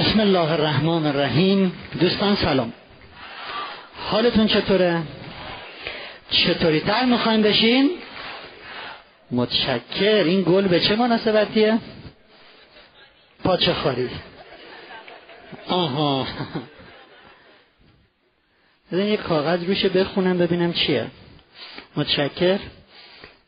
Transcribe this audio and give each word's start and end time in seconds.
بسم 0.00 0.20
الله 0.20 0.52
الرحمن 0.52 1.06
الرحیم. 1.06 1.72
دوستان 2.00 2.36
سلام. 2.36 2.72
حالتون 4.10 4.46
چطوره؟ 4.46 5.02
چطوری 6.30 6.80
تر 6.80 7.04
می‌خوایم 7.04 7.42
بشین؟ 7.42 7.90
متشکر 9.30 10.24
این 10.24 10.42
گل 10.42 10.68
به 10.68 10.80
چه 10.80 10.96
مناسبتیه؟ 10.96 11.78
پاچه 13.44 13.72
خاری 13.72 14.10
آها. 15.68 16.26
بزن 18.92 19.04
یک 19.04 19.20
کاغذ 19.20 19.64
روشه 19.64 19.88
بخونم 19.88 20.38
ببینم 20.38 20.72
چیه. 20.72 21.06
متشکر 21.96 22.58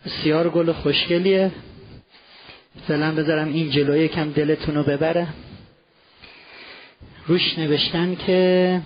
بسیار 0.06 0.48
گل 0.48 0.72
خوشگلیه. 0.72 1.50
فعلا 2.88 3.14
بذارم 3.14 3.48
این 3.48 3.70
جلوی 3.70 4.08
کم 4.08 4.32
دلتون 4.32 4.74
رو 4.74 4.82
ببره. 4.82 5.26
روش 7.26 7.58
نوشتن 7.58 8.14
که 8.14 8.80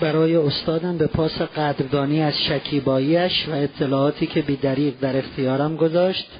برای 0.00 0.36
استادم 0.36 0.98
به 0.98 1.06
پاس 1.06 1.42
قدردانی 1.42 2.22
از 2.22 2.42
شکیباییش 2.42 3.48
و 3.48 3.52
اطلاعاتی 3.52 4.26
که 4.26 4.42
بیدریق 4.42 4.94
در 5.00 5.16
اختیارم 5.16 5.76
گذاشت 5.76 6.30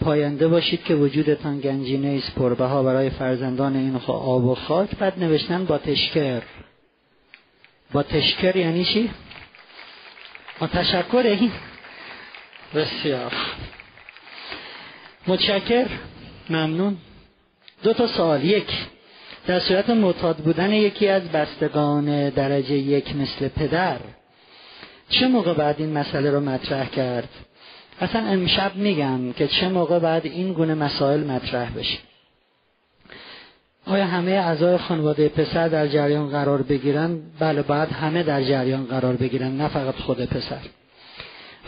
پاینده 0.00 0.48
باشید 0.48 0.84
که 0.84 0.94
وجودتان 0.94 1.60
گنجینه 1.60 2.08
ایست 2.08 2.34
پربه 2.34 2.64
ها 2.64 2.82
برای 2.82 3.10
فرزندان 3.10 3.76
این 3.76 4.00
آب 4.06 4.44
و 4.44 4.54
خاک. 4.54 4.90
بعد 4.90 5.18
نوشتن 5.18 5.64
با 5.64 5.78
تشکر. 5.78 6.42
با 7.92 8.02
تشکر 8.02 8.56
یعنی 8.56 8.84
چی؟ 8.84 9.10
با 10.58 10.66
تشکر 10.66 11.22
این. 11.24 11.52
بسیار. 12.74 13.32
متشکر. 15.26 15.86
ممنون. 16.50 16.96
دو 17.82 17.92
تا 17.92 18.06
سوال. 18.06 18.44
یک. 18.44 18.86
در 19.46 19.60
صورت 19.60 19.90
معتاد 19.90 20.36
بودن 20.36 20.72
یکی 20.72 21.08
از 21.08 21.22
بستگان 21.22 22.30
درجه 22.30 22.74
یک 22.74 23.16
مثل 23.16 23.48
پدر. 23.48 23.98
چه 25.08 25.28
موقع 25.28 25.54
بعد 25.54 25.74
این 25.78 25.92
مسئله 25.92 26.30
رو 26.30 26.40
مطرح 26.40 26.88
کرد؟ 26.88 27.28
اصلا 28.00 28.26
امشب 28.26 28.76
میگم 28.76 29.32
که 29.32 29.48
چه 29.48 29.68
موقع 29.68 29.98
بعد 29.98 30.26
این 30.26 30.52
گونه 30.52 30.74
مسائل 30.74 31.24
مطرح 31.24 31.70
بشه. 31.70 31.98
آیا 33.86 34.06
همه 34.06 34.30
اعضای 34.30 34.76
خانواده 34.76 35.28
پسر 35.28 35.68
در 35.68 35.86
جریان 35.86 36.28
قرار 36.28 36.62
بگیرن؟ 36.62 37.20
بله 37.38 37.62
بعد 37.62 37.92
همه 37.92 38.22
در 38.22 38.42
جریان 38.42 38.84
قرار 38.84 39.16
بگیرن 39.16 39.56
نه 39.56 39.68
فقط 39.68 39.94
خود 39.94 40.24
پسر. 40.24 40.60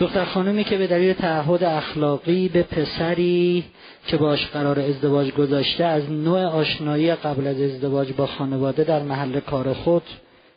دختر 0.01 0.25
خانمی 0.25 0.65
که 0.65 0.79
به 0.79 0.87
دلیل 0.87 1.13
تعهد 1.13 1.65
اخلاقی 1.65 2.49
به 2.49 2.63
پسری 2.63 3.65
که 4.07 4.17
باش 4.17 4.47
قرار 4.47 4.81
ازدواج 4.81 5.31
گذاشته 5.31 5.85
از 5.85 6.11
نوع 6.11 6.45
آشنایی 6.45 7.15
قبل 7.15 7.47
از 7.47 7.61
ازدواج 7.61 8.13
با 8.13 8.27
خانواده 8.27 8.85
در 8.85 9.03
محل 9.03 9.41
کار 9.41 9.73
خود 9.73 10.03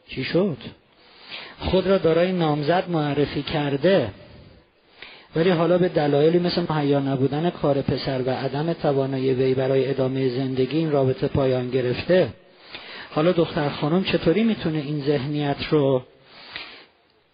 چی 0.07 0.23
شد؟ 0.23 0.57
خود 1.59 1.87
را 1.87 1.97
دارای 1.97 2.31
نامزد 2.31 2.83
معرفی 2.89 3.41
کرده 3.41 4.07
ولی 5.35 5.49
حالا 5.49 5.77
به 5.77 5.89
دلایلی 5.89 6.39
مثل 6.39 6.65
مهیا 6.69 6.99
نبودن 6.99 7.49
کار 7.49 7.81
پسر 7.81 8.21
و 8.21 8.29
عدم 8.29 8.73
توانایی 8.73 9.33
وی 9.33 9.53
برای 9.53 9.89
ادامه 9.89 10.29
زندگی 10.29 10.77
این 10.77 10.91
رابطه 10.91 11.27
پایان 11.27 11.69
گرفته 11.69 12.27
حالا 13.11 13.31
دختر 13.31 13.69
خانم 13.69 14.03
چطوری 14.03 14.43
می‌تونه 14.43 14.77
این 14.77 15.03
ذهنیت 15.05 15.57
رو 15.69 16.01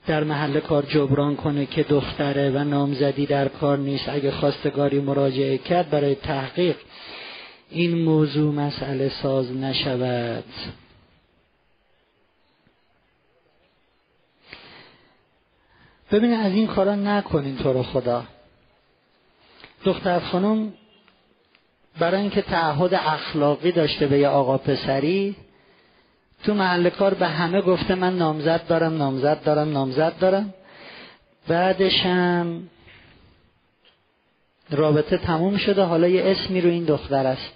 در 0.07 0.23
محل 0.23 0.59
کار 0.59 0.83
جبران 0.83 1.35
کنه 1.35 1.65
که 1.65 1.83
دختره 1.83 2.49
و 2.49 2.63
نامزدی 2.63 3.25
در 3.25 3.47
کار 3.47 3.77
نیست. 3.77 4.09
اگه 4.09 4.31
خواستگاری 4.31 4.99
مراجعه 4.99 5.57
کرد 5.57 5.89
برای 5.89 6.15
تحقیق 6.15 6.75
این 7.69 8.03
موضوع 8.03 8.53
مسئله 8.53 9.09
ساز 9.09 9.51
نشود. 9.51 10.43
ببینید 16.11 16.39
از 16.39 16.53
این 16.53 16.67
کارا 16.67 16.95
نکنین 16.95 17.57
تو 17.57 17.73
رو 17.73 17.83
خدا. 17.83 18.23
دختر 19.83 20.19
خانم 20.19 20.73
برای 21.99 22.21
اینکه 22.21 22.41
تعهد 22.41 22.93
اخلاقی 22.93 23.71
داشته 23.71 24.07
به 24.07 24.19
یه 24.19 24.27
آقا 24.27 24.57
پسری 24.57 25.35
تو 26.43 26.53
محل 26.53 26.89
کار 26.89 27.13
به 27.13 27.27
همه 27.27 27.61
گفته 27.61 27.95
من 27.95 28.17
نامزد 28.17 28.67
دارم 28.67 28.97
نامزد 28.97 29.43
دارم 29.43 29.71
نامزد 29.71 30.13
دارم. 30.19 30.53
بعدشم 31.47 32.63
رابطه 34.71 35.17
تموم 35.17 35.57
شده. 35.57 35.83
حالا 35.83 36.07
یه 36.07 36.23
اسمی 36.25 36.61
رو 36.61 36.69
این 36.69 36.83
دختر 36.83 37.27
است. 37.27 37.53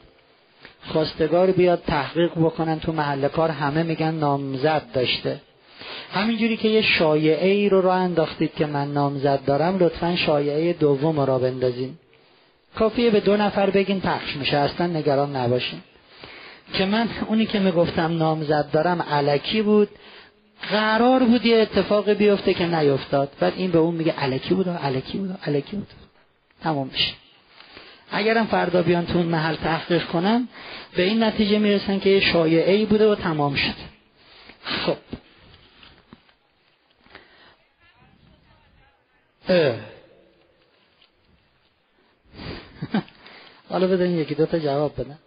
خواستگار 0.87 1.51
بیاد 1.51 1.83
تحقیق 1.87 2.31
بکنن 2.35 2.79
تو 2.79 2.91
محل 2.91 3.27
کار 3.27 3.49
همه 3.49 3.83
میگن 3.83 4.11
نامزد 4.11 4.81
داشته. 4.93 5.41
همینجوری 6.13 6.57
که 6.57 6.67
یه 6.67 6.81
شایعه 6.81 7.49
ای 7.49 7.69
رو 7.69 7.81
را 7.81 7.93
انداختید 7.93 8.55
که 8.55 8.65
من 8.65 8.93
نامزد 8.93 9.45
دارم 9.45 9.77
لطفا 9.77 10.15
شایعه 10.15 10.73
دوم 10.73 11.19
را 11.19 11.39
بندازین. 11.39 11.97
کافیه 12.75 13.09
به 13.09 13.19
دو 13.19 13.37
نفر 13.37 13.69
بگین 13.69 14.01
پخش 14.01 14.35
میشه. 14.35 14.57
اصلا 14.57 14.87
نگران 14.87 15.35
نباشین. 15.35 15.81
که 16.73 16.85
من 16.85 17.09
اونی 17.27 17.45
که 17.45 17.59
می‌گفتم 17.59 18.17
نامزد 18.17 18.71
دارم 18.71 19.01
علکی 19.01 19.61
بود. 19.61 19.89
قرار 20.69 21.23
بود 21.23 21.45
یه 21.45 21.57
اتفاق 21.57 22.09
بیفته 22.09 22.53
که 22.53 22.65
نیفتاد. 22.65 23.31
بعد 23.39 23.53
این 23.57 23.71
به 23.71 23.77
اون 23.77 23.95
میگه 23.95 24.11
علکی 24.11 24.53
بود 24.53 24.67
و 24.67 24.71
علکی 24.71 25.17
بود 25.17 25.39
علکی 25.45 25.75
بود. 25.75 25.87
تمام 26.63 26.87
میشه. 26.87 27.13
اگرم 28.11 28.45
فردا 28.45 28.81
بیان 28.81 29.05
تو 29.05 29.17
اون 29.17 29.27
محل 29.27 29.55
تحقیق 29.55 30.07
کنن 30.07 30.47
به 30.95 31.03
این 31.03 31.23
نتیجه 31.23 31.59
می‌رسن 31.59 31.99
که 31.99 32.19
شایعه 32.19 32.73
ای 32.73 32.85
بوده 32.85 33.11
و 33.11 33.15
تمام 33.15 33.55
شده 33.55 33.73
خب. 34.63 34.97
حالا 43.69 43.87
بدن 43.87 44.09
یکی 44.09 44.35
دوتا 44.35 44.59
جواب 44.59 44.93
بدن. 45.01 45.17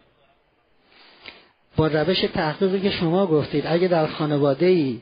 با 1.77 1.87
روش 1.87 2.21
تحقیقی 2.21 2.81
که 2.81 2.91
شما 2.91 3.27
گفتید 3.27 3.65
اگه 3.67 3.89
در 3.89 4.07
خانواده 4.07 4.67
ای 4.67 5.01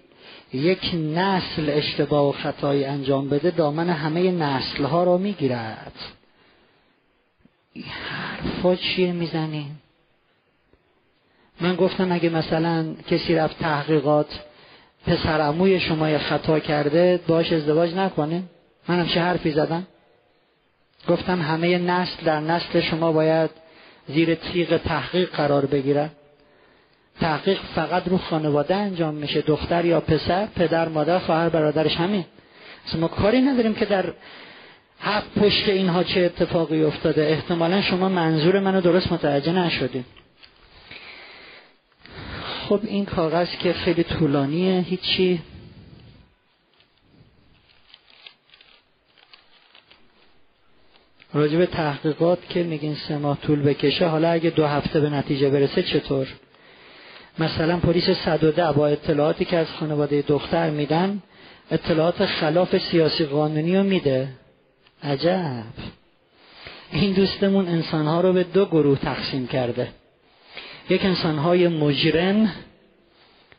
یک 0.53 0.94
نسل 0.94 1.71
اشتباه 1.71 2.28
و 2.28 2.33
خطایی 2.33 2.84
انجام 2.84 3.28
بده 3.28 3.50
دامن 3.50 3.91
همه 3.91 4.31
نسل 4.31 4.84
ها 4.84 5.05
را 5.05 5.19
می‌گیرد 5.19 5.93
حرفا 8.10 8.77
چیه 8.77 9.12
می‌زنیم 9.12 9.83
من 11.60 11.77
گفتم 11.77 12.12
اگه 12.12 12.28
مثلا 12.28 12.94
کسی 13.10 13.34
رفت 13.34 13.59
تحقیقات 13.59 14.41
پسر 15.06 15.78
شما 15.78 16.19
خطا 16.19 16.59
کرده 16.59 17.21
باش 17.27 17.53
ازدواج 17.53 17.94
نکنه؟ 17.94 18.43
من 18.89 19.06
چه 19.06 19.21
حرفی 19.21 19.50
زدم؟ 19.50 19.87
گفتم 21.09 21.43
همه 21.43 21.78
نسل 21.78 22.25
در 22.25 22.41
نسل 22.41 22.81
شما 22.81 23.12
باید 23.12 23.50
زیر 24.09 24.34
تیغ 24.34 24.77
تحقیق 24.77 25.31
قرار 25.31 25.66
بگیرد. 25.66 26.10
تحقیق 27.22 27.59
فقط 27.75 28.09
رو 28.09 28.19
خانواده 28.19 28.75
انجام 28.75 29.15
میشه 29.15 29.41
دختر 29.41 29.84
یا 29.84 30.00
پسر 30.00 30.47
پدر 30.47 30.88
مادر 30.88 31.19
خواهر 31.19 31.49
برادرش 31.49 31.97
همین. 31.97 32.25
ما 32.99 33.09
کاری 33.09 33.41
نداریم 33.41 33.75
که 33.75 33.84
در 33.84 34.12
حق 34.99 35.25
پشت 35.37 35.69
اینها 35.69 36.05
چه 36.05 36.21
اتفاقی 36.21 36.84
افتاده. 36.84 37.22
احتمالا 37.22 37.83
شما 37.83 38.09
منظور 38.09 38.60
منو 38.60 38.81
درست 38.81 39.12
متوجه 39.12 39.53
نشدیم 39.53 40.05
خب 42.69 42.81
این 42.83 43.05
کاغذ 43.05 43.49
که 43.49 43.72
خیلی 43.72 44.03
طولانیه 44.04 44.81
هیچی. 44.81 45.41
راجب 51.34 51.65
تحقیقات 51.65 52.39
که 52.49 52.62
میگین 52.62 52.94
سه 53.09 53.19
ماه 53.19 53.39
طول 53.41 53.62
بکشه 53.62 54.06
حالا 54.06 54.31
اگه 54.31 54.50
دو 54.50 54.66
هفته 54.66 55.00
به 55.00 55.10
نتیجه 55.10 55.50
برسه 55.50 55.83
چطور؟ 55.83 56.28
مثلا 57.38 57.76
پلیس 57.76 58.10
110 58.10 58.72
با 58.72 58.86
اطلاعاتی 58.86 59.44
که 59.44 59.56
از 59.56 59.66
خانواده 59.80 60.22
دختر 60.22 60.70
میدن 60.70 61.22
اطلاعات 61.70 62.26
خلاف 62.26 62.78
سیاسی 62.78 63.24
قانونی 63.24 63.76
رو 63.76 63.82
میده. 63.82 64.28
عجب. 65.02 65.64
این 66.92 67.12
دوستمون 67.12 67.68
انسانها 67.68 68.20
رو 68.20 68.32
به 68.32 68.42
دو 68.44 68.66
گروه 68.66 68.98
تقسیم 68.98 69.46
کرده. 69.46 69.88
یک 70.90 71.04
انسانهای 71.04 71.68
مجرم 71.68 72.52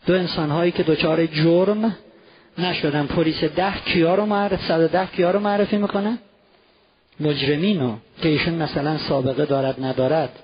دو 0.06 0.14
انسانهایی 0.14 0.72
که 0.72 0.84
دچار 0.84 1.26
جرم 1.26 1.96
نشدن. 2.58 3.06
پلیس 3.06 3.44
ده 3.44 3.74
کیا 3.86 4.16
رو 4.16 4.26
معرف 4.26 4.68
110 4.68 5.06
کیا 5.06 5.32
رو 5.32 5.40
معرفی 5.40 5.78
می‌کنه؟ 5.78 6.18
مجرمینو 7.20 7.96
که 8.22 8.30
ایشون 8.30 8.54
مثلا 8.54 8.98
سابقه 8.98 9.46
دارد 9.46 9.84
ندارد. 9.84 10.44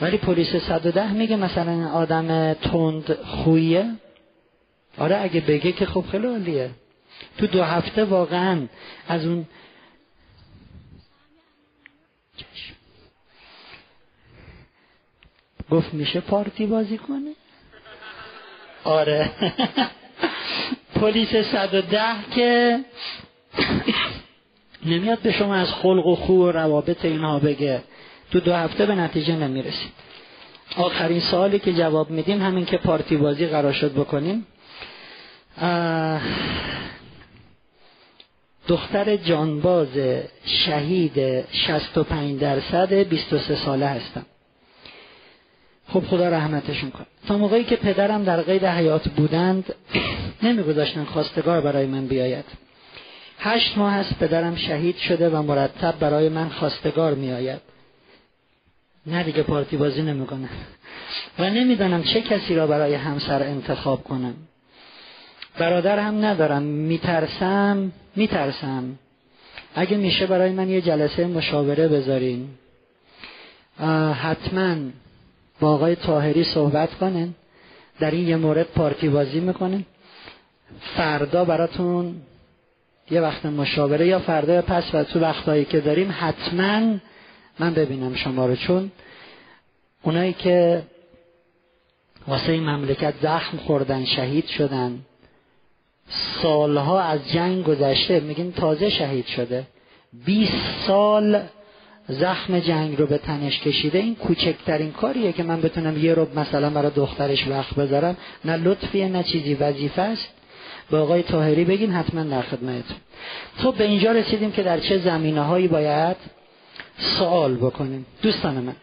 ولی 0.00 0.16
پلیس 0.16 0.56
110 0.56 1.12
میگه 1.12 1.36
مثلا 1.36 1.88
آدم 1.88 2.54
تند 2.54 3.14
خویه. 3.14 3.90
آره 4.98 5.16
اگه 5.16 5.40
بگه 5.40 5.72
که 5.72 5.86
خب 5.86 6.04
خیلی 6.10 6.26
عالیه. 6.26 6.70
تو 7.38 7.46
دو 7.46 7.62
هفته 7.62 8.04
واقعا 8.04 8.66
از 9.08 9.26
اون 9.26 9.46
گفت 15.70 15.94
میشه 15.94 16.20
پارتی 16.20 16.66
بازی 16.66 16.98
کنه؟ 16.98 17.32
آره. 18.84 19.30
پلیس 21.00 21.36
110 21.36 22.00
که 22.34 22.80
نمیاد 24.86 25.18
به 25.18 25.32
شما 25.32 25.54
از 25.54 25.72
خلق 25.72 26.06
و 26.06 26.16
خو 26.16 26.32
و 26.32 26.50
روابط 26.50 27.04
اینها 27.04 27.38
بگه. 27.38 27.82
تو 28.30 28.40
دو 28.40 28.54
هفته 28.54 28.86
به 28.86 28.94
نتیجه 28.94 29.36
نمی‌رسید 29.36 29.92
آخرین 30.76 31.20
سوالی 31.20 31.58
که 31.58 31.72
جواب 31.72 32.10
میدیم 32.10 32.42
همین 32.42 32.64
که 32.64 32.76
پارتی 32.76 33.16
بازی 33.16 33.46
قرار 33.46 33.72
شد 33.72 33.92
بکنیم. 33.92 34.46
دختر 38.68 39.16
جانباز 39.16 39.88
شهید 40.44 41.44
65 41.52 42.40
درصد 42.40 42.92
23 42.92 43.56
ساله 43.56 43.86
هستم. 43.86 44.26
خب 45.88 46.04
خدا 46.06 46.28
رحمتشون 46.28 46.90
کن 46.90 47.06
تا 47.28 47.38
موقعی 47.38 47.64
که 47.64 47.76
پدرم 47.76 48.24
در 48.24 48.42
قید 48.42 48.64
حیات 48.64 49.08
بودند 49.08 49.74
نمیگذاشتن 50.42 51.04
خواستگار 51.04 51.60
برای 51.60 51.86
من 51.86 52.06
بیاید. 52.06 52.44
هشت 53.38 53.78
ماه 53.78 53.94
است 53.94 54.18
پدرم 54.18 54.56
شهید 54.56 54.96
شده 54.96 55.28
و 55.28 55.42
مرتب 55.42 55.98
برای 55.98 56.28
من 56.28 56.48
خواستگار 56.48 57.14
میآید. 57.14 57.60
نه 59.06 59.22
دیگه 59.22 59.42
پارتی 59.42 59.76
بازی 59.76 60.02
نمی‌کنم 60.02 60.48
و 61.38 61.50
نمی‌دانم 61.50 62.02
چه 62.02 62.20
کسی 62.20 62.54
را 62.54 62.66
برای 62.66 62.94
همسر 62.94 63.42
انتخاب 63.42 64.04
کنم. 64.04 64.34
برادر 65.58 65.98
هم 65.98 66.24
ندارم. 66.24 66.62
میترسم 66.62 67.92
میترسم. 68.16 68.98
اگه 69.74 69.96
میشه 69.96 70.26
برای 70.26 70.50
من 70.52 70.68
یه 70.68 70.80
جلسه 70.80 71.26
مشاوره 71.26 71.88
بذارین. 71.88 72.48
حتما 74.22 74.76
با 75.60 75.74
آقای 75.74 75.96
تاهری 75.96 76.44
صحبت 76.44 76.94
کنن. 76.94 77.34
در 78.00 78.10
این 78.10 78.28
یه 78.28 78.36
مورد 78.36 78.66
پارتی 78.66 79.08
بازی 79.08 79.40
می‌کنن. 79.40 79.84
فردا 80.96 81.44
براتون 81.44 82.14
یه 83.10 83.20
وقت 83.20 83.46
مشاوره 83.46 84.06
یا 84.06 84.18
فردا 84.18 84.54
یا 84.54 84.62
پس 84.62 84.94
و 84.94 85.04
تو 85.04 85.20
وقتهایی 85.20 85.64
که 85.64 85.80
داریم 85.80 86.14
حتما 86.18 86.98
من 87.58 87.74
ببینم 87.74 88.14
شما 88.14 88.46
رو 88.46 88.56
چون 88.56 88.90
اونایی 90.02 90.32
که 90.32 90.82
واسه 92.28 92.52
این 92.52 92.70
مملکت 92.70 93.14
زخم 93.22 93.56
خوردن 93.56 94.04
شهید 94.04 94.46
شدن 94.46 95.00
سالها 96.42 97.00
از 97.00 97.32
جنگ 97.32 97.64
گذشته 97.64 98.20
میگین 98.20 98.52
تازه 98.52 98.90
شهید 98.90 99.26
شده. 99.26 99.66
20 100.26 100.52
سال 100.86 101.40
زخم 102.08 102.58
جنگ 102.58 102.98
رو 102.98 103.06
به 103.06 103.18
تنش 103.18 103.60
کشیده 103.60 103.98
این 103.98 104.14
کوچکترین 104.14 104.92
کاریه 104.92 105.32
که 105.32 105.42
من 105.42 105.60
بتونم 105.60 106.04
یه 106.04 106.14
رو 106.14 106.38
مثلا 106.38 106.70
برای 106.70 106.90
دخترش 106.90 107.48
وقت 107.48 107.74
بذارم. 107.74 108.16
نه 108.44 108.56
لطفیه 108.56 109.08
نه 109.08 109.22
چیزی. 109.22 109.54
وظیفه 109.54 110.02
است. 110.02 110.28
به 110.90 110.96
آقای 110.96 111.22
تاهری 111.22 111.64
بگین 111.64 111.92
حتما 111.92 112.22
در 112.22 112.42
خدمتتون. 112.42 112.96
تو 113.62 113.72
به 113.72 113.84
اینجا 113.84 114.12
رسیدیم 114.12 114.52
که 114.52 114.62
در 114.62 114.80
چه 114.80 114.98
زمینه 114.98 115.40
هایی 115.40 115.68
باید 115.68 116.16
سوال 116.98 117.54
بکنیم. 117.54 118.06
دوستان 118.22 118.54
من 118.54 118.76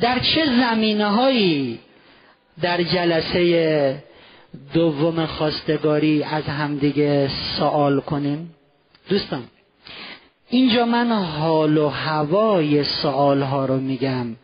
در 0.00 0.18
چه 0.18 0.46
زمینه 0.60 1.06
هایی 1.06 1.78
در 2.60 2.82
جلسه 2.82 4.02
دوم 4.74 5.26
خواستگاری 5.26 6.22
از 6.22 6.44
همدیگه 6.44 7.30
سوال 7.58 8.00
کنیم؟ 8.00 8.54
دوستان 9.08 9.42
اینجا 10.50 10.84
من 10.84 11.12
حال 11.22 11.78
و 11.78 11.88
هوای 11.88 12.84
سوال 12.84 13.42
ها 13.42 13.66
رو 13.66 13.76
میگم. 13.76 14.36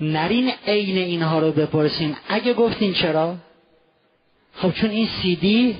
نرین 0.00 0.50
عین 0.66 0.98
اینها 0.98 1.38
رو 1.38 1.52
بپرسین. 1.52 2.16
اگه 2.28 2.54
گفتین 2.54 2.92
چرا؟ 2.92 3.36
خب 4.54 4.72
چون 4.72 4.90
این 4.90 5.08
سیدی 5.22 5.76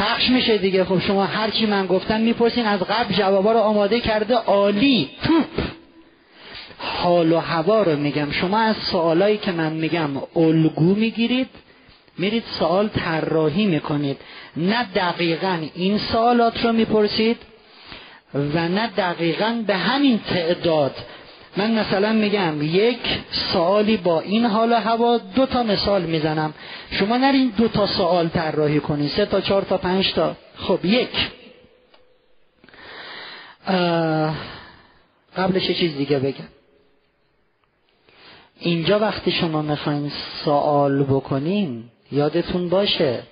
پخش 0.00 0.28
میشه 0.28 0.58
دیگه. 0.58 0.84
خب 0.84 0.98
شما 0.98 1.24
هرچی 1.24 1.66
من 1.66 1.86
گفتم 1.86 2.20
می‌پرسین 2.20 2.66
از 2.66 2.80
قبل 2.80 3.14
جوابا 3.14 3.52
رو 3.52 3.58
آماده 3.58 4.00
کرده 4.00 4.34
عالی. 4.34 5.10
توپ. 5.24 5.66
حال 6.78 7.32
و 7.32 7.38
هوا 7.38 7.82
رو 7.82 7.96
میگم. 7.96 8.30
شما 8.30 8.58
از 8.58 8.76
سوالایی 8.76 9.36
که 9.36 9.52
من 9.52 9.72
میگم 9.72 10.10
الگو 10.36 10.94
می‌گیرید 10.94 11.48
میرید 12.18 12.44
سوال 12.58 12.88
طراحی 12.88 13.66
می‌کنید. 13.66 14.16
نه 14.56 14.86
دقیقا 14.94 15.58
این 15.74 15.98
سوالات 15.98 16.64
رو 16.64 16.72
می‌پرسید 16.72 17.36
و 18.34 18.68
نه 18.68 18.86
دقیقا 18.96 19.64
به 19.66 19.76
همین 19.76 20.18
تعداد 20.18 20.94
من 21.56 21.70
مثلا 21.70 22.12
میگم 22.12 22.62
یک 22.62 23.00
سوالی 23.30 23.96
با 23.96 24.20
این 24.20 24.46
حال 24.46 24.72
و 24.72 24.74
هوا 24.74 25.18
دو 25.18 25.46
تا 25.46 25.62
مثال 25.62 26.02
می‌زنم. 26.02 26.54
شما 26.90 27.16
نرین 27.16 27.52
دو 27.56 27.68
تا 27.68 27.86
سوال 27.86 28.28
طراحی 28.28 28.80
کنید 28.80 29.10
سه 29.10 29.26
تا 29.26 29.40
چهار 29.40 29.62
تا 29.62 29.78
پنج 29.78 30.12
تا. 30.12 30.36
خب 30.56 30.84
یک. 30.84 31.30
قبلش 35.36 35.68
یه 35.68 35.74
چیز 35.74 35.96
دیگه 35.96 36.18
بگم. 36.18 36.48
اینجا 38.60 38.98
وقتی 38.98 39.30
شما 39.30 39.62
می‌خواین 39.62 40.12
سوال 40.44 41.02
بکنین 41.02 41.84
یادتون 42.12 42.68
باشه 42.68 43.22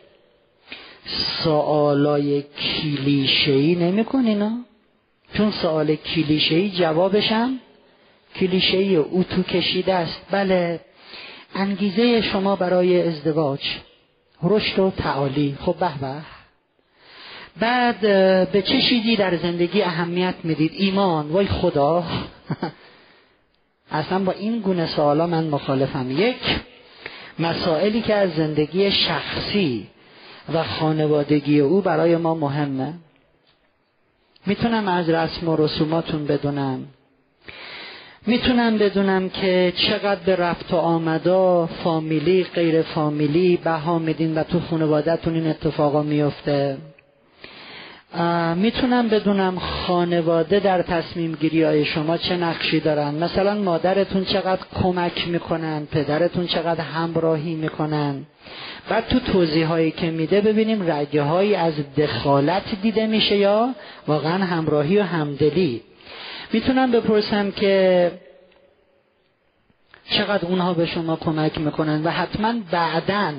سوالای 1.44 2.42
کلیشه‌ای 2.42 3.74
نمی‌کنین 3.74 4.64
چون 5.34 5.50
سوال 5.50 5.94
کلیشه‌ای 5.94 6.70
جوابشم 6.70 7.60
کلیشه‌ای 8.40 8.96
او 8.96 9.24
تو 9.24 9.42
کشیده 9.42 9.94
است. 9.94 10.20
بله 10.30 10.80
انگیزه 11.54 12.22
شما 12.22 12.56
برای 12.56 13.08
ازدواج 13.08 13.60
رشد 14.42 14.78
و 14.78 14.90
تعالی. 14.90 15.58
خب 15.60 15.76
به 15.80 15.98
به. 15.98 16.14
بعد 17.60 18.00
به 18.52 18.62
چه 18.62 18.82
چیزی 18.82 19.16
در 19.16 19.36
زندگی 19.36 19.82
اهمیت 19.82 20.34
می‌دید؟ 20.44 20.72
ایمان. 20.74 21.28
وای 21.28 21.46
خدا. 21.46 22.04
اصلا 23.90 24.18
با 24.18 24.32
این 24.32 24.58
گونه 24.58 24.86
سوالا 24.86 25.26
من 25.26 25.44
مخالفم. 25.44 26.10
یک 26.10 26.60
مسائلی 27.38 28.02
که 28.02 28.14
از 28.14 28.30
زندگی 28.36 28.90
شخصی 28.90 29.86
و 30.52 30.64
خانوادگی 30.64 31.60
او 31.60 31.80
برای 31.80 32.16
ما 32.16 32.34
مهمه. 32.34 32.94
می‌تونم 34.46 34.88
از 34.88 35.08
رسم 35.08 35.48
و 35.48 35.56
رسوماتون 35.56 36.26
بدونم. 36.26 36.86
می‌تونم 38.26 38.78
بدونم 38.78 39.28
که 39.28 39.72
چقدر 39.76 40.20
به 40.26 40.36
رفت 40.36 40.72
و 40.72 40.76
آمدا 40.76 41.66
فامیلی 41.66 42.44
غیر 42.44 42.82
فامیلی 42.82 43.56
بها 43.56 43.98
میدین 43.98 44.34
و 44.34 44.42
تو 44.42 44.60
خانوادهتون 44.60 45.34
این 45.34 45.46
اتفاقا 45.46 46.02
میفته. 46.02 46.76
می‌تونم 48.56 49.08
بدونم 49.08 49.58
خانواده 49.58 50.60
در 50.60 50.82
تصمیم 50.82 51.36
گیری 51.40 51.62
های 51.62 51.84
شما 51.84 52.16
چه 52.16 52.36
نقشی 52.36 52.80
دارن. 52.80 53.14
مثلا 53.14 53.54
مادرتون 53.54 54.24
چقدر 54.24 54.62
کمک 54.82 55.28
می‌کنن 55.28 55.86
پدرتون 55.90 56.46
چقدر 56.46 56.80
همراهی 56.80 57.54
می‌کنن. 57.54 58.26
بعد 58.88 59.08
تو 59.08 59.20
توضیح 59.20 59.66
هایی 59.66 59.90
که 59.90 60.10
میده 60.10 60.40
ببینیم 60.40 60.90
رگه 60.90 61.58
از 61.58 61.74
دخالت 61.96 62.62
دیده 62.82 63.06
میشه 63.06 63.36
یا 63.36 63.74
واقعا 64.06 64.44
همراهی 64.44 64.98
و 64.98 65.02
همدلی. 65.02 65.82
می‌تونم 66.52 66.92
بپرسم 66.92 67.50
که 67.50 68.10
چقدر 70.10 70.46
اونها 70.46 70.74
به 70.74 70.86
شما 70.86 71.16
کمک 71.16 71.58
می‌کنن 71.58 72.04
و 72.04 72.10
حتما 72.10 72.54
بعدا 72.70 73.32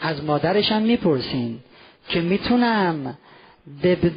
از 0.00 0.24
مادرشم 0.24 0.82
می‌پرسین 0.82 1.58
که 2.08 2.20
می‌تونم 2.20 3.18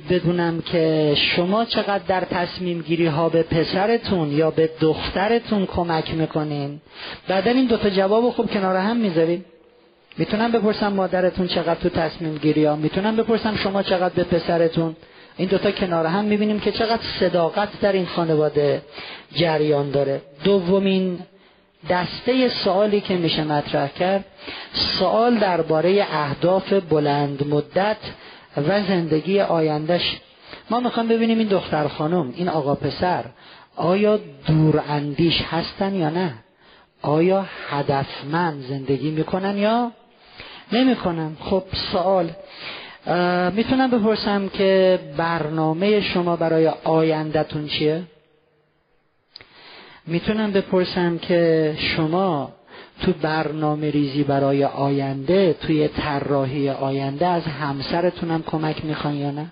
بدونم 0.09 0.61
که 0.61 1.15
شما 1.35 1.65
چقدر 1.65 2.03
در 2.07 2.21
تصمیم 2.21 2.81
گیری 2.81 3.05
ها 3.05 3.29
به 3.29 3.43
پسرتون 3.43 4.31
یا 4.31 4.51
به 4.51 4.69
دخترتون 4.79 5.65
کمک 5.65 6.13
می‌کنین. 6.13 6.81
بعدا 7.27 7.51
این 7.51 7.65
دوتا 7.65 7.89
جواب 7.89 8.29
خوب 8.29 8.51
کنار 8.51 8.75
هم 8.75 8.97
می‌ذارین. 8.97 9.45
می‌تونم 10.17 10.51
بپرسم 10.51 10.93
مادرتون 10.93 11.47
چقدر 11.47 11.79
تو 11.79 11.89
تصمیم 11.89 12.37
گیری 12.37 12.65
ها 12.65 12.75
می‌تونم 12.75 13.15
بپرسم 13.15 13.55
شما 13.55 13.83
چقدر 13.83 14.13
به 14.15 14.23
پسرتون؟ 14.23 14.95
این 15.37 15.47
دوتا 15.47 15.71
کنار 15.71 16.05
هم 16.05 16.25
می‌بینیم 16.25 16.59
که 16.59 16.71
چقدر 16.71 17.03
صداقت 17.19 17.79
در 17.81 17.91
این 17.91 18.05
خانواده 18.05 18.81
جریان 19.35 19.91
داره. 19.91 20.21
دومین 20.43 21.19
دسته 21.89 22.49
سوالی 22.49 23.01
که 23.01 23.17
میشه 23.17 23.43
مطرح 23.43 23.87
کرد 23.87 24.25
سوال 24.73 25.35
درباره 25.35 26.07
اهداف 26.11 26.73
بلند 26.73 27.47
مدت 27.47 27.97
و 28.57 28.83
زندگی 28.83 29.39
آیندهش. 29.39 30.17
ما 30.69 30.79
می‌خوام 30.79 31.07
ببینیم 31.07 31.37
این 31.37 31.47
دختر 31.47 31.87
خانم 31.87 32.33
این 32.37 32.49
آقا 32.49 32.75
پسر 32.75 33.23
آیا 33.75 34.19
دور 34.47 34.83
اندیش 34.89 35.41
هستن 35.41 35.95
یا 35.95 36.09
نه؟ 36.09 36.33
آیا 37.01 37.45
هدفمند 37.69 38.65
زندگی 38.69 39.11
می‌کنن 39.11 39.57
یا 39.57 39.91
نمی‌کنن؟ 40.71 41.37
خب 41.39 41.63
سوال 41.91 42.29
می‌تونم 43.53 43.91
بپرسم 43.91 44.49
که 44.49 44.99
برنامه 45.17 46.01
شما 46.01 46.35
برای 46.35 46.67
آیندهتون 46.83 47.67
چیه؟ 47.67 48.03
می‌تونم 50.07 50.51
بپرسم 50.51 51.17
که 51.17 51.75
شما 51.79 52.51
تو 53.01 53.13
برنامه 53.13 53.91
ریزی 53.91 54.23
برای 54.23 54.63
آینده 54.63 55.53
توی 55.53 55.87
طراحی 55.87 56.69
آینده 56.69 57.27
از 57.27 57.43
همسرتونم 57.43 58.43
کمک 58.43 58.85
می‌خوان 58.85 59.13
یا 59.13 59.31
نه؟ 59.31 59.51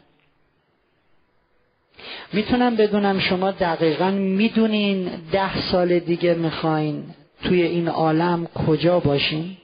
می‌تونم 2.33 2.75
بدونم 2.75 3.19
شما 3.19 3.51
دقیقا 3.51 4.11
می‌دونین 4.11 5.09
ده 5.31 5.61
سال 5.61 5.99
دیگه 5.99 6.33
می‌خواین 6.33 7.03
توی 7.43 7.61
این 7.61 7.87
عالم 7.87 8.45
کجا 8.45 8.99
باشین؟ 8.99 9.57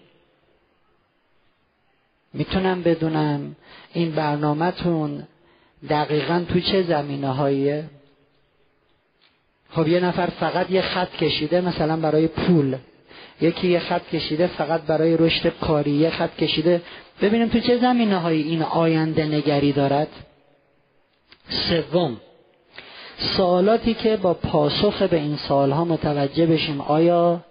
می‌تونم 2.34 2.82
بدونم 2.82 3.56
این 3.96 4.12
برنامهتون 4.12 5.24
دقیقا 5.90 6.46
تو 6.54 6.60
چه 6.60 6.84
زمینه 6.84 7.28
هاییه 7.28 7.84
خب 9.70 9.88
یه 9.88 10.00
نفر 10.00 10.26
فقط 10.26 10.72
یه 10.72 10.82
خط 10.82 11.12
کشیده 11.12 11.62
مثلا 11.62 11.98
برای 11.98 12.28
پول. 12.28 12.76
یکی 13.42 13.68
یه 13.68 13.80
خط 13.80 14.08
کشیده 14.08 14.48
فقط 14.48 14.82
برای 14.82 15.18
رشد 15.18 15.54
کاری. 15.60 15.92
یه 15.92 16.10
خط 16.10 16.36
کشیده. 16.36 16.82
ببینیم 17.22 17.48
تو 17.48 17.60
چه 17.60 17.78
زمینه 17.78 18.18
هایی 18.18 18.44
این 18.44 18.64
آینده 18.64 19.26
نگری 19.26 19.74
دارد. 19.74 20.08
سوم 21.50 22.18
سوالاتی 23.18 23.94
که 23.94 24.18
با 24.18 24.34
پاسخ 24.34 25.02
به 25.02 25.18
این 25.18 25.36
سوالها 25.36 25.86
متوجه 25.86 26.46
بشیم 26.46 26.82
آیا 26.82 27.42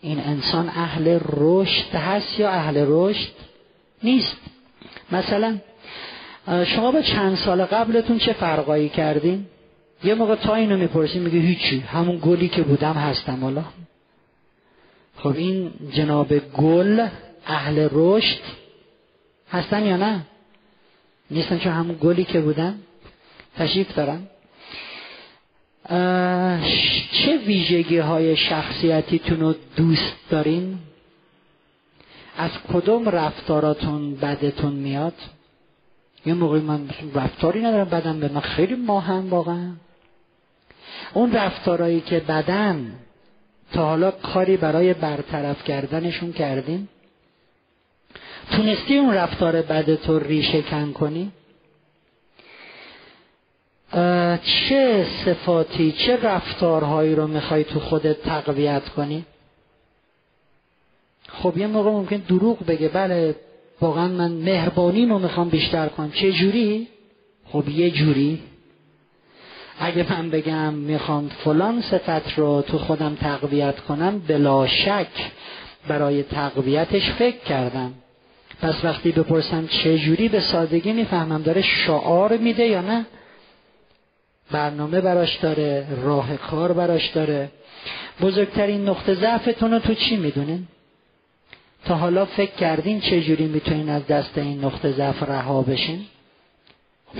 این 0.00 0.20
انسان 0.20 0.68
اهل 0.68 1.18
رشد 1.28 1.94
هست 1.94 2.40
یا 2.40 2.50
اهل 2.50 2.84
رشد 2.88 3.32
نیست؟ 4.02 4.36
مثلا 5.14 5.58
شما 6.64 6.92
با 6.92 7.02
چند 7.02 7.36
سال 7.36 7.64
قبلتون 7.64 8.18
چه 8.18 8.32
فرقایی 8.32 8.88
کردین؟ 8.88 9.46
یه 10.04 10.14
موقع 10.14 10.34
تا 10.34 10.54
اینو 10.54 10.76
می‌پرسیم 10.76 11.22
میگه 11.22 11.38
هیچی. 11.38 11.80
همون 11.80 12.18
گلی 12.22 12.48
که 12.48 12.62
بودم 12.62 12.92
هستم 12.92 13.40
حالا. 13.40 13.64
خب 15.16 15.36
این 15.36 15.70
جناب 15.92 16.38
گل 16.38 17.06
اهل 17.46 17.88
رشد 17.92 18.40
هستن 19.50 19.86
یا 19.86 19.96
نه؟ 19.96 20.20
نیستن 21.30 21.58
چون 21.58 21.72
همون 21.72 21.96
گلی 22.00 22.24
که 22.24 22.40
بودن؟ 22.40 22.78
تشریف 23.56 23.94
دارن. 23.94 24.28
چه 27.12 27.38
ویژگی 27.46 27.98
های 27.98 28.36
شخصیتیتون 28.36 29.40
رو 29.40 29.54
دوست 29.76 30.14
دارین؟ 30.30 30.78
از 32.36 32.50
کدوم 32.72 33.08
رفتاراتون 33.08 34.14
بدتون 34.14 34.72
میاد؟ 34.72 35.14
یه 36.26 36.34
موقعی 36.34 36.60
من 36.60 36.88
رفتاری 37.14 37.60
ندارم 37.60 37.88
بدم 37.88 38.20
به 38.20 38.28
من 38.28 38.40
خیلی 38.40 38.74
ماهم 38.74 39.30
واقعا. 39.30 39.72
اون 41.14 41.32
رفتارهایی 41.32 42.00
که 42.00 42.20
بدن 42.20 42.92
تا 43.72 43.84
حالا 43.84 44.10
کاری 44.10 44.56
برای 44.56 44.94
برطرف 44.94 45.64
کردنشون 45.64 46.32
کردین 46.32 46.88
تونستی 48.50 48.98
اون 48.98 49.14
رفتار 49.14 49.62
بدت 49.62 50.08
رو 50.08 50.18
ریشه 50.18 50.62
کن 50.62 50.92
کنی؟ 50.92 51.32
چه 54.42 55.06
صفاتی 55.24 55.92
چه 55.92 56.16
رفتارهایی 56.16 57.14
رو 57.14 57.26
می‌خوای 57.26 57.64
تو 57.64 57.80
خودت 57.80 58.22
تقویت 58.22 58.88
کنی؟ 58.88 59.24
خب 61.42 61.58
یه 61.58 61.66
موقع 61.66 61.90
ممکن 61.90 62.16
دروغ 62.16 62.66
بگه 62.66 62.88
بله 62.88 63.36
واقعا 63.80 64.08
من 64.08 64.32
مهربانی 64.32 65.06
رو 65.06 65.18
می‌خوام 65.18 65.48
بیشتر 65.48 65.88
کنم. 65.88 66.10
چه 66.10 66.32
جوری؟ 66.32 66.88
خب 67.52 67.68
یه 67.68 67.90
جوری. 67.90 68.42
اگه 69.78 70.12
من 70.12 70.30
بگم 70.30 70.74
می‌خوام 70.74 71.28
فلان 71.28 71.80
صفت 71.80 72.38
رو 72.38 72.62
تو 72.62 72.78
خودم 72.78 73.14
تقویت 73.14 73.80
کنم 73.80 74.18
بلا 74.18 74.66
شک 74.66 75.30
برای 75.88 76.22
تقویتش 76.22 77.10
فکر 77.10 77.38
کردم. 77.38 77.94
پس 78.62 78.84
وقتی 78.84 79.12
بپرسم 79.12 79.66
چه 79.66 79.98
جوری 79.98 80.28
به 80.28 80.40
سادگی 80.40 80.92
می‌فهمم 80.92 81.42
داره 81.42 81.62
شعار 81.62 82.36
میده 82.36 82.64
یا 82.64 82.80
نه. 82.80 83.06
برنامه 84.50 85.00
براش 85.00 85.36
داره 85.36 85.86
راه 86.02 86.36
کار 86.36 86.72
براش 86.72 87.06
داره. 87.06 87.50
بزرگترین 88.20 88.88
نقطه 88.88 89.14
ضعفتون 89.14 89.72
رو 89.72 89.78
تو 89.78 89.94
چی 89.94 90.16
می‌دونین؟ 90.16 90.68
تا 91.84 91.94
حالا 91.94 92.24
فکر 92.24 92.54
کردین 92.54 93.00
چه 93.00 93.20
جوری 93.20 93.46
می‌تونین 93.46 93.88
از 93.88 94.06
دست 94.06 94.38
این 94.38 94.64
نقطه 94.64 94.92
ضعف 94.92 95.22
رها 95.22 95.62
بشین؟ 95.62 96.06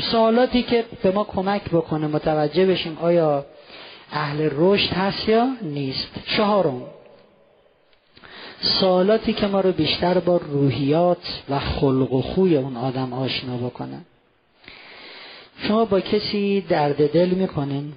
سوالاتی 0.00 0.62
که 0.62 0.84
به 1.02 1.10
ما 1.10 1.24
کمک 1.24 1.62
بکنه 1.64 2.06
متوجه 2.06 2.66
بشیم 2.66 2.98
آیا 3.00 3.46
اهل 4.12 4.48
رشد 4.52 4.92
هست 4.92 5.28
یا 5.28 5.48
نیست. 5.62 6.08
چهارم 6.36 6.82
سوالاتی 8.60 9.32
که 9.32 9.46
ما 9.46 9.60
رو 9.60 9.72
بیشتر 9.72 10.18
با 10.18 10.36
روحیات 10.36 11.42
و 11.50 11.58
خلق 11.58 12.12
و 12.12 12.22
خوی 12.22 12.56
اون 12.56 12.76
آدم 12.76 13.12
آشنا 13.12 13.56
بکنه. 13.56 14.00
شما 15.58 15.84
با 15.84 16.00
کسی 16.00 16.60
درد 16.60 17.12
دل 17.12 17.28
می‌کنین؟ 17.28 17.92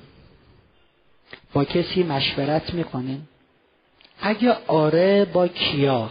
با 1.53 1.65
کسی 1.65 2.03
مشورت 2.03 2.73
می‌کنین؟ 2.73 3.21
اگه 4.21 4.57
آره 4.67 5.25
با 5.25 5.47
کیا؟ 5.47 6.09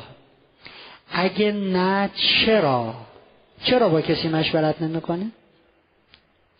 اگه 1.12 1.52
نه 1.52 2.10
چرا؟ 2.14 2.94
چرا 3.64 3.88
با 3.88 4.00
کسی 4.00 4.28
مشورت 4.28 4.82
نمی‌کنه 4.82 5.26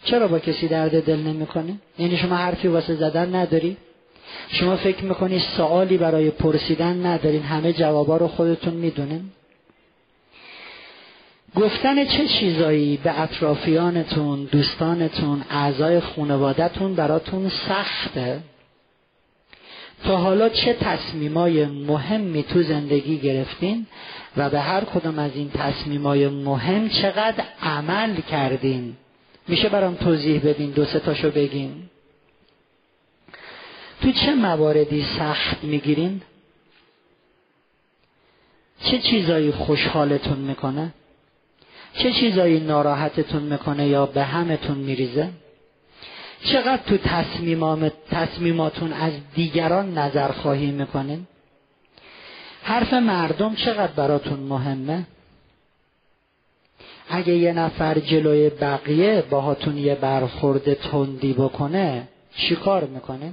چرا 0.04 0.28
با 0.28 0.38
کسی 0.38 0.68
درد 0.68 1.04
دل 1.04 1.20
نمی‌کنه 1.20 1.74
یعنی 1.98 2.16
شما 2.16 2.36
حرفی 2.36 2.68
واسه 2.68 2.94
زدن 2.94 3.34
نداری؟ 3.34 3.76
شما 4.48 4.76
فکر 4.76 5.04
می‌کنی 5.04 5.38
سوالی 5.38 5.96
برای 5.98 6.30
پرسیدن 6.30 7.06
ندارین 7.06 7.42
همه 7.42 7.72
جوابا 7.72 8.16
رو 8.16 8.28
خودتون 8.28 8.74
می‌دونین؟ 8.74 9.30
گفتن 11.56 12.04
چه 12.04 12.26
چیزایی 12.26 12.96
به 12.96 13.20
اطرافیانتون 13.20 14.44
دوستانتون 14.44 15.44
اعضای 15.50 16.00
خانوادهتون 16.00 16.94
براتون 16.94 17.48
سخته؟ 17.48 18.40
تا 20.04 20.16
حالا 20.16 20.48
چه 20.48 20.72
تصمیمای 20.72 21.66
مهمی 21.66 22.42
تو 22.42 22.62
زندگی 22.62 23.18
گرفتین؟ 23.18 23.86
و 24.36 24.50
به 24.50 24.60
هر 24.60 24.84
کدوم 24.84 25.18
از 25.18 25.30
این 25.34 25.50
تصمیمای 25.50 26.28
مهم 26.28 26.88
چقدر 26.88 27.44
عمل 27.62 28.20
کردین. 28.20 28.96
میشه 29.48 29.68
برام 29.68 29.94
توضیح 29.94 30.40
بدین 30.40 30.70
دو 30.70 30.84
سه 30.84 30.98
تاشو 30.98 31.30
بگین. 31.30 31.82
تو 34.02 34.12
چه 34.12 34.34
مواردی 34.34 35.06
سخت 35.18 35.64
می‌گیرین؟ 35.64 36.22
چه 38.84 38.98
چیزایی 38.98 39.50
خوشحالتون 39.50 40.38
می‌کنه؟ 40.38 40.94
چه 41.92 42.12
چیزایی 42.12 42.60
ناراحتتون 42.60 43.42
می‌کنه 43.42 43.86
یا 43.86 44.06
به 44.06 44.22
همتون 44.22 44.78
میریزه؟ 44.78 45.28
چقدر 46.44 46.82
تو 46.82 46.98
تصمیماتون 48.10 48.92
از 48.92 49.12
دیگران 49.34 49.98
نظر 49.98 50.28
خواهی 50.28 50.70
می‌کنین؟ 50.70 51.26
حرف 52.66 52.92
مردم 52.92 53.54
چقدر 53.54 53.92
براتون 53.92 54.38
مهمه؟ 54.38 55.06
اگه 57.08 57.34
یه 57.34 57.52
نفر 57.52 57.98
جلوی 57.98 58.50
بقیه 58.50 59.24
باهاتون 59.30 59.78
یه 59.78 59.94
برخورد 59.94 60.74
تندی 60.74 61.32
بکنه 61.32 62.08
چیکار 62.36 62.84
می‌کنه 62.84 63.32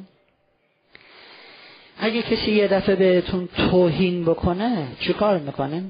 اگه 2.00 2.22
کسی 2.22 2.52
یه 2.52 2.68
دفعه 2.68 2.96
بهتون 2.96 3.50
توهین 3.58 4.26
بکنه 4.26 4.88
چیکار 5.00 5.40
می‌کنه 5.40 5.84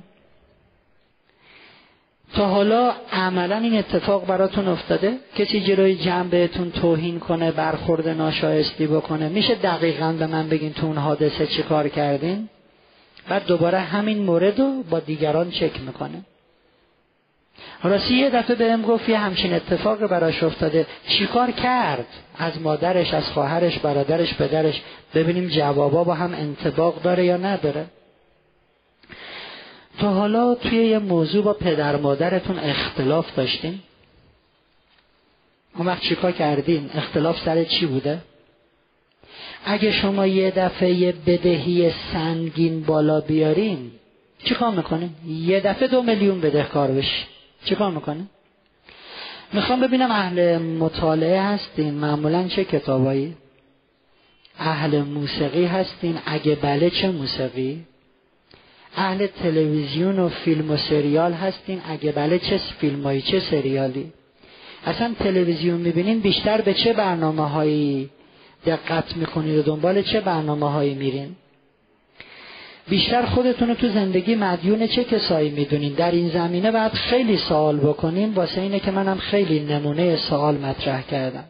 تا 2.33 2.47
حالا 2.47 2.93
عملا 3.11 3.57
این 3.57 3.77
اتفاق 3.77 4.25
براتون 4.25 4.67
افتاده؟ 4.67 5.17
کسی 5.35 5.61
جلوی 5.61 5.95
جمع 5.95 6.29
بهتون 6.29 6.71
توهین 6.71 7.19
کنه 7.19 7.51
برخورد 7.51 8.07
ناشایستی 8.09 8.87
بکنه؟ 8.87 9.29
میشه 9.29 9.55
دقیقا 9.55 10.15
به 10.19 10.27
من 10.27 10.49
بگین 10.49 10.73
تو 10.73 10.85
اون 10.85 10.97
حادثه 10.97 11.47
چیکار 11.47 11.87
کردین؟ 11.87 12.49
بعد 13.29 13.45
دوباره 13.45 13.79
همین 13.79 14.23
مورد 14.23 14.59
رو 14.59 14.83
با 14.83 14.99
دیگران 14.99 15.51
چک 15.51 15.81
می‌کنه. 15.81 16.21
راستی 17.83 18.13
یه 18.13 18.29
دفعه 18.29 18.55
بهم 18.55 18.81
گفت 18.81 19.09
یه 19.09 19.17
همچین 19.19 19.53
اتفاق 19.53 20.07
براش 20.07 20.43
افتاده. 20.43 20.85
چیکار 21.07 21.51
کرد؟ 21.51 22.07
از 22.37 22.61
مادرش 22.61 23.13
از 23.13 23.27
خواهرش 23.29 23.79
برادرش 23.79 24.33
پدرش. 24.33 24.81
ببینیم 25.13 25.47
جوابا 25.47 26.03
با 26.03 26.13
هم 26.13 26.33
انتباق 26.33 27.01
داره 27.01 27.25
یا 27.25 27.37
نداره. 27.37 27.85
تا 29.99 30.13
حالا 30.13 30.55
توی 30.55 30.85
یه 30.85 30.99
موضوع 30.99 31.43
با 31.43 31.53
پدر 31.53 31.95
مادرتون 31.95 32.59
اختلاف 32.59 33.35
داشتین؟ 33.35 33.79
اون 35.75 35.87
وقت 35.87 36.01
چیکار 36.01 36.31
کردین؟ 36.31 36.89
اختلاف 36.95 37.39
سر 37.45 37.63
چی 37.63 37.85
بوده؟ 37.85 38.19
اگه 39.65 39.91
شما 39.91 40.27
یه 40.27 40.51
دفعه 40.51 41.11
بدهی 41.11 41.91
سنگین 42.13 42.83
بالا 42.83 43.21
بیارین 43.21 43.91
چیکار 44.43 44.71
می‌کنین 44.71 45.09
یه 45.27 45.59
دفعه 45.59 45.87
دو 45.87 46.01
میلیون 46.01 46.41
بدهکار 46.41 46.91
بشین 46.91 47.25
چیکار 47.65 47.91
می‌کنه؟ 47.91 48.25
می‌خوام 49.53 49.81
ببینم 49.81 50.11
اهل 50.11 50.57
مطالعه 50.57 51.41
هستین. 51.41 51.93
معمولا 51.93 52.47
چه 52.47 52.63
کتابایی؟ 52.63 53.35
اهل 54.59 55.01
موسیقی 55.01 55.65
هستین. 55.65 56.19
اگه 56.25 56.55
بله 56.55 56.89
چه 56.89 57.11
موسیقی؟ 57.11 57.85
اهل 58.95 59.27
تلویزیون 59.27 60.19
و 60.19 60.29
فیلم 60.29 60.71
و 60.71 60.77
سریال 60.77 61.33
هستین. 61.33 61.81
اگه 61.87 62.11
بله 62.11 62.39
چه 62.39 62.57
فیلمایی 62.57 63.21
چه 63.21 63.39
سریالی؟ 63.39 64.13
اصلا 64.85 65.13
تلویزیون 65.19 65.79
می‌بینین 65.79 66.19
بیشتر 66.19 66.61
به 66.61 66.73
چه 66.73 66.93
برنامه 66.93 67.49
هایی 67.49 68.09
دقت 68.65 69.17
می‌کنید 69.17 69.57
و 69.57 69.61
دنبال 69.61 70.01
چه 70.01 70.21
برنامه 70.21 70.71
هایی 70.71 70.93
میرین؟ 70.93 71.35
بیشتر 72.89 73.25
خودتون 73.25 73.67
رو 73.67 73.73
تو 73.73 73.89
زندگی 73.89 74.35
مدیون 74.35 74.87
چه 74.87 75.03
کسایی 75.03 75.49
می‌دونین؟ 75.49 75.93
در 75.93 76.11
این 76.11 76.29
زمینه 76.29 76.71
باید 76.71 76.91
خیلی 76.91 77.37
سوال 77.37 77.77
بکنین 77.77 78.33
واسه 78.33 78.61
اینه 78.61 78.79
که 78.79 78.91
منم 78.91 79.17
خیلی 79.17 79.59
نمونه 79.59 80.17
سوال 80.17 80.57
مطرح 80.57 81.01
کردم. 81.01 81.43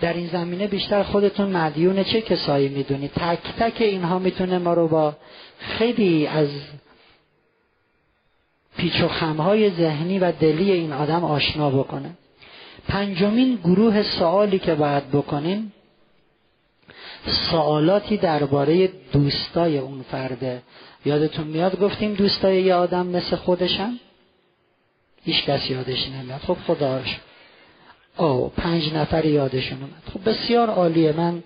در 0.00 0.12
این 0.12 0.26
زمینه 0.26 0.66
بیشتر 0.66 1.02
خودتون 1.02 1.50
مدیون 1.50 2.04
چه 2.04 2.20
کسایی 2.20 2.68
می‌دونید 2.68 3.10
تک 3.10 3.38
تک 3.58 3.80
اینها 3.80 4.18
می‌تونه 4.18 4.58
ما 4.58 4.74
رو 4.74 4.88
با 4.88 5.16
خیلی 5.58 6.26
از 6.26 6.48
پیچ 8.76 9.00
و 9.00 9.08
خمهای 9.08 9.70
ذهنی 9.70 10.18
و 10.18 10.32
دلی 10.32 10.72
این 10.72 10.92
آدم 10.92 11.24
آشنا 11.24 11.70
بکنه. 11.70 12.10
پنجمین 12.88 13.58
گروه 13.64 14.02
سوالی 14.02 14.58
که 14.58 14.74
باید 14.74 15.10
بکنیم 15.10 15.72
سوالاتی 17.28 18.16
درباره 18.16 18.90
دوستای 19.12 19.78
اون 19.78 20.04
فرده. 20.10 20.62
یادتون 21.04 21.46
میاد 21.46 21.80
گفتیم 21.80 22.14
دوستای 22.14 22.62
یه 22.62 22.74
آدم 22.74 23.06
مثل 23.06 23.36
خودشن؟ 23.36 23.98
هیچ 25.24 25.44
کس 25.44 25.70
یادش 25.70 26.08
نمیاد. 26.08 26.40
خب 26.40 26.56
خداش. 26.66 27.18
او 28.16 28.48
پنج 28.48 28.94
نفر 28.94 29.24
یادشون 29.24 29.78
اومد. 29.78 30.02
خب 30.14 30.30
بسیار 30.30 30.70
عالیه. 30.70 31.12
من 31.12 31.42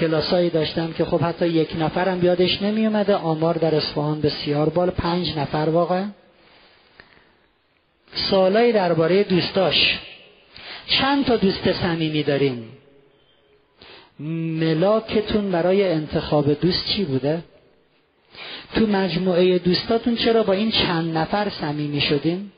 کلاسایی 0.00 0.50
داشتم 0.50 0.92
که 0.92 1.04
خب 1.04 1.20
حتی 1.20 1.46
یک 1.46 1.76
نفرم 1.78 2.24
یادش 2.24 2.62
نمی 2.62 2.86
اومده 2.86 3.14
آمار 3.14 3.54
در 3.54 3.74
اصفهان 3.74 4.20
بسیار 4.20 4.68
بال 4.68 4.90
پنج 4.90 5.38
نفر 5.38 5.68
واقعا. 5.72 6.10
سالایی 8.30 8.72
درباره 8.72 9.24
دوستاش. 9.24 9.98
چند 10.86 11.24
تا 11.24 11.36
دوست 11.36 11.72
صمیمی 11.72 12.22
دارین 12.22 12.64
ملاکتون 14.60 15.50
برای 15.50 15.88
انتخاب 15.88 16.60
دوست 16.60 16.86
چی 16.86 17.04
بوده؟ 17.04 17.42
تو 18.74 18.86
مجموعه 18.86 19.58
دوستاتون 19.58 20.16
چرا 20.16 20.42
با 20.42 20.52
این 20.52 20.70
چند 20.70 21.16
نفر 21.16 21.48
صمیمی 21.60 22.00
شدین؟ 22.00 22.50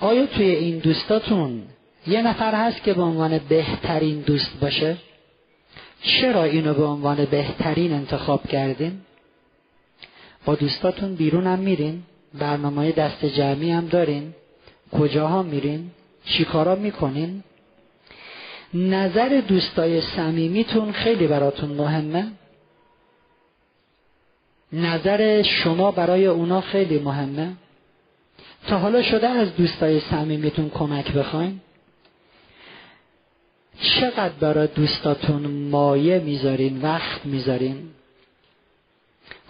آیا 0.00 0.26
توی 0.26 0.46
این 0.46 0.78
دوستاتون 0.78 1.62
یه 2.06 2.22
نفر 2.22 2.54
هست 2.54 2.82
که 2.82 2.94
به 2.94 3.02
عنوان 3.02 3.38
بهترین 3.38 4.20
دوست 4.20 4.60
باشه؟ 4.60 4.96
چرا 6.02 6.44
اینو 6.44 6.74
به 6.74 6.84
عنوان 6.84 7.24
بهترین 7.24 7.92
انتخاب 7.92 8.48
کردین؟ 8.48 9.00
با 10.44 10.54
دوستاتون 10.54 11.14
بیرون 11.14 11.46
هم 11.46 11.58
میرین 11.58 12.02
برنامه 12.34 12.92
دست 12.92 13.24
جمعی 13.24 13.70
هم 13.70 13.86
دارین 13.86 14.34
کجاها 14.92 15.42
میرین 15.42 15.90
چیکارا 16.24 16.74
می‌کنین؟ 16.74 17.44
نظر 18.74 19.42
دوستای 19.48 20.00
صمیمیتون 20.00 20.92
خیلی 20.92 21.26
براتون 21.26 21.70
مهمه. 21.70 22.26
نظر 24.72 25.42
شما 25.42 25.90
برای 25.90 26.26
اونا 26.26 26.60
خیلی 26.60 26.98
مهمه. 26.98 27.52
تا 28.66 28.78
حالا 28.78 29.02
شده 29.02 29.28
از 29.28 29.56
دوستای 29.56 30.00
صمیمیتون 30.00 30.70
کمک 30.70 31.12
بخواین؟ 31.12 31.60
چقدر 33.80 34.34
برای 34.40 34.66
دوستاتون 34.66 35.46
مایه 35.46 36.18
می‌ذارین 36.18 36.82
وقت 36.82 37.26
می‌ذارین؟ 37.26 37.90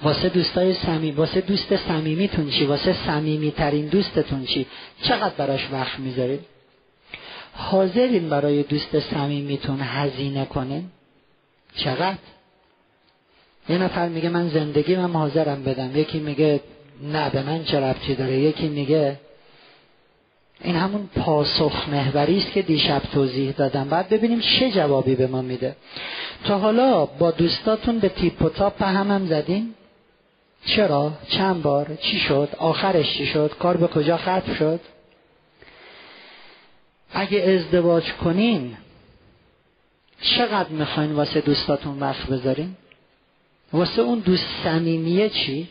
واسه 0.03 0.29
دوستای 0.29 0.75
صمیم 0.75 1.17
واسه 1.17 1.41
دوست 1.41 1.77
صمیمیتون 1.77 2.51
چی؟ 2.51 2.65
واسه 2.65 2.93
صمیمی 3.07 3.51
ترین 3.51 3.87
دوستتون 3.87 4.45
چی؟ 4.45 4.67
چقدر 5.03 5.35
براش 5.35 5.69
وقت 5.73 5.99
می‌ذارین؟ 5.99 6.39
حاضرین 7.57 8.29
برای 8.29 8.63
دوست 8.63 9.01
صمیمیتون 9.01 9.81
هزینه 9.81 10.45
کنین؟ 10.45 10.85
چقدر؟ 11.77 12.19
یه 13.69 13.79
نفر 13.79 14.09
میگه 14.09 14.29
من 14.29 14.49
زندگی 14.49 14.97
من 14.97 15.13
حاضرم 15.13 15.63
بدم. 15.63 15.97
یکی 15.97 16.19
میگه 16.19 16.61
نه 17.03 17.31
به 17.31 17.43
من 17.43 17.65
چه 17.65 17.81
ربطی 17.81 18.15
داره؟ 18.15 18.39
یکی 18.39 18.69
میگه 18.69 19.21
این 20.61 20.77
همون 20.77 21.09
پاسخ 21.17 21.89
محوری 21.89 22.39
است 22.39 22.53
که 22.53 22.63
دیشب 22.63 23.03
توضیح 23.13 23.51
دادم. 23.51 23.89
بعد 23.89 24.09
ببینیم 24.09 24.41
چه 24.41 24.71
جوابی 24.71 25.15
به 25.15 25.27
ما 25.27 25.43
میده. 25.43 25.77
تا 26.45 26.59
حالا 26.59 27.07
با 27.07 27.31
دوستاتون 27.31 27.99
به 27.99 28.09
تیپ 28.09 28.43
و 28.43 28.49
تاپ 28.49 28.83
هم, 28.83 29.11
هم 29.11 29.27
زدین؟ 29.27 29.75
چرا؟ 30.67 31.13
چند 31.29 31.63
بار؟ 31.63 31.99
چی 32.01 32.19
شد؟ 32.19 32.49
آخرش 32.59 33.19
چی 33.19 33.27
شد؟ 33.27 33.53
کار 33.59 33.77
به 33.77 33.87
کجا 33.87 34.17
ختم 34.17 34.55
شد؟ 34.59 34.81
اگه 37.19 37.43
ازدواج 37.43 38.13
کنین 38.13 38.77
چقدر 40.21 40.69
می‌خواین 40.69 41.13
واسه 41.13 41.41
دوستاتون 41.41 42.01
وقت 42.01 42.27
بذارین؟ 42.27 42.77
واسه 43.73 44.03
اون 44.03 44.19
دوست 44.19 44.47
صمیمیه 44.65 45.29
چی؟ 45.29 45.69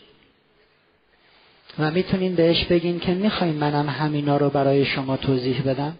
و 1.80 1.92
می‌تونین 1.92 2.36
بهش 2.36 2.64
بگین 2.64 3.00
که 3.00 3.14
می‌خواین 3.14 3.56
منم 3.56 3.90
همینا 3.90 4.38
رو 4.38 4.50
برای 4.50 4.86
شما 4.86 5.18
توضیح 5.18 5.62
بدم؟ 5.62 5.98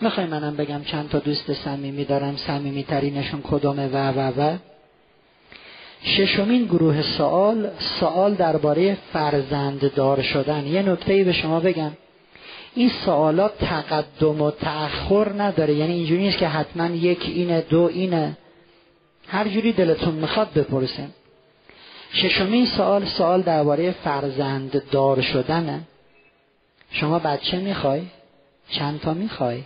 می‌خواین 0.00 0.30
منم 0.30 0.56
بگم 0.56 0.84
چند 0.84 1.08
تا 1.08 1.18
دوست 1.18 1.52
صمیمی 1.52 2.04
دارم 2.04 2.36
صمیمی 2.36 2.84
ترینشون 2.84 3.42
کدومه 3.42 3.88
و 3.88 3.96
و 3.96 4.32
و؟ 4.40 4.56
ششمین 6.02 6.64
گروه 6.64 7.02
سوال 7.02 7.70
سوال 8.00 8.34
درباره 8.34 8.96
فرزند 9.12 9.94
دار 9.94 10.22
شدن. 10.22 10.66
یه 10.66 10.82
نکته 10.82 11.24
به 11.24 11.32
شما 11.32 11.60
بگم. 11.60 11.92
این 12.76 12.88
سوالات 12.88 13.58
تقدم 13.58 14.42
و 14.42 14.50
تأخر 14.50 15.32
نداره. 15.42 15.74
یعنی 15.74 15.92
اینجوری 15.92 16.22
نیست 16.22 16.38
که 16.38 16.48
حتما 16.48 16.86
یک 16.86 17.22
اینه 17.26 17.60
دو 17.60 17.90
اینه. 17.92 18.36
هر 19.28 19.48
جوری 19.48 19.72
دلتون 19.72 20.14
می‌خواد 20.14 20.52
بپرسیم 20.52 21.14
ششمین 22.12 22.66
سوال 22.66 23.04
سوال 23.04 23.42
درباره 23.42 23.90
فرزند 23.90 24.90
دار 24.90 25.20
شدنه. 25.20 25.80
شما 26.90 27.18
بچه 27.18 27.58
می‌خوای؟ 27.58 28.02
چند 28.70 29.00
تا 29.00 29.14
می‌خوای؟ 29.14 29.62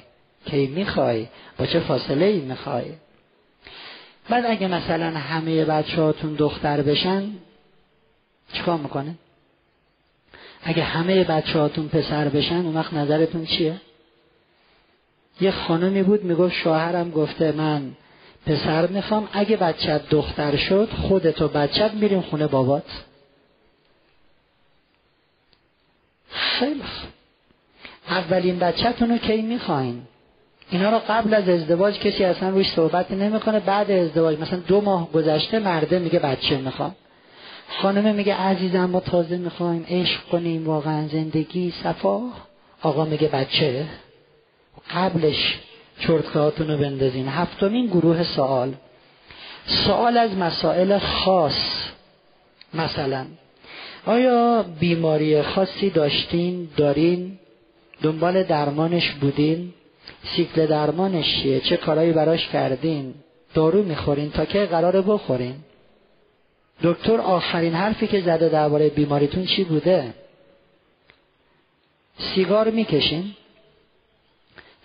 کی 0.47 0.67
می‌خوای؟ 0.67 1.27
با 1.59 1.67
چه 1.67 1.81
فاصله 1.81 2.25
ای 2.27 2.41
می‌خوای؟ 2.41 2.85
بعد 4.29 4.45
اگه 4.47 4.69
مثلا 4.69 5.11
همه 5.11 5.65
بچه 5.65 6.03
هاتون 6.03 6.35
دختر 6.35 6.83
بشن 6.83 7.31
چیکار 8.53 8.79
می‌کنه 8.79 9.15
اگه 10.63 10.83
همه 10.83 11.25
بچه 11.25 11.59
هاتون 11.59 11.89
پسر 11.89 12.29
بشن 12.29 12.57
اون 12.57 12.77
وقت 12.77 12.93
نظرتون 12.95 13.47
چیه؟ 13.47 13.81
یه 15.41 15.51
خانمی 15.51 16.03
بود 16.03 16.25
می‌گفت 16.25 16.55
شوهرم 16.55 17.11
گفته 17.11 17.53
من 17.53 17.91
پسر 18.47 18.87
می‌خوام 18.87 19.29
اگه 19.33 19.57
بچت 19.57 20.09
دختر 20.09 20.57
شد 20.57 20.89
خودت 21.09 21.43
و 21.43 21.49
بچت 21.49 21.95
میریم 21.95 22.21
خونه 22.21 22.47
بابات. 22.47 23.05
خیلی 26.31 26.83
اولین 28.09 28.59
بچهتون 28.59 29.11
رو 29.11 29.19
کی 29.19 29.43
می‌خواین؟ 29.43 30.03
اینا 30.71 30.91
رو 30.91 30.99
قبل 31.09 31.35
از 31.35 31.49
ازدواج 31.49 31.99
کسی 31.99 32.25
اصلا 32.25 32.49
روش 32.51 32.71
صحبت 32.73 33.11
نمی‌کنه 33.11 33.61
بعد 33.61 33.91
ازدواج 33.91 34.39
مثلا 34.39 34.59
دو 34.59 34.81
ماه 34.81 35.13
گذشته 35.13 35.59
مرده 35.59 35.99
میگه 35.99 36.19
بچه 36.19 36.57
می‌خوام. 36.57 36.95
خانم 37.79 38.15
میگه 38.15 38.35
عزیزم 38.35 38.85
ما 38.85 39.01
تازه 39.01 39.37
می‌خوایم 39.37 39.87
عشق 39.89 40.29
کنیم 40.29 40.67
واقعا 40.67 41.09
زندگی 41.09 41.71
صفا. 41.83 42.21
آقا 42.83 43.05
میگه 43.05 43.29
بچه 43.29 43.87
قبلش 44.95 45.59
چرتکهاتون 46.01 46.71
رو 46.71 46.79
بندازین. 46.79 47.29
هفتمین 47.29 47.87
گروه 47.87 48.25
سوال. 48.25 48.75
سوال 49.67 50.17
از 50.17 50.37
مسائل 50.37 50.99
خاص 50.99 51.85
مثلا 52.75 53.27
آیا 54.07 54.65
بیماری 54.81 55.43
خاصی 55.43 55.91
داشتین 55.91 56.69
دارین؟ 56.77 57.39
دنبال 58.03 58.43
درمانش 58.43 59.11
بودین؟ 59.11 59.73
سیکل 60.25 60.67
درمانش 60.67 61.43
چیه؟ 61.43 61.61
چه 61.61 61.77
کارایی 61.77 62.13
براش 62.13 62.49
کردین؟ 62.49 63.15
دارو 63.55 63.83
می‌خورین 63.83 64.31
تا 64.31 64.45
که 64.45 64.65
قرار 64.65 65.03
بخورین؟ 65.03 65.55
دکتر 66.83 67.21
آخرین 67.21 67.75
حرفی 67.75 68.07
که 68.07 68.21
زده 68.21 68.49
درباره 68.49 68.89
بیماریتون 68.89 69.45
چی 69.45 69.65
بوده؟ 69.65 70.15
سیگار 72.19 72.71
می‌کشین؟ 72.71 73.25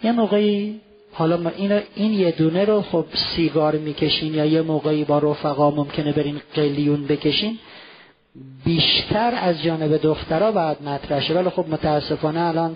یه 0.03 0.11
موقعی 0.11 0.81
حالا 1.11 1.37
ما 1.37 1.49
این, 1.49 1.81
این 1.95 2.13
یه 2.13 2.31
دونه 2.31 2.65
رو 2.65 2.81
خب 2.81 3.05
سیگار 3.13 3.75
می‌کشین 3.75 4.33
یا 4.33 4.45
یه 4.45 4.61
موقعی 4.61 5.03
با 5.03 5.19
رفقا 5.19 5.71
ممکنه 5.71 6.11
برین 6.11 6.41
قلیون 6.53 7.07
بکشین 7.07 7.59
بیشتر 8.65 9.33
از 9.35 9.63
جانب 9.63 9.97
دخترها 9.97 10.51
باید 10.51 10.81
مطرح 10.81 11.21
شه. 11.21 11.33
ولی 11.33 11.49
خب 11.49 11.69
متاسفانه 11.69 12.39
الان 12.39 12.75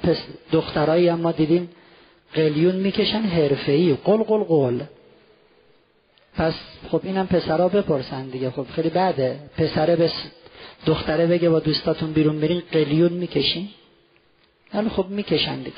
دخترایی 0.52 1.08
هم 1.08 1.20
ما 1.20 1.32
دیدیم 1.32 1.70
قلیون 2.34 2.76
می‌کشن 2.76 3.22
حرفه‌ای. 3.22 3.94
قل 3.94 4.18
قل 4.18 4.44
قل. 4.44 4.80
پس 6.40 6.54
خب 6.92 7.02
اینم 7.04 7.28
پسرها 7.28 7.68
بپرسن 7.68 8.28
دیگه. 8.28 8.52
خب 8.52 8.66
خیلی 8.76 8.90
بعده. 8.90 9.40
پسره 9.58 9.96
به 9.96 10.12
دختره 10.86 11.28
بگه 11.28 11.50
با 11.50 11.60
دوستاتون 11.60 12.14
بیرون 12.14 12.40
برین 12.40 12.64
قلیون 12.72 13.14
می‌کشین؟ 13.14 13.70
ولی 14.74 14.90
خب 14.90 15.06
می‌کشن 15.10 15.58
دیگه. 15.58 15.78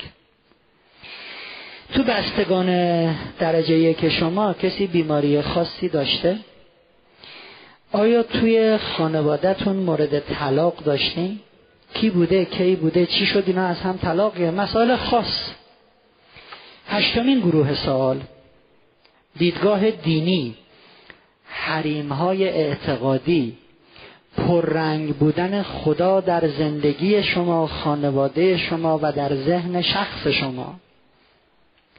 تو 1.94 2.02
بستگان 2.02 2.66
درجه 3.38 3.94
که 3.94 4.10
شما 4.10 4.52
کسی 4.52 4.86
بیماری 4.86 5.42
خاصی 5.42 5.88
داشته؟ 5.88 6.38
آیا 7.92 8.22
توی 8.22 8.78
خانوادهتون 8.78 9.76
مورد 9.76 10.20
طلاق 10.20 10.76
داشتین؟ 10.76 11.40
کی 11.94 12.10
بوده 12.10 12.44
کی 12.44 12.76
بوده 12.76 13.06
چی 13.06 13.26
شد؟ 13.26 13.44
اینا 13.46 13.66
از 13.66 13.80
هم 13.80 13.96
طلاقیه. 13.96 14.50
مسائل 14.50 14.96
خاص. 14.96 15.50
هشتمین 16.88 17.40
گروه 17.40 17.74
سوال. 17.74 18.20
دیدگاه 19.36 19.90
دینی 19.90 20.56
حریم 21.44 22.12
های 22.12 22.48
اعتقادی 22.48 23.56
پررنگ 24.36 25.16
بودن 25.16 25.62
خدا 25.62 26.20
در 26.20 26.48
زندگی 26.48 27.22
شما 27.22 27.66
خانواده 27.66 28.56
شما 28.56 29.00
و 29.02 29.12
در 29.12 29.36
ذهن 29.36 29.82
شخص 29.82 30.26
شما. 30.26 30.74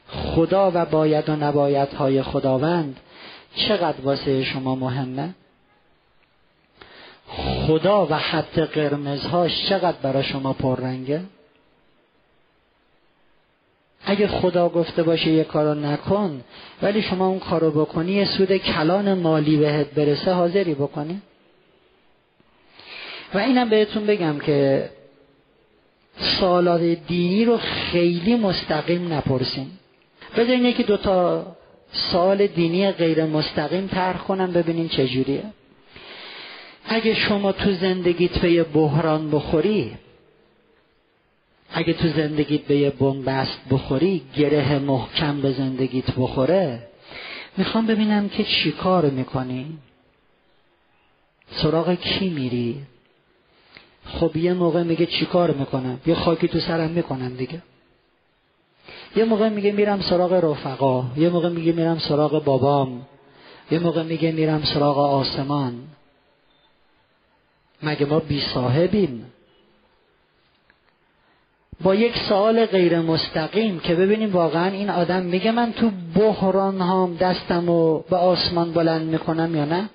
خدا 0.08 0.72
و 0.76 0.86
باید 0.86 1.30
و 1.30 1.36
نباید 1.36 1.90
های 1.90 2.22
خداوند 2.22 3.00
چقدر 3.56 4.02
واسه 4.04 4.44
شما 4.44 4.76
مهمه؟ 4.76 5.30
خدا 7.68 8.08
و 8.10 8.18
خط 8.18 8.60
قرمزهاش 8.60 9.70
چقدر 9.70 9.98
برای 10.02 10.24
شما 10.24 10.54
پررنگه؟ 10.54 11.22
اگه 14.06 14.28
خدا 14.28 14.70
گفته 14.70 15.04
باشه 15.04 15.32
یه 15.32 15.44
کارو 15.44 15.74
نکن 15.74 16.42
ولی 16.82 17.02
شما 17.02 17.28
اون 17.28 17.40
کارو 17.40 17.72
بکنی 17.72 18.12
یه 18.12 18.26
سود 18.26 18.58
کلان 18.58 19.14
مالی 19.14 19.58
بهت 19.58 19.88
برسه 19.88 20.32
حاضری 20.32 20.74
بکنی؟ 20.74 21.22
و 23.34 23.38
اینم 23.38 23.70
بهتون 23.70 24.06
بگم 24.06 24.40
که 24.40 24.90
سوالات 26.18 26.82
دینی 26.82 27.46
رو 27.46 27.58
خیلی 27.58 28.36
مستقیم 28.36 29.14
نپرسیم 29.14 29.80
بذارین 30.38 30.66
یکی 30.66 30.84
دوتا 30.84 31.46
سوال 31.92 32.48
دینی 32.48 32.92
غیر 32.92 33.26
مستقیم 33.26 33.88
طرح 33.88 34.18
کنم 34.18 34.52
ببینین 34.52 34.90
چجوریه 34.90 35.44
اگه 36.86 37.14
شما 37.14 37.52
تو 37.52 37.72
زندگیت 37.72 38.38
به 38.40 38.64
بحران 38.64 39.32
بخوری 39.32 39.92
اگه 41.74 41.94
تو 41.94 42.08
زندگیت 42.08 42.62
به 42.62 42.78
یه 42.78 42.90
بنبست 42.90 43.60
بخوری 43.70 44.22
گره 44.36 44.80
محکم 44.80 45.42
به 45.42 45.52
زندگیت 45.52 46.12
بخوره. 46.12 46.88
می‌خوام 47.58 47.88
ببینم 47.88 48.30
که 48.30 48.44
چی 48.44 48.72
کار 48.72 49.06
می‌کنی؟ 49.06 49.78
سراغ 51.52 51.96
کی 51.96 52.30
میری؟ 52.30 52.82
خب 54.06 54.38
یه 54.38 54.54
موقع 54.54 54.84
میگه 54.84 55.06
چی 55.06 55.26
کار 55.26 55.52
می‌کنم؟ 55.52 56.00
یه 56.06 56.16
خاکی 56.16 56.48
تو 56.48 56.60
سرم 56.60 56.90
می‌کنم 56.90 57.36
دیگه. 57.36 57.62
یه 59.16 59.24
موقع 59.24 59.50
میگه 59.50 59.72
میرم 59.72 60.02
سراغ 60.02 60.34
رفقا. 60.34 61.06
یه 61.18 61.30
موقع 61.30 61.50
میگه 61.50 61.72
میرم 61.72 62.00
سراغ 62.00 62.44
بابام. 62.44 63.06
یه 63.72 63.80
موقع 63.80 64.04
میگه 64.04 64.32
میرم 64.32 64.64
سراغ 64.64 64.98
آسمان. 64.98 65.84
مگه 67.84 68.06
ما 68.06 68.20
بی 68.20 68.42
صاحبیم؟ 68.42 69.33
با 71.84 71.96
یک 71.96 72.18
سوال 72.18 72.66
غیر 72.66 73.00
مستقیم 73.00 73.80
که 73.80 73.96
ببینیم 73.96 74.34
واقعا 74.34 74.68
این 74.68 74.90
آدم 74.90 75.24
میگه 75.24 75.52
من 75.52 75.74
تو 75.74 75.92
بحران 76.16 76.82
هام 76.82 77.16
دستم 77.16 77.70
و 77.70 78.00
به 78.00 78.16
آسمان 78.16 78.74
بلند 78.74 79.02
می‌کنم 79.02 79.56
یا 79.56 79.66
نه؟ 79.66 79.90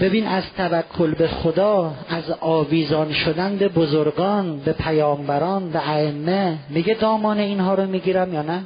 ببین 0.00 0.26
از 0.26 0.44
توکل 0.56 1.14
به 1.14 1.28
خدا 1.28 1.94
از 2.08 2.30
آویزان 2.40 3.12
شدن 3.12 3.56
به 3.56 3.68
بزرگان 3.68 4.58
به 4.58 4.72
پیامبران 4.72 5.70
به 5.70 5.90
ائمه 5.90 6.58
میگه 6.70 6.94
دامان 6.94 7.38
اینها 7.38 7.74
رو 7.74 7.86
می‌گیرم 7.86 8.34
یا 8.34 8.42
نه؟ 8.42 8.62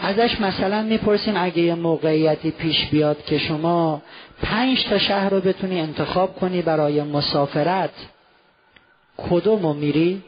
ازش 0.00 0.40
مثلا 0.40 0.82
می‌پرسیم 0.82 1.34
اگه 1.36 1.58
یه 1.58 1.74
موقعیتی 1.74 2.50
پیش 2.50 2.86
بیاد 2.86 3.24
که 3.24 3.38
شما 3.38 4.02
پنج 4.42 4.84
تا 4.88 4.98
شهر 4.98 5.30
رو 5.30 5.40
بتونی 5.40 5.80
انتخاب 5.80 6.36
کنی 6.40 6.62
برای 6.62 7.02
مسافرت 7.02 7.90
کدوم 9.30 9.76
میری؟ 9.76 10.22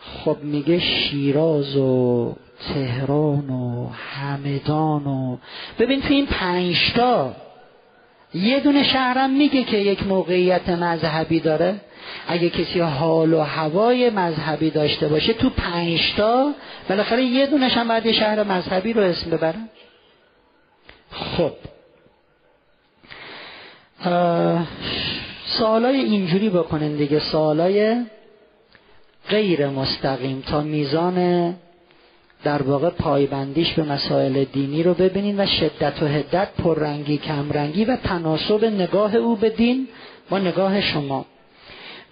خب 0.00 0.36
میگه 0.42 0.78
شیراز 0.78 1.76
و 1.76 2.36
تهران 2.68 3.50
و 3.50 3.88
همدان 3.88 5.06
و 5.06 5.36
ببین 5.78 6.00
تو 6.00 6.14
این 6.14 6.26
پنجتا 6.26 7.34
یه 8.34 8.60
دونه 8.60 8.82
شهرم 8.82 9.30
میگه 9.30 9.64
که 9.64 9.76
یک 9.76 10.06
موقعیت 10.06 10.68
مذهبی 10.68 11.40
داره. 11.40 11.80
اگه 12.28 12.50
کسی 12.50 12.80
حال 12.80 13.34
و 13.34 13.40
هوای 13.40 14.10
مذهبی 14.10 14.70
داشته 14.70 15.08
باشه 15.08 15.32
تو 15.32 15.50
پنجتا 15.50 16.52
بالاخره 16.88 17.22
یه 17.22 17.46
دونش 17.46 17.76
هم 17.76 17.88
باید 17.88 18.12
شهر 18.12 18.42
مذهبی 18.42 18.92
رو 18.92 19.02
اسم 19.02 19.30
ببرن. 19.30 19.68
خب. 21.10 21.52
سوالای 25.58 25.96
اینجوری 25.96 26.50
بکنین 26.50 26.96
دیگه. 26.96 27.18
سوالای 27.18 28.04
غیر 29.28 29.68
مستقیم 29.68 30.42
تا 30.46 30.60
میزان 30.60 31.54
در 32.44 32.62
واقع 32.62 32.90
پایبندیش 32.90 33.72
به 33.72 33.82
مسائل 33.82 34.44
دینی 34.44 34.82
رو 34.82 34.94
ببینین 34.94 35.40
و 35.40 35.46
شدت 35.46 36.02
و 36.02 36.06
هدت 36.06 36.48
پررنگی 36.58 37.18
کمرنگی 37.18 37.84
و 37.84 37.96
تناسب 37.96 38.64
نگاه 38.64 39.14
او 39.14 39.36
به 39.36 39.50
دین 39.50 39.88
با 40.30 40.38
نگاه 40.38 40.80
شما. 40.80 41.26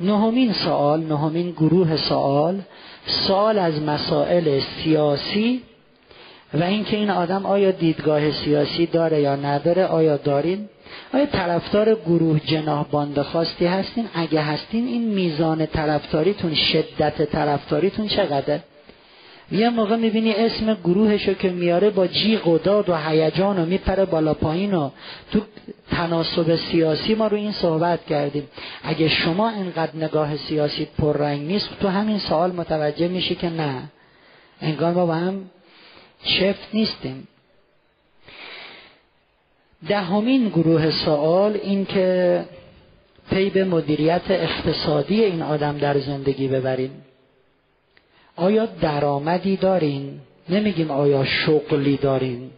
نهمین 0.01 0.53
سوال 0.53 1.01
نهمین 1.01 1.51
گروه 1.51 1.97
سوال 1.97 2.61
سوال 3.07 3.59
از 3.59 3.83
مسائل 3.83 4.61
سیاسی 4.61 5.63
و 6.55 6.63
اینکه 6.63 6.97
این 6.97 7.11
آدم 7.11 7.47
آیا 7.47 7.71
دیدگاه 7.71 8.31
سیاسی 8.31 8.87
داره 8.87 9.21
یا 9.21 9.37
نداره 9.37 9.85
آیا 9.87 10.17
دارین؟ 10.17 10.69
آیا 11.15 11.27
طرفدار 11.27 11.95
گروه 11.95 12.41
جناح 12.41 12.87
باند 12.91 13.23
خواستی 13.23 13.67
هستین؟ 13.67 14.09
اگه 14.15 14.41
هستین 14.41 14.87
این 14.87 15.15
میزان 15.15 15.67
طرفداریتون 15.67 16.55
شدت 16.55 17.23
طرفداریتون 17.23 18.09
چقدره؟ 18.09 18.63
یه 19.53 19.71
موقع 19.71 19.97
می‌بینی 19.97 20.33
اسم 20.35 20.75
گروهشو 20.75 21.35
که 21.35 21.51
میاره 21.51 21.91
با 21.91 22.07
جیغ 22.07 22.49
و 22.49 22.59
داد 22.59 22.89
و 22.89 22.97
هیجان 22.97 23.59
و 23.59 23.67
میپره 23.67 24.05
بالا 24.05 24.35
پایین 24.35 24.75
و 24.75 24.91
تو 25.33 25.41
تناسب 25.91 26.57
سیاسی 26.57 27.15
ما 27.15 27.27
رو 27.27 27.37
این 27.37 27.53
صحبت 27.53 28.07
کردیم. 28.07 28.49
اگه 28.83 29.09
شما 29.09 29.49
اینقدر 29.49 29.97
نگاه 29.97 30.37
سیاسی 30.37 30.89
پررنگ 30.99 31.47
نیست 31.47 31.69
تو 31.81 31.89
همین 31.89 32.19
سوال 32.19 32.53
متوجه 32.53 33.09
میشی 33.09 33.35
که 33.35 33.51
نه. 33.51 33.83
انگار 34.61 34.93
ما 34.95 35.07
با 35.07 35.15
هم 35.15 35.51
چفت 36.25 36.69
نیستیم. 36.75 37.29
دهمین 39.89 40.49
گروه 40.49 40.91
سوال 40.91 41.59
این 41.63 41.87
که 41.87 42.45
پی 43.31 43.51
به 43.51 43.65
مدیریت 43.65 44.31
اقتصادی 44.31 45.25
این 45.25 45.43
آدم 45.43 45.79
در 45.79 45.99
زندگی 45.99 46.49
ببریم. 46.49 47.05
آیا 48.37 48.67
درآمدی 48.67 49.57
دارین 49.57 50.21
نمیگیم 50.49 50.91
آیا 50.91 51.25
شغلی 51.25 51.97
دارین 51.97 52.51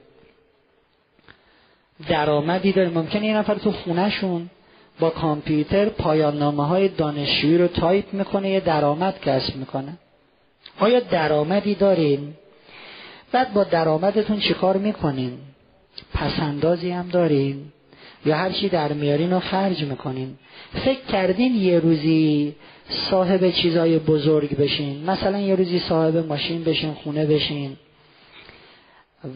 درآمدی 2.08 2.72
دارین 2.72 2.94
ممکنه 2.94 3.26
یه 3.26 3.36
نفر 3.36 3.54
تو 3.54 3.72
خونهشون 3.72 4.50
با 5.00 5.10
کامپیوتر 5.10 5.88
پایان 5.88 6.38
نامه 6.38 6.66
های 6.66 6.88
دانشجویی 6.88 7.58
رو 7.58 7.68
تایپ 7.68 8.14
می‌کنه 8.14 8.50
یه 8.50 8.60
درآمد 8.60 9.20
کسب 9.20 9.56
می‌کنه. 9.56 9.92
آیا 10.78 11.00
درآمدی 11.00 11.74
دارین 11.74 12.34
بعد 13.32 13.52
با 13.52 13.64
درآمدتون 13.64 14.40
چیکار 14.40 14.76
می‌کنین؟ 14.76 15.38
پسندازی 16.14 16.90
هم 16.90 17.08
دارین 17.08 17.56
یا 18.26 18.36
هر 18.36 18.50
چی 18.50 18.68
در 18.68 18.92
میارین 18.92 19.30
رو 19.30 19.40
خرج 19.40 19.84
می‌کنین. 19.84 20.34
فکر 20.84 21.00
کردین 21.00 21.54
یه 21.54 21.78
روزی 21.78 22.54
صاحب 22.88 23.50
چیزای 23.50 23.98
بزرگ 23.98 24.56
بشین. 24.56 25.10
مثلا 25.10 25.38
یه 25.38 25.54
روزی 25.54 25.78
صاحب 25.78 26.16
ماشین 26.16 26.64
بشین 26.64 26.92
خونه 26.94 27.26
بشین. 27.26 27.76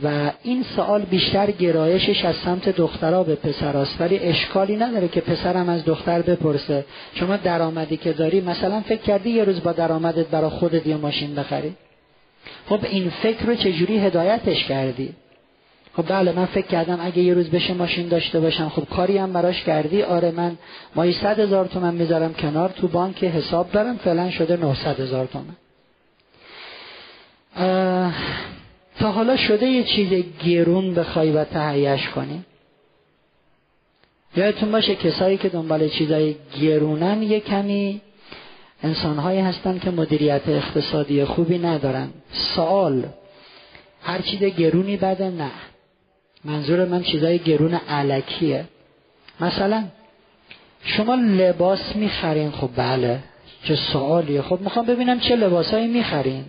و 0.03 0.33
این 0.43 0.63
سوال 0.63 1.03
بیشتر 1.03 1.51
گرایشش 1.51 2.25
از 2.25 2.35
سمت 2.37 2.69
دخترها 2.69 3.23
به 3.23 3.35
پسراست. 3.35 4.01
ولی 4.01 4.19
اشکالی 4.19 4.77
نداره 4.77 5.09
که 5.09 5.21
پسرم 5.21 5.69
از 5.69 5.85
دختر 5.85 6.23
بپرسه. 6.23 6.85
شما 7.15 7.37
درآمدی 7.37 7.97
که 7.97 8.13
داری 8.13 8.41
مثلا 8.41 8.81
فکر 8.81 9.03
کردی 9.03 9.31
یه 9.31 9.45
روز 9.45 9.63
با 9.63 9.73
درآمدت 9.73 10.27
برا 10.27 10.51
خودت 10.51 10.87
یه 10.87 10.97
ماشین 10.97 11.35
بخری؟ 11.35 11.77
خب 12.69 12.81
این 12.91 13.11
فکر 13.11 13.47
رو 13.47 13.55
چجوری 13.55 13.99
هدایتش 13.99 14.65
کردی؟ 14.65 15.15
خب 15.97 16.09
بله 16.09 16.33
من 16.33 16.47
فکر 16.47 16.67
کردم 16.67 16.99
اگه 17.01 17.19
یه 17.19 17.35
روز 17.35 17.51
بشه 17.51 17.75
ماشین 17.75 18.09
داشته 18.09 18.41
باشم. 18.41 18.69
خب 18.69 18.85
کاری 18.85 19.19
هم 19.19 19.33
براش 19.33 19.63
کردی؟ 19.63 20.03
آره 20.03 20.31
من 20.31 20.57
مایی 20.95 21.13
صد 21.13 21.39
هزار 21.41 21.67
تومن 21.67 21.95
می‌ذارم 21.95 22.35
کنار 22.35 22.69
تو 22.69 22.89
بانک 22.89 23.25
حساب 23.25 23.73
دارم. 23.73 23.97
فعلا 23.97 24.31
شده 24.31 24.57
900 24.57 25.01
هزار 25.01 25.27
تومن. 25.27 25.57
تا 28.99 29.13
حالا 29.13 29.37
شده 29.37 29.67
یه 29.67 29.85
چیز 29.85 30.25
گرون 30.45 30.95
بخوای 30.95 31.31
و 31.31 31.45
تهیهش 31.45 32.09
کنی؟ 32.09 32.45
یادتون 34.37 34.73
باشه 34.73 34.95
کسایی 34.95 35.37
که 35.37 35.49
دنبال 35.49 35.89
چیزای 35.89 36.35
گرونن 36.61 37.23
یه 37.23 37.41
کمی 37.41 38.01
انسانهایی 38.83 39.41
هستن 39.41 39.79
که 39.79 39.91
مدیریت 39.91 40.49
اقتصادی 40.49 41.25
خوبی 41.25 41.59
ندارن. 41.59 42.09
سوال 42.33 43.05
هر 44.03 44.21
چیز 44.21 44.41
گرونی 44.41 44.97
بده 44.97 45.31
نه. 45.31 45.51
منظور 46.47 46.85
من 46.85 47.03
چیزای 47.03 47.39
گرون 47.39 47.75
علکیه. 47.75 48.65
مثلا 49.41 49.85
شما 50.83 51.15
لباس 51.15 51.97
می‌خرین 51.97 52.51
خب 52.51 52.71
بله 52.77 53.19
چه 53.65 53.77
سوالیه. 53.77 54.43
خب 54.43 54.61
می‌خوام 54.61 54.87
ببینم 54.87 55.21
چه 55.21 55.37
لباسایی 55.37 55.87
می‌خرین. 55.87 56.45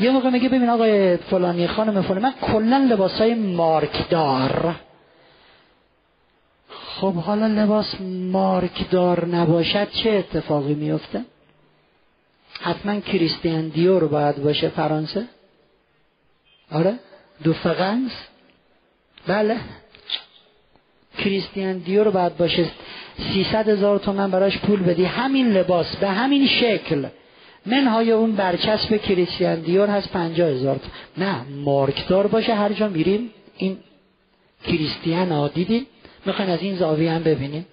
یه 0.00 0.10
موقع 0.10 0.30
میگه 0.30 0.48
ببین 0.48 0.68
آقای 0.68 1.16
فلانی 1.16 1.66
خانم 1.66 2.02
فلانی 2.02 2.22
من 2.22 2.34
کلا 2.42 2.86
لباسای 2.90 3.34
مارکدار. 3.34 4.74
خب 6.68 7.14
حالا 7.14 7.46
لباس 7.46 8.00
مارکدار 8.32 9.26
نباشد 9.26 9.90
چه 9.90 10.10
اتفاقی 10.10 10.74
میفته 10.74 11.24
حتما 12.60 13.00
کریستیان 13.00 13.68
دیور 13.68 14.04
باید 14.04 14.42
باشه 14.42 14.68
فرانسه. 14.68 15.24
آره؟ 16.72 16.94
دو 17.44 17.52
فقنس 17.52 18.12
بله. 19.26 19.56
کریستیان 21.18 21.78
دیور 21.78 22.10
باید 22.10 22.36
باشه. 22.36 22.64
سیصد 23.32 23.68
هزار 23.68 23.98
تومن 23.98 24.30
براش 24.30 24.58
پول 24.58 24.82
بدی. 24.82 25.04
همین 25.04 25.52
لباس 25.52 25.96
به 25.96 26.08
همین 26.08 26.46
شکل. 26.46 27.06
منهای 27.66 28.12
اون 28.12 28.32
برچسب 28.32 28.96
کریستیان 28.96 29.60
دیور 29.60 29.90
هست 29.90 30.08
پنجاه 30.08 30.50
هزار 30.50 30.80
نه 31.18 31.42
مارکدار 31.64 32.26
باشه 32.26 32.54
هر 32.54 32.72
جا 32.72 32.88
میریم. 32.88 33.30
این 33.56 33.76
کریستیان 34.66 35.32
ها 35.32 35.48
دیدیم 35.48 35.86
می‌خواین 36.26 36.50
از 36.50 36.62
این 36.62 36.76
زاویه 36.76 37.12
هم 37.12 37.22
ببینیم 37.22 37.66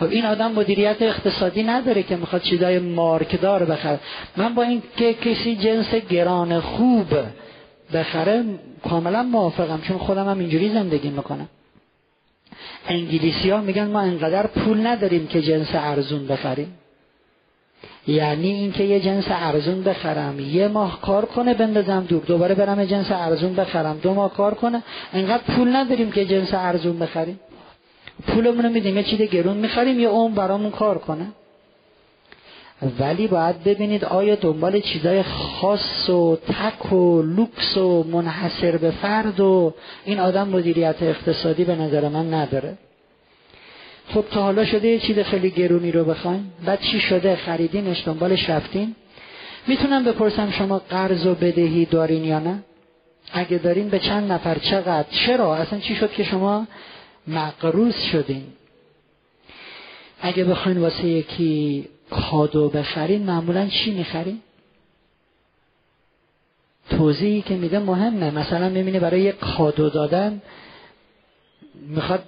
خب 0.00 0.10
این 0.10 0.24
آدم 0.24 0.52
مدیریت 0.52 1.02
اقتصادی 1.02 1.62
نداره 1.62 2.02
که 2.02 2.16
می‌خواد 2.16 2.42
چیزای 2.42 2.78
مارکدار 2.78 3.64
بخره. 3.64 4.00
من 4.36 4.54
با 4.54 4.62
این 4.62 4.82
که 4.96 5.14
کسی 5.14 5.56
جنس 5.56 5.94
گران 5.94 6.60
خوب 6.60 7.08
بخره 7.94 8.44
کاملا 8.88 9.22
موافقم 9.22 9.80
چون 9.80 9.98
خودم 9.98 10.28
هم 10.28 10.38
اینجوری 10.38 10.72
زندگی 10.72 11.10
می‌کنم. 11.10 11.48
انگلیسی 12.88 13.50
ها 13.50 13.60
میگن 13.60 13.86
ما 13.86 14.00
انقدر 14.00 14.46
پول 14.46 14.86
نداریم 14.86 15.26
که 15.26 15.42
جنس 15.42 15.68
ارزون 15.74 16.26
بخریم. 16.26 16.78
یعنی 18.06 18.50
اینکه 18.50 18.84
یه 18.84 19.00
جنس 19.00 19.24
ارزون 19.28 19.82
بخرم 19.82 20.40
یه 20.40 20.68
ماه 20.68 21.00
کار 21.00 21.24
کنه 21.24 21.54
بندازم 21.54 22.06
دور 22.08 22.22
دوباره 22.24 22.54
برم 22.54 22.84
جنس 22.84 23.12
ارزون 23.12 23.54
بخرم 23.54 23.98
دو 23.98 24.14
ماه 24.14 24.34
کار 24.34 24.54
کنه 24.54 24.82
انقدر 25.12 25.42
پول 25.42 25.76
نداریم 25.76 26.10
که 26.10 26.24
جنس 26.24 26.54
ارزون 26.54 26.98
بخریم. 26.98 27.40
پولمون 28.26 28.64
رو 28.64 28.70
میدیم 28.70 28.96
یه 28.96 29.02
چیز 29.02 29.20
گرون 29.20 29.56
می‌خریم 29.56 30.00
یه 30.00 30.08
اون 30.08 30.34
برامون 30.34 30.70
کار 30.70 30.98
کنه. 30.98 31.26
ولی 32.98 33.26
باید 33.26 33.64
ببینید 33.64 34.04
آیا 34.04 34.34
دنبال 34.34 34.80
چیزای 34.80 35.22
خاص 35.22 36.10
و 36.10 36.36
تک 36.36 36.92
و 36.92 37.22
لوکس 37.22 37.76
و 37.76 38.02
منحصر 38.02 38.76
به 38.76 38.90
فرد 38.90 39.40
و 39.40 39.74
این 40.04 40.20
آدم 40.20 40.48
مدیریت 40.48 41.02
اقتصادی 41.02 41.64
به 41.64 41.76
نظر 41.76 42.08
من 42.08 42.34
نداره. 42.34 42.78
خب 44.08 44.24
تا 44.30 44.42
حالا 44.42 44.64
شده 44.64 44.88
یه 44.88 44.98
چیز 44.98 45.18
خیلی 45.18 45.50
گرونی 45.50 45.92
رو 45.92 46.04
بخواین 46.04 46.44
بعد 46.64 46.80
چی 46.80 47.00
شده؟ 47.00 47.36
خریدینش 47.36 48.06
دنبالش 48.06 48.50
رفتین. 48.50 48.94
می‌تونم 49.66 50.04
بپرسم 50.04 50.50
شما 50.50 50.78
قرض 50.78 51.26
و 51.26 51.34
بدهی 51.34 51.84
دارین 51.84 52.24
یا 52.24 52.38
نه؟ 52.38 52.62
اگه 53.32 53.58
دارین 53.58 53.88
به 53.88 53.98
چند 53.98 54.32
نفر؟ 54.32 54.58
چقدر؟ 54.58 55.06
چرا؟ 55.10 55.56
اصلا 55.56 55.78
چی 55.78 55.94
شد 55.94 56.12
که 56.12 56.24
شما 56.24 56.66
مقروض 57.28 57.94
شدین؟ 58.12 58.44
اگه 60.20 60.44
بخواین 60.44 60.78
واسه 60.78 61.04
یکی 61.04 61.88
کادو 62.12 62.68
بخرین 62.68 63.22
معمولا 63.22 63.66
چی 63.66 63.94
می‌خرین 63.94 64.40
توضیحی 66.90 67.42
که 67.42 67.54
میده 67.54 67.78
مهمه. 67.78 68.30
مثلا 68.30 68.68
می‌بینی 68.68 68.98
برای 68.98 69.20
یک 69.20 69.38
کادو 69.38 69.90
دادن 69.90 70.42
می‌خواد 71.88 72.22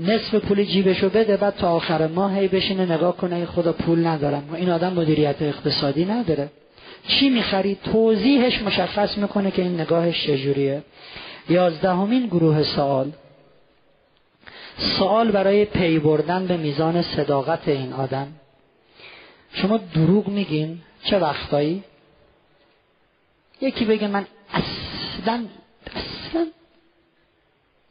نصف 0.00 0.34
پول 0.34 0.64
جیبشو 0.64 1.08
بده 1.08 1.36
بعد 1.36 1.56
تا 1.56 1.70
آخر 1.70 2.06
ماه 2.06 2.38
هی 2.38 2.48
بشینه 2.48 2.92
نگاه 2.92 3.16
کنه 3.16 3.46
خدا 3.46 3.72
پول 3.72 4.06
ندارم. 4.06 4.54
این 4.54 4.70
آدم 4.70 4.92
مدیریت 4.92 5.42
اقتصادی 5.42 6.04
نداره. 6.04 6.50
چی 7.08 7.30
می‌خری؟ 7.30 7.74
توضیحش 7.74 8.62
مشخص 8.62 9.18
می‌کنه 9.18 9.50
که 9.50 9.62
این 9.62 9.80
نگاهش 9.80 10.26
چجوریه. 10.26 10.82
یازدهمین 11.48 12.26
گروه 12.26 12.62
سوال. 12.62 13.12
سوال 14.76 15.30
برای 15.30 15.64
پی 15.64 15.98
بردن 15.98 16.46
به 16.46 16.56
میزان 16.56 17.02
صداقت 17.02 17.68
این 17.68 17.92
آدم. 17.92 18.26
شما 19.54 19.76
دروغ 19.76 20.28
میگین؟ 20.28 20.78
چه 21.04 21.18
وقتایی؟ 21.18 21.84
یکی 23.60 23.84
بگه 23.84 24.08
من 24.08 24.26
اصلا 24.52 25.44
اصلا 25.94 26.46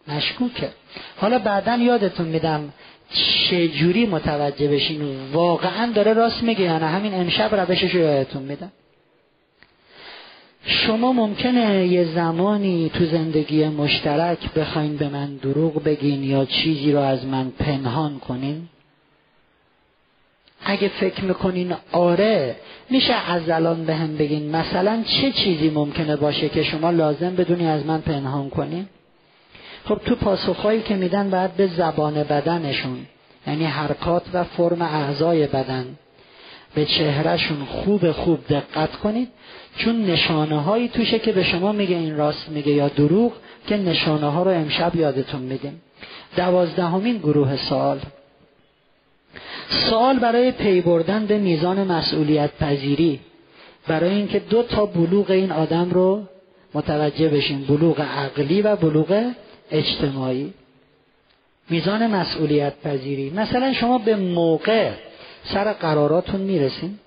مشکوکه. 0.08 0.70
حالا 1.18 1.40
بعدا 1.40 1.76
یادتون 1.76 2.28
میدم 2.28 2.74
چجوری 3.50 4.06
متوجه 4.06 4.68
بشین؟ 4.68 5.32
واقعا 5.32 5.92
داره 5.92 6.14
راست 6.14 6.44
میگه 6.44 6.62
یا 6.62 6.80
نه؟ 6.80 6.86
همین 6.86 7.14
امشب 7.14 7.56
روشش 7.56 7.96
رو 7.96 8.02
یادتون 8.02 8.44
میدم. 8.44 8.72
شما 10.66 11.14
ممکنه 11.14 11.88
یه 11.88 12.04
زمانی 12.04 12.92
تو 12.94 13.06
زندگی 13.06 13.68
مشترک 13.68 14.54
بخواین 14.54 14.98
به 14.98 15.10
من 15.10 15.36
دروغ 15.36 15.84
بگین 15.84 16.24
یا 16.24 16.46
چیزی 16.46 16.92
رو 16.92 17.00
از 17.00 17.26
من 17.26 17.50
پنهان 17.50 18.20
کنین؟ 18.20 18.70
اگه 20.66 20.88
فکر 20.88 21.24
می‌کنین 21.24 21.74
آره 21.92 22.56
میشه 22.90 23.14
از 23.14 23.50
الان 23.50 23.86
به 23.86 23.96
هم 23.96 24.18
بگین 24.18 24.56
مثلا 24.56 25.04
چه 25.08 25.32
چیزی 25.32 25.70
ممکنه 25.70 26.16
باشه 26.16 26.50
که 26.50 26.64
شما 26.64 26.90
لازم 26.90 27.36
بدونی 27.36 27.68
از 27.68 27.86
من 27.86 28.02
پنهان 28.02 28.50
کنین؟ 28.50 28.86
خب 29.86 30.02
تو 30.06 30.16
پاسخهایی 30.16 30.82
که 30.82 30.96
میدن 30.96 31.30
باید 31.30 31.54
به 31.54 31.68
زبان 31.68 32.24
بدنشون 32.24 32.98
یعنی 33.48 33.66
حرکات 33.66 34.24
و 34.34 34.44
فرم 34.44 34.82
اعضای 34.82 35.48
بدن. 35.48 35.86
به 36.76 36.86
چهرهشون 36.86 37.66
خوب 37.66 38.12
خوب 38.12 38.40
دقت 38.50 38.96
کنید 38.96 39.28
چون 39.78 40.06
نشانه 40.06 40.62
هایی 40.62 40.88
توشه 40.88 41.20
که 41.20 41.32
به 41.32 41.44
شما 41.44 41.72
میگه 41.72 41.96
این 41.96 42.18
راست 42.18 42.50
میگه 42.50 42.72
یا 42.72 42.88
دروغ 42.88 43.32
که 43.68 43.78
نشانه 43.78 44.32
ها 44.32 44.44
رو 44.44 44.52
امشب 44.52 44.96
یادتون 44.96 45.42
میدیم. 45.42 45.82
دوازدهمین 46.36 47.18
گروه 47.18 47.58
سوال. 47.58 48.00
سوال 49.70 50.20
برای 50.20 50.52
پی 50.52 50.82
بردن 50.82 51.26
به 51.26 51.38
میزان 51.38 51.84
مسئولیت 51.84 52.52
پذیری. 52.60 53.20
برای 53.88 54.16
اینکه 54.16 54.40
دو 54.40 54.64
تا 54.64 54.86
بلوغ 54.86 55.32
این 55.32 55.52
آدم 55.52 55.90
رو 55.90 56.24
متوجه 56.74 57.30
بشین 57.30 57.66
بلوغ 57.66 58.02
عقلی 58.02 58.62
و 58.62 58.76
بلوغ 58.76 59.32
اجتماعی. 59.72 60.54
میزان 61.70 62.08
مسئولیت 62.08 62.74
پذیری. 62.84 63.30
مثلا 63.30 63.74
شما 63.74 63.98
به 63.98 64.16
موقع 64.16 64.92
سر 65.44 65.74
قراراتون 65.74 66.42
می‌رسین 66.42 67.00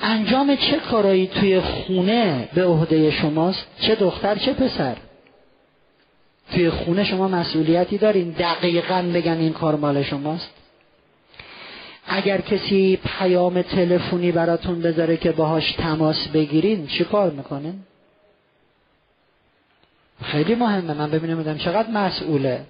انجام 0.00 0.56
چه 0.56 0.76
کارایی 0.76 1.26
توی 1.26 1.60
خونه 1.60 2.48
به 2.54 2.64
عهده 2.64 3.10
شماست؟ 3.10 3.66
چه 3.80 3.94
دختر 3.94 4.34
چه 4.34 4.52
پسر؟ 4.52 4.96
توی 6.52 6.70
خونه 6.70 7.04
شما 7.04 7.28
مسئولیتی 7.28 7.98
دارین؟ 7.98 8.30
دقیقا 8.30 9.10
بگن 9.14 9.36
این 9.38 9.52
کار 9.52 9.76
مال 9.76 10.02
شماست. 10.02 10.50
اگر 12.06 12.40
کسی 12.40 12.98
پیام 13.18 13.62
تلفنی 13.62 14.32
براتون 14.32 14.82
بذاره 14.82 15.16
که 15.16 15.32
باهاش 15.32 15.72
تماس 15.72 16.28
بگیرین 16.28 16.86
چی 16.86 17.04
کار 17.04 17.30
می‌کنین؟ 17.30 17.74
خیلی 20.22 20.54
مهمه. 20.54 20.94
من 20.94 21.10
ببینم 21.10 21.58
چقدر 21.58 21.90
مسئوله. 21.90 22.60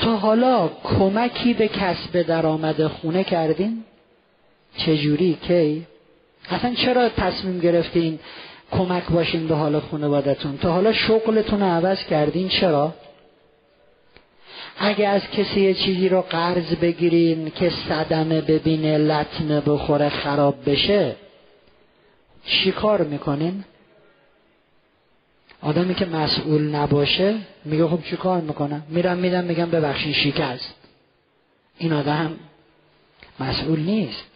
تا 0.00 0.16
حالا 0.16 0.68
کمکی 0.68 1.54
به 1.54 1.68
کسب 1.68 2.22
درآمد 2.22 2.86
خونه 2.86 3.24
کردین؟ 3.24 3.84
چجوری؟ 4.76 5.38
کی؟ 5.42 5.86
اصلا 6.50 6.74
چرا 6.74 7.08
تصمیم 7.08 7.60
گرفتین 7.60 8.18
کمک 8.78 9.04
باشین 9.10 9.48
به 9.48 9.54
حال 9.54 9.80
خانوادتون. 9.80 10.58
تا 10.58 10.72
حالا 10.72 10.92
شغلتون 10.92 11.60
رو 11.60 11.66
عوض 11.66 12.04
کردین 12.04 12.48
چرا؟ 12.48 12.94
اگه 14.78 15.08
از 15.08 15.22
کسی 15.30 15.60
یه 15.60 15.74
چیزی 15.74 16.08
رو 16.08 16.20
قرض 16.20 16.74
بگیرین 16.74 17.50
که 17.50 17.70
صدمه 17.88 18.40
ببینه 18.40 18.98
لطمه 18.98 19.60
بخوره 19.60 20.08
خراب 20.08 20.70
بشه 20.70 21.16
چی 22.44 22.72
کار 22.72 23.02
می‌کنین؟ 23.02 23.64
آدمی 25.62 25.94
که 25.94 26.06
مسئول 26.06 26.62
نباشه 26.62 27.34
میگه 27.64 27.86
خب 27.86 28.02
چی 28.04 28.16
کار 28.16 28.40
می‌کنم؟ 28.40 28.82
میرم 28.88 29.18
میدم 29.18 29.44
میگم 29.44 29.70
ببخشین 29.70 30.12
شکست. 30.12 30.74
این 31.78 31.92
آدم 31.92 32.36
مسئول 33.40 33.80
نیست. 33.80 34.33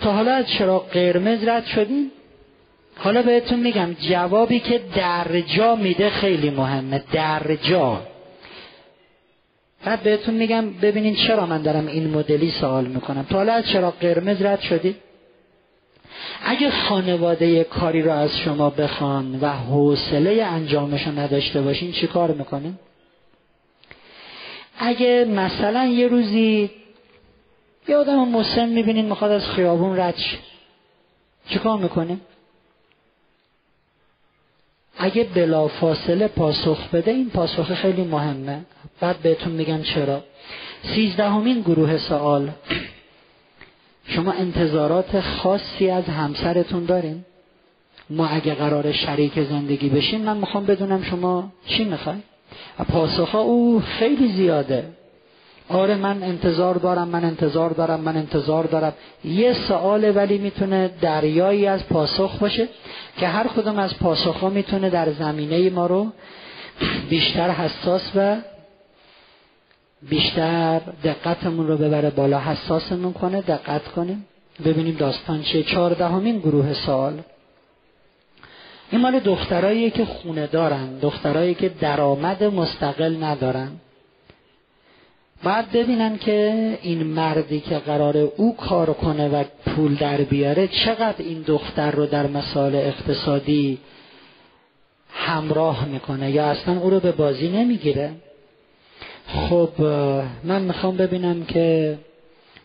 تا 0.00 0.12
حالا 0.12 0.32
از 0.34 0.46
چراغ 0.48 0.90
قرمز 0.90 1.44
رد 1.44 1.64
شدین؟ 1.66 2.10
حالا 2.96 3.22
بهتون 3.22 3.60
میگم 3.60 3.92
جوابی 3.92 4.60
که 4.60 4.80
در 4.96 5.40
جا 5.40 5.76
میده 5.76 6.10
خیلی 6.10 6.50
مهمه 6.50 7.04
در 7.12 7.56
جا. 7.56 8.02
بعد 9.84 10.02
بهتون 10.02 10.34
میگم 10.34 10.70
ببینین 10.70 11.14
چرا 11.14 11.46
من 11.46 11.62
دارم 11.62 11.86
این 11.86 12.10
مدلی 12.10 12.50
سوال 12.50 12.84
می‌کنم. 12.86 13.22
تا 13.22 13.36
حالا 13.36 13.52
از 13.52 13.66
چرا 13.66 13.90
قرمز 13.90 14.42
رد 14.42 14.60
شدید 14.60 14.96
اگه 16.44 16.70
خانواده 16.70 17.64
کاری 17.64 18.02
رو 18.02 18.12
از 18.12 18.38
شما 18.38 18.70
بخوان 18.70 19.38
و 19.40 19.48
حوصله 19.48 20.44
انجامش 20.44 21.06
رو 21.06 21.18
نداشته 21.18 21.60
باشین 21.60 21.92
چی 21.92 22.06
کار 22.06 22.30
می‌کنین؟ 22.30 22.78
اگه 24.78 25.24
مثلا 25.24 25.86
یه 25.86 26.08
روزی 26.08 26.70
یه 27.88 27.96
آدم 27.96 28.28
مسن 28.28 28.68
می‌بینین 28.68 29.04
می‌خواد 29.04 29.30
از 29.30 29.46
خیابون 29.46 29.98
رد 30.00 30.16
شه. 30.16 30.38
چی 31.48 31.58
کار 31.58 31.78
می‌کنین؟ 31.78 32.20
اگه 34.98 35.24
بلافاصله 35.24 36.28
پاسخ 36.28 36.88
بده 36.88 37.10
این 37.10 37.30
پاسخ 37.30 37.74
خیلی 37.74 38.04
مهمه. 38.04 38.60
بعد 39.00 39.16
بهتون 39.16 39.52
میگم 39.52 39.82
چرا. 39.82 40.24
سیزدهمین 40.82 41.60
گروه 41.60 41.98
سوال. 41.98 42.50
شما 44.04 44.32
انتظارات 44.32 45.20
خاصی 45.20 45.90
از 45.90 46.04
همسرتون 46.04 46.84
دارین؟ 46.84 47.24
ما 48.10 48.26
اگه 48.26 48.54
قرار 48.54 48.92
شریک 48.92 49.40
زندگی 49.42 49.88
بشین 49.88 50.24
من 50.24 50.36
می‌خوام 50.36 50.66
بدونم 50.66 51.02
شما 51.02 51.52
چی 51.66 51.84
می‌خوای. 51.84 52.16
پاسخ 52.88 53.34
او 53.34 53.80
خیلی 53.80 54.32
زیاده. 54.32 54.97
آره 55.68 55.94
من 55.94 56.22
انتظار 56.22 56.74
دارم 56.74 57.08
من 57.08 57.24
انتظار 57.24 57.70
دارم 57.70 58.00
من 58.00 58.16
انتظار 58.16 58.64
دارم. 58.64 58.92
یه 59.24 59.52
سوال 59.52 60.16
ولی 60.16 60.38
می‌تونه 60.38 60.90
دریایی 61.00 61.66
از 61.66 61.88
پاسخ 61.88 62.38
باشه 62.38 62.68
که 63.16 63.28
هر 63.28 63.46
کدوم 63.46 63.78
از 63.78 63.98
پاسخ 63.98 64.36
ها 64.36 64.48
می‌تونه 64.48 64.90
در 64.90 65.12
زمینه 65.12 65.70
ما 65.70 65.86
رو 65.86 66.06
بیشتر 67.10 67.50
حساس 67.50 68.02
و 68.16 68.36
بیشتر 70.02 70.80
دقتمون 71.04 71.66
رو 71.66 71.76
ببره 71.76 72.10
بالا. 72.10 72.38
حساسمون 72.38 73.12
کنه 73.12 73.40
دقت 73.40 73.88
کنیم. 73.88 74.26
ببینیم 74.64 74.96
داستان 74.96 75.42
چیه. 75.42 75.62
چهاردهمین 75.62 76.38
گروه 76.38 76.74
سوال. 76.74 77.20
این 78.90 79.00
مال 79.00 79.18
دخترایی 79.18 79.90
که 79.90 80.04
خونه 80.04 80.46
دارن 80.46 80.98
دخترایی 80.98 81.54
که 81.54 81.68
درآمد 81.68 82.44
مستقل 82.44 83.24
ندارن. 83.24 83.70
بعد 85.42 85.72
ببینن 85.72 86.18
که 86.18 86.78
این 86.82 87.02
مردی 87.02 87.60
که 87.60 87.78
قرار 87.78 88.16
او 88.16 88.56
کار 88.56 88.92
کنه 88.92 89.28
و 89.28 89.44
پول 89.66 89.94
در 89.94 90.16
بیاره 90.16 90.68
چقدر 90.68 91.14
این 91.18 91.42
دختر 91.42 91.90
رو 91.90 92.06
در 92.06 92.26
مسائل 92.26 92.74
اقتصادی 92.74 93.78
همراه 95.12 95.84
می‌کنه 95.84 96.30
یا 96.30 96.46
اصلا 96.46 96.78
او 96.78 96.90
رو 96.90 97.00
به 97.00 97.12
بازی 97.12 97.48
نمی‌گیره؟ 97.48 98.12
خب 99.28 99.82
من 100.44 100.62
می‌خوام 100.62 100.96
ببینم 100.96 101.44
که 101.44 101.98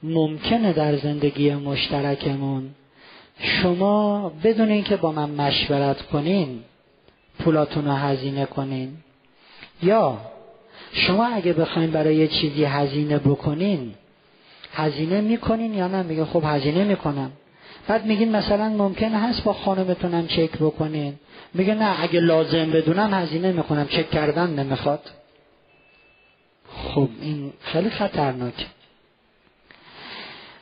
ممکنه 0.04 0.74
در 0.74 0.96
زندگی 0.96 1.56
مشترکمون 1.56 2.70
شما 3.40 4.32
بدون 4.44 4.70
اینکه 4.70 4.96
با 4.96 5.12
من 5.12 5.30
مشورت 5.30 6.02
کنین 6.02 6.60
پولاتون 7.40 7.86
رو 7.86 7.92
هزینه 7.92 8.46
کنین 8.46 8.98
یا 9.84 10.18
شما 10.94 11.26
اگه 11.26 11.54
بخواین 11.54 11.92
برای 11.92 12.16
یه 12.16 12.28
چیزی 12.28 12.64
هزینه 12.64 13.18
بکنین 13.18 13.94
هزینه 14.74 15.22
می‌کنین 15.22 15.74
یا 15.74 15.88
نه؟ 15.88 16.04
میگه 16.04 16.26
خب 16.26 16.44
هزینه 16.46 16.84
می‌کنم. 16.84 17.32
بعد 17.88 18.06
میگین 18.06 18.32
مثلا 18.32 18.70
ممکن 18.70 19.12
هست 19.12 19.44
با 19.44 19.54
خانمتونم 19.54 20.28
چک 20.28 20.52
بکنین. 20.52 21.14
میگه 21.54 21.76
نه 21.76 22.02
اگه 22.04 22.20
لازم 22.20 22.72
بدونم 22.72 23.14
هزینه 23.14 23.52
می‌کنم. 23.52 23.88
چک 23.88 24.12
کردن 24.12 24.50
نمی‌خواد. 24.50 25.02
خب 26.94 27.10
این 27.22 27.54
خیلی 27.62 27.90
خطرناکه 27.90 28.66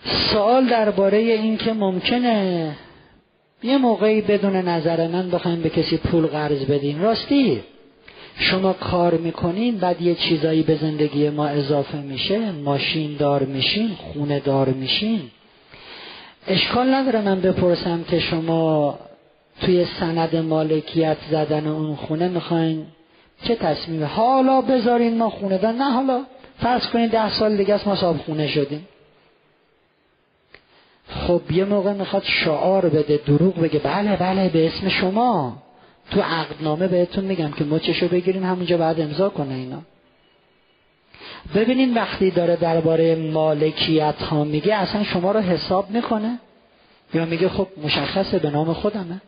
سوال 0.05 0.67
درباره 0.67 1.17
این 1.17 1.57
که 1.57 1.73
ممکنه 1.73 2.75
یه 3.63 3.77
موقعی 3.77 4.21
بدون 4.21 4.55
نظر 4.55 5.07
من 5.07 5.29
بخوایم 5.29 5.61
به 5.61 5.69
کسی 5.69 5.97
پول 5.97 6.27
قرض 6.27 6.65
بدین. 6.65 7.01
راستی؟ 7.01 7.63
شما 8.35 8.73
کار 8.73 9.13
می‌کنین 9.13 9.77
بعد 9.77 10.01
یه 10.01 10.15
چیزایی 10.15 10.63
به 10.63 10.75
زندگی 10.75 11.29
ما 11.29 11.47
اضافه 11.47 11.97
میشه 11.97 12.51
ماشین 12.51 13.15
دار 13.17 13.43
میشین 13.43 13.89
خونه 13.95 14.39
دار 14.39 14.69
میشین. 14.69 15.21
اشکال 16.47 16.93
نداره 16.93 17.21
من 17.21 17.41
بپرسم 17.41 18.03
که 18.03 18.19
شما 18.19 18.99
توی 19.61 19.85
سند 19.85 20.35
مالکیت 20.35 21.17
زدن 21.31 21.67
اون 21.67 21.95
خونه 21.95 22.27
می‌خواین 22.27 22.85
چه 23.43 23.55
تصمیمه 23.55 24.05
حالا 24.05 24.61
بذارین 24.61 25.17
ما 25.17 25.29
خونه 25.29 25.57
دار. 25.57 25.73
نه 25.73 25.91
حالا 25.91 26.23
فرض 26.59 26.87
کنین 26.87 27.07
ده 27.07 27.29
سال 27.33 27.57
دیگه 27.57 27.73
است 27.73 27.87
ما 27.87 27.95
صاحب 27.95 28.17
خونه 28.17 28.47
شدیم. 28.47 28.87
خب 31.07 31.41
یه 31.51 31.65
موقع 31.65 31.93
می‌خواد 31.93 32.23
شعار 32.25 32.89
بده 32.89 33.19
دروغ 33.25 33.59
بگه. 33.59 33.79
بله 33.79 34.15
بله 34.15 34.49
به 34.49 34.67
اسم 34.67 34.89
شما. 34.89 35.57
تو 36.11 36.21
عقدنامه 36.21 36.87
بهتون 36.87 37.25
میگم 37.25 37.51
که 37.51 37.63
مچشو 37.63 38.07
بگیرین 38.07 38.43
همونجا 38.43 38.77
بعد 38.77 39.01
امضا 39.01 39.29
کنه 39.29 39.53
اینا. 39.53 39.81
ببینین 41.55 41.93
وقتی 41.93 42.31
داره 42.31 42.55
درباره 42.55 43.15
مالکیت 43.15 44.21
ها 44.21 44.43
میگه 44.43 44.75
اصلا 44.75 45.03
شما 45.03 45.31
رو 45.31 45.39
حساب 45.39 45.89
می‌کنه؟ 45.89 46.39
یا 47.13 47.25
میگه 47.25 47.49
خب 47.49 47.67
مشخصه 47.83 48.39
به 48.39 48.49
نام 48.49 48.73
خودمه؟ 48.73 49.21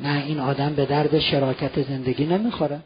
نه 0.00 0.24
این 0.26 0.40
آدم 0.40 0.74
به 0.74 0.86
درد 0.86 1.18
شراکت 1.18 1.82
زندگی 1.82 2.26
نمی‌خوره. 2.26 2.80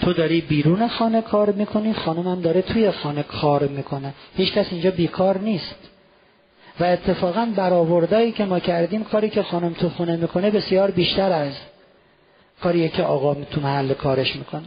تو 0.00 0.12
داری 0.12 0.40
بیرون 0.40 0.88
خانه 0.88 1.22
کار 1.22 1.52
می‌کنی 1.52 1.94
خانمم 1.94 2.40
داره 2.40 2.62
توی 2.62 2.90
خانه 2.90 3.22
کار 3.22 3.68
می‌کنه. 3.68 4.14
هیچ 4.36 4.52
کس 4.52 4.72
اینجا 4.72 4.90
بیکار 4.90 5.38
نیست. 5.38 5.91
و 6.82 6.84
اتفاقا 6.84 7.52
برآوردهایی 7.56 8.32
که 8.32 8.44
ما 8.44 8.58
کردیم 8.58 9.04
کاری 9.04 9.30
که 9.30 9.42
خانم 9.42 9.72
تو 9.72 9.88
خونه 9.88 10.16
می‌کنه 10.16 10.50
بسیار 10.50 10.90
بیشتر 10.90 11.32
از 11.32 11.52
کاریه 12.62 12.88
که 12.88 13.02
آقا 13.02 13.34
تو 13.34 13.60
محل 13.60 13.94
کارش 13.94 14.36
می‌کنه. 14.36 14.66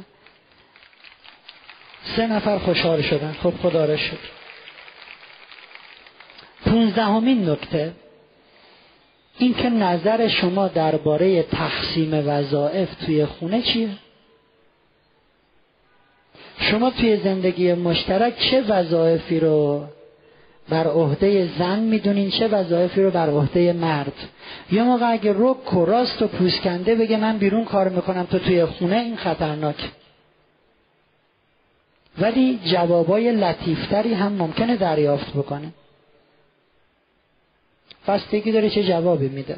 سه 2.15 2.27
نفر 2.27 2.57
خوشحال 2.57 3.01
شدن. 3.01 3.35
خب 3.43 3.53
خدا 3.61 3.85
را 3.85 3.97
شد 3.97 4.17
پونزدهمین 6.65 7.49
نکته. 7.49 7.91
این 9.37 9.53
که 9.53 9.69
نظر 9.69 10.27
شما 10.27 10.67
درباره 10.67 11.43
تقسیم 11.43 12.29
وظایف 12.29 12.95
توی 13.05 13.25
خونه 13.25 13.61
چیه؟ 13.61 13.89
شما 16.59 16.91
توی 16.91 17.17
زندگی 17.17 17.73
مشترک 17.73 18.39
چه 18.39 18.61
وظایفی 18.61 19.39
رو 19.39 19.85
بر 20.69 20.87
عهده 20.87 21.49
زن 21.59 21.79
می‌دونین 21.79 22.29
چه 22.29 22.47
وظایفی 22.47 23.01
رو 23.01 23.11
بر 23.11 23.29
عهده 23.29 23.73
مرد. 23.73 24.13
یه 24.71 24.83
موقع 24.83 25.11
اگه 25.11 25.35
رک 25.37 25.73
و 25.73 25.85
راست 25.85 26.21
و 26.21 26.27
پوسکنده 26.27 26.95
بگه 26.95 27.17
من 27.17 27.37
بیرون 27.37 27.65
کار 27.65 27.89
می‌کنم 27.89 28.23
تو 28.23 28.39
توی 28.39 28.65
خونه 28.65 28.95
این 28.95 29.15
خطرناک. 29.15 29.89
ولی 32.17 32.59
جوابای 32.65 33.31
لطیفتری 33.31 34.13
هم 34.13 34.31
ممکنه 34.31 34.77
دریافت 34.77 35.33
بکنه. 35.33 35.73
بستگی 38.07 38.51
داره 38.51 38.69
چه 38.69 38.83
جوابی 38.83 39.29
میده؟ 39.29 39.57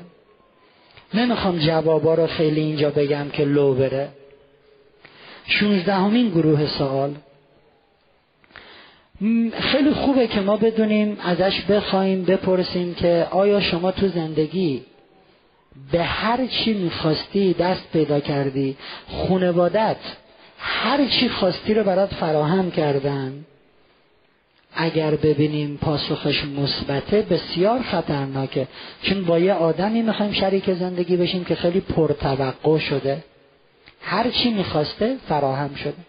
نمی‌خوام 1.14 1.60
جوابا 1.60 2.14
رو 2.14 2.28
خیلی 2.28 2.62
اینجا 2.62 2.90
بگم 2.90 3.30
که 3.30 3.46
لو 3.46 3.74
بره. 3.74 4.10
شونزدهمین 5.46 6.30
گروه 6.30 6.68
سوال. 6.68 7.16
خیلی 9.60 9.92
خوبه 9.92 10.28
که 10.28 10.42
ما 10.42 10.58
بدونیم 10.58 11.18
ازش 11.24 11.62
بخوایم 11.62 12.24
بپرسیم 12.24 12.94
که 12.96 13.28
آیا 13.32 13.62
شما 13.62 13.92
تو 13.92 14.08
زندگی 14.08 14.82
به 15.92 16.04
هر 16.04 16.46
چی 16.48 16.74
می‌خواستی 16.74 17.54
دست 17.54 17.84
پیدا 17.94 18.20
کردی؟ 18.20 18.78
خونوادت 19.08 19.98
هر 20.60 21.06
چی 21.08 21.30
خواستی 21.30 21.74
رو 21.74 21.84
برات 21.84 22.14
فراهم 22.14 22.72
کردن. 22.72 23.46
اگر 24.74 25.12
ببینیم 25.16 25.78
پاسخش 25.82 26.46
مثبته 26.46 27.22
بسیار 27.22 27.82
خطرناکه. 27.82 28.68
چون 29.02 29.24
با 29.26 29.40
یه 29.40 29.54
آدمی 29.54 30.02
می‌خوایم 30.02 30.32
شریک 30.32 30.74
زندگی 30.74 31.18
بشیم 31.18 31.44
که 31.46 31.56
خیلی 31.56 31.80
پرتوقع 31.80 32.78
شده. 32.78 33.24
هر 34.02 34.30
چی 34.30 34.50
می‌خواسته 34.50 35.16
فراهم 35.30 35.76
شده. 35.76 36.07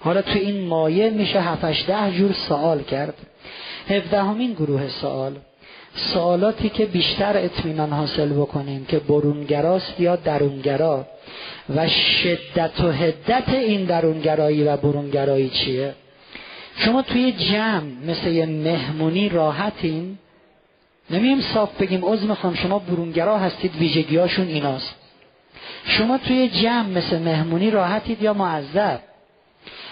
حالا 0.00 0.22
تو 0.22 0.38
این 0.38 0.66
مایه 0.66 1.10
میشه 1.10 1.40
هفتش 1.40 1.84
ده 1.88 2.12
جور 2.18 2.32
سوال 2.32 2.82
کرد. 2.82 3.14
هفدهمین 3.88 4.52
گروه 4.52 4.88
سوال. 4.88 5.36
سوالاتی 5.94 6.68
که 6.68 6.86
بیشتر 6.86 7.36
اطمینان 7.36 7.92
حاصل 7.92 8.28
بکنیم 8.28 8.84
که 8.84 8.98
برونگراست 8.98 10.00
یا 10.00 10.16
درونگرا 10.16 11.06
و 11.76 11.88
شدت 11.88 12.80
و 12.80 12.90
هدت 12.92 13.48
این 13.48 13.84
درونگرایی 13.84 14.64
و 14.64 14.76
برونگرایی 14.76 15.48
چیه؟ 15.48 15.94
شما 16.76 17.02
توی 17.02 17.32
جمع 17.32 17.90
مثل 18.06 18.28
یه 18.28 18.46
مهمونی 18.46 19.28
راحتین؟ 19.28 20.18
نمیم 21.10 21.40
صاف 21.40 21.80
بگیم 21.80 22.04
عضو 22.04 22.26
می‌خوام 22.26 22.54
شما 22.54 22.78
برونگرا 22.78 23.38
هستید 23.38 23.76
ویژگیاشون 23.76 24.46
ایناست. 24.46 24.94
شما 25.84 26.18
توی 26.18 26.48
جمع 26.48 26.88
مثل 26.88 27.18
مهمونی 27.18 27.70
راحتید 27.70 28.22
یا 28.22 28.34
معذب؟ 28.34 29.00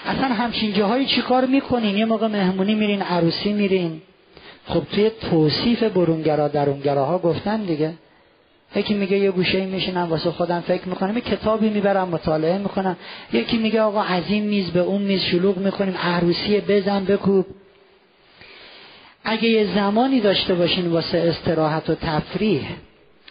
اصلا 0.07 0.29
همچین 0.29 0.73
جاهایی 0.73 1.07
چی 1.07 1.23
کار 1.23 1.47
می‌کنین؟ 1.47 1.97
یه 1.97 2.05
موقع 2.05 2.27
مهمونی 2.27 2.75
میرین 2.75 3.03
عروسی 3.03 3.53
میرین. 3.53 4.03
خب 4.67 4.83
توی 4.93 5.11
توصیف 5.11 5.83
برونگرا 5.83 6.49
درونگراها 6.49 7.19
گفتن 7.19 7.63
دیگه. 7.63 7.95
یکی 8.77 8.95
میگه 8.95 9.19
یه 9.19 9.31
گوشه 9.31 9.67
میشینم 9.67 10.11
واسه 10.11 10.31
خودم 10.31 10.61
فکر 10.61 10.89
می‌کنم. 10.89 11.17
یه 11.17 11.21
کتابی 11.21 11.69
می‌برم 11.69 12.09
مطالعه 12.09 12.59
می‌کنم. 12.59 12.97
یکی 13.33 13.57
میگه 13.57 13.81
آقا 13.81 14.03
از 14.03 14.23
این 14.29 14.45
میز 14.45 14.71
به 14.71 14.81
اون 14.81 15.03
میز 15.03 15.23
شلوغ 15.23 15.57
می‌کنیم. 15.57 15.97
عروسی 16.03 16.61
بزن 16.61 17.05
بکوب. 17.05 17.47
اگه 19.25 19.49
یه 19.49 19.75
زمانی 19.75 20.21
داشته 20.21 20.55
باشین 20.55 20.87
واسه 20.87 21.19
استراحت 21.19 21.91
و 21.91 21.95
تفریح 21.95 22.67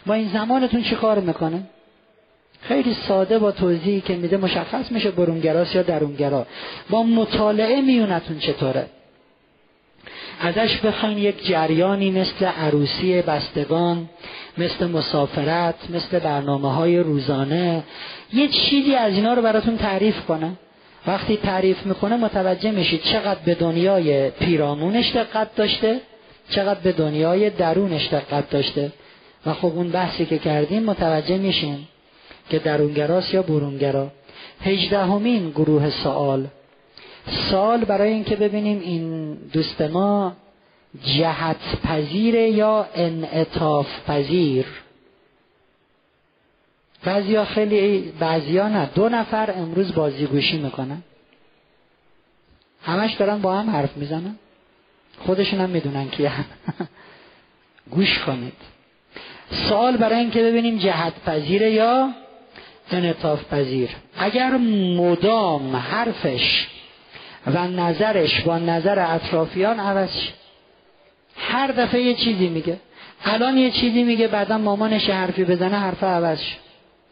با 0.06 0.14
این 0.14 0.28
زمانتون 0.28 0.82
چی 0.82 0.94
کار 0.94 1.20
می‌کنه 1.20 1.62
خیلی 2.68 2.94
ساده 2.94 3.38
با 3.38 3.52
توضیحی 3.52 4.00
که 4.00 4.16
میده 4.16 4.36
مشخص 4.36 4.92
میشه 4.92 5.10
برونگراست 5.10 5.74
یا 5.74 5.82
درونگرا. 5.82 6.46
با 6.90 7.02
مطالعه 7.02 7.80
میونتون 7.80 8.38
چطوره؟ 8.38 8.86
ازش 10.40 10.76
بخواین 10.76 11.18
یک 11.18 11.46
جریانی 11.46 12.10
مثل 12.10 12.44
عروسی 12.44 13.22
بستگان 13.22 14.08
مثل 14.58 14.86
مسافرت 14.86 15.74
مثل 15.90 16.18
برنامه 16.18 16.74
های 16.74 16.98
روزانه. 16.98 17.84
یه 18.32 18.48
چیزی 18.48 18.94
از 18.94 19.12
اینا 19.12 19.34
رو 19.34 19.42
براتون 19.42 19.76
تعریف 19.76 20.20
کنه 20.20 20.52
وقتی 21.06 21.36
تعریف 21.36 21.86
می‌کنه 21.86 22.16
متوجه 22.16 22.70
میشید 22.70 23.02
چقدر 23.02 23.40
به 23.44 23.54
دنیای 23.54 24.30
پیرامونش 24.30 25.16
دقت 25.16 25.54
داشته 25.54 26.00
چقدر 26.50 26.80
به 26.80 26.92
دنیای 26.92 27.50
درونش 27.50 28.08
دقت 28.08 28.50
داشته. 28.50 28.92
و 29.46 29.52
خب 29.52 29.66
اون 29.66 29.88
بحثی 29.88 30.26
که 30.26 30.38
کردیم 30.38 30.82
متوجه 30.82 31.38
میشین 31.38 31.78
که 32.50 32.58
درونگراست 32.58 33.34
یا 33.34 33.42
برونگرا؟ 33.42 34.10
هجدهمین 34.60 35.50
گروه 35.50 35.90
سوال. 35.90 36.46
سال 37.50 37.84
برای 37.84 38.12
اینکه 38.12 38.36
ببینیم 38.36 38.80
این 38.80 39.34
دوست 39.34 39.80
ما 39.80 40.36
جهت 41.04 41.80
پذیر 41.84 42.34
یا 42.34 42.86
انعطاف 42.94 43.86
پذیر 44.06 44.66
بعضیا 47.04 47.44
خیلی 47.44 48.12
بعضیا 48.20 48.68
نه 48.68 48.90
دو 48.94 49.08
نفر 49.08 49.54
امروز 49.56 49.94
بازیگوشی 49.94 50.58
می‌کنن. 50.58 51.02
همش 52.82 53.14
دارن 53.14 53.38
با 53.38 53.54
هم 53.54 53.70
حرف 53.70 53.96
می‌زنن. 53.96 54.36
خودشون 55.18 55.60
هم 55.60 55.70
می‌دونن 55.70 56.08
کیه. 56.08 56.32
گوش 57.90 58.18
کنید. 58.18 58.52
سوال 59.50 59.96
برای 59.96 60.18
اینکه 60.18 60.42
ببینیم 60.42 60.78
جهت 60.78 61.12
پذیره 61.26 61.70
یا 61.70 62.10
انعطاف 62.90 63.54
پذیر 63.54 63.88
اگر 64.18 64.50
مدام 64.96 65.76
حرفش 65.76 66.66
و 67.46 67.68
نظرش 67.68 68.40
با 68.40 68.58
نظر 68.58 69.14
اطرافیان 69.14 69.80
عوض 69.80 70.10
هر 71.36 71.66
دفعه 71.66 72.02
یه 72.02 72.14
چیزی 72.14 72.48
میگه. 72.48 72.76
الان 73.24 73.58
یه 73.58 73.70
چیزی 73.70 74.02
میگه 74.02 74.28
بعدا 74.28 74.58
مامانش 74.58 75.10
حرفی 75.10 75.44
بزنه 75.44 75.78
حرف 75.78 76.04
عوض 76.04 76.38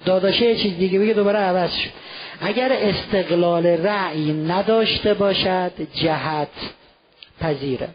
داداشه 0.05 0.45
یه 0.45 0.57
چیز 0.57 0.77
دیگه 0.79 0.99
بگه 0.99 1.13
دوباره 1.13 1.39
عوض 1.39 1.71
اگر 2.41 2.73
استقلال 2.73 3.67
رأی 3.67 4.33
نداشته 4.33 5.15
باشد 5.15 5.73
جهت 5.95 6.49
پذیره. 7.41 7.89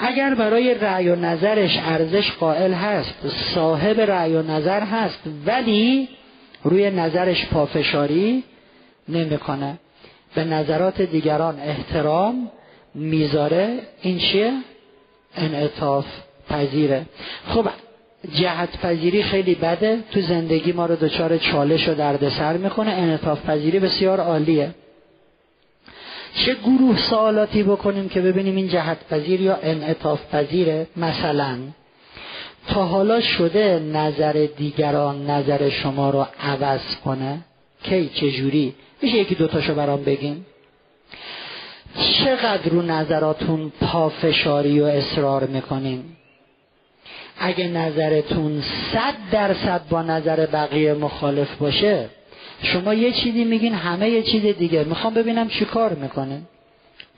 اگر 0.00 0.34
برای 0.34 0.74
رأی 0.74 1.08
و 1.08 1.16
نظرش 1.16 1.78
ارزش 1.78 2.32
قائل 2.32 2.72
هست 2.72 3.28
صاحب 3.54 4.00
رأی 4.00 4.34
و 4.34 4.42
نظر 4.42 4.80
هست 4.80 5.20
ولی 5.46 6.08
روی 6.64 6.90
نظرش 6.90 7.46
پافشاری 7.46 8.44
نمی‌کنه. 9.08 9.78
به 10.34 10.44
نظرات 10.44 11.02
دیگران 11.02 11.60
احترام 11.60 12.50
می‌ذاره. 12.94 13.78
این 14.02 14.18
چیه؟ 14.18 14.52
انعطاف 15.36 16.06
پذیره. 16.48 17.06
خب 17.46 17.68
جهت 18.34 18.78
پذیری 18.78 19.22
خیلی 19.22 19.54
بده. 19.54 19.98
تو 20.12 20.20
زندگی 20.20 20.72
ما 20.72 20.86
رو 20.86 20.96
دچار 20.96 21.38
چالش 21.38 21.88
و 21.88 21.94
دردسر 21.94 22.56
می‌کنه. 22.56 22.90
انعطاف 22.90 23.46
پذیری 23.46 23.78
بسیار 23.78 24.20
عالیه. 24.20 24.74
چه 26.34 26.54
گروه 26.54 26.98
سوالاتی 26.98 27.62
بکنیم 27.62 28.08
که 28.08 28.20
ببینیم 28.20 28.56
این 28.56 28.68
جهت 28.68 28.98
پذیر 29.10 29.40
یا 29.40 29.58
انعطاف 29.62 30.34
پذیره؟ 30.34 30.86
مثلا 30.96 31.58
تا 32.68 32.84
حالا 32.84 33.20
شده 33.20 33.78
نظر 33.78 34.48
دیگران 34.56 35.30
نظر 35.30 35.68
شما 35.68 36.10
رو 36.10 36.26
عوض 36.40 36.96
کنه؟ 37.04 37.38
کی؟ 37.82 38.08
چجوری 38.14 38.74
میشه 39.02 39.16
یکی 39.16 39.34
دوتاشو 39.34 39.74
برام 39.74 40.04
بگین؟ 40.04 40.44
چقدر 41.96 42.70
رو 42.70 42.82
نظراتون 42.82 43.72
پافشاری 43.80 44.80
و 44.80 44.84
اصرار 44.84 45.44
می‌کنین؟ 45.44 46.04
اگه 47.38 47.68
نظرتون 47.68 48.62
صد 48.92 49.14
درصد 49.30 49.80
با 49.90 50.02
نظر 50.02 50.46
بقیه 50.46 50.94
مخالف 50.94 51.56
باشه 51.56 52.08
شما 52.62 52.94
یه 52.94 53.12
چیزی 53.12 53.44
میگین 53.44 53.74
همه 53.74 54.10
یه 54.10 54.22
چیز 54.22 54.42
دیگه. 54.42 54.84
می‌خوام 54.84 55.14
ببینم 55.14 55.48
چی 55.48 55.64
کار 55.64 55.94
می‌کنه 55.94 56.42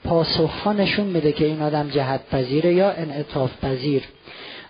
پاسخها 0.03 0.73
نشون 0.73 1.07
میده 1.07 1.31
که 1.31 1.45
این 1.45 1.61
آدم 1.61 1.89
جهت 1.89 2.21
پذیره 2.31 2.73
یا 2.73 2.91
انعطاف 2.91 3.51
پذیر 3.65 4.03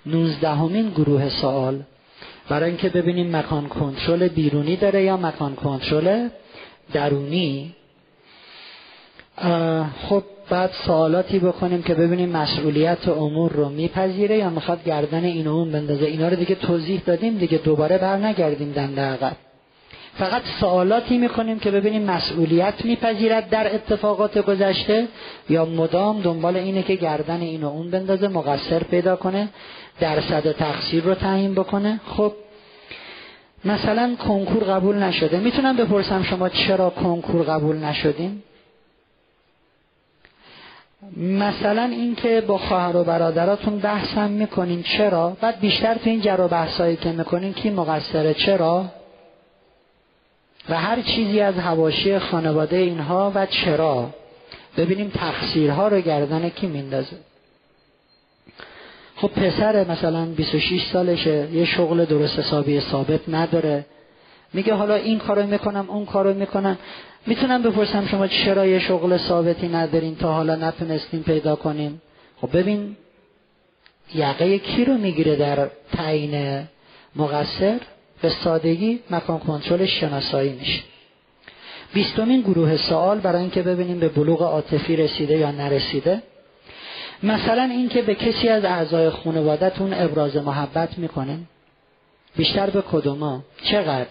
نوزدهمین 0.06 0.90
گروه 0.90 1.30
سوال. 1.30 1.80
برای 2.50 2.70
اینکه 2.70 2.90
ببینیم 2.90 3.36
مکان 3.36 3.68
کنترل 3.68 4.28
بیرونی 4.28 4.76
داره 4.76 5.04
یا 5.04 5.18
مکان 5.18 5.56
کنترل 5.56 6.30
درونی. 6.94 7.76
خب 10.10 10.24
بعد 10.50 10.72
سوالاتی 10.72 11.40
بکنیم 11.40 11.84
که 11.84 11.94
ببینیم 11.94 12.30
مسئولیت 12.30 13.08
امور 13.08 13.52
رو 13.52 13.70
میپذیره 13.70 14.38
یا 14.38 14.50
می‌خواد 14.50 14.84
گردن 14.84 15.24
این 15.24 15.48
اون 15.48 15.72
بندازه. 15.72 16.06
اینا 16.06 16.28
رو 16.28 16.36
دیگه 16.36 16.56
توضیح 16.56 17.02
دادیم 17.06 17.38
دیگه 17.38 17.58
دوباره 17.58 17.98
بر 17.98 18.18
نگردیم 18.18 18.72
دنده 18.72 19.02
عقب. 19.02 19.36
فقط 20.18 20.42
سوالاتی 20.60 21.18
می‌کنیم 21.18 21.60
که 21.60 21.72
ببینیم 21.72 22.04
مسئولیت 22.04 22.86
میپذیرد 22.86 23.50
در 23.50 23.76
اتفاقات 23.76 24.38
گذشته 24.38 25.08
یا 25.50 25.66
مدام 25.66 26.22
دنبال 26.22 26.58
اینه 26.58 26.84
که 26.84 26.96
گردن 26.96 27.42
این 27.42 27.64
و 27.64 27.68
اون 27.68 27.92
بندازه 27.92 28.28
مقصر 28.28 28.84
پیدا 28.84 29.16
کنه. 29.16 29.50
درصد 30.00 30.52
تقصیر 30.52 31.04
رو 31.04 31.16
تعیین 31.16 31.56
بکنه. 31.56 32.00
خب 32.08 32.34
مثلا 33.66 34.16
کنکور 34.16 34.64
قبول 34.64 34.96
نشده. 34.96 35.40
می‌تونم 35.40 35.78
بپرسم 35.78 36.24
شما 36.24 36.50
چرا 36.50 36.90
کنکور 36.90 37.44
قبول 37.44 37.76
نشدین؟ 37.76 38.44
مثلا 41.18 41.84
اینکه 41.84 42.42
با 42.42 42.58
خواهر 42.58 42.98
و 42.98 43.04
برادراتون 43.04 43.80
بحثم 43.80 44.32
می‌کنین. 44.32 44.84
چرا؟ 44.84 45.38
بعد 45.42 45.60
بیشتر 45.60 45.94
تو 45.94 46.10
این 46.10 46.22
جر 46.22 46.42
و 46.42 46.48
بحثایی 46.48 46.96
که 46.96 47.12
می‌کنین 47.12 47.54
کی 47.54 47.70
مقصره؟ 47.70 48.34
چرا؟ 48.34 48.86
و 50.70 50.78
هر 50.78 51.02
چیزی 51.02 51.40
از 51.40 51.56
هواشی 51.56 52.20
خانواده 52.20 52.78
اینها 52.78 53.32
و 53.36 53.46
چرا؟ 53.46 54.10
ببینیم 54.78 55.10
تقصیرها 55.10 55.88
رو 55.88 56.02
گردن 56.02 56.50
کی 56.50 56.68
میندازه. 56.68 57.16
خب 59.22 59.28
پسر 59.28 59.92
مثلا 59.92 60.26
26 60.26 60.86
سالشه 60.94 61.48
یه 61.54 61.66
شغل 61.66 62.06
درست 62.06 62.40
حسابی 62.40 62.80
ثابت 62.80 63.20
نداره. 63.28 63.86
میگه 64.54 64.74
حالا 64.74 64.96
این 64.96 65.20
کارو 65.20 65.48
می‌کنم 65.48 65.86
اون 65.90 66.06
کارو 66.06 66.34
می‌کنم 66.34 66.78
می‌تونم 67.28 67.64
بپرسم 67.64 68.08
شما 68.08 68.28
چرا 68.28 68.66
یه 68.66 68.80
شغل 68.80 69.18
ثابتی 69.18 69.68
ندارین 69.68 70.16
تا 70.16 70.34
حالا 70.34 70.56
نتونستین 70.56 71.24
پیدا 71.24 71.56
کنین؟ 71.56 72.02
خب 72.42 72.58
ببین 72.58 72.96
یقه 74.16 74.60
کی 74.60 74.86
رو 74.86 74.94
می‌گیره 74.94 75.36
در 75.36 75.70
تعیین 75.98 76.64
مقصر؟ 77.16 77.80
به 78.22 78.30
سادگی 78.30 79.00
مکان 79.12 79.40
کنترل 79.40 79.86
شناسایی 79.86 80.54
میشه. 80.54 80.82
بیستمین 81.94 82.42
گروه 82.42 82.78
سوال 82.78 83.20
برای 83.20 83.42
اینکه 83.42 83.62
ببینیم 83.62 84.00
به 84.00 84.10
بلوغ 84.10 84.42
عاطفی 84.42 84.96
رسیده 84.96 85.38
یا 85.38 85.52
نرسیده. 85.52 86.22
مثلا 87.24 87.64
اینکه 87.64 88.02
به 88.02 88.16
کسی 88.16 88.50
از 88.50 88.66
اعضای 88.66 89.10
خانوادهتون 89.10 89.94
ابراز 89.94 90.36
محبت 90.36 90.98
می‌کنن 90.98 91.40
بیشتر 92.36 92.70
به 92.70 92.82
کدوما 92.82 93.42
چقدر؟ 93.64 94.08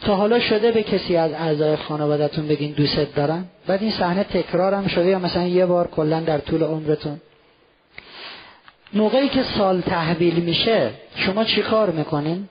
تا 0.00 0.16
حالا 0.16 0.40
شده 0.40 0.72
به 0.72 0.82
کسی 0.82 1.16
از 1.16 1.32
اعضای 1.32 1.76
خانوادهتون 1.76 2.48
بگین 2.48 2.72
دوست 2.72 3.14
دارن؟ 3.16 3.44
بعد 3.66 3.82
این 3.82 3.90
صحنه 3.90 4.24
تکرارم 4.24 4.86
شده 4.86 5.06
یا 5.06 5.18
مثلا 5.18 5.46
یه 5.46 5.66
بار 5.66 5.88
کلا 5.88 6.20
در 6.20 6.38
طول 6.38 6.62
عمرتون؟ 6.62 7.20
موقعی 8.92 9.28
که 9.28 9.42
سال 9.42 9.80
تحویل 9.80 10.34
میشه 10.34 10.90
شما 11.14 11.44
چی 11.44 11.62
کار 11.62 11.90
می‌کنین؟ 11.90 12.48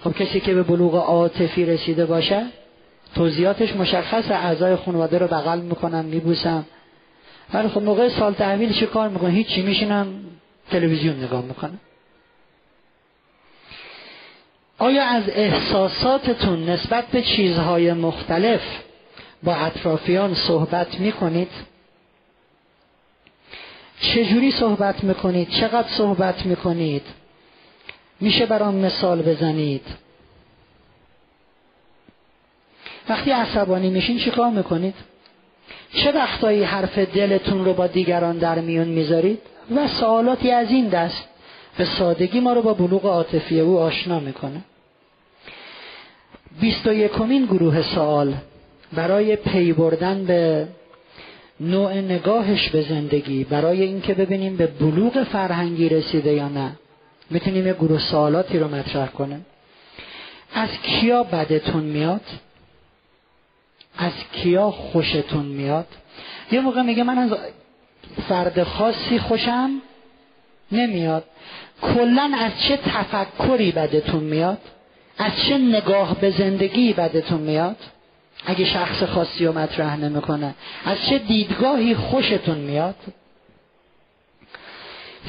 خب 0.00 0.12
کسی 0.12 0.40
که 0.40 0.54
به 0.54 0.62
بلوغ 0.62 0.94
عاطفی 0.94 1.64
رسیده 1.64 2.06
باشه 2.06 2.46
توضیحاتش 3.14 3.76
مشخص 3.76 4.30
اعضای 4.30 4.76
خانواده 4.76 5.18
رو 5.18 5.26
بغل 5.26 5.60
می‌کنم 5.60 6.04
میبوسم. 6.04 6.64
ولی 7.52 7.68
خب 7.68 7.82
موقع 7.82 8.08
سال 8.08 8.34
تحویل 8.34 8.72
چی 8.72 8.86
کار 8.86 9.08
می‌کنن 9.08 9.30
هیچی 9.30 9.62
میشینن 9.62 10.06
تلویزیون 10.70 11.24
نگاه 11.24 11.42
می‌کنه 11.44 11.78
آیا 14.78 15.04
از 15.04 15.28
احساساتتون 15.28 16.68
نسبت 16.68 17.06
به 17.06 17.22
چیزهای 17.22 17.92
مختلف 17.92 18.60
با 19.42 19.54
اطرافیان 19.54 20.34
صحبت 20.34 21.00
می‌کنید؟ 21.00 21.50
چجوری 24.00 24.50
صحبت 24.50 25.04
می‌کنید؟ 25.04 25.48
چقدر 25.48 25.88
صحبت 25.88 26.46
می‌کنید؟ 26.46 27.02
میشه 28.20 28.46
برام 28.46 28.74
مثال 28.74 29.22
بزنید؟ 29.22 29.86
وقتی 33.08 33.30
عصبانی 33.30 33.90
میشین 33.90 34.18
چیکار 34.18 34.50
می‌کنید؟ 34.50 34.94
چه 35.94 36.12
وقتایی 36.12 36.62
حرف 36.62 36.98
دلتون 36.98 37.64
رو 37.64 37.72
با 37.72 37.86
دیگران 37.86 38.38
در 38.38 38.58
میون 38.58 38.88
می‌ذارید؟ 38.88 39.38
و 39.76 39.88
سوالاتی 39.88 40.50
از 40.50 40.70
این 40.70 40.88
دست. 40.88 41.28
به 41.78 41.84
سادگی 41.84 42.40
ما 42.40 42.52
رو 42.52 42.62
با 42.62 42.74
بلوغ 42.74 43.06
عاطفی 43.06 43.60
او 43.60 43.78
آشنا 43.78 44.20
می‌کنه. 44.20 44.60
بیست 46.60 46.86
و 46.86 46.92
یکمین 46.92 47.44
گروه 47.44 47.82
سوال. 47.82 48.34
برای 48.92 49.36
پی 49.36 49.72
بردن 49.72 50.24
به 50.24 50.68
نوع 51.60 51.92
نگاهش 51.94 52.68
به 52.68 52.82
زندگی 52.82 53.44
برای 53.44 53.82
اینکه 53.82 54.14
ببینیم 54.14 54.56
به 54.56 54.66
بلوغ 54.66 55.22
فرهنگی 55.22 55.88
رسیده 55.88 56.32
یا 56.32 56.48
نه 56.48 56.72
می‌تونیم 57.30 57.66
یه 57.66 57.72
گروه 57.72 57.98
سوالاتی 57.98 58.58
رو 58.58 58.74
مطرح 58.74 59.06
کنیم. 59.06 59.46
از 60.54 60.68
کیا 60.82 61.22
بدتون 61.22 61.82
میاد؟ 61.82 62.20
از 63.98 64.12
کیا 64.32 64.70
خوشتون 64.70 65.46
میاد؟ 65.46 65.86
یه 66.52 66.60
موقع 66.60 66.82
میگه 66.82 67.02
من 67.02 67.18
از 67.18 67.30
فرد 68.28 68.62
خاصی 68.62 69.18
خوشم 69.18 69.70
نمیاد. 70.72 71.24
کلا 71.82 72.32
از 72.38 72.52
چه 72.68 72.76
تفکری 72.76 73.72
بدتون 73.72 74.24
میاد؟ 74.24 74.58
از 75.18 75.32
چه 75.48 75.58
نگاه 75.58 76.20
به 76.20 76.30
زندگی 76.30 76.92
بدتون 76.92 77.40
میاد؟ 77.40 77.76
اگه 78.46 78.64
شخص 78.64 79.02
خاصی 79.02 79.46
رو 79.46 79.58
مطرح 79.58 79.96
نمی‌کنه 79.96 80.54
از 80.84 80.98
چه 81.08 81.18
دیدگاهی 81.18 81.94
خوشتون 81.94 82.58
میاد؟ 82.58 82.96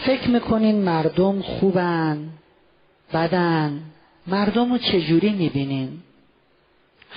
فکر 0.06 0.30
می‌کنین 0.30 0.76
مردم 0.76 1.42
خوبن 1.42 2.30
بدن 3.14 3.82
مردم 4.28 4.72
رو 4.72 4.78
چجوری 4.78 5.30
می‌بینین؟ 5.30 6.02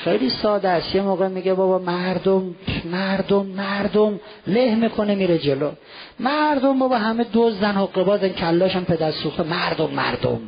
خیلی 0.05 0.30
ساده 0.30 0.68
است. 0.68 0.94
یه 0.94 1.03
موقع 1.03 1.28
میگه 1.28 1.55
بابا 1.55 1.78
مردم 1.78 2.55
مردم 2.84 3.46
مردم 3.46 4.20
له 4.46 4.74
می‌کنه 4.74 5.14
میره 5.14 5.38
جلو. 5.38 5.70
مردم 6.20 6.78
بابا 6.78 6.99
همه 6.99 7.26
دزدن 7.34 7.72
حقه 7.72 8.05
بازن 8.05 8.28
کلاشم 8.28 8.84
پدر 8.84 9.11
سوخه 9.11 9.42
مردم 9.42 9.90
مردم. 9.90 10.40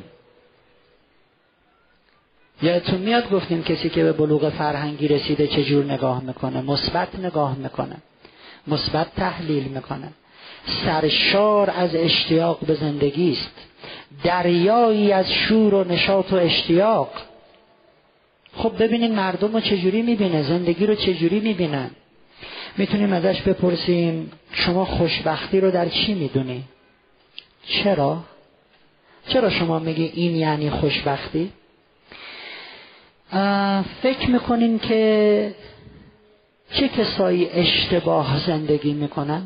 یادتون 2.62 3.01
میاد 3.01 3.30
گفتیم 3.30 3.62
کسی 3.62 3.90
که 3.90 4.03
به 4.03 4.12
بلوغ 4.12 4.48
فرهنگی 4.48 5.09
رسیده 5.09 5.46
چجور 5.46 5.84
نگاه 5.84 6.22
می‌کنه؟ 6.22 6.62
مثبت 6.62 7.18
نگاه 7.18 7.57
می‌کنه. 7.57 7.96
مثبت 8.66 9.14
تحلیل 9.16 9.64
می‌کنه. 9.64 10.09
سرشار 10.84 11.70
از 11.70 11.94
اشتیاق 11.94 12.59
به 12.66 12.74
زندگی 12.74 13.32
است. 13.32 13.51
دریایی 14.24 15.12
از 15.12 15.32
شور 15.32 15.74
و 15.74 15.84
نشاط 15.84 16.32
و 16.32 16.36
اشتیاق. 16.36 17.11
خب 18.57 18.82
ببینین 18.82 19.14
مردم 19.14 19.53
رو 19.53 19.61
چجوری 19.61 20.03
می‌بینه؟ 20.03 20.42
زندگی 20.42 20.86
رو 20.86 20.94
چجوری 20.94 21.40
می‌بینن 21.40 21.90
می‌تونیم 22.76 23.12
ازش 23.12 23.42
بپرسیم 23.42 24.32
شما 24.53 24.84
خوشبختی 24.84 25.61
رو 25.61 25.70
در 25.70 25.88
چی 25.88 26.14
می‌دونی؟ 26.14 26.64
چرا؟ 27.66 28.24
چرا 29.28 29.51
شما 29.51 29.78
میگی 29.78 30.05
این 30.14 30.36
یعنی 30.36 30.70
خوشبختی؟ 30.70 31.53
فکر 34.03 34.30
می‌کنین 34.30 34.78
که 34.78 35.55
چه 36.72 36.88
کسایی 36.88 37.48
اشتباه 37.51 38.46
زندگی 38.46 38.92
می‌کنن؟ 38.92 39.42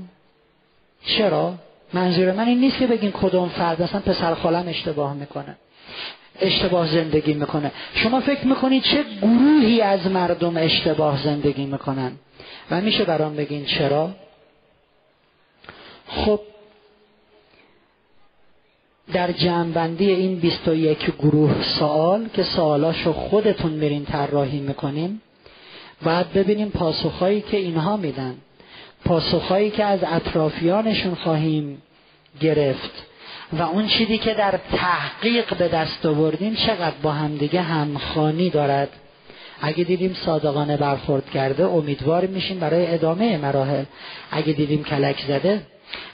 چرا؟ 1.04 1.54
منظور 1.92 2.32
من 2.32 2.48
این 2.48 2.60
نیست 2.60 2.78
که 2.78 2.86
بگین 2.86 3.10
کدوم 3.12 3.48
فرد 3.48 3.82
مثلا 3.82 4.00
پسر 4.00 4.34
خالم 4.34 4.68
اشتباه 4.68 5.14
می‌کنه. 5.14 5.56
اشتباه 6.40 6.92
زندگی 6.92 7.34
می‌کنه. 7.34 7.72
شما 7.94 8.20
فکر 8.20 8.46
می‌کنید 8.46 8.82
چه 8.82 9.04
گروهی 9.22 9.80
از 9.80 10.06
مردم 10.06 10.56
اشتباه 10.56 11.22
زندگی 11.22 11.64
می‌کنن؟ 11.64 12.12
و 12.70 12.80
میشه 12.80 13.04
برام 13.04 13.36
بگین 13.36 13.64
چرا؟ 13.64 14.10
خب 16.08 16.40
در 19.12 19.32
جمعبندی 19.32 20.10
این 20.10 20.38
21 20.38 21.16
گروه 21.18 21.62
سوال 21.62 22.28
که 22.28 22.42
سوالاشو 22.42 23.12
خودتون 23.12 23.72
میرین 23.72 24.04
طراحی 24.04 24.60
می‌کنیم 24.60 25.22
باید 26.02 26.32
ببینیم 26.32 26.68
پاسخهایی 26.68 27.40
که 27.40 27.56
اینها 27.56 27.96
میدن. 27.96 28.34
پاسخهایی 29.04 29.70
که 29.70 29.84
از 29.84 30.00
اطرافیانشون 30.06 31.14
خواهیم 31.14 31.82
گرفت. 32.40 33.06
و 33.58 33.62
اون 33.62 33.86
چیزی 33.86 34.18
که 34.18 34.34
در 34.34 34.60
تحقیق 34.72 35.56
به 35.56 35.68
دست 35.68 36.06
آوردیم 36.06 36.54
چقدر 36.54 36.94
با 37.02 37.12
همدیگه 37.12 37.60
همخانی 37.60 38.50
دارد. 38.50 38.88
اگه 39.60 39.84
دیدیم 39.84 40.14
صادقانه 40.14 40.76
برخورد 40.76 41.30
کرده 41.30 41.64
امیدوار 41.64 42.26
میشیم 42.26 42.58
برای 42.58 42.86
ادامه 42.86 43.38
مراحل. 43.38 43.84
اگه 44.30 44.52
دیدیم 44.52 44.84
کلک 44.84 45.24
زده 45.28 45.62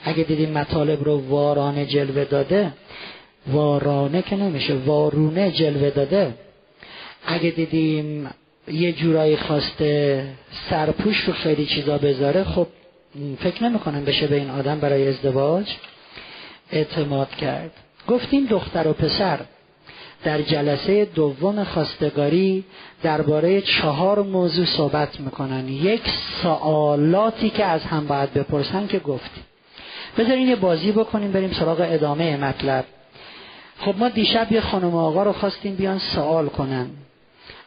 اگه 0.04 0.24
دیدیم 0.24 0.50
مطالب 0.50 1.04
رو 1.04 1.28
وارانه 1.28 1.86
جلوه 1.86 2.24
داده 2.24 2.72
وارانه 3.46 4.22
که 4.22 4.36
نمیشه 4.36 4.74
وارونه 4.74 5.50
جلوه 5.50 5.90
داده. 5.90 6.34
اگه 7.26 7.50
دیدیم 7.50 8.30
یه 8.68 8.92
جورایی 8.92 9.36
خواسته 9.36 10.24
سرپوش 10.70 11.20
رو 11.20 11.32
خیلی 11.32 11.66
چیزا 11.66 11.98
بذاره 11.98 12.44
خب 12.44 12.66
فکر 13.38 13.64
نمی‌کنم 13.64 14.04
بشه 14.04 14.26
به 14.26 14.36
این 14.36 14.50
آدم 14.50 14.80
برای 14.80 15.08
ازدواج. 15.08 15.66
اعتماد 16.72 17.30
کرد. 17.30 17.70
گفتیم 18.08 18.46
دختر 18.46 18.88
و 18.88 18.92
پسر. 18.92 19.38
در 20.24 20.42
جلسه 20.42 21.04
دوم 21.04 21.64
خواستگاری 21.64 22.64
درباره 23.02 23.60
چهار 23.60 24.22
موضوع 24.22 24.64
صحبت 24.64 25.20
می‌کنن. 25.20 25.68
یک 25.68 26.02
سوالاتی 26.42 27.50
که 27.50 27.64
از 27.64 27.82
هم 27.82 28.06
باید 28.06 28.34
بپرسن 28.34 28.86
که 28.86 28.98
گفتیم. 28.98 29.44
بذارین 30.18 30.48
یه 30.48 30.56
بازی 30.56 30.92
بکنیم 30.92 31.32
بریم 31.32 31.52
سراغ 31.52 31.80
ادامه 31.80 32.36
مطلب. 32.36 32.84
خب 33.78 33.94
ما 33.98 34.08
دیشب 34.08 34.52
یه 34.52 34.60
خانم 34.60 34.94
آقا 34.94 35.22
رو 35.22 35.32
خواستیم 35.32 35.74
بیان 35.74 35.98
سوال 35.98 36.48
کنن. 36.48 36.86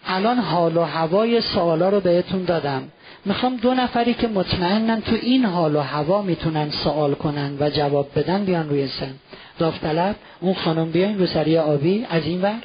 الان 0.05 0.37
حال 0.37 0.77
و 0.77 0.83
هوای 0.83 1.41
سوالا 1.41 1.89
رو 1.89 1.99
بهتون 1.99 2.43
دادم. 2.43 2.83
می‌خوام 3.25 3.57
دو 3.57 3.73
نفری 3.73 4.13
که 4.13 4.27
مطمئنن 4.27 5.01
تو 5.01 5.15
این 5.15 5.45
حال 5.45 5.75
و 5.75 5.79
هوا 5.79 6.21
می‌تونن 6.21 6.69
سوال 6.69 7.13
کنن 7.13 7.57
و 7.59 7.69
جواب 7.69 8.09
بدن 8.15 8.45
بیان 8.45 8.69
روی 8.69 8.87
سن. 8.87 9.13
داوطلب 9.59 10.15
اون 10.41 10.53
خانم 10.53 10.91
بیاین 10.91 11.19
رو 11.19 11.25
سری 11.25 11.57
آبی 11.57 12.05
از 12.09 12.25
این 12.25 12.41
ور. 12.41 12.59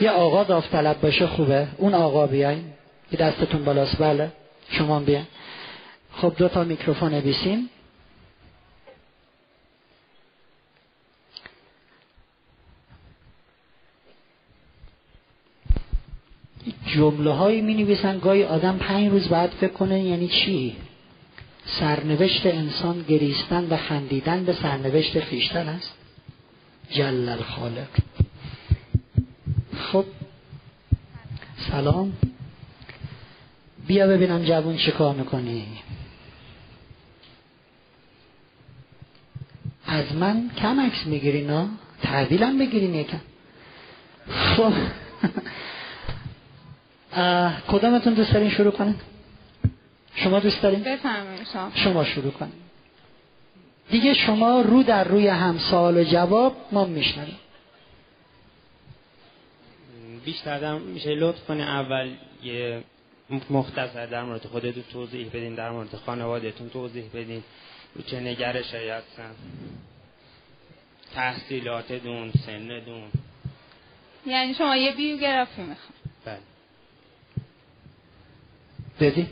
یه 0.00 0.10
آقا 0.10 0.44
داوطلب 0.44 1.00
باشه 1.00 1.26
خوبه. 1.26 1.66
اون 1.76 1.94
آقا 1.94 2.26
بیاین. 2.26 2.64
که 3.10 3.16
دستتون 3.16 3.64
بالاست. 3.64 3.98
بله. 3.98 4.28
شما 4.68 5.00
بیاین. 5.00 5.26
خب 6.12 6.32
دو 6.38 6.48
تا 6.48 6.64
میکروفون 6.64 7.20
بیسیم 7.20 7.70
جمله 16.86 17.30
هایی 17.30 17.60
می 17.60 17.74
نویسن 17.74 18.18
گاهی 18.18 18.44
آدم 18.44 18.78
پنج 18.78 19.08
روز 19.10 19.28
بعد 19.28 19.50
فکر 19.50 19.72
کنه 19.72 20.02
یعنی 20.02 20.28
چی؟ 20.28 20.76
سرنوشت 21.66 22.46
انسان 22.46 23.02
گریستن 23.08 23.66
و 23.70 23.76
خندیدن 23.76 24.44
به 24.44 24.52
سرنوشت 24.52 25.20
خیشتن 25.20 25.68
است. 25.68 25.94
جل 26.90 27.28
الخالق. 27.28 27.88
خب 29.78 30.04
سلام. 31.70 32.12
بیا 33.86 34.06
ببینم 34.06 34.44
جوون 34.44 34.76
چه 34.76 34.90
کار 34.90 35.14
می‌کنی. 35.14 35.66
از 39.86 40.12
من 40.14 40.50
کم 40.56 40.80
عکس 40.80 41.06
می‌گیری 41.06 41.44
نه؟ 41.44 41.68
تحویلم 42.02 42.58
بگیرین 42.58 42.94
یکم 42.94 43.20
خب 44.28 44.72
کدامتون 47.68 48.14
دوست 48.14 48.32
دارین 48.32 48.50
شروع 48.50 48.72
کنین؟ 48.72 48.94
شما 50.14 50.40
دوست 50.40 50.62
دارین؟ 50.62 50.98
شما. 51.74 52.04
شروع 52.04 52.30
کنین. 52.30 52.52
دیگه 53.90 54.14
شما 54.14 54.60
رو 54.60 54.82
در 54.82 55.04
روی 55.04 55.28
هم 55.28 55.58
سوال 55.58 55.96
و 55.96 56.04
جواب 56.04 56.56
ما 56.72 56.84
میشنویم. 56.84 57.36
بیشتر 60.24 60.58
در 60.58 60.78
میشه 60.78 61.14
لطف 61.14 61.46
کنه 61.46 61.62
اول 61.62 62.10
یه 62.42 62.82
مختصر 63.50 64.06
در 64.06 64.22
مورد 64.22 64.46
خودتون 64.46 64.84
توضیح 64.92 65.28
بدین 65.28 65.54
در 65.54 65.70
مورد 65.70 65.96
خانوادهتون 66.06 66.68
توضیح 66.68 67.04
بدین. 67.14 67.42
رو 67.94 68.02
چه 68.02 68.20
نگرش 68.20 68.74
هستن؟ 68.74 69.34
تحصیلات 71.14 71.92
دون 71.92 72.32
سن 72.46 72.80
دون 72.86 73.02
یعنی 74.26 74.54
شما 74.54 74.76
یه 74.76 74.92
بیوگرافی 74.92 75.62
می‌خوام 75.62 75.94
بله. 76.24 76.51
بدی 79.02 79.28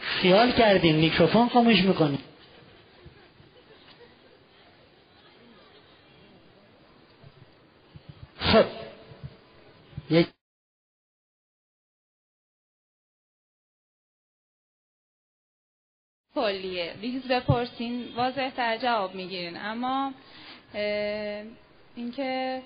خیال 0.00 0.52
کردین 0.52 0.96
میکروفون 0.96 1.48
خاموش 1.48 1.82
می‌کنی. 1.82 2.18
خب. 8.40 8.66
یک 10.10 10.28
کلیه. 16.40 16.92
ریز 17.00 17.22
بپرسین 17.22 18.04
واضح 18.16 18.50
تر 18.50 18.76
جواب 18.76 19.14
می‌گیرین. 19.14 19.56
اما 19.56 20.12
اینکه 21.96 22.62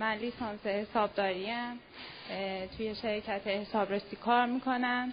من 0.00 0.14
لیسانس 0.20 0.66
حسابداریم 0.66 1.80
توی 2.76 2.94
شرکت 2.94 3.46
حسابرسی 3.46 4.16
کار 4.16 4.46
می‌کنم. 4.46 5.12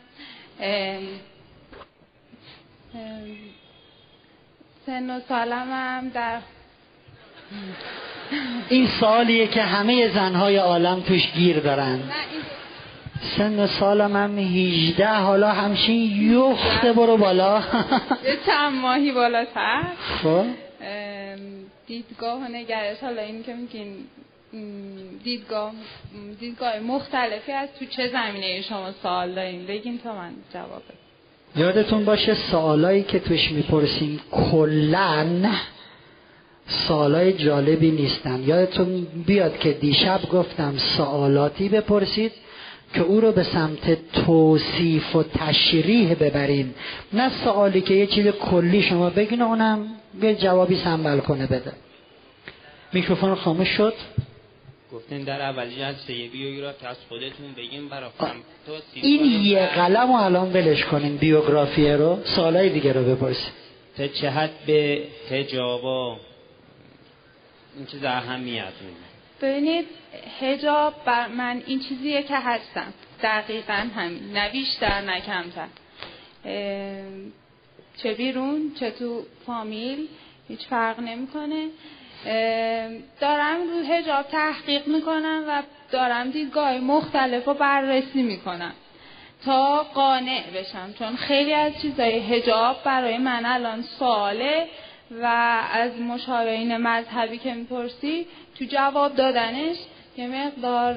سن 4.85 5.09
و 5.09 5.19
سالم 5.19 5.67
هم 5.71 6.09
در 6.09 6.39
این 8.69 8.88
سوالیه 8.88 9.47
که 9.47 9.61
همه 9.61 10.09
زنهای 10.13 10.57
عالم 10.57 11.01
توش 11.01 11.31
گیر 11.31 11.59
دارن. 11.59 11.95
نه 11.95 12.01
این 12.31 12.41
سن 13.22 13.59
و 13.59 13.68
سالم 13.68 14.15
هم 14.15 14.38
18 14.38 15.07
حالا 15.07 15.51
همچین 15.51 16.32
یخته 16.32 16.93
برو 16.93 17.18
بالا. 17.18 17.61
یه 18.26 18.38
چند 18.45 18.74
ماهی 18.74 19.11
بالاتر. 19.11 19.84
خب. 20.24 20.45
دیدگاه 21.88 22.39
و 22.39 22.47
نگرش 22.51 22.97
حالا 23.01 23.22
این 23.22 23.43
که 23.43 23.53
میگین 23.53 23.88
دیدگاه 25.24 25.72
دیدگاه 26.39 26.80
مختلفی 26.80 27.51
از 27.51 27.70
تو 27.80 27.86
چه 27.86 28.07
زمینه 28.07 28.61
شما 28.61 28.91
سوال 28.91 29.32
دارین؟ 29.32 29.65
بگین 29.65 29.99
تا 30.03 30.15
من 30.15 30.32
جواب. 30.53 30.82
یادتون 31.55 32.05
باشه 32.05 32.34
سوالایی 32.34 33.03
که 33.03 33.20
توش 33.20 33.51
می‌پرسیم 33.51 34.20
کلن 34.32 35.55
سوالای 36.68 37.34
جالبی 37.34 37.91
نیستن. 37.91 38.43
یادتون 38.43 39.07
بیاد 39.28 39.59
که 39.59 39.72
دیشب 39.72 40.22
گفتم 40.32 40.78
سوالاتی 40.78 41.70
بپرسید. 41.70 42.32
که 42.93 43.01
او 43.01 43.21
رو 43.21 43.31
به 43.31 43.43
سمت 43.43 44.11
توصیف 44.11 45.15
و 45.15 45.23
تشریح 45.23 46.13
ببرین. 46.13 46.73
نه 47.13 47.43
سوالی 47.43 47.81
که 47.81 47.93
یه 47.93 48.07
چیز 48.07 48.27
کلی 48.27 48.81
شما 48.81 49.09
بگین 49.09 49.41
اونم 49.41 49.88
یه 50.21 50.35
جوابی 50.35 50.75
سنبل 50.83 51.19
کنه 51.19 51.47
بده. 51.47 51.71
میکروفون 52.93 53.35
خاموش 53.35 53.69
شد. 53.69 53.93
گفتین 54.93 55.23
در 55.23 55.41
اولی 55.41 55.75
جلسه 55.75 56.13
یه 56.13 56.29
بیوگرافی 56.29 56.85
از 56.85 56.97
خودتون 57.09 57.53
بگیم 57.57 57.89
برای 57.89 58.09
این 58.93 59.19
کنیم. 59.19 59.41
یه 59.41 59.65
قلم 59.65 60.07
رو 60.07 60.13
الان 60.13 60.53
ولش 60.53 60.85
کنین 60.85 61.17
بیوگرافی 61.17 61.89
رو. 61.89 62.19
سوالای 62.23 62.69
دیگه 62.69 62.93
رو 62.93 63.03
بپرسید. 63.03 63.53
تا 63.97 64.07
چه 64.07 64.29
حد 64.29 64.51
به 64.67 65.03
حجابا 65.29 66.17
این 67.77 67.85
چیز 67.85 68.03
اهمیت 68.03 68.73
میده. 68.81 69.07
ببینید 69.41 69.88
هجاب 70.39 70.93
بر 71.05 71.27
من 71.27 71.63
این 71.65 71.79
چیزیه 71.79 72.23
که 72.23 72.35
هستم. 72.35 72.93
دقیقا 73.23 73.88
همین. 73.95 74.33
نه 74.33 74.49
بیشتر 74.49 75.01
نه 75.01 75.21
کمتر. 75.21 75.67
چه 77.97 78.13
بیرون 78.13 78.71
چه 78.79 78.91
تو 78.91 79.25
فامیل 79.45 80.07
هیچ 80.47 80.67
فرق 80.67 80.99
نمی‌کنه. 80.99 81.67
دارم 83.19 83.57
رو 83.61 83.93
هجاب 83.93 84.25
تحقیق 84.27 84.88
می‌کنم 84.88 85.43
و 85.47 85.63
دارم 85.91 86.31
دیدگاه 86.31 86.77
مختلف 86.77 87.45
رو 87.45 87.53
بررسی 87.53 88.23
می‌کنم. 88.23 88.73
تا 89.45 89.83
قانع 89.83 90.43
بشم. 90.55 90.93
چون 90.99 91.15
خیلی 91.15 91.53
از 91.53 91.81
چیزای 91.81 92.19
هجاب 92.19 92.83
برای 92.83 93.17
من 93.17 93.45
الان 93.45 93.81
سواله. 93.81 94.67
و 95.12 95.26
از 95.72 95.91
مشاورین 95.99 96.78
مذهبی 96.78 97.38
که 97.38 97.53
می‌پرسی 97.53 98.26
تو 98.60 98.66
جواب 98.66 99.16
دادنش 99.16 99.78
یه 100.18 100.28
مقدار 100.28 100.95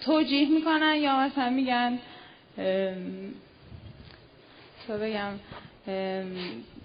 توجیه 0.00 0.50
می‌کنن 0.50 0.96
یا 0.96 1.20
مثلا 1.20 1.50
میگن 1.50 1.98
تا 4.88 4.96
بگم 4.96 5.32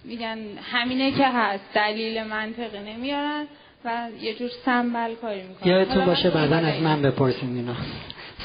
میگن 0.03 0.37
همینه 0.71 1.11
که 1.11 1.27
هست 1.27 1.63
دلیل 1.73 2.23
منطقی 2.23 2.79
نمیارن 2.79 3.47
و 3.85 4.07
یه 4.21 4.33
جور 4.33 4.49
سنبل 4.65 5.15
کاری 5.15 5.41
می‌کنن. 5.41 5.71
یادتون 5.71 6.05
باشه 6.05 6.29
بعدا 6.29 6.55
از 6.57 6.81
من 6.81 7.01
بپرسین 7.01 7.57
اینا. 7.57 7.75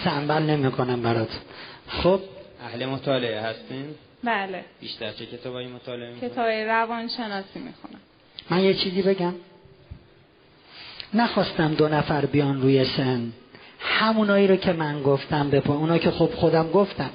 سنبل 0.05 0.43
نمی‌کنم 0.43 1.03
برات. 1.03 1.41
خب؟ 1.89 2.21
اهل 2.63 2.87
مطالعه 2.87 3.41
هستین؟ 3.41 3.95
بله. 4.25 4.65
بیشتر 4.81 5.13
چه 5.13 5.27
کتابایی 5.27 5.69
مطالعه 5.69 6.15
می‌کنین 6.15 6.31
کتاب 6.31 6.47
روانشناسی 6.47 7.59
می‌خونم. 7.59 8.01
من 8.51 8.65
یه 8.65 8.75
چیزی 8.75 9.03
بگم. 9.03 9.35
نخواستم 11.15 11.75
دو 11.75 11.89
نفر 11.89 12.27
بیان 12.27 12.63
روی 12.63 12.85
سن. 12.85 13.33
همونایی 13.81 14.47
رو 14.47 14.57
که 14.57 14.73
من 14.73 15.03
گفتم 15.03 15.51
بپا 15.51 15.75
اونا 15.75 15.99
که 15.99 16.11
خب 16.11 16.31
خودم 16.35 16.71
گفتم. 16.71 17.11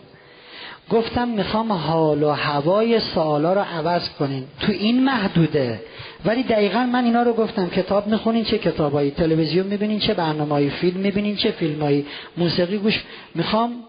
گفتم 0.89 1.27
می‌خوام 1.27 1.71
حال 1.71 2.23
و 2.23 2.29
هوای 2.29 2.99
سوالا 2.99 3.53
رو 3.53 3.61
عوض 3.61 4.09
کنین. 4.09 4.47
تو 4.59 4.71
این 4.71 5.03
محدوده. 5.03 5.81
ولی 6.25 6.43
دقیقا 6.43 6.85
من 6.85 7.05
اینا 7.05 7.23
رو 7.23 7.33
گفتم. 7.33 7.69
کتاب 7.69 8.07
می‌خونین 8.07 8.43
چه 8.43 8.57
کتابایی؟ 8.57 9.11
تلویزیون 9.11 9.67
می‌بینین 9.67 9.99
چه 9.99 10.13
برنامه 10.13 10.69
فیلم 10.69 10.99
می‌بینین 10.99 11.35
چه 11.35 11.51
فیلمایی؟ 11.51 12.05
موسیقی 12.37 12.77
گوش 12.77 13.03
می‌خوام 13.35 13.83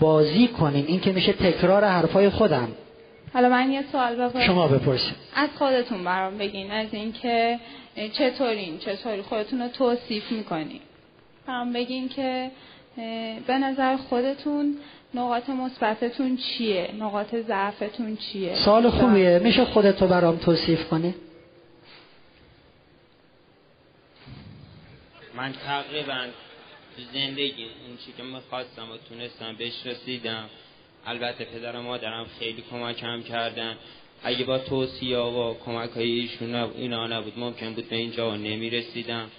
بازی 0.00 0.48
کنین. 0.48 0.86
این 0.86 1.00
که 1.00 1.12
میشه 1.12 1.32
تکرار 1.32 1.84
حرفای 1.84 2.30
خودم. 2.30 2.68
حالا 3.34 3.48
من 3.48 3.70
یه 3.70 3.84
سوال 3.92 4.14
بپرسم. 4.14 4.46
شما 4.46 4.68
بپرسید. 4.68 5.14
از 5.34 5.48
خودتون 5.58 6.04
برام 6.04 6.38
بگین. 6.38 6.70
از 6.70 6.88
اینکه 6.92 7.60
چطورین؟ 8.12 8.78
چطوری 8.78 9.22
خودتون 9.22 9.62
رو 9.62 9.68
توصیف 9.68 10.32
می‌کنین؟ 10.32 10.80
برام 11.46 11.72
بگین 11.72 12.08
که 12.08 12.50
به 13.46 13.58
نظر 13.58 13.96
خودتون 13.96 14.76
نقاط 15.14 15.48
مثبتتون 15.48 16.36
چیه؟ 16.36 16.90
نقاط 17.00 17.34
ضعفتون 17.34 18.16
چیه؟ 18.16 18.54
سوال 18.54 18.90
خوبیه. 18.90 19.38
میشه 19.38 19.64
خودتو 19.64 20.06
برام 20.06 20.36
توصیف 20.36 20.88
کنی؟ 20.88 21.14
من 25.36 25.52
تقریبا 25.66 26.24
تو 26.96 27.02
زندگی 27.12 27.62
اون 27.62 27.96
چی 28.06 28.12
که 28.16 28.22
می‌خواستم 28.22 28.90
و 28.90 28.96
تونستم 29.08 29.56
بهش 29.56 29.86
رسیدم 29.86 30.50
البته 31.06 31.44
پدر 31.44 31.76
و 31.76 31.82
مادرم 31.82 32.26
خیلی 32.38 32.64
کمکم 32.70 33.22
کردن. 33.22 33.76
اگه 34.22 34.44
با 34.44 34.58
توصیه 34.58 35.18
و 35.18 35.54
کمک 35.64 35.90
های 35.90 36.10
ایشون 36.10 36.54
اینا 36.54 37.06
نبود 37.06 37.38
ممکن 37.38 37.74
بود 37.74 37.88
به 37.88 37.96
اینجا 37.96 38.36
نمی‌رسیدم. 38.36 39.30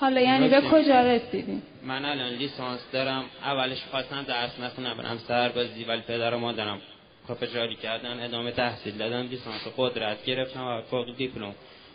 حالا 0.00 0.20
یعنی 0.20 0.48
به 0.48 0.60
کجا 0.60 1.00
رسیدین 1.00 1.62
من 1.82 2.04
الان 2.04 2.32
لیسانس 2.32 2.80
دارم. 2.92 3.24
اولش 3.42 3.82
خواستم 3.90 4.22
درس 4.22 4.60
نخونم 4.60 4.96
برم 4.96 5.18
سربازی 5.18 5.84
ولی 5.84 6.00
پدر 6.00 6.34
و 6.34 6.38
مادرم 6.38 6.80
کافه 7.28 7.74
کردن 7.82 8.24
ادامه 8.24 8.50
تحصیل 8.50 8.98
دادم 8.98 9.28
لیسانس 9.28 9.68
قدرت 9.76 10.24
گرفتم 10.24 10.66
و 10.66 10.80
فوق 10.82 11.16
دیپلم. 11.16 11.54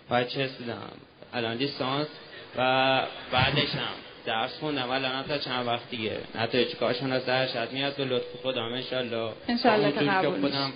و 0.09 0.23
چه 0.23 0.49
الان 1.33 1.57
لیسانس 1.57 2.07
و 2.57 3.01
بعدش 3.31 3.69
هم 3.69 4.06
درس 4.27 4.59
خوندم 4.59 4.89
الان 4.89 5.11
هم 5.11 5.23
تا 5.23 5.37
چند 5.37 5.67
وقت 5.67 5.89
دیگه؟ 5.89 6.17
نتایج 6.35 6.75
کارشون 6.75 7.11
از 7.11 7.25
درشت 7.25 7.71
میاد 7.71 7.95
به 7.95 8.05
لطف 8.05 8.35
خودم 8.41 8.63
انشالله. 8.63 9.31
انشالله 9.47 9.91
که 9.91 9.99
قبول 9.99 10.41
خودم 10.41 10.73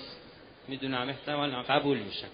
می‌دونم 0.68 1.10
احتمالا 1.10 1.62
قبول 1.62 1.98
میشم 1.98 2.28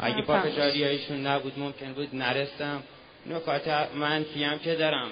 اگه 0.00 0.22
پافشاری 0.22 0.84
هایشون 0.84 1.26
نبود 1.26 1.58
ممکن 1.58 1.92
بود 1.92 2.08
نرسم 2.12 2.82
نکات 3.26 3.68
منفی 3.94 4.44
هم 4.44 4.58
که 4.58 4.74
دارم. 4.74 5.10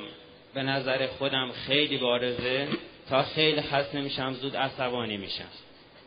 به 0.54 0.62
نظر 0.62 1.06
خودم 1.06 1.50
خیلی 1.66 1.98
بارزه. 1.98 2.68
تا 3.08 3.22
خیلی 3.22 3.62
خسته 3.62 4.00
میشم 4.00 4.32
زود 4.32 4.56
عصبانی 4.56 5.16
میشم. 5.16 5.44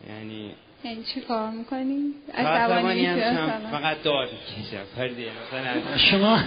یعنی 0.10 0.56
یعنی 0.86 1.04
چی 1.04 1.22
کار 1.22 1.48
هم 1.48 1.54
میشی 1.54 3.06
شم 3.06 3.18
مثلا؟ 3.18 3.80
فقط 3.80 4.04
داد 4.04 4.30
می‌کشم. 4.32 5.98
شما 5.98 6.40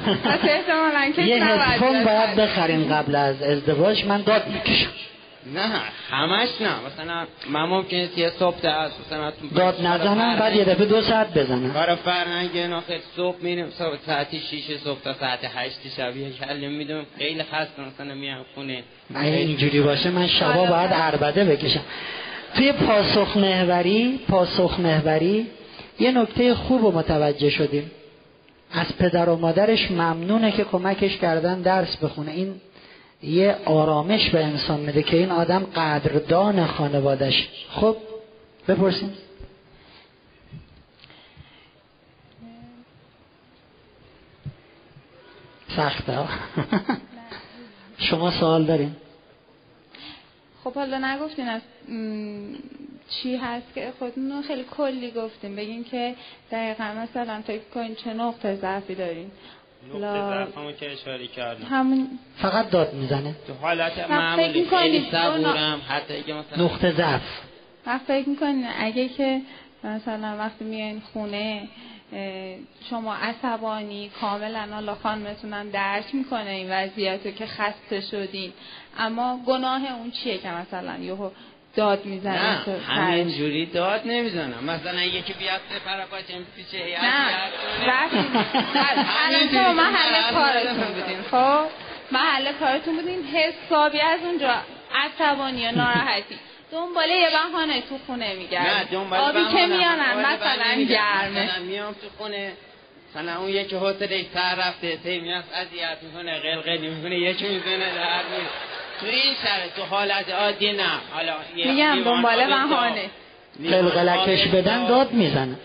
که 1.16 1.22
یه 1.22 1.44
هدفون 1.44 2.04
باید. 2.04 2.36
بخرین 2.36 2.94
قبل 2.94 3.14
از 3.14 3.42
ازدواج 3.42 4.04
من 4.04 4.22
داد 4.22 4.48
می‌کشم. 4.48 4.90
نه 5.54 5.68
همش 6.10 6.48
نه. 6.60 6.70
مثلا 6.86 7.26
من 7.50 7.62
ممکنه 7.62 8.08
یه 8.16 8.30
صبح 8.30 8.56
از 8.64 8.90
مثلا 9.06 9.32
داد 9.54 9.86
نزنم 9.86 10.38
بعد 10.38 10.56
یه 10.56 10.64
دفعه 10.64 10.86
دو 10.86 11.02
ساعت 11.02 11.38
بزنم. 11.38 11.72
کار 11.72 11.94
فرهنگ 11.94 12.58
ناخد 12.58 13.00
صبح 13.16 13.36
میریم 13.42 13.70
صبح 13.70 13.96
ساعت 14.06 14.38
6 14.38 14.76
صبح 14.84 15.00
تا 15.04 15.14
ساعت 15.14 15.38
8 15.54 15.78
شب 15.96 16.16
یه 16.16 16.30
کلمه 16.30 16.68
میدم 16.68 17.06
خیلی 17.18 17.42
خسته 17.42 17.82
مثلا 17.82 18.14
میام 18.14 18.44
خونه. 18.54 18.82
اگه 19.14 19.28
اینجوری 19.28 19.80
باشه 19.80 20.10
من 20.10 20.26
شبا 20.26 20.66
باید 20.66 20.92
عربده 20.92 21.44
بکشم. 21.44 21.80
توی 22.54 22.72
پاسخ 22.72 23.36
محوری 23.36 24.20
پاسخ 24.28 24.80
محوری 24.80 25.46
یه 26.00 26.12
نکته 26.12 26.54
خوب 26.54 26.84
و 26.84 26.92
متوجه 26.92 27.50
شدیم. 27.50 27.90
از 28.72 28.96
پدر 28.98 29.28
و 29.28 29.36
مادرش 29.36 29.90
ممنونه 29.90 30.52
که 30.52 30.64
کمکش 30.64 31.16
کردن 31.16 31.60
درس 31.60 31.96
بخونه. 31.96 32.30
این 32.30 32.60
یه 33.22 33.56
آرامش 33.64 34.30
به 34.30 34.44
انسان 34.44 34.80
میده 34.80 35.02
که 35.02 35.16
این 35.16 35.30
آدم 35.30 35.66
قدردان 35.76 36.66
خانوادش 36.66 37.48
خب 37.70 37.96
بپرسیم 38.68 39.12
سخته 45.76 46.18
شما 48.10 48.30
سوال 48.30 48.64
دارین. 48.64 48.96
خب 50.68 50.74
حالا 50.74 50.98
نگفتین 50.98 51.48
از 51.48 51.60
چی 53.10 53.36
هست 53.36 53.74
که 53.74 53.92
خودمون 53.98 54.42
خیلی 54.42 54.64
کلی 54.70 55.10
گفتیم. 55.10 55.56
بگین 55.56 55.84
که 55.84 56.14
دقیقا 56.50 56.84
مثلا 56.84 57.42
فکر 57.46 57.62
کنین 57.74 57.94
چه 57.94 58.14
نقطه 58.14 58.54
ضعفی 58.54 58.94
دارین. 58.94 59.30
نقطه 59.94 60.72
که 60.80 60.92
اشاره 60.92 61.26
کردم 61.26 61.64
همون 61.64 62.08
فقط 62.36 62.70
داد 62.70 62.94
می‌زنه. 62.94 63.34
تو 63.46 63.52
حالت 63.52 64.10
معمولی 64.10 64.64
خیلی 64.64 65.06
صبورم. 65.10 65.80
حتی 65.88 66.16
اگه 66.16 66.34
مثلا 66.34 66.64
نقطه 66.64 66.92
ضعف. 66.92 67.22
وقت 67.86 68.02
فکر 68.02 68.28
می‌کنین 68.28 68.66
اگه 68.78 69.08
که 69.08 69.40
مثلا 69.84 70.36
وقتی 70.38 70.64
میایین 70.64 71.02
خونه 71.12 71.68
شما 72.90 73.14
عصبانی 73.14 74.10
کاملا 74.20 74.66
حالا 74.72 74.94
خانمتونم 74.94 75.70
درک 75.70 76.14
می‌کنه 76.14 76.50
این 76.50 76.70
وضعیت 76.70 77.36
که 77.36 77.46
خسته 77.46 78.00
شدین. 78.00 78.52
اما 78.98 79.40
گناه 79.46 79.92
اون 79.92 80.10
چیه 80.10 80.38
که 80.38 80.48
مثلا 80.48 80.96
یهو 80.96 81.30
داد 81.76 82.04
می‌زنه 82.04 82.68
نه 82.68 82.78
همین 82.88 83.28
جوری 83.28 83.66
داد 83.66 84.02
نمی‌زنم 84.04 84.64
مثلا 84.64 85.02
یکی 85.02 85.32
بیاد 85.32 85.60
سفر 85.70 86.04
پاچم 86.04 86.44
پیچه 86.56 86.78
نه 86.78 88.08
الان 89.26 89.48
تو 89.48 89.72
محل 89.72 90.32
کارتون 90.32 90.94
بودین. 90.94 91.22
خب 91.30 91.64
محل 92.12 92.52
کارتون 92.52 92.96
بودین 92.96 93.24
حسابی 93.24 94.00
از 94.00 94.20
اونجا 94.24 94.54
عصبانی 94.94 95.60
یا 95.60 95.70
ناراحتی. 95.70 96.38
دنباله 96.72 97.14
یه 97.14 97.30
بهانه 97.30 97.80
تو 97.80 97.98
خونه 98.06 98.34
میگرد. 98.34 98.94
آبی 98.94 99.44
که 99.44 99.66
میانن 99.66 100.14
مثلا 100.18 100.82
گرمه. 100.82 101.58
میام 101.58 101.92
تو 101.92 102.06
خونه 102.18 102.52
مثلا 103.10 103.36
اون 103.36 103.48
یکی 103.48 103.76
حوصله 103.76 104.26
سر 104.34 104.54
رفته 104.54 104.98
سی 105.02 105.18
میاد 105.18 105.44
اذیت 105.54 105.98
می‌کنه 106.02 106.38
قلقلی 106.38 106.88
می‌کنه 106.88 107.18
یکی 107.18 107.48
می‌زنه 107.48 107.94
در 107.94 108.20
تو 109.00 109.06
این 109.06 109.34
سر 109.42 109.68
تو 109.76 109.82
حالت 109.82 110.30
عادی 110.30 110.72
نه. 110.72 110.88
حالا 111.12 111.34
میگم 111.54 112.02
دنباله 112.04 112.46
بهانه. 112.46 113.10
قلقلکش 113.70 114.48
بدن 114.48 114.86
داد 114.86 115.12
می‌زنه. 115.12 115.56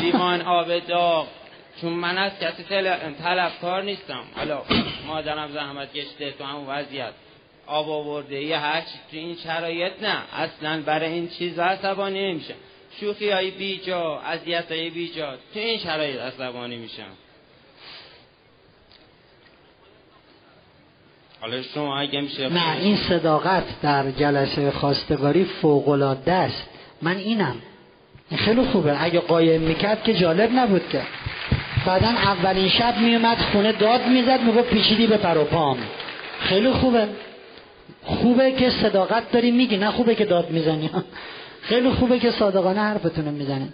لیوان 0.00 0.42
آب 0.42 0.78
داغ 0.78 1.26
چون 1.80 1.92
من 1.92 2.18
از 2.18 2.32
کسی 2.40 2.64
طلبکار 3.22 3.82
نیستم. 3.82 4.24
حالا 4.36 4.62
مادرم 5.06 5.48
زحمت 5.52 5.92
کشته 5.92 6.30
تو 6.30 6.44
همون 6.44 6.66
وضعیت. 6.66 7.12
آب 7.66 7.90
آورده. 7.90 8.42
یه 8.42 8.58
هرچی 8.58 8.98
تو 9.10 9.16
این 9.16 9.36
شرایط 9.36 9.92
نه. 10.02 10.22
اصلا 10.36 10.82
برای 10.82 11.12
این 11.12 11.28
چیز 11.28 11.58
عصبانی 11.58 12.32
نمیشه 12.32 12.54
شوخی 13.00 13.30
های 13.30 13.50
بیجا 13.50 14.20
اذیت 14.20 14.72
های 14.72 14.90
بیجا 14.90 15.36
تو 15.54 15.58
این 15.60 15.78
شرایط 15.78 16.20
عصبانی 16.20 16.76
میشم. 16.76 17.12
حالا 21.40 21.62
شما 21.62 21.98
اگه 21.98 22.20
میشه 22.20 22.48
نه 22.48 22.76
این 22.76 22.96
صداقت 22.96 23.64
در 23.82 24.10
جلسه 24.10 24.70
خواستگاری 24.70 25.44
فوق 25.44 25.88
العاده 25.88 26.32
است. 26.32 26.68
من 27.02 27.16
اینم. 27.16 27.56
این 28.30 28.40
خیلی 28.40 28.62
خوبه. 28.62 29.02
اگه 29.02 29.20
قایم 29.20 29.60
می‌کرد 29.60 30.04
که 30.04 30.14
جالب 30.14 30.50
نبود 30.52 30.88
که. 30.88 31.02
بعدا 31.86 32.08
اولین 32.08 32.68
شب 32.68 32.98
میومد 32.98 33.38
خونه 33.38 33.72
داد 33.72 34.06
می‌زد 34.06 34.40
می‌گفت 34.40 34.68
پیچیدی 34.70 35.06
به 35.06 35.16
پر 35.16 35.38
و 35.38 35.44
پام. 35.44 35.78
خیلی 36.40 36.70
خوبه. 36.70 37.08
خوبه 38.04 38.52
که 38.52 38.70
صداقت 38.70 39.32
داری 39.32 39.50
میگی 39.50 39.76
نه 39.76 39.90
خوبه 39.90 40.14
که 40.14 40.24
داد 40.24 40.50
می‌زنی. 40.50 40.90
خیلی 41.62 41.90
خوبه 41.90 42.18
که 42.18 42.30
صادقانه 42.30 42.80
حرفتون 42.80 43.24
می‌زنی. 43.24 43.72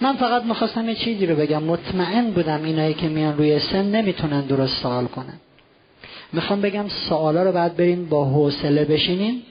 من 0.00 0.16
فقط 0.16 0.42
می‌خواستم 0.42 0.88
یه 0.88 0.94
چیزی 0.94 1.26
رو 1.26 1.36
بگم. 1.36 1.62
مطمئن 1.62 2.30
بودم 2.30 2.64
اینایی 2.64 2.94
که 2.94 3.08
میان 3.08 3.36
روی 3.36 3.58
سن 3.58 3.84
نمی‌تونن 3.84 4.40
درست 4.40 4.82
سوال 4.82 5.06
کنن. 5.06 5.40
می‌خوام 6.32 6.60
بگم 6.60 6.88
سوالا 6.88 7.42
رو 7.42 7.52
بعد 7.52 7.76
برین 7.76 8.08
با 8.08 8.24
حوصله 8.24 8.84
بشینین 8.84 9.42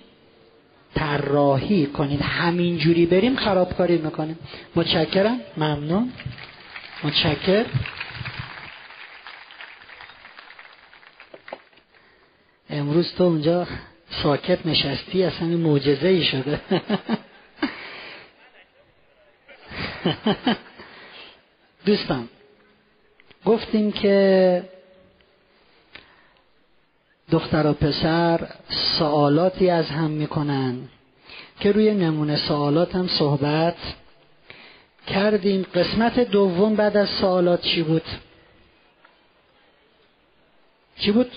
طراحی 0.95 1.85
کنید 1.85 2.21
همین 2.21 2.77
جوری 2.77 3.05
بریم 3.05 3.35
خرابکاری 3.35 3.97
می‌کنیم. 3.97 4.39
متشکرم. 4.75 5.39
ممنون. 5.57 6.11
متشکر. 7.03 7.65
امروز 12.69 13.13
تو 13.15 13.23
اونجا 13.23 13.67
ساکت 14.23 14.65
نشستی 14.65 15.23
اصلا 15.23 15.47
این 15.47 15.59
معجزه 15.59 16.07
ای 16.07 16.23
شده. 16.23 16.61
دوستان 21.85 22.29
گفتیم 23.45 23.91
که 23.91 24.63
دختر 27.31 27.67
و 27.67 27.73
پسر 27.73 28.47
سوالاتی 28.97 29.69
از 29.69 29.89
هم 29.89 30.11
می‌کنن 30.11 30.77
که 31.59 31.71
روی 31.71 31.93
نمونه 31.93 32.35
سوالات 32.47 32.95
هم 32.95 33.07
صحبت 33.07 33.75
کردیم. 35.07 35.65
قسمت 35.75 36.19
دوم 36.19 36.75
بعد 36.75 36.97
از 36.97 37.09
سوالات 37.09 37.61
چی 37.61 37.83
بود؟ 37.83 38.03
چی 40.99 41.11
بود؟ 41.11 41.31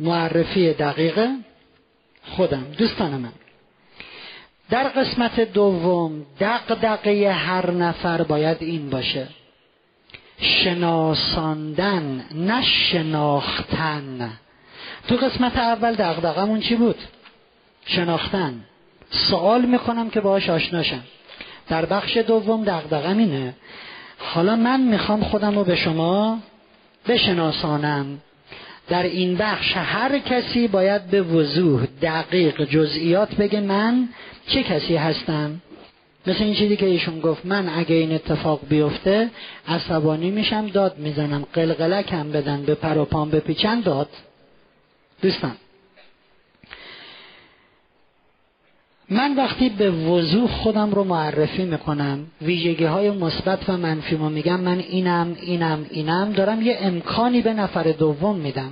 معرفی 0.00 0.72
دقیقه 0.72 1.36
خودم 2.22 2.64
دوستان 2.78 3.10
من. 3.10 3.32
در 4.70 4.88
قسمت 4.88 5.40
دوم 5.40 6.26
دقدقه 6.40 7.32
هر 7.32 7.70
نفر 7.70 8.22
باید 8.22 8.56
این 8.60 8.90
باشه. 8.90 9.28
شناساندن 10.38 12.24
نه 12.34 12.62
شناختن. 12.62 14.30
تو 15.08 15.16
قسمت 15.16 15.56
اول 15.56 15.94
دقدقمون 15.94 16.60
چی 16.60 16.74
بود؟ 16.74 16.98
شناختن. 17.86 18.60
سوال 19.10 19.64
می‌کنم 19.64 20.10
که 20.10 20.20
باهاش 20.20 20.50
آشناشم 20.50 21.02
در 21.68 21.86
بخش 21.86 22.16
دوم 22.16 22.64
دقدقم 22.64 23.18
اینه. 23.18 23.54
حالا 24.18 24.56
من 24.56 24.80
می‌خوام 24.80 25.24
خودم 25.24 25.54
رو 25.54 25.64
به 25.64 25.76
شما 25.76 26.38
بشناسانم. 27.08 28.18
در 28.88 29.02
این 29.02 29.36
بخش 29.36 29.72
هر 29.76 30.18
کسی 30.18 30.68
باید 30.68 31.06
به 31.06 31.22
وضوح 31.22 31.86
دقیق 32.02 32.64
جزئیات 32.64 33.34
بگه 33.34 33.60
من 33.60 34.08
چه 34.46 34.62
کسی 34.62 34.96
هستم؟ 34.96 35.60
مثل 36.26 36.44
این 36.44 36.54
چیزی 36.54 36.76
که 36.76 36.86
ایشون 36.86 37.20
گفت 37.20 37.46
من 37.46 37.68
اگه 37.68 37.94
این 37.94 38.12
اتفاق 38.12 38.60
بیفته 38.68 39.30
عصبانی 39.68 40.30
میشم 40.30 40.66
داد 40.66 40.98
می‌زنم 40.98 41.46
قلقلکم 41.52 42.30
بدن 42.30 42.62
به 42.62 42.74
پر 42.74 42.98
و 42.98 43.04
پام 43.04 43.30
بپیچن 43.30 43.80
داد. 43.80 44.08
دوستان 45.22 45.56
من 49.14 49.36
وقتی 49.36 49.68
به 49.68 49.90
وضوح 49.90 50.50
خودم 50.50 50.90
رو 50.90 51.04
معرفی 51.04 51.64
می‌کنم 51.64 52.26
ویژگی 52.42 52.84
های 52.84 53.10
مثبت 53.10 53.68
و 53.68 53.76
منفی 53.76 54.16
ما 54.16 54.28
میگم 54.28 54.60
من 54.60 54.78
اینم 54.78 55.36
اینم 55.40 55.86
اینم 55.90 56.32
دارم 56.32 56.62
یه 56.62 56.78
امکانی 56.80 57.40
به 57.40 57.52
نفر 57.52 57.82
دوم 57.82 58.36
میدم. 58.36 58.70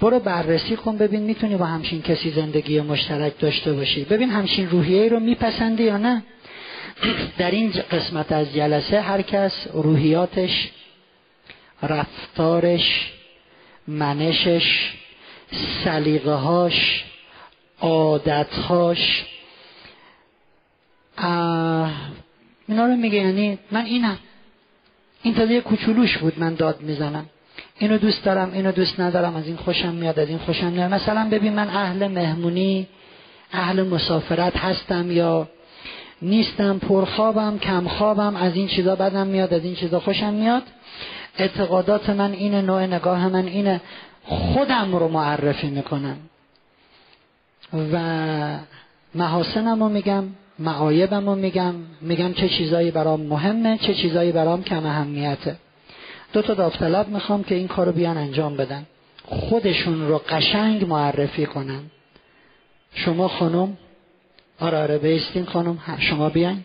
برو 0.00 0.20
بررسی 0.20 0.76
کن 0.76 0.96
ببین 0.96 1.22
می‌تونی 1.22 1.56
با 1.56 1.64
همچین 1.64 2.02
کسی 2.02 2.30
زندگی 2.30 2.80
مشترک 2.80 3.38
داشته 3.38 3.72
باشی. 3.72 4.04
ببین 4.04 4.30
همچین 4.30 4.70
روحیه 4.70 5.08
رو 5.08 5.20
میپسندی 5.20 5.82
یا 5.82 5.96
نه. 5.96 6.22
در 7.38 7.50
این 7.50 7.72
قسمت 7.90 8.32
از 8.32 8.54
جلسه 8.54 9.00
هر 9.00 9.22
کس 9.22 9.52
روحیاتش 9.72 10.70
رفتارش 11.82 13.12
منشش 13.88 14.92
سلیقه 15.84 16.32
هاش 16.34 17.04
عادتهاش 17.84 19.24
اینا 22.68 22.86
رو 22.86 22.96
میگه 22.96 23.18
یعنی 23.18 23.58
من 23.70 23.84
اینم 23.84 24.18
این 25.22 25.34
تازه 25.34 25.60
کوچولوش 25.60 26.18
بود 26.18 26.38
من 26.38 26.54
داد 26.54 26.80
می‌زنم. 26.80 27.26
اینو 27.78 27.98
دوست 27.98 28.24
دارم 28.24 28.52
اینو 28.52 28.72
دوست 28.72 29.00
ندارم 29.00 29.36
از 29.36 29.46
این 29.46 29.56
خوشم 29.56 29.94
میاد 29.94 30.18
از 30.18 30.28
این 30.28 30.38
خوشم 30.38 30.66
میاد. 30.66 30.94
مثلا 30.94 31.28
ببین 31.30 31.52
من 31.52 31.68
اهل 31.68 32.08
مهمونی 32.08 32.86
اهل 33.52 33.82
مسافرت 33.82 34.56
هستم 34.56 35.10
یا 35.10 35.48
نیستم 36.22 36.78
پرخوابم 36.78 37.58
کمخوابم 37.58 38.36
از 38.36 38.56
این 38.56 38.68
چیزا 38.68 38.96
بدم 38.96 39.26
میاد 39.26 39.54
از 39.54 39.64
این 39.64 39.74
چیزا 39.74 40.00
خوشم 40.00 40.34
میاد. 40.34 40.62
اعتقادات 41.38 42.10
من 42.10 42.32
اینه 42.32 42.62
نوع 42.62 42.86
نگاه 42.86 43.28
من 43.28 43.46
اینه. 43.46 43.80
خودم 44.24 44.96
رو 44.96 45.08
معرفی 45.08 45.66
می‌کنم. 45.66 46.16
و 47.74 47.98
محاسنم 49.14 49.82
رو 49.82 49.88
میگم 49.88 50.24
معایبم 50.58 51.26
رو 51.26 51.34
میگم 51.34 51.74
میگم 52.00 52.32
چه 52.32 52.48
چیزایی 52.48 52.90
برام 52.90 53.20
مهمه 53.20 53.78
چه 53.78 53.94
چیزایی 53.94 54.32
برام 54.32 54.62
کم 54.62 54.86
اهمیته. 54.86 55.56
دو 56.32 56.42
تا 56.42 56.54
داوطلب 56.54 57.08
می‌خوام 57.08 57.44
که 57.44 57.54
این 57.54 57.68
کارو 57.68 57.92
بیان 57.92 58.16
انجام 58.16 58.56
بدن. 58.56 58.86
خودشون 59.24 60.08
رو 60.08 60.18
قشنگ 60.18 60.84
معرفی 60.84 61.46
کنن. 61.46 61.80
شما 62.94 63.28
خانم 63.28 63.76
آره 64.60 64.78
آره 64.78 64.98
بیستین 64.98 65.44
خانم 65.44 65.78
شما 65.98 66.28
بیاین. 66.28 66.64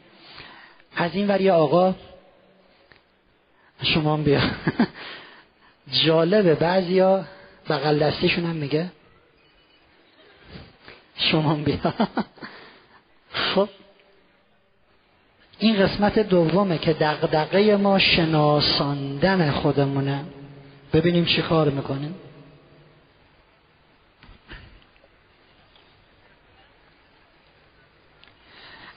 از 0.95 1.11
این 1.13 1.27
ور 1.27 1.49
آقا 1.49 1.95
شما 3.83 4.17
بیا. 4.17 4.41
جالبه 6.05 6.55
بعضیا 6.55 7.25
بغل 7.69 7.99
دستیشون 7.99 8.45
هم 8.45 8.55
میگه. 8.55 8.91
شما 11.19 11.55
بیا 11.55 11.93
خب. 13.31 13.69
این 15.59 15.85
قسمت 15.85 16.19
دومه 16.19 16.77
که 16.77 16.93
دقدقه 16.93 17.75
ما 17.75 17.99
شناساندن 17.99 19.51
خودمونه. 19.51 20.23
ببینیم 20.93 21.25
چی 21.25 21.41
کار 21.41 21.69
می‌کنیم. 21.69 22.15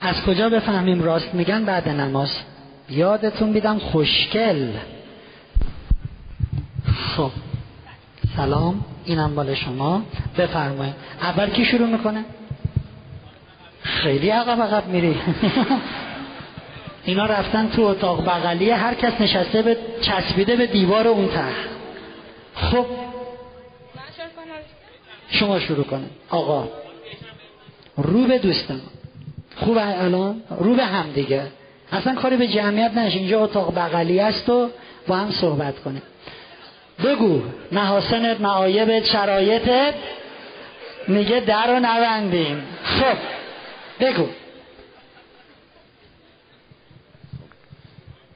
از 0.00 0.22
کجا 0.22 0.48
بفهمیم؟ 0.48 1.02
راست 1.02 1.34
میگن 1.34 1.64
بعد 1.64 1.88
نماز. 1.88 2.38
یادتون 2.88 3.52
بیدم 3.52 3.78
خوشگل. 3.78 4.72
خب. 7.16 7.30
سلام. 8.36 8.84
اینم 9.04 9.34
بال 9.34 9.54
شما. 9.54 10.02
بفرمایید. 10.38 10.94
اول 11.22 11.50
کی 11.50 11.64
شروع 11.64 11.88
می‌کنه؟ 11.88 12.24
خیلی 13.82 14.30
عقب 14.30 14.62
عقب 14.62 14.88
میری. 14.88 15.16
اینا 17.04 17.26
رفتن 17.26 17.68
تو 17.68 17.82
اتاق 17.82 18.24
بغلی. 18.24 18.70
هر 18.70 18.94
کس 18.94 19.20
نشسته 19.20 19.62
به 19.62 19.76
چسبیده 20.00 20.56
به 20.56 20.66
دیوار 20.66 21.08
اون 21.08 21.28
ته 21.28 21.44
خب. 22.54 22.86
شما 25.30 25.60
شروع 25.60 25.84
کنه. 25.84 26.06
آقا. 26.28 26.68
رو 27.96 28.26
به 28.26 28.38
دوستم 28.38 28.80
خوبه 29.56 30.02
الان؟ 30.02 30.42
رو 30.60 30.74
به 30.74 30.84
هم 30.84 31.10
دیگه. 31.14 31.46
اصلا 31.92 32.14
کاری 32.14 32.36
به 32.36 32.48
جمعیت 32.48 32.92
نشه. 32.96 33.18
اینجا 33.18 33.44
اتاق 33.44 33.74
بغلی 33.74 34.20
است 34.20 34.48
و 34.48 34.70
با 35.06 35.16
هم 35.16 35.30
صحبت 35.30 35.78
کنه 35.78 36.02
بگو. 37.04 37.42
محاسنت 37.72 38.40
معایبت 38.40 39.04
شرایطت 39.04 39.94
میگه 41.08 41.40
در 41.40 41.66
رو 41.66 41.78
نبندیم. 41.82 42.62
خب 42.84 43.16
بگو. 44.00 44.28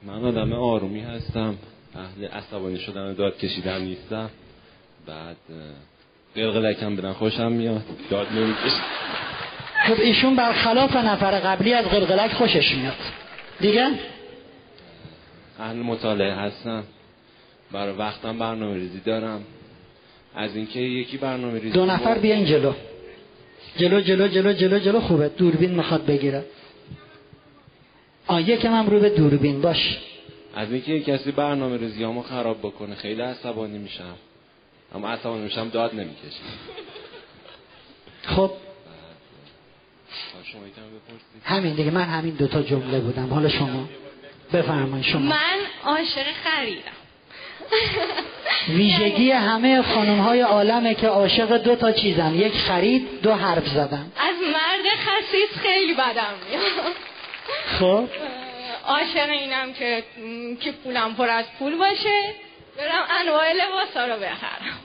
من 0.03 0.25
آدم 0.25 0.53
آرومی 0.53 1.01
هستم. 1.01 1.55
اهل 1.95 2.27
عصبانی 2.27 2.79
شدن 2.79 3.01
و 3.01 3.13
داد 3.13 3.37
کشیدن 3.37 3.81
نیستم. 3.81 4.29
بعد 5.07 5.37
قلقلکم 6.35 6.95
بدن 6.95 7.13
خوشم 7.13 7.51
میاد. 7.51 7.83
داد 8.09 8.27
نمی‌کشم 8.31 8.83
خب 9.87 9.99
ایشون 9.99 10.35
برخلاف 10.35 10.95
نفر 10.95 11.39
قبلی 11.39 11.73
از 11.73 11.85
قلقلک 11.85 12.33
خوشش 12.33 12.75
میاد. 12.75 12.93
دیگه؟ 13.59 13.89
اهل 15.59 15.75
مطالعه 15.75 16.33
هستم. 16.33 16.83
برای 17.71 17.93
وقتم 17.93 18.39
برنامه 18.39 18.75
ریزی 18.75 18.99
دارم. 18.99 19.43
از 20.35 20.55
اینکه 20.55 20.79
یکی 20.79 21.17
برنامه 21.17 21.53
ریزی 21.59 21.69
دو 21.69 21.85
نفر 21.85 22.17
بیاین 22.17 22.45
جلو. 22.45 22.73
جلو 23.77 24.01
جلو 24.01 24.27
جلو 24.27 24.53
جلو 24.53 24.79
جلو. 24.79 24.99
خوبه. 24.99 25.29
دوربین 25.29 25.71
می‌خواد 25.71 26.05
بگیره. 26.05 26.45
آ 28.27 28.39
یکم 28.39 28.73
هم 28.73 28.89
رو 28.89 28.99
به 28.99 29.09
دوربین. 29.09 29.61
باش. 29.61 29.97
از 30.55 30.71
اینکه 30.71 30.99
کسی 30.99 31.31
برنامه 31.31 31.77
ریزی 31.77 32.21
خراب 32.29 32.59
بکنه 32.59 32.95
خیلی 32.95 33.21
عصبانی 33.21 33.77
میشم. 33.77 34.15
اما 34.95 35.09
عصبانی 35.09 35.43
میشم 35.43 35.69
داد 35.69 35.95
نمی‌کشم 35.95 36.43
خب. 38.23 38.51
همین 41.43 41.73
دیگه. 41.73 41.91
من 41.91 42.01
همین 42.01 42.33
دوتا 42.33 42.61
جمله 42.61 42.99
بودم. 42.99 43.27
حالا 43.27 43.49
شما 43.49 43.89
بفرمایید 44.53 45.05
شما. 45.05 45.21
من 45.21 45.57
عاشق 45.85 46.25
خریدم. 46.43 46.96
ویژگی 48.77 49.31
همه 49.31 49.81
خانم 49.81 50.19
های 50.19 50.41
عالمه 50.41 50.95
که 50.95 51.07
عاشق 51.07 51.57
دو 51.57 51.75
تا 51.75 51.91
چیزن. 51.91 52.35
یک 52.35 52.53
خرید 52.53 53.21
دو 53.21 53.33
حرف 53.33 53.67
زدن. 53.67 54.11
از 54.17 54.35
مرد 54.53 54.85
خصیص 54.97 55.61
خیلی 55.61 55.93
بدم 55.93 56.33
میاد. 56.49 56.93
خب. 57.79 58.09
عاشق 58.87 59.29
اینم 59.29 59.73
که 59.73 60.03
که 60.59 60.71
پولم 60.71 61.15
پر 61.15 61.29
از 61.29 61.45
پول 61.59 61.77
باشه. 61.77 62.33
برم 62.77 63.03
انواع 63.21 63.53
لباس 63.53 63.97
ها 63.97 64.05
رو 64.05 64.13
بخرم. 64.13 64.79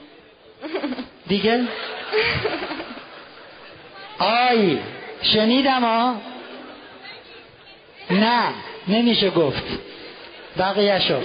دیگه؟ 1.27 1.63
آی 4.19 4.77
شنیدم 5.21 5.83
ها 5.83 6.15
نه 8.09 8.43
نمیشه 8.87 9.29
گفت. 9.29 9.63
بقیه 10.57 10.99
شو 10.99 11.21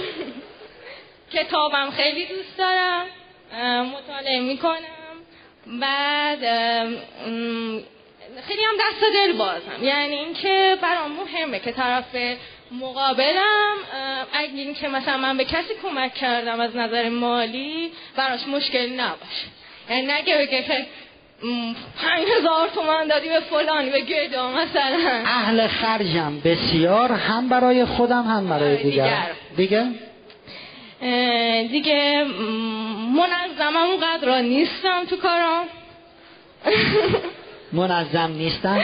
کتابم 1.33 1.91
خیلی 1.91 2.25
دوست 2.25 2.57
دارم 2.57 3.05
مطالعه 3.85 4.39
می‌کنم. 4.39 4.75
بعد 5.81 6.39
خیلی 8.47 8.61
هم 8.63 8.75
دست 8.79 9.03
دل 9.13 9.33
بازم. 9.33 9.83
یعنی 9.83 10.15
اینکه 10.15 10.77
برام 10.81 11.11
مهمه 11.11 11.59
که 11.59 11.71
طرف 11.71 12.15
مقابلم 12.71 13.75
اگه 14.33 14.53
این 14.53 14.73
که 14.73 14.87
مثلا 14.87 15.17
من 15.17 15.37
به 15.37 15.45
کسی 15.45 15.73
کمک 15.83 16.13
کردم 16.13 16.59
از 16.59 16.75
نظر 16.75 17.09
مالی 17.09 17.91
براش 18.15 18.47
مشکل 18.47 18.89
نباشه. 18.89 19.47
یعنی 19.89 20.01
نگه 20.01 20.37
بگه 20.37 20.63
که 20.63 20.85
پنج 22.01 22.27
هزار 22.37 22.67
تومن 22.67 23.07
دادی 23.07 23.29
به 23.29 23.39
فلانی 23.39 23.89
به 23.89 24.01
گدا 24.01 24.51
مثلا. 24.51 25.23
اهل 25.25 25.67
خرجم. 25.67 26.39
بسیار 26.39 27.11
هم 27.11 27.49
برای 27.49 27.85
خودم 27.85 28.23
هم 28.23 28.49
برای 28.49 28.83
دیگر 28.83 29.31
دیگه؟ 29.57 29.87
دیگه 31.71 32.23
منظمم 33.15 33.77
اونقدر 33.77 34.41
نیستم 34.41 35.05
تو 35.05 35.15
کارم 35.17 35.65
منظم 37.71 38.31
نیستم؟ 38.31 38.81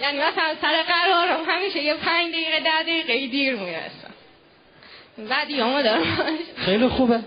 یعنی 0.00 0.18
مثلا 0.18 0.54
سر 0.62 0.82
قرارم 0.82 1.44
همیشه 1.48 1.82
یه 1.82 1.94
پنج 1.94 2.32
دقیقه 2.32 2.60
ده 2.60 2.82
دقیقه 2.82 3.26
دیر 3.26 3.54
می‌رسم. 3.54 4.14
بعدی 5.28 5.56
دارم. 5.56 6.02
خیلی 6.56 6.88
خوبه. 6.88 7.20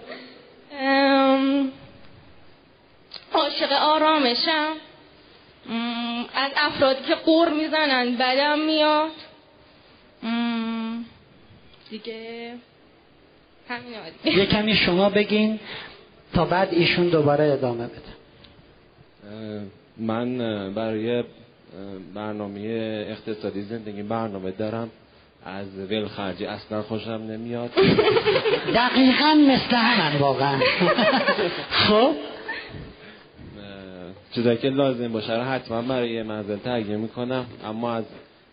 عاشق 3.34 3.72
آرامشم. 3.72 4.72
از 6.36 6.52
افرادی 6.58 7.04
که 7.04 7.16
قور 7.16 7.50
می‌زنن 7.50 8.16
بدم 8.16 8.60
میاد. 8.60 9.12
دیگه 11.90 12.54
همین 13.70 13.94
یه 14.38 14.46
کمی 14.46 14.76
شما 14.76 15.10
بگین 15.10 15.60
تا 16.34 16.46
بعد 16.46 16.74
ایشون 16.74 17.10
دوباره 17.10 17.44
ادامه 17.44 17.88
بده. 17.88 18.20
من 19.98 20.38
برای 20.74 21.24
برنامه 22.16 22.60
اقتصادی 23.10 23.62
زندگی 23.62 24.04
برنامه 24.04 24.52
دارم. 24.52 24.90
از 25.46 25.68
ول 25.90 26.08
خرجی 26.08 26.46
اصلا 26.46 26.82
خوشم 26.82 27.12
نمیاد. 27.12 27.70
دقیقا 28.76 29.34
مثل 29.48 29.76
همن 29.76 30.20
واقعا. 30.20 30.60
خب؟ 31.88 32.12
چیزایی 34.32 34.58
که 34.58 34.70
لازم 34.70 35.08
باشه 35.08 35.34
رو 35.34 35.44
حتما 35.44 35.82
برای 35.82 36.24
منزل 36.24 36.58
تهیه 36.58 36.98
می‌کنم. 36.98 37.46
اما 37.66 37.94
از 37.94 38.04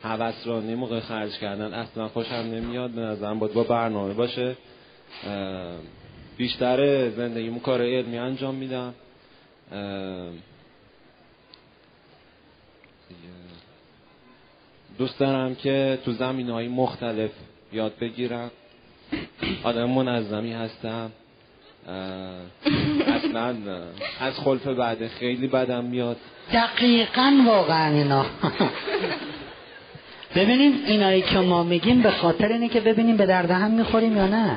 هوسرانی 0.07 0.75
موقع 0.75 1.01
خرج 1.01 1.39
کردن. 1.39 1.75
اصلا 1.75 2.09
خوشم 2.09 2.35
نمیاد 2.35 2.91
به 2.91 3.01
نظرم 3.01 3.39
باید 3.39 3.53
با 3.53 3.63
برنامه 3.63 4.15
باشه. 4.15 4.57
بیشتر 6.37 7.11
زندگیمو 7.11 7.61
کار 7.61 7.83
علمی 7.83 8.19
انجام 8.19 8.55
میدم. 8.55 8.95
دوست 14.99 15.19
دارم 15.19 15.55
که 15.55 15.99
تو 16.05 16.13
زمین 16.13 16.51
های 16.51 16.69
مختلف 16.69 17.31
یاد 17.73 17.93
بگیرم. 18.01 18.51
آدم 19.65 19.91
منظمی 19.91 20.53
هستم. 20.53 21.13
اصلا 23.07 23.57
از 24.21 24.35
خلف 24.35 24.67
بعد 24.67 25.09
خیلی 25.09 25.47
بدم 25.47 25.85
میاد. 25.85 26.17
دقیقا 26.53 27.33
واقعا 27.47 27.93
اینا. 27.95 28.27
ببینیم 30.37 30.73
اینایی 30.87 31.23
که 31.23 31.39
ما 31.39 31.63
میگیم 31.63 32.03
به 32.03 32.11
خاطر 32.11 32.49
اینه 32.49 32.69
که 32.69 32.81
ببینیم 32.81 33.17
به 33.17 33.27
درد 33.27 33.51
هم 33.51 33.71
می‌خوریم 33.71 34.17
یا 34.17 34.27
نه. 34.27 34.57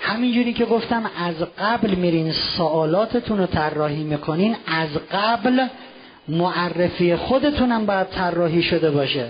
همینجوری 0.00 0.52
که 0.52 0.64
گفتم 0.64 1.02
از 1.18 1.34
قبل 1.58 1.94
میرین 1.94 2.32
سوالاتتون 2.32 3.38
رو 3.38 3.46
طراحی 3.46 4.04
می‌کنین 4.04 4.56
از 4.66 4.88
قبل 5.12 5.66
معرفی 6.28 7.16
خودتونم 7.16 7.86
باید 7.86 8.08
طراحی 8.08 8.62
شده 8.62 8.90
باشه. 8.90 9.26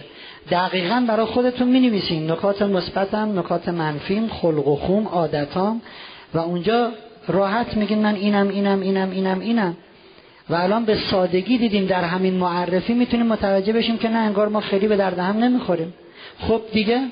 دقیقا 0.50 1.04
برای 1.08 1.26
خودتون 1.26 1.68
می 1.68 1.80
نویسین 1.80 2.30
نکات 2.30 2.62
مثبتم 2.62 3.38
نکات 3.38 3.68
منفیم 3.68 4.28
خلق 4.28 4.68
و 4.68 4.76
خوم 4.76 5.08
عادتام. 5.08 5.82
و 6.34 6.38
اونجا 6.38 6.90
راحت 7.28 7.76
میگین 7.76 7.98
من 7.98 8.14
اینم 8.14 8.48
اینم 8.48 8.80
اینم 8.80 9.10
اینم 9.10 9.40
اینم. 9.40 9.76
و 10.48 10.54
الان 10.54 10.84
به 10.84 10.98
سادگی 11.10 11.58
دیدیم 11.58 11.86
در 11.86 12.04
همین 12.04 12.34
معرفی 12.34 12.94
می‌تونیم 12.94 13.26
متوجه 13.26 13.72
بشیم 13.72 13.98
که 13.98 14.08
نه 14.08 14.18
انگار 14.18 14.48
ما 14.48 14.60
خیلی 14.60 14.88
به 14.88 14.96
درد 14.96 15.18
هم 15.18 15.36
نمی‌خوریم. 15.36 15.94
خب 16.38 16.62
دیگه؟ 16.72 17.08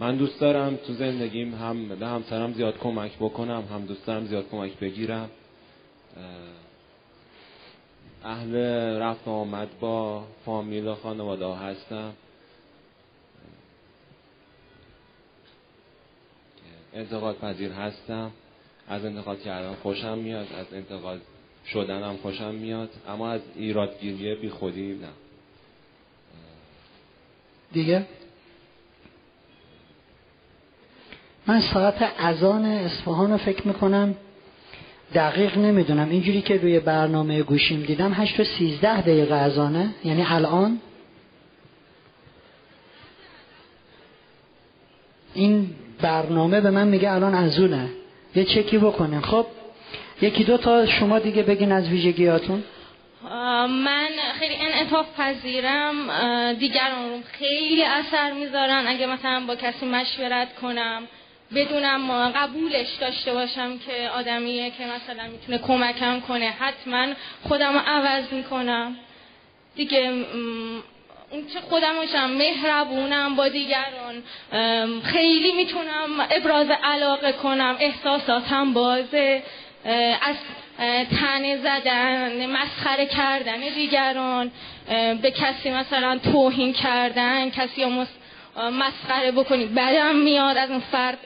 من 0.00 0.16
دوست 0.16 0.40
دارم 0.40 0.76
تو 0.76 0.92
زندگیم 0.92 1.54
هم 1.54 1.88
به 1.88 2.06
همسرم 2.06 2.52
زیاد 2.52 2.78
کمک 2.78 3.16
بکنم 3.16 3.64
هم 3.72 3.86
دوست 3.86 4.06
دارم 4.06 4.26
زیاد 4.26 4.48
کمک 4.50 4.78
بگیرم. 4.78 5.30
اهل 8.24 8.54
رفت 9.00 9.28
آمد 9.28 9.68
با 9.80 10.24
فامیل 10.44 10.86
و 10.86 10.94
خانواده 10.94 11.54
هستم. 11.54 12.12
انتقاد 16.94 17.38
پذیر 17.38 17.72
هستم. 17.72 18.30
از 18.92 19.04
انتقاد 19.04 19.42
کردن 19.42 19.74
خوشم 19.74 20.18
میاد 20.18 20.46
از 20.60 20.74
انتقاد 20.74 21.20
شدنم 21.66 22.16
خوشم 22.16 22.54
میاد 22.54 22.90
اما 23.08 23.30
از 23.30 23.40
ایرادگیری 23.56 24.34
بی 24.34 24.48
خودی 24.48 24.92
نه. 24.92 25.08
دیگه؟ 27.72 28.06
من 31.46 31.60
ساعت 31.60 32.12
اذان 32.18 32.64
اصفهان 32.64 33.30
رو 33.30 33.36
فکر 33.36 33.68
می‌کنم 33.68 34.14
دقیق 35.14 35.58
نمی‌دونم. 35.58 36.10
اینجوری 36.10 36.42
که 36.42 36.56
روی 36.56 36.80
برنامه 36.80 37.42
گوشیم 37.42 37.82
دیدم 37.82 38.12
هشت 38.12 38.40
و 38.40 38.44
سیزده 38.44 39.00
دقیقه 39.00 39.34
ازانه 39.34 39.94
یعنی 40.04 40.24
الان؟ 40.26 40.80
این 45.34 45.70
برنامه 46.00 46.60
به 46.60 46.70
من 46.70 46.88
میگه 46.88 47.12
الان 47.12 47.34
ازونه 47.34 47.90
یه 48.34 48.44
چکی 48.44 48.78
بکنین. 48.78 49.20
خب 49.20 49.46
یکی 50.22 50.44
دو 50.44 50.56
تا 50.58 50.86
شما 50.86 51.18
دیگه 51.18 51.42
بگین 51.42 51.72
از 51.72 51.88
ویژگیاتون. 51.88 52.64
من 53.68 54.08
خیلی 54.38 54.54
انعطاف 54.54 55.06
پذیرم. 55.20 55.94
دیگران 56.52 57.22
خیلی 57.32 57.84
اثر 57.84 58.32
می‌ذارن. 58.32 58.84
اگه 58.86 59.06
مثلا 59.06 59.42
با 59.46 59.56
کسی 59.56 59.86
مشورت 59.86 60.54
کنم 60.54 61.02
بدونم 61.54 62.30
قبولش 62.30 62.88
داشته 63.00 63.32
باشم 63.32 63.78
که 63.78 64.10
آدمیه 64.16 64.70
که 64.70 64.84
مثلا 64.84 65.28
می‌تونه 65.32 65.58
کمکم 65.58 66.20
کنه. 66.20 66.54
حتما 66.58 67.06
خودم 67.42 67.72
رو 67.72 67.80
عوض 67.86 68.24
می‌کنم. 68.32 68.96
دیگه 69.76 70.24
اون 71.32 71.46
چه 71.54 71.60
خودم 71.60 71.94
باشم 71.96 72.30
مهربونم 72.30 73.36
با 73.36 73.48
دیگران 73.48 74.22
خیلی 75.02 75.52
می‌تونم 75.52 76.26
ابراز 76.30 76.66
علاقه 76.82 77.32
کنم 77.32 77.76
احساساتم 77.80 78.72
بازه 78.72 79.42
از 80.22 80.36
تنه 81.20 81.56
زدن 81.56 82.46
مسخره 82.46 83.06
کردن 83.06 83.60
دیگران 83.60 84.50
به 85.22 85.30
کسی 85.30 85.70
مثلا 85.70 86.18
توهین 86.32 86.72
کردن 86.72 87.50
کسی 87.50 88.06
مسخره 88.72 89.32
بکنی. 89.32 89.64
بعدم 89.64 90.16
میاد 90.16 90.56
از 90.56 90.70
اون 90.70 90.82
فرد 90.92 91.18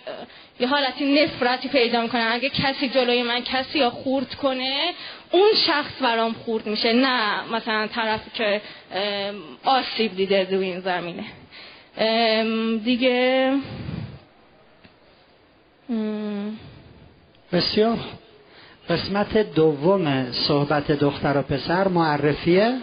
یه 0.60 0.68
حالتی 0.68 1.22
نفرتی 1.22 1.68
پیدا 1.68 2.00
می‌کنه. 2.00 2.32
اگه 2.32 2.48
کسی 2.48 2.88
جلوی 2.88 3.22
من 3.22 3.40
کسی 3.40 3.78
یا 3.78 3.90
خورد 3.90 4.34
کنه 4.34 4.94
اون 5.30 5.48
شخص 5.66 6.02
برام 6.02 6.32
خورد 6.32 6.66
میشه 6.66 6.92
نه 6.92 7.42
مثلا 7.52 7.86
طرفی 7.86 8.30
که 8.34 8.60
آسیب 9.64 10.16
دیده 10.16 10.44
دو 10.44 10.60
این 10.60 10.80
زمینه. 10.80 11.24
دیگه 12.84 13.52
بسیار. 17.52 17.98
قسمت 18.88 19.54
دوم 19.54 20.32
صحبت 20.32 20.92
دختر 20.92 21.38
و 21.38 21.42
پسر 21.42 21.88
معرفیه. 21.88 22.78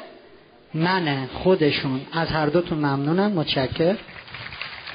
من 0.73 1.27
خودشون. 1.33 2.01
از 2.13 2.27
هر 2.27 2.45
دوتون 2.45 2.77
ممنونم. 2.77 3.31
متشکر. 3.31 3.95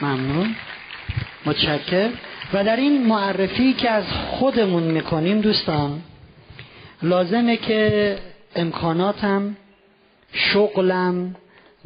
ممنون. 0.01 0.57
متشکر. 1.47 2.11
و 2.53 2.65
در 2.65 2.77
این 2.77 3.07
معرفی 3.07 3.73
که 3.73 3.91
از 3.91 4.05
خودمون 4.13 4.83
می‌کنیم 4.83 5.41
دوستان 5.41 6.03
لازمه 7.03 7.57
که 7.57 8.19
امکاناتم 8.57 9.57
شغلم 10.33 11.37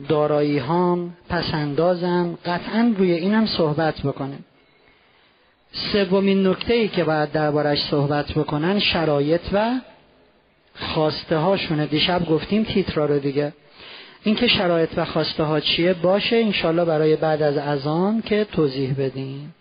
دارایی 0.08 0.58
هام 0.58 1.16
پسندازم 1.28 2.38
قطعا 2.44 2.94
روی 2.98 3.12
اینم 3.12 3.46
صحبت 3.46 4.00
بکنیم 4.00 4.44
سومین 5.72 6.46
نکته 6.46 6.74
ای 6.74 6.88
که 6.88 7.04
باید 7.04 7.32
دربارش 7.32 7.82
صحبت 7.82 8.32
بکنن 8.32 8.78
شرایط 8.78 9.40
و 9.52 9.80
خواسته 10.74 11.36
هاشونه 11.36 11.86
دیشب 11.86 12.26
گفتیم 12.26 12.64
تیترا 12.64 13.06
رو 13.06 13.18
دیگه. 13.18 13.52
اینکه 14.22 14.46
شرایط 14.46 14.90
و 14.96 15.04
خواسته 15.04 15.42
ها 15.42 15.60
چیه؟ 15.60 15.94
باشه 15.94 16.36
انشالله 16.36 16.84
برای 16.84 17.16
بعد 17.16 17.42
از 17.42 17.56
اذان 17.56 18.22
که 18.22 18.46
توضیح 18.52 18.94
بدیم. 18.98 19.54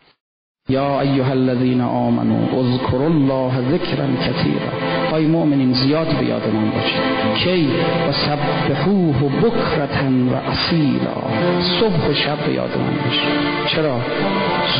یا 0.70 1.02
ایها 1.02 1.32
الذین 1.32 1.82
آمنوا 1.82 2.60
اذکروا 2.60 3.06
الله 3.06 3.72
ذکرا 3.72 4.08
کثیرا. 4.16 5.01
ای 5.14 5.26
مؤمنین 5.26 5.74
زیاد 5.74 6.08
به 6.08 6.26
یاد 6.26 6.42
من 6.54 6.70
باشید. 6.70 7.02
کی 7.36 7.70
و 8.10 8.12
سبحوه 8.12 9.30
بکرتن 9.42 10.28
و 10.28 10.36
اصیلا. 10.52 11.18
صبح 11.60 12.10
و 12.10 12.14
شب 12.14 12.38
به 12.46 12.54
یاد 12.54 12.70
من 12.78 13.04
باشید. 13.06 13.32
چرا؟ 13.68 13.98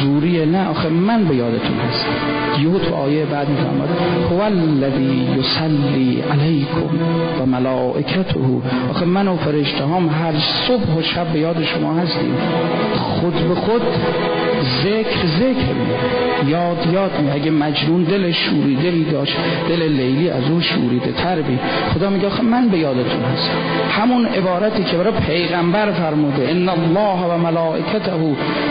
زوری 0.02 0.46
نه 0.46 0.70
آخه 0.70 0.90
من 0.90 1.24
به 1.24 1.36
یادتون 1.36 1.78
هستم. 1.90 2.64
یهو 2.64 2.80
تو 2.80 2.96
آیه 2.96 3.26
بعد 3.26 3.50
میفرماد 3.50 3.90
هو 4.32 4.42
الذی 4.42 5.28
یصلی 5.40 6.24
علیکم 6.32 6.90
و 7.42 7.46
ملائکته. 7.46 8.40
آخه 8.90 9.06
من 9.06 9.28
و 9.28 9.36
فرشته 9.36 9.86
هم 9.86 10.10
هر 10.10 10.34
صبح 10.40 10.98
و 10.98 11.02
شب 11.02 11.28
به 11.28 11.40
یاد 11.40 11.64
شما 11.64 11.94
هستیم. 11.94 12.36
خود 12.96 13.34
به 13.34 13.56
خود 13.56 13.82
ذکر 14.64 15.26
ذکر 15.26 15.76
یاد 16.48 16.88
یاد 16.94 17.12
می 17.22 17.32
اگه 17.32 17.52
مجنون 17.52 18.04
دل 18.04 18.32
شوری 18.32 18.76
دلی 18.76 19.04
داشت 19.04 19.38
دل 19.70 19.84
لیلی 19.84 20.30
از 20.30 20.50
اون 20.50 20.62
شوریده 20.62 21.12
تر 21.12 21.42
بی. 21.42 21.60
خدا 21.94 22.10
میگه 22.10 22.28
آخه 22.28 22.44
من 22.44 22.70
به 22.70 22.78
یادتون 22.78 23.24
هستم. 23.24 23.54
همون 23.92 24.26
عبارتی 24.26 24.84
که 24.84 24.98
برای 24.98 25.14
پیغمبر 25.28 25.92
فرموده 25.92 26.50
ان 26.50 26.70
الله 26.70 27.26
و 27.34 27.38
ملائکته 27.38 28.12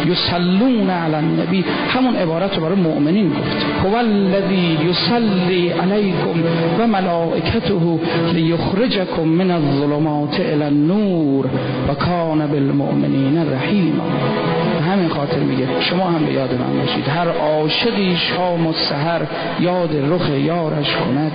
یصلون 0.06 0.90
علی 0.90 1.14
النبی. 1.14 1.64
همون 1.88 2.16
عبارت 2.16 2.56
رو 2.56 2.62
برای 2.62 2.76
مؤمنین 2.76 3.28
گفت 3.28 3.66
هو 3.84 3.94
الذی 3.94 4.78
یصلی 4.90 5.68
علیکم 5.68 6.42
و 6.78 6.86
ملائکته 6.86 7.98
لیخرجکم 8.32 9.22
من 9.22 9.50
الظلمات 9.50 10.40
الى 10.40 10.62
النور 10.62 11.46
و 11.88 11.94
کان 11.94 12.46
بالمؤمنین 12.46 13.52
رحیما. 13.52 14.04
همین 14.90 15.08
خاطر 15.08 15.38
میگه. 15.38 15.66
شما 15.80 16.10
هم 16.10 16.26
به 16.26 16.32
یاد 16.32 16.54
من 16.54 16.78
باشید. 16.80 17.08
هر 17.08 17.28
عاشقی 17.28 18.16
شام 18.16 18.66
و 18.66 18.72
سحر 18.72 19.22
یاد 19.60 19.96
رخ 19.96 20.28
یارش 20.30 20.96
کند. 20.96 21.32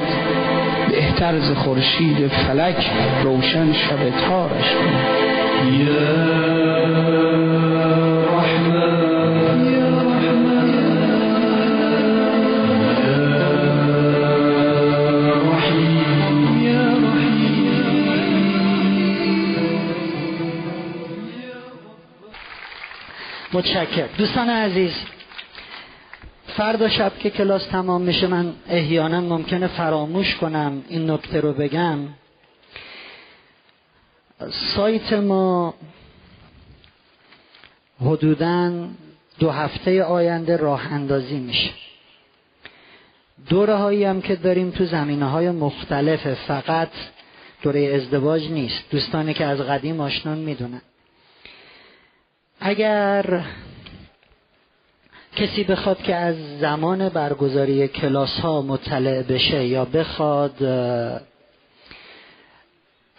بهتر 0.90 1.40
ز 1.40 1.52
خورشید 1.52 2.28
فلک 2.28 2.92
روشن 3.24 3.74
شب 3.74 4.10
تارش 4.28 4.76
کند. 4.76 5.36
متشکر 23.56 24.08
دوستان 24.18 24.50
عزیز 24.50 24.94
فردا 26.48 26.90
شب 26.90 27.18
که 27.20 27.30
کلاس 27.30 27.66
تمام 27.66 28.02
میشه 28.02 28.28
من 28.28 28.54
احیانا 28.70 29.22
ممکنه 29.22 29.68
فراموش 29.68 30.36
کنم 30.36 30.84
این 30.90 31.12
نکته 31.12 31.42
رو 31.42 31.54
بگم. 31.54 32.00
سایت 34.50 35.14
ما 35.14 35.74
حدوداً 38.02 38.88
دو 39.40 39.52
هفته 39.52 40.04
آینده 40.04 40.58
راه 40.58 40.94
اندازی 40.94 41.40
میشه. 41.40 41.72
دوره 43.50 43.76
هایی 43.76 44.04
هم 44.04 44.22
که 44.22 44.36
داریم 44.36 44.72
تو 44.72 44.86
زمینه 44.86 45.26
های 45.26 45.52
مختلف 45.52 46.34
فقط 46.34 46.92
دوره 47.62 47.94
ازدواج 47.96 48.50
نیست. 48.50 48.84
دوستانی 48.92 49.34
که 49.34 49.46
از 49.46 49.60
قدیم 49.60 50.00
آشنان 50.00 50.38
می‌دونن. 50.38 50.82
اگر 52.60 53.44
کسی 55.36 55.64
بخواد 55.64 56.04
که 56.04 56.16
از 56.16 56.36
زمان 56.60 57.10
برگزاری 57.10 57.88
کلاس 57.88 58.40
ها 58.40 58.62
مطلع 58.62 59.22
بشه 59.22 59.66
یا 59.66 59.86
بخواد 59.86 60.62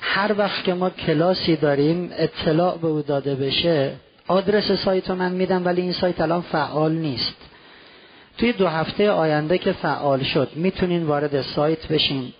هر 0.00 0.34
وقت 0.38 0.64
که 0.64 0.74
ما 0.74 0.90
کلاسی 0.90 1.56
داریم 1.56 2.10
اطلاع 2.12 2.78
به 2.78 2.86
او 2.86 3.02
داده 3.02 3.34
بشه 3.34 3.92
آدرس 4.26 4.72
سایت 4.72 5.10
رو 5.10 5.16
من 5.16 5.32
میدم 5.32 5.64
ولی 5.64 5.82
این 5.82 5.92
سایت 5.92 6.20
الان 6.20 6.42
فعال 6.42 6.92
نیست. 6.92 7.36
توی 8.38 8.52
دو 8.52 8.68
هفته 8.68 9.10
آینده 9.10 9.58
که 9.58 9.72
فعال 9.72 10.22
شد 10.22 10.48
می‌تونین 10.54 11.06
وارد 11.06 11.42
سایت 11.42 11.88
بشین. 11.88 12.32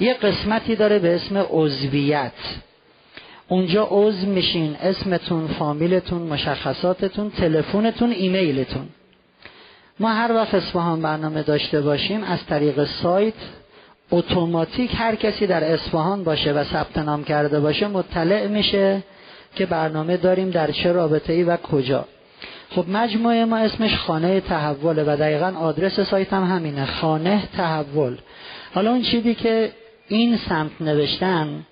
یه 0.00 0.14
قسمتی 0.14 0.76
داره 0.76 0.98
به 0.98 1.14
اسم 1.14 1.46
عضویت. 1.50 2.32
اونجا 3.50 3.88
عضو 3.90 4.26
میشین. 4.26 4.76
اسمتون 4.82 5.46
فامیلتون 5.46 6.22
مشخصاتتون 6.22 7.30
تلفنتون 7.30 8.10
ایمیلتون. 8.10 8.88
ما 10.00 10.08
هر 10.08 10.32
وقت 10.32 10.54
اصفهان 10.54 11.02
برنامه 11.02 11.42
داشته 11.42 11.80
باشیم 11.80 12.22
از 12.24 12.46
طریق 12.46 12.84
سایت 12.84 13.34
اتوماتیک 14.10 14.90
هر 14.94 15.14
کسی 15.14 15.46
در 15.46 15.72
اصفهان 15.72 16.24
باشه 16.24 16.52
و 16.52 16.64
ثبت 16.64 16.98
نام 16.98 17.24
کرده 17.24 17.60
باشه 17.60 17.86
مطلع 17.86 18.46
میشه 18.46 19.02
که 19.56 19.66
برنامه 19.66 20.16
داریم 20.16 20.50
در 20.50 20.70
چه 20.70 20.92
رابطه 20.92 21.32
ای 21.32 21.44
و 21.44 21.56
کجا. 21.56 22.04
خب 22.70 22.84
مجموعه 22.88 23.44
ما 23.44 23.56
اسمش 23.56 23.96
خانه 23.96 24.40
تحوله 24.40 25.02
و 25.02 25.16
دقیقا 25.16 25.52
آدرس 25.60 26.00
سایت 26.00 26.32
هم 26.32 26.44
همینه 26.44 26.86
خانه 26.86 27.42
تحول. 27.56 28.16
حالا 28.74 28.90
اون 28.90 29.02
چیزی 29.02 29.34
که 29.34 29.72
این 30.08 30.36
سمت 30.36 30.70
نوشتن 30.80 31.66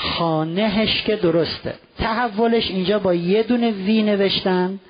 خانه‌ش 0.00 1.02
که 1.02 1.16
درسته. 1.16 1.74
تحولش 1.98 2.70
اینجا 2.70 2.98
با 2.98 3.14
یه 3.14 3.42
دونه 3.42 3.70
V 3.70 4.02
نوشتن 4.02 4.80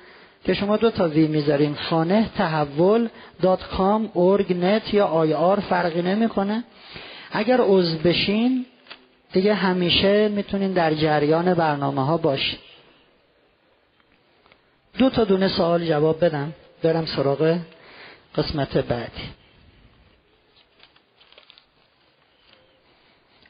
که 0.43 0.53
شما 0.53 0.77
دو 0.77 0.91
تا 0.91 1.09
V 1.09 1.27
می‌ذارین. 1.27 1.75
خانه 1.75 2.29
تحول 2.37 3.09
dot 3.41 3.63
com 3.63 4.11
org 4.15 4.53
net 4.53 4.93
یا 4.93 5.05
IR 5.05 5.59
فرقی 5.59 6.01
نمی‌کنه. 6.01 6.63
اگر 7.31 7.61
عضو 7.61 7.97
بشین 7.97 8.65
دیگه 9.33 9.53
همیشه 9.53 10.27
می‌تونین 10.27 10.73
در 10.73 10.93
جریان 10.93 11.53
برنامه 11.53 12.05
ها 12.05 12.17
باشین. 12.17 12.59
دو 14.97 15.09
تا 15.09 15.23
دونه 15.23 15.47
سوال 15.47 15.85
جواب 15.85 16.25
بدم. 16.25 16.53
برم 16.83 17.05
سراغ 17.05 17.57
قسمت 18.35 18.77
بعدی. 18.77 19.40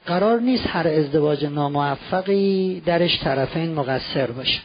قرار 0.05 0.39
نیست 0.39 0.63
هر 0.67 0.87
ازدواج 0.87 1.45
ناموفقی 1.45 2.81
درش 2.85 3.19
طرفین 3.23 3.73
مقصر 3.73 4.31
باشه. 4.31 4.59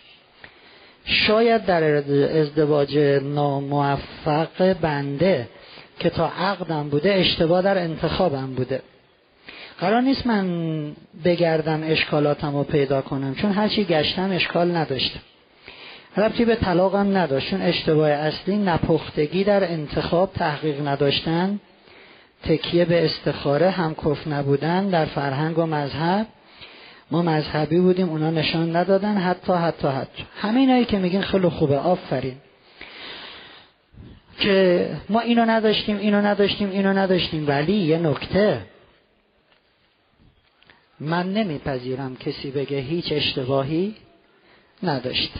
شاید 1.04 1.64
در 1.64 1.84
ازدواج 2.40 2.98
ناموفق 3.22 4.72
بنده 4.80 5.48
که 5.98 6.10
تا 6.10 6.28
عقدم 6.28 6.88
بوده 6.88 7.14
اشتباه 7.14 7.62
در 7.62 7.78
انتخابم 7.78 8.54
بوده. 8.54 8.82
قرار 9.80 10.00
نیست 10.00 10.26
من 10.26 10.46
بگردم 11.24 11.82
اشکالاتم 11.84 12.56
رو 12.56 12.62
پیدا 12.62 13.02
کنم 13.02 13.34
چون 13.34 13.52
هرچی 13.52 13.84
گشتم 13.84 14.30
اشکال 14.30 14.76
نداشتم. 14.76 15.20
ربطی 16.16 16.44
به 16.44 16.56
طلاقم 16.56 17.16
نداشت 17.16 17.50
چون 17.50 17.62
اشتباه 17.62 18.10
اصلی 18.10 18.56
نپختگی 18.56 19.44
در 19.44 19.72
انتخاب 19.72 20.32
تحقیق 20.32 20.88
نداشتن 20.88 21.60
تکیه 22.48 22.84
به 22.84 23.04
استخاره 23.04 23.70
هم 23.70 23.94
کف 23.94 24.26
نبودن 24.26 24.88
در 24.88 25.04
فرهنگ 25.04 25.58
و 25.58 25.66
مذهب. 25.66 26.26
ما 27.10 27.22
مذهبی 27.22 27.80
بودیم 27.80 28.08
اونا 28.08 28.30
نشان 28.30 28.76
ندادن 28.76 29.16
حتی 29.16 29.52
حتی 29.52 29.88
حتی. 29.88 30.24
همینایی 30.40 30.84
که 30.84 30.98
میگین 30.98 31.22
خیلی 31.22 31.48
خوبه 31.48 31.78
آفرین. 31.78 32.36
که 34.38 34.88
ما 35.08 35.20
اینو 35.20 35.44
نداشتیم 35.44 35.98
اینو 35.98 36.20
نداشتیم 36.20 36.70
اینو 36.70 36.92
نداشتیم 36.92 37.48
ولی 37.48 37.72
یه 37.72 37.98
نکته. 37.98 38.60
من 41.00 41.32
نمیپذیرم 41.32 42.16
کسی 42.16 42.50
بگه 42.50 42.78
هیچ 42.78 43.12
اشتباهی 43.12 43.94
نداشت. 44.82 45.32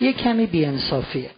یه 0.00 0.12
کمی 0.12 0.46
بیانصافیه. 0.46 1.30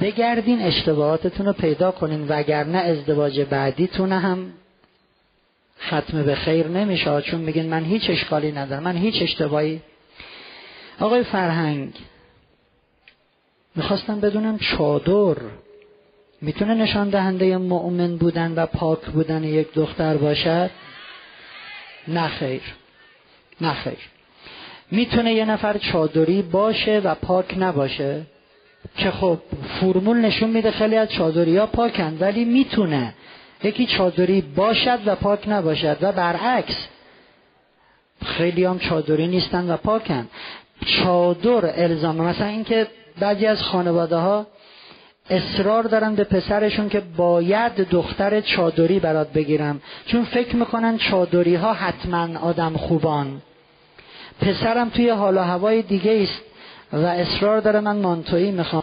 بگردین 0.00 0.62
اشتباهاتتون 0.62 1.46
رو 1.46 1.52
پیدا 1.52 1.90
کنین 1.90 2.26
وگرنه 2.28 2.78
ازدواج 2.78 3.40
بعدیتون 3.40 4.12
هم 4.12 4.52
ختم 5.80 6.22
به 6.22 6.34
خیر 6.34 6.66
نمیشه. 6.66 7.22
چون 7.22 7.40
میگین 7.40 7.66
من 7.66 7.84
هیچ 7.84 8.10
اشکالی 8.10 8.52
ندارم 8.52 8.82
من 8.82 8.96
هیچ 8.96 9.22
اشتباهی. 9.22 9.80
آقای 11.00 11.24
فرهنگ 11.24 11.94
می‌خواستم 13.74 14.20
بدونم 14.20 14.58
چادر 14.58 15.36
می‌تونه 16.40 16.74
نشان 16.74 17.10
دهنده 17.10 17.56
مؤمن 17.56 18.16
بودن 18.16 18.52
و 18.56 18.66
پاک 18.66 19.00
بودن 19.00 19.44
یک 19.44 19.72
دختر 19.74 20.16
باشد؟ 20.16 20.70
نه 22.08 22.28
خیر 22.28 22.62
نه 23.60 23.74
خیر. 23.74 23.98
می‌تونه 24.90 25.34
یه 25.34 25.44
نفر 25.44 25.78
چادری 25.78 26.42
باشه 26.42 27.00
و 27.04 27.14
پاک 27.14 27.54
نباشه؟ 27.58 28.22
که 28.96 29.10
خب 29.10 29.38
فرمول 29.80 30.16
نشون 30.16 30.50
میده 30.50 30.70
خیلی 30.70 30.96
از 30.96 31.08
چادری 31.08 31.56
ها 31.56 31.66
پاکن 31.66 32.16
ولی 32.20 32.44
می‌تونه 32.44 33.14
یکی 33.62 33.86
چادری 33.86 34.40
باشد 34.40 34.98
و 35.06 35.14
پاک 35.14 35.48
نباشد 35.48 35.96
و 36.00 36.12
برعکس 36.12 36.86
خیلی 38.24 38.64
هم 38.64 38.78
چادری 38.78 39.26
نیستن 39.26 39.70
و 39.70 39.76
پاکن. 39.76 40.28
چادر 40.86 41.82
الزامه 41.84 42.24
مثلا 42.24 42.46
اینکه 42.46 42.86
بعضی 43.20 43.46
از 43.46 43.62
خانواده 43.62 44.16
ها 44.16 44.46
اصرار 45.30 45.82
دارن 45.82 46.14
به 46.14 46.24
پسرشون 46.24 46.88
که 46.88 47.00
باید 47.00 47.74
دختر 47.74 48.40
چادری 48.40 49.00
برات 49.00 49.32
بگیرم 49.32 49.80
چون 50.06 50.24
فکر 50.24 50.56
می‌کنن 50.56 50.98
چادری 50.98 51.54
ها 51.54 51.72
حتما 51.72 52.38
آدم 52.38 52.76
خوبان. 52.76 53.42
پسرم 54.40 54.88
توی 54.88 55.08
حال 55.08 55.36
و 55.36 55.40
هوای 55.40 55.82
دیگه 55.82 56.22
است 56.22 56.42
و 56.92 57.06
اصرار 57.06 57.60
داره 57.60 57.80
من 57.80 57.96
مانتویی 57.96 58.50
می‌خوام. 58.50 58.82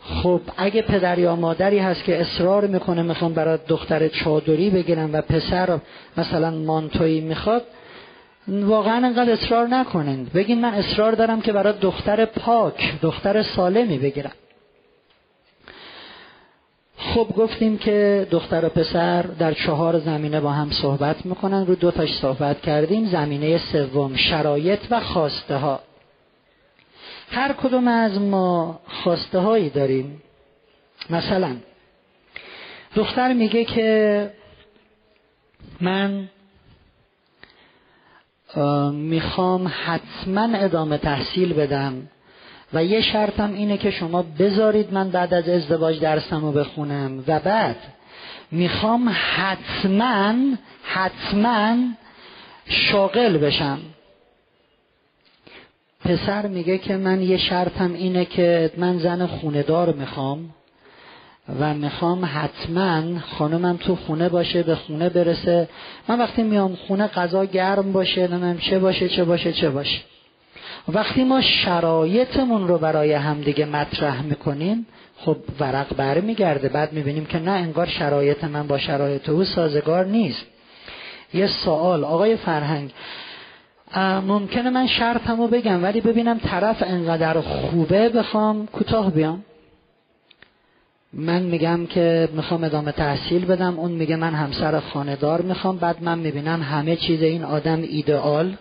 خب 0.00 0.40
اگه 0.56 0.82
پدر 0.82 1.18
یا 1.18 1.36
مادری 1.36 1.78
هست 1.78 2.04
که 2.04 2.20
اصرار 2.20 2.66
می‌کنه 2.66 3.02
می‌خوام 3.02 3.32
برای 3.32 3.58
دختر 3.68 4.08
چادری 4.08 4.70
بگیرم 4.70 5.12
و 5.12 5.20
پسر 5.20 5.78
مثلا 6.16 6.50
مانتویی 6.50 7.20
می‌خواد 7.20 7.62
واقعا 8.48 9.06
انقدر 9.06 9.32
اصرار 9.32 9.66
نکنین. 9.68 10.30
بگین 10.34 10.60
من 10.60 10.74
اصرار 10.74 11.12
دارم 11.12 11.40
که 11.40 11.52
برای 11.52 11.72
دختر 11.80 12.24
پاک 12.24 13.00
دختر 13.02 13.42
سالمی 13.42 13.98
بگیرم. 13.98 14.32
خب 16.96 17.26
گفتیم 17.36 17.78
که 17.78 18.26
دختر 18.30 18.64
و 18.64 18.68
پسر 18.68 19.22
در 19.22 19.52
چهار 19.52 19.98
زمینه 19.98 20.40
با 20.40 20.50
هم 20.50 20.70
صحبت 20.70 21.26
می‌کنن. 21.26 21.66
رو 21.66 21.74
دو 21.74 21.90
تاش 21.90 22.14
صحبت 22.14 22.60
کردیم. 22.60 23.06
زمینه 23.06 23.58
سوم 23.58 24.16
شرایط 24.16 24.80
و 24.90 25.00
خواسته 25.00 25.56
ها. 25.56 25.80
هر 27.30 27.52
کدوم 27.52 27.88
از 27.88 28.20
ما 28.20 28.80
خواسته 28.86 29.38
هایی 29.38 29.70
داریم. 29.70 30.22
مثلا 31.10 31.56
دختر 32.94 33.32
میگه 33.32 33.64
که 33.64 34.30
من 35.80 36.28
می‌خوام 38.92 39.72
حتما 39.84 40.58
ادامه 40.58 40.98
تحصیل 40.98 41.52
بدم 41.52 42.08
و 42.72 42.84
یه 42.84 43.00
شرطم 43.00 43.52
اینه 43.52 43.78
که 43.78 43.90
شما 43.90 44.22
بذارید 44.22 44.92
من 44.92 45.10
بعد 45.10 45.34
از 45.34 45.48
ازدواج 45.48 46.00
درسم 46.00 46.40
رو 46.40 46.52
بخونم. 46.52 47.24
و 47.26 47.40
بعد 47.40 47.76
می‌خوام 48.50 49.16
حتما 49.36 50.34
حتما 50.82 51.76
شاغل 52.68 53.38
بشم. 53.38 53.78
پسر 56.04 56.46
میگه 56.46 56.78
که 56.78 56.96
من 56.96 57.22
یه 57.22 57.36
شرطم 57.36 57.92
اینه 57.92 58.24
که 58.24 58.70
من 58.76 58.98
زن 58.98 59.26
خونه 59.26 59.62
دار 59.62 59.92
می‌خوام 59.92 60.54
و 61.60 61.74
می‌خوام 61.74 62.24
حتما 62.24 63.18
خانمم 63.18 63.76
تو 63.76 63.96
خونه 63.96 64.28
باشه 64.28 64.62
به 64.62 64.74
خونه 64.74 65.08
برسه. 65.08 65.68
من 66.08 66.18
وقتی 66.18 66.42
میام 66.42 66.76
خونه 66.76 67.06
غذا 67.06 67.44
گرم 67.44 67.92
باشه 67.92 68.28
نمیم 68.28 68.58
چه 68.58 68.78
باشه 68.78 69.08
چه 69.08 69.24
باشه 69.24 69.52
چه 69.52 69.70
باشه. 69.70 70.00
وقتی 70.88 71.24
ما 71.24 71.40
شرایطمون 71.40 72.68
رو 72.68 72.78
برای 72.78 73.12
همدیگه 73.12 73.64
مطرح 73.64 74.22
می‌کنیم 74.22 74.86
خب 75.16 75.36
ورق 75.60 75.96
برمیگرده. 75.96 76.68
بعد 76.68 76.92
می‌بینیم 76.92 77.24
که 77.24 77.38
نه 77.38 77.50
انگار 77.50 77.86
شرایط 77.86 78.44
من 78.44 78.66
با 78.66 78.78
شرایط 78.78 79.28
او 79.28 79.44
سازگار 79.44 80.06
نیست. 80.06 80.46
یه 81.34 81.46
سوال 81.46 82.04
آقای 82.04 82.36
فرهنگ 82.36 82.90
ممکنه 83.98 84.70
من 84.70 84.86
شرطمو 84.86 85.46
بگم 85.48 85.82
ولی 85.82 86.00
ببینم 86.00 86.38
طرف 86.38 86.82
انقدر 86.86 87.40
خوبه 87.40 88.08
بخوام 88.08 88.66
کوتاه 88.66 89.10
بیام. 89.10 89.44
من 91.12 91.42
میگم 91.42 91.86
که 91.86 92.28
می‌خوام 92.32 92.64
ادامه 92.64 92.92
تحصیل 92.92 93.44
بدم 93.44 93.78
اون 93.78 93.90
میگه 93.92 94.16
من 94.16 94.34
همسر 94.34 94.80
خاندار 94.80 95.42
می‌خوام 95.42 95.76
بعد 95.76 96.02
من 96.02 96.18
می‌بینم 96.18 96.62
همه 96.62 96.96
چیز 96.96 97.22
این 97.22 97.44
آدم 97.44 97.82
ایدئال. 97.82 98.56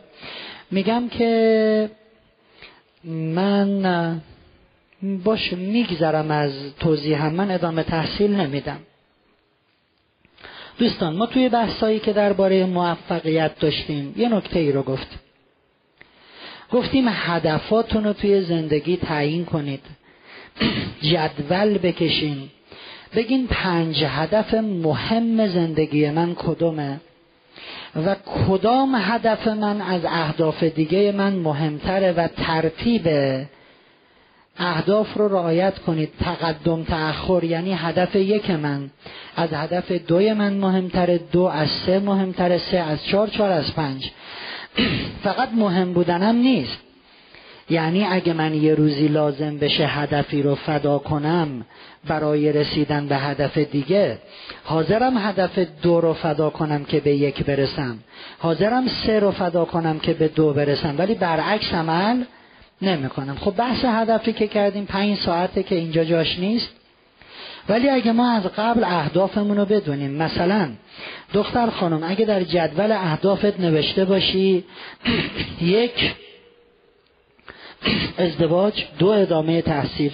میگم 0.72 1.10
که 1.10 1.90
من 3.04 4.22
باش 5.24 5.54
میگذرم 5.54 6.32
از 6.32 6.52
توضیحم 6.80 7.34
من 7.34 7.52
ادامه 7.52 7.84
تحصیل 7.84 8.36
نمیدم. 8.36 8.80
دوستان 10.80 11.16
ما 11.16 11.26
توی 11.26 11.50
بحثایی 11.50 12.00
که 12.00 12.14
درباره 12.14 12.66
موفقیت 12.66 13.60
داشتیم 13.60 14.14
یه 14.18 14.30
نکته 14.30 14.60
ای 14.60 14.72
رو 14.72 14.84
گفتیم. 14.84 15.20
گفتیم 16.72 17.06
هدفاتون 17.10 18.04
رو 18.04 18.14
توی 18.14 18.42
زندگی 18.42 18.98
تعیین 18.98 19.46
کنید. 19.46 19.82
جدول 21.02 21.78
بکشین 21.78 22.50
بگین 23.16 23.48
پنج 23.48 24.04
هدف 24.04 24.54
مهم 24.54 25.48
زندگی 25.48 26.10
من 26.10 26.36
کدومه 26.36 27.00
و 27.96 28.16
کدام 28.16 28.96
هدف 28.96 29.48
من 29.48 29.82
از 29.82 30.06
اهداف 30.06 30.64
دیگه 30.64 31.12
من 31.12 31.34
مهمتره 31.34 32.12
و 32.12 32.28
ترتیب 32.28 33.08
اهداف 34.60 35.14
رو 35.14 35.28
رعایت 35.28 35.80
کنید. 35.80 36.10
تقدم 36.20 36.84
تأخر 36.84 37.44
یعنی 37.44 37.74
هدف 37.74 38.16
یک 38.16 38.50
من. 38.50 38.90
از 39.36 39.54
هدف 39.54 39.92
دوی 39.92 40.34
من 40.34 40.54
مهمتره 40.54 41.20
دو 41.32 41.42
از 41.42 41.70
سه 41.70 42.00
مهمتره 42.00 42.58
سه 42.58 42.78
از 42.78 43.06
چهار 43.06 43.28
چهار 43.28 43.52
از 43.52 43.74
پنج. 43.76 44.12
فقط 45.24 45.50
مهم 45.54 45.94
بودنم 45.94 46.36
نیست. 46.36 46.78
یعنی 47.70 48.04
اگه 48.04 48.34
من 48.34 48.54
یه 48.54 48.76
روزی 48.76 49.08
لازم 49.08 49.58
بشه 49.58 49.88
هدفی 49.88 50.42
رو 50.42 50.56
فدا 50.56 50.98
کنم 50.98 51.66
برای 52.08 52.54
رسیدن 52.54 53.08
به 53.08 53.18
هدف 53.18 53.58
دیگه 53.58 54.18
حاضرم 54.64 55.18
هدف 55.18 55.60
دو 55.82 56.02
رو 56.02 56.14
فدا 56.14 56.50
کنم 56.50 56.84
که 56.86 57.00
به 57.00 57.16
یک 57.16 57.44
برسم. 57.44 58.00
حاضرم 58.40 58.88
سه 58.88 59.20
رو 59.20 59.32
فدا 59.32 59.66
کنم 59.66 60.00
که 60.00 60.14
به 60.14 60.28
دو 60.28 60.54
برسم. 60.54 60.96
ولی 60.98 61.16
برعکس 61.16 61.74
عمل 61.74 62.24
نمی 62.82 63.10
کنم 63.10 63.36
خب 63.36 63.56
بحث 63.56 63.86
هدفی 63.86 64.34
که 64.34 64.48
کردیم 64.48 64.86
پنج 64.86 65.18
ساعته 65.18 65.64
که 65.64 65.76
اینجا 65.76 66.04
جاش 66.04 66.40
نیست. 66.40 66.70
ولی 67.70 67.90
اگه 67.90 68.12
ما 68.12 68.32
از 68.32 68.44
قبل 68.44 68.84
اهدافمون 68.84 69.58
رو 69.58 69.66
بدونیم 69.66 70.12
مثلا 70.12 70.70
دختر 71.34 71.70
خانم 71.70 72.04
اگه 72.04 72.26
در 72.26 72.44
جدول 72.44 72.92
اهدافت 72.92 73.60
نوشته 73.60 74.06
باشی 74.06 74.64
یک 75.62 76.14
ازدواج 78.18 78.86
دو 79.00 79.08
ادامه 79.08 79.62
تحصیل. 79.62 80.12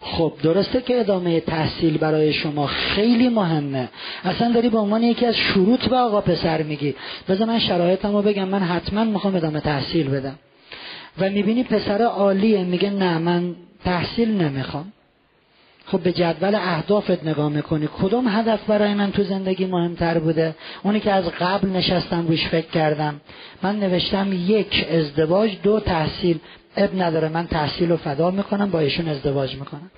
خب 0.00 0.32
درسته 0.42 0.80
که 0.80 1.00
ادامه 1.00 1.40
تحصیل 1.40 1.98
برای 1.98 2.32
شما 2.32 2.66
خیلی 2.66 3.28
مهمه. 3.28 3.88
اصلا 4.24 4.52
داری 4.52 4.68
به 4.68 4.78
عنوان 4.78 5.02
یکی 5.02 5.26
از 5.26 5.36
شروط 5.36 5.88
به 5.88 5.96
آقا 5.96 6.20
پسر 6.20 6.62
میگی. 6.62 6.94
بذار 7.28 7.46
من 7.46 7.58
شرایطم 7.58 8.12
رو 8.12 8.22
بگم. 8.22 8.48
من 8.48 8.62
حتما 8.62 9.04
می‌خوام 9.04 9.36
ادامه 9.36 9.60
تحصیل 9.60 10.08
بدم. 10.10 10.38
و 11.18 11.30
می‌بینی 11.30 11.64
پسر 11.64 12.02
عالیه 12.02 12.64
میگه 12.64 12.90
نه 12.90 13.18
من 13.18 13.54
تحصیل 13.84 14.42
نمی‌خوام. 14.42 14.92
خب 15.86 16.00
به 16.00 16.12
جدول 16.12 16.54
اهدافت 16.54 17.24
نگاه 17.24 17.48
می‌کنی. 17.48 17.88
کدوم 17.98 18.28
هدف 18.28 18.64
برای 18.64 18.94
من 18.94 19.12
تو 19.12 19.24
زندگی 19.24 19.66
مهمتر 19.66 20.18
بوده؟ 20.18 20.54
اونی 20.82 21.00
که 21.00 21.12
از 21.12 21.24
قبل 21.24 21.68
نشستم 21.68 22.26
روش 22.26 22.46
فکر 22.46 22.66
کردم. 22.66 23.20
من 23.62 23.80
نوشتم 23.80 24.32
یک 24.32 24.86
ازدواج 24.90 25.56
دو 25.62 25.80
تحصیل. 25.80 26.38
اب 26.76 27.02
نداره 27.02 27.28
من 27.28 27.46
تحصیل 27.46 27.90
رو 27.90 27.96
فدا 27.96 28.30
می‌کنم 28.30 28.70
با 28.70 28.78
ایشون 28.78 29.08
ازدواج 29.08 29.54
می‌کنم. 29.54 29.90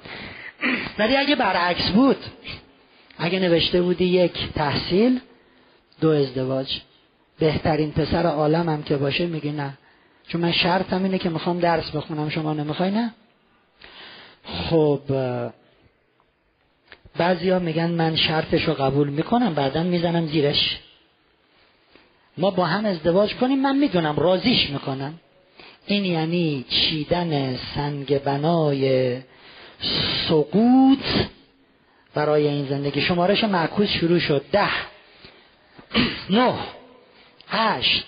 ولی 0.98 1.16
اگه 1.16 1.36
برعکس 1.36 1.90
بود 1.90 2.16
اگه 3.18 3.38
نوشته 3.38 3.82
بودی 3.82 4.04
یک 4.04 4.52
تحصیل 4.54 5.20
دو 6.00 6.08
ازدواج. 6.10 6.80
بهترین 7.38 7.92
پسر 7.92 8.26
عالمم 8.26 8.82
که 8.82 8.96
باشه 8.96 9.26
میگی 9.26 9.52
نه. 9.52 9.78
چون 10.28 10.40
من 10.40 10.52
شرطم 10.52 11.04
اینه 11.04 11.18
که 11.18 11.28
می‌خوام 11.28 11.58
درس 11.60 11.90
بخونم. 11.90 12.28
شما 12.28 12.52
نمی‌خوای 12.52 12.90
نه؟ 12.90 13.14
خب 14.44 15.00
بعضیا 17.16 17.58
میگن 17.58 17.90
من 17.90 18.16
شرطش 18.16 18.64
رو 18.64 18.74
قبول 18.74 19.08
می‌کنم 19.08 19.54
بعدا 19.54 19.82
می‌زنم 19.82 20.26
زیرش. 20.26 20.78
ما 22.38 22.50
با 22.50 22.66
هم 22.66 22.86
ازدواج 22.86 23.34
کنیم 23.34 23.58
من 23.58 23.76
می‌دونم 23.76 24.16
راضیش 24.16 24.70
می‌کنم. 24.70 25.14
این 25.86 26.04
یعنی 26.04 26.64
چیدن 26.68 27.56
سنگ 27.56 28.18
بنای 28.18 29.16
سقوط 30.28 31.04
برای 32.14 32.48
این 32.48 32.66
زندگی. 32.68 33.00
شمارش 33.00 33.44
معکوس 33.44 33.88
شروع 33.88 34.18
شد. 34.18 34.44
ده 34.52 34.68
نه 36.30 36.54
هشت. 37.48 38.06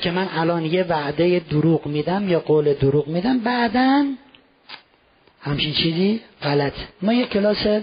که 0.00 0.10
من 0.10 0.28
الان 0.32 0.64
یه 0.64 0.82
وعده 0.82 1.38
دروغ 1.38 1.86
میدم 1.86 2.28
یا 2.28 2.40
قول 2.40 2.74
دروغ 2.74 3.08
میدم 3.08 3.38
بعدا 3.38 4.04
همچین 5.40 5.72
چیزی 5.72 6.20
غلط. 6.42 6.72
ما 7.02 7.12
یه 7.12 7.26
کلاس 7.26 7.82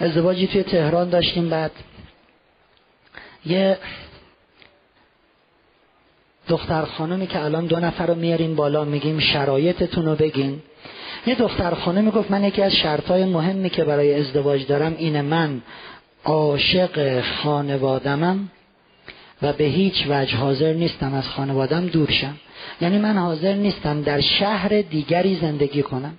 ازدواجی 0.00 0.46
توی 0.46 0.62
تهران 0.62 1.10
داشتیم 1.10 1.48
بعد 1.48 1.70
یه 3.46 3.78
دختر 6.48 6.84
خانمی 6.84 7.26
که 7.26 7.44
الان 7.44 7.66
دو 7.66 7.76
نفر 7.80 8.06
رو 8.06 8.14
میاریم 8.14 8.54
بالا 8.54 8.84
میگیم 8.84 9.18
شرایطتون 9.18 10.04
رو 10.04 10.14
بگین. 10.16 10.62
یه 11.26 11.34
دختر 11.34 11.74
خانمی 11.74 12.10
گفت 12.10 12.30
من 12.30 12.44
یکی 12.44 12.62
از 12.62 12.72
شرطهای 12.74 13.24
مهمی 13.24 13.70
که 13.70 13.84
برای 13.84 14.14
ازدواج 14.14 14.66
دارم 14.66 14.94
اینه 14.98 15.22
من 15.22 15.62
عاشق 16.24 17.20
خانوادمم 17.20 18.50
و 19.42 19.52
به 19.52 19.64
هیچ 19.64 20.06
وجه 20.08 20.36
حاضر 20.36 20.72
نیستم 20.72 21.14
از 21.14 21.28
خانوادم 21.28 21.86
دور 21.86 22.10
شم. 22.10 22.36
یعنی 22.80 22.98
من 22.98 23.16
حاضر 23.16 23.54
نیستم 23.54 24.02
در 24.02 24.20
شهر 24.20 24.68
دیگری 24.82 25.38
زندگی 25.40 25.82
کنم. 25.82 26.18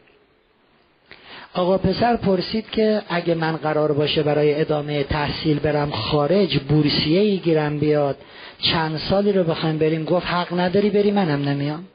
آقا 1.53 1.77
پسر 1.77 2.15
پرسید 2.15 2.69
که 2.69 3.01
اگه 3.09 3.35
من 3.35 3.55
قرار 3.57 3.91
باشه 3.91 4.23
برای 4.23 4.61
ادامه 4.61 5.03
تحصیل 5.03 5.59
برم 5.59 5.91
خارج 5.91 6.59
بورسیه 6.59 7.21
ای 7.21 7.37
گیرم 7.37 7.79
بیاد 7.79 8.17
چند 8.59 8.97
سالی 8.97 9.31
رو 9.31 9.43
بخوایم 9.43 9.77
بریم؟ 9.77 10.05
گفت 10.05 10.27
حق 10.27 10.59
نداری 10.59 10.89
بری 10.89 11.11
منم 11.11 11.49
نمیام. 11.49 11.87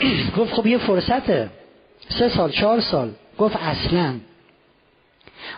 گفت 0.38 0.54
خب 0.54 0.66
یه 0.66 0.78
فرصته. 0.78 1.50
سه 2.08 2.28
سال 2.28 2.50
چهار 2.50 2.80
سال. 2.80 3.10
گفت 3.38 3.56
اصلا. 3.56 4.14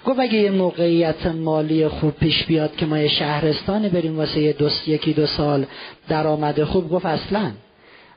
گفت 0.06 0.20
اگه 0.20 0.38
یه 0.38 0.50
موقعیت 0.50 1.26
مالی 1.26 1.88
خوب 1.88 2.14
پیش 2.14 2.44
بیاد 2.44 2.76
که 2.76 2.86
ما 2.86 2.98
یه 2.98 3.08
شهرستانی 3.08 3.88
بریم 3.88 4.18
واسه 4.18 4.40
یه 4.40 4.52
دوست 4.52 4.88
یکی 4.88 5.12
دو 5.12 5.26
سال 5.26 5.66
درآمد 6.08 6.64
خوب 6.64 6.90
گفت 6.90 7.06
اصلا. 7.06 7.50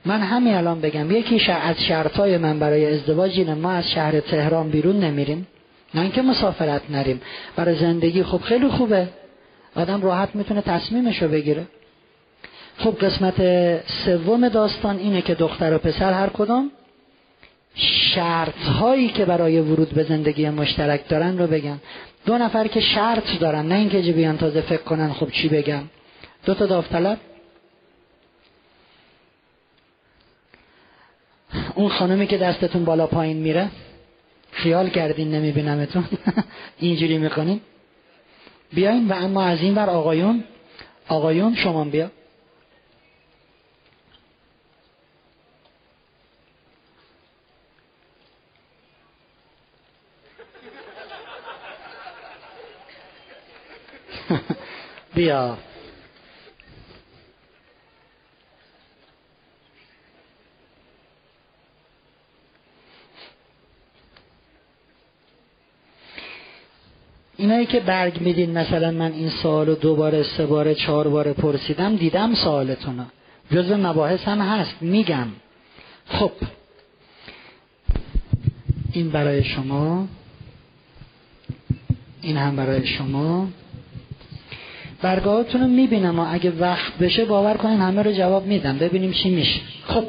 من 0.06 0.20
همین 0.20 0.54
الان 0.54 0.82
بگم 0.82 1.12
یکی 1.12 1.52
از 1.52 1.76
شرطای 1.84 2.38
من 2.38 2.60
برای 2.60 2.94
ازدواج 2.94 3.38
اینه 3.38 3.54
ما 3.54 3.72
از 3.72 3.92
شهر 3.92 4.20
تهران 4.20 4.70
بیرون 4.70 5.00
نمیریم. 5.00 5.48
نه 5.94 6.02
اینکه 6.02 6.22
مسافرت 6.22 6.82
نریم. 6.90 7.22
برای 7.56 7.76
زندگی 7.76 8.24
خب 8.24 8.42
خیلی 8.42 8.68
خوبه. 8.68 9.08
آدم 9.76 10.02
راحت 10.02 10.30
می‌تونه 10.34 10.62
تصمیمشو 10.62 11.28
بگیره. 11.28 11.68
خب 12.78 12.98
قسمت 13.02 13.36
سوم 13.88 14.50
داستان 14.50 14.98
اینه 14.98 15.22
که 15.22 15.36
دختر 15.36 15.74
و 15.74 15.78
پسر 15.78 16.14
هر 16.14 16.30
کدام 16.30 16.72
شرط 17.76 18.58
هایی 18.58 19.08
که 19.08 19.26
برای 19.26 19.60
ورود 19.60 19.90
به 19.90 20.04
زندگی 20.04 20.50
مشترک 20.50 21.08
دارن 21.08 21.38
رو 21.38 21.48
بگن 21.48 21.80
دو 22.26 22.38
نفر 22.38 22.68
که 22.68 22.82
شرط 22.82 23.40
دارن 23.40 23.68
نه 23.68 23.76
اینکه 23.76 24.02
بیان 24.02 24.38
تازه 24.38 24.62
فکر 24.62 24.84
کنن 24.84 25.14
خب 25.14 25.30
چی 25.30 25.50
بگم. 25.50 25.84
دو 26.46 26.54
تا 26.54 26.66
داوطلب. 26.66 27.18
اون 31.76 31.90
خانمی 31.90 32.28
که 32.28 32.38
دستتون 32.38 32.86
بالا 32.86 33.08
پایین 33.08 33.38
میره. 33.38 33.70
خیال 34.52 34.90
کردین 34.90 35.32
نمیبینمتون. 35.32 36.06
اینجوری 36.80 37.18
می‌کنین 37.18 37.62
بیاین 38.74 39.08
و 39.08 39.14
اما 39.14 39.44
از 39.44 39.62
این 39.62 39.76
بر 39.76 39.90
آقایون. 39.90 40.44
آقایون 41.08 41.56
شما 41.56 41.84
بیا. 41.84 42.12
بیا. 55.16 55.58
اینایی 67.38 67.66
که 67.66 67.80
برگ 67.80 68.22
میدین 68.22 68.58
مثلا 68.58 68.92
من 68.92 69.12
این 69.12 69.30
سوال 69.30 69.68
رو 69.68 69.76
دو 69.76 69.96
بار 69.96 70.24
سه 70.24 70.46
بار 70.46 70.74
چهار 70.74 71.08
بار 71.08 71.34
پرسیدم 71.34 71.96
دیدم 71.96 72.34
سوالتون 72.36 72.98
رو 72.98 73.06
جزو 73.52 73.78
مباحث 73.78 74.24
هم 74.24 74.42
هست 74.42 74.76
میگم. 74.82 75.28
خب. 76.06 76.32
این 78.92 79.10
برای 79.10 79.44
شما. 79.44 80.08
این 82.22 82.38
هم 82.38 82.56
برای 82.56 82.88
شما. 82.88 83.48
برگاهاتون 85.02 85.62
رو 85.62 85.68
می‌بینم 85.68 86.20
و 86.20 86.34
اگه 86.34 86.52
وقت 86.52 86.98
بشه 86.98 87.26
باور 87.26 87.58
کنین 87.58 87.80
همه 87.80 88.04
رو 88.04 88.12
جواب 88.12 88.46
میدم. 88.46 88.78
ببینیم 88.78 89.12
چی 89.12 89.30
میشه. 89.30 89.62
خب 89.88 90.08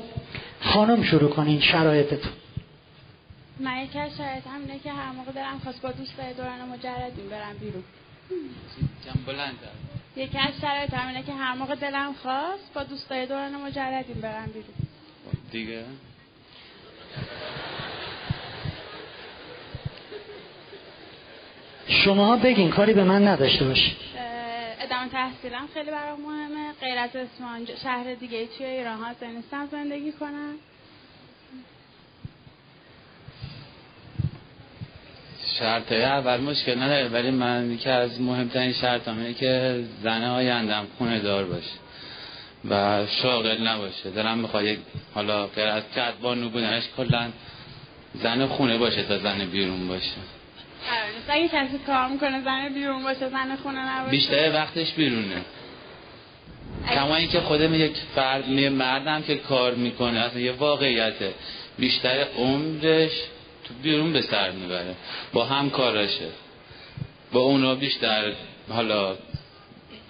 خانم 0.61 1.03
شروع 1.03 1.31
کنین 1.31 1.61
شرایطتون. 1.61 2.33
من 3.61 3.85
یکی 3.85 3.99
از 3.99 4.11
شرایط 4.19 4.47
هم 4.47 4.61
اینه 4.61 4.79
که 4.85 4.93
هر 4.93 5.13
موقع 5.13 5.33
دارم 5.33 5.59
خواست 5.65 5.83
با 5.83 5.93
دوستای 5.93 6.35
دوران 6.35 6.69
مجردیم 6.69 7.29
برم 7.31 7.57
بیرون. 7.61 7.83
بلند 9.27 9.59
یکی 10.17 10.39
از 10.39 10.61
شرایط 10.61 10.95
هم 10.95 11.09
اینه 11.09 11.23
که 11.23 11.33
هر 11.33 11.55
موقع 11.55 11.75
دلم 11.75 12.15
خواست 12.23 12.71
با 12.75 12.83
دوستای 12.83 13.27
دوران 13.27 13.53
مجردیم 13.53 14.21
برم 14.21 14.47
بیرون. 14.47 14.75
دیگه؟ 15.53 15.85
شما 21.87 22.37
بگین 22.37 22.71
کاری 22.71 22.93
به 22.93 23.05
من 23.05 23.29
نداشته 23.29 23.65
باشین 23.65 23.93
اه، 23.93 24.12
ادامه 24.93 25.09
تحصیلم 25.09 25.69
خیلی 25.75 25.91
برام 25.91 26.21
مهمه. 26.21 26.73
غیر 26.81 26.99
از 26.99 27.11
ج- 27.11 27.83
شهر 27.83 28.15
دیگه 28.15 28.47
توی 28.47 28.67
ایران 28.67 28.99
ها 28.99 29.27
نیستم 29.27 29.69
زندگی 29.71 30.13
کنم. 30.13 30.55
شرط 35.59 35.93
اول 35.93 36.41
مشکل 36.41 36.83
نداره 36.83 37.09
ولی 37.09 37.31
من 37.31 37.71
یکی 37.71 37.89
از 37.89 38.21
مهمترین 38.21 38.73
شرط 38.73 39.09
اینه 39.09 39.35
که 39.35 39.85
زن 40.03 40.25
آیندم 40.25 40.87
خونه 40.99 41.21
دار 41.21 41.45
باشه 41.45 41.79
و 42.71 43.07
شاغل 43.07 43.69
نباشه. 43.69 44.11
دلم 44.11 44.39
می‌خواد 44.39 44.65
یک 44.65 44.79
حالا 45.15 45.47
غیر 45.47 45.69
از 45.69 45.83
کدبانو 45.97 46.49
بودنش 46.49 46.85
کلا 46.97 47.31
زن 48.15 48.47
خونه 48.47 48.79
باشه 48.79 49.03
تا 49.03 49.19
زن 49.19 49.45
بیرون 49.47 49.89
باشه. 49.89 50.42
قرار 50.91 51.11
نیست 51.17 51.31
اگه 51.31 51.49
کسی 51.49 51.79
کار 51.87 52.09
می‌کنه 52.09 52.45
زن 52.45 52.69
بیرون 52.75 53.03
باشه 53.03 53.29
زن 53.29 53.57
خونه 53.57 53.79
نباشه. 53.79 54.11
بیشتر 54.11 54.53
وقتش 54.55 54.93
بیرونه. 54.93 55.45
کما 56.95 57.17
اینکه 57.17 57.41
خودم 57.41 57.75
یک 57.75 57.97
فرد 58.15 58.49
یه 58.49 58.71
مردم 58.71 59.23
که 59.23 59.37
کار 59.37 59.75
می‌کنه 59.75 60.19
اصلا 60.19 60.41
یه 60.41 60.53
واقعیته. 60.53 61.35
بیشتر 61.79 62.27
عمرش 62.37 63.13
تو 63.65 63.75
بیرون 63.83 64.13
به 64.13 64.23
سر 64.23 64.51
می‌بره. 64.51 64.95
با 65.33 65.45
همکاراشه 65.45 66.29
با 67.33 67.41
اونا 67.41 67.75
بیشتر 67.75 68.33
حالا 68.69 69.17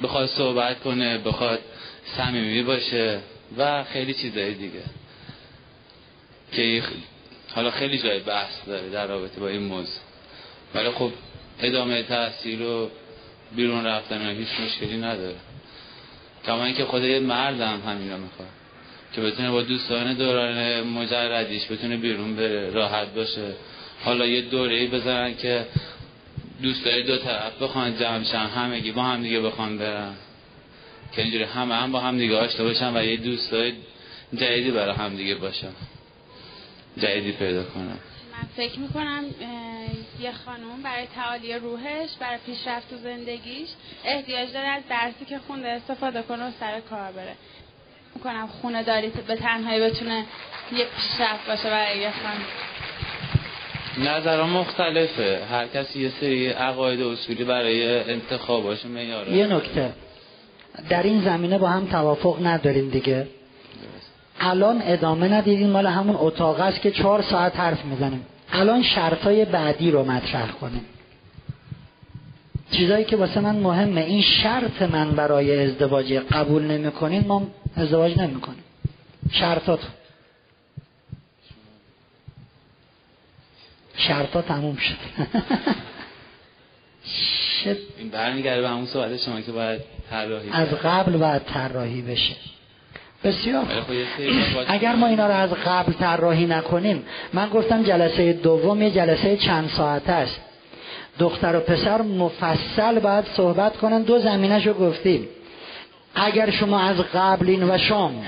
بخواد 0.02 0.28
صحبت 0.28 0.80
کنه 0.80 1.18
بخواد 1.18 1.58
صمیمی 2.16 2.62
باشه 2.62 3.20
و 3.58 3.84
خیلی 3.84 4.14
چیزای 4.14 4.54
دیگه. 4.54 4.82
که 6.52 6.62
این 6.62 6.82
حالا 7.54 7.70
خیلی 7.70 7.98
جای 7.98 8.20
بحث 8.20 8.54
داره 8.66 8.90
در 8.90 9.06
رابطه 9.06 9.40
با 9.40 9.48
این 9.48 9.62
موضوع. 9.62 10.02
ولی 10.74 10.90
خب 10.90 11.12
ادامه 11.60 12.02
تحصیل 12.02 12.62
و 12.62 12.88
بیرون 13.56 13.86
رفتن 13.86 14.36
هیچ 14.36 14.48
مشکلی 14.60 14.96
نداره. 14.96 15.36
کما 16.46 16.64
اینکه 16.64 16.84
خود 16.84 17.04
یه 17.04 17.20
مردم 17.20 17.80
همین 17.86 18.12
رو 18.12 18.18
می‌خواد. 18.18 18.48
که 19.12 19.20
بتونه 19.20 19.50
با 19.50 19.62
دوستان 19.62 20.14
دوران 20.14 20.80
مجردیش 20.80 21.66
بتونه 21.70 21.96
بیرون 21.96 22.36
بره 22.36 22.70
راحت 22.70 23.14
باشه. 23.14 23.52
حالا 24.04 24.26
یه 24.26 24.40
دوره 24.40 24.74
ای 24.74 24.86
بذارن 24.86 25.34
که 25.34 25.66
دوستای 26.62 27.02
دو 27.02 27.16
طرف 27.16 27.62
بخوان 27.62 27.98
جمع 27.98 28.24
شن 28.24 28.46
همگی 28.46 28.92
با 28.92 29.02
هم 29.02 29.22
دیگه 29.22 29.40
بخوان 29.40 29.78
برن. 29.78 30.14
که 31.12 31.22
اینجوری 31.22 31.44
همه 31.44 31.74
هم 31.74 31.92
با 31.92 32.00
هم 32.00 32.18
دیگه 32.18 32.36
آشنا 32.36 32.64
باشن 32.64 32.96
و 32.96 33.04
یه 33.04 33.16
دوستای 33.16 33.72
جدیدی 34.34 34.70
برای 34.70 34.94
هم 34.94 35.16
دیگه 35.16 35.34
باشن. 35.34 35.72
جدیدی 36.98 37.32
پیدا 37.32 37.64
کنن. 37.64 37.98
فکر 38.56 38.78
می‌کنم 38.78 39.24
یه 40.20 40.32
خانوم 40.44 40.82
برای 40.84 41.06
تعالی 41.14 41.54
روحش 41.54 42.10
برای 42.20 42.38
پیشرفت 42.46 42.90
تو 42.90 42.96
زندگیش 42.96 43.68
احتیاج 44.04 44.52
داره 44.52 44.66
از 44.68 44.82
درسی 44.90 45.24
که 45.24 45.38
خونده 45.46 45.68
استفاده 45.68 46.22
کنه 46.22 46.48
و 46.48 46.50
سر 46.60 46.80
کار 46.80 47.12
بره. 47.12 47.34
می‌کنم 48.14 48.46
خونه 48.46 48.82
داری 48.82 49.12
به 49.26 49.36
تنهایی 49.36 49.80
بتونه 49.80 50.24
یه 50.72 50.86
پیشرفت 50.96 51.46
باشه 51.46 51.70
برای 51.70 51.98
یه 51.98 52.12
خانوم 52.22 52.46
نظرها 53.98 54.46
مختلفه. 54.46 55.42
هر 55.50 55.66
کسی 55.66 56.00
یه 56.00 56.12
سری 56.20 56.48
عقاید 56.48 57.00
و 57.00 57.08
اصولی 57.08 57.44
برای 57.44 58.10
انتخاباش 58.10 58.84
میاره 58.84 59.32
یه 59.32 59.46
نکته. 59.46 59.92
در 60.88 61.02
این 61.02 61.24
زمینه 61.24 61.58
با 61.58 61.68
هم 61.68 61.86
توافق 61.86 62.46
نداریم 62.46 62.90
دیگه. 62.90 63.28
الان 64.40 64.82
ادامه 64.84 65.28
ندیدیم 65.28 65.70
مال 65.70 65.86
همون 65.86 66.16
اتاق 66.18 66.60
است 66.60 66.80
که 66.80 66.90
چهار 66.90 67.22
ساعت 67.22 67.56
حرف 67.56 67.84
می‌زنیم. 67.84 68.26
الان 68.52 68.82
شرطای 68.82 69.44
بعدی 69.44 69.90
رو 69.90 70.04
مطرح 70.04 70.50
کنیم. 70.50 70.84
چیزایی 72.70 73.04
که 73.04 73.16
واسه 73.16 73.40
من 73.40 73.56
مهمه 73.56 74.00
این 74.00 74.22
شرط 74.22 74.82
من 74.82 75.10
برای 75.10 75.64
ازدواج 75.64 76.12
قبول 76.12 76.62
نمی‌کنین 76.62 77.26
ما 77.26 77.46
ازدواج 77.76 78.18
نمی‌کنیم. 78.18 78.64
شرطاتو. 79.30 79.88
شرطا 83.96 84.42
تموم 84.42 84.76
شد. 84.76 84.96
شد 87.64 87.76
این 87.98 88.08
برمیگرده 88.08 88.60
به 88.60 88.68
همون 88.68 88.86
صحبت 88.86 89.16
شما 89.16 89.40
که 89.40 89.52
باید 89.52 89.80
طراحی 90.10 90.50
از. 90.52 90.68
قبل 90.68 91.16
باید 91.16 91.42
طراحی 91.44 92.02
بشه. 92.02 92.34
بسیار. 93.24 93.64
خب 93.64 93.92
یه 93.92 94.06
اگر 94.74 94.94
ما 94.94 95.06
اینا 95.06 95.26
رو 95.26 95.34
از 95.34 95.50
قبل 95.50 95.92
طراحی 95.92 96.46
نکنیم 96.46 97.04
من 97.32 97.48
گفتم 97.48 97.82
جلسه 97.82 98.32
دوم 98.32 98.82
یه 98.82 98.90
جلسه 98.90 99.36
چند 99.36 99.68
ساعت 99.68 100.10
است. 100.10 100.40
دختر 101.18 101.56
و 101.56 101.60
پسر 101.60 102.02
مفصل 102.02 102.98
باید 102.98 103.24
صحبت 103.36 103.76
کنن 103.76 104.02
دو 104.02 104.18
زمینش 104.18 104.66
رو 104.66 104.72
گفتیم. 104.72 105.28
اگر 106.14 106.50
شما 106.50 106.80
از 106.80 106.96
قبل 107.14 107.48
این 107.48 107.62
و 107.70 107.78
شام 107.78 108.24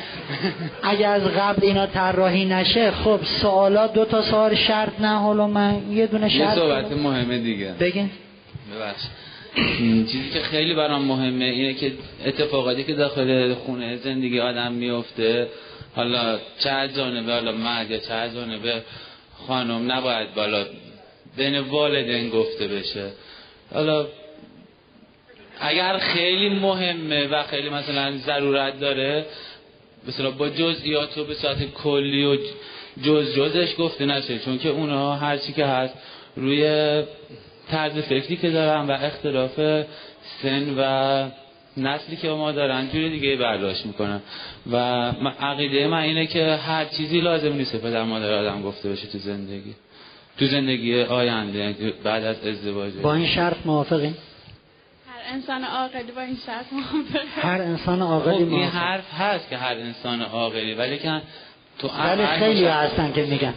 اگر 0.82 1.10
از 1.10 1.22
قبل 1.22 1.66
اینا 1.66 1.86
طراحی 1.86 2.44
نشه 2.44 2.90
خب 2.90 3.20
سوالات 3.24 3.92
دو 3.92 4.04
تا 4.04 4.22
سوال 4.22 4.54
شرط 4.54 5.00
نه 5.00 5.18
حالا 5.18 5.46
من 5.46 5.92
یه 5.92 6.06
دونه 6.06 6.32
یه 6.32 6.38
شرط 6.38 6.54
صحبت 6.54 6.92
مهمه 6.92 7.38
دیگه. 7.38 7.74
بگین. 7.80 8.10
ببخش 8.76 9.02
چیزی 10.12 10.31
که 10.32 10.40
خیلی 10.40 10.74
برام 10.74 11.05
مهمه 11.05 11.44
اینه 11.44 11.74
که 11.74 11.93
اتفاقاتی 12.26 12.85
که 12.85 12.94
داخل 12.94 13.55
خونه 13.55 13.97
زندگی 13.97 14.40
آدم 14.40 14.72
میفته 14.72 15.48
حالا 15.97 16.39
چه 16.59 16.70
از 16.70 16.97
جانبه 16.97 17.32
حالا 17.32 17.52
مرد 17.52 17.90
یا 17.90 17.98
چه 17.98 18.14
از 18.14 18.35
جانبه 18.35 18.82
خانم 19.47 19.93
نباید 19.93 20.35
بالا 20.35 20.66
بین 21.36 21.59
والدین 21.59 22.31
گفته 22.31 22.68
بشه. 22.68 23.10
حالا 23.74 24.06
اگر 25.60 25.98
خیلی 25.98 26.48
مهمه 26.48 27.26
و 27.26 27.43
خیلی 27.43 27.68
مثلا 27.68 28.16
ضرورت 28.16 28.81
داره 28.81 29.26
مثلا 30.09 30.31
با 30.31 30.48
جزئیات 30.48 31.18
و 31.18 31.24
به 31.24 31.35
صورت 31.35 31.72
کلی 31.74 32.24
و 32.24 32.36
جز 33.02 33.35
جزش 33.35 33.74
گفته 33.78 34.06
نشه 34.06 34.39
چون 34.39 34.59
که 34.59 34.68
اونها 34.68 35.16
هر 35.16 35.36
چی 35.36 35.52
که 35.52 35.64
هست 35.66 35.94
روی 36.36 37.02
طرز 37.70 37.99
فکری 37.99 38.36
که 38.36 38.51
دارن 38.51 38.86
و 38.86 38.93
اختلاف 38.93 39.57
سن 40.43 40.74
و 40.78 41.28
نسلی 41.77 42.16
که 42.16 42.28
ما 42.28 42.53
دارن 42.53 42.89
جوری 42.89 43.11
دیگه 43.11 43.36
برداشت 43.36 43.86
می‌کنن. 43.86 44.20
و 44.73 44.77
من- 45.12 45.32
عقیده 45.41 45.86
من 45.86 45.99
اینه 46.03 46.27
که 46.27 46.47
هر 46.57 46.85
چیزی 46.85 47.20
لازم 47.20 47.53
نیست 47.53 47.77
پدر 47.77 48.03
مادر 48.03 48.32
آدم 48.35 48.62
گفته 48.62 48.89
بشه 48.91 49.07
تو 49.07 49.19
زندگی. 49.19 49.74
تو 50.39 50.47
زندگی 50.47 51.03
آینده 51.03 51.59
یعنی 51.59 51.74
بعد 52.05 52.24
از 52.24 52.47
ازدواج. 52.47 52.93
با 52.93 53.15
این 53.15 53.27
شرط 53.27 53.57
موافقین؟ 53.65 54.15
هر 55.09 55.35
انسان 55.35 55.65
عاقلی 55.65 56.12
با 56.12 56.20
این 56.20 56.36
شرط 56.47 56.66
موافقه. 56.73 57.49
هر 57.49 57.61
انسان 57.62 57.97
خب 57.99 58.03
عاقلی 58.05 58.35
این 58.36 58.49
موافق 58.49 58.74
حرف 58.74 59.15
هست 59.15 59.51
که 59.51 59.57
هر 59.57 59.74
انسان 59.74 60.23
عاقلی 60.23 60.74
ولی 60.74 60.99
که 60.99 61.20
تو 61.78 61.89
ولی 61.89 62.27
خیلی 62.27 62.65
هستن 62.65 63.12
که 63.12 63.23
میگن. 63.23 63.55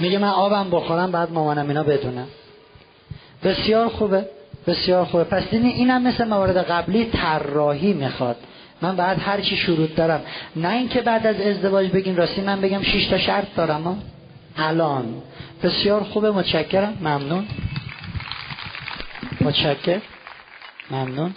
میگه 0.00 0.18
من 0.18 0.28
آبم 0.28 0.70
بخورم 0.70 1.12
بعد 1.12 1.32
مامانم 1.32 1.68
اینا 1.68 1.82
بدونم 1.82 2.26
بسیار 3.44 3.88
خوبه 3.88 4.26
بسیار 4.66 5.04
خوبه. 5.04 5.24
پس 5.24 5.42
این 5.50 5.64
اینم 5.64 6.02
مثل 6.02 6.28
موارد 6.28 6.56
قبلی 6.56 7.04
طراحی 7.04 7.92
می‌خواد. 7.92 8.36
من 8.82 8.96
بعد 8.96 9.18
هر 9.18 9.40
چی 9.40 9.56
شروط 9.56 9.94
دارم. 9.94 10.22
نه 10.56 10.68
اینکه 10.68 11.00
بعد 11.00 11.26
از 11.26 11.40
ازدواج 11.40 11.90
بگین 11.90 12.16
راستی 12.16 12.40
من 12.40 12.60
بگم 12.60 12.82
شش 12.82 13.06
تا 13.06 13.18
شرط 13.18 13.54
دارم 13.56 13.82
ها. 13.82 13.96
الان. 14.56 15.22
بسیار 15.62 16.02
خوبه 16.02 16.30
متشکرم. 16.30 16.98
ممنون. 17.00 17.46
متشکر 19.40 20.00
ممنون. 20.90 21.34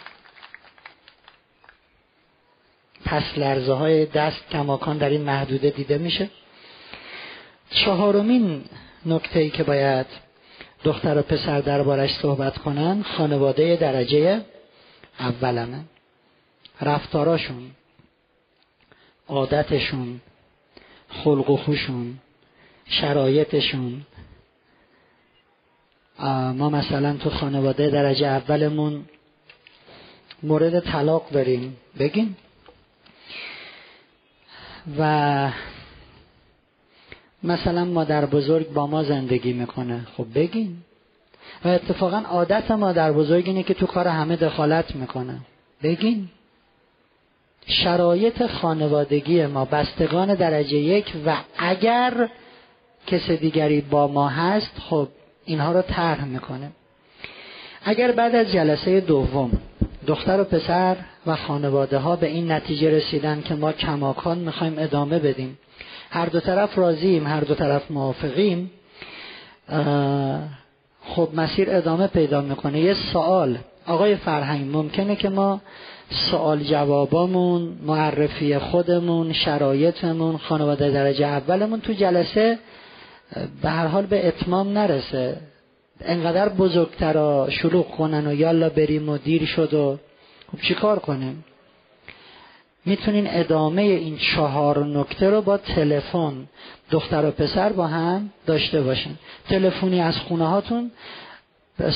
پس 3.06 3.24
لرزه 3.38 3.74
های 3.74 4.06
دست 4.06 4.50
کماکان 4.52 4.98
در 4.98 5.10
این 5.10 5.22
محدوده 5.22 5.70
دیده 5.70 5.98
میشه. 5.98 6.30
چهارمین 7.70 8.64
نکته 9.06 9.40
ای 9.40 9.50
که 9.50 9.64
باید 9.64 10.06
دختر 10.84 11.18
و 11.18 11.22
پسر 11.22 11.62
دربارش 11.62 12.16
صحبت 12.16 12.58
کنن 12.58 13.04
خانواده 13.04 13.76
درجه 13.76 14.42
اولمه. 15.20 15.80
رفتاراشون 16.82 17.72
عادتشون 19.28 20.22
خلق 21.10 21.50
و 21.50 21.58
خوشون 21.58 22.20
شرایطشون. 22.86 24.06
ما 26.54 26.70
مثلا 26.70 27.18
تو 27.18 27.30
خانواده 27.30 27.90
درجه 27.90 28.28
اولمون 28.28 29.06
مورد 30.44 30.80
طلاق 30.80 31.30
داریم 31.30 31.78
بگیم 32.00 32.38
و 35.00 35.52
مثلا 37.44 37.86
مادر 37.86 38.26
بزرگ 38.26 38.74
با 38.74 38.88
ما 38.88 39.04
زندگی 39.04 39.54
می‌کنه. 39.54 40.08
خب 40.18 40.26
بگین. 40.36 40.78
و 41.66 41.68
اتفاقا 41.68 42.18
عادت 42.18 42.72
مادر 42.72 43.12
بزرگ 43.12 43.48
اینه 43.48 43.64
که 43.64 43.74
تو 43.74 43.86
کار 43.86 44.08
همه 44.08 44.36
دخالت 44.36 44.96
می‌کنه. 44.96 45.40
بگین. 45.84 46.30
شرایط 47.66 48.46
خانوادگی 48.48 49.46
ما 49.46 49.66
بستگان 49.66 50.36
درجه 50.36 50.78
یک 50.78 51.14
و 51.26 51.38
اگر 51.58 52.30
کس 53.08 53.32
دیگری 53.32 53.82
با 53.82 54.08
ما 54.08 54.28
هست 54.28 54.72
خب 54.90 55.08
اینها 55.46 55.72
رو 55.72 55.82
طرح 55.82 56.26
می‌کنه. 56.26 56.72
اگر 57.86 58.12
بعد 58.12 58.36
از 58.36 58.52
جلسه 58.52 59.00
دوم 59.00 59.52
دختر 60.08 60.42
و 60.42 60.44
پسر 60.44 60.98
و 61.26 61.36
خانواده 61.36 61.98
ها 61.98 62.16
به 62.16 62.28
این 62.28 62.52
نتیجه 62.52 62.90
رسیدن 62.90 63.42
که 63.42 63.56
ما 63.56 63.72
کماکان 63.72 64.38
می‌خوایم 64.38 64.76
ادامه 64.78 65.20
بدیم 65.20 65.58
هر 66.14 66.26
دو 66.26 66.40
طرف 66.40 66.78
راضیم 66.78 67.28
هر 67.28 67.40
دو 67.40 67.56
طرف 67.56 67.92
موافقیم. 67.92 68.72
خب 71.06 71.30
مسیر 71.34 71.68
ادامه 71.72 72.08
پیدا 72.08 72.42
می‌کنه. 72.42 72.80
یه 72.80 72.94
سوال. 72.94 73.58
آقای 73.88 74.16
فرهنگ 74.16 74.76
ممکنه 74.76 75.16
که 75.16 75.30
ما 75.30 75.62
سوال 76.10 76.60
جوابامون 76.60 77.78
معرفی 77.86 78.58
خودمون 78.58 79.34
شرایطمون 79.34 80.38
خانواده 80.38 80.92
درجه 80.92 81.28
اولمون 81.28 81.82
تو 81.82 81.94
جلسه 81.94 82.60
به 83.62 83.70
هر 83.70 83.88
حال 83.88 84.06
به 84.06 84.28
اتمام 84.28 84.78
نرسه. 84.78 85.38
انقدر 86.02 86.50
بزرگترا 86.50 87.48
شلوغ 87.50 87.92
کنن 87.92 88.28
و 88.28 88.34
یالا 88.34 88.70
بریم 88.70 89.10
و 89.10 89.18
دیر 89.18 89.46
شد 89.46 89.74
و 89.74 89.98
خب 90.52 90.62
چیکار 90.62 91.00
کنیم؟ 91.00 91.44
می‌تونین 92.86 93.28
ادامه 93.30 93.82
این 93.82 94.18
چهار 94.18 94.86
نکته 94.86 95.30
رو 95.30 95.42
با 95.42 95.58
تلفن 95.58 96.34
دختر 96.92 97.26
و 97.26 97.32
پسر 97.32 97.70
با 97.70 97.88
هم 97.88 98.30
داشته 98.46 98.82
باشین. 98.82 99.16
تلفنی 99.50 100.02
از 100.02 100.18
خونه 100.18 100.48
هاتون 100.48 100.92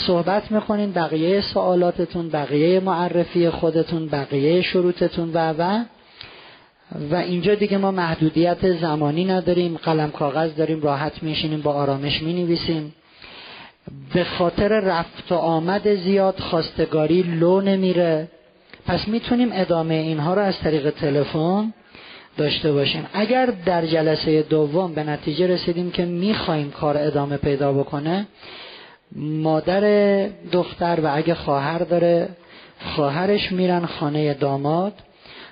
صحبت 0.07 0.51
می‌کنین 0.51 0.91
بقیه 0.91 1.41
سوالاتتون 1.41 2.29
بقیه 2.29 2.79
معرفی 2.79 3.49
خودتون 3.49 4.07
بقیه 4.07 4.61
شروطتون 4.61 5.31
و 5.33 5.53
و. 5.57 5.83
و 7.11 7.15
اینجا 7.15 7.55
دیگه 7.55 7.77
ما 7.77 7.91
محدودیت 7.91 8.71
زمانی 8.71 9.25
نداریم 9.25 9.77
قلم 9.77 10.11
کاغذ 10.11 10.55
داریم 10.55 10.81
راحت 10.81 11.23
میشینیم 11.23 11.61
با 11.61 11.73
آرامش 11.73 12.21
می‌نویسیم. 12.21 12.93
به 14.13 14.23
خاطر 14.23 14.67
رفت 14.79 15.31
و 15.31 15.35
آمد 15.35 15.95
زیاد 15.95 16.39
خواستگاری 16.39 17.21
لو 17.21 17.61
نمیره. 17.61 18.27
پس 18.87 19.07
می‌تونیم 19.07 19.49
ادامه 19.53 19.93
اینها 19.93 20.33
رو 20.33 20.41
از 20.41 20.59
طریق 20.59 20.89
تلفن 20.89 21.73
داشته 22.37 22.71
باشیم. 22.71 23.05
اگر 23.13 23.45
در 23.45 23.85
جلسه 23.85 24.41
دوم 24.41 24.93
به 24.93 25.03
نتیجه 25.03 25.47
رسیدیم 25.47 25.91
که 25.91 26.05
می‌خوایم 26.05 26.71
کار 26.71 26.97
ادامه 26.97 27.37
پیدا 27.37 27.73
بکنه 27.73 28.27
مادر 29.15 29.81
دختر 30.51 30.99
و 31.03 31.11
اگه 31.15 31.33
خواهر 31.35 31.79
داره 31.79 32.29
خواهرش 32.95 33.51
میرن 33.51 33.85
خانه 33.85 34.33
داماد 34.33 34.93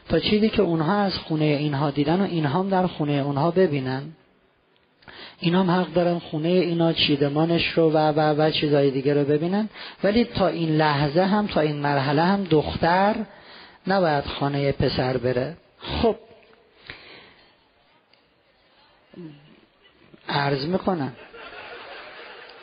تا 0.09 0.19
چیزی 0.19 0.49
که 0.49 0.61
اونها 0.61 0.97
از 0.97 1.17
خونه 1.17 1.45
اینها 1.45 1.91
دیدن 1.91 2.21
و 2.21 2.23
اینها 2.23 2.59
هم 2.59 2.69
در 2.69 2.87
خونه 2.87 3.11
اونها 3.11 3.51
ببینن. 3.51 4.01
اینا 5.45 5.63
هم 5.63 5.71
حق 5.71 5.93
دارن 5.93 6.19
خونه 6.19 6.49
اینا 6.49 6.93
چیدمانش 6.93 7.67
رو 7.67 7.91
و 7.91 7.97
و 7.97 8.41
و 8.41 8.51
چیزای 8.51 8.91
دیگه 8.91 9.13
رو 9.13 9.23
ببینن. 9.23 9.69
ولی 10.03 10.23
تا 10.23 10.47
این 10.47 10.69
لحظه 10.69 11.23
هم 11.23 11.47
تا 11.47 11.59
این 11.59 11.75
مرحله 11.75 12.21
هم 12.21 12.43
دختر 12.43 13.15
نباید 13.87 14.23
خانه 14.23 14.71
پسر 14.71 15.17
بره. 15.17 15.57
خب. 15.79 16.15
عرض 20.29 20.65
می‌کنم. 20.65 21.13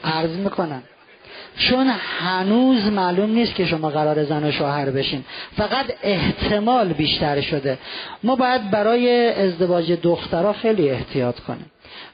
عرض 0.04 0.36
می‌کنم. 0.36 0.82
چون 1.56 1.86
هنوز 2.20 2.86
معلوم 2.86 3.30
نیست 3.30 3.54
که 3.54 3.66
شما 3.66 3.90
قرار 3.90 4.24
زن 4.24 4.44
و 4.44 4.52
شوهر 4.52 4.90
بشین. 4.90 5.24
فقط 5.56 5.86
احتمال 6.02 6.92
بیشتر 6.92 7.40
شده. 7.40 7.78
ما 8.22 8.36
باید 8.36 8.70
برای 8.70 9.32
ازدواج 9.32 9.92
دخترها 9.92 10.52
خیلی 10.52 10.90
احتیاط 10.90 11.40
کنیم. 11.40 11.71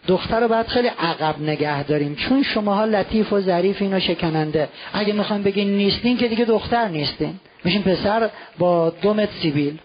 دختر 0.09 0.41
رو 0.41 0.49
باید 0.49 0.67
خیلی 0.67 0.89
عقب 0.89 1.41
نگه 1.41 1.83
داریم. 1.83 2.15
چون 2.15 2.43
شماها 2.43 2.85
لطیف 2.85 3.33
و 3.33 3.41
ظریف 3.41 3.83
اینا 3.83 4.01
شکننده. 4.01 4.69
اگه 4.93 5.13
می‌خوایم 5.13 5.43
بگین 5.43 5.77
نیستین 5.77 6.17
که 6.17 6.29
دیگه 6.29 6.45
دختر 6.45 6.89
نیستین. 6.89 7.41
میشین 7.65 7.83
پسر 7.83 8.31
با 8.59 8.91
دومت 8.91 9.29
سیبیل. 9.43 9.79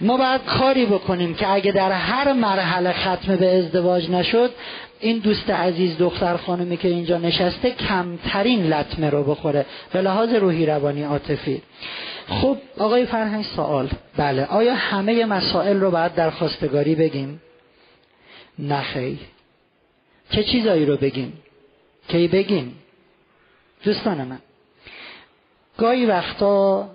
ما 0.00 0.16
باید 0.16 0.40
کاری 0.44 0.86
بکنیم 0.86 1.34
که 1.34 1.52
اگه 1.52 1.72
در 1.72 1.92
هر 1.92 2.32
مرحله 2.32 2.92
ختم 2.92 3.36
به 3.36 3.58
ازدواج 3.58 4.10
نشد 4.10 4.50
این 5.00 5.18
دوست 5.18 5.50
عزیز 5.50 5.98
دختر 5.98 6.36
خانمی 6.36 6.76
که 6.76 6.88
اینجا 6.88 7.18
نشسته 7.18 7.70
کمترین 7.70 8.66
لطمه 8.72 9.10
رو 9.10 9.22
بخوره. 9.22 9.66
به 9.92 10.00
لحاظ 10.00 10.34
روحی 10.34 10.66
روانی 10.66 11.02
عاطفی. 11.02 11.62
خب 12.28 12.56
آقای 12.78 13.06
فرهنگ 13.06 13.44
سوال. 13.44 13.88
بله. 14.16 14.44
آیا 14.44 14.74
همه 14.74 15.24
مسائل 15.24 15.80
رو 15.80 15.90
باید 15.90 16.14
در 16.14 16.30
خواستگاری 16.30 16.94
بگیم؟ 16.94 17.40
نخی 18.58 19.18
چه 20.30 20.44
چیزایی 20.44 20.86
رو 20.86 20.96
بگیم 20.96 21.32
کی 22.08 22.28
بگیم 22.28 22.76
دوستان 23.84 24.24
من. 24.24 24.38
گاهی 25.78 26.06
وقتا 26.06 26.88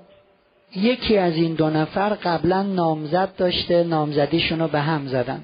یکی 0.76 1.18
از 1.18 1.34
این 1.34 1.54
دو 1.54 1.70
نفر 1.70 2.10
قبلا 2.10 2.64
نامزد 2.64 3.36
داشته 3.38 3.84
نامزدیشون 3.84 4.60
رو 4.60 4.68
به 4.68 4.80
هم 4.80 5.08
زدن. 5.08 5.44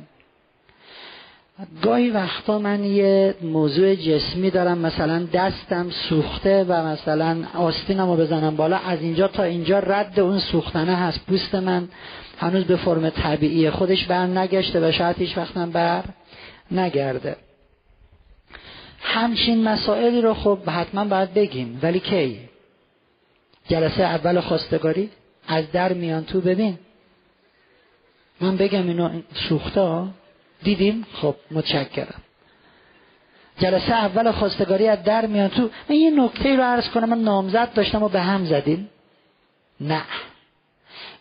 گاهی 1.81 2.09
وقتا 2.09 2.59
من 2.59 2.83
یه 2.83 3.35
موضوع 3.41 3.95
جسمی 3.95 4.51
دارم 4.51 4.77
مثلا 4.77 5.27
دستم 5.33 5.89
سوخته 5.89 6.63
و 6.63 6.85
مثلا 6.85 7.43
آستینم 7.55 8.09
رو 8.09 8.15
بزنم 8.17 8.55
بالا 8.55 8.77
از 8.77 9.01
اینجا 9.01 9.27
تا 9.27 9.43
اینجا 9.43 9.79
رد 9.79 10.19
اون 10.19 10.39
سوختنه 10.39 10.95
هست. 10.95 11.25
پوست 11.25 11.55
من 11.55 11.87
هنوز 12.37 12.63
به 12.63 12.75
فرم 12.75 13.09
طبیعی 13.09 13.69
خودش 13.69 14.05
بر 14.05 14.25
نگشته 14.25 14.89
و 14.89 14.91
شاید 14.91 15.17
هیچ 15.17 15.37
وقتم 15.37 15.71
بر 15.71 16.03
نگرده. 16.71 17.35
همچین 19.01 19.63
مسائلی 19.63 20.21
رو 20.21 20.33
خب 20.33 20.69
حتما 20.69 21.05
باید 21.05 21.33
بگیم. 21.33 21.79
ولی 21.83 21.99
کی؟ 21.99 22.39
جلسه 23.69 24.03
اول 24.03 24.39
خواستگاری؟ 24.39 25.09
از 25.47 25.71
در 25.71 25.93
میان 25.93 26.25
تو 26.25 26.41
ببین. 26.41 26.77
من 28.41 28.57
بگم 28.57 28.87
اینو 28.87 29.21
سوخته 29.49 30.03
دیدیم؟ 30.63 31.05
خب 31.13 31.35
متشکرم. 31.51 32.21
جلسه 33.59 33.93
اول 33.93 34.31
خواستگاری 34.31 34.87
از 34.87 35.03
در 35.03 35.25
میان 35.25 35.49
تو. 35.49 35.69
من 35.89 35.95
یه 35.95 36.11
نکته 36.11 36.55
رو 36.55 36.63
عرض 36.63 36.89
کنم. 36.89 37.09
من 37.09 37.19
نامزد 37.19 37.73
داشتم 37.73 38.03
و 38.03 38.09
به 38.09 38.21
هم 38.21 38.45
زدیم. 38.45 38.89
نه. 39.81 40.01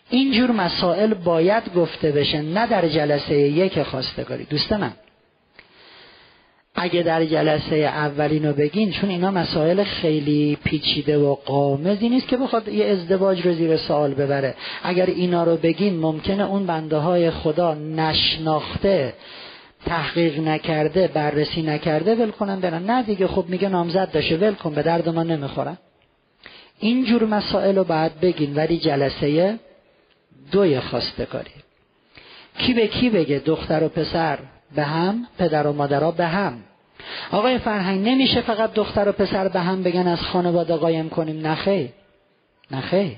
اینجور 0.09 0.51
مسائل 0.51 1.13
باید 1.13 1.73
گفته 1.75 2.11
بشه 2.11 2.41
نه 2.41 2.67
در 2.67 2.87
جلسه 2.87 3.35
یک 3.35 3.81
خواستگاری. 3.81 4.43
دوست 4.43 4.73
من 4.73 4.93
اگه 6.75 7.03
در 7.03 7.25
جلسه 7.25 7.75
اولینو 7.75 8.53
بگین 8.53 8.91
چون 8.91 9.09
اینا 9.09 9.31
مسائل 9.31 9.83
خیلی 9.83 10.57
پیچیده 10.63 11.17
و 11.17 11.35
قامزی 11.35 12.09
نیست 12.09 12.27
که 12.27 12.37
بخواد 12.37 12.67
یه 12.67 12.85
ازدواج 12.85 13.45
رو 13.45 13.53
زیر 13.53 13.77
سوال 13.77 14.13
ببره. 14.13 14.55
اگر 14.83 15.05
اینا 15.05 15.43
رو 15.43 15.57
بگین 15.57 15.99
ممکنه 15.99 16.49
اون 16.49 16.65
بنده 16.65 16.97
های 16.97 17.31
خدا 17.31 17.73
نشناخته 17.73 19.13
تحقیق 19.85 20.39
نکرده 20.39 21.07
بررسی 21.07 21.61
نکرده 21.61 22.15
ول 22.15 22.31
کنن 22.31 22.59
برن. 22.59 22.83
نه 22.83 23.03
دیگه 23.03 23.27
خب 23.27 23.45
میگه 23.47 23.69
نامزد 23.69 24.11
داشته 24.11 24.37
ول 24.37 24.53
کن 24.53 24.73
به 24.73 24.81
درد 24.81 25.09
ما 25.09 25.23
نمی‌خورن 25.23 25.77
اینجور 26.79 27.25
مسائل 27.25 27.75
رو 27.75 27.83
باید 27.83 28.19
بگین. 28.19 28.55
ولی 28.55 28.77
جلسه 28.77 29.59
دوی 30.51 30.79
خواستگاری. 30.79 31.51
کی 32.57 32.73
به 32.73 32.87
کی 32.87 33.09
بگه 33.09 33.39
دختر 33.39 33.83
و 33.83 33.89
پسر 33.89 34.39
به 34.75 34.83
هم 34.83 35.27
پدر 35.37 35.67
و 35.67 35.73
مادرها 35.73 36.11
به 36.11 36.25
هم؟ 36.25 36.63
آقای 37.31 37.57
فرهنگ 37.57 38.07
نمیشه 38.07 38.41
فقط 38.41 38.73
دختر 38.73 39.09
و 39.09 39.11
پسر 39.11 39.47
به 39.47 39.59
هم 39.59 39.83
بگن 39.83 40.07
از 40.07 40.21
خانواده 40.21 40.75
قایم 40.75 41.09
کنیم؟ 41.09 41.47
نخی 41.47 41.89
نخی 42.71 43.17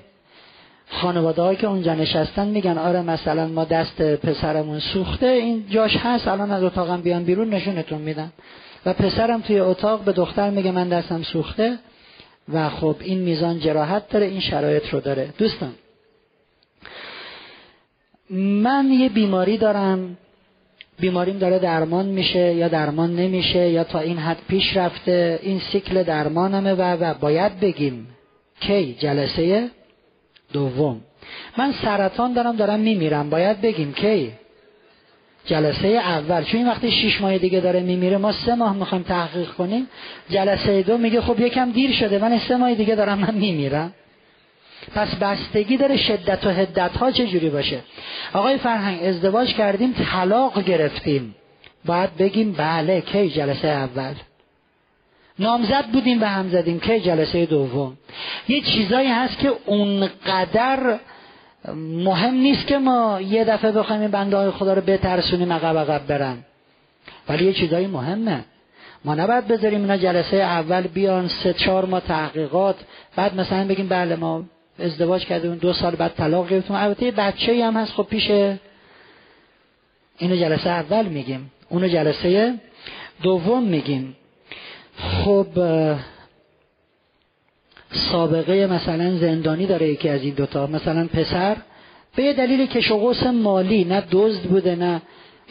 خانواده 0.90 1.42
هایی 1.42 1.58
که 1.58 1.68
اونجا 1.68 1.94
نشستن 1.94 2.48
میگن 2.48 2.78
آره 2.78 3.02
مثلا 3.02 3.48
ما 3.48 3.66
دست 3.66 4.02
پسرمون 4.02 4.80
سوخته 4.80 5.26
این 5.26 5.66
جاش 5.70 5.98
هست 5.98 6.28
الان 6.28 6.52
از 6.52 6.64
اتاقم 6.64 7.02
بیان 7.02 7.24
بیرون 7.24 7.50
نشونتون 7.50 8.02
میدن 8.02 8.32
و 8.86 8.94
پسرم 8.94 9.42
توی 9.42 9.60
اتاق 9.60 10.02
به 10.02 10.12
دختر 10.12 10.50
میگه 10.50 10.72
من 10.72 10.90
دستم 10.90 11.24
سوخته 11.24 11.78
و 12.54 12.70
خب 12.70 12.96
این 13.00 13.20
میزان 13.20 13.60
جراحت 13.60 14.10
داره 14.10 14.26
این 14.26 14.40
شرایط 14.40 14.90
رو 14.94 15.00
داره. 15.00 15.34
دوستان 15.38 15.72
من 18.30 18.92
یه 18.92 19.10
بیماری 19.10 19.58
دارم. 19.58 20.18
بیماریم 21.00 21.38
داره 21.38 21.60
درمان 21.60 22.06
میشه 22.06 22.54
یا 22.54 22.68
درمان 22.68 23.16
نمیشه 23.16 23.70
یا 23.70 23.84
تا 23.84 24.00
این 24.00 24.18
حد 24.18 24.38
پیش 24.48 24.78
رفته. 24.78 25.40
این 25.44 25.60
سیکل 25.60 26.04
درمانمه 26.04 26.74
و, 26.74 26.82
و 26.82 27.14
باید 27.14 27.60
بگیم 27.60 28.08
کی؟ 28.60 28.94
جلسه 29.00 29.70
دوم. 30.54 31.02
من 31.58 31.72
سرطان 31.72 32.34
دارم 32.34 32.56
دارم 32.56 32.80
میمیرم. 32.80 33.30
باید 33.30 33.62
بگیم 33.62 33.94
کی؟ 33.94 34.32
جلسه 35.46 35.88
اول. 35.88 36.44
چون 36.44 36.58
این 36.58 36.70
وقتی 36.70 36.92
شیش 36.92 37.22
ماه 37.22 37.38
دیگه 37.38 37.60
داره 37.60 37.80
میمیره 37.80 38.18
ما 38.18 38.32
سه 38.32 38.56
ماه 38.56 38.76
می‌خوایم 38.76 39.04
تحقیق 39.04 39.50
کنیم. 39.50 39.88
جلسه 40.30 40.82
دو 40.82 40.98
میگه 40.98 41.22
خب 41.22 41.40
یکم 41.40 41.72
دیر 41.72 41.92
شده 41.92 42.20
من 42.20 42.40
سه 42.40 42.58
ماه 42.58 42.74
دیگه 42.74 42.96
دارم 42.96 43.20
من 43.20 43.36
میمیرم. 43.36 43.94
پس 44.96 45.16
بستگی 45.16 45.78
داره 45.78 45.98
شدت 45.98 46.46
و 46.46 46.50
هدت 46.50 46.98
ها 46.98 47.12
چجوری 47.12 47.50
باشه. 47.50 47.80
آقای 48.34 48.58
فرهنگ 48.58 49.04
ازدواج 49.04 49.54
کردیم 49.54 49.94
طلاق 49.94 50.64
گرفتیم. 50.64 51.36
باید 51.86 52.18
بگیم 52.18 52.52
بله 52.54 53.02
کی 53.02 53.30
جلسه 53.30 53.68
اول؟ 53.68 54.14
نامزد 55.40 55.86
بودیم 55.86 56.20
به 56.20 56.28
هم 56.28 56.50
زدیم 56.50 56.80
کی 56.80 57.00
جلسه 57.00 57.46
دوم؟ 57.46 57.98
یه 58.48 58.62
چیزایی 58.62 59.08
هست 59.08 59.40
که 59.40 59.52
اونقدر 59.66 61.00
مهم 61.76 62.34
نیست 62.34 62.68
که 62.68 62.78
ما 62.78 63.22
یه 63.22 63.44
دفعه 63.44 63.72
بخوایم 63.72 64.02
این 64.02 64.12
بنده 64.12 64.38
های 64.38 64.52
خدا 64.52 64.74
رو 64.74 64.82
بترسونیم 64.82 65.54
عقب 65.54 65.78
عقب 65.78 66.08
برن. 66.08 66.38
ولی 67.30 67.46
یه 67.46 67.54
چیزایی 67.54 67.88
مهمه. 67.88 68.46
ما 69.06 69.16
نباید 69.16 69.48
بذاریم 69.48 69.82
اینا 69.82 69.98
جلسه 69.98 70.38
اول 70.38 70.82
بیان 70.82 71.28
سه 71.28 71.54
چهار 71.54 71.86
ما 71.86 72.00
تحقیقات 72.00 72.76
بعد 73.16 73.36
مثلا 73.36 73.68
بگیم 73.68 73.88
بله 73.88 74.16
ما 74.16 74.44
ازدواج 74.80 75.26
کردیم 75.26 75.56
دو 75.56 75.74
سال 75.74 75.96
بعد 75.96 76.14
طلاق 76.14 76.50
گرفتیم. 76.50 76.76
البته 76.76 77.12
بچه 77.12 77.66
هم 77.66 77.78
هست 77.78 77.92
خب 77.92 78.04
پیش 78.04 78.32
اینو 80.18 80.36
جلسه 80.36 80.70
اول 80.70 81.06
میگیم 81.06 81.52
اونو 81.70 81.88
جلسه 81.88 82.54
دوم 83.24 83.64
میگیم. 83.64 84.16
خب 84.98 85.48
سابقه 87.92 88.68
مثلا 88.68 89.18
زندانی 89.18 89.66
داره 89.66 89.88
یکی 89.88 90.10
از 90.10 90.22
این 90.22 90.34
دوتا 90.34 90.68
مثلا 90.68 91.08
پسر 91.08 91.58
به 92.16 92.24
یه 92.24 92.34
دلیل 92.34 92.66
کشوقوس 92.66 93.24
مالی 93.24 93.84
نه 93.84 94.04
دزد 94.12 94.42
بوده 94.42 94.76
نه 94.76 95.02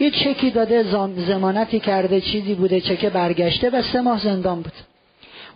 یه 0.01 0.11
چکی 0.11 0.51
داده 0.51 0.83
زمانتی 1.27 1.81
کرده 1.81 2.21
چیزی 2.21 2.55
بوده 2.55 2.81
چکه 2.81 3.11
برگشته 3.11 3.71
و 3.71 3.83
سه 3.83 4.01
ماه 4.01 4.21
زندان 4.25 4.63
بود. 4.63 4.73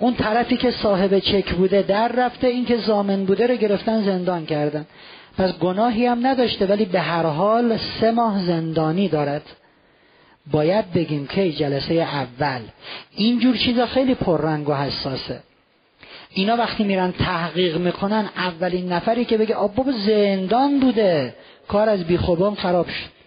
اون 0.01 0.15
طرفی 0.15 0.57
که 0.57 0.71
صاحب 0.71 1.19
چک 1.19 1.55
بوده 1.55 1.83
در 1.83 2.09
رفته 2.09 2.47
این 2.47 2.65
که 2.65 2.77
زامن 2.77 3.25
بوده 3.25 3.47
رو 3.47 3.55
گرفتن 3.55 4.03
زندان 4.03 4.47
کردن. 4.47 4.87
پس 5.39 5.53
گناهی 5.59 6.07
هم 6.07 6.27
نداشته 6.27 6.67
ولی 6.67 6.85
به 6.85 7.01
هر 7.01 7.23
حال 7.23 7.77
سه 7.77 8.11
ماه 8.11 8.45
زندانی 8.47 9.09
دارد. 9.09 9.43
باید 10.51 10.93
بگیم 10.93 11.27
که 11.27 11.53
جلسه 11.53 11.95
اول 11.95 12.61
اینجور 13.17 13.57
چیزا 13.57 13.87
خیلی 13.87 14.15
پررنگ 14.15 14.69
و 14.69 14.75
حساسه. 14.75 15.41
اینا 16.31 16.57
وقتی 16.57 16.85
میرن 16.85 17.13
تحقیق 17.13 17.77
می‌کنن 17.77 18.29
اولین 18.37 18.93
نفری 18.93 19.25
که 19.25 19.39
بگه 19.39 19.55
آب 19.55 19.91
زندان 20.07 20.81
بوده 20.81 21.35
کار 21.69 21.89
از 21.89 22.05
بیخوبان 22.05 22.55
خراب 22.55 22.89
شد. 22.89 23.20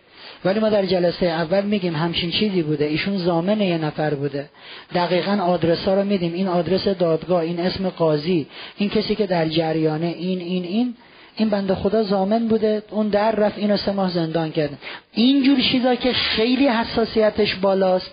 ولی 0.45 0.59
ما 0.59 0.69
در 0.69 0.85
جلسه 0.85 1.25
اول 1.25 1.61
میگیم 1.61 1.95
همچین 1.95 2.31
چیزی 2.31 2.61
بوده. 2.61 2.85
ایشون 2.85 3.17
زامن 3.17 3.61
یه 3.61 3.77
نفر 3.77 4.13
بوده. 4.13 4.49
دقیقا 4.95 5.31
آدرس 5.31 5.85
ها 5.85 5.93
رو 5.93 6.03
میدیم. 6.03 6.33
این 6.33 6.47
آدرس 6.47 6.87
دادگاه 6.87 7.41
این 7.41 7.59
اسم 7.59 7.89
قاضی 7.89 8.47
این 8.77 8.89
کسی 8.89 9.15
که 9.15 9.27
در 9.27 9.47
جریانه 9.47 10.05
این 10.07 10.39
این 10.39 10.63
این 10.63 10.95
این 11.35 11.49
بنده 11.49 11.75
خدا 11.75 12.03
زامن 12.03 12.47
بوده. 12.47 12.83
اون 12.91 13.07
در 13.07 13.31
رفت 13.31 13.57
اینو 13.57 13.77
سه 13.77 13.91
ماه 13.91 14.11
زندان 14.11 14.51
کرد. 14.51 14.77
اینجور 15.13 15.59
چیزا 15.61 15.95
که 15.95 16.13
خیلی 16.13 16.67
حساسیتش 16.67 17.55
بالاست. 17.55 18.11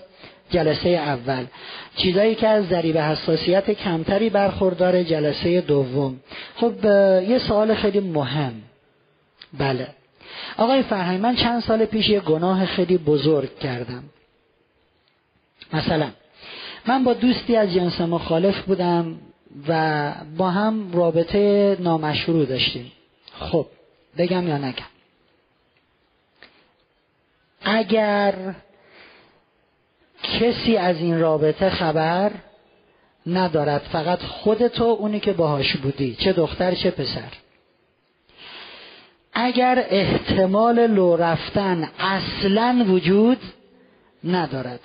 جلسه 0.51 0.89
اول. 0.89 1.44
چیزایی 1.97 2.35
که 2.35 2.48
از 2.48 2.69
ذریب 2.69 2.98
حساسیت 2.98 3.70
کمتری 3.70 4.31
برخوردار 4.31 5.02
جلسه 5.02 5.61
دوم. 5.61 6.20
خب 6.57 6.85
یه 7.28 7.39
سوال 7.39 7.74
خیلی 7.74 8.01
مهم. 8.01 8.52
بله. 9.59 9.86
آقای 10.56 10.82
فرهنگ 10.82 11.20
من 11.20 11.36
چند 11.36 11.62
سال 11.62 11.85
پیش 11.85 12.09
یه 12.09 12.20
گناه 12.20 12.66
خیلی 12.66 12.98
بزرگ 12.98 13.59
کردم. 13.59 14.05
مثلا 15.72 16.10
من 16.86 17.05
با 17.05 17.14
دوستی 17.14 17.56
از 17.56 17.72
جنس 17.74 18.01
مخالف 18.01 18.60
بودم 18.62 19.18
و 19.68 20.12
با 20.36 20.51
هم 20.51 20.93
رابطه 20.93 21.77
نامشروع 21.81 22.44
داشتیم. 22.44 22.93
خب 23.32 23.66
بگم 24.18 24.48
یا 24.48 24.59
نگم. 24.59 24.85
اگر 27.62 28.55
کسی 30.22 30.77
از 30.77 30.97
این 30.97 31.20
رابطه 31.20 31.70
خبر 31.70 32.32
ندارد 33.27 33.81
فقط 33.93 34.22
خودتو 34.22 34.85
اونی 34.85 35.20
که 35.20 35.32
باهاش 35.32 35.77
بودی 35.77 36.14
چه 36.14 36.32
دختر 36.32 36.74
چه 36.74 36.90
پسر. 36.90 37.28
اگر 39.32 39.85
احتمال 39.90 40.86
لو 40.86 41.16
رفتن 41.16 41.89
اصلا 41.98 42.85
وجود 42.89 43.39
ندارد. 44.24 44.81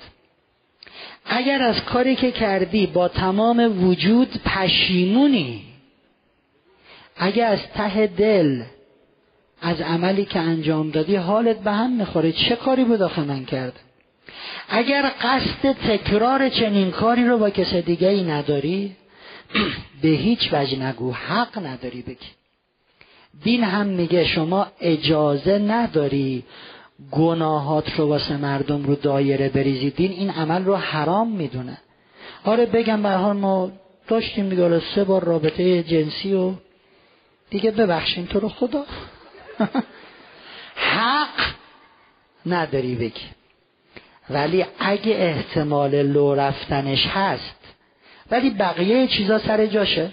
اگر 1.26 1.62
از 1.62 1.84
کاری 1.84 2.16
که 2.16 2.32
کردی 2.32 2.86
با 2.88 3.08
تمام 3.08 3.88
وجود 3.88 4.42
پشیمونی 4.46 5.64
اگر 7.18 7.52
از 7.52 7.60
ته 7.74 8.08
دل 8.08 8.64
از 9.62 9.82
عملی 9.82 10.26
که 10.26 10.40
انجام 10.40 10.90
دادی 10.90 11.16
حالت 11.16 11.60
به 11.60 11.72
هم 11.72 11.92
می‌خوره 11.92 12.32
چه 12.32 12.56
کاری 12.56 12.84
بود 12.84 13.02
آخه 13.02 13.22
من 13.22 13.46
کرد؟ 13.46 13.80
اگر 14.70 15.12
قصد 15.22 15.72
تکرار 15.72 16.50
چنین 16.50 16.92
کاری 16.92 17.28
رو 17.28 17.38
با 17.38 17.50
کس 17.50 17.74
دیگه 17.74 18.08
ای 18.08 18.24
نداری 18.24 18.96
به 20.02 20.08
هیچ 20.08 20.50
وجه 20.54 20.80
نگو 20.80 21.12
حق 21.12 21.66
نداری 21.66 22.02
بگی. 22.02 22.28
دین 23.44 23.64
هم 23.64 23.88
میگه 23.88 24.26
شما 24.26 24.68
اجازه 24.82 25.57
نداری 25.57 26.44
گناهات 27.12 27.99
رو 27.99 28.07
واسه 28.07 28.38
مردم 28.38 28.84
رو 28.84 28.95
دایره 28.95 29.49
بریزی. 29.49 29.90
دین 29.90 30.12
این 30.12 30.30
عمل 30.30 30.66
رو 30.66 30.76
حرام 30.76 31.32
می‌دونه. 31.32 31.78
آره 32.44 32.66
بگم 32.66 33.03
به 33.03 33.10
حال 33.10 33.38
ما 33.38 33.72
داشتیم 34.07 34.49
دیگه 34.49 34.80
سه 34.80 35.03
بار 35.03 35.24
رابطه 35.24 35.84
جنسی 35.84 36.34
و 36.34 36.53
دیگه 37.49 37.72
ببخشین 37.72 38.28
تو 38.28 38.40
رو 38.40 38.49
خدا. 38.49 38.86
حق 40.95 41.53
نداری 42.45 42.95
بگی. 42.95 43.26
ولی 44.30 44.66
اگه 44.80 45.16
احتمال 45.16 46.02
لو 46.02 46.36
رفتنش 46.36 47.07
هست 47.07 47.60
ولی 48.32 48.49
بقیه 48.49 49.07
چیزا 49.07 49.40
سر 49.40 49.66
جاشه. 49.66 50.12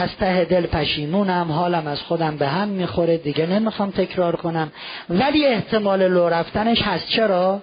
از 0.00 0.16
ته 0.16 0.44
دل 0.44 0.66
پشیمونم 0.66 1.52
حالم 1.52 1.86
از 1.86 2.02
خودم 2.02 2.36
به 2.36 2.48
هم 2.48 2.68
می‌خوره 2.68 3.18
دیگه 3.18 3.46
نمی‌خوام 3.46 3.90
تکرار 3.90 4.36
کنم. 4.36 4.72
ولی 5.10 5.46
احتمال 5.46 6.08
لو 6.08 6.28
رفتنش 6.28 6.82
هست. 6.82 7.08
چرا؟ 7.08 7.62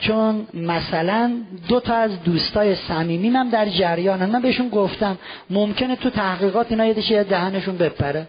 چون 0.00 0.46
مثلا 0.54 1.42
دو 1.68 1.80
تا 1.80 1.94
از 1.94 2.22
دوستای 2.22 2.74
صمیمیم 2.74 3.50
در 3.50 3.68
جریانن. 3.68 4.26
من 4.26 4.42
بهشون 4.42 4.68
گفتم 4.68 5.18
ممکنه 5.50 5.96
تو 5.96 6.10
تحقیقات 6.10 6.66
اینا 6.70 6.86
یه 6.86 7.24
دهنشون 7.24 7.76
بپره. 7.76 8.28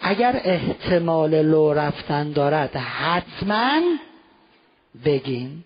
اگر 0.00 0.40
احتمال 0.44 1.42
لو 1.42 1.72
رفتن 1.72 2.32
دارد 2.32 2.76
حتما 2.76 3.80
بگیم 5.04 5.64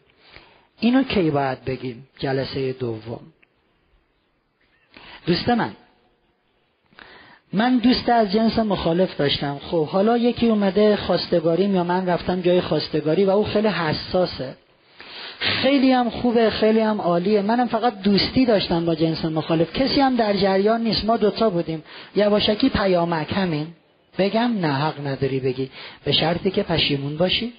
اینو 0.80 1.02
کی 1.02 1.30
باید 1.30 1.64
بگیم؟ 1.64 2.08
جلسه 2.18 2.72
دوم. 2.72 3.20
دوست 5.26 5.48
من 5.48 5.70
من 7.52 7.78
دوست 7.78 8.08
از 8.08 8.32
جنس 8.32 8.58
مخالف 8.58 9.16
داشتم. 9.16 9.60
خب 9.70 9.86
حالا 9.86 10.18
یکی 10.18 10.48
اومده 10.48 10.96
خواستگاریم 10.96 11.74
یا 11.74 11.84
من 11.84 12.06
رفتم 12.06 12.40
جای 12.40 12.60
خواستگاری 12.60 13.24
و 13.24 13.30
او 13.30 13.44
خیلی 13.44 13.68
حساسه. 13.68 14.54
خیلی 15.38 15.92
هم 15.92 16.10
خوبه 16.10 16.50
خیلی 16.50 16.80
هم 16.80 17.00
عالیه. 17.00 17.42
منم 17.42 17.66
فقط 17.66 18.02
دوستی 18.02 18.46
داشتم 18.46 18.84
با 18.84 18.94
جنس 18.94 19.24
مخالف. 19.24 19.72
کسی 19.72 20.00
هم 20.00 20.16
در 20.16 20.36
جریان 20.36 20.80
نیست. 20.80 21.04
ما 21.04 21.16
دوتا 21.16 21.50
بودیم. 21.50 21.82
یواشکی 22.16 22.68
پیامک 22.68 23.32
همین. 23.32 23.66
بگم 24.18 24.58
نه 24.60 24.72
حق 24.72 25.06
نداری 25.06 25.40
بگی. 25.40 25.70
به 26.04 26.12
شرطی 26.12 26.50
که 26.50 26.62
پشیمون 26.62 27.16
باشی. 27.16 27.52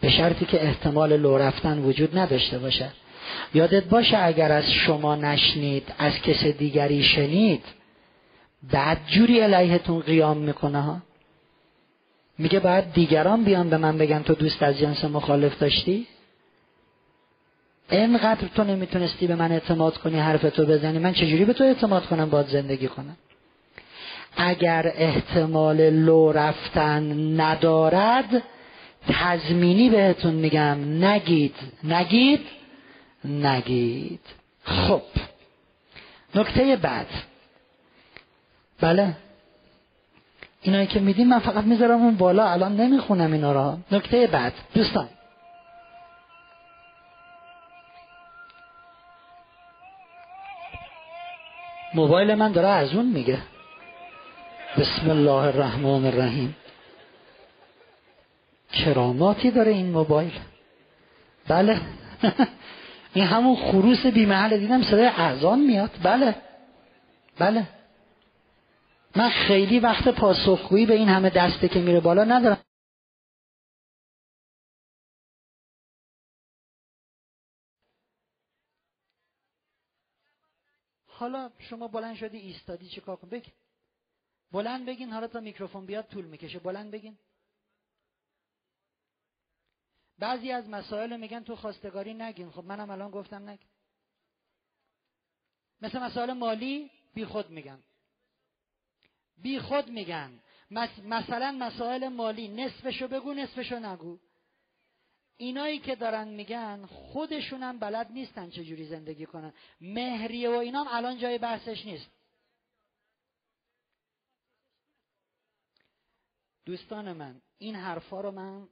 به 0.00 0.10
شرطی 0.10 0.44
که 0.44 0.64
احتمال 0.64 1.16
لو 1.16 1.38
رفتن 1.38 1.78
وجود 1.78 2.18
نداشته 2.18 2.58
باشه. 2.58 2.88
یادت 3.54 3.84
باشه 3.84 4.18
اگر 4.18 4.52
از 4.52 4.72
شما 4.72 5.16
نشنید 5.16 5.92
از 5.98 6.12
کس 6.20 6.44
دیگری 6.44 7.02
شنید 7.02 7.64
بعد 8.72 8.98
جوری 9.06 9.40
علیهتون 9.40 10.00
قیام 10.00 10.36
می‌کنه 10.36 10.80
ها؟ 10.80 11.00
میگه 12.38 12.60
باید 12.60 12.92
دیگران 12.92 13.44
بیان 13.44 13.70
به 13.70 13.76
من 13.76 13.98
بگن 13.98 14.22
تو 14.22 14.34
دوست 14.34 14.62
از 14.62 14.78
جنس 14.78 15.04
مخالف 15.04 15.58
داشتی؟ 15.58 16.06
اینقدر 17.90 18.48
تو 18.48 18.64
نمی‌تونستی 18.64 19.26
به 19.26 19.34
من 19.34 19.52
اعتماد 19.52 19.98
کنی 19.98 20.18
حرف 20.18 20.42
تو 20.42 20.66
بزنی 20.66 20.98
من 20.98 21.12
چجوری 21.12 21.44
به 21.44 21.52
تو 21.52 21.64
اعتماد 21.64 22.06
کنم 22.06 22.30
باد 22.30 22.48
زندگی 22.48 22.88
کنم؟ 22.88 23.16
اگر 24.36 24.92
احتمال 24.94 25.90
لو 25.90 26.32
رفتن 26.32 27.40
ندارد 27.40 28.42
تزمینی 29.08 29.90
بهتون 29.90 30.34
میگم 30.34 31.04
نگید. 31.04 31.54
نگید؟ 31.84 32.40
نگید. 33.24 34.20
خب. 34.64 35.02
نکته 36.34 36.76
بعد. 36.76 37.06
بله. 38.84 39.16
اینایی 40.62 40.86
که 40.86 41.00
میدیم 41.00 41.28
من 41.28 41.38
فقط 41.38 41.64
می‌ذارم 41.64 42.02
اون 42.02 42.16
بالا 42.16 42.48
الان 42.48 42.76
نمی‌خونم 42.76 43.32
اینا 43.32 43.52
را. 43.52 43.78
نکته 43.92 44.26
بعد. 44.26 44.52
دوستان. 44.74 45.08
موبایل 51.94 52.34
من 52.34 52.52
داره 52.52 52.68
از 52.68 52.94
اون 52.94 53.06
میگه. 53.06 53.38
بسم 54.78 55.10
الله 55.10 55.30
الرحمن 55.32 56.06
الرحیم. 56.06 56.56
کراماتی 58.72 59.50
داره 59.50 59.70
این 59.70 59.90
موبایل. 59.90 60.32
بله. 61.48 61.80
این 63.14 63.24
همون 63.24 63.56
خروس 63.56 64.06
بیمحل. 64.06 64.58
دیدم 64.58 64.82
صدای 64.82 65.06
اذان 65.06 65.60
میاد. 65.60 65.90
بله. 66.02 66.34
بله. 67.38 67.66
من 69.16 69.30
خیلی 69.30 69.80
وقت 69.80 70.08
پاسخگویی 70.08 70.86
به 70.86 70.94
این 70.94 71.08
همه 71.08 71.30
دسته 71.30 71.68
که 71.68 71.80
میره 71.80 72.00
بالا 72.00 72.24
ندارم. 72.24 72.64
حالا 81.06 81.50
شما 81.58 81.88
بلند 81.88 82.16
شدی 82.16 82.38
ایستادی 82.38 82.88
چیکار 82.88 83.16
کن؟ 83.16 83.28
بگی. 83.28 83.52
بلند 84.52 84.86
بگین 84.86 85.10
حالا 85.10 85.26
تا 85.26 85.40
میکروفون 85.40 85.86
بیاد 85.86 86.06
طول 86.06 86.24
می‌کشه. 86.24 86.58
بلند 86.58 86.90
بگین. 86.90 87.18
بعضی 90.18 90.50
از 90.50 90.68
مسائل 90.68 91.16
میگن 91.16 91.44
تو 91.44 91.56
خواستگاری 91.56 92.14
نگین. 92.14 92.50
خب 92.50 92.64
منم 92.64 92.90
الان 92.90 93.10
گفتم 93.10 93.48
نگین. 93.48 93.68
مثل 95.80 95.98
مسائل 95.98 96.32
مالی 96.32 96.90
بی 97.14 97.24
خود 97.24 97.50
میگن. 97.50 97.82
بی 99.36 99.60
خود 99.60 99.88
میگن. 99.88 100.40
مثلا 101.04 101.52
مسائل 101.52 102.08
مالی 102.08 102.48
نصفشو 102.48 103.08
بگو 103.08 103.34
نصفشو 103.34 103.78
نگو. 103.78 104.18
اینایی 105.36 105.78
که 105.78 105.94
دارن 105.94 106.28
میگن 106.28 106.86
خودشونم 106.86 107.78
بلد 107.78 108.10
نیستن 108.12 108.50
چجوری 108.50 108.86
زندگی 108.86 109.26
کنن. 109.26 109.52
مهریه 109.80 110.50
و 110.50 110.52
اینام 110.52 110.86
الان 110.90 111.18
جای 111.18 111.38
بحثش 111.38 111.84
نیست. 111.84 112.10
دوستان 116.64 117.12
من 117.12 117.40
این 117.58 117.74
حرفا 117.74 118.20
رو 118.20 118.30
من 118.30 118.68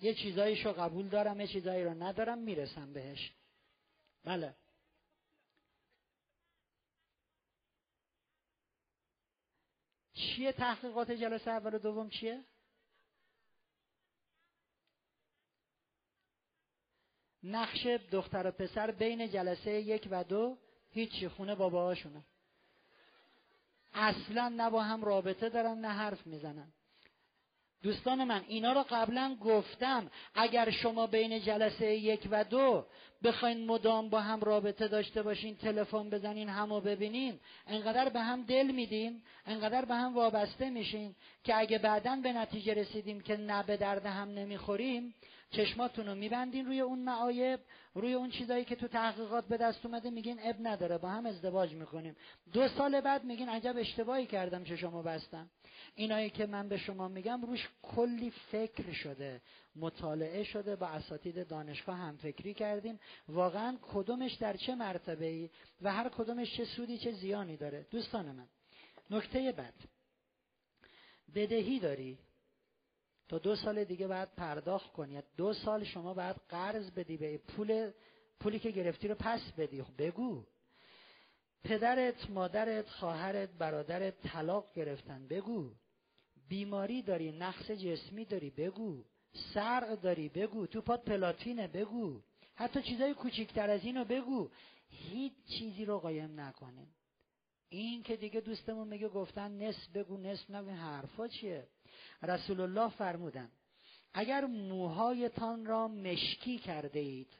یه 0.00 0.14
چیزایش 0.14 0.66
رو 0.66 0.72
قبول 0.72 1.08
دارم 1.08 1.40
یه 1.40 1.46
چیزایی 1.46 1.84
رو 1.84 2.02
ندارم 2.02 2.38
می‌رسم 2.38 2.92
بهش. 2.92 3.32
بله. 4.24 4.54
چیه 10.18 10.52
تحقیقات 10.52 11.10
جلسه 11.10 11.50
اول 11.50 11.74
و 11.74 11.78
دوم 11.78 12.10
چیه؟ 12.10 12.44
نقش 17.42 17.86
دختر 17.86 18.46
و 18.46 18.50
پسر 18.50 18.90
بین 18.90 19.30
جلسه 19.30 19.70
یک 19.70 20.08
و 20.10 20.24
دو 20.24 20.58
هیچی 20.90 21.28
خونه 21.28 21.54
باباهاشونه 21.54 22.24
اصلا 23.94 24.48
نه 24.48 24.70
با 24.70 24.82
هم 24.82 25.04
رابطه 25.04 25.48
دارن 25.48 25.78
نه 25.78 25.88
حرف 25.88 26.26
می‌زنن 26.26 26.72
دوستان 27.82 28.24
من 28.24 28.44
اینا 28.48 28.72
رو 28.72 28.84
قبلا 28.90 29.36
گفتم. 29.40 30.10
اگر 30.34 30.70
شما 30.70 31.06
بین 31.06 31.40
جلسه 31.40 31.94
یک 31.94 32.28
و 32.30 32.44
دو 32.44 32.84
بخواین 33.24 33.66
مدام 33.66 34.08
با 34.08 34.20
هم 34.20 34.40
رابطه 34.40 34.88
داشته 34.88 35.22
باشین 35.22 35.56
تلفن 35.56 36.10
بزنین 36.10 36.48
همو 36.48 36.80
ببینین 36.80 37.40
انقدر 37.66 38.08
به 38.08 38.20
هم 38.20 38.42
دل 38.42 38.70
میدین 38.70 39.22
انقدر 39.46 39.84
به 39.84 39.94
هم 39.94 40.14
وابسته 40.14 40.70
میشین 40.70 41.14
که 41.44 41.58
اگه 41.58 41.78
بعدا 41.78 42.16
به 42.22 42.32
نتیجه 42.32 42.74
رسیدیم 42.74 43.20
که 43.20 43.36
نه 43.36 43.62
به 43.62 43.76
درد 43.76 44.06
هم 44.06 44.28
نمی‌خوریم 44.28 45.14
چشماتون 45.50 46.06
رو 46.06 46.14
میبندین 46.14 46.66
روی 46.66 46.80
اون 46.80 46.98
معایب 46.98 47.60
روی 47.94 48.12
اون 48.12 48.30
چیزایی 48.30 48.64
که 48.64 48.76
تو 48.76 48.88
تحقیقات 48.88 49.48
به 49.48 49.56
دست 49.56 49.86
اومده 49.86 50.10
میگین 50.10 50.38
اب 50.42 50.56
نداره 50.60 50.98
با 50.98 51.08
هم 51.08 51.26
ازدواج 51.26 51.72
می‌کنیم. 51.72 52.16
دو 52.52 52.68
سال 52.68 53.00
بعد 53.00 53.24
میگین 53.24 53.48
عجب 53.48 53.74
اشتباهی 53.76 54.26
کردم 54.26 54.64
چشمو 54.64 55.02
بستم. 55.02 55.50
اینایی 55.94 56.30
که 56.30 56.46
من 56.46 56.68
به 56.68 56.76
شما 56.76 57.08
میگم 57.08 57.42
روش 57.42 57.68
کلی 57.82 58.30
فکر 58.30 58.92
شده 58.92 59.40
مطالعه 59.76 60.44
شده 60.44 60.76
با 60.76 60.86
اساتید 60.86 61.48
دانشگاه 61.48 61.96
هم 61.96 62.16
فکری 62.16 62.54
کردیم. 62.54 63.00
واقعا 63.28 63.78
کدومش 63.82 64.34
در 64.34 64.56
چه 64.56 64.74
مرتبه 64.74 65.26
ای 65.26 65.50
و 65.82 65.92
هر 65.92 66.08
کدومش 66.08 66.56
چه 66.56 66.64
سودی 66.64 66.98
چه 66.98 67.12
زیانی 67.12 67.56
داره؟ 67.56 67.86
دوستان 67.90 68.26
من 68.26 68.48
نکته 69.10 69.52
بعد. 69.52 69.74
بدهی 71.34 71.78
داری؟ 71.78 72.18
تا 73.28 73.38
دو 73.38 73.56
سال 73.56 73.84
دیگه 73.84 74.06
باید 74.06 74.34
پرداخت 74.34 74.92
کنی. 74.92 75.22
دو 75.36 75.52
سال 75.52 75.84
شما 75.84 76.14
باید 76.14 76.36
قرض 76.48 76.90
بدی 76.90 77.16
به 77.16 77.38
پول 77.38 77.90
پولی 78.40 78.58
که 78.58 78.70
گرفتی 78.70 79.08
رو 79.08 79.14
پس 79.14 79.52
بدی. 79.58 79.82
خب 79.82 79.92
بگو. 79.98 80.44
پدرت 81.64 82.30
مادرت 82.30 82.88
خواهرت 82.88 83.50
برادرت 83.50 84.20
طلاق 84.20 84.72
گرفتن. 84.74 85.28
بگو. 85.28 85.70
بیماری 86.48 87.02
داری 87.02 87.32
نقص 87.32 87.70
جسمی 87.70 88.24
داری. 88.24 88.50
بگو. 88.50 89.04
سرع 89.54 89.96
داری. 89.96 90.28
بگو. 90.28 90.66
تو 90.66 90.80
پات 90.80 91.04
پلاتینه. 91.04 91.66
بگو. 91.68 92.20
حتی 92.54 92.82
چیزای 92.82 93.14
کوچیکتر 93.14 93.70
از 93.70 93.84
اینو 93.84 94.04
بگو. 94.04 94.50
هیچ 94.88 95.32
چیزی 95.58 95.84
رو 95.84 95.98
قایم 95.98 96.40
نکنین. 96.40 96.88
این 97.68 98.02
که 98.02 98.16
دیگه 98.16 98.40
دوستمون 98.40 98.88
میگه 98.88 99.08
گفتن 99.08 99.62
نصف 99.62 99.88
بگو 99.88 100.16
نصف 100.16 100.50
نگو 100.50 100.70
حرفا 100.70 101.28
چیه؟ 101.28 101.66
رسول 102.22 102.60
الله 102.60 102.90
فرمودن 102.90 103.50
اگر 104.14 104.44
موهایتان 104.44 105.66
را 105.66 105.88
مشکی 105.88 106.58
کرده 106.58 106.98
اید 106.98 107.36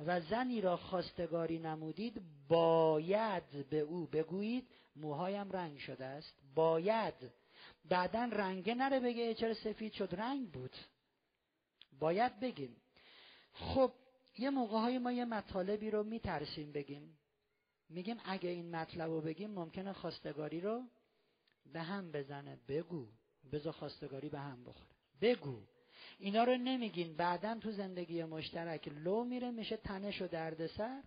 و 0.00 0.20
زنی 0.20 0.60
را 0.60 0.76
خواستگاری 0.76 1.58
نمودید 1.58 2.22
باید 2.48 3.68
به 3.70 3.80
او 3.80 4.06
بگویید 4.06 4.68
موهایم 4.96 5.50
رنگ 5.50 5.78
شده 5.78 6.04
است. 6.04 6.34
باید. 6.54 7.14
بعدا 7.84 8.24
رنگه 8.32 8.74
نره 8.74 9.00
بگه 9.00 9.34
چرا 9.34 9.54
سفید 9.54 9.92
شد. 9.92 10.08
رنگ 10.12 10.50
بود. 10.50 10.76
باید 12.00 12.40
بگیم. 12.40 12.76
خب 13.54 13.92
یه 14.38 14.50
موقع 14.50 14.78
های 14.78 14.98
ما 14.98 15.12
یه 15.12 15.24
مطالبی 15.24 15.90
رو 15.90 16.02
میترسیم 16.02 16.72
بگیم. 16.72 17.18
میگیم 17.92 18.16
اگه 18.24 18.50
این 18.50 18.76
مطلب 18.76 19.10
رو 19.10 19.20
بگیم 19.20 19.50
ممکنه 19.50 19.92
خواستگاری 19.92 20.60
رو 20.60 20.82
به 21.72 21.82
هم 21.82 22.12
بزنه. 22.12 22.58
بگو. 22.68 23.06
بذار 23.52 23.72
خواستگاری 23.72 24.28
به 24.28 24.38
هم 24.38 24.64
بخوره. 24.64 24.90
بگو. 25.20 25.60
اینا 26.18 26.44
رو 26.44 26.56
نمیگین. 26.56 27.16
بعدا 27.16 27.58
تو 27.58 27.72
زندگی 27.72 28.24
مشترک 28.24 28.88
لو 28.88 29.24
میره 29.24 29.50
میشه 29.50 29.76
تنش 29.76 30.22
و 30.22 30.26
دردسر. 30.26 31.02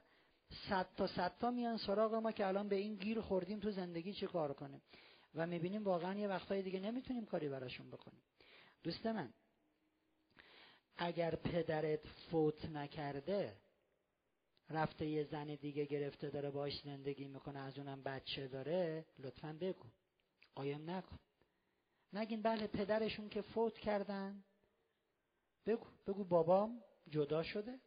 صد 0.70 0.88
تا 0.98 1.08
صد 1.08 1.38
تا 1.40 1.52
میان 1.52 1.78
سراغ 1.78 2.14
ما 2.14 2.32
که 2.32 2.48
الان 2.48 2.68
به 2.68 2.76
این 2.76 2.96
گیر 2.96 3.22
خوردیم 3.22 3.60
تو 3.60 3.72
زندگی 3.72 4.14
چی 4.14 4.28
کار 4.28 4.54
کنیم؟ 4.54 4.82
و 5.36 5.48
می‌بینیم 5.48 5.84
واقعا 5.84 6.20
یه 6.20 6.28
وقتهای 6.28 6.62
دیگه 6.62 6.80
نمی‌تونیم 6.80 7.26
کاری 7.26 7.50
براشون 7.50 7.88
بکنیم. 7.88 8.22
دوست 8.84 9.06
من 9.06 9.34
اگر 10.98 11.36
پدرت 11.36 12.08
فوت 12.08 12.66
نکرده 12.66 13.58
رفته 14.70 15.06
یه 15.06 15.24
زن 15.24 15.56
دیگه 15.56 15.86
گرفته 15.86 16.30
داره 16.30 16.52
باش 16.52 16.82
زندگی 16.84 17.28
می‌کنه 17.28 17.60
از 17.60 17.78
اونم 17.78 18.04
بچه 18.04 18.48
داره 18.48 19.06
لطفا 19.20 19.58
بگو. 19.62 19.88
قایم 20.56 20.90
نکن. 20.90 21.20
نگین 22.14 22.42
بله 22.42 22.68
پدرشون 22.68 23.30
که 23.30 23.42
فوت 23.42 23.78
کردن. 23.78 24.44
بگو 25.66 25.86
بگو 26.08 26.24
بابام 26.24 26.82
جدا 27.10 27.44
شده؟ 27.44 27.80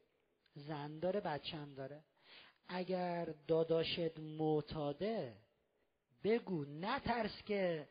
زن 0.54 0.98
داره 0.98 1.20
بچم 1.20 1.74
داره. 1.74 2.04
اگر 2.68 3.34
داداشت 3.46 4.18
معتاده 4.18 5.36
بگو 6.24 6.64
نترس 6.64 7.42
که 7.42 7.88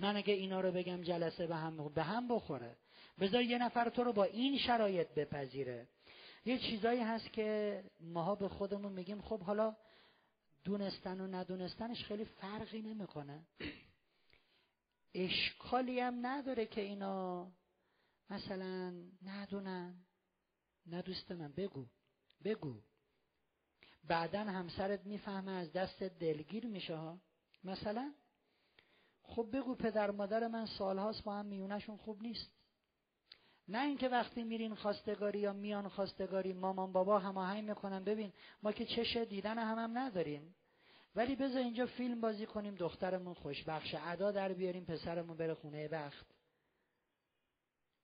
من 0.00 0.16
اگه 0.16 0.34
اینا 0.34 0.60
رو 0.60 0.72
بگم 0.72 1.02
جلسه 1.02 1.46
به 1.46 1.56
هم 1.56 1.88
به 1.88 2.02
هم 2.02 2.28
بخوره. 2.28 2.76
بذار 3.20 3.42
یه 3.42 3.58
نفر 3.58 3.90
تو 3.90 4.04
رو 4.04 4.12
با 4.12 4.24
این 4.24 4.58
شرایط 4.58 5.08
بپذیره. 5.08 5.88
یه 6.44 6.58
چیزایی 6.58 7.00
هست 7.00 7.32
که 7.32 7.84
ماها 8.00 8.34
به 8.34 8.48
خودمون 8.48 8.92
میگیم 8.92 9.22
خب 9.22 9.40
حالا 9.40 9.76
دونستن 10.64 11.20
و 11.20 11.26
ندونستنش 11.26 12.04
خیلی 12.04 12.24
فرقی 12.24 12.82
نمی‌کنه. 12.82 13.46
اشکالی 15.14 16.00
هم 16.00 16.26
نداره 16.26 16.66
که 16.66 16.80
اینا 16.80 17.52
مثلا 18.30 18.94
ندونن. 19.22 20.04
نه 20.86 21.02
من 21.30 21.52
بگو 21.52 21.86
بگو. 22.44 22.80
بعدا 24.04 24.44
همسرت 24.44 25.06
می‌فهمه 25.06 25.52
از 25.52 25.72
دست 25.72 26.02
دلگیر 26.02 26.66
میشه 26.66 26.96
ها. 26.96 27.20
مثلا 27.64 28.14
خب 29.22 29.48
بگو 29.52 29.74
پدر 29.74 30.10
مادر 30.10 30.48
من 30.48 30.66
سالهاست 30.66 31.24
با 31.24 31.34
هم 31.34 31.46
میونشون 31.46 31.96
خوب 31.96 32.22
نیست. 32.22 32.50
نه 33.68 33.82
اینکه 33.82 34.08
وقتی 34.08 34.44
میرین 34.44 34.74
خواستگاری 34.74 35.38
یا 35.38 35.52
میان 35.52 35.88
خواستگاری 35.88 36.52
مامان 36.52 36.92
بابا 36.92 37.18
هماهنگ 37.18 37.68
می‌کنن 37.68 38.04
ببین 38.04 38.32
ما 38.62 38.72
که 38.72 38.84
چش 38.84 39.16
دیدن 39.16 39.58
هم, 39.58 39.78
هم 39.78 39.98
نداریم. 39.98 40.54
ولی 41.14 41.36
بذار 41.36 41.62
اینجا 41.62 41.86
فیلم 41.86 42.20
بازی 42.20 42.46
کنیم 42.46 42.74
دخترمون 42.74 43.34
خوشبخش 43.34 43.94
ادا 43.98 44.32
در 44.32 44.52
بیاریم 44.52 44.84
پسرمون 44.84 45.36
بره 45.36 45.54
خونه 45.54 45.88
وقت. 45.88 46.26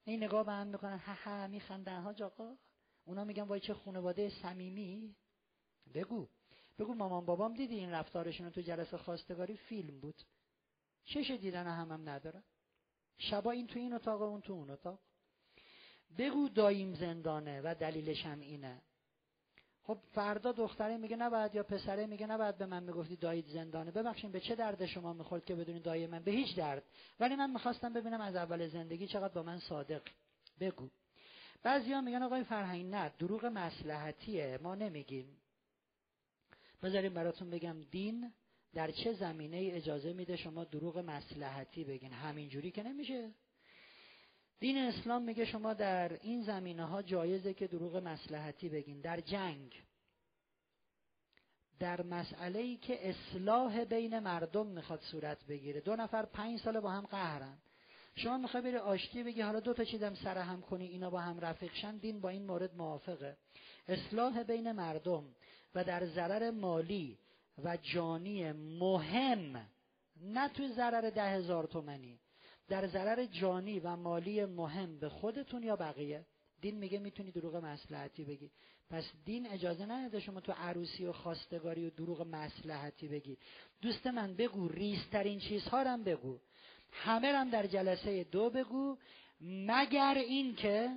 این 0.04 0.22
نگاه 0.22 0.46
به 0.46 0.52
هم 0.52 0.66
می‌کنن. 0.66 0.98
ها 0.98 1.14
ها 1.14 1.46
میخندن. 1.46 2.00
ها 2.00 2.12
جاقا 2.12 2.56
اونا 3.04 3.24
میگن 3.24 3.42
وای 3.42 3.60
چه 3.60 3.74
خانواده 3.74 4.30
صمیمی. 4.42 5.16
بگو. 5.94 6.28
بگو 6.78 6.94
مامان 6.94 7.26
بابام 7.26 7.54
دیدی 7.54 7.74
این 7.74 7.90
رفتارشون 7.90 8.50
تو 8.50 8.60
جلسه 8.60 8.96
خواستگاری؟ 8.96 9.56
فیلم 9.56 10.00
بود. 10.00 10.22
چش 11.04 11.30
دیدن 11.30 11.66
هم 11.66 11.92
هم 11.92 12.08
نداره. 12.08 12.42
شبا 13.18 13.50
این 13.50 13.66
تو 13.66 13.78
این 13.78 13.92
اتاق 13.92 14.20
و 14.20 14.24
اون 14.24 14.40
تو 14.40 14.52
اون 14.52 14.70
اتاق. 14.70 15.00
بگو 16.18 16.48
داییم 16.48 16.94
زندانه 16.94 17.60
و 17.64 17.74
دلیلش 17.80 18.26
هم 18.26 18.40
اینه. 18.40 18.82
خب 19.82 19.98
فردا 20.14 20.52
دختره 20.52 20.96
میگه 20.96 21.16
نباید 21.16 21.54
یا 21.54 21.62
پسره 21.62 22.06
میگه 22.06 22.26
نباید 22.26 22.58
به 22.58 22.66
من 22.66 22.82
می‌گفتی 22.82 23.16
دایید 23.16 23.46
زندانه. 23.46 23.90
ببخشید 23.90 24.32
به 24.32 24.40
چه 24.40 24.54
درد 24.54 24.86
شما 24.86 25.12
می‌خورد 25.12 25.44
که 25.44 25.54
بدونی 25.54 25.80
دایی 25.80 26.06
من؟ 26.06 26.22
به 26.22 26.30
هیچ 26.30 26.56
درد. 26.56 26.82
ولی 27.20 27.36
من 27.36 27.50
می‌خواستم 27.50 27.92
ببینم 27.92 28.20
از 28.20 28.36
اول 28.36 28.68
زندگی 28.68 29.06
چقدر 29.06 29.34
با 29.34 29.42
من 29.42 29.58
صادق. 29.58 30.02
بگو. 30.60 30.88
بعضیا 31.62 32.00
میگن 32.00 32.22
آقای 32.22 32.44
فرهنگ 32.44 32.86
نه 32.86 33.12
دروغ 33.18 33.44
مسلحتیه 33.44 34.58
ما 34.62 34.74
نمیگیم. 34.74 35.36
بذاریم 36.82 37.14
براتون 37.14 37.50
بگم 37.50 37.80
دین 37.90 38.32
در 38.74 38.90
چه 38.90 39.12
زمینه 39.12 39.56
اجازه 39.72 40.12
میده 40.12 40.36
شما 40.36 40.64
دروغ 40.64 40.98
مسلحتی 40.98 41.84
بگین؟ 41.84 42.12
همینجوری 42.12 42.70
که 42.70 42.82
نمیشه. 42.82 43.30
دین 44.60 44.78
اسلام 44.78 45.22
میگه 45.22 45.44
شما 45.44 45.74
در 45.74 46.12
این 46.12 46.42
زمینه 46.42 46.84
ها 46.84 47.02
جایزه 47.02 47.54
که 47.54 47.66
دروغ 47.66 47.96
مسلحتی 47.96 48.68
بگین. 48.68 49.00
در 49.00 49.20
جنگ. 49.20 49.82
در 51.78 52.02
مسئله 52.02 52.58
ای 52.58 52.76
که 52.76 53.08
اصلاح 53.08 53.84
بین 53.84 54.18
مردم 54.18 54.66
می‌خواد 54.66 55.00
صورت 55.00 55.46
بگیره. 55.46 55.80
دو 55.80 55.96
نفر 55.96 56.26
پنج 56.26 56.60
سال 56.60 56.80
با 56.80 56.90
هم 56.90 57.06
قهرن. 57.06 57.58
شما 58.14 58.38
می‌خوای 58.38 58.62
بری 58.62 58.76
آشتی 58.76 59.22
بگی 59.22 59.40
حالا 59.40 59.60
دو 59.60 59.74
تا 59.74 59.84
چیزم 59.84 60.14
سر 60.14 60.38
هم 60.38 60.60
کنی 60.60 60.86
اینا 60.86 61.10
با 61.10 61.20
هم 61.20 61.40
رفیقشن 61.40 61.96
دین 61.96 62.20
با 62.20 62.28
این 62.28 62.46
مورد 62.46 62.74
موافقه. 62.76 63.36
اصلاح 63.88 64.42
بین 64.42 64.72
مردم 64.72 65.24
و 65.74 65.84
در 65.84 66.06
ضرر 66.06 66.50
مالی 66.50 67.18
و 67.64 67.76
جانی 67.76 68.52
مهم 68.52 69.66
نه 70.20 70.48
تو 70.48 70.68
ضرر 70.68 71.10
ده 71.10 71.30
هزار 71.30 71.66
تومنی. 71.66 72.20
در 72.68 72.86
ضرر 72.86 73.24
جانی 73.24 73.80
و 73.80 73.96
مالی 73.96 74.44
مهم 74.44 74.98
به 74.98 75.08
خودتون 75.08 75.62
یا 75.62 75.76
بقیه؟ 75.76 76.26
دین 76.60 76.78
میگه 76.78 76.98
می‌تونی 76.98 77.30
دروغ 77.30 77.56
مسلحتی 77.56 78.24
بگی. 78.24 78.50
پس 78.90 79.04
دین 79.24 79.46
اجازه 79.46 79.86
نداده 79.86 80.20
شما 80.20 80.40
تو 80.40 80.52
عروسی 80.52 81.04
و 81.04 81.12
خواستگاری 81.12 81.86
و 81.86 81.90
دروغ 81.90 82.22
مسلحتی 82.22 83.08
بگی. 83.08 83.38
دوست 83.82 84.06
من 84.06 84.34
بگو 84.34 84.68
ریسترین 84.68 85.38
چیزها 85.38 85.82
رم 85.82 86.04
بگو. 86.04 86.38
همه 86.92 87.32
رم 87.32 87.50
در 87.50 87.66
جلسه 87.66 88.24
دو 88.24 88.50
بگو 88.50 88.96
مگر 89.40 90.14
این 90.14 90.54
که 90.54 90.90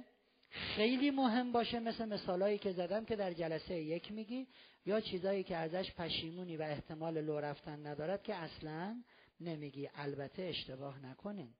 خیلی 0.49 1.11
مهم 1.11 1.51
باشه 1.51 1.79
مثل 1.79 2.05
مثالایی 2.05 2.57
که 2.57 2.71
زدم 2.71 3.05
که 3.05 3.15
در 3.15 3.33
جلسه 3.33 3.75
یک 3.75 4.11
میگی 4.11 4.47
یا 4.85 5.01
چیزایی 5.01 5.43
که 5.43 5.57
ازش 5.57 5.91
پشیمونی 5.91 6.57
و 6.57 6.61
احتمال 6.61 7.21
لو 7.21 7.39
رفتن 7.39 7.87
ندارد 7.87 8.23
که 8.23 8.35
اصلا 8.35 9.03
نمیگی. 9.39 9.89
البته 9.95 10.43
اشتباه 10.43 11.05
نکنین. 11.05 11.53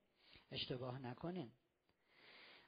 اشتباه 0.52 0.99
نکنین. 0.99 1.52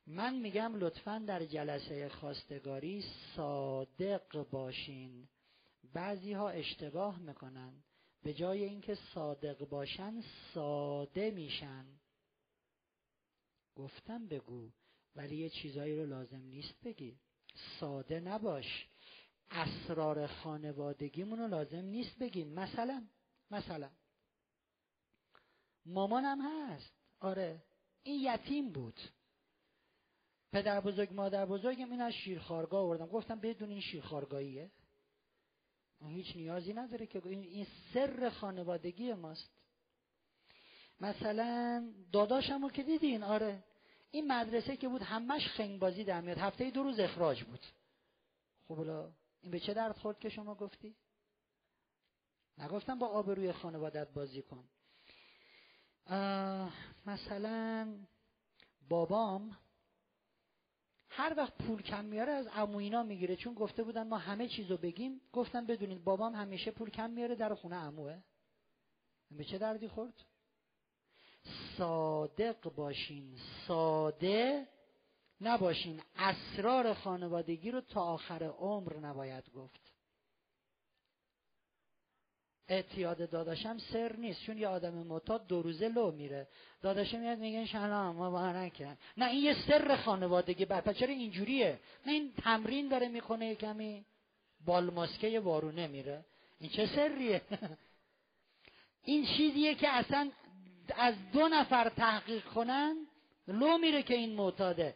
من 0.07 0.35
میگم 0.35 0.75
لطفا 0.75 1.23
در 1.27 1.45
جلسه 1.45 2.09
خواستگاری 2.09 3.03
صادق 3.35 4.49
باشین. 4.51 5.27
بعضی 5.93 6.33
ها 6.33 6.49
اشتباه 6.49 7.19
می‌کنن. 7.19 7.83
به 8.23 8.33
جای 8.33 8.63
اینکه 8.63 8.95
صادق 8.95 9.69
باشن 9.69 10.23
ساده 10.53 11.31
میشن. 11.31 11.85
گفتم 13.75 14.27
بگو 14.27 14.69
ولی 15.15 15.35
یه 15.35 15.49
چیزایی 15.49 15.95
رو 15.95 16.05
لازم 16.05 16.41
نیست 16.41 16.83
بگی. 16.83 17.17
ساده 17.79 18.19
نباش. 18.19 18.87
اسرار 19.51 20.27
خانوادگیمون 20.27 21.39
رو 21.39 21.47
لازم 21.47 21.85
نیست 21.85 22.19
بگیم 22.19 22.47
مثلا 22.53 23.07
مثلا. 23.51 23.89
مامانم 25.85 26.41
هست. 26.41 26.91
آره. 27.19 27.63
این 28.03 28.21
یتیم 28.21 28.71
بود. 28.71 28.99
پدر 30.51 30.81
بزرگ 30.81 31.13
مادر 31.13 31.45
بزرگم 31.45 31.91
این 31.91 32.01
از 32.01 32.13
شیرخارگاه 32.13 32.81
آوردم. 32.81 33.07
گفتم 33.07 33.39
بدون 33.39 33.69
این 33.69 33.81
شیرخارگاهیه 33.81 34.71
هیچ 36.07 36.35
نیازی 36.35 36.73
نداره 36.73 37.05
که 37.07 37.27
این 37.27 37.67
سر 37.93 38.29
خانوادگی 38.29 39.13
ماست. 39.13 39.51
مثلا 41.01 41.93
داداشمو 42.11 42.69
که 42.69 42.83
دیدین؟ 42.83 43.23
آره. 43.23 43.63
این 44.11 44.31
مدرسه 44.31 44.77
که 44.77 44.87
بود 44.87 45.01
همش 45.01 45.47
خنگبازی 45.47 46.03
در 46.03 46.21
میاد. 46.21 46.37
هفته 46.37 46.71
دو 46.71 46.83
روز 46.83 46.99
اخراج 46.99 47.43
بود. 47.43 47.59
خب 48.67 48.79
این 49.41 49.51
به 49.51 49.59
چه 49.59 49.73
درد 49.73 49.97
خورد 49.97 50.19
که 50.19 50.29
شما 50.29 50.55
گفتی؟ 50.55 50.95
نگفتم 52.57 52.99
با 52.99 53.07
آبروی 53.07 53.51
خانوادت 53.51 54.13
بازی 54.13 54.41
کن. 54.41 54.69
مثلا 57.05 57.95
بابام 58.89 59.57
هر 61.09 61.33
وقت 61.37 61.53
پول 61.57 61.81
کم 61.81 62.05
میاره 62.05 62.31
از 62.31 62.47
عموینا 62.47 63.03
می‌گیره. 63.03 63.35
چون 63.35 63.53
گفته 63.53 63.83
بودن 63.83 64.07
ما 64.07 64.17
همه 64.17 64.47
چیزو 64.47 64.77
بگیم. 64.77 65.21
گفتم 65.33 65.65
بدونید 65.65 66.03
بابام 66.03 66.35
همیشه 66.35 66.71
پول 66.71 66.89
کم 66.89 67.09
میاره 67.09 67.35
در 67.35 67.53
خونه 67.53 67.75
عموه. 67.75 68.21
به 69.31 69.43
چه 69.43 69.57
دردی 69.57 69.87
خورد؟ 69.87 70.25
صادق 71.77 72.73
باشین. 72.75 73.37
ساده 73.67 74.67
نباشین. 75.41 76.01
اسرار 76.15 76.93
خانوادگی 76.93 77.71
رو 77.71 77.81
تا 77.81 78.01
آخر 78.01 78.43
عمر 78.43 78.97
نباید 78.97 79.49
گفت. 79.49 79.82
اعتیاد 82.67 83.29
داداشم 83.29 83.77
سر 83.77 84.15
نیست 84.15 84.43
چون 84.45 84.57
یه 84.57 84.67
آدم 84.67 84.93
معتاد 84.93 85.47
دو 85.47 85.61
روزه 85.61 85.87
لو 85.87 86.11
میره. 86.11 86.47
داداشم 86.81 87.19
میاد 87.19 87.37
میگه 87.39 87.67
سلام 87.71 88.15
مبارکه 88.15 88.97
نه 89.17 89.29
این 89.29 89.43
یه 89.43 89.55
سر 89.67 89.95
خانوادگی 89.95 90.65
بعد 90.65 90.93
چرا 90.93 91.09
اینجوریه؟ 91.09 91.79
نه 92.05 92.13
این 92.13 92.33
تمرین 92.43 92.87
داره 92.87 93.07
می‌کنه 93.07 93.55
کمی. 93.55 94.05
بالماسکه 94.65 95.39
وارونه 95.39 95.87
میره. 95.87 96.25
این 96.59 96.69
چه 96.69 96.85
سریه؟ 96.85 97.41
این 99.05 99.25
چیزیه 99.25 99.75
که 99.75 99.89
اصلا 99.89 100.31
از 100.95 101.15
دو 101.33 101.47
نفر 101.47 101.89
تحقیق 101.89 102.45
کنن 102.45 102.95
لو 103.47 103.77
میره 103.77 104.03
که 104.03 104.13
این 104.13 104.35
معتاده. 104.35 104.95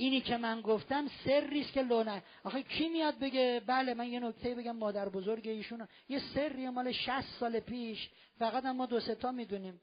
اینی 0.00 0.20
که 0.20 0.36
من 0.36 0.60
گفتم 0.60 1.08
سریست 1.24 1.72
که 1.72 1.82
لونه 1.82 2.22
آخه 2.44 2.62
کی 2.62 2.88
میاد 2.88 3.18
بگه 3.18 3.62
بله 3.66 3.94
من 3.94 4.08
یه 4.08 4.20
نکته 4.20 4.54
بگم 4.54 4.76
مادر 4.76 5.08
بزرگ 5.08 5.48
ایشون 5.48 5.88
یه 6.08 6.22
سری 6.34 6.68
مال 6.68 6.92
60 6.92 7.20
سال 7.40 7.60
پیش 7.60 8.10
فقط 8.38 8.64
ما 8.64 8.86
دو 8.86 9.00
ستا 9.00 9.32
می‌دونیم 9.32 9.80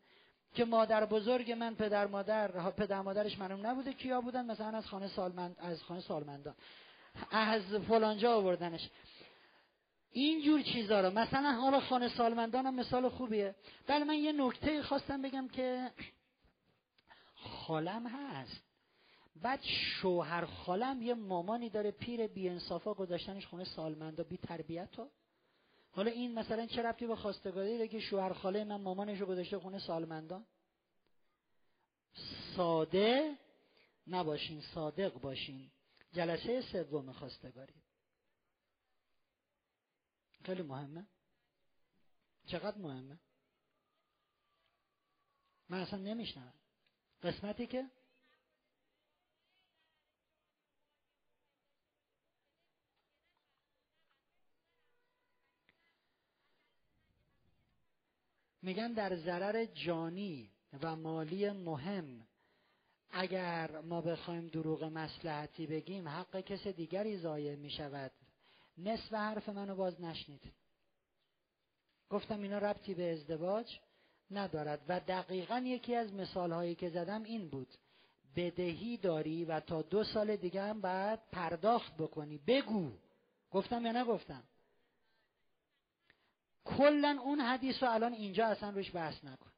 که 0.53 0.65
مادر 0.65 1.05
بزرگ 1.05 1.51
من 1.51 1.75
پدر 1.75 2.07
مادر 2.07 2.71
پدر 2.71 3.01
مادرش 3.01 3.39
منم 3.39 3.67
نبوده 3.67 3.93
کیا 3.93 4.21
بودن 4.21 4.45
مثلا 4.45 4.77
از 4.77 4.85
خانه 4.85 5.07
سالمند 5.07 5.55
از 5.59 5.83
خانه 5.83 6.01
سالمندان 6.01 6.55
از 7.31 7.61
فلانجا 7.87 8.35
آوردنش. 8.35 8.89
این 10.11 10.41
جور 10.41 10.61
چیزا 10.61 11.01
رو. 11.01 11.19
مثلا 11.19 11.51
حالا 11.51 11.79
خانه 11.79 12.07
سالمندان 12.09 12.65
هم 12.65 12.75
مثال 12.75 13.09
خوبیه. 13.09 13.55
بله 13.87 14.03
من 14.03 14.15
یه 14.15 14.31
نکته 14.31 14.83
خواستم 14.83 15.21
بگم 15.21 15.47
که 15.47 15.91
خالم 17.35 18.07
هست. 18.07 18.66
بعد 19.41 19.59
شوهر 20.01 20.45
خالم 20.45 21.01
یه 21.01 21.13
مامانی 21.13 21.69
داره 21.69 21.91
پیر 21.91 22.27
بی 22.27 22.49
انصافا 22.49 22.93
گذاشتنش 22.93 23.47
خونه 23.47 23.63
سالمندا 23.63 24.23
بی 24.23 24.37
تربیت 24.37 24.95
ها. 24.95 25.09
حالا 25.91 26.11
این 26.11 26.33
مثلا 26.39 26.65
چه 26.65 26.81
ربطی 26.81 27.07
به 27.07 27.15
خواستگاری 27.15 27.77
داره 27.77 27.87
که 27.87 27.99
شوهر 27.99 28.33
خاله 28.33 28.63
من 28.63 28.81
مامانش 28.81 29.19
رو 29.19 29.25
گذاشته 29.25 29.59
خونه 29.59 29.79
سالمندا؟ 29.79 30.43
ساده 32.55 33.37
نباشین 34.07 34.61
صادق 34.61 35.13
باشین. 35.13 35.71
جلسه 36.13 36.61
سوم 36.61 37.11
خواستگاری. 37.11 37.73
خیلی 40.45 40.61
مهمه. 40.61 41.07
چقدر 42.45 42.77
مهمه؟ 42.77 43.19
من 45.69 45.79
اصلا 45.79 45.99
نمیشنم 45.99 46.53
قسمتی 47.23 47.67
که 47.67 47.89
میگن 58.67 58.93
در 58.93 59.15
ضرر 59.15 59.65
جانی 59.65 60.49
و 60.81 60.95
مالی 60.95 61.49
مهم. 61.49 62.27
اگر 63.11 63.81
ما 63.81 64.01
بخوایم 64.01 64.47
دروغ 64.47 64.83
مسلحتی 64.83 65.67
بگیم 65.67 66.07
حق 66.07 66.39
کس 66.39 66.67
دیگری 66.67 67.17
ضایع 67.17 67.55
می 67.55 67.69
شود 67.69 68.11
نصف 68.77 69.13
حرف 69.13 69.49
منو 69.49 69.75
باز 69.75 70.01
نشنید. 70.01 70.41
گفتم 72.09 72.41
اینا 72.41 72.57
ربطی 72.57 72.93
به 72.93 73.11
ازدواج 73.13 73.79
ندارد 74.31 74.81
و 74.87 74.99
دقیقا 74.99 75.57
یکی 75.65 75.95
از 75.95 76.13
مثال 76.13 76.51
هایی 76.51 76.75
که 76.75 76.89
زدم 76.89 77.23
این 77.23 77.47
بود. 77.49 77.73
بدهی 78.35 78.97
داری 78.97 79.45
و 79.45 79.59
تا 79.59 79.81
دو 79.81 80.03
سال 80.03 80.35
دیگه 80.35 80.61
هم 80.61 80.81
باید 80.81 81.19
پرداخت 81.31 81.97
بکنی. 81.97 82.37
بگو. 82.47 82.91
گفتم 83.51 83.85
یا 83.85 83.91
نگفتم؟ 83.91 84.43
کلا 86.67 87.17
اون 87.23 87.39
حدیث 87.39 87.83
رو 87.83 87.91
الان 87.91 88.13
اینجا 88.13 88.45
اصلا 88.45 88.69
روش 88.69 88.95
بحث 88.95 89.23
نکن. 89.23 89.51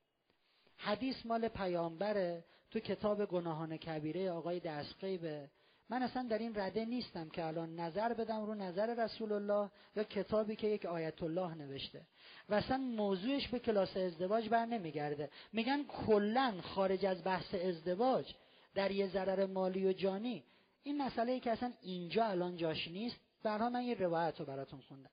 حدیث 0.77 1.25
مال 1.25 1.47
پیامبره. 1.47 2.43
تو 2.71 2.79
کتاب 2.79 3.25
گناهان 3.25 3.77
کبیره 3.77 4.31
آقای 4.31 4.59
دستقیبه. 4.59 5.49
من 5.89 6.03
اصلا 6.03 6.27
در 6.29 6.37
این 6.37 6.55
رده 6.55 6.85
نیستم 6.85 7.29
که 7.29 7.45
الان 7.45 7.75
نظر 7.75 8.13
بدم 8.13 8.45
رو 8.45 8.55
نظر 8.55 9.03
رسول 9.05 9.31
الله 9.31 9.69
یا 9.95 10.03
کتابی 10.03 10.55
که 10.55 10.67
یک 10.67 10.85
آیت 10.85 11.23
الله 11.23 11.55
نوشته. 11.55 12.01
و 12.49 12.53
اصلا 12.53 12.77
موضوعش 12.77 13.47
به 13.47 13.59
کلاس 13.59 13.97
ازدواج 13.97 14.49
بر 14.49 14.65
نمیگرده. 14.65 15.29
میگن 15.53 15.83
کلا 15.83 16.53
خارج 16.61 17.05
از 17.05 17.23
بحث 17.23 17.55
ازدواج 17.55 18.33
در 18.75 18.91
یه 18.91 19.07
ضرر 19.07 19.45
مالی 19.45 19.87
و 19.87 19.93
جانی. 19.93 20.43
این 20.83 21.01
مسئله 21.01 21.31
ای 21.31 21.39
که 21.39 21.51
اصلا 21.51 21.73
اینجا 21.81 22.25
الان 22.25 22.55
جاش 22.55 22.87
نیست. 22.87 23.19
برها 23.43 23.69
من 23.69 23.83
یه 23.83 23.93
روایت 23.93 24.39
رو 24.39 24.45
براتون 24.45 24.79
خوندم. 24.79 25.09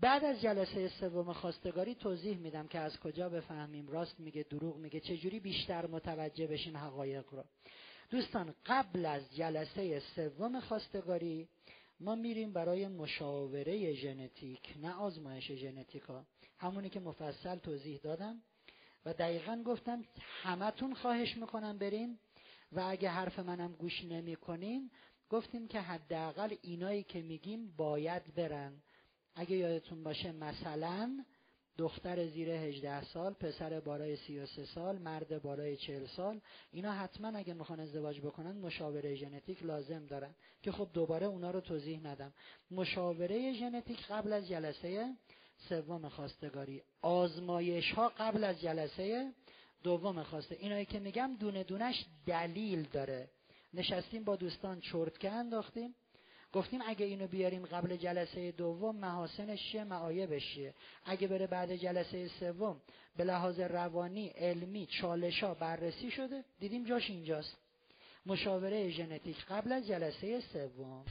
بعد 0.00 0.24
از 0.24 0.40
جلسه 0.40 0.88
سوم 0.88 1.32
خواستگاری 1.32 1.94
توضیح 1.94 2.36
میدم 2.36 2.66
که 2.66 2.78
از 2.78 3.00
کجا 3.00 3.28
بفهمیم. 3.28 3.88
راست 3.88 4.20
میگه 4.20 4.42
دروغ 4.42 4.76
میگه. 4.76 5.00
چجوری 5.00 5.40
بیشتر 5.40 5.86
متوجه 5.86 6.46
بشیم 6.46 6.76
حقایق 6.76 7.24
رو؟ 7.30 7.44
دوستان 8.10 8.54
قبل 8.66 9.06
از 9.06 9.36
جلسه 9.36 10.00
سوم 10.00 10.60
خواستگاری 10.60 11.48
ما 12.00 12.14
میریم 12.14 12.52
برای 12.52 12.88
مشاوره 12.88 13.94
ژنتیک 13.94 14.74
نه 14.82 14.94
آزمایش 14.94 15.52
ژنتیکا. 15.52 16.24
همونی 16.58 16.90
که 16.90 17.00
مفصل 17.00 17.58
توضیح 17.58 17.98
دادم 18.02 18.42
و 19.04 19.12
دقیقا 19.12 19.62
گفتم 19.66 20.04
همتون 20.42 20.94
خواهش 20.94 21.36
می‌کنم 21.36 21.78
برین 21.78 22.18
و 22.72 22.80
اگه 22.80 23.08
حرف 23.08 23.38
منم 23.38 23.72
گوش 23.72 24.04
نمی‌کنین 24.04 24.90
گفتیم 25.30 25.68
که 25.68 25.80
حداقل 25.80 26.54
اینایی 26.62 27.02
که 27.02 27.22
میگیم 27.22 27.74
باید 27.76 28.34
برن. 28.34 28.82
اگه 29.34 29.56
یادتون 29.56 30.04
باشه 30.04 30.32
مثلا 30.32 31.24
دختر 31.78 32.26
زیر 32.26 32.50
18 32.50 33.04
سال 33.04 33.32
پسر 33.32 33.80
بالای 33.80 34.16
33 34.16 34.64
سال 34.64 34.98
مرد 34.98 35.42
بالای 35.42 35.76
40 35.76 36.06
سال 36.06 36.40
اینا 36.72 36.92
حتما 36.92 37.38
اگه 37.38 37.54
می‌خوان 37.54 37.80
ازدواج 37.80 38.20
بکنن 38.20 38.52
مشاوره 38.52 39.14
ژنتیک 39.14 39.62
لازم 39.62 40.06
دارن. 40.06 40.34
که 40.62 40.72
خب 40.72 40.88
دوباره 40.92 41.26
اونا 41.26 41.50
رو 41.50 41.60
توضیح 41.60 42.00
ندم. 42.00 42.32
مشاوره 42.70 43.52
ژنتیک 43.52 44.06
قبل 44.06 44.32
از 44.32 44.48
جلسه 44.48 45.14
سوم 45.68 46.08
خواستگاری. 46.08 46.82
آزمایش 47.02 47.92
ها 47.92 48.08
قبل 48.08 48.44
از 48.44 48.60
جلسه 48.60 49.32
دوم 49.82 50.22
خواسته. 50.22 50.56
اینایی 50.60 50.84
که 50.84 51.00
میگم 51.00 51.36
دونه 51.40 51.64
دونش 51.64 52.06
دلیل 52.26 52.82
داره. 52.82 53.30
نشستیم 53.74 54.24
با 54.24 54.36
دوستان 54.36 54.80
چرتکه 54.80 55.30
انداختیم. 55.30 55.94
گفتیم 56.52 56.80
اگه 56.86 57.06
اینو 57.06 57.26
بیاریم 57.26 57.66
قبل 57.66 57.96
جلسه 57.96 58.52
دوم 58.52 58.96
محاسنش 58.96 59.72
چیه؟ 59.72 59.84
معایبش 59.84 60.54
چیه؟ 60.54 60.74
اگه 61.04 61.28
بره 61.28 61.46
بعد 61.46 61.76
جلسه 61.76 62.28
سوم 62.28 62.80
به 63.16 63.24
لحاظ 63.24 63.60
روانی 63.60 64.28
علمی 64.28 64.86
چالشا 64.86 65.54
بررسی 65.54 66.10
شده 66.10 66.44
دیدیم 66.60 66.84
جاش 66.84 67.10
اینجاست. 67.10 67.56
مشاوره 68.26 68.90
ژنتیک 68.90 69.44
قبل 69.48 69.72
از 69.72 69.86
جلسه 69.86 70.40
سوم. 70.40 71.04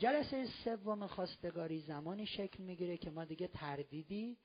جلسه 0.00 0.46
سوم 0.64 1.06
خواستگاری 1.06 1.80
زمانی 1.80 2.26
شکل 2.26 2.62
می‌گیره 2.62 2.96
که 2.96 3.10
ما 3.10 3.24
دیگه 3.24 3.46
تردیدی 3.46 4.36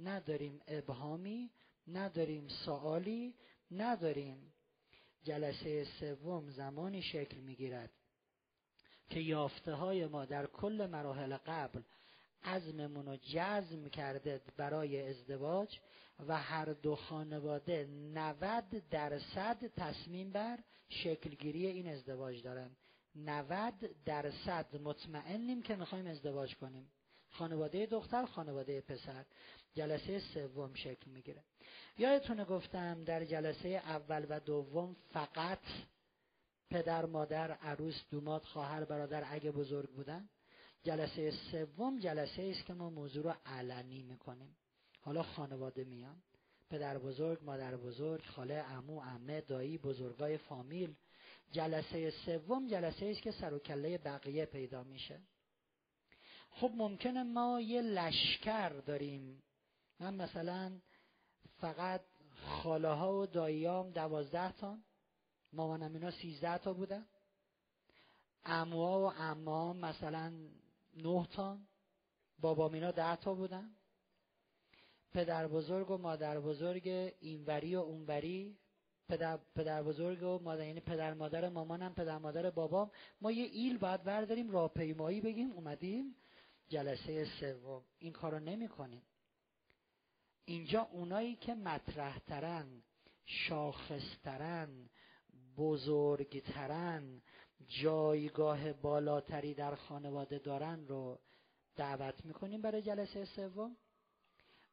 نداریم 0.00 0.60
ابهامی 0.68 1.50
نداریم 1.88 2.48
سوالی 2.48 3.34
نداریم. 3.70 4.52
جلسه 5.22 5.84
سوم 5.84 6.50
زمانی 6.50 7.02
شکل 7.02 7.36
می‌گیرد 7.36 7.90
که 9.10 9.20
یافته 9.20 9.74
های 9.74 10.06
ما 10.06 10.24
در 10.24 10.46
کل 10.46 10.88
مراحل 10.92 11.36
قبل 11.36 11.82
عزممون 12.42 13.06
رو 13.06 13.16
جزم 13.16 13.88
کرده 13.88 14.40
برای 14.56 15.08
ازدواج 15.08 15.78
و 16.28 16.36
هر 16.36 16.64
دو 16.64 16.96
خانواده 16.96 17.84
90 18.14 18.88
درصد 18.90 19.66
تصمیم 19.66 20.30
بر 20.30 20.58
شکلگیری 20.88 21.66
این 21.66 21.88
ازدواج 21.88 22.42
دارن. 22.42 22.70
90 23.16 23.74
درصد 24.04 24.76
مطمئنیم 24.76 25.62
که 25.62 25.76
می‌خوایم 25.76 26.06
ازدواج 26.06 26.54
کنیم. 26.54 26.90
خانواده 27.30 27.86
دختر 27.86 28.26
خانواده 28.26 28.80
پسر. 28.80 29.24
جلسه 29.74 30.18
سوم 30.18 30.74
شکل 30.74 31.10
می‌گیره. 31.10 31.44
یادتونه 31.98 32.44
گفتم 32.44 33.04
در 33.04 33.24
جلسه 33.24 33.68
اول 33.68 34.26
و 34.28 34.40
دوم 34.40 34.96
فقط 35.12 35.62
پدر 36.70 37.06
مادر 37.06 37.50
عروس 37.50 38.02
دوماد 38.10 38.42
خواهر 38.42 38.84
برادر 38.84 39.24
اگه 39.30 39.50
بزرگ 39.50 39.90
بودن. 39.90 40.28
جلسه 40.82 41.30
سوم 41.30 41.98
جلسه 41.98 42.42
است 42.42 42.66
که 42.66 42.74
ما 42.74 42.90
موضوع 42.90 43.24
رو 43.24 43.34
علنی 43.46 44.02
می‌کنیم. 44.02 44.56
حالا 45.00 45.22
خانواده 45.22 45.84
میان. 45.84 46.22
پدر 46.70 46.98
بزرگ 46.98 47.38
مادر 47.44 47.76
بزرگ 47.76 48.24
خاله 48.24 48.54
عمو 48.54 49.00
عمه 49.00 49.40
دایی 49.40 49.78
بزرگای 49.78 50.38
فامیل 50.38 50.94
جلسه 51.52 52.10
سوم 52.10 52.68
جلسه 52.68 53.06
است 53.06 53.22
که 53.22 53.30
سر 53.30 53.54
و 53.54 53.58
کله 53.58 53.98
بقیه 53.98 54.46
پیدا 54.46 54.84
میشه. 54.84 55.20
خب 56.50 56.72
ممکنه 56.74 57.22
ما 57.22 57.60
یه 57.60 57.82
لشکر 57.82 58.68
داریم. 58.68 59.42
من 60.00 60.14
مثلا 60.14 60.80
فقط 61.56 62.00
خاله 62.46 62.88
ها 62.88 63.14
و 63.14 63.26
داییام 63.26 63.90
دوازده 63.90 64.52
تا 64.52 64.78
مامانم 65.52 65.94
اینا 65.94 66.10
سیزده 66.10 66.58
تا 66.58 66.72
بودن. 66.72 67.06
اموها 68.44 69.00
و 69.00 69.04
امام 69.04 69.76
مثلا 69.76 70.32
نه 70.96 71.26
تا 71.26 71.58
بابام 72.38 72.72
اینا 72.72 72.90
ده 72.90 73.16
تا 73.16 73.34
بودن. 73.34 73.70
پدر 75.12 75.48
بزرگ 75.48 75.90
و 75.90 75.96
مادر 75.96 76.40
بزرگ 76.40 76.88
اینوری 77.20 77.76
و 77.76 77.78
اونوری 77.78 78.58
پدر, 79.08 79.38
پدر 79.54 79.82
بزرگ 79.82 80.22
و 80.22 80.38
مادر 80.38 80.66
یعنی 80.66 80.80
پدر 80.80 81.14
مادر 81.14 81.48
مامانم 81.48 81.94
پدر 81.94 82.18
مادر 82.18 82.50
بابام. 82.50 82.90
ما 83.20 83.32
یه 83.32 83.44
ایل 83.44 83.78
باید 83.78 84.04
برداریم 84.04 84.50
راهپیمایی 84.50 85.20
بگیم 85.20 85.52
اومدیم 85.52 86.16
جلسه 86.68 87.24
سوم. 87.40 87.82
این 87.98 88.12
کارو 88.12 88.38
نمی 88.38 88.68
کنیم 88.68 89.02
اینجا 90.44 90.82
اونایی 90.82 91.36
که 91.36 91.54
مطرح 91.54 92.18
ترن 92.18 92.82
شاخصترن 93.24 94.88
بزرگترن 95.56 97.22
جایگاه 97.82 98.72
بالاتری 98.72 99.54
در 99.54 99.74
خانواده 99.74 100.38
دارن 100.38 100.86
رو 100.86 101.18
دعوت 101.76 102.24
می‌کنیم 102.24 102.62
برای 102.62 102.82
جلسه 102.82 103.24
سوم. 103.24 103.76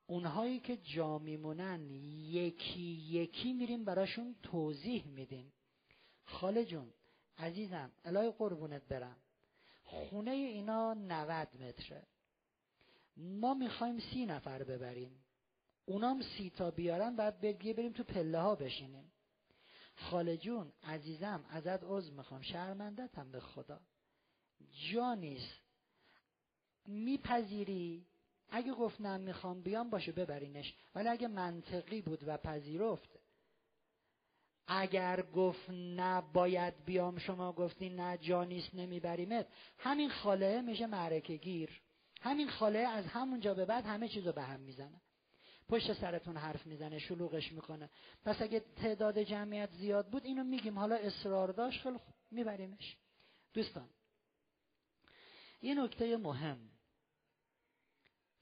اونهایی 0.08 0.60
که 0.60 0.78
جا 0.78 1.18
میمونن 1.18 1.90
یکی 1.90 2.82
یکی 3.10 3.54
میریم 3.54 3.86
براشون 3.86 4.36
توضیح 4.44 5.08
میدیم. 5.08 5.54
خاله 6.26 6.66
جون 6.66 6.94
عزیزم 7.38 7.92
الهی 8.06 8.32
قربونت 8.32 8.88
برم. 8.88 9.18
خونه 9.84 10.32
اینا 10.32 10.94
90 10.94 11.48
متره. 11.62 12.08
ما 13.18 13.54
می‌خوایم 13.54 14.00
سی 14.00 14.26
نفر 14.26 14.64
ببریم. 14.64 15.24
اونام 15.86 16.22
سی 16.22 16.50
تا 16.50 16.72
بیارن 16.72 17.16
بعد 17.16 17.42
بگیه 17.42 17.74
بریم 17.74 17.92
تو 17.92 18.04
پله 18.04 18.40
ها 18.40 18.56
بشینیم. 18.56 19.12
خاله 19.96 20.38
جون 20.38 20.72
عزیزم 20.84 21.46
ازت 21.50 21.84
عضو 21.84 22.14
می‌خوام. 22.14 22.42
شرمندتم 22.42 23.32
به 23.32 23.40
خدا. 23.40 23.80
جا 24.92 25.14
نیست 25.14 25.62
میپذیری؟ 26.86 28.06
اگه 28.56 28.72
گفت 28.72 29.02
نه 29.02 29.18
می‌خوام 29.18 29.62
بیام 29.62 29.90
باشه 29.90 30.12
ببرینش. 30.12 30.74
ولی 30.96 31.10
اگه 31.10 31.28
منطقی 31.28 32.02
بود 32.02 32.24
و 32.28 32.38
پذیرفت 32.38 33.10
اگر 34.68 35.22
گفت 35.22 35.70
نه 35.70 36.22
باید 36.34 36.86
بیام. 36.86 37.18
شما 37.18 37.54
گفتی 37.54 37.90
نه 37.90 38.18
جا 38.18 38.44
نیست 38.44 38.76
نمیبریمت. 38.76 39.48
همین 39.78 40.10
خاله 40.10 40.62
میشه 40.62 40.86
معرکه 40.86 41.38
گیر. 41.38 41.82
همین 42.22 42.50
خاله 42.50 42.80
از 42.80 43.06
همونجا 43.06 43.54
به 43.54 43.66
بعد 43.66 43.86
همه 43.86 44.08
چیزو 44.08 44.32
به 44.32 44.42
هم 44.42 44.60
می‌زنه. 44.60 45.02
پشت 45.70 45.94
سرتون 45.94 46.38
حرف 46.38 46.66
می‌زنه 46.66 47.00
شلوغش 47.00 47.52
می‌کنه. 47.52 47.90
پس 48.26 48.42
اگه 48.42 48.60
تعداد 48.60 49.20
جمعیت 49.20 49.72
زیاد 49.72 50.08
بود 50.08 50.26
اینو 50.26 50.44
میگیم. 50.44 50.80
حالا 50.80 50.96
اصرار 50.96 51.52
داشت 51.52 51.82
خیلی 51.82 52.00
میبریمش. 52.32 52.98
دوستان 53.54 53.90
یه 55.62 55.76
نکته 55.76 56.18
مهم. 56.18 56.73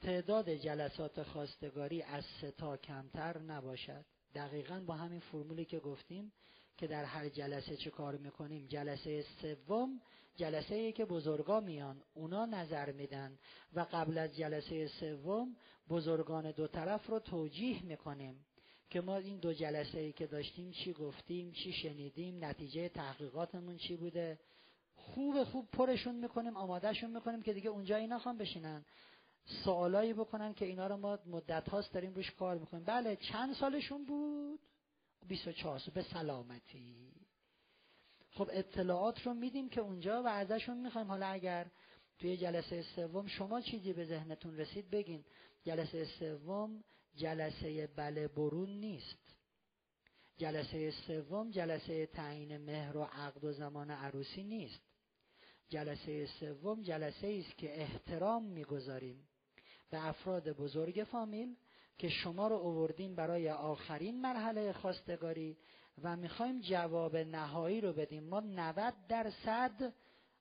تعداد 0.02 0.50
جلسات 0.50 1.24
خواستگاری 1.24 2.02
از 2.02 2.24
سه 2.42 2.52
تا 2.52 2.78
کمتر 2.78 3.38
نباشد. 3.40 4.06
دقیقا 4.36 4.84
با 4.86 4.94
همین 4.94 5.20
فرمولی 5.20 5.66
که 5.66 5.80
گفتیم 5.80 6.32
که 6.78 6.88
در 6.88 7.04
هر 7.04 7.30
جلسه 7.30 7.76
چه 7.76 7.90
کار 7.90 8.18
می‌کنیم؟ 8.18 8.68
جلسه 8.68 9.26
سوم 9.42 10.02
جلسه 10.36 10.76
ای 10.76 10.92
که 10.92 11.06
بزرگا 11.06 11.60
میان 11.60 12.02
اونا 12.14 12.46
نظر 12.46 12.92
میدن 12.92 13.38
و 13.74 13.86
قبل 13.92 14.18
از 14.18 14.38
جلسه 14.38 14.88
سوم 14.88 15.56
بزرگان 15.90 16.52
دو 16.52 16.68
طرف 16.68 17.08
رو 17.08 17.20
توجیه 17.20 17.86
می‌کنیم 17.86 18.46
که 18.90 19.02
ما 19.02 19.18
این 19.18 19.40
دو 19.40 19.54
جلسه 19.54 20.00
ای 20.00 20.12
که 20.12 20.28
داشتیم 20.28 20.72
چی 20.72 20.94
گفتیم 20.94 21.52
چی 21.52 21.74
شنیدیم 21.74 22.46
نتیجه 22.46 22.90
تحقیقاتمون 22.90 23.78
چی 23.78 23.96
بوده؟ 23.96 24.40
خوب 24.96 25.44
خوب 25.44 25.70
پرشون 25.72 26.16
می‌کنیم 26.16 26.58
آمادهشون 26.58 27.12
می‌کنیم 27.16 27.42
که 27.42 27.54
دیگه 27.54 27.70
اونجا 27.70 27.96
اینا 27.96 28.20
خوان 28.20 28.38
بشینن. 28.38 28.86
سوالایی 29.46 30.14
بکنن 30.14 30.54
که 30.54 30.66
اینا 30.66 30.88
رو 30.88 30.98
ما 30.98 31.20
مدت 31.26 31.70
هاست 31.70 31.94
داریم 31.94 32.14
روش 32.14 32.32
کار 32.32 32.58
می‌کنیم. 32.58 32.84
بله 32.84 33.16
چند 33.16 33.56
سالشون 33.56 34.06
بود؟ 34.06 34.60
24 35.28 35.80
سال. 35.80 35.94
به 35.94 36.02
سلامتی. 36.02 37.12
خب 38.32 38.50
اطلاعات 38.52 39.22
رو 39.22 39.34
میدیم 39.34 39.70
که 39.70 39.82
اونجا 39.82 40.24
و 40.24 40.28
ازشون 40.28 40.78
می‌خوایم. 40.78 41.08
حالا 41.08 41.26
اگر 41.26 41.72
توی 42.20 42.38
جلسه 42.38 42.82
سوم 42.82 43.28
شما 43.28 43.62
چیزی 43.62 43.94
به 43.94 44.06
ذهنتون 44.06 44.58
رسید 44.58 44.90
بگین. 44.90 45.26
جلسه 45.64 46.06
سوم 46.06 46.84
جلسه 47.16 47.88
بله 47.88 48.28
برون 48.28 48.70
نیست. 48.70 49.36
جلسه 50.38 50.92
سوم 50.92 51.52
جلسه 51.52 52.06
تعیین 52.06 52.58
مهر 52.58 52.98
و 52.98 53.04
عقد 53.04 53.44
و 53.44 53.52
زمان 53.52 53.92
عروسی 53.92 54.44
نیست. 54.44 54.82
جلسه 55.70 56.26
سوم 56.26 56.82
جلسه 56.82 57.44
است 57.46 57.58
که 57.58 57.82
احترام 57.82 58.44
می‌گذاریم. 58.44 59.28
به 59.92 60.08
افراد 60.08 60.50
بزرگ 60.50 61.04
فامیل 61.12 61.56
که 61.98 62.10
شما 62.10 62.48
رو 62.48 62.56
اووردیم 62.56 63.16
برای 63.16 63.50
آخرین 63.50 64.22
مرحله 64.22 64.74
خواستگاری 64.74 65.58
و 66.04 66.16
می‌خوایم 66.16 66.62
جواب 66.62 67.18
نهایی 67.18 67.82
رو 67.82 67.94
بدیم. 67.94 68.24
ما 68.24 68.40
90 68.40 68.94
درصد 69.10 69.94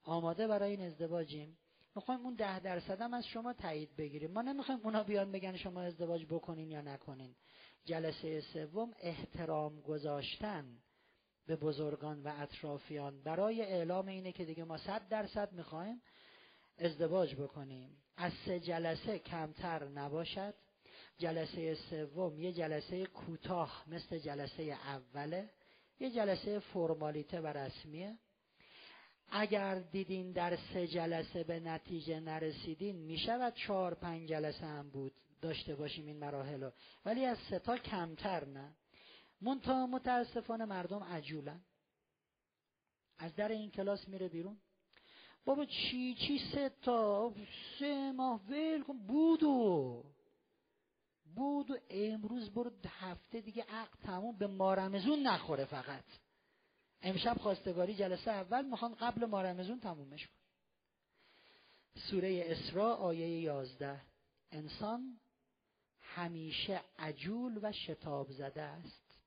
آماده 0.04 0.48
برای 0.48 0.70
این 0.70 0.80
ازدواجیم. 0.80 1.58
می‌خوایم 1.96 2.20
اون 2.20 2.34
ده 2.34 2.60
درصد 2.60 3.00
هم 3.00 3.14
از 3.14 3.26
شما 3.26 3.52
تایید 3.52 3.96
بگیریم. 3.96 4.30
ما 4.30 4.42
نمی‌خوایم 4.42 4.80
اونا 4.84 5.02
بیان 5.02 5.32
بگن 5.32 5.56
شما 5.56 5.80
ازدواج 5.80 6.26
بکنین 6.26 6.70
یا 6.70 6.80
نکنین. 6.80 7.34
جلسه 7.84 8.40
سوم 8.40 8.92
احترام 8.98 9.80
گذاشتن 9.80 10.64
به 11.46 11.56
بزرگان 11.56 12.22
و 12.22 12.32
اطرافیان. 12.38 13.22
برای 13.22 13.62
اعلام 13.62 14.06
اینه 14.06 14.32
که 14.32 14.44
دیگه 14.44 14.64
ما 14.64 14.78
صد 14.78 15.08
درصد 15.08 15.52
می‌خوایم 15.52 16.02
ازدواج 16.78 17.34
بکنیم. 17.34 17.96
از 18.22 18.32
سه 18.44 18.60
جلسه 18.60 19.18
کمتر 19.18 19.88
نباشد. 19.88 20.54
جلسه 21.18 21.74
سوم 21.74 22.40
یه 22.40 22.52
جلسه 22.52 23.06
کوتاه 23.06 23.84
مثل 23.86 24.18
جلسه 24.18 24.62
اوله 24.62 25.50
یه 26.00 26.10
جلسه 26.10 26.58
فرمالیته 26.58 27.40
و 27.40 27.46
رسمیه. 27.46 28.18
اگر 29.30 29.74
دیدین 29.78 30.32
در 30.32 30.56
سه 30.56 30.86
جلسه 30.86 31.44
به 31.44 31.60
نتیجه 31.60 32.20
نرسیدین 32.20 32.96
می‌شود 32.96 33.54
چهار 33.54 33.94
پنج 33.94 34.28
جلسه 34.28 34.66
هم 34.66 34.90
بود 34.90 35.12
داشته 35.40 35.74
باشیم 35.74 36.06
این 36.06 36.16
مراحل 36.16 36.70
ولی 37.04 37.24
از 37.24 37.38
سه 37.50 37.58
تا 37.58 37.76
کمتر 37.76 38.44
نه. 38.44 38.76
منتها 39.40 39.86
متاسفانه 39.86 40.64
مردم 40.64 41.02
عجولن. 41.04 41.60
از 43.18 43.34
در 43.34 43.48
این 43.48 43.70
کلاس 43.70 44.08
میره 44.08 44.28
بیرون. 44.28 44.60
بابا 45.44 45.64
چی 45.64 46.14
چی 46.14 46.40
سه 46.52 46.70
تا؟ 46.82 47.34
سه 47.78 48.12
ماه 48.12 48.40
ول 48.48 48.82
کن. 48.82 48.98
بودو 48.98 50.04
بود 51.34 51.70
و 51.70 51.76
امروز 51.90 52.50
برو 52.50 52.70
هفته 52.88 53.40
دیگه 53.40 53.62
عقد 53.68 53.98
تموم 54.02 54.36
به 54.38 54.46
مارمزون 54.46 55.22
نخوره 55.22 55.64
فقط. 55.64 56.04
امشب 57.02 57.36
خواستگاری 57.38 57.94
جلسه 57.94 58.30
اول 58.30 58.64
می‌خوان 58.64 58.94
قبل 58.94 59.26
مارمزون 59.26 59.80
تمومش 59.80 60.26
کن 60.26 60.32
سوره 62.10 62.42
اسراء 62.46 62.96
آیه 62.96 63.40
یازده. 63.40 64.00
انسان 64.52 65.20
همیشه 66.00 66.80
عجول 66.98 67.58
و 67.62 67.72
شتاب 67.72 68.30
زده 68.30 68.62
است. 68.62 69.20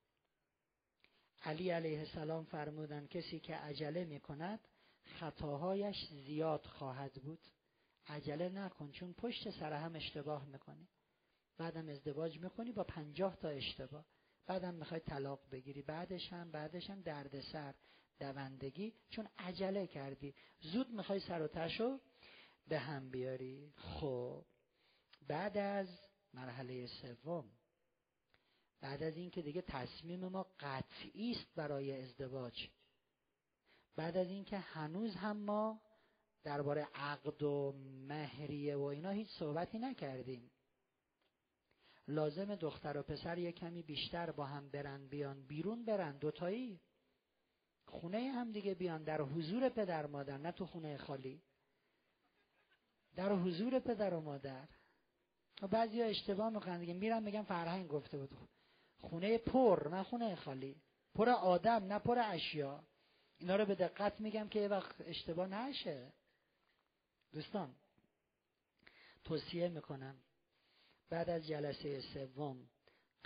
علی 1.43 1.69
علیه 1.69 1.99
السلام 1.99 2.43
فرمودن 2.43 3.07
کسی 3.07 3.39
که 3.39 3.55
عجله 3.55 4.05
می 4.05 4.19
کند 4.19 4.59
خطاهایش 5.05 5.95
زیاد 6.09 6.65
خواهد 6.65 7.13
بود. 7.13 7.39
عجله 8.07 8.49
نکن 8.49 8.91
چون 8.91 9.13
پشت 9.13 9.49
سر 9.49 9.73
هم 9.73 9.95
اشتباه 9.95 10.45
می‌کنی. 10.45 10.87
بعدم 11.57 11.89
ازدواج 11.89 12.39
می‌کنی 12.39 12.71
با 12.71 12.83
پنجاه 12.83 13.35
تا 13.35 13.49
اشتباه. 13.49 14.05
بعدم 14.45 14.73
می‌خوای 14.73 14.99
طلاق 14.99 15.39
بگیری. 15.51 15.81
بعدش 15.81 16.33
هم 16.33 16.51
بعدش 16.51 16.89
هم 16.89 17.01
دردسر 17.01 17.73
دوندگی 18.19 18.93
چون 19.09 19.27
عجله 19.37 19.87
کردی. 19.87 20.35
زود 20.61 20.89
می‌خوای 20.89 21.19
سر 21.19 21.41
و 21.41 21.47
تشو 21.47 21.99
به 22.67 22.79
هم 22.79 23.09
بیاری. 23.09 23.73
خب 23.77 24.45
بعد 25.27 25.57
از 25.57 25.87
مرحله 26.33 26.87
سوم 26.87 27.49
بعد 28.81 29.03
از 29.03 29.17
اینکه 29.17 29.41
دیگه 29.41 29.61
تصمیم 29.61 30.27
ما 30.27 30.47
قطعی 30.59 31.31
است 31.31 31.55
برای 31.55 32.01
ازدواج. 32.01 32.69
بعد 33.95 34.17
از 34.17 34.27
اینکه 34.27 34.57
هنوز 34.57 35.15
هم 35.15 35.37
ما 35.37 35.81
درباره 36.43 36.87
عقد 36.93 37.43
و 37.43 37.73
مهریه 38.07 38.75
و 38.75 38.81
اینا 38.81 39.09
هیچ 39.09 39.29
صحبتی 39.29 39.79
نکردیم. 39.79 40.51
لازم 42.07 42.55
دختر 42.55 42.97
و 42.97 43.03
پسر 43.03 43.37
یه 43.37 43.51
کمی 43.51 43.83
بیشتر 43.83 44.31
با 44.31 44.45
هم 44.45 44.69
برن 44.69 45.07
بیان 45.07 45.47
بیرون 45.47 45.85
برن 45.85 46.17
دوتایی. 46.17 46.81
خونه 47.85 48.31
هم 48.31 48.51
دیگه 48.51 48.73
بیان 48.73 49.03
در 49.03 49.21
حضور 49.21 49.69
پدر 49.69 50.05
مادر 50.05 50.37
نه 50.37 50.51
تو 50.51 50.65
خونه 50.65 50.97
خالی. 50.97 51.43
در 53.15 53.33
حضور 53.33 53.79
پدر 53.79 54.13
و 54.13 54.21
مادر. 54.21 54.67
و 55.61 55.67
بعضی 55.67 56.01
ها 56.01 56.07
اشتباه 56.07 56.49
می‌کنن 56.49 56.79
دیگه 56.79 56.93
میرن 56.93 57.23
میگن 57.23 57.43
فرهنگ 57.43 57.87
گفته 57.87 58.17
بود. 58.17 58.49
خونه 58.99 59.37
پر 59.37 59.87
نه 59.91 60.03
خونه 60.03 60.35
خالی. 60.35 60.81
پر 61.15 61.29
آدم 61.29 61.85
نه 61.85 61.99
پر 61.99 62.19
اشیا. 62.19 62.83
اینا 63.43 63.55
رو 63.55 63.65
به 63.65 63.75
دقت 63.75 64.21
میگم 64.21 64.49
که 64.49 64.59
یه 64.59 64.67
وقت 64.67 64.95
اشتباه 65.01 65.47
نشه. 65.47 66.11
دوستان 67.31 67.75
توصیه 69.23 69.69
می‌کنم. 69.69 70.15
بعد 71.09 71.29
از 71.29 71.47
جلسه 71.47 72.01
سوم 72.01 72.69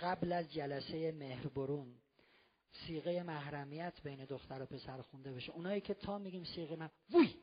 قبل 0.00 0.32
از 0.32 0.52
جلسه 0.52 1.12
مهربرون 1.12 1.94
سیغه 2.86 3.22
محرمیت 3.22 4.02
بین 4.02 4.24
دختر 4.24 4.62
و 4.62 4.66
پسر 4.66 5.02
خونده 5.02 5.32
بشه. 5.32 5.52
اونایی 5.52 5.80
که 5.80 5.94
تا 5.94 6.18
میگیم 6.18 6.44
سیغه 6.44 6.76
من 6.76 6.90
وی! 7.14 7.34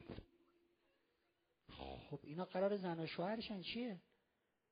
خب 2.09 2.19
اینا 2.23 2.45
قرار 2.45 2.77
زن 2.77 2.99
و 2.99 3.07
شوهرشن 3.07 3.61
چیه؟ 3.61 4.01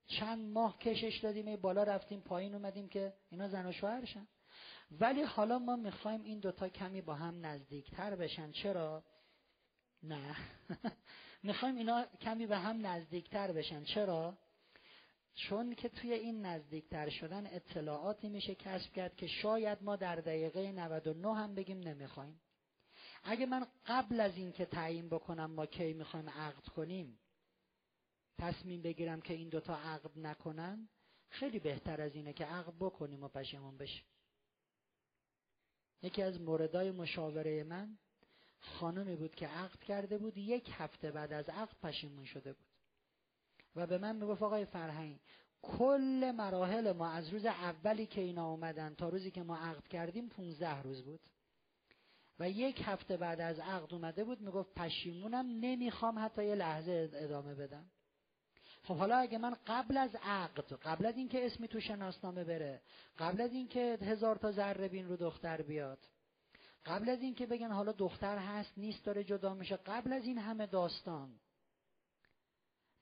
چند 0.07 0.51
ماه 0.51 0.79
کشش 0.79 1.19
دادیم 1.23 1.55
بالا 1.55 1.83
رفتیم 1.83 2.21
پایین 2.21 2.55
اومدیم 2.55 2.89
که 2.89 3.13
اینا 3.29 3.47
زن 3.47 3.65
و 3.65 3.71
شوهرشن. 3.71 4.27
ولی 4.99 5.21
حالا 5.21 5.59
ما 5.59 5.75
می‌خوایم 5.75 6.23
این 6.23 6.39
دوتا 6.39 6.69
کمی 6.69 7.01
با 7.01 7.13
هم 7.15 7.45
نزدیکتر 7.45 8.15
بشن. 8.15 8.51
چرا؟ 8.51 9.03
نه. 10.03 10.35
می‌خوایم 11.43 11.75
اینا 11.75 12.05
کمی 12.21 12.47
به 12.47 12.57
هم 12.57 12.85
نزدیکتر 12.85 13.51
بشن. 13.51 13.83
چرا؟ 13.83 14.37
چون 15.35 15.75
که 15.75 15.89
توی 15.89 16.13
این 16.13 16.45
نزدیکتر 16.45 17.09
شدن 17.09 17.47
اطلاعاتی 17.47 18.29
میشه 18.29 18.55
کسب 18.55 18.93
کرد 18.93 19.15
که 19.15 19.27
شاید 19.27 19.83
ما 19.83 19.95
در 19.95 20.15
دقیقه 20.15 20.71
99 20.71 21.35
هم 21.35 21.55
بگیم 21.55 21.79
نمی‌خوایم. 21.79 22.41
اگه 23.23 23.45
من 23.45 23.67
قبل 23.85 24.19
از 24.19 24.37
این 24.37 24.51
که 24.51 24.65
تعیین 24.65 25.09
بکنم 25.09 25.51
ما 25.51 25.65
کی 25.65 25.93
می‌خوایم 25.93 26.29
عقد 26.29 26.67
کنیم 26.67 27.19
تصمیم 28.37 28.81
بگیرم 28.81 29.21
که 29.21 29.33
این 29.33 29.49
دوتا 29.49 29.75
عقد 29.75 30.19
نکنن 30.19 30.89
خیلی 31.29 31.59
بهتر 31.59 32.01
از 32.01 32.15
اینه 32.15 32.33
که 32.33 32.45
عقد 32.45 32.73
بکنیم 32.79 33.23
و 33.23 33.27
پشیمون 33.27 33.77
بشیم. 33.77 34.05
یکی 36.03 36.21
از 36.21 36.41
موردای 36.41 36.91
مشاوره 36.91 37.63
من 37.63 37.97
خانمی 38.59 39.15
بود 39.15 39.35
که 39.35 39.47
عقد 39.47 39.79
کرده 39.79 40.17
بود 40.17 40.37
یک 40.37 40.69
هفته 40.73 41.11
بعد 41.11 41.33
از 41.33 41.49
عقد 41.49 41.75
پشیمون 41.83 42.25
شده 42.25 42.53
بود. 42.53 42.67
و 43.75 43.87
به 43.87 43.97
من 43.97 44.15
می‌گفت 44.15 44.41
آقای 44.43 44.65
فرهنگ 44.65 45.19
کل 45.61 46.33
مراحل 46.37 46.91
ما 46.91 47.09
از 47.09 47.29
روز 47.29 47.45
اولی 47.45 48.05
که 48.05 48.21
اینا 48.21 48.49
اومدن 48.49 48.95
تا 48.95 49.09
روزی 49.09 49.31
که 49.31 49.43
ما 49.43 49.57
عقد 49.57 49.87
کردیم 49.87 50.29
15 50.29 50.81
روز 50.81 51.03
بود. 51.03 51.21
و 52.39 52.49
یک 52.49 52.81
هفته 52.85 53.17
بعد 53.17 53.41
از 53.41 53.59
عقد 53.59 53.93
اومده 53.93 54.23
بود 54.23 54.41
می‌گفت 54.41 54.73
پشیمونم 54.73 55.45
نمی‌خوام 55.47 56.19
حتی 56.19 56.45
یه 56.45 56.55
لحظه 56.55 57.09
ادامه 57.13 57.55
بدم. 57.55 57.85
خب 58.83 58.97
حالا 58.97 59.17
اگه 59.17 59.37
من 59.37 59.55
قبل 59.67 59.97
از 59.97 60.15
عقد 60.23 60.73
قبل 60.73 61.05
از 61.05 61.17
اینکه 61.17 61.45
اسمی 61.45 61.67
تو 61.67 61.79
شناسنامه 61.79 62.43
بره 62.43 62.81
قبل 63.19 63.41
از 63.41 63.53
اینکه 63.53 63.97
هزار 64.01 64.35
تا 64.35 64.51
ذره 64.51 64.87
بین 64.87 65.07
رو 65.07 65.15
دختر 65.15 65.61
بیاد 65.61 66.07
قبل 66.85 67.09
از 67.09 67.21
اینکه 67.21 67.45
بگن 67.45 67.71
حالا 67.71 67.91
دختر 67.91 68.37
هست 68.37 68.77
نیست 68.77 69.05
داره 69.05 69.23
جدا 69.23 69.53
میشه 69.53 69.75
قبل 69.75 70.13
از 70.13 70.23
این 70.23 70.37
همه 70.37 70.65
داستان 70.65 71.39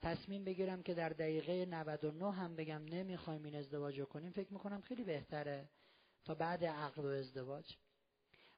تصمیم 0.01 0.43
بگیرم 0.43 0.83
که 0.83 0.93
در 0.93 1.09
دقیقه 1.09 1.65
99 1.65 2.31
هم 2.31 2.55
بگم 2.55 2.85
نمی‌خوایم 2.85 3.43
این 3.43 3.55
ازدواج 3.55 3.99
رو 3.99 4.05
کنیم 4.05 4.31
فکر 4.31 4.53
می‌کنم 4.53 4.81
خیلی 4.81 5.03
بهتره 5.03 5.69
تا 6.25 6.35
بعد 6.35 6.65
عقد 6.65 7.05
و 7.05 7.07
ازدواج. 7.07 7.75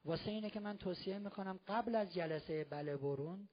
واسه 0.06 0.32
اینه 0.32 0.50
که 0.50 0.60
من 0.60 0.78
توصیه 0.78 1.20
می‌کنم 1.20 1.60
قبل 1.68 1.96
از 1.96 2.14
جلسه 2.14 2.64
بله 2.64 2.98
برون 2.98 3.50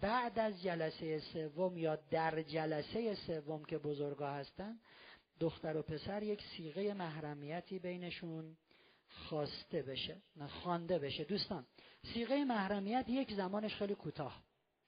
بعد 0.00 0.38
از 0.38 0.62
جلسه 0.62 1.18
سوم 1.18 1.76
یا 1.76 1.96
در 2.10 2.42
جلسه 2.42 3.14
سوم 3.14 3.64
که 3.64 3.78
بزرگا 3.78 4.30
هستن 4.30 4.78
دختر 5.40 5.76
و 5.76 5.82
پسر 5.82 6.22
یک 6.22 6.42
سیغه 6.56 6.94
محرمیتی 6.94 7.78
بینشون 7.78 8.56
خواسته 9.08 9.82
بشه 9.82 10.22
نه 10.36 10.46
خوانده 10.46 10.98
بشه. 10.98 11.24
دوستان 11.24 11.66
سیغه 12.14 12.44
محرمیت 12.44 13.04
یک 13.08 13.32
زمانش 13.32 13.74
خیلی 13.74 13.94
کوتاه 13.94 14.42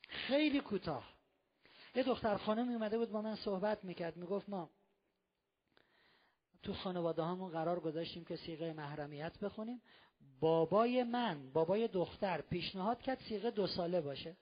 خیلی 0.08 0.60
کوتاه. 0.60 1.14
یه 1.94 2.02
دختر 2.02 2.36
خانمی 2.36 2.74
اومده 2.74 2.98
بود 2.98 3.10
با 3.10 3.22
من 3.22 3.36
صحبت 3.36 3.84
می‌کرد 3.84 4.16
می‌گفت 4.16 4.48
ما 4.48 4.70
تو 6.62 6.74
خانواده 6.74 7.24
همون 7.24 7.50
قرار 7.50 7.80
گذاشتیم 7.80 8.24
که 8.24 8.36
سیغه 8.36 8.72
محرمیت 8.72 9.38
بخونیم. 9.38 9.82
بابای 10.40 11.02
من 11.02 11.52
بابای 11.52 11.88
دختر 11.88 12.40
پیشنهاد 12.40 13.02
کرد 13.02 13.18
سیغه 13.28 13.50
دو 13.50 13.66
ساله 13.66 14.00
باشه. 14.00 14.36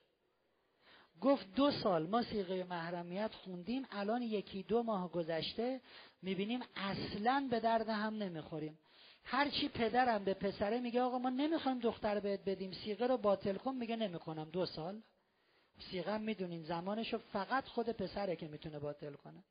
گفت 1.21 1.55
دو 1.55 1.71
سال 1.71 2.07
ما 2.07 2.23
سیغه 2.23 2.63
محرمیت 2.63 3.31
خوندیم 3.33 3.85
الان 3.91 4.21
یکی 4.21 4.63
دو 4.63 4.83
ماه 4.83 5.11
گذشته 5.11 5.81
می‌بینیم 6.21 6.59
اصلا 6.75 7.47
به 7.51 7.59
درد 7.59 7.89
هم 7.89 8.13
نمی‌خوریم. 8.13 8.79
هرچی 9.23 9.69
پدرم 9.69 10.23
به 10.23 10.33
پسره 10.33 10.79
میگه 10.79 11.01
آقا 11.01 11.17
ما 11.17 11.29
نمی‌خوایم 11.29 11.79
دختر 11.79 12.19
بهت 12.19 12.39
بدیم 12.45 12.71
سیغه 12.71 13.07
رو 13.07 13.17
باطل 13.17 13.53
کن 13.53 13.75
میگه 13.75 13.95
نمی‌کنم. 13.95 14.49
دو 14.49 14.65
سال؟ 14.65 15.01
سیغه 15.91 16.17
می‌دونین 16.17 16.63
زمانشو 16.63 17.17
فقط 17.17 17.65
خود 17.67 17.89
پسره 17.89 18.35
که 18.35 18.47
می‌تونه 18.47 18.79
باطل 18.79 19.13
کنه. 19.13 19.43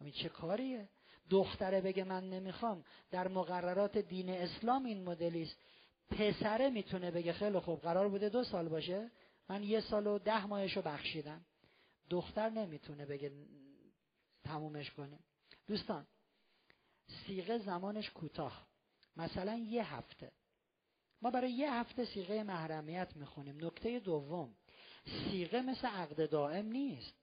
این 0.00 0.12
چه 0.12 0.28
کاریه؟ 0.28 0.88
دختره 1.30 1.80
بگه 1.80 2.04
من 2.04 2.30
نمی‌خوام. 2.30 2.84
در 3.10 3.28
مقررات 3.28 3.98
دین 3.98 4.30
اسلام 4.30 4.84
این 4.84 5.04
مدلی 5.04 5.42
است. 5.42 5.56
پسره 6.10 6.70
می‌تونه 6.70 7.10
بگه 7.10 7.32
خیلی 7.32 7.58
خوب 7.58 7.80
قرار 7.80 8.08
بوده 8.08 8.28
دو 8.28 8.44
سال 8.44 8.68
باشه. 8.68 9.10
من 9.48 9.62
یه 9.62 9.80
سال 9.80 10.06
و 10.06 10.18
ده 10.18 10.46
ماهشو 10.46 10.82
بخشیدم. 10.82 11.44
دختر 12.10 12.50
نمی‌تونه 12.50 13.06
بگه 13.06 13.32
تمومش 14.44 14.90
کنیم. 14.90 15.24
دوستان 15.66 16.06
سیغه 17.26 17.58
زمانش 17.58 18.10
کوتاه. 18.10 18.66
مثلا 19.16 19.54
یه 19.54 19.94
هفته. 19.94 20.32
ما 21.22 21.30
برای 21.30 21.52
یه 21.52 21.72
هفته 21.72 22.04
سیغه 22.04 22.42
محرمیت 22.42 23.16
می‌خونیم. 23.16 23.64
نکته 23.64 24.00
دوم 24.00 24.54
سیغه 25.04 25.62
مثل 25.62 25.86
عقد 25.86 26.30
دائم 26.30 26.66
نیست 26.66 27.14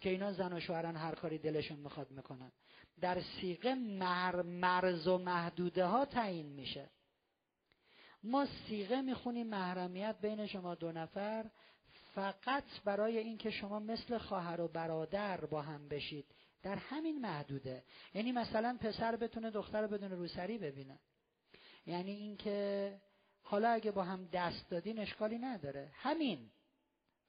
که 0.00 0.10
اینا 0.10 0.32
زن 0.32 0.52
و 0.52 0.60
شوهرن 0.60 0.96
هر 0.96 1.14
کاری 1.14 1.38
دلشون 1.38 1.78
می‌خواد 1.78 2.10
می‌کنن. 2.10 2.52
در 3.00 3.22
سیغه 3.40 3.74
مر 3.74 4.42
مرز 4.42 5.08
و 5.08 5.18
محدوده 5.18 5.84
ها 5.84 6.04
تعیین 6.04 6.46
میشه. 6.46 6.90
ما 8.28 8.46
سیغه 8.68 9.00
می‌خونیم 9.00 9.46
محرمیت 9.46 10.16
بین 10.22 10.46
شما 10.46 10.74
دو 10.74 10.92
نفر 10.92 11.50
فقط 12.14 12.64
برای 12.84 13.18
اینکه 13.18 13.50
شما 13.50 13.78
مثل 13.78 14.18
خواهر 14.18 14.60
و 14.60 14.68
برادر 14.68 15.44
با 15.44 15.62
هم 15.62 15.88
بشید. 15.88 16.26
در 16.62 16.76
همین 16.76 17.20
محدوده. 17.20 17.84
یعنی 18.14 18.32
مثلا 18.32 18.78
پسر 18.80 19.16
بتونه 19.16 19.50
دختر 19.50 19.86
بدون 19.86 20.10
روسری 20.10 20.58
ببینه. 20.58 20.98
یعنی 21.86 22.10
اینکه 22.10 22.98
حالا 23.42 23.68
اگه 23.68 23.90
با 23.90 24.02
هم 24.02 24.28
دست 24.32 24.70
دادین 24.70 24.98
اشکالی 24.98 25.38
نداره. 25.38 25.90
همین. 25.94 26.50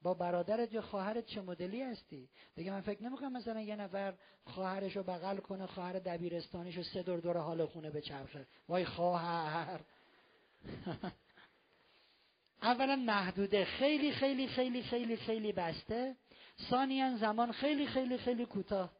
با 0.02 0.14
برادرت 0.14 0.72
یا 0.72 0.82
خواهرت 0.82 1.26
چه 1.26 1.40
مدلی 1.40 1.82
هستی؟ 1.82 2.28
دیگه 2.56 2.70
من 2.70 2.80
فکر 2.80 3.02
نمی‌کنم 3.02 3.32
مثلا 3.32 3.60
یه 3.60 3.76
نفر 3.76 4.14
خواهرش 4.44 4.96
رو 4.96 5.02
بغل 5.02 5.36
کنه 5.36 5.66
خواهر 5.66 5.98
دبیرستانیش 5.98 6.76
رو 6.76 6.82
سه 6.82 7.02
دور 7.02 7.20
دور 7.20 7.38
حال 7.38 7.66
خونه 7.66 7.90
به 7.90 8.00
چرخه 8.00 8.46
وای 8.68 8.84
خواهر. 8.84 9.80
اولا 12.62 12.96
محدوده. 12.96 13.64
خیلی 13.64 14.12
خیلی 14.12 14.48
خیلی 14.48 14.82
خیلی 14.82 15.16
خیلی 15.16 15.52
بسته. 15.52 16.16
ثانیا 16.70 17.16
زمان 17.16 17.52
خیلی 17.52 17.86
خیلی 17.86 18.18
خیلی 18.18 18.46
کوتاه. 18.46 18.92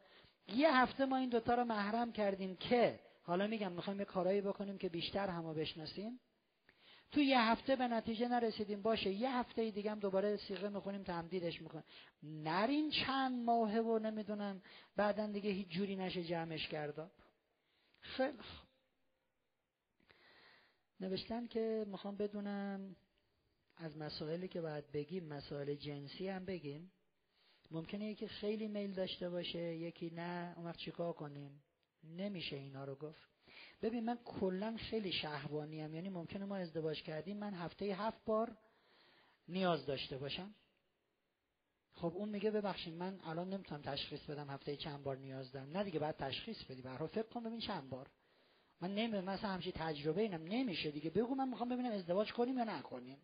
یه 0.47 0.75
هفته 0.75 1.05
ما 1.05 1.17
این 1.17 1.29
دوتا 1.29 1.55
رو 1.55 1.63
محرم 1.63 2.11
کردیم 2.11 2.55
که 2.55 2.99
حالا 3.23 3.47
میگم 3.47 3.71
می‌خوایم 3.71 3.99
یه 3.99 4.05
کارایی 4.05 4.41
بکنیم 4.41 4.77
که 4.77 4.89
بیشتر 4.89 5.27
همو 5.27 5.53
بشناسیم. 5.53 6.19
تو 7.11 7.19
یه 7.19 7.41
هفته 7.41 7.75
به 7.75 7.87
نتیجه 7.87 8.27
نرسیدیم 8.27 8.81
باشه 8.81 9.09
یه 9.09 9.31
هفته 9.31 9.71
دیگه 9.71 9.91
هم 9.91 9.99
دوباره 9.99 10.37
سیغه 10.37 10.69
می‌خونیم 10.69 11.03
تمدیدش 11.03 11.61
می‌کنیم. 11.61 11.83
نرین 12.23 12.91
چند 12.91 13.45
ماهه 13.45 13.79
و 13.79 13.99
نمی‌دونم 13.99 14.61
بعدا 14.95 15.27
دیگه 15.27 15.49
هیچ 15.49 15.67
جوری 15.67 15.95
نشه 15.95 16.23
جمعش 16.23 16.67
کرده 16.67 17.11
خیلی 18.01 18.37
نوشتن 21.01 21.47
که 21.47 21.85
می‌خوام 21.87 22.15
بدونم 22.15 22.95
از 23.77 23.97
مسائلی 23.97 24.47
که 24.47 24.61
باید 24.61 24.91
بگیم 24.91 25.25
مسائل 25.25 25.75
جنسی 25.75 26.27
هم 26.27 26.45
بگیم. 26.45 26.91
ممکنه 27.71 28.05
یکی 28.05 28.27
خیلی 28.27 28.67
میل 28.67 28.93
داشته 28.93 29.29
باشه 29.29 29.59
یکی 29.59 30.09
نه. 30.09 30.53
اون 30.57 30.65
وقت 30.65 30.77
چیکار 30.77 31.13
کنیم؟ 31.13 31.63
نمیشه 32.03 32.55
اینا 32.55 32.83
رو 32.83 32.95
گفت. 32.95 33.29
ببین 33.81 34.05
من 34.05 34.19
کلا 34.25 34.77
خیلی 34.77 35.11
شهوانی 35.11 35.81
هم. 35.81 35.93
یعنی 35.93 36.09
ممکنه 36.09 36.45
ما 36.45 36.55
ازدواج 36.55 37.03
کردیم 37.03 37.37
من 37.37 37.53
هفته 37.53 37.85
هفت 37.85 38.25
بار 38.25 38.57
نیاز 39.47 39.85
داشته 39.85 40.17
باشم. 40.17 40.55
خب 41.93 42.13
اون 42.15 42.29
میگه 42.29 42.51
ببخشید 42.51 42.93
من 42.93 43.19
الان 43.23 43.49
نمی‌تونم 43.49 43.81
تشخیص 43.81 44.21
بدم 44.29 44.49
هفته 44.49 44.75
چند 44.75 45.03
بار 45.03 45.17
نیاز 45.17 45.51
دارم. 45.51 45.69
نه 45.69 45.83
دیگه 45.83 45.99
بعد 45.99 46.15
تشخیص 46.17 46.63
بدی. 46.63 46.81
برای 46.81 47.07
فکر 47.07 47.27
کن 47.27 47.43
ببین 47.43 47.59
چند 47.59 47.89
بار. 47.89 48.09
من 48.81 48.95
نمی 48.95 49.19
مثلا 49.19 49.49
همچین 49.49 49.73
تجربه 49.75 50.21
اینم 50.21 50.43
نمیشه 50.43 50.91
دیگه. 50.91 51.09
بگو 51.09 51.35
من 51.35 51.49
می‌خوام 51.49 51.69
ببینم 51.69 51.91
ازدواج 51.91 52.33
کنیم 52.33 52.57
یا 52.57 52.63
نکنیم. 52.63 53.17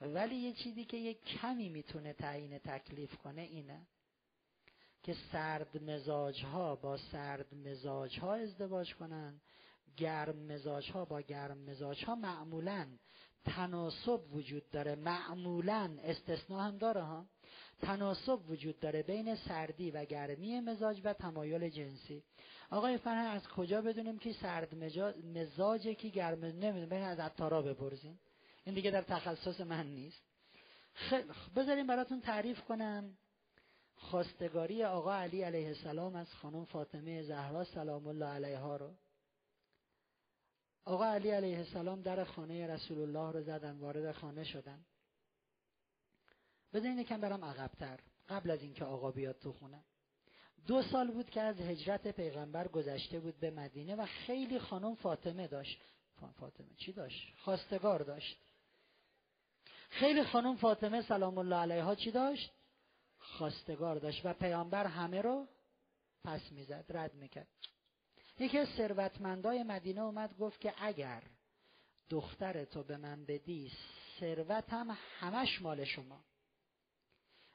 ولی 0.00 0.36
یه 0.36 0.52
چیزی 0.52 0.84
که 0.84 0.96
یه 0.96 1.14
کمی 1.14 1.68
می‌تونه 1.68 2.12
تعیین 2.12 2.58
تکلیف 2.58 3.16
کنه 3.16 3.42
اینه 3.42 3.86
که 5.02 5.16
سرد 5.32 5.82
مزاج 5.82 6.44
ها 6.44 6.76
با 6.76 6.96
سرد 6.96 7.54
مزاج 7.54 8.18
ها 8.18 8.34
ازدواج 8.34 8.94
کنن. 8.94 9.40
گرم 9.96 10.36
مزاج 10.36 10.90
ها 10.90 11.04
با 11.04 11.20
گرم 11.20 11.58
مزاج 11.58 12.04
ها 12.04 12.14
معمولا 12.14 12.86
تناسب 13.44 14.34
وجود 14.34 14.70
داره. 14.70 14.94
معمولا 14.94 15.96
استثناء 16.02 16.60
هم 16.60 16.78
داره 16.78 17.02
ها. 17.02 17.26
تناسب 17.82 18.50
وجود 18.50 18.80
داره 18.80 19.02
بین 19.02 19.34
سردی 19.34 19.90
و 19.90 20.04
گرمی 20.04 20.60
مزاج 20.60 21.00
و 21.04 21.12
تمایل 21.12 21.68
جنسی. 21.68 22.22
آقای 22.70 22.98
فرهن 22.98 23.26
از 23.26 23.48
کجا 23.48 23.82
بدونیم 23.82 24.18
که 24.18 24.32
سرد 24.32 24.74
مزاجه 25.24 25.94
که 25.94 26.08
گرم 26.08 26.44
نمی‌دونم 26.44 26.88
بین 26.88 27.02
از 27.02 27.18
عطارا 27.18 27.62
بپرسیم 27.62 28.20
این 28.64 28.74
دیگه 28.74 28.90
در 28.90 29.02
تخصص 29.02 29.60
من 29.60 29.86
نیست. 29.86 30.22
خیلی 30.94 31.28
بذاریم 31.56 31.86
براتون 31.86 32.20
تعریف 32.20 32.60
کنم. 32.60 33.16
خواستگاری 33.94 34.84
آقا 34.84 35.14
علی 35.14 35.42
علیه 35.42 35.66
السلام 35.66 36.16
از 36.16 36.34
خانم 36.34 36.64
فاطمه 36.64 37.22
زهرا 37.22 37.64
سلام 37.64 38.06
الله 38.06 38.26
علیها 38.26 38.76
رو. 38.76 38.94
آقا 40.84 41.04
علی 41.04 41.30
علیه 41.30 41.58
السلام 41.58 42.02
در 42.02 42.24
خانه 42.24 42.66
رسول 42.66 42.98
الله 42.98 43.32
رو 43.32 43.42
زدن 43.42 43.78
وارد 43.78 44.12
خانه 44.12 44.44
شدن. 44.44 44.84
بذارین 46.72 46.98
یکم 46.98 47.20
برم 47.20 47.44
عقبتر. 47.44 48.00
قبل 48.28 48.50
از 48.50 48.62
اینکه 48.62 48.84
آقا 48.84 49.10
بیاد 49.10 49.38
تو 49.38 49.52
خونه. 49.52 49.84
دو 50.66 50.82
سال 50.82 51.10
بود 51.10 51.30
که 51.30 51.40
از 51.40 51.60
هجرت 51.60 52.08
پیغمبر 52.08 52.68
گذشته 52.68 53.20
بود 53.20 53.40
به 53.40 53.50
مدینه 53.50 53.96
و 53.96 54.06
خیلی 54.06 54.58
خانم 54.58 54.94
فاطمه 54.94 55.46
داشت 55.46 55.80
فاطمه 56.40 56.74
چی 56.76 56.92
داشت؟ 56.92 57.34
خواستگار 57.38 58.02
داشت 58.02 58.38
خیلی 59.90 60.24
خانم 60.24 60.56
فاطمه 60.56 61.02
سلام 61.02 61.38
الله 61.38 61.56
علیها 61.56 61.94
چی 61.94 62.10
داشت؟ 62.10 62.52
خواستگار 63.18 63.96
داشت 63.96 64.20
و 64.24 64.32
پیامبر 64.32 64.86
همه 64.86 65.22
رو 65.22 65.48
پس 66.24 66.52
می‌زد 66.52 66.84
رد 66.88 67.14
می‌کرد 67.14 67.48
یکی 68.38 68.58
از 68.58 68.68
ثروتمندای 68.76 69.62
مدینه 69.62 70.00
اومد 70.00 70.36
گفت 70.38 70.60
که 70.60 70.74
اگر 70.78 71.22
دختر 72.10 72.64
تو 72.64 72.82
به 72.82 72.96
من 72.96 73.24
بدی 73.24 73.72
ثروتم 74.20 74.96
همش 75.18 75.62
مال 75.62 75.84
شما 75.84 76.24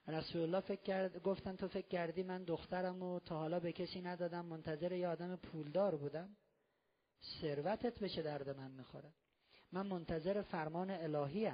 رسول 0.07 0.41
الله 0.41 0.59
فکر 0.59 0.81
کرد 0.81 1.23
گفتن 1.23 1.55
تو 1.55 1.67
فکر 1.67 1.87
کردی 1.87 2.23
من 2.23 2.43
دخترم 2.43 3.03
و 3.03 3.19
تا 3.19 3.37
حالا 3.37 3.59
به 3.59 3.71
کسی 3.71 4.01
ندادم 4.01 4.45
منتظر 4.45 4.91
یه 4.91 5.07
آدم 5.07 5.35
پولدار 5.35 5.95
بودم. 5.95 6.29
ثروتت 7.41 7.99
به 7.99 8.09
چه 8.09 8.21
درد 8.21 8.49
من 8.49 8.71
می‌خوره؟ 8.71 9.13
من 9.71 9.87
منتظر 9.87 10.41
فرمان 10.41 10.89
الهی 10.89 11.51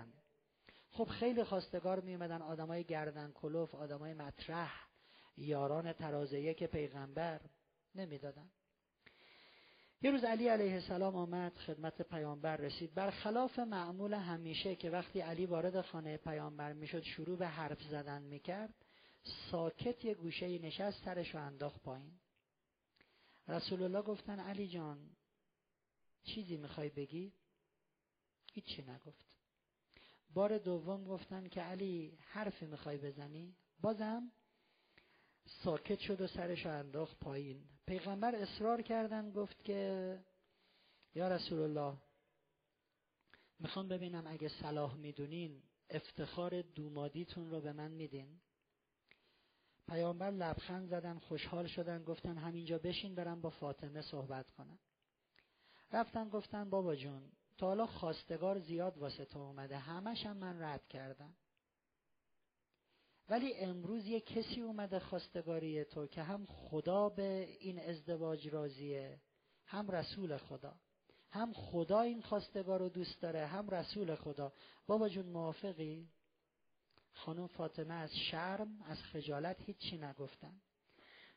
خب 0.91 1.03
خیلی 1.03 1.43
خواستگار 1.43 1.99
می 1.99 2.15
اومدن 2.15 2.41
آدمای 2.41 2.83
گردن 2.83 3.31
کلوف 3.31 3.75
آدمای 3.75 4.13
مطرح 4.13 4.71
یاران 5.37 5.93
ترازه 5.93 6.53
که 6.53 6.67
پیغمبر 6.67 7.41
نمی‌دادن. 7.95 8.51
یه 10.03 10.11
روز 10.11 10.23
علی 10.23 10.47
علیه 10.47 10.73
السلام 10.73 11.15
آمد 11.15 11.57
خدمت 11.57 12.01
پیامبر 12.01 12.57
رسید 12.57 12.93
برخلاف 12.93 13.59
معمول 13.59 14.13
همیشه 14.13 14.75
که 14.75 14.89
وقتی 14.89 15.21
علی 15.21 15.45
وارد 15.45 15.81
خانه 15.81 16.17
پیامبر 16.17 16.73
می‌شد 16.73 17.01
شروع 17.01 17.37
به 17.37 17.47
حرف 17.47 17.83
زدن 17.83 18.21
می‌کرد 18.21 18.73
ساکت 19.51 20.05
یه 20.05 20.13
گوشه 20.13 20.59
نشست 20.59 21.05
سرش 21.05 21.35
رو 21.35 21.41
انداخت 21.41 21.81
پایین 21.81 22.19
رسول 23.47 23.83
الله 23.83 24.01
گفتن 24.01 24.39
علی 24.39 24.67
جان 24.67 25.09
چیزی 26.23 26.57
می‌خوای 26.57 26.89
بگی؟ 26.89 27.33
هیچی 28.53 28.81
نگفت 28.81 29.25
بار 30.33 30.57
دوم 30.57 31.03
گفتن 31.03 31.47
که 31.47 31.61
علی 31.61 32.17
حرفی 32.19 32.65
می‌خوای 32.65 32.97
بزنی؟ 32.97 33.55
بازم 33.81 34.31
ساکت 35.45 35.99
شد 35.99 36.21
و 36.21 36.27
سرش 36.27 36.65
انداخت 36.65 37.19
پایین 37.19 37.70
پیغمبر 37.91 38.35
اصرار 38.35 38.81
کردن 38.81 39.31
گفت 39.31 39.63
که 39.63 40.19
یا 41.15 41.27
رسول 41.27 41.59
الله 41.59 41.97
می‌خوام 43.59 43.87
ببینم 43.87 44.27
اگه 44.27 44.49
صلاح 44.49 44.95
می‌دونین 44.95 45.63
افتخار 45.89 46.61
دومادیتون 46.61 47.51
رو 47.51 47.61
به 47.61 47.73
من 47.73 47.91
میدین. 47.91 48.41
پیامبر 49.87 50.31
لبخند 50.31 50.89
زدن 50.89 51.19
خوشحال 51.19 51.67
شدن 51.67 52.03
گفتن 52.03 52.37
همینجا 52.37 52.77
بشین 52.77 53.15
برم 53.15 53.41
با 53.41 53.49
فاطمه 53.49 54.01
صحبت 54.01 54.51
کنم. 54.51 54.79
رفتن 55.91 56.29
گفتن 56.29 56.69
بابا 56.69 56.95
جون 56.95 57.31
تا 57.57 57.67
حالا 57.67 57.85
خواستگار 57.85 58.59
زیاد 58.59 58.97
واسه 58.97 59.25
تو 59.25 59.39
اومده 59.39 59.77
همش 59.77 60.25
هم 60.25 60.37
من 60.37 60.61
رد 60.61 60.87
کردم. 60.87 61.35
ولی 63.31 63.53
امروز 63.53 64.05
یه 64.05 64.19
کسی 64.19 64.61
اومده 64.61 64.99
خواستگاری 64.99 65.85
تو 65.85 66.07
که 66.07 66.23
هم 66.23 66.45
خدا 66.45 67.09
به 67.09 67.57
این 67.59 67.79
ازدواج 67.79 68.47
راضیه 68.47 69.21
هم 69.65 69.91
رسول 69.91 70.37
خدا. 70.37 70.75
هم 71.29 71.53
خدا 71.53 72.01
این 72.01 72.21
خواستگار 72.21 72.79
رو 72.79 72.89
دوست 72.89 73.21
داره 73.21 73.45
هم 73.45 73.69
رسول 73.69 74.15
خدا. 74.15 74.53
بابا 74.87 75.09
جون 75.09 75.25
موافقی؟ 75.25 76.09
خانم 77.13 77.47
فاطمه 77.47 77.93
از 77.93 78.15
شرم 78.31 78.81
از 78.81 78.97
خجالت 78.97 79.61
هیچی 79.61 79.97
نگفتن. 79.97 80.61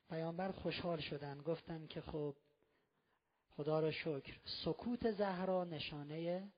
پیامبر 0.09 0.53
خوشحال 0.53 1.01
شدن. 1.01 1.43
گفتن 1.43 1.87
که 1.87 2.01
خب 2.01 2.37
خدا 3.49 3.81
را 3.81 3.91
شکر 3.91 4.41
سکوت 4.65 5.11
زهرا 5.11 5.65
نشانه 5.65 6.53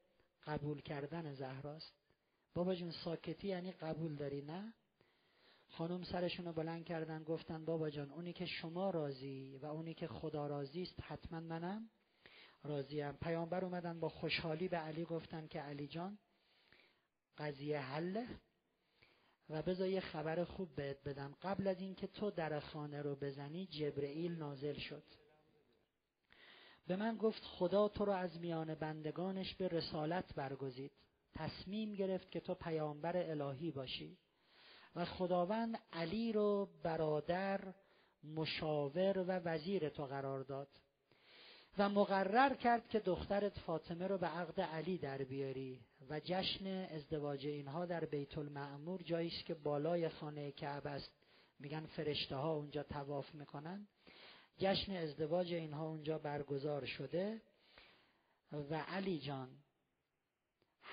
قبول 0.47 0.81
کردن 0.81 1.35
زهراست. 1.35 1.95
بابا 2.55 2.75
جون 2.75 2.91
ساکتی 2.91 3.49
یعنی 3.49 3.73
قبول 3.73 4.15
داری 4.15 4.43
نه؟ 4.43 4.75
خانم 5.79 6.03
سرشون 6.03 6.47
رو 6.47 6.53
بلند 6.53 6.85
کردن 6.85 7.25
گفتن 7.25 7.65
بابا 7.65 7.91
جان 7.91 8.11
اونی 8.11 8.33
که 8.33 8.47
شما 8.47 8.91
راضی 8.91 9.59
و 9.63 9.67
اونی 9.67 9.95
که 9.95 10.07
خدا 10.07 10.47
راضی 10.47 10.83
است 10.83 11.01
حتما 11.03 11.41
منم 11.41 11.91
راضیم. 12.65 13.13
پیامبر 13.13 13.65
اومدن 13.65 14.01
با 14.01 14.09
خوشحالی 14.09 14.69
به 14.69 14.77
علی 14.77 15.05
گفتن 15.05 15.47
که 15.47 15.61
علی 15.61 15.89
جان 15.89 16.19
قضیه 17.39 17.81
حله 17.81 18.27
و 19.51 19.63
بذار 19.63 19.89
یه 19.89 20.01
خبر 20.01 20.45
خوب 20.45 20.75
بهت 20.75 21.03
بدم. 21.05 21.35
قبل 21.43 21.67
از 21.67 21.81
اینکه 21.81 22.07
تو 22.07 22.31
در 22.31 22.61
خانه 22.61 23.03
رو 23.03 23.17
بزنی 23.17 23.67
جبرئیل 23.67 24.33
نازل 24.33 24.79
شد. 24.79 25.05
به 26.87 26.97
من 26.97 27.17
گفت 27.17 27.43
خدا 27.43 27.89
تو 27.89 28.05
رو 28.05 28.13
از 28.13 28.41
میان 28.41 28.75
بندگانش 28.75 29.55
به 29.55 29.69
رسالت 29.69 30.35
برگزید. 30.35 30.93
تصمیم 31.35 31.95
گرفت 31.95 32.31
که 32.31 32.41
تو 32.41 32.55
پیامبر 32.55 33.17
الهی 33.17 33.71
باشی. 33.71 34.19
و 34.97 35.05
خداوند 35.05 35.79
علی 35.93 36.33
رو 36.33 36.69
برادر 36.83 37.75
مشاور 38.25 39.19
و 39.19 39.31
وزیر 39.31 39.89
تو 39.89 40.07
قرار 40.07 40.43
داد. 40.43 40.69
و 41.79 41.89
مقرر 41.89 42.55
کرد 42.55 42.89
که 42.89 43.01
دخترت 43.01 43.59
فاطمه 43.59 44.07
رو 44.07 44.19
به 44.19 44.27
عقد 44.27 44.61
علی 44.61 44.99
در 44.99 45.19
بیاری 45.19 45.81
و 46.11 46.21
جشن 46.25 46.67
ازدواج 46.67 47.47
اینها 47.47 47.87
در 47.87 48.05
بیت 48.05 48.39
المعمور 48.39 49.03
جایی 49.03 49.29
است 49.29 49.47
که 49.47 49.55
بالای 49.55 50.09
خانه 50.09 50.53
کعبه 50.53 50.91
است. 50.91 51.11
میگن 51.59 51.87
فرشته 51.87 52.37
ها 52.37 52.53
اونجا 52.53 52.83
تواف 52.83 53.35
می‌کنن. 53.35 53.87
جشن 54.59 54.93
ازدواج 54.93 55.53
اینها 55.53 55.89
اونجا 55.89 56.19
برگزار 56.19 56.85
شده. 56.85 57.43
و 58.53 58.75
علی 58.75 59.19
جان 59.19 59.49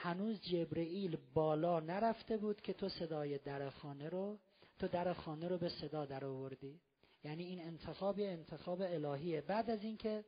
هنوز 0.04 0.42
جبرئیل 0.42 1.18
بالا 1.34 1.80
نرفته 1.80 2.38
بود 2.38 2.62
که 2.62 2.74
تو 2.74 2.90
صدای 2.90 3.38
در 3.38 3.70
خانه 3.70 4.10
رو 4.10 4.40
تو 4.80 4.88
در 4.88 5.14
خانه 5.14 5.48
رو 5.48 5.58
به 5.58 5.70
صدا 5.70 6.06
در 6.06 6.26
آوردی. 6.26 6.80
یعنی 7.24 7.44
این 7.44 7.62
انتخاب 7.62 8.20
انتخاب 8.20 8.82
الهیه. 8.82 9.42
بعد 9.42 9.70
از 9.70 9.84
اینکه 9.84 10.26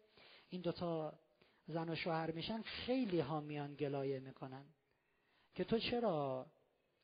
این 0.49 0.61
دوتا 0.61 1.13
زن 1.67 1.89
و 1.89 1.95
شوهر 1.95 2.31
میشن 2.31 2.61
خیلی 2.61 3.19
ها 3.19 3.39
میان 3.39 3.75
گلایه 3.75 4.19
می‌کنن. 4.19 4.65
که 5.55 5.63
تو 5.63 5.79
چرا 5.79 6.45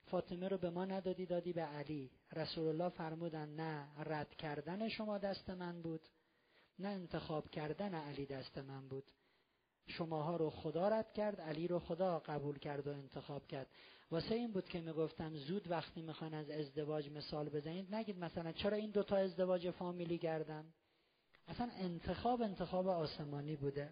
فاطمه 0.06 0.48
رو 0.48 0.58
به 0.58 0.70
ما 0.70 0.86
ندادی 0.86 1.26
دادی 1.26 1.54
به 1.54 1.62
علی؟ 1.62 2.12
رسول 2.34 2.68
الله 2.68 2.90
فرمودن 2.90 3.50
نه 3.50 3.88
رد 4.04 4.36
کردن 4.36 4.90
شما 4.90 5.18
دست 5.18 5.50
من 5.50 5.82
بود 5.82 6.02
نه 6.80 6.88
انتخاب 6.88 7.50
کردن 7.50 7.96
علی 7.96 8.26
دست 8.26 8.58
من 8.58 8.88
بود. 8.88 9.12
شماها 9.92 10.36
رو 10.36 10.50
خدا 10.50 10.88
رد 10.88 11.14
کرد 11.14 11.42
علی 11.42 11.68
رو 11.68 11.80
خدا 11.80 12.20
قبول 12.20 12.60
کرد 12.60 12.88
و 12.88 12.90
انتخاب 12.90 13.48
کرد. 13.48 13.68
واسه 14.12 14.36
این 14.36 14.52
بود 14.52 14.70
که 14.70 14.82
می‌گفتم 14.82 15.36
زود 15.36 15.72
وقتی 15.72 16.02
می‌خوان 16.02 16.34
از 16.34 16.50
ازدواج 16.50 17.10
مثال 17.10 17.50
بزنید 17.50 17.96
نگید 17.96 18.20
مثلا 18.20 18.52
چرا 18.52 18.78
این 18.78 18.92
دوتا 18.92 19.16
ازدواج 19.16 19.72
فامیلی 19.72 20.18
کردن 20.18 20.66
اصلا 21.48 21.70
انتخاب 21.78 22.42
انتخاب 22.42 22.88
آسمانی 22.88 23.56
بوده. 23.56 23.90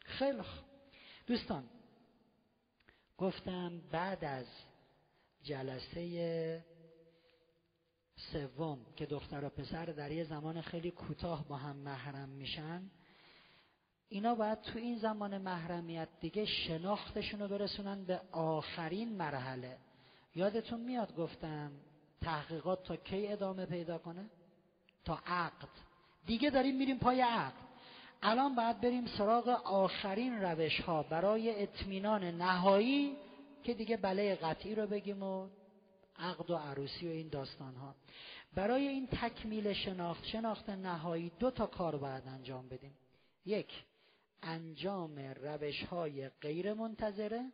خیلی 0.00 0.42
دوستان 1.26 1.64
گفتم 3.18 3.80
بعد 3.90 4.24
از 4.24 4.46
جلسه 5.42 6.64
سوم 8.32 8.78
که 8.96 9.06
دختر 9.06 9.44
و 9.44 9.48
پسر 9.48 9.86
در 9.86 10.10
یه 10.12 10.24
زمان 10.24 10.60
خیلی 10.60 10.90
کوتاه 10.90 11.48
با 11.48 11.56
هم 11.56 11.76
محرم 11.76 12.28
میشن 12.28 12.90
اینا 14.08 14.34
باید 14.34 14.60
تو 14.60 14.78
این 14.78 14.98
زمان 14.98 15.38
محرمیت 15.38 16.08
دیگه 16.20 16.44
شناختشون 16.44 17.40
رو 17.40 17.48
برسونن 17.48 18.04
به 18.04 18.20
آخرین 18.32 19.16
مرحله. 19.16 19.76
یادتون 20.34 20.80
میاد 20.80 21.16
گفتم 21.16 21.70
تحقیقات 22.20 22.82
تا 22.82 22.96
کی 22.96 23.26
ادامه 23.26 23.66
پیدا 23.66 23.98
کنه؟ 23.98 24.24
تا 25.04 25.18
عقد. 25.26 25.68
دیگه 26.26 26.50
داریم 26.50 26.76
میریم 26.76 26.98
پای 26.98 27.20
عقد. 27.20 27.68
الان 28.22 28.54
باید 28.54 28.80
بریم 28.80 29.06
سراغ 29.06 29.48
آخرین 29.64 30.42
روش 30.42 30.80
ها 30.80 31.02
برای 31.02 31.62
اطمینان 31.62 32.24
نهایی 32.24 33.16
که 33.62 33.74
دیگه 33.74 33.96
بله 33.96 34.34
قطعی 34.34 34.74
رو 34.74 34.86
بگیم 34.86 35.22
و 35.22 35.48
عقد 36.18 36.50
و 36.50 36.56
عروسی 36.56 37.08
و 37.08 37.10
این 37.10 37.28
داستان 37.28 37.74
ها 37.74 37.94
برای 38.54 38.88
این 38.88 39.06
تکمیل 39.06 39.72
شناخت 39.72 40.24
شناخت 40.24 40.70
نهایی 40.70 41.32
دو 41.38 41.50
تا 41.50 41.66
کار 41.66 41.96
باید 41.96 42.22
انجام 42.26 42.68
بدیم. 42.68 42.94
یک 43.46 43.72
انجام 44.42 45.18
روش 45.18 45.84
های 45.84 46.28
غیر 46.28 46.74
منتظره 46.74 47.52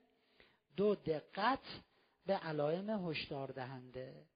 دو 0.76 0.94
دقت 0.94 1.82
به 2.26 2.34
علائم 2.34 2.90
هشدار 3.08 3.48
دهنده 3.48 4.26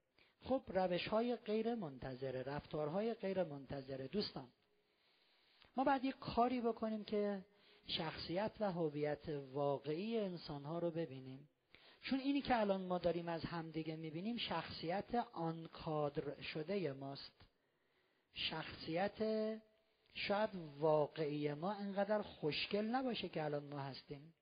خب 0.42 0.62
روش 0.68 1.08
های 1.08 1.36
غیر 1.36 1.74
منتظره 1.74 2.42
رفتارهای 2.42 3.14
غیر 3.14 3.44
منتظره 3.44 4.08
دوستان 4.08 4.48
ما 5.76 5.84
باید 5.84 6.04
یک 6.04 6.18
کاری 6.18 6.60
بکنیم 6.60 7.04
که 7.04 7.44
شخصیت 7.86 8.52
و 8.60 8.72
هویت 8.72 9.28
واقعی 9.28 10.18
انسان 10.18 10.64
ها 10.64 10.78
رو 10.78 10.90
ببینیم. 10.90 11.48
چون 12.02 12.18
اینی 12.18 12.42
که 12.42 12.60
الان 12.60 12.82
ما 12.82 12.98
داریم 12.98 13.28
از 13.28 13.44
همدیگه 13.44 13.96
می‌بینیم 13.96 14.36
شخصیت 14.36 15.14
آن 15.32 15.66
کادر 15.66 16.40
شده 16.40 16.92
ماست. 16.92 17.32
شخصیت 18.34 19.22
شاید 20.18 20.50
واقعی 20.78 21.54
ما 21.54 21.72
انقدر 21.72 22.22
خوشگل 22.22 22.84
نباشه 22.84 23.28
که 23.28 23.44
الان 23.44 23.64
ما 23.64 23.78
هستیم. 23.78 24.34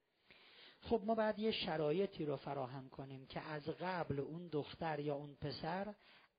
خب 0.81 1.03
ما 1.05 1.15
باید 1.15 1.39
یه 1.39 1.51
شرایطی 1.51 2.25
رو 2.25 2.37
فراهم 2.37 2.89
کنیم 2.89 3.27
که 3.27 3.41
از 3.41 3.69
قبل 3.69 4.21
اون 4.21 4.49
دختر 4.49 5.01
یا 5.01 5.15
اون 5.15 5.35
پسر 5.35 5.95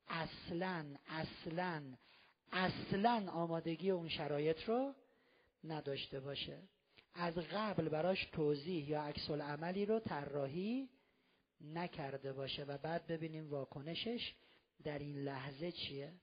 اصلا 0.08 0.86
اصلا 1.08 1.84
اصلا 2.52 3.32
آمادگی 3.32 3.90
اون 3.90 4.10
شرایط 4.10 4.64
رو 4.64 4.94
نداشته 5.64 6.20
باشه. 6.20 6.62
از 7.14 7.38
قبل 7.38 7.90
براش 7.90 8.26
توضیح 8.26 8.90
یا 8.90 9.02
عکس 9.02 9.30
عملی 9.30 9.86
رو 9.86 10.00
طراحی 10.00 10.90
نکرده 11.62 12.34
باشه 12.34 12.64
و 12.64 12.78
بعد 12.78 13.08
ببینیم 13.08 13.50
واکنشش 13.50 14.34
در 14.84 15.00
این 15.00 15.16
لحظه 15.16 15.72
چیه. 15.72 16.14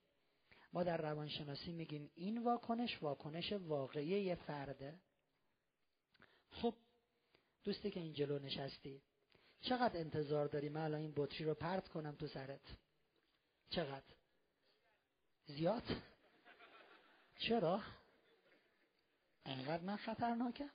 ما 0.74 0.84
در 0.84 0.96
روانشناسی 0.96 1.72
میگیم 1.72 2.10
این 2.14 2.42
واکنش 2.42 3.02
واکنش 3.02 3.52
واقعی 3.52 4.34
فرده. 4.34 4.98
خب 6.50 6.74
دوستی 7.64 7.90
که 7.90 8.00
این 8.00 8.12
جلو 8.12 8.38
نشستی 8.38 9.02
چقدر 9.60 10.00
انتظار 10.00 10.46
داری 10.46 10.68
من 10.68 10.80
الان 10.80 11.00
این 11.00 11.12
بطری 11.16 11.44
رو 11.44 11.54
پرت 11.54 11.88
کنم 11.88 12.14
تو 12.14 12.26
سرت؟ 12.26 12.60
چقدر؟ 13.70 14.14
زیاد؟ 15.46 15.82
چرا؟ 17.38 17.80
انقدر 19.44 19.82
من 19.82 19.96
خطرناکم 19.96 20.70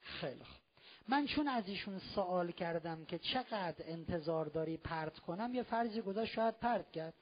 خیلی 0.00 0.44
خوب. 0.44 0.60
من 1.08 1.26
چون 1.26 1.48
از 1.48 1.68
ایشون 1.68 1.98
سوال 1.98 2.52
کردم 2.52 3.04
که 3.04 3.18
چقدر 3.18 3.74
انتظار 3.78 4.46
داری 4.46 4.76
پرت 4.76 5.18
کنم 5.18 5.54
یه 5.54 5.62
فرضی 5.62 6.00
گذاشت 6.00 6.32
شاید 6.32 6.58
پرت 6.58 6.92
کرد. 6.92 7.14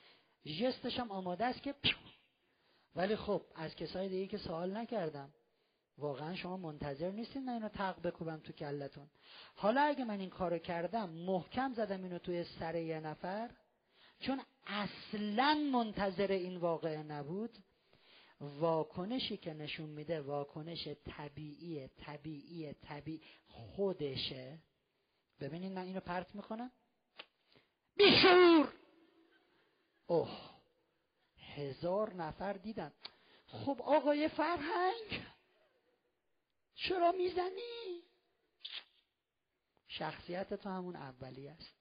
جستش 0.45 0.99
هم 0.99 1.11
آماده 1.11 1.45
است 1.45 1.63
که 1.63 1.75
ولی 2.97 3.17
خب 3.17 3.43
از 3.55 3.77
کسای 3.77 4.09
دیگه 4.09 4.27
که 4.27 4.39
سوال 4.39 4.77
نکردم. 4.77 5.35
واقعا 5.99 6.35
شما 6.37 6.57
منتظر 6.57 7.11
نیستین 7.11 7.45
من 7.45 7.53
اینو 7.53 7.69
تق 7.69 8.03
بکوبم 8.03 8.41
تو 8.41 8.53
کلتون. 8.53 9.11
حالا 9.55 9.81
اگه 9.81 10.05
من 10.05 10.21
این 10.21 10.31
کارو 10.31 10.59
کردم 10.59 11.11
محکم 11.11 11.75
زدم 11.75 12.03
اینو 12.03 12.19
توی 12.19 12.45
سر 12.45 12.75
یه 12.75 13.01
نفر؟ 13.01 13.51
چون 14.21 14.41
اصلا 14.67 15.55
منتظر 15.73 16.33
این 16.33 16.57
واقعه 16.57 17.03
نبود. 17.03 17.59
واکنشی 18.41 19.37
که 19.37 19.55
نشون 19.55 19.89
میده 19.89 20.21
واکنش 20.21 20.89
طبیعی 21.05 21.89
طبیعی 21.89 22.73
طبیعی 22.73 23.21
خودشه. 23.49 24.59
ببینید 25.41 25.73
من 25.73 25.83
اینو 25.83 26.01
پرت 26.01 26.35
می‌کنم. 26.35 26.71
بیشور 27.97 28.73
اوه 30.09 30.51
هزار 31.55 32.15
نفر 32.15 32.53
دیدن. 32.53 32.93
خب 33.47 33.83
آقای 33.83 34.29
فرهنگ 34.29 35.23
چرا 36.75 37.13
می‌زنی؟ 37.13 38.03
شخصیت 39.89 40.55
تو 40.55 40.69
همون 40.69 40.97
اولی 40.97 41.49
است. 41.49 41.75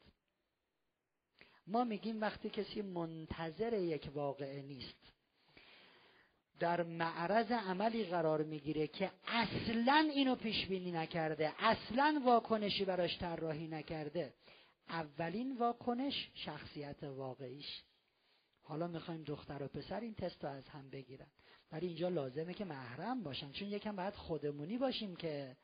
ما 1.67 1.83
میگیم 1.83 2.21
وقتی 2.21 2.49
کسی 2.49 2.81
منتظر 2.81 3.73
یک 3.73 4.09
واقعه 4.13 4.61
نیست 4.61 5.13
در 6.59 6.83
معرض 6.83 7.51
عملی 7.51 8.03
قرار 8.03 8.43
می‌گیره 8.43 8.87
که 8.87 9.11
اصلا 9.27 10.09
اینو 10.13 10.35
پیش 10.35 10.65
بینی 10.65 10.91
نکرده 10.91 11.53
اصلا 11.59 12.21
واکنشی 12.25 12.85
براش 12.85 13.17
طراحی 13.17 13.67
نکرده. 13.67 14.33
اولین 14.89 15.57
واکنش 15.57 16.29
شخصیت 16.33 17.03
واقعیش. 17.03 17.81
حالا 18.67 18.87
می‌خوایم 18.87 19.23
دختر 19.23 19.63
و 19.63 19.67
پسر 19.67 19.99
این 19.99 20.13
تست 20.13 20.43
رو 20.43 20.49
از 20.49 20.69
هم 20.69 20.89
بگیرن. 20.89 21.27
ولی 21.71 21.87
اینجا 21.87 22.09
لازمه 22.09 22.53
که 22.53 22.65
محرم 22.65 23.23
باشن. 23.23 23.51
چون 23.51 23.67
یکم 23.67 23.95
باید 23.95 24.13
خودمونی 24.13 24.77
باشیم 24.77 25.15
که 25.15 25.57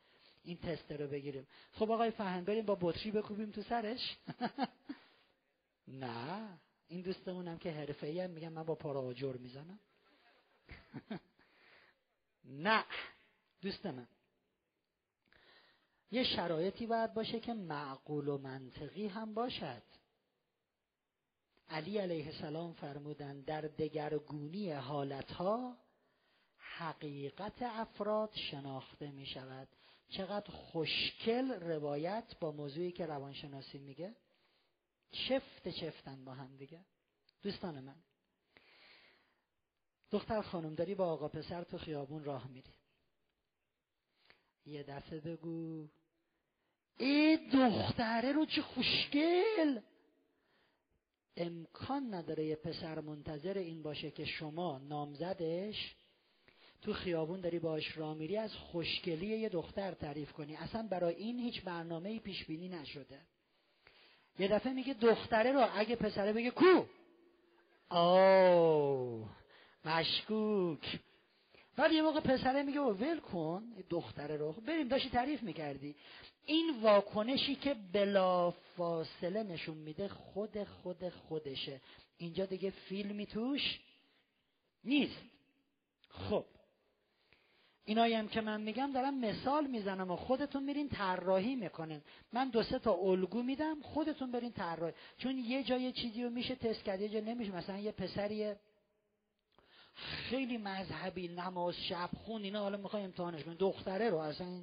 این 0.43 0.57
تست 0.57 0.91
رو 0.91 1.07
بگیریم. 1.07 1.47
خب 1.71 1.91
آقای 1.91 2.11
فهم 2.11 2.43
بریم 2.43 2.65
با 2.65 2.77
بطری 2.81 3.11
بکوبیم 3.11 3.51
تو 3.51 3.61
سرش. 3.61 4.17
نه. 5.87 6.59
این 6.87 7.01
دوستمونم 7.01 7.57
که 7.57 7.71
حرفه 7.71 8.07
ای 8.07 8.27
میگم 8.27 8.53
من 8.53 8.63
با 8.63 8.75
پارا 8.75 9.13
می‌زنم. 9.39 9.79
نه. 12.45 12.85
دوست 13.61 13.85
من. 13.85 14.07
یه 16.11 16.23
شرایطی 16.23 16.85
باید 16.85 17.13
باشه 17.13 17.39
که 17.39 17.53
معقول 17.53 18.27
و 18.27 18.37
منطقی 18.37 19.07
هم 19.07 19.33
باشد. 19.33 19.83
علی 21.69 21.97
علیه 21.97 22.25
السلام 22.25 22.73
فرمودن 22.73 23.41
در 23.41 23.61
دگرگونی 23.61 24.71
حالتها 24.71 25.77
حقیقت 26.57 27.61
افراد 27.61 28.35
شناخته 28.35 29.11
می 29.11 29.25
شود 29.25 29.67
چقدر 30.09 30.51
خوشکل 30.51 31.51
روایت 31.51 32.35
با 32.39 32.51
موضوعی 32.51 32.91
که 32.91 33.05
روانشناسی 33.05 33.77
میگه. 33.77 34.15
چفت 35.11 35.69
چفتن 35.69 36.25
با 36.25 36.33
هم 36.33 36.57
دیگه. 36.57 36.85
دوستان 37.41 37.79
من 37.79 38.03
دختر 40.11 40.41
خانم 40.41 40.75
داری 40.75 40.95
با 40.95 41.05
آقا 41.05 41.27
پسر 41.27 41.63
تو 41.63 41.77
خیابون 41.77 42.23
راه 42.23 42.47
میری. 42.47 42.73
یه 44.65 44.83
دفعه 44.83 45.19
بگو 45.19 45.87
ای 46.97 47.49
دختره 47.53 48.31
رو 48.31 48.45
چه 48.45 48.61
خوشگل! 48.61 49.79
امکان 51.37 52.13
نداره 52.13 52.45
یه 52.45 52.55
پسر 52.55 52.99
منتظر 52.99 53.57
این 53.57 53.83
باشه 53.83 54.11
که 54.11 54.25
شما 54.25 54.77
نامزدش 54.77 55.95
تو 56.81 56.93
خیابون 56.93 57.41
داری 57.41 57.59
باش 57.59 57.97
را 57.97 58.13
میری 58.13 58.37
از 58.37 58.53
خوشگلی 58.53 59.27
یه 59.27 59.49
دختر 59.49 59.91
تعریف 59.91 60.31
کنی. 60.31 60.55
اصلا 60.55 60.87
برای 60.91 61.15
این 61.15 61.39
هیچ 61.39 61.61
برنامه 61.63 62.19
پیش 62.19 62.45
بینی 62.45 62.69
نشده. 62.69 63.19
یه 64.39 64.47
دفعه 64.47 64.73
میگه 64.73 64.93
دختره 64.93 65.51
رو 65.51 65.69
اگه 65.73 65.95
پسره 65.95 66.33
بگه 66.33 66.51
کو؟ 66.51 66.85
آو 67.89 69.25
مشکوک. 69.85 70.99
ولی 71.77 71.95
یه 71.95 72.01
موقع 72.01 72.19
پسره 72.19 72.63
میگه 72.63 72.79
ول 72.79 73.19
کن 73.19 73.63
دختره 73.89 74.37
رو 74.37 74.51
بریم 74.51 74.87
داشتی 74.87 75.09
تعریف 75.09 75.43
می‌کردی. 75.43 75.95
این 76.45 76.81
واکنشی 76.81 77.55
که 77.55 77.75
بلا 77.93 78.51
فاصله 78.51 79.43
نشون 79.43 79.77
میده 79.77 80.07
خود 80.07 80.63
خود 80.63 81.09
خودشه. 81.09 81.81
اینجا 82.17 82.45
دیگه 82.45 82.69
فیلمی 82.69 83.25
توش 83.25 83.79
نیست. 84.83 85.21
خب. 86.09 86.45
اینایی 87.85 88.13
هم 88.13 88.27
که 88.27 88.41
من 88.41 88.61
میگم 88.61 88.91
دارم 88.93 89.19
مثال 89.19 89.67
می‌زنم 89.67 90.11
و 90.11 90.15
خودتون 90.15 90.63
میرین 90.63 90.89
طراحی 90.89 91.55
می‌کنین. 91.55 92.01
من 92.33 92.49
دو 92.49 92.63
سه 92.63 92.79
تا 92.79 92.93
الگو 92.93 93.43
میدم 93.43 93.81
خودتون 93.81 94.31
برین 94.31 94.51
طراحی. 94.51 94.93
چون 95.17 95.37
یه 95.37 95.63
جای 95.63 95.91
چیزی 95.91 96.23
رو 96.23 96.29
میشه 96.29 96.55
تست 96.55 96.83
کرد 96.83 97.01
یه 97.01 97.09
جا 97.09 97.19
نمیشه. 97.19 97.55
مثلا 97.55 97.77
یه 97.77 97.91
پسری 97.91 98.53
خیلی 99.95 100.57
مذهبی 100.57 101.27
نماز 101.27 101.75
شب 101.75 102.09
خون 102.13 102.43
اینا 102.43 102.59
حالا 102.59 102.77
می‌خوای 102.77 103.03
امتحانش 103.03 103.43
کنی 103.43 103.55
دختره 103.55 104.09
رو 104.09 104.17
اصلا 104.17 104.61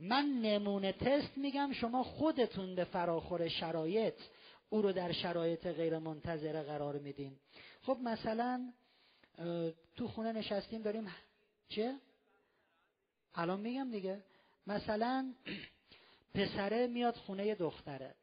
من 0.00 0.24
نمونه 0.42 0.92
تست 0.92 1.38
میگم 1.38 1.72
شما 1.72 2.02
خودتون 2.02 2.74
به 2.74 2.84
فراخور 2.84 3.48
شرایط 3.48 4.14
او 4.70 4.82
رو 4.82 4.92
در 4.92 5.12
شرایط 5.12 5.66
غیر 5.66 5.98
منتظره 5.98 6.62
قرار 6.62 6.98
میدین. 6.98 7.36
خب 7.82 7.98
مثلا 8.02 8.72
تو 9.96 10.08
خونه 10.08 10.32
نشستیم 10.32 10.82
داریم 10.82 11.14
چه؟ 11.68 11.94
الان 13.34 13.60
میگم 13.60 13.90
دیگه. 13.90 14.22
مثلا 14.66 15.32
پسره 16.34 16.86
میاد 16.86 17.16
خونه 17.16 17.54
دختره. 17.54 18.14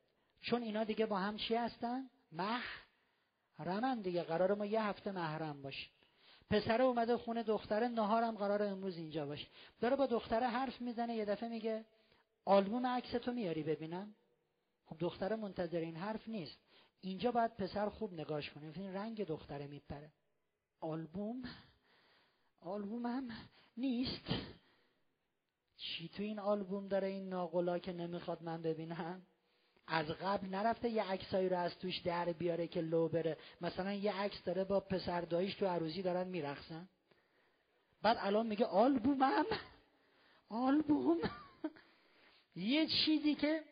چون 0.41 0.61
اینا 0.61 0.83
دیگه 0.83 1.05
با 1.05 1.17
هم 1.17 1.37
چی 1.37 1.55
هستن؟ 1.55 2.09
مح 2.31 2.63
رمن 3.59 4.01
دیگه 4.01 4.23
قرار 4.23 4.53
ما 4.53 4.65
یه 4.65 4.83
هفته 4.83 5.11
محرم 5.11 5.61
باشیم 5.61 5.89
پسره 6.49 6.83
اومده 6.83 7.17
خونه 7.17 7.43
دختره 7.43 7.87
نهارم 7.87 8.35
قرار 8.35 8.63
امروز 8.63 8.97
اینجا 8.97 9.25
باشه. 9.25 9.47
داره 9.79 9.95
با 9.95 10.05
دختره 10.05 10.47
حرف 10.47 10.81
می‌زنه 10.81 11.15
یه 11.15 11.25
دفعه 11.25 11.49
میگه 11.49 11.85
آلبوم 12.45 12.87
عکس 12.87 13.11
تو 13.11 13.31
میاری 13.31 13.63
ببینم 13.63 14.15
خب 14.85 14.95
دختره 14.99 15.35
منتظر 15.35 15.77
این 15.77 15.95
حرف 15.95 16.27
نیست. 16.27 16.57
اینجا 17.01 17.31
باید 17.31 17.55
پسر 17.55 17.89
خوب 17.89 18.13
نگاش 18.13 18.49
کنه. 18.49 18.71
این 18.75 18.93
رنگ 18.93 19.25
دختره 19.25 19.67
میپره. 19.67 20.11
آلبوم؟ 20.79 21.41
آلبوم 22.61 23.05
هم 23.05 23.27
نیست. 23.77 24.27
چی 25.77 26.09
تو 26.09 26.23
این 26.23 26.39
آلبوم 26.39 26.87
داره 26.87 27.07
این 27.07 27.29
ناقلا 27.29 27.79
که 27.79 27.93
نمی‌خواد 27.93 28.43
من 28.43 28.61
ببینم؟ 28.61 29.21
از 29.89 30.05
قبل 30.05 30.47
نرفته 30.47 30.89
یه 30.89 31.03
عکسایی 31.03 31.49
رو 31.49 31.57
از 31.57 31.79
توش 31.79 31.97
در 31.97 32.25
بیاره 32.33 32.67
که 32.67 32.81
لو 32.81 33.07
بره. 33.07 33.37
مثلا 33.61 33.93
یه 33.93 34.15
عکس 34.21 34.43
داره 34.43 34.63
با 34.63 34.79
پسر 34.79 35.21
داییش 35.21 35.55
تو 35.55 35.65
عروسی 35.65 36.01
دارن 36.01 36.27
میرخصن 36.27 36.89
بعد 38.01 38.17
الان 38.19 38.47
میگه 38.47 38.65
آلبومم. 38.65 39.45
آلبوم. 40.49 41.17
یه 42.55 42.87
چیزی 42.87 43.35
که 43.35 43.63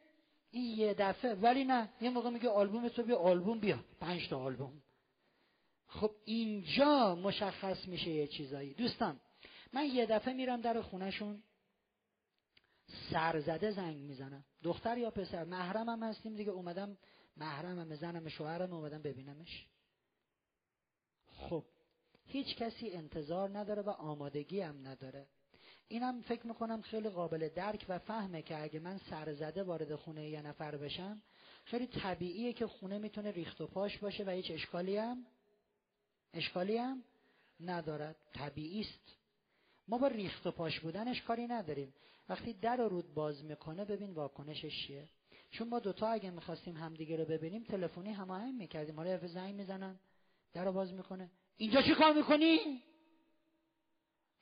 این 0.51 0.77
یه 0.77 0.93
دفعه 0.93 1.33
ولی 1.33 1.65
نه 1.65 1.89
یه 2.01 2.09
موقع 2.09 2.29
میگه 2.29 2.49
آلبوم 2.49 2.89
تو 2.89 3.03
بیا 3.03 3.17
آلبوم 3.17 3.59
بیا. 3.59 3.79
پنج 3.99 4.29
تا 4.29 4.39
آلبوم. 4.39 4.81
خب 5.87 6.11
اینجا 6.25 7.15
مشخص 7.15 7.87
میشه 7.87 8.09
یه 8.09 8.27
چیزایی. 8.27 8.73
دوستان 8.73 9.19
من 9.73 9.85
یه 9.85 10.05
دفعه 10.05 10.33
میرم 10.33 10.61
در 10.61 10.81
خونهشون. 10.81 11.43
سرزده 12.87 13.71
زنگ 13.71 13.97
می‌زنم. 13.97 14.45
دختر 14.63 14.97
یا 14.97 15.11
پسر؟ 15.11 15.43
محرمم 15.43 16.03
هستیم 16.03 16.35
دیگه. 16.35 16.51
اومدم 16.51 16.97
محرمم 17.37 17.95
زنم 17.95 18.27
شوهرم 18.29 18.73
اومدم 18.73 19.01
ببینمش. 19.01 19.67
خب 21.27 21.63
هیچ 22.25 22.55
کسی 22.55 22.89
انتظار 22.89 23.57
نداره 23.57 23.81
و 23.81 23.89
آمادگی 23.89 24.61
هم 24.61 24.87
نداره. 24.87 25.27
اینم 25.87 26.21
فکر 26.21 26.47
می‌کنم 26.47 26.81
خیلی 26.81 27.09
قابل 27.09 27.49
درک 27.49 27.85
و 27.89 27.99
فهمه 27.99 28.41
که 28.41 28.63
اگه 28.63 28.79
من 28.79 28.97
سرزده 28.97 29.63
وارد 29.63 29.95
خونه 29.95 30.29
یه 30.29 30.41
نفر 30.41 30.77
بشم 30.77 31.21
خیلی 31.65 31.87
طبیعیه 31.87 32.53
که 32.53 32.67
خونه 32.67 32.97
می‌تونه 32.97 33.31
ریخت 33.31 33.61
و 33.61 33.67
پاش 33.67 33.97
باشه 33.97 34.23
و 34.23 34.29
هیچ 34.29 34.51
اشکالی 34.51 34.97
هم 34.97 35.25
اشکالی 36.33 36.77
هم 36.77 37.03
ندارد. 37.59 38.15
طبیعی 38.33 38.81
است. 38.81 39.17
ما 39.87 39.97
با 39.97 40.07
ریخت 40.07 40.47
و 40.47 40.51
پاش 40.51 40.79
بودنش 40.79 41.21
کاری 41.21 41.47
نداریم. 41.47 41.93
وقتی 42.29 42.53
در 42.53 42.81
و 42.81 42.89
رود 42.89 43.13
باز 43.13 43.43
می‌کنه 43.45 43.85
ببین 43.85 44.11
واکنشش 44.11 44.87
چیه. 44.87 45.09
چون 45.51 45.67
ما 45.67 45.79
دوتا 45.79 46.07
اگه 46.07 46.29
می‌خواستیم 46.29 46.77
همدیگه 46.77 47.17
رو 47.17 47.25
ببینیم 47.25 47.63
تلفنی 47.63 48.11
هماهنگ 48.13 48.53
می‌کردیم. 48.53 48.95
حالا 48.95 49.27
زنگ 49.27 49.55
می‌زنن 49.55 49.99
در 50.53 50.71
باز 50.71 50.93
می‌کنه. 50.93 51.31
اینجا 51.57 51.81
چی 51.81 51.95
کار 51.95 52.13
می‌کنی؟ 52.13 52.83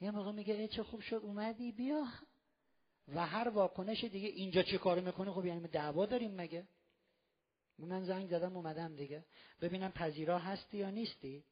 یه 0.02 0.12
موقع 0.12 0.32
میگه 0.32 0.54
ای 0.54 0.68
چه 0.68 0.84
خوب 0.84 1.02
شد 1.02 1.16
اومدی 1.16 1.72
بیا. 1.72 2.08
و 3.08 3.26
هر 3.26 3.50
واکنش 3.50 4.04
دیگه 4.04 4.28
اینجا 4.28 4.64
چه 4.64 4.78
کار 4.78 5.00
می‌کنه؟ 5.00 5.32
خب 5.32 5.46
یعنی 5.46 5.68
دعوا 5.68 6.06
داریم 6.06 6.36
مگه؟ 6.36 6.68
من 7.80 8.06
زنگ 8.06 8.30
زدم 8.30 8.58
اومدم 8.58 8.96
دیگه. 8.96 9.26
ببینم 9.62 9.92
پذیرا 9.92 10.40
هستی 10.40 10.78
یا 10.78 10.90
نیستی. 10.90 11.44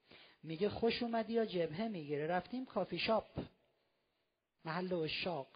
میگه 0.43 0.69
خوش 0.69 1.03
اومدی 1.03 1.33
یا 1.33 1.45
جبهه 1.45 1.87
می‌گیره. 1.87 2.27
رفتیم 2.27 2.65
کافی 2.65 2.99
شاپ. 2.99 3.39
محل 4.65 4.93
اشاق. 4.93 5.47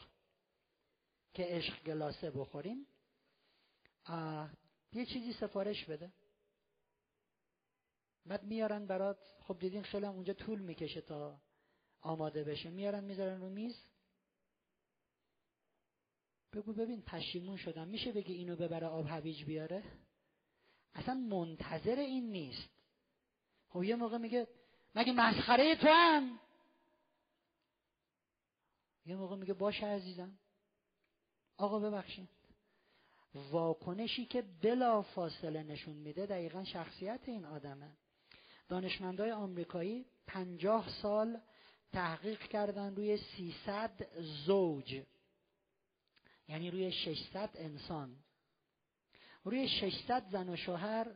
که 1.34 1.44
عشق 1.44 1.84
گلاسه 1.84 2.32
بخوریم 2.32 2.88
یه 4.94 5.06
چیزی 5.06 5.34
سفارش 5.34 5.86
بده. 5.86 6.12
بعد 8.26 8.44
میارن 8.44 8.88
برات 8.88 9.18
خب 9.40 9.60
دیدین 9.60 9.84
خیلی 9.84 10.06
اونجا 10.06 10.34
طول 10.34 10.60
می‌کشه 10.60 11.02
تا 11.02 11.42
آماده 12.02 12.44
بشه. 12.44 12.70
میارن 12.70 13.04
می‌ذارن 13.04 13.42
رو 13.42 13.50
میز. 13.50 13.76
بگو 16.54 16.74
ببین 16.74 17.02
پشیمون 17.02 17.58
شدم. 17.58 17.88
میشه 17.88 18.12
بگی 18.12 18.34
اینو 18.34 18.56
ببره 18.56 18.88
آب 18.88 19.06
هویج 19.08 19.44
بیاره؟ 19.44 19.84
اصلا 20.94 21.14
منتظر 21.14 22.00
این 22.00 22.32
نیست. 22.32 22.70
خب 23.70 23.84
یه 23.84 23.96
موقع 23.96 24.18
میگه 24.18 24.48
مگه 24.96 25.14
مسخره 25.14 25.76
تو 25.76 25.88
هم؟ 25.88 26.40
یه 29.06 29.16
موقع 29.16 29.36
میگه 29.36 29.54
باشه 29.54 29.86
عزیزم. 29.86 30.40
آقا 31.58 31.80
ببخشید. 31.80 32.30
واکنشی 33.52 34.26
که 34.26 34.44
بلا 34.62 35.02
فاصله 35.02 35.64
نشون 35.64 35.96
میده 35.96 36.26
دقیقا 36.26 36.64
شخصیت 36.64 37.20
این 37.26 37.46
آدمه. 37.46 37.92
دانشمندای 38.70 39.32
آمریکایی 39.32 40.06
پنجاه 40.28 40.90
سال 41.02 41.40
تحقیق 41.92 42.40
کردن 42.40 42.96
روی 42.96 43.18
300 43.18 43.92
زوج. 44.46 45.02
یعنی 46.48 46.72
روی 46.72 46.92
600 46.92 47.50
انسان. 47.56 48.16
روی 49.44 49.68
600 49.68 50.30
زن 50.30 50.50
و 50.50 50.56
شوهر 50.56 51.08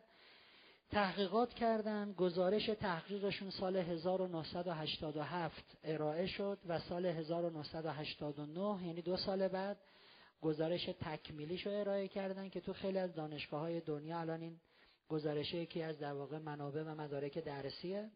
تحقیقات 0.89 1.53
کردن. 1.53 2.13
گزارش 2.13 2.65
تحقیقشون 2.65 3.49
سال 3.49 3.76
1987 3.76 5.77
ارائه 5.84 6.27
شد 6.27 6.59
و 6.68 6.80
سال 6.80 7.05
1989 7.05 8.88
یعنی 8.88 9.01
دو 9.01 9.18
سال 9.18 9.47
بعد 9.47 9.77
گزارش 10.41 10.85
تکمیلیش 10.85 11.65
رو 11.65 11.72
ارائه 11.72 12.07
کردن 12.07 12.49
که 12.49 12.61
تو 12.61 12.73
خیلی 12.73 12.97
از 12.97 13.15
دانشگاه 13.15 13.59
های 13.61 13.81
دنیا 13.81 14.19
الان 14.19 14.41
این 14.41 14.59
گزارش 15.07 15.53
یکی 15.53 15.81
از 15.81 15.99
در 15.99 16.13
واقع 16.13 16.38
منابع 16.38 16.84
و 16.84 16.95
مدارک 16.95 17.38
درسیه. 17.38 18.11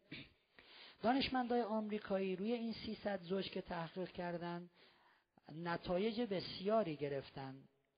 دانشمندای 1.02 1.62
آمریکایی 1.62 2.36
روی 2.36 2.52
این 2.52 2.72
300 2.72 3.22
زوج 3.22 3.50
که 3.50 3.60
تحقیق 3.60 4.08
کردن 4.08 4.70
نتایج 5.52 6.20
بسیاری 6.20 6.96
گرفتن 6.96 7.54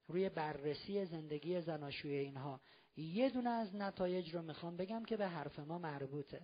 روی 0.09 0.29
بررسی 0.29 1.05
زندگی 1.05 1.61
زناشوی 1.61 2.17
اینها. 2.17 2.61
یه 2.97 3.31
دونه 3.31 3.51
از 3.51 3.77
نتایج 3.77 4.35
رو 4.35 4.43
می‌خوام 4.43 4.77
بگم 4.77 5.05
که 5.05 5.17
به 5.17 5.29
حرف 5.29 5.59
ما 5.59 5.79
مربوطه. 5.79 6.41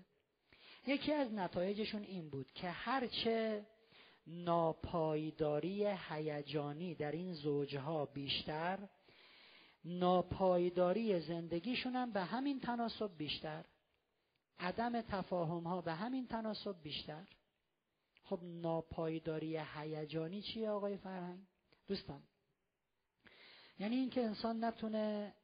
یکی 0.87 1.13
از 1.13 1.33
نتایجشون 1.33 2.03
این 2.03 2.31
بود 2.31 2.53
که 2.53 2.71
هرچه 2.71 3.67
ناپایداری 4.27 5.87
هیجانی 5.87 6.95
در 6.95 7.13
این 7.13 7.33
زوجها 7.35 8.07
بیشتر. 8.07 8.79
ناپایداری 9.85 11.21
زندگیشون 11.21 11.97
هم 11.97 12.13
به 12.13 12.21
همین 12.21 12.61
تناسب 12.61 13.17
بیشتر. 13.17 13.65
عدم 14.59 15.01
تفاهم 15.01 15.63
ها 15.63 15.81
به 15.81 15.93
همین 15.93 16.27
تناسب 16.27 16.83
بیشتر. 16.83 17.27
خب 18.25 18.41
ناپایداری 18.43 19.57
هیجانی 19.75 20.43
چیه 20.43 20.71
آقای 20.71 20.97
فرهنگ؟ 20.97 21.41
دوستان 21.87 22.23
یعنی 23.79 23.97
اینکه 23.97 24.25
انسان 24.25 24.65
نتونه 24.65 25.35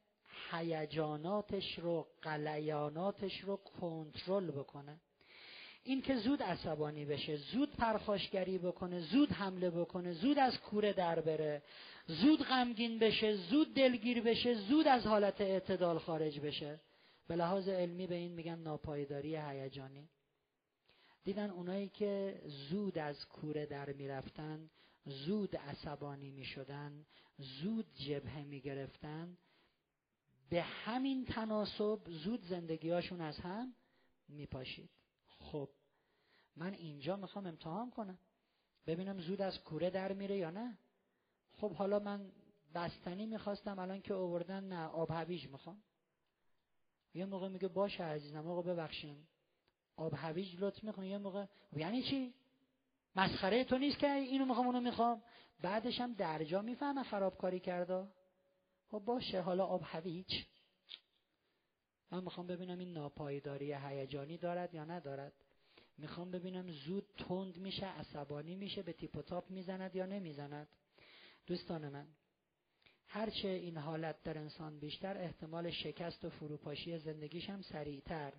هیجاناتش 0.51 1.79
رو 1.79 2.07
قلیاناتش 2.21 3.41
رو 3.41 3.57
کنترل 3.57 4.51
بکنه. 4.51 5.01
این 5.83 6.01
که 6.01 6.17
زود 6.17 6.43
عصبانی 6.43 7.05
بشه 7.05 7.35
زود 7.35 7.75
پرخاشگری 7.75 8.57
بکنه 8.57 8.99
زود 8.99 9.31
حمله 9.31 9.69
بکنه 9.69 10.13
زود 10.13 10.39
از 10.39 10.59
کوره 10.59 10.93
در 10.93 11.19
بره 11.19 11.63
زود 12.07 12.43
غمگین 12.43 12.99
بشه 12.99 13.35
زود 13.35 13.73
دلگیر 13.73 14.21
بشه 14.21 14.53
زود 14.53 14.87
از 14.87 15.07
حالت 15.07 15.41
اعتدال 15.41 15.99
خارج 15.99 16.39
بشه. 16.39 16.79
به 17.27 17.35
لحاظ 17.35 17.67
علمی 17.67 18.07
به 18.07 18.15
این 18.15 18.31
میگن 18.31 18.59
ناپایداری 18.59 19.35
هیجانی. 19.35 20.09
دیدن 21.23 21.49
اونایی 21.49 21.89
که 21.89 22.41
زود 22.69 22.97
از 22.97 23.27
کوره 23.27 23.65
در 23.65 23.93
می‌رفتن 23.93 24.69
زود 25.05 25.55
عصبانی 25.55 26.31
می‌شدن 26.31 27.05
زود 27.37 27.85
جبهه 27.95 28.43
می‌گرفتن 28.43 29.37
به 30.49 30.61
همین 30.61 31.25
تناسب 31.25 31.99
زود 32.07 32.41
زندگیهاشون 32.41 33.21
از 33.21 33.37
هم 33.39 33.73
میپاشید. 34.29 34.89
خب 35.51 35.69
من 36.55 36.73
اینجا 36.73 37.15
می‌خوام 37.15 37.45
امتحان 37.45 37.89
کنم. 37.89 38.19
ببینم 38.87 39.19
زود 39.19 39.41
از 39.41 39.63
کوره 39.63 39.89
در 39.89 40.13
میره 40.13 40.37
یا 40.37 40.49
نه. 40.49 40.77
خب 41.53 41.71
حالا 41.73 41.99
من 41.99 42.31
بستنی 42.75 43.25
می‌خواستم 43.25 43.79
الان 43.79 44.01
که 44.01 44.13
اووردن 44.13 44.63
نه 44.63 44.85
آب 44.85 45.11
هویج 45.11 45.47
می‌خوام. 45.47 45.83
یه 47.13 47.25
موقع 47.25 47.47
میگه 47.47 47.67
باشه 47.67 48.03
عزیزم 48.03 48.47
آقا 48.47 48.61
ببخشین. 48.61 49.27
آب 49.95 50.13
هویج 50.15 50.55
لطف 50.59 50.83
می‌کنه 50.83 51.07
یه 51.07 51.17
موقع 51.17 51.45
یعنی 51.73 52.03
چی؟ 52.03 52.33
مسخره 53.15 53.63
تو 53.63 53.77
نیست 53.77 53.99
که 53.99 54.11
اینو 54.11 54.45
می‌خوام 54.45 54.65
اونو 54.65 54.79
می‌خوام. 54.79 55.23
بعدش 55.61 56.01
هم 56.01 56.13
درجا 56.13 56.61
می‌فهمه 56.61 57.03
خرابکاری 57.03 57.59
کرده. 57.59 58.07
خب 58.91 58.99
باشه 58.99 59.41
حالا 59.41 59.65
آب 59.65 59.81
هویج. 59.83 60.43
من 62.11 62.23
می‌خوام 62.23 62.47
ببینم 62.47 62.79
این 62.79 62.93
ناپایداری 62.93 63.73
هیجانی 63.73 64.37
دارد 64.37 64.73
یا 64.73 64.85
ندارد. 64.85 65.33
می‌خوام 65.97 66.31
ببینم 66.31 66.71
زود 66.71 67.05
تند 67.17 67.57
میشه 67.57 67.85
عصبانی 67.85 68.55
میشه 68.55 68.81
به 68.81 68.93
تیپ 68.93 69.15
و 69.15 69.21
تاپ 69.21 69.51
می‌زند 69.51 69.95
یا 69.95 70.05
نمی‌زند. 70.05 70.67
دوستان 71.47 71.89
من 71.89 72.07
هرچه 73.07 73.47
این 73.47 73.77
حالت 73.77 74.23
در 74.23 74.37
انسان 74.37 74.79
بیشتر 74.79 75.17
احتمال 75.17 75.71
شکست 75.71 76.25
و 76.25 76.29
فروپاشی 76.29 76.97
زندگیش 76.97 77.49
هم 77.49 77.61
سریعتر. 77.61 78.33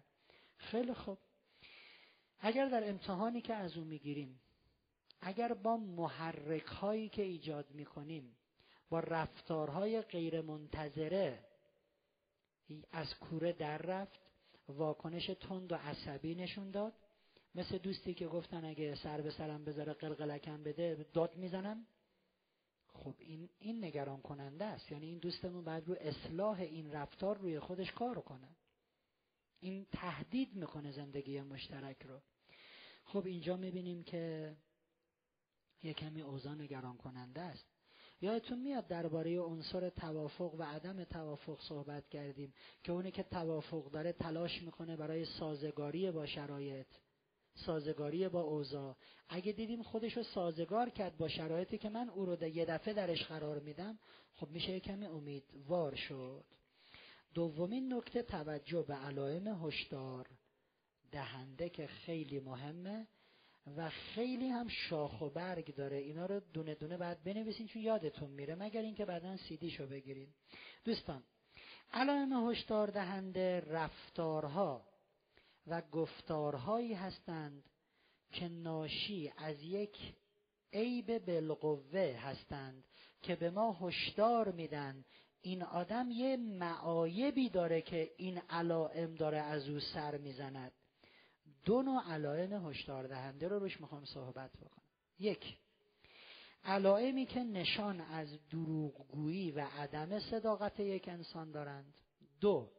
خیلی 0.56 0.94
خوب. 0.94 1.18
اگر 2.40 2.68
در 2.68 2.88
امتحانی 2.88 3.40
که 3.40 3.54
از 3.54 3.76
او 3.76 3.84
می‌گیریم 3.84 4.40
اگر 5.20 5.54
با 5.54 5.76
محرک 5.76 6.66
هایی 6.66 7.08
که 7.08 7.22
ایجاد 7.22 7.70
می‌کنیم 7.70 8.36
با 8.90 9.00
رفتارهای 9.00 10.02
غیر 10.02 10.40
منتظره 10.40 11.44
از 12.92 13.14
کوره 13.14 13.52
در 13.52 13.78
رفت 13.78 14.20
واکنش 14.68 15.26
تند 15.26 15.72
و 15.72 15.74
عصبی 15.74 16.34
نشون 16.34 16.70
داد. 16.70 16.94
مثل 17.54 17.78
دوستی 17.78 18.14
که 18.14 18.26
گفتن 18.26 18.64
اگه 18.64 18.94
سر 18.94 19.20
به 19.20 19.30
سرم 19.30 19.64
بذاره 19.64 19.92
قلقلکم 19.92 20.62
بده 20.62 21.06
داد 21.12 21.36
می‌زنم. 21.36 21.86
خب 22.86 23.14
این 23.18 23.48
این 23.58 23.84
نگران 23.84 24.20
کننده 24.20 24.64
است. 24.64 24.92
یعنی 24.92 25.06
این 25.06 25.18
دوستمون 25.18 25.64
باید 25.64 25.88
رو 25.88 25.96
اصلاح 26.00 26.60
این 26.60 26.92
رفتار 26.92 27.38
روی 27.38 27.60
خودش 27.60 27.92
کار 27.92 28.20
کنه. 28.20 28.56
این 29.60 29.86
تهدید 29.92 30.54
می‌کنه 30.54 30.92
زندگی 30.92 31.40
مشترک 31.40 32.02
رو. 32.02 32.20
خب 33.04 33.26
اینجا 33.26 33.56
می‌بینیم 33.56 34.02
که 34.02 34.56
یه 35.82 35.94
کمی 35.94 36.22
اوضاع 36.22 36.54
نگران 36.54 36.96
کننده 36.96 37.40
است. 37.40 37.71
یادتون 38.22 38.58
میاد 38.58 38.86
درباره 38.86 39.40
عنصر 39.40 39.90
توافق 39.90 40.54
و 40.54 40.62
عدم 40.62 41.04
توافق 41.04 41.58
صحبت 41.68 42.08
کردیم 42.08 42.54
که 42.82 42.92
اونی 42.92 43.10
که 43.10 43.22
توافق 43.22 43.90
داره 43.90 44.12
تلاش 44.12 44.62
می‌کنه 44.62 44.96
برای 44.96 45.24
سازگاری 45.24 46.10
با 46.10 46.26
شرایط 46.26 46.86
سازگاری 47.54 48.28
با 48.28 48.40
اوضاع. 48.40 48.96
اگه 49.28 49.52
دیدیم 49.52 49.82
خودش 49.82 50.16
رو 50.16 50.22
سازگار 50.22 50.90
کرد 50.90 51.16
با 51.16 51.28
شرایطی 51.28 51.78
که 51.78 51.88
من 51.88 52.08
او 52.08 52.26
رو 52.26 52.48
یه 52.48 52.64
دفعه 52.64 52.94
درش 52.94 53.24
قرار 53.24 53.58
میدم 53.58 53.98
خب 54.34 54.50
میشه 54.50 54.80
کمی 54.80 55.06
امیدوار 55.06 55.94
شد. 55.94 56.44
دومین 57.34 57.94
نکته 57.94 58.22
توجه 58.22 58.82
به 58.82 58.94
علائم 58.94 59.66
هشدار 59.66 60.26
دهنده 61.12 61.68
که 61.68 61.86
خیلی 61.86 62.40
مهمه. 62.40 63.06
و 63.76 63.90
خیلی 63.90 64.48
هم 64.48 64.68
شاخ 64.68 65.20
و 65.22 65.30
برگ 65.30 65.74
داره. 65.74 65.96
اینا 65.96 66.26
رو 66.26 66.40
دونه 66.40 66.74
دونه 66.74 66.96
بعد 66.96 67.24
بنویسین 67.24 67.66
چون 67.66 67.82
یادتون 67.82 68.30
میره. 68.30 68.54
مگر 68.54 68.82
اینکه 68.82 69.04
بعدا 69.04 69.36
سیدیشو 69.36 69.86
بگیرین. 69.86 70.28
دوستان 70.84 71.22
علائم 71.92 72.50
هشدار 72.50 72.90
دهنده 72.90 73.60
رفتارها 73.60 74.88
و 75.66 75.82
گفتارهایی 75.82 76.94
هستند 76.94 77.70
که 78.32 78.48
ناشی 78.48 79.32
از 79.36 79.62
یک 79.62 79.96
عیب 80.72 81.18
بالقوه 81.18 82.16
هستند 82.20 82.84
که 83.22 83.36
به 83.36 83.50
ما 83.50 83.72
هشدار 83.72 84.52
میدن. 84.52 85.04
این 85.40 85.62
آدم 85.62 86.10
یه 86.10 86.36
معایبی 86.36 87.48
داره 87.48 87.82
که 87.82 88.10
این 88.16 88.38
علائم 88.50 89.14
داره 89.14 89.38
از 89.38 89.68
او 89.68 89.80
سر 89.80 90.16
می‌زند. 90.18 90.72
دو 91.64 91.82
نوع 91.82 92.02
علائم 92.12 92.68
هشدار 92.68 93.06
دهنده 93.06 93.48
رو 93.48 93.58
روش 93.58 93.80
می‌خوام 93.80 94.04
صحبت 94.04 94.50
بکنم. 94.52 94.86
یک 95.18 95.56
علائمی 96.64 97.26
که 97.26 97.40
نشان 97.40 98.00
از 98.00 98.48
دروغگویی 98.50 99.50
و 99.50 99.60
عدم 99.60 100.18
صداقت 100.18 100.80
یک 100.80 101.08
انسان 101.08 101.50
دارند. 101.50 101.94
دو 102.40 102.70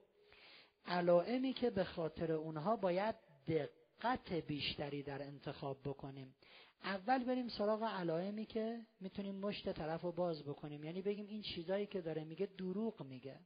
علائمی 0.85 1.53
که 1.53 1.69
به 1.69 1.83
خاطر 1.83 2.31
اونها 2.31 2.75
باید 2.75 3.15
دقت 3.47 4.33
بیشتری 4.33 5.03
در 5.03 5.21
انتخاب 5.21 5.77
بکنیم. 5.83 6.35
اول 6.83 7.23
بریم 7.23 7.47
سراغ 7.47 7.83
علائمی 7.83 8.45
که 8.45 8.85
می‌تونیم 8.99 9.35
مشت 9.35 9.73
طرف 9.73 10.01
رو 10.01 10.11
باز 10.11 10.43
بکنیم. 10.43 10.83
یعنی 10.83 11.01
بگیم 11.01 11.27
این 11.27 11.41
چیزایی 11.41 11.85
که 11.85 12.01
داره 12.01 12.23
میگه 12.23 12.45
دروغ 12.45 13.03
میگه. 13.03 13.39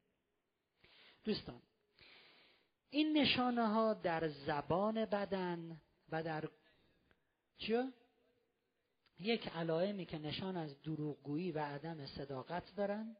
دوستان 1.24 1.62
این 2.90 3.18
نشانه 3.18 3.68
ها 3.68 3.94
در 3.94 4.30
زبان 4.30 5.06
بدن 5.06 5.82
و 6.10 6.24
در 6.24 6.50
چیه؟ 7.58 7.94
یک 9.20 9.48
علائمی 9.48 10.06
که 10.06 10.18
نشان 10.18 10.58
از 10.58 10.82
دروغگویی 10.82 11.52
و 11.52 11.60
عدم 11.60 12.06
صداقت 12.06 12.76
دارند 12.76 13.18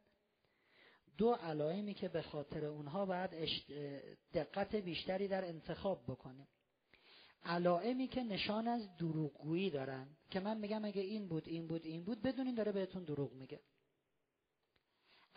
دو 1.18 1.32
علائمی 1.34 1.94
که 1.94 2.08
به 2.08 2.22
خاطر 2.22 2.66
اونها 2.66 3.06
باید 3.06 3.30
دقت 4.34 4.76
بیشتری 4.76 5.28
در 5.28 5.46
انتخاب 5.46 6.04
بکنیم. 6.08 6.48
علائمی 7.44 8.08
که 8.08 8.24
نشان 8.24 8.68
از 8.68 8.98
دروغگویی 8.98 9.70
دارن. 9.70 10.08
که 10.30 10.40
من 10.40 10.58
میگم 10.58 10.86
اگه 10.86 11.02
این 11.02 11.28
بود 11.28 11.48
این 11.48 11.68
بود 11.68 11.86
این 11.86 12.04
بود 12.04 12.22
بدونین 12.22 12.56
داره 12.56 12.72
بهتون 12.72 13.04
دروغ 13.04 13.34
میگه. 13.34 13.60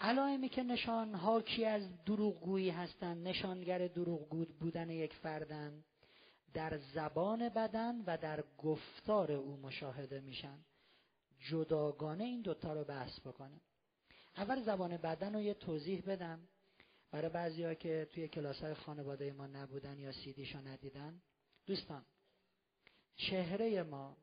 علائمی 0.01 0.49
که 0.49 0.63
نشان 0.63 1.15
حاکی 1.15 1.65
از 1.65 2.05
دروغگویی 2.05 2.71
هستند 2.71 3.29
نشانگر 3.29 3.89
دروغگو 3.89 4.45
بودن 4.45 4.91
یک 4.91 5.15
فردن 5.15 5.85
در 6.55 6.79
زبان 6.79 7.49
بدن 7.49 8.01
و 8.07 8.17
در 8.17 8.45
گفتار 8.59 9.33
او 9.33 9.57
مشاهده 9.57 10.21
میشن. 10.21 10.59
جداگانه 11.39 12.25
این 12.25 12.43
دوتا 12.43 12.73
رو 12.73 12.85
بحث 12.85 13.21
بکنه 13.21 13.61
اول 14.37 14.63
زبان 14.63 14.97
بدن 14.97 15.35
رو 15.35 15.41
یه 15.41 15.55
توضیح 15.55 16.03
بدم. 16.07 16.41
برای 17.11 17.29
بعضی 17.29 17.75
که 17.75 18.09
توی 18.13 18.29
کلاس 18.29 18.57
های 18.57 18.75
خانواده 18.75 19.33
ما 19.33 19.47
نبودن 19.47 19.99
یا 19.99 20.13
سیدیشو 20.13 20.59
ندیدن. 20.59 21.23
دوستان 21.67 22.05
چهره 23.17 23.83
ما 23.83 24.17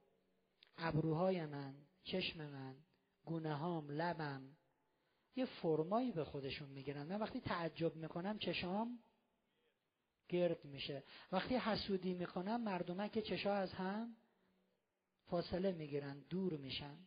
ابروهای 0.77 1.45
من 1.45 1.75
چشم 2.03 2.45
من 2.45 2.75
گونه 3.25 3.55
هام 3.55 3.91
لبم 3.91 4.56
یه 5.37 5.45
فرمایی 5.45 6.11
به 6.11 6.23
خودشون 6.23 6.69
می‌گیرن. 6.69 7.03
من 7.03 7.19
وقتی 7.19 7.41
تعجب 7.41 7.95
می‌کنم 7.95 8.37
چشام 8.37 8.99
گرد 10.29 10.65
میشه. 10.65 11.03
وقتی 11.31 11.55
حسودی 11.55 12.13
می‌کنم 12.13 12.61
مردمه 12.61 13.09
که 13.09 13.21
چشا 13.21 13.53
از 13.53 13.73
هم 13.73 14.15
فاصله 15.29 15.71
می‌گیرن 15.71 16.19
دور 16.29 16.53
میشن. 16.57 16.97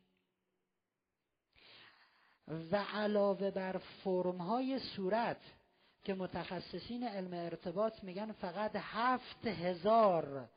و 2.48 2.76
علاوه 2.76 3.50
بر 3.50 3.78
فرمهای 3.78 4.78
صورت 4.78 5.40
که 6.04 6.14
متخصصین 6.14 7.04
علم 7.04 7.32
ارتباط 7.32 8.04
میگن 8.04 8.32
فقط 8.32 8.76
هفت 8.76 9.46
هزار 9.46 10.50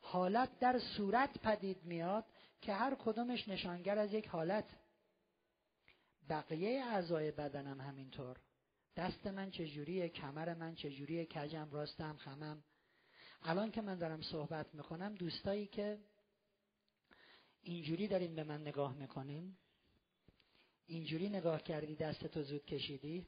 حالت 0.00 0.58
در 0.58 0.78
صورت 0.78 1.38
پدید 1.38 1.84
میاد 1.84 2.24
که 2.60 2.72
هر 2.72 2.94
کدومش 2.94 3.48
نشانگر 3.48 3.98
از 3.98 4.12
یک 4.12 4.26
حالت. 4.26 4.64
بقیه 6.28 6.84
اعضای 6.84 7.30
بدنم 7.30 7.80
همینطور. 7.80 8.36
دست 8.96 9.26
من 9.26 9.50
چجوریه؟ 9.50 10.08
کمر 10.08 10.54
من 10.54 10.74
چجوریه؟ 10.74 11.26
کجم؟ 11.26 11.68
راستم؟ 11.70 12.16
خمم؟ 12.16 12.64
الان 13.42 13.70
که 13.70 13.80
من 13.80 13.98
دارم 13.98 14.22
صحبت 14.22 14.74
می‌کنم 14.74 15.14
دوستایی 15.14 15.66
که 15.66 15.98
اینجوری 17.62 18.08
دارین 18.08 18.34
به 18.34 18.44
من 18.44 18.60
نگاه 18.60 18.94
می‌کنین. 18.94 19.56
اینجوری 20.86 21.28
نگاه 21.28 21.62
کردی 21.62 21.94
دستتو 21.94 22.42
زود 22.42 22.66
کشیدی. 22.66 23.26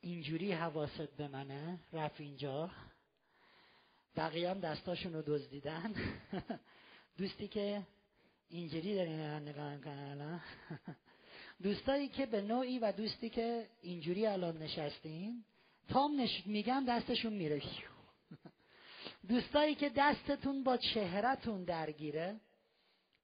اینجوری 0.00 0.52
حواست 0.52 1.16
به 1.16 1.28
منه. 1.28 1.80
رفت 1.92 2.20
اینجا. 2.20 2.70
بقیه 4.16 4.50
هم 4.50 4.60
دستاشون 4.60 5.12
رو 5.12 5.22
دزدیدن. 5.22 5.94
دوستی 7.18 7.48
که 7.48 7.86
اینجوری 8.48 8.94
دارین 8.94 9.20
نگاه 9.20 9.76
می‌کنن 9.76 10.40
دوستایی 11.62 12.08
که 12.08 12.26
به 12.26 12.42
نوعی 12.42 12.78
و 12.78 12.92
دوستی 12.92 13.30
که 13.30 13.68
اینجوری 13.82 14.26
الان 14.26 14.58
نشستین 14.58 15.44
تام 15.88 16.20
نش... 16.20 16.46
میگم 16.46 16.84
دستشون 16.88 17.32
میره. 17.32 17.62
دوستایی 19.28 19.74
که 19.74 19.88
دستتون 19.96 20.64
با 20.64 20.76
چهرهتون 20.76 21.64
درگیره 21.64 22.40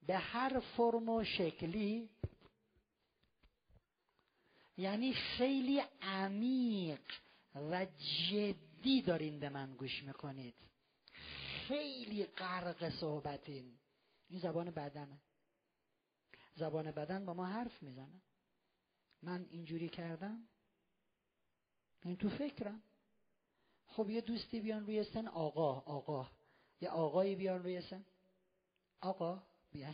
به 0.07 0.17
هر 0.17 0.59
فرم 0.59 1.09
و 1.09 1.23
شکلی 1.23 2.09
یعنی 4.77 5.13
خیلی 5.13 5.81
عمیق 6.01 6.99
و 7.55 7.87
جدی 8.29 9.01
دارین 9.01 9.39
به 9.39 9.49
من 9.49 9.75
گوش 9.75 10.03
می‌کنید. 10.03 10.55
خیلی 11.67 12.25
غرق 12.25 12.89
صحبتین. 12.89 13.77
این 14.29 14.39
زبان 14.39 14.71
بدنه. 14.71 15.17
زبان 16.55 16.91
بدن 16.91 17.25
با 17.25 17.33
ما 17.33 17.45
حرف 17.45 17.83
می‌زنه. 17.83 18.21
من 19.21 19.45
اینجوری 19.49 19.89
کردم؟ 19.89 20.47
این 22.03 22.15
تو 22.17 22.29
فکرم. 22.29 22.83
خب 23.87 24.09
یه 24.09 24.21
دوستی 24.21 24.59
بیان 24.61 24.85
روی 24.85 25.03
سن 25.03 25.27
آقا 25.27 25.73
آقا. 25.79 26.27
یه 26.81 26.89
آقایی 26.89 27.35
بیان 27.35 27.63
روی 27.63 27.81
سن. 27.81 28.05
آقا 29.01 29.43
بیا. 29.71 29.93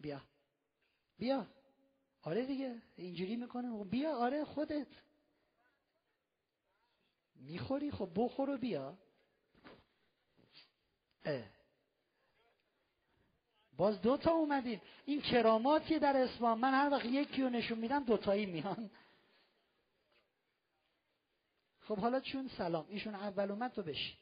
بیا. 0.00 0.20
بیا. 1.18 1.46
آره 2.22 2.46
دیگه. 2.46 2.82
اینجوری 2.96 3.36
می‌کنه. 3.36 3.70
خب 3.70 3.90
بیا 3.90 4.16
آره 4.16 4.44
خودت. 4.44 4.86
می‌خوری؟ 7.34 7.90
خب 7.90 8.10
بخور 8.14 8.50
و 8.50 8.58
بیا. 8.58 8.98
اه. 11.24 11.51
باز 13.82 14.02
دوتا 14.02 14.30
اومدیم 14.30 14.80
این 15.06 15.22
کراماتیه 15.22 15.98
در 15.98 16.16
اسلام 16.16 16.58
من 16.58 16.74
هر 16.74 16.90
وقت 16.90 17.04
یکی 17.04 17.42
رو 17.42 17.48
نشون 17.48 17.78
میدم 17.78 18.04
دوتایی 18.04 18.46
میان. 18.46 18.90
خب 21.80 21.98
حالا 21.98 22.20
چون 22.20 22.48
سلام 22.48 22.86
ایشون 22.88 23.14
اول 23.14 23.50
اومد 23.50 23.72
تو 23.72 23.82
بشی 23.82 24.18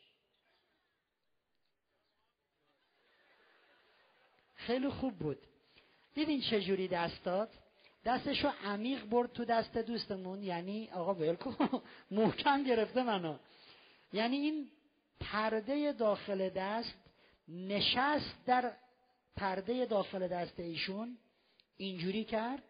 خیلی 4.55 4.89
خوب 4.89 5.19
بود. 5.19 5.39
دیدین 6.15 6.41
چجوری 6.41 6.89
دست 6.89 7.25
داد؟ 7.25 7.51
دستشو 8.05 8.49
عمیق 8.49 9.05
برد 9.05 9.33
تو 9.33 9.45
دست 9.45 9.77
دوستمون 9.77 10.43
یعنی 10.43 10.91
آقا 10.91 11.15
ولکو 11.15 11.53
محکم 12.11 12.63
گرفته 12.63 13.03
منو. 13.03 13.37
یعنی 14.13 14.37
این 14.37 14.71
پرده 15.21 15.93
داخل 15.93 16.49
دست 16.49 16.95
نشست 17.49 18.45
در 18.47 18.73
پرده 19.41 19.87
داخل 19.87 20.29
دست 20.29 20.61
ایشون 20.61 21.19
اینجوری 21.77 22.25
کرد 22.25 22.63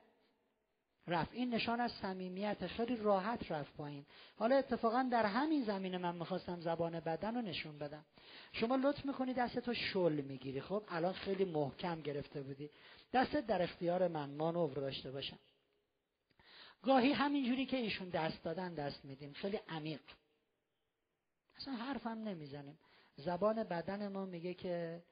رفت. 1.07 1.33
این 1.33 1.55
نشان 1.55 1.81
از 1.81 1.93
صمیمیت 1.93 2.67
خیلی 2.67 2.97
راحت 2.97 3.53
رفت 3.53 3.77
پایین. 3.77 4.07
حالا 4.37 4.57
اتفاقا 4.57 5.09
در 5.13 5.27
همین 5.27 5.65
زمینه 5.65 5.99
من 5.99 6.15
می‌خواستم 6.15 6.61
زبان 6.61 7.01
بدن 7.01 7.35
رو 7.35 7.43
نشون 7.43 7.79
بدم. 7.79 8.05
شما 8.53 8.77
لطف 8.77 9.07
می‌کنی 9.07 9.35
دستتو 9.35 9.75
شل 9.75 10.13
می‌گیری. 10.13 10.61
خب 10.61 10.85
الان 10.89 11.13
خیلی 11.13 11.45
محکم 11.45 12.01
گرفته 12.01 12.43
بودی. 12.43 12.71
دستت 13.13 13.47
در 13.47 13.63
اختیار 13.63 14.09
من 14.09 14.31
مانور 14.31 14.75
داشته 14.75 15.11
باشم 15.11 15.39
گاهی 16.83 17.13
همینجوری 17.13 17.67
که 17.67 17.77
ایشون 17.77 18.09
دست 18.09 18.43
دادن 18.43 18.75
دست 18.75 19.05
میدیم. 19.05 19.33
خیلی 19.33 19.61
عمیق. 19.69 20.01
اصلا 21.57 21.75
حرفم 21.75 22.29
نمی‌زنیم. 22.29 22.79
زبان 23.17 23.65
بدن 23.65 24.09
ما 24.09 24.25
میگه 24.25 24.55
که 24.55 25.03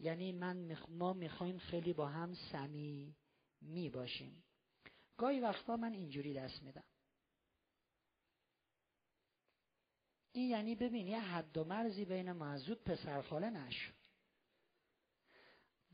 یعنی 0.00 0.32
من 0.32 0.78
ما 0.88 1.12
می‌خوایم 1.12 1.58
خیلی 1.58 1.92
با 1.92 2.06
هم 2.08 2.34
می 3.60 3.90
باشیم. 3.90 4.44
گاهی 5.16 5.40
وقتا 5.40 5.76
من 5.76 5.92
اینجوری 5.92 6.34
دست 6.34 6.62
میدم. 6.62 6.84
این 10.32 10.50
یعنی 10.50 10.74
ببین 10.74 11.06
یه 11.06 11.20
حد 11.20 11.58
و 11.58 11.64
مرزی 11.64 12.04
بین 12.04 12.32
معزود 12.32 12.84
پسرخاله 12.84 13.50
نشد 13.50 13.94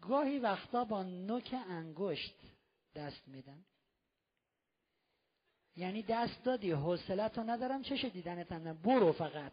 گاهی 0.01 0.39
وقتا 0.39 0.85
با 0.85 1.03
نوک 1.03 1.55
انگشت 1.69 2.37
دست 2.95 3.29
میدم. 3.29 3.65
یعنی 5.77 6.03
دست 6.03 6.45
دادی 6.45 6.71
حوصلت 6.71 7.39
رو 7.39 7.45
ندارم 7.45 7.83
چشه 7.83 8.09
دیدنت 8.09 8.53
برو 8.53 9.13
فقط. 9.13 9.53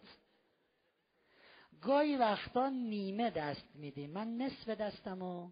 گاهی 1.81 2.15
وقتا 2.17 2.69
نیمه 2.69 3.29
دست 3.29 3.75
میدی. 3.75 4.07
من 4.07 4.37
نصف 4.37 4.69
دستمو 4.69 5.51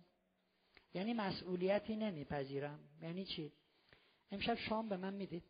یعنی 0.94 1.14
مسئولیتی 1.14 1.96
نمیپذیرم. 1.96 2.80
یعنی 3.02 3.26
چی؟ 3.26 3.52
امشب 4.32 4.56
شام 4.56 4.90
به 4.90 4.98
من 4.98 5.14
می‌دید. 5.14 5.44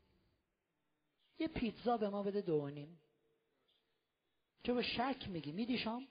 یه 1.39 1.47
پیتزا 1.47 1.97
به 1.97 2.10
ما 2.10 2.23
بده 2.23 2.41
دو 2.41 2.69
نیم. 2.69 2.99
چه 4.64 4.73
به 4.73 4.81
شک 4.81 5.27
میگی. 5.27 5.51
میدی 5.51 5.77
شام؟ 5.77 6.07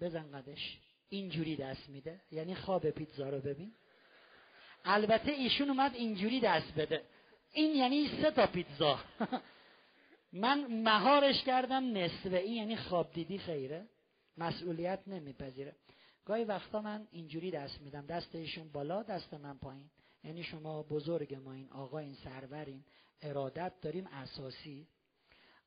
بزن 0.00 0.30
قدش. 0.30 0.78
اینجوری 1.08 1.56
دست 1.56 1.88
میده. 1.88 2.20
یعنی 2.30 2.54
خواب 2.54 2.90
پیتزا 2.90 3.30
رو 3.30 3.40
ببین. 3.40 3.74
البته 4.84 5.32
ایشون 5.32 5.68
اومد 5.68 5.94
اینجوری 5.94 6.40
دست 6.40 6.74
بده. 6.74 7.04
این 7.52 7.76
یعنی 7.76 8.08
سه 8.22 8.30
تا 8.30 8.46
پیتزا. 8.46 8.98
من 10.32 10.82
مهارش 10.82 11.44
کردم 11.44 11.96
نصفه 11.96 12.36
این 12.36 12.54
یعنی 12.54 12.76
خواب 12.76 13.12
دیدی 13.12 13.38
خیره. 13.38 13.88
مسئولیت 14.36 15.00
نمیپذیره. 15.06 15.76
گاهی 16.24 16.44
وقتا 16.44 16.82
من 16.82 17.08
اینجوری 17.10 17.50
دست 17.50 17.80
میدم 17.80 18.06
دست 18.06 18.34
ایشون 18.34 18.68
بالا 18.68 19.02
دست 19.02 19.34
من 19.34 19.58
پایین. 19.58 19.90
یعنی 20.24 20.42
شما 20.42 20.82
بزرگ 20.82 21.34
ما 21.34 21.52
این 21.52 21.70
آقا 21.70 21.98
این 21.98 22.14
سرورین 22.14 22.84
ارادت 23.22 23.72
داریم 23.80 24.06
اساسی. 24.06 24.88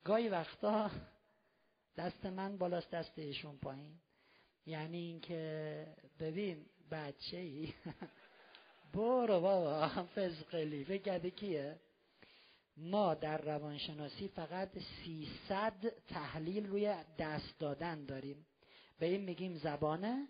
گاهی 0.04 0.30
وقتا 0.30 0.92
دست 1.98 2.26
من 2.26 2.58
بالاست 2.58 2.92
دست 2.92 3.20
ایشون 3.20 3.58
پایین. 3.58 4.00
یعنی 4.66 4.98
اینکه 4.98 5.88
ببین 6.20 6.66
بچه 6.92 7.38
ای 7.38 7.74
برو 8.94 9.42
بابا 9.42 9.88
فزقلی 10.16 10.84
بگده 10.84 11.32
کیه؟ 11.32 11.80
ما 12.78 13.14
در 13.14 13.38
روانشناسی 13.38 14.28
فقط 14.28 14.70
300 15.06 15.74
تحلیل 16.08 16.68
روی 16.68 16.96
دست 17.20 17.60
دادن 17.60 18.06
داریم. 18.06 18.46
به 19.00 19.06
این 19.06 19.22
میگیم 19.22 19.58
زبانه 19.58 20.28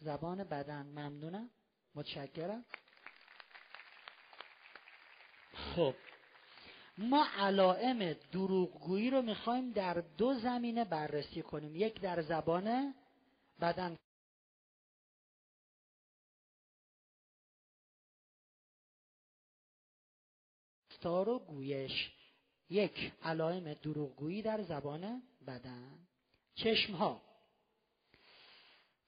زبان 0.00 0.44
بدن. 0.44 0.86
ممنونم. 0.86 1.50
متشکرم. 1.94 2.64
خب. 5.54 5.94
ما 6.98 7.26
علائم 7.36 8.12
دروغگویی 8.12 9.10
رو 9.10 9.22
می‌خوایم 9.22 9.72
در 9.72 9.94
دو 9.94 10.34
زمینه 10.34 10.84
بررسی 10.84 11.42
کنیم. 11.42 11.76
یک 11.76 12.00
در 12.00 12.22
زبان 12.22 12.94
بدن. 13.60 13.96
رفتار 21.00 21.28
و 21.28 21.38
گویش. 21.38 22.10
یک 22.70 23.12
علائم 23.22 23.74
دروغگویی 23.74 24.42
در 24.42 24.62
زبان 24.62 25.22
بدن. 25.46 25.98
چشم 26.54 26.92
ها 26.92 27.22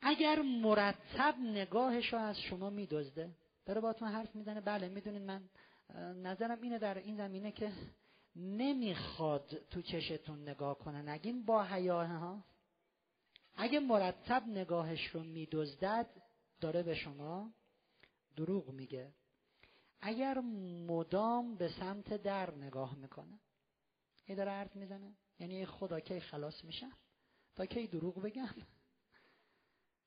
اگر 0.03 0.43
مرتب 0.43 1.35
نگاهش 1.39 2.13
رو 2.13 2.19
از 2.19 2.41
شما 2.41 2.71
میدزده 2.71 3.31
داره 3.67 3.81
باتون 3.81 4.09
حرف 4.09 4.37
می‌زنه. 4.37 4.61
بله 4.61 4.89
می‌دونید 4.89 5.23
من 5.23 5.43
نظرم 6.23 6.63
اینه 6.63 6.79
در 6.79 6.99
این 6.99 7.17
زمینه 7.17 7.53
که 7.53 7.73
نمی‌خواد 8.37 9.61
تو 9.71 9.83
چشتون 9.83 10.49
نگاه 10.49 10.79
کنه. 10.79 11.03
نگین 11.03 11.45
با 11.45 11.65
حیاه 11.65 12.07
ها. 12.07 12.45
اگه 13.57 13.81
مرتب 13.81 14.43
نگاهش 14.47 15.07
رو 15.07 15.23
میدزدد 15.23 16.07
داره 16.61 16.83
به 16.83 16.95
شما 16.95 17.53
دروغ 18.37 18.71
میگه. 18.71 19.13
اگر 20.05 20.39
مدام 20.89 21.57
به 21.57 21.69
سمت 21.69 22.15
در 22.23 22.55
نگاه 22.55 22.95
می‌کنه 22.95 23.41
ای 24.27 24.35
داره 24.35 24.51
حرف 24.51 24.77
می‌زنه. 24.77 25.17
یعنی 25.39 25.67
خدا 25.67 26.01
کی 26.01 26.21
خلاص 26.21 26.65
میشم 26.65 26.93
تا 27.55 27.67
کی 27.67 27.87
دروغ 27.87 28.23
بگم؟ 28.23 28.55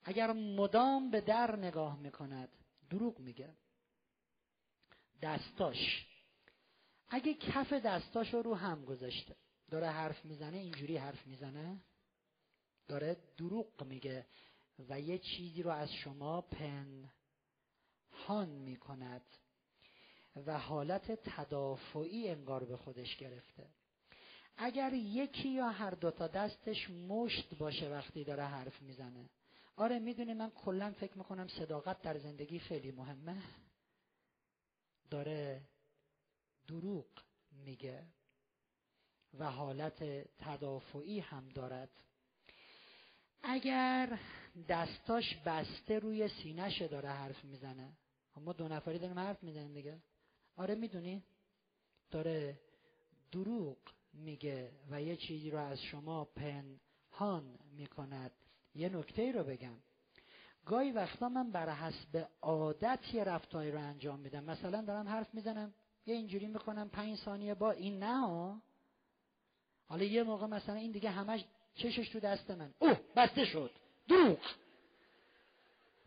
اگر 0.03 0.31
مدام 0.33 1.11
به 1.11 1.21
در 1.21 1.55
نگاه 1.55 1.99
می‌کند 1.99 2.49
دروغ 2.89 3.19
میگه. 3.19 3.55
دستاش. 5.21 6.07
اگه 7.09 7.33
کف 7.33 7.73
دستاش 7.73 8.33
رو 8.33 8.55
هم 8.55 8.85
گذاشته 8.85 9.35
داره 9.71 9.87
حرف 9.87 10.25
می‌زنه 10.25 10.57
اینجوری 10.57 10.97
حرف 10.97 11.27
می‌زنه 11.27 11.81
داره 12.87 13.17
دروغ 13.37 13.83
میگه 13.83 14.27
و 14.89 14.99
یه 14.99 15.17
چیزی 15.17 15.63
رو 15.63 15.71
از 15.71 15.93
شما 15.93 16.41
پنهان 16.41 17.09
می‌کند. 18.49 19.25
و 20.35 20.59
حالت 20.59 21.11
تدافعی 21.11 22.29
انگار 22.29 22.63
به 22.65 22.77
خودش 22.77 23.17
گرفته. 23.17 23.67
اگر 24.57 24.93
یکی 24.93 25.49
یا 25.49 25.69
هر 25.69 25.91
دوتا 25.91 26.27
دستش 26.27 26.89
مشت 26.89 27.55
باشه 27.55 27.89
وقتی 27.89 28.23
داره 28.23 28.43
حرف 28.43 28.81
می‌زنه. 28.81 29.29
آره 29.75 29.99
می‌دونی 29.99 30.33
من 30.33 30.49
کلا 30.49 30.91
فکر 30.91 31.17
می‌کنم 31.17 31.47
صداقت 31.47 32.01
در 32.01 32.17
زندگی 32.17 32.59
خیلی 32.59 32.91
مهمه. 32.91 33.43
داره 35.09 35.61
دروغ 36.67 37.05
میگه 37.51 38.03
و 39.33 39.51
حالت 39.51 40.03
تدافعی 40.37 41.19
هم 41.19 41.49
دارد. 41.49 41.89
اگر 43.43 44.19
دستاش 44.69 45.35
بسته 45.45 45.99
روی 45.99 46.27
سینهش 46.27 46.81
داره 46.81 47.09
حرف 47.09 47.45
می‌زنه 47.45 47.93
ما 48.37 48.53
دو 48.53 48.67
نفری 48.67 48.99
داریم 48.99 49.19
حرف 49.19 49.43
می‌زنیم 49.43 49.73
دیگه. 49.73 50.01
آره 50.57 50.75
می‌دونی؟ 50.75 51.23
داره 52.11 52.59
دروغ 53.31 53.77
میگه 54.13 54.71
و 54.91 55.01
یه 55.01 55.17
چیزی 55.17 55.51
رو 55.51 55.57
از 55.57 55.81
شما 55.81 56.25
پنهان 56.25 57.59
می‌کند. 57.71 58.31
یه 58.75 58.89
نکته 58.89 59.21
ای 59.21 59.31
رو 59.31 59.43
بگم. 59.43 59.77
گاهی 60.65 60.91
وقتا 60.91 61.29
من 61.29 61.51
بر 61.51 61.69
حسب 61.69 62.27
عادت 62.41 62.99
یه 63.13 63.23
رفتاری 63.23 63.71
رو 63.71 63.79
انجام 63.79 64.19
میدم. 64.19 64.43
مثلا 64.43 64.81
دارم 64.81 65.07
حرف 65.07 65.33
می‌زنم 65.33 65.73
یه 66.05 66.15
اینجوری 66.15 66.47
می‌کنم 66.47 66.89
پنج 66.89 67.17
ثانیه 67.17 67.53
با 67.53 67.71
این 67.71 68.03
نه 68.03 68.61
حالا 69.87 70.03
یه 70.03 70.23
موقع 70.23 70.47
مثلا 70.47 70.75
این 70.75 70.91
دیگه 70.91 71.09
همش 71.09 71.45
چشش 71.75 72.09
تو 72.09 72.19
دست 72.19 72.51
من. 72.51 72.73
اوه 72.79 72.99
بسته 73.15 73.45
شد. 73.45 73.71
دروغ. 74.07 74.39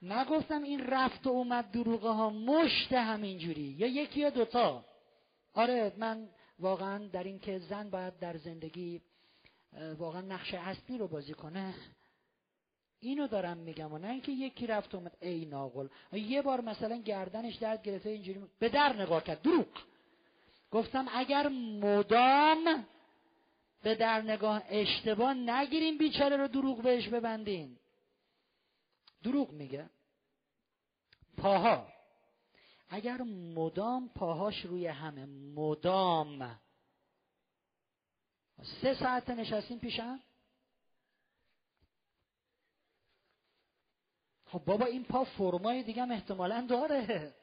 نگفتم 0.03 0.63
این 0.63 0.87
رفت 0.87 1.27
و 1.27 1.31
اومد 1.31 1.71
دروغه 1.71 2.09
ها 2.09 2.31
مشت 2.31 2.93
همینجوری. 2.93 3.75
یا 3.79 3.87
یکی 3.87 4.21
یا 4.21 4.31
دوتا. 4.31 4.85
آره 5.55 5.93
من 5.97 6.29
واقعا 6.59 7.09
در 7.09 7.25
این 7.25 7.39
که 7.39 7.59
زن 7.59 7.91
باید 7.91 8.19
در 8.19 8.37
زندگی 8.37 9.03
واقعا 9.99 10.21
نقش 10.21 10.55
اصلی 10.55 10.99
رو 10.99 11.09
بازی 11.09 11.35
کنه 11.35 11.75
اینو 13.01 13.27
دارم 13.27 13.57
میگم. 13.57 13.93
و 13.93 13.99
نه 13.99 14.09
اینکه 14.09 14.33
یکی 14.33 14.67
رفت 14.67 14.95
اومد 14.95 15.17
ای 15.21 15.45
ناقل 15.45 15.89
یه 16.13 16.43
بار 16.43 16.61
مثلا 16.61 16.97
گردنش 16.97 17.55
درد 17.57 17.83
گرفته 17.83 18.11
اینجوری 18.11 18.41
به 18.59 18.69
در 18.69 19.03
نگاه 19.03 19.25
کرد. 19.25 19.43
دروغ. 19.43 19.67
گفتم 20.71 21.07
اگر 21.13 21.49
مدام 21.49 22.87
به 23.83 23.95
در 23.95 24.23
نگاه 24.23 24.63
اشتباه 24.69 25.35
نگیریم 25.35 25.99
بیچاره 25.99 26.37
رو 26.37 26.49
دروغ 26.49 26.83
بهش 26.83 27.09
ببندین. 27.09 27.77
دروغ 29.23 29.51
میگه. 29.51 29.91
پاها. 31.37 31.89
اگر 32.89 33.23
مدام 33.55 34.09
پاهاش 34.09 34.65
روی 34.65 34.87
همه 34.87 35.27
مدام. 35.55 36.61
سه 38.83 38.95
ساعت 38.95 39.31
نشستیم 39.31 39.79
پیشم 39.79 40.21
خب 44.45 44.59
بابا 44.59 44.87
این 44.87 45.05
پا 45.05 45.25
فرمای 45.25 45.83
دیگه 45.83 46.03
هم 46.03 46.11
احتمالا 46.11 46.67
داره. 46.71 47.35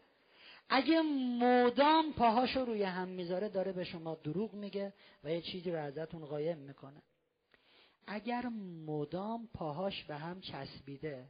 اگه 0.69 1.01
مدام 1.41 2.13
پاهاشو 2.13 2.65
روی 2.65 2.83
هم 2.83 3.07
می‌ذاره 3.07 3.49
داره 3.49 3.71
به 3.71 3.83
شما 3.83 4.15
دروغ 4.15 4.53
میگه 4.53 4.93
و 5.23 5.31
یه 5.31 5.41
چیزی 5.41 5.71
رو 5.71 5.79
ازتون 5.79 6.25
قایم 6.25 6.57
می‌کنه. 6.57 7.01
اگر 8.07 8.45
مدام 8.85 9.47
پاهاش 9.53 10.03
به 10.03 10.15
هم 10.15 10.41
چسبیده 10.41 11.29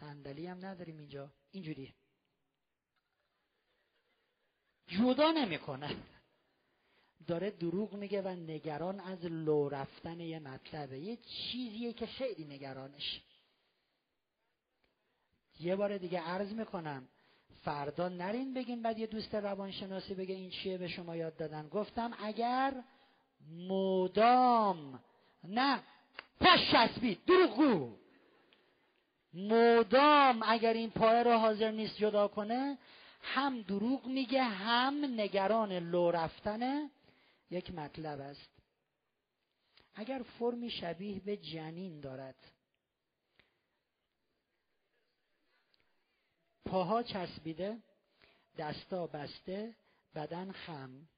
صندلی 0.00 0.46
هم 0.46 0.66
نداریم 0.66 0.98
اینجا. 0.98 1.30
اینجوری 1.50 1.94
جدا 4.86 5.30
نمی‌کنه. 5.30 5.96
داره 7.26 7.50
دروغ 7.50 7.94
میگه 7.94 8.22
و 8.22 8.28
نگران 8.28 9.00
از 9.00 9.24
لو 9.24 9.68
رفتن 9.68 10.20
یه 10.20 10.38
مطلبه. 10.38 10.98
یه 10.98 11.16
چیزیه 11.16 11.92
که 11.92 12.06
خیلی 12.06 12.44
نگرانش. 12.44 13.20
یه 15.60 15.76
بار 15.76 15.98
دیگه 15.98 16.20
عرض 16.20 16.52
می‌کنم. 16.52 17.08
فردا 17.64 18.08
نرین 18.08 18.54
بگین 18.54 18.82
بعد 18.82 18.98
یه 18.98 19.06
دوست 19.06 19.34
روانشناسی 19.34 20.14
بگه 20.14 20.34
این 20.34 20.50
چیه 20.50 20.78
به 20.78 20.88
شما 20.88 21.16
یاد 21.16 21.36
دادن. 21.36 21.68
گفتم 21.68 22.10
اگر 22.18 22.84
مدام. 23.68 25.04
نه. 25.44 25.82
پش 26.40 26.72
چسبید. 26.72 27.24
دروغگو. 27.24 27.96
مدام 29.34 30.42
اگر 30.46 30.72
این 30.72 30.90
پایه 30.90 31.22
رو 31.22 31.38
حاضر 31.38 31.70
نیست 31.70 31.96
جدا 31.96 32.28
کنه 32.28 32.78
هم 33.22 33.62
دروغ 33.62 34.06
میگه 34.06 34.42
هم 34.42 35.04
نگران 35.04 35.72
لو 35.72 36.10
رفتن 36.10 36.90
یک 37.50 37.74
مطلب 37.74 38.20
است. 38.20 38.50
اگر 39.94 40.22
فرمی 40.38 40.70
شبیه 40.70 41.20
به 41.20 41.36
جنین 41.36 42.00
دارد. 42.00 42.52
پاها 46.64 47.02
چسبیده 47.02 47.78
دستا 48.58 49.06
بسته 49.06 49.74
بدن 50.14 50.52
خم 50.52 51.08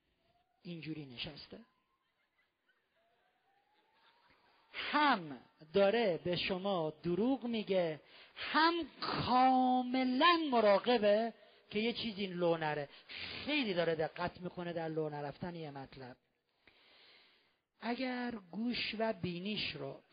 اینجوری 0.63 1.07
نشسته. 1.07 1.61
هم 4.73 5.39
داره 5.73 6.21
به 6.25 6.37
شما 6.37 6.91
دروغ 7.03 7.45
میگه 7.45 8.01
هم 8.37 8.75
کاملا 9.01 10.39
مراقبه 10.51 11.35
که 11.71 11.79
یه 11.79 11.93
چیزی 11.93 12.27
لو 12.27 12.57
نره. 12.57 12.89
خیلی 13.45 13.75
داره 13.75 13.95
دقت 13.95 14.41
می‌کنه 14.41 14.73
در 14.73 14.89
لو 14.89 15.09
نرفتن 15.09 15.55
یه 15.55 15.71
مطلب. 15.71 16.17
اگر 17.81 18.35
گوش 18.51 18.95
و 18.99 19.13
بینیش 19.13 19.77
رو 19.77 20.03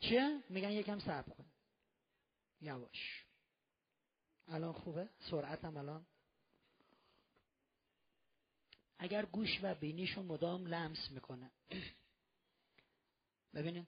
چیه؟ 0.00 0.42
میگن 0.48 0.70
یکم 0.70 0.98
صبر 0.98 1.28
کن. 1.28 1.44
یواش. 2.60 3.24
الان 4.48 4.72
خوبه؟ 4.72 5.08
سرعتم 5.18 5.76
الان؟ 5.76 6.06
اگر 9.04 9.24
گوش 9.24 9.58
و 9.62 9.74
بینیشو 9.74 10.22
مدام 10.22 10.66
لمس 10.66 11.10
می‌کنه. 11.10 11.50
ببینید 13.54 13.86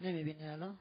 نمی‌بینی 0.00 0.44
الان؟ 0.44 0.78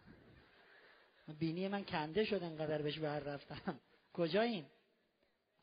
بینی 1.40 1.68
من 1.68 1.86
کنده 1.86 2.26
شد 2.26 2.44
انقدر 2.44 2.82
بهش 2.82 3.00
بر 3.00 3.20
رفتم. 3.20 3.80
کجا 4.14 4.42
این 4.42 4.66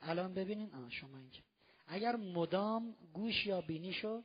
الان 0.01 0.35
ببینین. 0.35 0.75
آه 0.75 0.91
شما 0.91 1.19
اینجا. 1.19 1.41
اگر 1.87 2.17
مدام 2.17 2.97
گوش 3.13 3.47
یا 3.47 3.61
بینیشو 3.61 4.23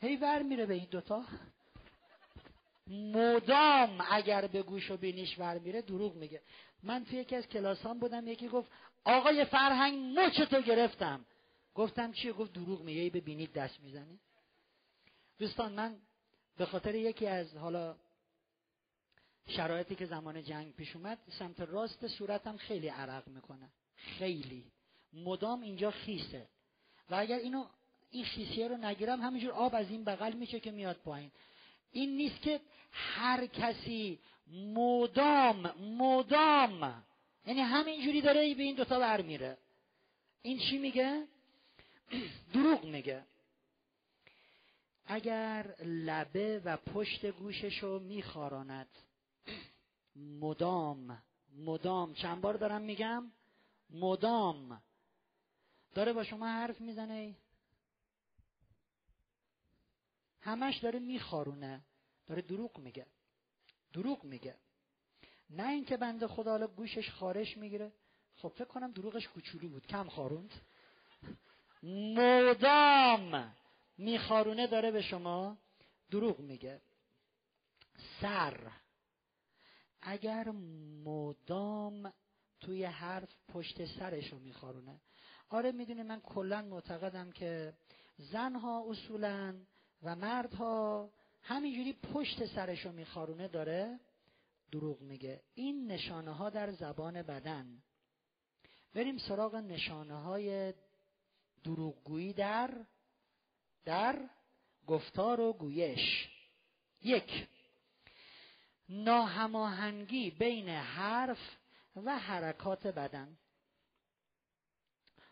هی 0.00 0.16
ور 0.16 0.42
میره 0.42 0.66
به 0.66 0.74
این 0.74 0.88
دوتا. 0.90 1.24
مدام 2.86 3.98
اگر 4.10 4.46
به 4.46 4.62
گوش 4.62 4.90
و 4.90 4.96
بینیش 4.96 5.38
ور 5.38 5.58
میره 5.58 5.82
دروغ 5.82 6.16
میگه. 6.16 6.42
من 6.82 7.04
توی 7.04 7.18
یکی 7.18 7.36
از 7.36 7.48
کلاس 7.48 7.86
هم 7.86 7.98
بودم 7.98 8.28
یکی 8.28 8.48
گفت 8.48 8.70
آقای 9.04 9.44
فرهنگ 9.44 10.18
مچ 10.18 10.40
تو 10.40 10.60
گرفتم. 10.60 11.24
گفتم 11.74 12.12
چیه 12.12 12.32
گفت 12.32 12.52
دروغ 12.52 12.82
میگه 12.82 13.10
به 13.10 13.20
بینید 13.20 13.52
دست 13.52 13.80
می‌زنی. 13.80 14.20
دوستان 15.38 15.72
من 15.72 15.96
به 16.56 16.66
خاطر 16.66 16.94
یکی 16.94 17.26
از 17.26 17.56
حالا 17.56 17.96
شرایطی 19.46 19.94
که 19.94 20.06
زمان 20.06 20.42
جنگ 20.42 20.74
پیش 20.74 20.96
اومد 20.96 21.18
سمت 21.38 21.60
راست 21.60 22.06
صورتم 22.06 22.56
خیلی 22.56 22.88
عرق 22.88 23.28
می‌کنه. 23.28 23.70
خیلی. 23.96 24.64
مدام 25.12 25.60
اینجا 25.60 25.90
خیسه. 25.90 26.48
و 27.10 27.14
اگر 27.14 27.38
اینو 27.38 27.66
این 28.10 28.24
خیسیه 28.24 28.68
رو 28.68 28.76
نگیرم 28.76 29.20
همینجور 29.20 29.52
آب 29.52 29.74
از 29.74 29.90
این 29.90 30.04
بغل 30.04 30.32
میشه 30.32 30.60
که 30.60 30.70
میاد 30.70 30.96
پایین. 30.96 31.30
این 31.92 32.16
نیست 32.16 32.42
که 32.42 32.60
هر 32.92 33.46
کسی 33.46 34.18
مدام 34.52 35.70
مدام. 35.80 37.04
یعنی 37.46 37.60
همینجوری 37.60 38.20
داره 38.20 38.54
به 38.54 38.62
این 38.62 38.76
دوتا 38.76 38.98
برمیره 38.98 39.58
این 40.42 40.58
چی 40.58 40.78
میگه؟ 40.78 41.26
دروغ 42.54 42.84
میگه. 42.84 43.24
اگر 45.06 45.74
لبه 45.84 46.62
و 46.64 46.76
پشت 46.76 47.26
گوششو 47.26 47.98
میخاراند. 47.98 48.88
مدام 50.40 51.22
مدام. 51.56 52.14
چند 52.14 52.40
بار 52.40 52.54
دارم 52.54 52.82
میگم؟ 52.82 53.32
مدام. 53.90 54.82
داره 55.94 56.12
با 56.12 56.24
شما 56.24 56.46
حرف 56.46 56.80
می‌زنه. 56.80 57.34
همش 60.40 60.76
داره 60.76 60.98
میخارونه. 60.98 61.80
داره 62.26 62.42
دروغ 62.42 62.78
میگه. 62.78 63.06
دروغ 63.92 64.24
میگه. 64.24 64.54
نه 65.50 65.68
اینکه 65.68 65.96
بنده 65.96 66.26
خدا 66.26 66.50
حالا 66.50 66.66
گوشش 66.66 67.10
خارش 67.10 67.56
می‌گیره. 67.56 67.92
خب 68.36 68.48
فکر 68.48 68.64
کنم 68.64 68.92
دروغش 68.92 69.28
کوچولو 69.28 69.68
بود. 69.68 69.86
کم 69.86 70.08
خاروند. 70.08 70.54
مدام 71.82 73.54
میخارونه 73.98 74.66
داره 74.66 74.90
به 74.90 75.02
شما 75.02 75.58
دروغ 76.10 76.40
میگه. 76.40 76.80
سر. 78.20 78.70
اگر 80.02 80.48
مدام 81.04 82.12
توی 82.60 82.84
حرف 82.84 83.34
پشت 83.48 83.84
سرش 83.84 84.32
رو 84.32 84.38
میخارونه. 84.38 85.00
آره 85.48 85.72
می‌دونی 85.72 86.02
من 86.02 86.20
کلا 86.20 86.62
معتقدم 86.62 87.30
که 87.32 87.74
زنها 88.16 88.84
اصولا 88.90 89.60
و 90.02 90.16
مردها 90.16 91.10
همینجوری 91.48 91.92
پشت 91.92 92.46
سرش 92.46 92.84
رو 92.84 92.92
میخارونه 92.92 93.48
داره 93.48 94.00
دروغ 94.72 95.00
میگه. 95.00 95.42
این 95.54 95.86
نشانه 95.86 96.32
ها 96.32 96.50
در 96.50 96.70
زبان 96.72 97.22
بدن. 97.22 97.82
بریم 98.94 99.18
سراغ 99.18 99.54
نشانه 99.54 100.14
های 100.14 100.74
دروغگویی 101.64 102.32
در 102.32 102.86
در 103.84 104.30
گفتار 104.86 105.40
و 105.40 105.52
گویش. 105.52 106.28
یک 107.02 107.48
ناهماهنگی 108.88 110.30
بین 110.30 110.68
حرف 110.68 111.56
و 111.96 112.18
حرکات 112.18 112.86
بدن. 112.86 113.38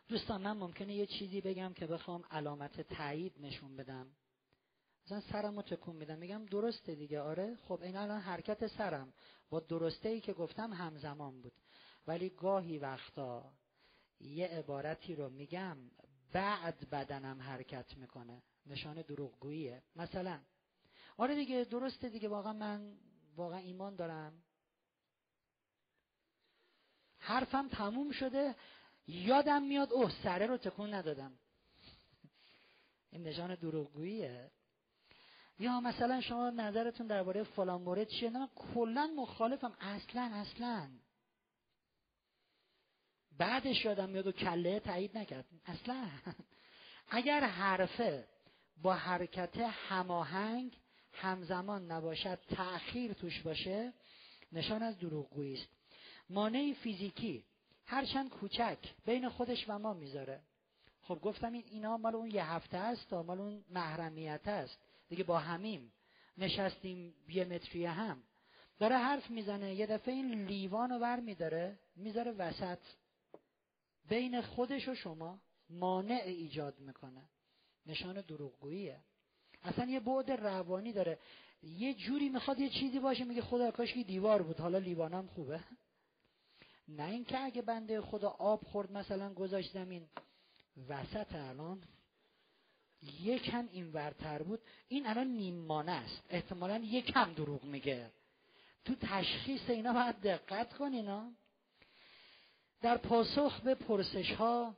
دوستان 0.08 0.40
من 0.40 0.56
ممکنه 0.56 0.94
یه 0.94 1.06
چیزی 1.06 1.40
بگم 1.40 1.72
که 1.72 1.86
بخوام 1.86 2.24
علامت 2.30 2.80
تایید 2.80 3.32
نشون 3.40 3.76
بدم. 3.76 4.06
مثلا 5.06 5.20
سرم 5.20 5.56
رو 5.56 5.62
تکون 5.62 5.96
میدم 5.96 6.18
میگم 6.18 6.46
درسته 6.46 6.94
دیگه 6.94 7.20
آره. 7.20 7.56
خب 7.56 7.82
این 7.82 7.96
الان 7.96 8.20
حرکت 8.20 8.66
سرم. 8.66 9.12
با 9.50 9.60
درسته 9.60 10.08
ای 10.08 10.20
که 10.20 10.32
گفتم 10.32 10.72
همزمان 10.72 11.40
بود. 11.40 11.52
ولی 12.06 12.30
گاهی 12.30 12.78
وقتا 12.78 13.52
یه 14.20 14.46
عبارتی 14.46 15.14
رو 15.14 15.30
میگم 15.30 15.76
بعد 16.32 16.90
بدنم 16.90 17.42
حرکت 17.42 17.96
می‌کنه. 17.96 18.42
نشان 18.66 19.02
دروغگوییه. 19.02 19.82
مثلا 19.96 20.40
آره 21.16 21.34
دیگه 21.34 21.64
درسته 21.64 22.08
دیگه 22.08 22.28
واقعا 22.28 22.52
من 22.52 22.98
واقعا 23.36 23.58
ایمان 23.58 23.96
دارم. 23.96 24.42
حرفم 27.18 27.68
تموم 27.68 28.12
شده 28.12 28.54
یادم 29.06 29.62
میاد 29.62 29.92
اوه 29.92 30.22
سره 30.22 30.46
رو 30.46 30.56
تکون 30.56 30.94
ندادم. 30.94 31.38
این 33.10 33.22
نشان 33.22 33.54
دروغگوییه. 33.54 34.50
یا 35.58 35.80
مثلا 35.80 36.20
شما 36.20 36.50
نظرتون 36.50 37.06
درباره 37.06 37.42
فلان 37.42 37.82
مورد 37.82 38.08
چیه؟ 38.08 38.30
من 38.30 38.48
کلا 38.54 39.06
مخالفم. 39.16 39.72
اصلا 39.80 40.30
اصلا. 40.34 40.88
بعدش 43.38 43.84
یادم 43.84 44.08
میاد 44.08 44.26
و 44.26 44.32
کله 44.32 44.80
تایید 44.80 45.18
نکرد. 45.18 45.44
اصلا. 45.66 46.06
اگر 47.08 47.40
حرفه 47.40 48.28
با 48.82 48.94
حرکت 48.94 49.56
هماهنگ 49.56 50.78
همزمان 51.12 51.92
نباشد 51.92 52.38
تأخیر 52.48 53.12
توش 53.12 53.42
باشه 53.42 53.92
نشان 54.52 54.82
از 54.82 54.98
دروغگویی 54.98 55.54
است. 55.54 55.68
مانع 56.30 56.72
فیزیکی 56.72 57.44
هرچند 57.84 58.30
کوچک 58.30 58.78
بین 59.04 59.28
خودش 59.28 59.64
و 59.68 59.78
ما 59.78 59.94
می‌ذاره. 59.94 60.40
خب 61.02 61.18
گفتم 61.22 61.52
این 61.52 61.64
اینا 61.66 61.96
مال 61.96 62.14
اون 62.14 62.30
یه 62.30 62.44
هفته 62.44 62.76
است 62.76 63.08
تا 63.10 63.22
مال 63.22 63.40
اون 63.40 63.64
محرمیت 63.70 64.48
است. 64.48 64.78
دیگه 65.08 65.24
با 65.24 65.38
همیم. 65.38 65.92
نشستیم 66.38 67.14
یه 67.28 67.44
متری 67.44 67.84
هم. 67.84 68.22
داره 68.78 68.96
حرف 68.96 69.30
می‌زنه 69.30 69.74
یه 69.74 69.86
دفعه 69.86 70.14
این 70.14 70.46
لیوان 70.46 70.90
رو 70.90 70.98
بر 70.98 71.20
میداره 71.20 71.78
می‌ذاره 71.96 72.32
وسط. 72.32 72.78
بین 74.08 74.40
خودش 74.40 74.88
و 74.88 74.94
شما 74.94 75.40
مانع 75.70 76.22
ایجاد 76.24 76.78
می‌کنه. 76.78 77.22
نشان 77.86 78.20
دروغگوییه. 78.20 79.00
اصلا 79.62 79.84
یه 79.84 80.00
بعد 80.00 80.30
روانی 80.30 80.92
داره. 80.92 81.18
یه 81.62 81.94
جوری 81.94 82.28
می‌خواد 82.28 82.58
یه 82.58 82.68
چیزی 82.68 82.98
باشه 82.98 83.24
میگه 83.24 83.42
خدا 83.42 83.70
کاش 83.70 83.94
که 83.94 84.02
دیوار 84.02 84.42
بود. 84.42 84.60
حالا 84.60 84.78
لیوانم 84.78 85.26
خوبه. 85.26 85.60
نه 86.88 87.04
اینکه 87.04 87.44
اگه 87.44 87.62
بنده 87.62 88.00
خدا 88.00 88.28
آب 88.28 88.64
خورد 88.64 88.92
مثلا 88.92 89.34
گذاشت 89.34 89.72
زمین. 89.72 90.08
وسط 90.88 91.34
الان 91.34 91.82
یکم 93.20 93.68
این 93.72 93.92
ورتر 93.92 94.42
بود. 94.42 94.60
این 94.88 95.06
الان 95.06 95.26
نیمانه 95.26 95.92
است. 95.92 96.22
احتمالا 96.28 96.78
یکم 96.78 97.32
دروغ 97.32 97.64
میگه. 97.64 98.10
تو 98.84 98.94
تشخیص 98.94 99.70
اینا 99.70 99.92
باید 99.92 100.20
دقت 100.20 100.74
کن 100.74 100.92
اینا. 100.92 101.32
در 102.80 102.96
پاسخ 102.96 103.60
به 103.60 103.74
پرسش 103.74 104.32
ها 104.32 104.76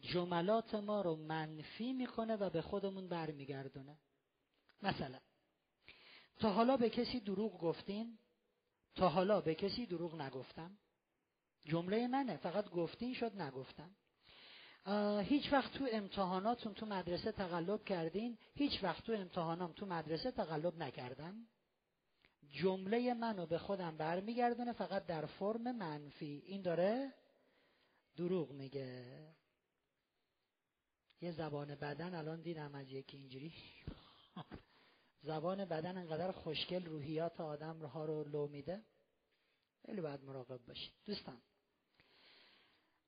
جملات 0.00 0.74
ما 0.74 1.00
رو 1.00 1.16
منفی 1.16 1.92
می‌کنه 1.92 2.36
و 2.36 2.50
به 2.50 2.62
خودمون 2.62 3.08
برمیگردونه. 3.08 3.98
مثلا 4.82 5.18
تا 6.38 6.52
حالا 6.52 6.76
به 6.76 6.90
کسی 6.90 7.20
دروغ 7.20 7.58
گفتین؟ 7.58 8.18
تا 8.94 9.08
حالا 9.08 9.40
به 9.40 9.54
کسی 9.54 9.86
دروغ 9.86 10.20
نگفتم؟ 10.20 10.78
جمله 11.64 12.06
منه. 12.06 12.36
فقط 12.36 12.70
گفتین 12.70 13.14
شد 13.14 13.40
نگفتم. 13.40 13.90
هیچ 15.22 15.52
وقت 15.52 15.72
تو 15.72 15.88
امتحاناتون 15.92 16.74
تو 16.74 16.86
مدرسه 16.86 17.32
تقلب 17.32 17.84
کردین؟ 17.84 18.38
هیچ 18.54 18.84
وقت 18.84 19.04
تو 19.04 19.12
امتحانام 19.12 19.72
تو 19.72 19.86
مدرسه 19.86 20.30
تقلب 20.30 20.76
نکردم 20.76 21.46
جمله 22.50 23.14
منو 23.14 23.46
به 23.46 23.58
خودم 23.58 23.96
برمیگردونه 23.96 24.72
فقط 24.72 25.06
در 25.06 25.26
فرم 25.26 25.76
منفی. 25.76 26.42
این 26.46 26.62
داره 26.62 27.14
دروغ 28.16 28.50
میگه. 28.50 29.04
یه 31.20 31.32
زبان 31.32 31.74
بدن 31.74 32.14
الان 32.14 32.40
دیدم 32.40 32.74
از 32.74 32.88
یکی 32.88 33.16
اینجوری. 33.16 33.52
زبان 35.22 35.64
بدن 35.64 35.98
انقدر 35.98 36.32
خوشگل 36.32 36.84
روحیات 36.84 37.40
آدم 37.40 37.78
ها 37.78 38.04
رو 38.04 38.24
لو 38.24 38.48
میده. 38.48 38.84
خیلی 39.86 40.00
باید 40.00 40.24
مراقب 40.24 40.66
باشید. 40.66 40.92
دوستان 41.04 41.42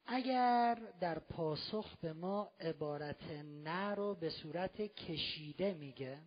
اگر 0.06 0.74
در 1.00 1.18
پاسخ 1.18 1.96
به 1.96 2.12
ما 2.12 2.50
عبارت 2.60 3.22
نه 3.44 3.94
رو 3.94 4.14
به 4.14 4.30
صورت 4.30 4.82
کشیده 4.82 5.74
میگه 5.74 6.18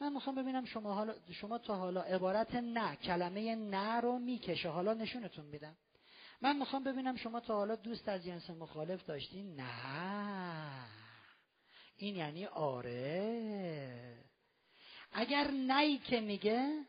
من 0.00 0.12
می‌خوام 0.12 0.36
ببینم 0.36 0.64
شما, 0.64 0.94
حالا 0.94 1.14
شما 1.32 1.58
تا 1.58 1.76
حالا 1.76 2.02
عبارت 2.02 2.54
نه 2.54 2.96
کلمه 2.96 3.54
نه 3.56 4.00
رو 4.00 4.18
می‌کشه. 4.18 4.68
حالا 4.68 4.94
نشونتون 4.94 5.46
میدم. 5.46 5.76
من 6.40 6.58
می‌خوام 6.58 6.84
ببینم 6.84 7.16
شما 7.16 7.40
تا 7.40 7.54
حالا 7.56 7.76
دوست 7.76 8.08
از 8.08 8.24
جنس 8.24 8.50
مخالف 8.50 9.04
داشتین؟ 9.06 9.60
نه. 9.60 10.86
این 11.96 12.16
یعنی 12.16 12.46
آره. 12.46 14.18
اگر 15.12 15.50
نی 15.50 15.98
که 15.98 16.20
میگه 16.20 16.84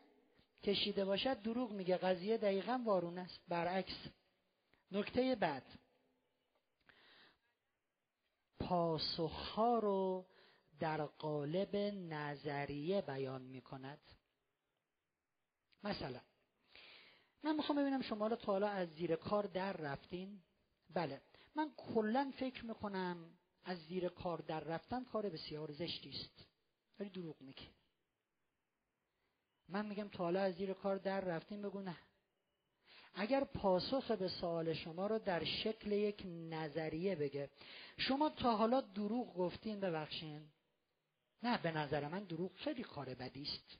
کشیده 0.62 1.04
باشد 1.04 1.42
دروغ 1.42 1.72
میگه. 1.72 1.96
قضیه 1.96 2.36
دقیقا 2.36 2.80
وارون 2.84 3.18
است. 3.18 3.40
برعکس. 3.48 3.96
نکته 4.94 5.34
بعد. 5.34 5.78
پاسخها 8.60 9.78
رو 9.78 10.26
در 10.78 11.06
قالب 11.06 11.76
نظریه 11.76 13.00
بیان 13.00 13.42
می 13.42 13.60
کند 13.60 14.00
مثلا 15.82 16.20
من 17.42 17.56
می‌خوام 17.56 17.78
ببینم 17.78 18.02
شما 18.02 18.26
رو 18.26 18.36
تا 18.36 18.52
حالا 18.52 18.68
از 18.68 18.88
زیر 18.88 19.16
کار 19.16 19.46
در 19.46 19.72
رفتین؟ 19.72 20.42
بله. 20.90 21.22
من 21.54 21.72
کلا 21.76 22.32
فکر 22.38 22.64
می‌کنم 22.64 23.38
از 23.64 23.78
زیر 23.78 24.08
کار 24.08 24.38
در 24.38 24.60
رفتن 24.60 25.04
کار 25.04 25.28
بسیار 25.28 25.72
زشتی 25.72 26.10
است. 26.10 26.46
ولی 26.98 27.10
دروغ 27.10 27.40
میگه. 27.40 27.70
من 29.68 29.86
میگم 29.86 30.08
تا 30.08 30.24
حالا 30.24 30.42
از 30.42 30.54
زیر 30.54 30.72
کار 30.72 30.96
در 30.96 31.20
رفتین 31.20 31.62
بگو 31.62 31.80
نه. 31.80 31.96
اگر 33.14 33.44
پاسخ 33.44 34.10
به 34.10 34.28
سوال 34.28 34.72
شما 34.72 35.06
رو 35.06 35.18
در 35.18 35.44
شکل 35.44 35.92
یک 35.92 36.22
نظریه 36.26 37.14
بگه 37.14 37.50
شما 37.96 38.30
تا 38.30 38.56
حالا 38.56 38.80
دروغ 38.80 39.34
گفتین 39.34 39.80
ببخشین؟ 39.80 40.42
نه 41.42 41.58
به 41.58 41.72
نظر 41.72 42.08
من 42.08 42.24
دروغ 42.24 42.54
خیلی 42.54 42.82
کار 42.82 43.14
بدی 43.14 43.42
است. 43.42 43.78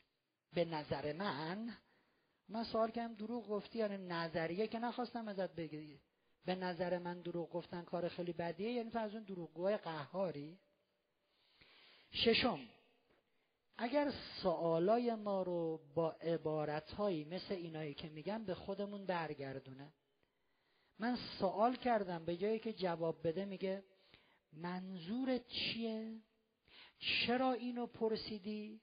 به 0.55 0.65
نظر 0.65 1.13
من 1.13 1.77
من 2.49 2.65
سوال 2.65 2.91
کردم 2.91 3.15
دروغ 3.15 3.49
گفتی 3.49 3.79
یعنی 3.79 3.97
نظریه 3.97 4.67
که 4.67 4.79
نخواستم 4.79 5.29
ازت 5.29 5.55
بگی. 5.55 6.01
به 6.45 6.55
نظر 6.55 6.99
من 6.99 7.21
دروغ 7.21 7.51
گفتن 7.51 7.83
کار 7.83 8.09
خیلی 8.09 8.33
بدیه 8.33 8.73
یعنی 8.73 8.91
تو 8.91 8.99
از 8.99 9.15
اون 9.15 9.23
دروغگوهای 9.23 9.77
قهاری. 9.77 10.59
ششم 12.13 12.61
اگر 13.79 14.13
سوالای 14.43 15.15
ما 15.15 15.43
رو 15.43 15.81
با 15.95 16.11
عبارتهایی 16.11 17.25
مثل 17.25 17.55
اینایی 17.55 17.95
که 17.95 18.09
میگم 18.09 18.45
به 18.45 18.55
خودمون 18.55 19.07
برگردونه. 19.07 19.93
من 20.99 21.19
سوال 21.39 21.77
کردم 21.77 22.25
به 22.25 22.37
جایی 22.37 22.59
که 22.59 22.73
جواب 22.73 23.27
بده 23.29 23.45
میگه 23.45 23.85
منظورت 24.53 25.47
چیه؟ 25.47 26.21
چرا 26.99 27.53
اینو 27.53 27.87
پرسیدی؟ 27.87 28.81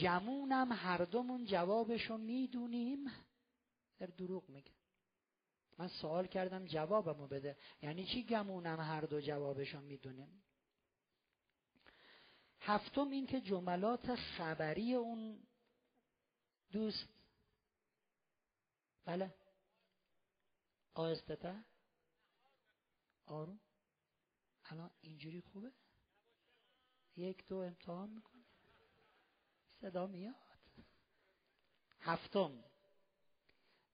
گمونم 0.00 0.72
هر 0.72 1.04
دومون 1.04 1.44
جوابشو 1.44 2.16
می‌دونیم. 2.16 3.06
در 3.98 4.06
دروغ 4.06 4.48
میگه. 4.48 4.72
من 5.78 5.88
سوال 5.88 6.26
کردم 6.26 6.64
جوابمو 6.64 7.26
بده. 7.26 7.56
یعنی 7.82 8.04
چی 8.04 8.22
گمونم 8.22 8.80
هر 8.80 9.00
دو 9.00 9.20
جوابشو 9.20 9.80
می‌دونیم؟ 9.80 10.43
هفتم 12.66 13.10
این 13.10 13.26
که 13.26 13.40
جملات 13.40 14.14
خبری 14.14 14.94
اون 14.94 15.42
دوست. 16.70 17.08
بله. 19.04 19.34
آهسته 20.94 21.64
آروم. 23.26 23.60
الان 24.64 24.90
اینجوری 25.00 25.40
خوبه. 25.40 25.72
یک 27.16 27.46
دو 27.46 27.56
امتحان 27.56 28.10
می‌کنه. 28.10 28.44
صدا 29.80 30.06
میاد. 30.06 30.34
هفتم. 32.00 32.64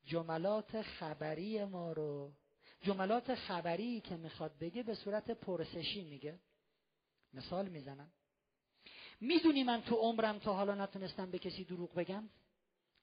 جملات 0.04 0.82
خبری 0.82 1.64
ما 1.64 1.92
رو 1.92 2.32
جملات 2.80 3.34
خبری 3.34 4.00
که 4.00 4.16
می‌خواد 4.16 4.58
بگه 4.58 4.82
به 4.82 4.94
صورت 4.94 5.30
پرسشی 5.30 6.04
میگه. 6.04 6.40
مثال 7.32 7.68
می‌زنم. 7.68 8.12
می‌دونی 9.20 9.64
من 9.64 9.82
تو 9.82 9.94
عمرم 9.94 10.38
تا 10.38 10.54
حالا 10.54 10.74
نتونستم 10.74 11.30
به 11.30 11.38
کسی 11.38 11.64
دروغ 11.64 11.94
بگم؟ 11.94 12.28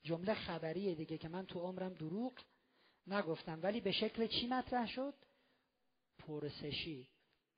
جمله 0.03 0.33
خبریه 0.33 0.95
دیگه 0.95 1.17
که 1.17 1.27
من 1.27 1.45
تو 1.45 1.59
عمرم 1.59 1.93
دروغ 1.93 2.33
نگفتم. 3.07 3.59
ولی 3.63 3.81
به 3.81 3.91
شکل 3.91 4.27
چی 4.27 4.47
مطرح 4.47 4.87
شد؟ 4.87 5.13
پرسشی. 6.17 7.07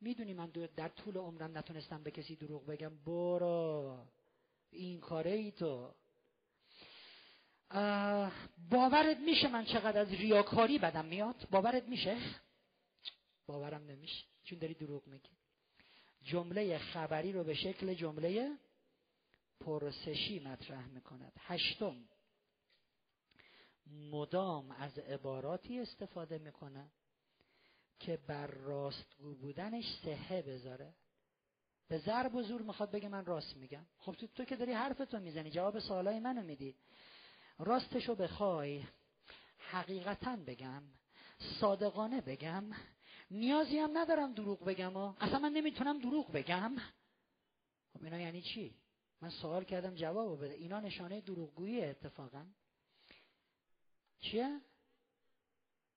می‌دونی 0.01 0.33
من 0.33 0.49
در 0.75 0.89
طول 0.89 1.17
عمرم 1.17 1.57
نتونستم 1.57 2.03
به 2.03 2.11
کسی 2.11 2.35
دروغ 2.35 2.65
بگم؟ 2.65 2.97
برو. 3.05 3.97
این 4.71 4.99
کاره 4.99 5.31
ای 5.31 5.51
تو. 5.51 5.93
باورت 8.69 9.17
میشه 9.17 9.47
من 9.47 9.65
چقدر 9.65 9.99
از 9.99 10.11
ریاکاری 10.11 10.79
بدم 10.79 11.05
میاد؟ 11.05 11.47
باورت 11.51 11.83
میشه؟ 11.83 12.17
باورم 13.45 13.83
نمیشه. 13.83 14.25
چون 14.43 14.59
داری 14.59 14.73
دروغ 14.73 15.07
میگی. 15.07 15.38
جمله 16.23 16.77
خبری 16.77 17.31
رو 17.31 17.43
به 17.43 17.53
شکل 17.53 17.93
جمله 17.93 18.57
پرسشی 19.59 20.39
مطرح 20.39 20.87
می‌کند. 20.87 21.33
هشتم 21.39 22.05
مدام 24.11 24.71
از 24.71 24.99
عباراتی 24.99 25.79
استفاده 25.79 26.37
می‌کنه 26.37 26.91
که 27.99 28.17
بر 28.27 28.47
راستگو 28.47 29.35
بودنش 29.35 29.85
سهه 30.03 30.41
بذاره. 30.41 30.93
به 31.87 31.97
ضرب 31.97 32.35
و 32.35 32.41
زور 32.43 32.61
می‌خواد 32.61 32.91
بگه 32.91 33.09
من 33.09 33.25
راست 33.25 33.57
میگم. 33.57 33.85
خب 33.97 34.11
تو, 34.11 34.27
تو 34.27 34.45
که 34.45 34.55
داری 34.55 34.73
حرفتو 34.73 35.19
می‌زنی 35.19 35.51
جواب 35.51 35.79
سوالای 35.79 36.19
منو 36.19 36.43
میدی. 36.43 36.75
راستشو 37.59 38.15
بخوای 38.15 38.83
حقیقتا 39.57 40.35
بگم 40.35 40.83
صادقانه 41.59 42.21
بگم 42.21 42.63
نیازی 43.31 43.77
هم 43.79 43.97
ندارم 43.97 44.33
دروغ 44.33 44.65
بگم 44.65 44.97
و 44.97 45.13
اصلا 45.19 45.39
من 45.39 45.51
نمی‌تونم 45.51 45.99
دروغ 45.99 46.31
بگم. 46.31 46.75
خب 47.93 48.03
اینا 48.03 48.19
یعنی 48.19 48.41
چی؟ 48.41 48.75
من 49.21 49.29
سوال 49.29 49.63
کردم 49.63 49.95
جواب 49.95 50.45
بده. 50.45 50.53
اینا 50.53 50.79
نشانه 50.79 51.21
دروغگویی 51.21 51.85
اتفاقا. 51.85 52.45
چیه؟ 54.19 54.61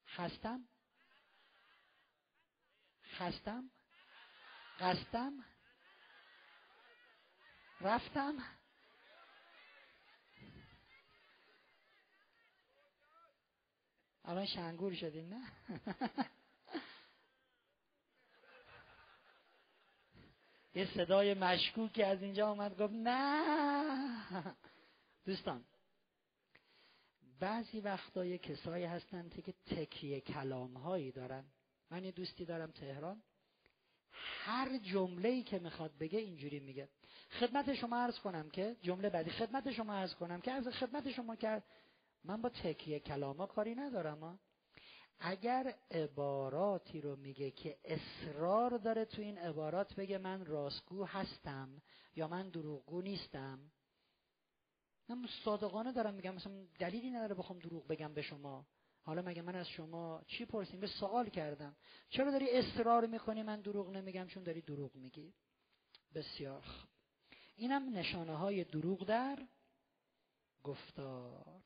خستم 0.08 0.68
خستم 3.18 3.70
قستم 4.80 5.44
رفتم؟ 7.80 8.34
الان 14.24 14.46
شنگور 14.46 14.94
شدیم 14.94 15.28
نه؟ 15.28 15.52
یه 20.74 20.88
صدای 20.94 21.34
مشکوکی 21.34 22.02
از 22.02 22.22
اینجا 22.22 22.48
آمد 22.48 22.78
گفت 22.78 22.92
نه. 22.96 24.56
دوستان 25.24 25.64
بعضی 27.40 27.80
وقتا 27.80 28.36
کسایی 28.36 28.84
هستند 28.84 29.42
که 29.44 29.52
تکیه 29.52 30.20
کلام 30.20 30.76
هایی 30.76 31.12
دارن. 31.12 31.44
من 31.90 32.04
یه 32.04 32.10
دوستی 32.10 32.44
دارم 32.44 32.70
تهران. 32.70 33.22
هر 34.44 34.78
جمله 34.78 35.42
که 35.42 35.58
می‌خواد 35.58 35.98
بگه 35.98 36.18
اینجوری 36.18 36.60
میگه. 36.60 36.88
خدمت 37.30 37.74
شما 37.74 37.96
عرض 37.96 38.18
کنم 38.18 38.50
که 38.50 38.76
جمله 38.82 39.10
بعدی 39.10 39.30
خدمت 39.30 39.72
شما 39.72 39.94
عرض 39.94 40.14
کنم 40.14 40.40
که 40.40 40.52
از 40.52 40.68
خدمت 40.68 41.10
شما 41.10 41.36
کرد 41.36 41.64
من 42.24 42.42
با 42.42 42.48
تکیه 42.48 43.00
کلاما 43.00 43.46
کاری 43.46 43.74
ندارم 43.74 44.38
اگر 45.24 45.74
عباراتی 45.90 47.00
رو 47.00 47.16
میگه 47.16 47.50
که 47.50 47.78
اصرار 47.84 48.78
داره 48.78 49.04
تو 49.04 49.22
این 49.22 49.38
عبارات 49.38 49.94
بگه 49.94 50.18
من 50.18 50.46
راستگو 50.46 51.04
هستم 51.04 51.82
یا 52.14 52.28
من 52.28 52.48
دروغگو 52.48 53.02
نیستم 53.02 53.72
من 55.08 55.28
صادقانه 55.44 55.92
دارم 55.92 56.14
میگم 56.14 56.34
مثلا 56.34 56.66
دلیلی 56.78 57.10
نداره 57.10 57.34
بخوام 57.34 57.58
دروغ 57.58 57.86
بگم 57.86 58.14
به 58.14 58.22
شما. 58.22 58.66
حالا 59.02 59.22
مگه 59.22 59.42
من 59.42 59.54
از 59.54 59.68
شما 59.68 60.22
چی 60.26 60.44
پرسیم؟ 60.44 60.80
به 60.80 60.86
سوال 60.86 61.28
کردم. 61.28 61.76
چرا 62.10 62.30
داری 62.30 62.50
اصرار 62.50 63.06
می‌کنی 63.06 63.42
من 63.42 63.60
دروغ 63.60 63.90
نمیگم 63.90 64.26
چون 64.26 64.42
داری 64.42 64.60
دروغ 64.60 64.94
میگی؟ 64.94 65.34
بسیار 66.14 66.64
اینم 67.56 67.96
نشانه 67.96 68.36
های 68.36 68.64
دروغ 68.64 69.04
در 69.04 69.38
گفتار. 70.62 71.62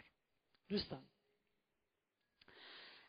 دوستان 0.68 1.04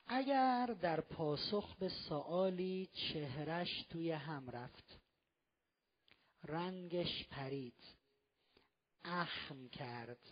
اگر 0.07 0.75
در 0.81 1.01
پاسخ 1.01 1.75
به 1.75 1.89
سوالی 1.89 2.89
چهرش 2.93 3.85
توی 3.89 4.11
هم 4.11 4.49
رفت. 4.49 4.99
رنگش 6.43 7.27
پرید. 7.31 7.83
اخم 9.03 9.69
کرد. 9.69 10.31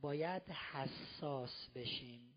باید 0.00 0.42
حساس 0.42 1.68
بشیم. 1.74 2.34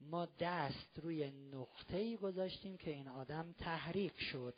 ما 0.00 0.26
دست 0.40 0.98
روی 0.98 1.30
نقطه 1.30 1.96
ای 1.96 2.16
گذاشتیم 2.16 2.76
که 2.76 2.90
این 2.90 3.08
آدم 3.08 3.52
تحریک 3.52 4.20
شد. 4.20 4.54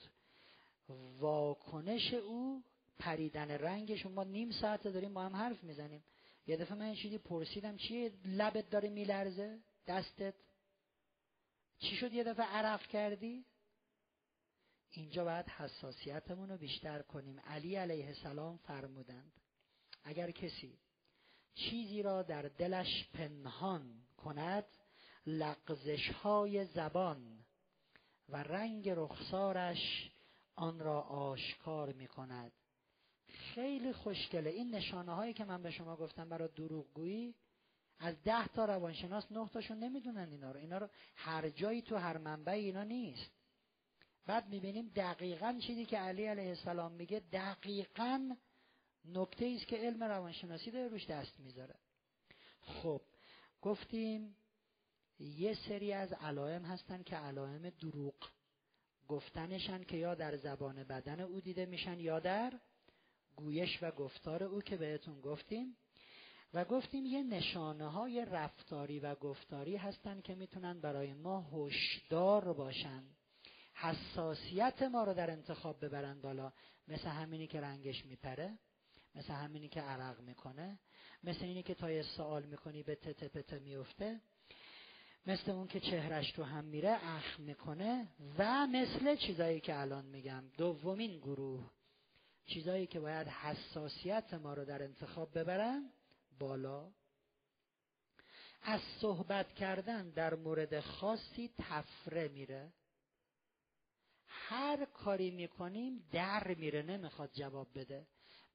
واکنش 1.19 2.15
او 2.15 2.63
پریدن 2.99 3.51
رنگش 3.51 4.07
ما 4.07 4.25
نیم 4.25 4.51
ساعت 4.51 4.89
داریم 4.89 5.15
با 5.15 5.23
هم 5.23 5.37
حرف 5.37 5.65
می‌زنیم. 5.65 6.05
یه 6.47 6.57
دفعه 6.57 6.79
من 6.79 6.95
چیزی 6.95 7.19
پرسیدم 7.19 7.77
چیه؟ 7.77 8.13
لبت 8.25 8.71
داره 8.71 8.89
میلرزه؟ 8.89 9.59
دستت؟ 9.87 10.35
چی 11.79 11.97
شد 11.97 12.13
یه 12.13 12.25
دفعه 12.25 12.47
عرق 12.47 12.87
کردی؟ 12.87 13.45
اینجا 14.91 15.25
باید 15.25 15.49
حساسیتمون 15.49 16.49
رو 16.49 16.57
بیشتر 16.57 17.03
کنیم. 17.03 17.41
علی 17.41 17.77
علیه 17.77 18.07
السلام 18.07 18.57
فرمودند 18.57 19.33
اگر 20.05 20.31
کسی 20.31 20.79
چیزی 21.55 22.03
را 22.03 22.23
در 22.23 22.43
دلش 22.43 23.09
پنهان 23.15 24.07
کند 24.17 24.65
لغزش 25.27 26.09
های 26.11 26.65
زبان 26.65 27.45
و 28.29 28.37
رنگ 28.37 28.89
رخسارش 28.89 30.11
آن 30.55 30.79
را 30.79 31.01
آشکار 31.01 31.93
می 31.93 32.07
کند 32.07 32.53
خیلی 33.27 33.93
خوشگله. 33.93 34.51
این 34.51 34.75
نشانه 34.75 35.15
هایی 35.15 35.33
که 35.35 35.45
من 35.45 35.63
به 35.63 35.71
شما 35.71 35.97
گفتم 35.97 36.29
برای 36.29 36.49
دروغگویی 36.49 37.35
از 37.99 38.23
ده 38.23 38.49
تا 38.49 38.65
روانشناس 38.65 39.33
نه 39.33 39.49
تاشون 39.49 39.79
نمی‌دونن 39.79 40.29
اینا 40.31 40.51
رو. 40.53 40.61
اینا 40.61 40.79
رو 40.79 40.89
هر 41.17 41.49
جایی 41.49 41.83
تو 41.83 41.97
هر 41.97 42.19
منبع 42.19 42.53
اینا 42.53 42.85
نیست. 42.85 43.31
بعد 44.27 44.49
می‌بینیم 44.49 44.89
دقیقا 44.97 45.59
چیزی 45.67 45.87
که 45.87 45.99
علی 45.99 46.27
علیه 46.27 46.49
السلام 46.49 46.93
میگه 46.93 47.23
دقیقا 47.33 48.37
نکته 49.05 49.53
است 49.57 49.67
که 49.67 49.77
علم 49.77 50.03
روانشناسی 50.03 50.71
داره 50.71 50.89
روش 50.89 51.07
دست 51.07 51.41
می‌ذاره. 51.41 51.75
خب 52.61 53.03
گفتیم 53.63 54.37
یه 55.19 55.55
سری 55.69 55.93
از 55.93 56.13
علائم 56.13 56.65
هستن 56.65 57.03
که 57.03 57.17
علائم 57.17 57.71
دروغ. 57.71 58.15
گفتنشن 59.09 59.85
که 59.85 59.97
یا 59.97 60.15
در 60.15 60.37
زبان 60.37 60.85
بدن 60.85 61.21
او 61.21 61.41
دیده 61.41 61.67
میشن 61.67 62.01
یا 62.01 62.21
در 62.21 62.61
گویش 63.37 63.79
و 63.83 63.91
گفتار 63.91 64.45
او 64.45 64.63
که 64.63 64.77
بهتون 64.77 65.21
گفتیم. 65.21 65.77
و 66.55 66.65
گفتیم 66.65 67.07
یه 67.07 67.23
نشانه 67.23 67.89
های 67.89 68.25
رفتاری 68.25 69.01
و 69.01 69.15
گفتاری 69.15 69.77
هستن 69.77 70.21
که 70.21 70.35
می‌تونن 70.35 70.81
برای 70.81 71.15
ما 71.15 71.41
هشدار 71.41 72.53
باشن. 72.53 73.03
حساسیت 73.75 74.83
ما 74.83 75.05
رو 75.05 75.15
در 75.15 75.31
انتخاب 75.31 75.85
ببرن 75.85 76.21
بالا. 76.21 76.53
مثل 76.89 77.09
همینی 77.09 77.47
که 77.47 77.61
رنگش 77.61 78.07
میپره 78.07 78.59
مثل 79.15 79.33
همینی 79.33 79.69
که 79.69 79.81
عرق 79.81 80.21
می‌کنه 80.21 80.79
مثل 81.25 81.45
اینی 81.45 81.63
که 81.63 81.75
تا 81.75 81.91
یه 81.91 82.03
سوال 82.03 82.43
می‌کنی 82.43 82.83
به 82.83 82.95
تته 82.95 83.29
پته 83.29 83.59
میفته 83.59 84.21
مثل 85.27 85.51
اون 85.51 85.67
که 85.67 85.81
چهرش 85.81 86.33
تو 86.33 86.43
هم 86.43 86.65
میره 86.65 86.99
اخ 87.03 87.41
می‌کنه 87.41 88.09
و 88.39 88.67
مثل 88.67 89.17
چیزایی 89.17 89.61
که 89.61 89.81
الان 89.81 90.05
میگم. 90.05 90.45
دومین 90.57 91.19
گروه. 91.19 91.71
چیزایی 92.47 92.87
که 92.87 93.01
باید 93.01 93.29
حساسیت 93.29 94.35
ما 94.35 94.55
رو 94.55 94.65
در 94.65 94.83
انتخاب 94.83 95.39
ببرن 95.39 95.91
بالا. 96.39 96.93
از 98.63 98.81
صحبت 99.01 99.55
کردن 99.55 100.11
در 100.11 100.35
مورد 100.35 100.81
خاصی 100.81 101.51
تفره 101.59 102.29
میره. 102.29 102.73
هر 104.27 104.85
کاری 104.85 105.31
می‌کنیم 105.31 106.09
در 106.13 106.55
میره 106.55 106.83
نمی‌خواد 106.83 107.31
جواب 107.33 107.69
بده. 107.75 108.07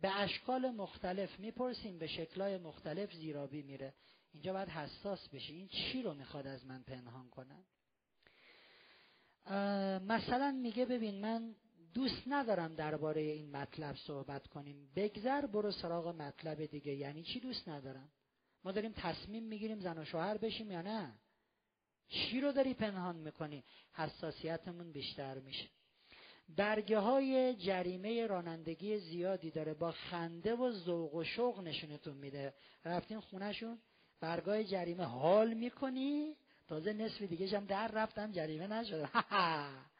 به 0.01 0.15
اشکال 0.15 0.71
مختلف 0.71 1.39
می‌پرسیم 1.39 1.99
به 1.99 2.07
شکلهای 2.07 2.57
مختلف 2.57 3.13
زیرابی 3.13 3.61
میره. 3.61 3.93
اینجا 4.31 4.53
باید 4.53 4.69
حساس 4.69 5.29
بشه 5.29 5.53
این 5.53 5.67
چی 5.67 6.03
رو 6.03 6.13
می‌خواد 6.13 6.47
از 6.47 6.65
من 6.65 6.83
پنهان 6.83 7.29
کنم 7.29 7.65
مثلا 10.05 10.51
میگه 10.51 10.85
ببین 10.85 11.21
من 11.21 11.55
دوست 11.93 12.23
ندارم 12.27 12.75
درباره 12.75 13.21
این 13.21 13.51
مطلب 13.51 13.95
صحبت 13.95 14.47
کنیم. 14.47 14.89
بگذر 14.95 15.45
برو 15.45 15.71
سراغ 15.71 16.07
مطلب 16.07 16.65
دیگه. 16.65 16.93
یعنی 16.93 17.23
چی 17.23 17.39
دوست 17.39 17.69
ندارم؟ 17.69 18.09
ما 18.63 18.71
داریم 18.71 18.93
تصمیم 18.95 19.43
می‌گیریم 19.43 19.79
زن 19.79 19.97
و 19.97 20.05
شوهر 20.05 20.37
بشیم 20.37 20.71
یا 20.71 20.81
نه؟ 20.81 21.13
چی 22.09 22.41
رو 22.41 22.51
داری 22.51 22.73
پنهان 22.73 23.15
می‌کنی؟ 23.15 23.63
حساسیتمون 23.93 24.91
بیشتر 24.91 25.39
میشه. 25.39 25.69
برگه 26.49 26.99
های 26.99 27.55
جریمه 27.55 28.27
رانندگی 28.27 28.97
زیادی 28.99 29.51
داره. 29.51 29.73
با 29.73 29.91
خنده 29.91 30.55
و 30.55 30.71
ذوق 30.71 31.15
و 31.15 31.23
شوق 31.23 31.59
نشونتون 31.59 32.17
میده. 32.17 32.53
رفتین 32.85 33.19
خونهشون؟ 33.19 33.79
برگاه 34.19 34.63
جریمه 34.63 35.03
حال 35.03 35.53
می‌کنی؟ 35.53 36.35
تازه 36.67 36.93
نصف 36.93 37.21
دیگه 37.21 37.57
هم 37.57 37.65
در 37.65 37.87
رفتم 37.87 38.31
جریمه 38.31 38.67
نشده 38.67 39.09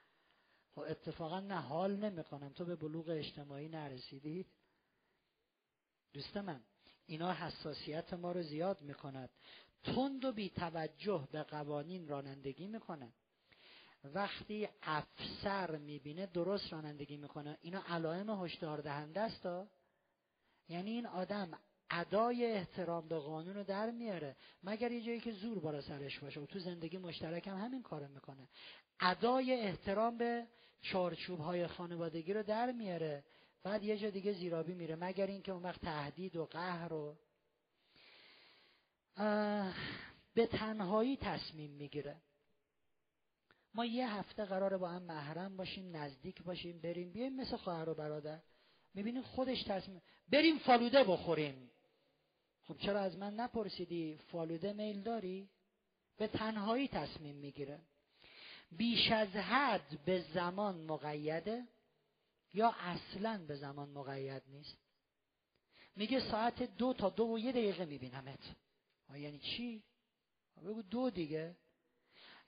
خب 0.76 0.82
اتفاقا 0.82 1.40
نه 1.40 1.56
حال 1.56 1.96
نمی‌کنم. 1.96 2.50
تو 2.50 2.66
به 2.66 2.76
بلوغ 2.76 3.10
اجتماعی 3.10 3.68
نرسیدی؟ 3.68 4.46
دوست 6.14 6.38
من 6.38 6.62
اینا 7.06 7.34
حساسیت 7.34 8.14
ما 8.14 8.32
رو 8.32 8.44
زیاد 8.44 8.82
می‌کند. 8.82 9.30
تند 9.84 10.26
و 10.26 10.32
بی 10.32 10.50
توجه 10.50 11.28
به 11.32 11.44
قوانین 11.44 12.08
رانندگی 12.08 12.68
می‌کنه. 12.68 13.14
وقتی 14.04 14.68
افسر 14.84 15.78
می‌بینه 15.78 16.26
درست 16.26 16.74
رانندگی 16.74 17.18
می‌کنه. 17.18 17.58
اینا 17.62 17.84
علائم 17.88 18.30
هشدار 18.30 18.82
دهنده 18.82 19.20
است 19.20 19.70
یعنی 20.70 20.92
این 20.92 21.06
آدم 21.06 21.60
ادای 21.90 22.46
احترام 22.46 23.08
به 23.08 23.20
قانون 23.20 23.56
رو 23.56 23.64
در 23.64 23.92
میاره. 23.92 24.36
مگر 24.64 24.92
یه 24.92 25.02
جایی 25.02 25.20
که 25.20 25.32
زور 25.32 25.60
بالا 25.60 25.82
سرش 25.82 26.20
باشه. 26.20 26.40
و 26.40 26.46
تو 26.46 26.60
زندگی 26.60 26.98
مشترک 26.98 27.48
هم 27.48 27.58
همین 27.58 27.84
کارو 27.84 28.08
می‌کنه. 28.08 28.48
ادای 29.00 29.54
احترام 29.54 30.18
به 30.18 30.48
چارچوب 30.82 31.40
های 31.40 31.68
خانوادگی 31.68 32.34
رو 32.34 32.44
در 32.44 32.72
میاره. 32.72 33.24
بعد 33.64 33.84
یه 33.84 33.98
جا 33.98 34.10
دیگه 34.10 34.34
زیرابی 34.34 34.74
میره. 34.74 34.96
مگر 34.96 35.28
اینکه 35.28 35.52
اون 35.52 35.64
وقت 35.64 35.82
تهدید 35.82 36.36
و 36.36 36.46
قهر 36.46 36.88
رو 36.88 37.18
به 40.34 40.48
تنهایی 40.48 41.18
تصمیم 41.18 41.72
می‌گیره. 41.72 42.22
ما 43.74 43.86
یه 43.86 44.14
هفته 44.14 44.46
قراره 44.46 44.78
با 44.78 44.90
هم 44.90 45.02
محرم 45.02 45.58
باشیم 45.58 45.96
نزدیک 45.96 46.44
باشیم 46.44 46.80
بریم. 46.80 47.12
بیایم 47.12 47.36
مثل 47.36 47.58
خواهر 47.58 47.90
و 47.90 47.94
برادر. 47.94 48.40
می‌بینیم 48.94 49.22
خودش 49.22 49.64
تصمیم 49.64 50.02
بریم 50.30 50.60
فالوده 50.60 51.04
بخوریم. 51.04 51.72
خب 52.64 52.78
چرا 52.78 53.00
از 53.00 53.18
من 53.18 53.34
نپرسیدی؟ 53.34 54.20
فالوده 54.32 54.74
میل 54.74 55.02
داری؟ 55.02 55.50
به 56.18 56.28
تنهایی 56.28 56.88
تصمیم 56.88 57.36
می‌گیره. 57.36 57.80
بیش 58.72 59.12
از 59.12 59.28
حد 59.28 60.00
به 60.06 60.26
زمان 60.34 60.86
مقیده 60.86 61.68
یا 62.54 62.76
اصلا 62.80 63.46
به 63.48 63.56
زمان 63.56 63.90
مقید 63.90 64.44
نیست؟ 64.48 64.78
میگه 65.96 66.20
ساعت 66.20 66.78
دو 66.78 66.94
تا 66.94 67.10
دو 67.10 67.34
و 67.34 67.40
یه 67.40 67.52
دقیقه 67.52 67.86
میبینمت. 67.86 68.40
یعنی 69.16 69.40
چی؟ 69.40 69.84
بگو 70.64 70.82
دو 70.82 71.10
دیگه. 71.10 71.56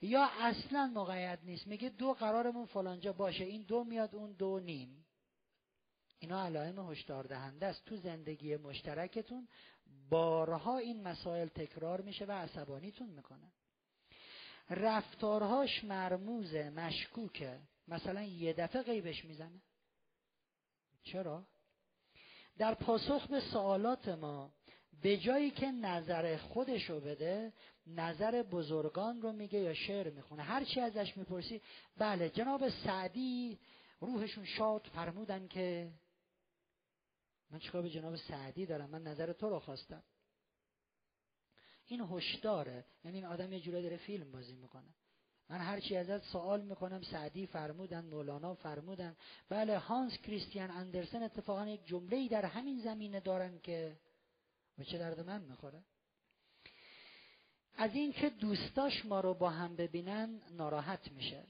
یا 0.02 0.30
اصلا 0.40 0.92
مقید 0.96 1.40
نیست. 1.44 1.68
میگه 1.68 1.90
دو 1.90 2.14
قرارمون 2.14 2.66
فلانجا 2.66 3.14
باشه. 3.14 3.44
این 3.44 3.62
دو 3.62 3.84
میاد 3.84 4.16
اون 4.16 4.32
دو 4.32 4.60
نیم. 4.60 5.06
اینا 6.20 6.46
علائم 6.46 6.92
هشدار 6.92 7.24
دهنده 7.24 7.66
است. 7.66 7.86
تو 7.86 7.98
زندگی 7.98 8.56
مشترکتون 8.58 9.48
بارها 10.10 10.78
این 10.78 11.04
مسائل 11.04 11.48
تکرار 11.48 12.02
میشه 12.02 12.26
و 12.26 12.32
عصبانیتون 12.32 13.10
می‌کنه. 13.10 13.52
رفتارهاش 14.70 15.84
مرموزه 15.84 16.70
مشکوکه. 16.70 17.60
مثلا 17.88 18.24
یه 18.24 18.54
دفعه 18.54 18.82
غیبش 18.82 19.26
می‌زنه. 19.26 19.62
چرا؟ 21.04 21.44
در 22.58 22.74
پاسخ 22.74 23.28
به 23.28 23.40
سوالات 23.40 24.08
ما 24.08 24.54
به 25.02 25.18
جایی 25.18 25.52
که 25.52 25.72
نظر 25.72 26.38
خودشو 26.38 27.00
بده 27.00 27.54
نظر 27.88 28.44
بزرگان 28.44 29.22
رو 29.22 29.32
میگه 29.32 29.60
یا 29.60 29.74
شعر 29.74 30.10
می‌خونه. 30.10 30.44
هر 30.44 30.64
چی 30.64 30.80
ازش 30.80 31.18
می‌پرسی 31.18 31.62
بله 31.98 32.30
جناب 32.30 32.70
سعدی 32.70 33.60
روحشون 34.00 34.46
شاد 34.46 34.90
فرمودن 34.94 35.48
که 35.48 35.92
من 37.52 37.60
چیکار 37.60 37.82
به 37.82 37.90
جناب 37.90 38.16
سعدی 38.16 38.66
دارم؟ 38.66 38.90
من 38.90 39.04
نظر 39.04 39.34
تو 39.34 39.50
رو 39.50 39.60
خواستم. 39.60 40.04
این 41.86 42.02
هشداره. 42.12 42.86
یعنی 43.04 43.18
این 43.18 43.26
آدم 43.26 43.54
یه 43.54 43.60
جورایی 43.60 43.84
داره 43.84 43.98
فیلم 43.98 44.32
بازی 44.32 44.56
می‌کنه. 44.56 44.94
من 45.50 45.58
هرچی 45.58 45.96
ازت 45.96 46.24
سوال 46.24 46.62
می‌کنم 46.62 47.02
سعدی 47.02 47.48
فرمودن 47.48 48.06
مولانا 48.06 48.54
فرمودن. 48.54 49.16
بله 49.50 49.78
هانس 49.78 50.18
کریستیان 50.18 50.72
اندرسن 50.72 51.24
اتفاقا 51.24 51.68
یک 51.68 51.86
جمله 51.86 52.18
ای 52.18 52.28
در 52.28 52.46
همین 52.46 52.80
زمینه 52.80 53.20
دارن 53.20 53.60
که 53.60 53.98
به 54.78 54.86
چه 54.86 54.98
درد 54.98 55.20
من 55.20 55.42
می‌خوره. 55.42 55.84
از 57.76 57.96
اینکه 57.96 58.30
دوستاش 58.30 59.06
ما 59.06 59.20
رو 59.20 59.34
با 59.34 59.50
هم 59.50 59.76
ببینن 59.76 60.42
ناراحت 60.52 61.12
میشه. 61.12 61.48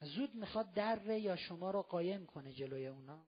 زود 0.00 0.34
می‌خواد 0.34 0.72
در 0.72 1.18
یا 1.18 1.36
شما 1.36 1.70
رو 1.70 1.82
قایم 1.82 2.26
کنه 2.26 2.52
جلوی 2.52 2.86
اونا. 2.86 3.26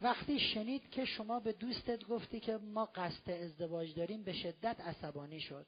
وقتی 0.00 0.40
شنید 0.40 0.90
که 0.90 1.04
شما 1.04 1.40
به 1.40 1.52
دوستت 1.52 2.04
گفتی 2.04 2.40
که 2.40 2.56
ما 2.56 2.84
قصد 2.84 3.30
ازدواج 3.30 3.94
داریم 3.94 4.22
به 4.22 4.32
شدت 4.32 4.80
عصبانی 4.80 5.40
شد. 5.40 5.66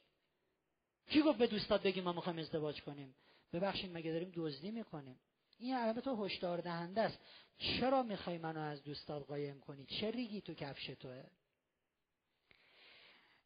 کی 1.08 1.22
گفت 1.22 1.38
به 1.38 1.46
دوستات 1.46 1.82
بگیم 1.82 2.04
ما 2.04 2.12
می‌خوایم 2.12 2.38
ازدواج 2.38 2.82
کنیم؟ 2.82 3.14
ببخشید 3.52 3.96
مگه 3.96 4.12
داریم 4.12 4.32
دزدی 4.34 4.70
می‌کنیم؟ 4.70 5.20
این 5.58 5.74
البته 5.74 6.10
هشدار 6.10 6.60
دهنده 6.60 7.00
است. 7.00 7.18
چرا 7.58 8.02
می‌خوای 8.02 8.38
منو 8.38 8.60
از 8.60 8.84
دوستات 8.84 9.26
قایم 9.26 9.60
کنی؟ 9.60 9.86
چه 9.86 10.10
ریگی 10.10 10.40
تو 10.40 10.54
کفش 10.54 10.86
توه؟ 10.86 11.24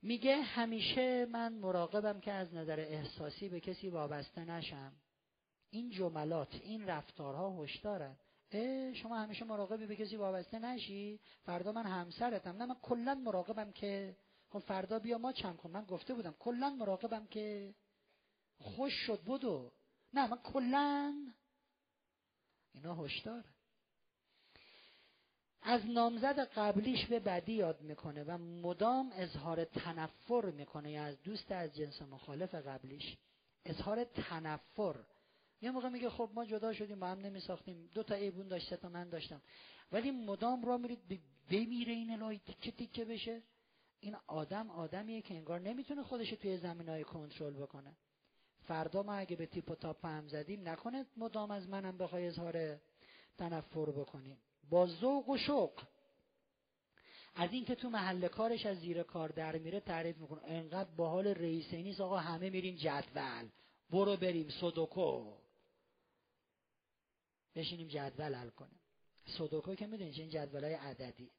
میگه 0.03 0.37
همیشه 0.37 1.27
من 1.27 1.53
مراقبم 1.53 2.21
که 2.21 2.33
از 2.33 2.55
نظر 2.55 2.81
احساسی 2.81 3.49
به 3.49 3.61
کسی 3.61 3.89
وابسته 3.89 4.45
نشم. 4.45 4.93
این 5.71 5.91
جملات 5.91 6.55
این 6.55 6.87
رفتارها 6.87 7.63
هشدارن. 7.63 8.17
شما 8.94 9.18
همیشه 9.18 9.44
مراقبی 9.44 9.86
به 9.86 9.97
کسی 9.97 10.16
وابسته 10.16 10.58
نشی؟ 10.58 11.20
فردا 11.42 11.73
من 11.73 11.86
همسرتم. 11.86 12.56
نه 12.56 12.66
من 12.66 12.76
کلا 12.82 13.14
مراقبم 13.14 13.73
که. 13.73 14.16
خب 14.50 14.58
فردا 14.58 14.98
بیا 14.98 15.18
ما 15.18 15.32
چم 15.32 15.56
کن. 15.56 15.70
من 15.70 15.84
گفته 15.84 16.14
بودم 16.14 16.34
کلا 16.39 16.70
مراقبم 16.70 17.26
که. 17.26 17.74
خوش 18.58 18.92
شد 19.06 19.20
بدو. 19.26 19.73
نه 20.14 20.31
من 20.31 20.36
کلا 20.36 21.14
اینا 22.74 22.94
هشدار. 22.94 23.44
از 25.62 25.86
نامزد 25.86 26.39
قبلیش 26.39 27.06
به 27.06 27.20
بدی 27.20 27.52
یاد 27.52 27.81
می‌کنه 27.81 28.24
و 28.24 28.39
مدام 28.39 29.12
اظهار 29.14 29.64
تنفر 29.64 30.50
می‌کنه. 30.50 30.90
یا 30.90 31.05
از 31.05 31.23
دوست 31.23 31.52
از 31.52 31.74
جنس 31.74 32.02
مخالف 32.02 32.55
قبلیش. 32.55 33.16
اظهار 33.64 34.05
تنفر. 34.05 35.05
یه 35.65 35.70
موقع 35.70 35.89
میگه 35.89 36.10
خب 36.10 36.31
ما 36.34 36.44
جدا 36.44 36.73
شدیم 36.73 37.01
با 37.01 37.07
هم 37.07 37.18
نمیساختیم. 37.18 37.91
دو 37.94 38.02
تا 38.02 38.15
ایبون 38.15 38.49
داشت 38.49 38.75
تا 38.75 38.89
من 38.89 39.09
داشتم. 39.09 39.43
ولی 39.93 40.10
مدام 40.10 40.65
را 40.65 40.78
میرید 40.78 41.20
بمیره 41.51 41.93
این 41.93 42.10
الهی 42.10 42.39
تیکه 42.39 42.70
تیکه 42.70 43.05
بشه. 43.05 43.43
این 44.01 44.17
آدم 44.26 44.70
آدمیه 44.70 45.23
که 45.23 45.34
انگار 45.34 45.60
نمی‌تونه 45.60 46.02
خودش 46.02 46.31
توی 46.31 46.57
زمین 46.57 46.89
های 46.89 47.05
کنترل 47.05 47.55
بکنه. 47.55 47.97
فردا 48.62 49.02
ما 49.02 49.15
اگه 49.15 49.36
به 49.36 49.47
تیپ 49.47 49.70
و 49.70 49.75
تاپ 49.75 50.07
هم 50.07 50.28
زدیم 50.28 50.68
نکنه 50.68 51.07
مدام 51.17 51.51
از 51.51 51.68
منم 51.68 51.99
بخوای 51.99 52.26
اظهار 52.26 52.81
تنفر 53.39 53.91
بکنیم. 53.91 54.39
با 54.70 54.86
ذوق 54.86 55.28
و 55.28 55.36
شوق. 55.36 55.83
از 57.34 57.52
اینکه 57.52 57.75
تو 57.75 57.91
محل 57.91 58.28
کارش 58.28 58.67
از 58.67 58.78
زیر 58.78 59.02
کار 59.02 59.28
در 59.28 59.59
میره 59.59 59.81
تعریف 59.81 60.17
می‌کنه. 60.17 60.41
انقدر 60.44 60.91
با 60.97 61.10
حال 61.10 61.26
رئیسه 61.26 61.76
نیست 61.76 62.01
آقا 62.01 62.18
همه 62.18 62.51
میریم 62.51 62.76
جدول. 62.76 63.49
برو 63.91 64.17
بریم 64.17 64.49
سودوکو 64.49 65.43
بشینیم 67.55 67.89
جدول 67.89 68.34
حل 68.34 68.49
کنیم. 68.49 68.81
سودوکو 69.26 69.74
که 69.74 69.86
می‌دونید 69.86 70.20
این 70.20 70.31
جدول 70.31 70.65
های 70.65 70.74
عددی. 70.74 71.31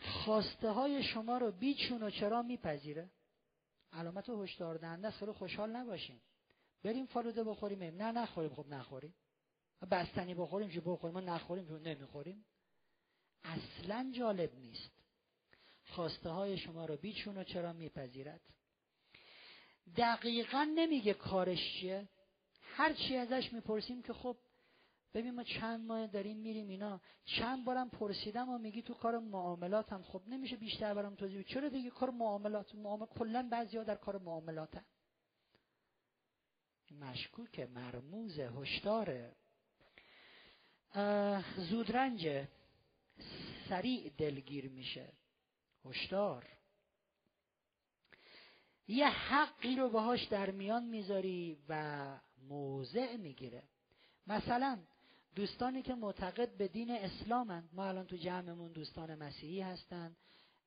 خواسته 0.00 0.70
های 0.70 1.02
شما 1.02 1.38
رو 1.38 1.52
بیچون 1.52 2.02
و 2.02 2.10
چرا 2.10 2.42
میپذیره؟ 2.42 3.10
علامت 3.92 4.28
هشدار 4.28 4.76
دهنده 4.76 5.08
است 5.08 5.30
خوشحال 5.30 5.70
نباشیم 5.70 6.20
بریم 6.82 7.06
فالوده 7.06 7.44
بخوریم. 7.44 7.82
نه 7.82 8.12
نخوریم. 8.12 8.54
خب 8.54 8.66
نخوریم. 8.68 9.14
بستنی 9.90 10.34
بخوریم 10.34 10.70
چی 10.70 10.80
بخوریم؟ 10.80 11.14
ما 11.14 11.20
نخوریم 11.20 11.68
چون 11.68 11.82
نمی‌خوریم 11.82 12.44
اصلا 13.44 14.12
جالب 14.16 14.54
نیست. 14.54 14.90
خواسته 15.84 16.30
های 16.30 16.58
شما 16.58 16.84
رو 16.84 16.96
بیچون 16.96 17.38
و 17.38 17.44
چرا 17.44 17.72
میپذیرد؟ 17.72 18.40
دقیقا 19.96 20.64
نمیگه 20.74 21.14
کارش 21.14 21.72
چیه. 21.72 22.08
هر 22.60 22.92
چی 22.92 23.16
ازش 23.16 23.52
می‌پرسیم 23.52 24.02
که 24.02 24.12
خب 24.12 24.36
ببین 25.14 25.34
ما 25.34 25.42
چند 25.42 25.86
ماه 25.86 26.06
داریم 26.06 26.36
میریم 26.36 26.68
اینا. 26.68 27.00
چند 27.24 27.64
بارم 27.64 27.90
پرسیدم 27.90 28.48
و 28.48 28.58
میگی 28.58 28.82
تو 28.82 28.94
کار 28.94 29.18
معاملات 29.18 29.92
هم 29.92 30.02
خب 30.02 30.22
نمیشه 30.26 30.56
بیشتر 30.56 30.94
برام 30.94 31.14
توضیح 31.14 31.42
چرا 31.42 31.68
دیگه 31.68 31.90
کار 31.90 32.10
معاملات؟ 32.10 32.74
معامل 32.74 33.06
کلا 33.06 33.48
بعضیا 33.50 33.84
در 33.84 33.94
کار 33.94 34.18
معاملات 34.18 34.76
هم. 34.76 34.84
مشکوک 37.00 37.60
مرموز 37.60 38.38
هشداره. 38.38 39.36
زودرنج 41.56 42.46
سریع 43.68 44.10
دلگیر 44.18 44.68
میشه. 44.68 45.12
هشدار. 45.84 46.48
یه 48.86 49.08
حقی 49.08 49.76
رو 49.76 49.88
باهاش 49.88 50.24
در 50.24 50.50
میان 50.50 50.84
می‌ذاری 50.84 51.58
و 51.68 52.04
موضع 52.48 53.16
می‌گیره. 53.16 53.62
مثلا 54.26 54.78
دوستانی 55.34 55.82
که 55.82 55.94
معتقد 55.94 56.56
به 56.56 56.68
دین 56.68 56.90
اسلامند 56.90 57.68
ما 57.72 57.86
الان 57.86 58.06
تو 58.06 58.16
جمعمون 58.16 58.72
دوستان 58.72 59.14
مسیحی 59.14 59.60
هستند. 59.60 60.16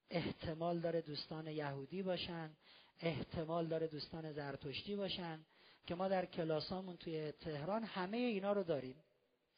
احتمال 0.09 0.79
داره 0.79 1.01
دوستان 1.01 1.47
یهودی 1.47 2.03
باشن. 2.03 2.51
احتمال 2.99 3.67
داره 3.67 3.87
دوستان 3.87 4.33
زرتشتی 4.33 4.95
باشن. 4.95 5.45
که 5.85 5.95
ما 5.95 6.07
در 6.07 6.25
کلاسامون 6.25 6.97
توی 6.97 7.31
تهران 7.31 7.83
همه 7.83 8.17
اینا 8.17 8.53
رو 8.53 8.63
داریم. 8.63 8.95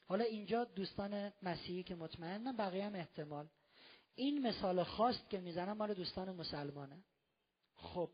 حالا 0.07 0.23
اینجا 0.23 0.63
دوستان 0.63 1.33
مسیحی 1.43 1.83
که 1.83 1.95
مطمئنم 1.95 2.57
بقیه 2.57 2.85
هم 2.85 2.95
احتمال. 2.95 3.47
این 4.15 4.47
مثال 4.47 4.83
خاص 4.83 5.15
که 5.29 5.39
می‌زنم 5.39 5.77
مال 5.77 5.93
دوستان 5.93 6.35
مسلمانه. 6.35 7.03
خب 7.75 8.09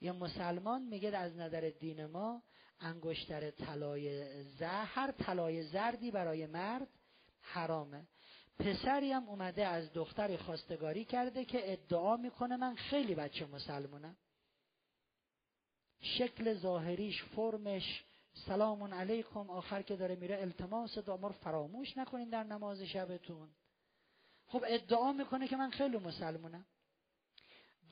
یه 0.00 0.12
مسلمان 0.12 0.82
میگه 0.82 1.16
از 1.16 1.36
نظر 1.36 1.72
دین 1.80 2.06
ما 2.06 2.42
انگشتر 2.80 3.50
طلای 3.50 4.42
زهر 4.44 4.84
هر 4.84 5.12
طلای 5.12 5.62
زردی 5.62 6.10
برای 6.10 6.46
مرد 6.46 6.88
حرامه. 7.40 8.06
پسری 8.58 9.12
هم 9.12 9.28
اومده 9.28 9.66
از 9.66 9.92
دختری 9.92 10.36
خواستگاری 10.36 11.04
کرده 11.04 11.44
که 11.44 11.72
ادعا 11.72 12.16
می‌کنه 12.16 12.56
من 12.56 12.74
خیلی 12.74 13.14
بچه 13.14 13.46
مسلمونم. 13.46 14.16
شکل 16.00 16.54
ظاهریش 16.54 17.22
فرمش 17.22 18.04
سلام 18.46 18.94
علیکم 18.94 19.50
آخر 19.50 19.82
که 19.82 19.96
داره 19.96 20.14
میره 20.14 20.40
التماس 20.40 20.98
دامار 20.98 21.32
فراموش 21.32 21.96
نکنین 21.98 22.28
در 22.28 22.44
نماز 22.44 22.82
شبتون. 22.82 23.48
خب 24.46 24.64
ادعا 24.66 25.12
می‌کنه 25.12 25.48
که 25.48 25.56
من 25.56 25.70
خیلی 25.70 25.98
مسلمونم. 25.98 26.66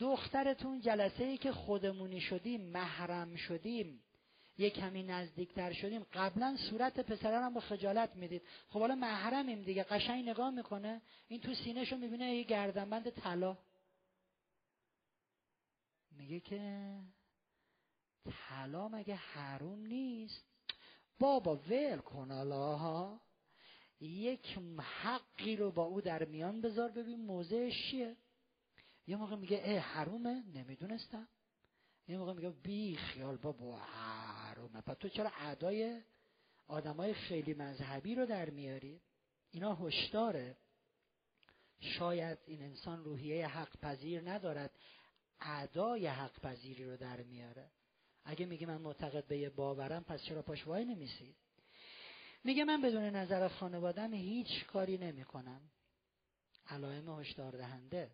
دخترتون 0.03 0.81
جلسه 0.81 1.25
ای 1.25 1.39
که 1.39 1.53
خودمونی 1.53 2.21
شدیم 2.21 2.61
محرم 2.61 3.37
شدیم 3.37 4.03
یه 4.59 4.71
کمی 4.71 5.03
نزدیکتر 5.03 5.73
شدیم 5.73 6.07
قبلا 6.13 6.57
صورت 6.71 7.01
پسره 7.01 7.39
رو 7.45 7.51
با 7.51 7.61
خجالت 7.61 8.17
می‌دید. 8.17 8.43
خب 8.69 8.81
حالا 8.81 8.95
محرمیم 8.95 9.63
دیگه 9.63 9.83
قشنگ 9.83 10.29
نگاه 10.29 10.51
می‌کنه 10.51 11.03
این 11.29 11.41
تو 11.41 11.55
سینهشو 11.55 11.97
می‌بینه 11.97 12.35
یه 12.35 12.43
گردنبند 12.43 13.11
طلا. 13.11 13.59
میگه 16.11 16.41
که 16.41 16.95
طلا 18.49 18.89
مگه 18.89 19.15
حروم 19.15 19.87
نیست؟ 19.87 20.45
بابا 21.19 21.57
ول 21.57 21.99
کن 21.99 22.31
ها 22.31 23.21
یک 24.01 24.59
حقی 24.79 25.57
رو 25.57 25.71
با 25.71 25.85
او 25.85 26.01
در 26.01 26.25
میان 26.25 26.61
بذار 26.61 26.91
ببین 26.91 27.21
موضعش 27.25 27.91
چیه. 27.91 28.17
یه 29.07 29.17
موقع 29.17 29.37
میگه 29.37 29.61
اه 29.65 29.79
حرومه؟ 29.79 30.43
نمی‌دونستم. 30.55 31.29
یه 32.09 32.19
موقع 32.19 32.33
میگه 32.33 32.51
بی 32.51 32.97
خیال 32.97 33.37
بابا 33.37 33.79
حرومه. 33.79 34.81
پس 34.81 34.97
تو 34.97 35.09
چرا 35.09 35.31
ادای 35.41 36.03
آدمای 36.67 37.15
خیلی 37.15 37.55
مذهبی 37.55 38.15
رو 38.15 38.27
در 38.27 38.51
میاری؟ 38.51 39.01
اینا 39.51 39.75
هشداره. 39.75 40.57
شاید 41.81 42.39
این 42.47 42.63
انسان 42.63 43.05
روحیه 43.05 43.47
حق 43.47 43.81
پذیر 43.81 44.31
ندارد 44.31 44.71
ادای 45.41 46.07
حق 46.07 46.41
پذیری 46.41 46.85
رو 46.85 46.97
در 46.97 47.23
میاره. 47.23 47.71
اگه 48.25 48.47
میگه 48.47 48.67
من 48.67 48.77
معتقد 48.77 49.27
به 49.27 49.39
یه 49.39 49.51
باورم 49.51 50.05
پس 50.05 50.23
چرا 50.23 50.43
پاش 50.43 50.67
وای 50.67 50.85
نمیسی؟ 50.85 51.37
میگه 52.45 52.65
من 52.65 52.83
بدون 52.83 53.03
نظر 53.03 53.49
خانوادم 53.49 54.15
هیچ 54.15 54.67
کاری 54.67 54.99
نمی‌کنم. 54.99 55.61
علائم 56.67 57.21
هشدار 57.21 57.53
دهنده 57.53 58.11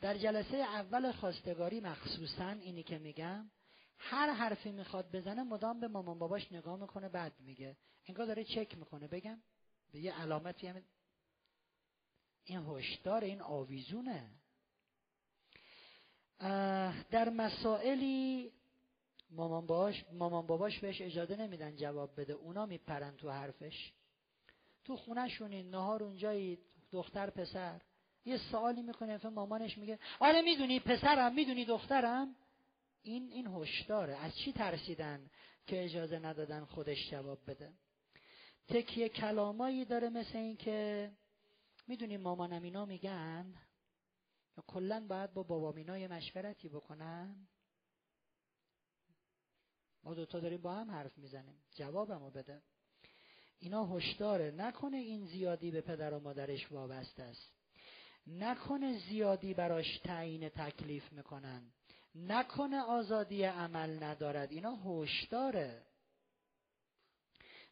در 0.00 0.18
جلسه 0.18 0.56
اول 0.56 1.12
خواستگاری 1.12 1.80
مخصوصا 1.80 2.48
اینی 2.48 2.82
که 2.82 2.98
میگم 2.98 3.50
هر 3.98 4.32
حرفی 4.32 4.72
می‌خواد 4.72 5.10
بزنه 5.10 5.42
مدام 5.42 5.80
به 5.80 5.88
مامان 5.88 6.18
باباش 6.18 6.52
نگاه 6.52 6.80
می‌کنه 6.80 7.08
بعد 7.08 7.32
میگه. 7.40 7.76
انگار 8.06 8.26
داره 8.26 8.44
چک 8.44 8.78
می‌کنه. 8.78 9.08
بگم 9.08 9.42
به 9.92 9.98
یه 10.00 10.20
علامتی 10.20 10.66
هم 10.66 10.82
این 12.44 12.66
هشدار 12.66 13.24
این 13.24 13.40
آویزونه. 13.40 14.30
در 17.10 17.28
مسائلی 17.28 18.52
مامان 19.30 19.66
باباش 19.66 20.04
مامان 20.12 20.46
باباش 20.46 20.78
بهش 20.78 21.00
اجازه 21.00 21.36
نمیدن 21.36 21.76
جواب 21.76 22.20
بده. 22.20 22.32
اونا 22.32 22.66
میپرن 22.66 23.16
تو 23.16 23.30
حرفش. 23.30 23.92
تو 24.84 24.96
خونهشونین 24.96 25.70
نهار 25.70 26.02
اونجایی 26.02 26.58
دختر 26.90 27.30
پسر. 27.30 27.80
یه 28.28 28.38
سوالی 28.50 28.82
می‌کنه 28.82 29.26
مامانش 29.26 29.78
میگه 29.78 29.98
آره 30.20 30.42
می‌دونی 30.42 30.80
پسرم 30.80 31.34
می‌دونی 31.34 31.64
دخترم؟ 31.64 32.36
این 33.02 33.32
این 33.32 33.46
هشداره. 33.46 34.16
از 34.16 34.36
چی 34.36 34.52
ترسیدن 34.52 35.30
که 35.66 35.84
اجازه 35.84 36.18
ندادن 36.18 36.64
خودش 36.64 37.10
جواب 37.10 37.38
بده؟ 37.46 37.72
تکیه 38.68 39.08
کلامایی 39.08 39.84
داره 39.84 40.08
مثل 40.08 40.38
این 40.38 40.56
که 40.56 41.10
می‌دونیم 41.86 42.20
مامانم 42.20 42.62
اینا 42.62 42.84
میگن 42.84 43.54
یا 44.56 44.64
کلا 44.66 45.06
باید 45.08 45.34
با 45.34 45.42
بابامینای 45.42 46.06
مشورتی 46.06 46.68
بکنن. 46.68 47.48
ما 50.04 50.14
دوتا 50.14 50.40
داریم 50.40 50.60
با 50.60 50.74
هم 50.74 50.90
حرف 50.90 51.18
می‌زنیم. 51.18 51.62
جوابمو 51.74 52.30
بده. 52.30 52.62
اینا 53.58 53.86
هشداره. 53.86 54.50
نکنه 54.50 54.96
این 54.96 55.26
زیادی 55.26 55.70
به 55.70 55.80
پدر 55.80 56.14
و 56.14 56.20
مادرش 56.20 56.72
وابسته 56.72 57.22
است. 57.22 57.57
نکنه 58.28 58.98
زیادی 58.98 59.54
براش 59.54 59.98
تعیین 59.98 60.48
تکلیف 60.48 61.12
می‌کنن. 61.12 61.72
نکنه 62.14 62.80
آزادی 62.80 63.42
عمل 63.42 64.02
ندارد. 64.02 64.52
اینا 64.52 64.76
هشداره. 64.76 65.86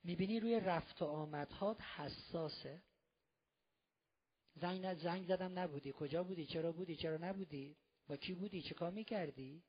می‌بینی 0.05 0.41
روی 0.41 0.61
رفت 0.61 1.03
و 1.03 1.05
آمدهات 1.05 1.81
حساسه. 1.81 2.83
زنگ, 4.55 4.95
زنگ 4.95 5.27
زدم 5.27 5.59
نبودی. 5.59 5.93
کجا 5.93 6.25
بودی؟ 6.25 6.47
چرا 6.47 6.73
بودی؟ 6.73 6.97
چرا 6.97 7.17
نبودی؟ 7.17 7.77
با 8.07 8.17
کی 8.17 8.35
بودی؟ 8.35 8.63
چه 8.63 8.75
کار 8.75 8.91
می‌کردی؟ 8.91 9.63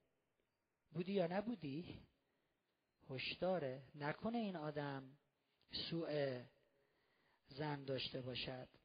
بودی 0.92 1.14
یا 1.14 1.28
نبودی؟ 1.28 2.00
هشداره. 3.10 3.84
نکنه 3.96 4.38
این 4.38 4.56
آدم 4.56 5.18
سوء 5.90 6.42
زن 7.48 7.84
داشته 7.84 8.22
باشد. 8.22 8.77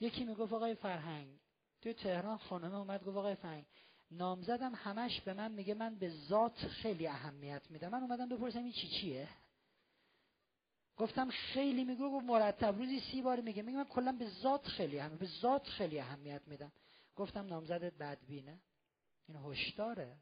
یکی 0.00 0.24
می‌گفت 0.24 0.52
آقای 0.52 0.74
فرهنگ. 0.74 1.40
تو 1.80 1.92
تهران 1.92 2.38
خانم 2.38 2.74
اومد 2.74 3.04
گفت 3.04 3.16
آقای 3.16 3.34
فرهنگ 3.34 3.66
نامزدم 4.10 4.74
همش 4.74 5.20
به 5.20 5.34
من 5.34 5.52
میگه 5.52 5.74
من 5.74 5.94
به 5.94 6.08
ذات 6.08 6.68
خیلی 6.68 7.06
اهمیت 7.06 7.70
میدم. 7.70 7.88
من 7.88 8.02
اومدم 8.02 8.28
بپرسم 8.28 8.62
این 8.62 8.72
چی 8.72 8.88
چیه؟ 8.88 9.28
گفتم 10.96 11.30
خیلی 11.30 11.84
میگه 11.84 12.00
گفت 12.00 12.24
مرتب 12.24 12.76
روزی 12.78 13.00
سی 13.00 13.22
بار 13.22 13.40
میگه. 13.40 13.62
میگه 13.62 13.78
من 13.78 13.84
کلا 13.84 14.12
به 14.12 14.30
ذات 14.30 14.66
خیلی 14.66 14.98
هم 14.98 15.16
به 15.16 15.26
ذات 15.26 15.66
خیلی 15.68 16.00
اهمیت 16.00 16.42
میدم. 16.46 16.72
گفتم 17.16 17.46
نامزدت 17.46 17.94
بدبینه. 17.94 18.60
این 19.28 19.36
هشداره. 19.36 20.16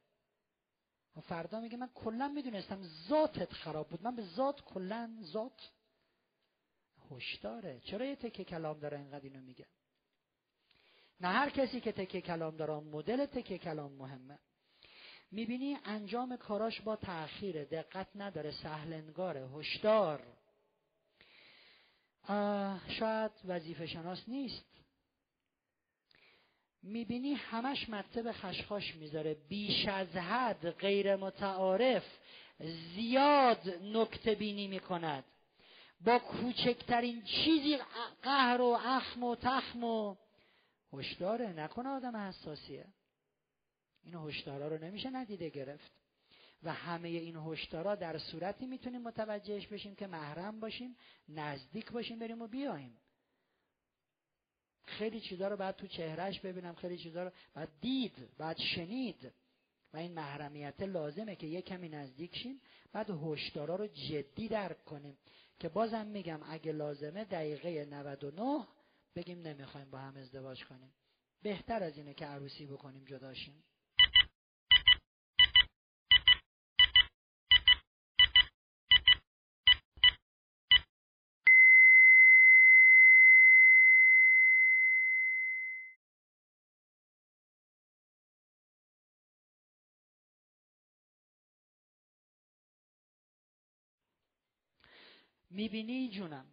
فردا 1.22 1.60
میگه 1.60 1.76
من 1.76 1.90
کلا 1.94 2.28
می‌دونستم 2.28 2.82
ذاتت 3.08 3.52
خراب 3.52 3.88
بود. 3.88 4.02
من 4.02 4.16
به 4.16 4.22
ذات 4.22 4.60
کلا 4.60 5.16
ذات 5.22 5.70
هشداره 7.10 7.80
چرا 7.84 8.06
یه 8.06 8.16
تکه 8.16 8.44
کلام 8.44 8.78
داره 8.78 8.98
اینقدر 8.98 9.24
اینو 9.24 9.40
میگه؟ 9.40 9.66
نه 11.20 11.28
هر 11.28 11.50
کسی 11.50 11.80
که 11.80 11.92
تکه 11.92 12.20
کلام 12.20 12.56
داره 12.56 12.74
مدل 12.74 13.26
تکه 13.26 13.58
کلام 13.58 13.92
مهمه. 13.92 14.38
می‌بینی 15.30 15.78
انجام 15.84 16.36
کاراش 16.36 16.80
با 16.80 16.96
تأخیر 16.96 17.64
دقت 17.64 18.08
نداره 18.14 18.50
سهلنگاره 18.50 19.48
هشدار. 19.48 20.22
شاید 22.88 23.32
وظیفه 23.44 23.86
شناس 23.86 24.28
نیست. 24.28 24.64
می‌بینی 26.82 27.34
همش 27.34 27.88
مطب 27.88 28.32
خشخاش 28.32 28.94
می‌ذاره. 28.94 29.34
بیش 29.34 29.88
از 29.88 30.08
حد 30.08 30.70
غیر 30.70 31.16
متعارف 31.16 32.04
زیاد 32.94 33.68
نکته 33.82 34.34
بینی 34.34 34.68
می‌کند. 34.68 35.24
با 36.00 36.18
کوچکترین 36.18 37.22
چیزی 37.22 37.78
قهر 38.22 38.60
و 38.60 38.78
اخم 38.84 39.22
و 39.22 39.36
تخم 39.36 39.84
و 39.84 40.16
هشداره. 40.92 41.48
نکنه 41.48 41.88
آدم 41.88 42.16
حساسیه. 42.16 42.86
این 44.02 44.14
هشدارا 44.14 44.68
رو 44.68 44.84
نمیشه 44.84 45.10
ندیده 45.10 45.48
گرفت. 45.48 45.90
و 46.62 46.72
همه 46.72 47.08
این 47.08 47.36
هشدارا 47.36 47.94
در 47.94 48.18
صورتی 48.18 48.66
می‌تونیم 48.66 49.02
متوجهش 49.02 49.66
بشیم 49.66 49.94
که 49.94 50.06
محرم 50.06 50.60
باشیم 50.60 50.96
نزدیک 51.28 51.90
باشیم 51.90 52.18
بریم 52.18 52.42
و 52.42 52.46
بیایم 52.46 52.98
خیلی 54.84 55.20
چیزا 55.20 55.48
رو 55.48 55.56
باید 55.56 55.76
تو 55.76 55.86
چهرهش 55.86 56.40
ببینم 56.40 56.74
خیلی 56.74 56.98
چیزا 56.98 57.22
رو 57.22 57.30
باید 57.54 57.68
دید 57.80 58.28
باید 58.38 58.56
شنید. 58.58 59.32
و 59.92 59.96
این 59.96 60.12
محرمیت 60.12 60.82
لازمه 60.82 61.36
که 61.36 61.46
یه 61.46 61.62
کمی 61.62 61.88
نزدیک 61.88 62.36
شیم 62.36 62.60
بعد 62.92 63.10
هشدارا 63.10 63.76
رو 63.76 63.86
جدی 63.86 64.48
درک 64.48 64.84
کنیم. 64.84 65.18
که 65.58 65.68
بازم 65.68 66.06
میگم 66.06 66.40
اگه 66.42 66.72
لازمه 66.72 67.24
دقیقه 67.24 67.84
99 67.84 68.66
بگیم 69.16 69.40
نمی‌خوایم 69.40 69.90
با 69.90 69.98
هم 69.98 70.16
ازدواج 70.16 70.64
کنیم. 70.64 70.92
بهتر 71.42 71.82
از 71.82 71.96
اینه 71.96 72.14
که 72.14 72.26
عروسی 72.26 72.66
بکنیم 72.66 73.04
جداشیم 73.04 73.64
می‌بینی 95.50 96.10
جونم. 96.10 96.46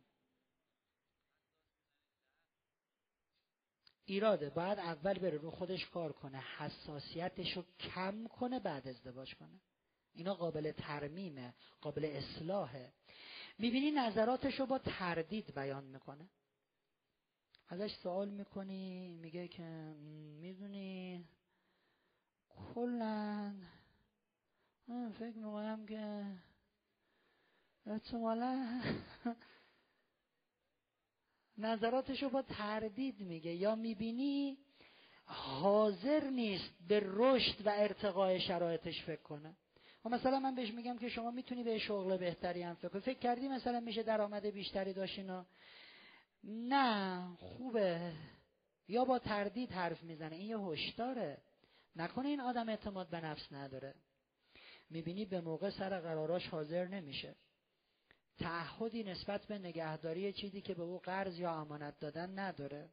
ایراده 4.06 4.50
باید 4.50 4.80
اول 4.80 5.20
بره 5.20 5.38
رو 5.38 5.52
خودش 5.52 5.90
کار 5.90 6.12
کنه 6.12 6.44
حساسیتش 6.58 7.58
رو 7.58 7.64
کم 7.80 8.28
کنه 8.28 8.60
بعد 8.60 8.88
ازدواج 8.88 9.36
کنه. 9.36 9.62
اینا 10.14 10.34
قابل 10.34 10.72
ترمیمه 10.72 11.54
قابل 11.82 12.06
اصلاحه. 12.06 12.94
می‌بینی 13.58 13.92
نظراتش 13.92 14.60
رو 14.60 14.66
با 14.66 14.80
تردید 14.80 15.56
بیان 15.56 15.84
می‌کنه. 15.84 16.30
ازش 17.68 17.96
سوال 18.04 18.30
می‌کنی 18.30 19.14
میگه 19.16 19.48
که 19.48 19.64
می‌دونی 20.42 21.26
کلا 22.50 23.56
فکر 25.20 25.38
می‌کنم 25.38 25.86
که 25.86 26.26
احتمالا. 27.88 28.82
نظراتشو 31.58 32.30
با 32.30 32.42
تردید 32.42 33.20
میگه. 33.22 33.52
یا 33.54 33.76
می‌بینی 33.76 34.58
حاضر 35.26 36.30
نیست 36.30 36.74
به 36.88 37.02
رشد 37.04 37.68
و 37.68 37.70
ارتقای 37.70 38.40
شرایطش 38.40 39.04
فکر 39.04 39.22
کنه. 39.22 39.56
و 40.06 40.10
مثلا 40.10 40.40
من 40.40 40.56
بهش 40.56 40.72
میگم 40.74 40.98
که 40.98 41.10
شما 41.10 41.32
می‌تونی 41.32 41.64
به 41.64 41.78
شغل 41.80 42.18
بهتری 42.18 42.62
هم 42.64 42.76
فکر 42.76 43.00
فکر 43.00 43.20
کردی 43.20 43.48
مثلا 43.48 43.80
میشه 43.80 44.04
درآمد 44.04 44.46
بیشتری 44.46 44.94
داشتین 44.94 45.46
نه 46.44 47.28
خوبه. 47.36 48.14
یا 48.88 49.06
با 49.06 49.20
تردید 49.20 49.72
حرف 49.72 50.04
می‌زنه. 50.04 50.36
این 50.36 50.48
یه 50.48 50.60
هشداره. 50.60 51.38
نکنه 51.96 52.28
این 52.28 52.42
آدم 52.42 52.70
اعتماد 52.70 53.10
به 53.10 53.22
نفس 53.22 53.52
نداره. 53.52 53.96
می‌بینی 54.90 55.26
به 55.26 55.42
موقع 55.42 55.70
سر 55.70 56.00
قراراش 56.00 56.48
حاضر 56.48 56.88
نمیشه. 56.88 57.36
تعهدی 58.40 59.04
نسبت 59.04 59.46
به 59.46 59.58
نگهداری 59.58 60.34
چیزی 60.34 60.62
که 60.62 60.74
به 60.74 60.84
او 60.84 61.00
قرض 61.00 61.40
یا 61.40 61.52
امانت 61.52 62.00
دادن 62.00 62.40
نداره. 62.40 62.90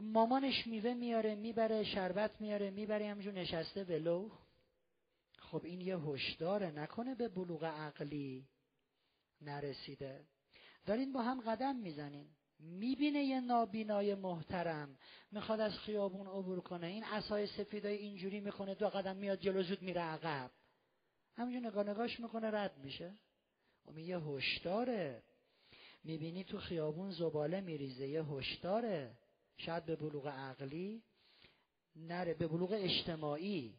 مامانش 0.00 0.66
میوه 0.66 0.94
میاره 0.94 1.34
می‌بره 1.34 1.84
شربت 1.84 2.40
میاره 2.40 2.70
می‌بره 2.70 3.10
همجور 3.10 3.32
نشسته 3.32 3.84
ولو. 3.84 4.30
خب 5.38 5.64
این 5.64 5.80
یه 5.80 5.98
هشداره 5.98 6.70
نکنه 6.70 7.14
به 7.14 7.28
بلوغ 7.28 7.64
عقلی 7.64 8.46
نرسیده. 9.40 10.24
دارین 10.86 11.12
با 11.12 11.22
هم 11.22 11.40
قدم 11.40 11.76
می‌زنین. 11.76 12.26
می‌بینه 12.58 13.24
یه 13.24 13.40
نابینای 13.40 14.14
محترم 14.14 14.98
می‌خواد 15.32 15.60
از 15.60 15.78
خیابون 15.78 16.26
عبور 16.26 16.60
کنه. 16.60 16.86
این 16.86 17.04
اسای 17.04 17.46
سفیدای 17.46 17.96
اینجوری 17.96 18.40
می‌کنه 18.40 18.74
دو 18.74 18.88
قدم 18.88 19.16
میاد 19.16 19.38
جلو 19.40 19.62
زود 19.62 19.82
میره 19.82 20.00
عقب. 20.00 20.50
همینجور 21.36 21.70
نگاه 21.70 21.88
نگاش 21.88 22.20
می‌کنه 22.20 22.50
رد 22.50 22.78
میشه. 22.78 23.14
و 23.86 23.98
یه 23.98 24.18
هشداره. 24.18 25.22
می‌بینی 26.04 26.44
تو 26.44 26.58
خیابون 26.58 27.10
زباله 27.10 27.60
میریزه 27.60 28.08
یه 28.08 28.24
هشداره. 28.24 29.16
شاید 29.56 29.84
به 29.84 29.96
بلوغ 29.96 30.26
عقلی 30.26 31.02
نره 31.96 32.34
به 32.34 32.48
بلوغ 32.48 32.72
اجتماعی 32.72 33.78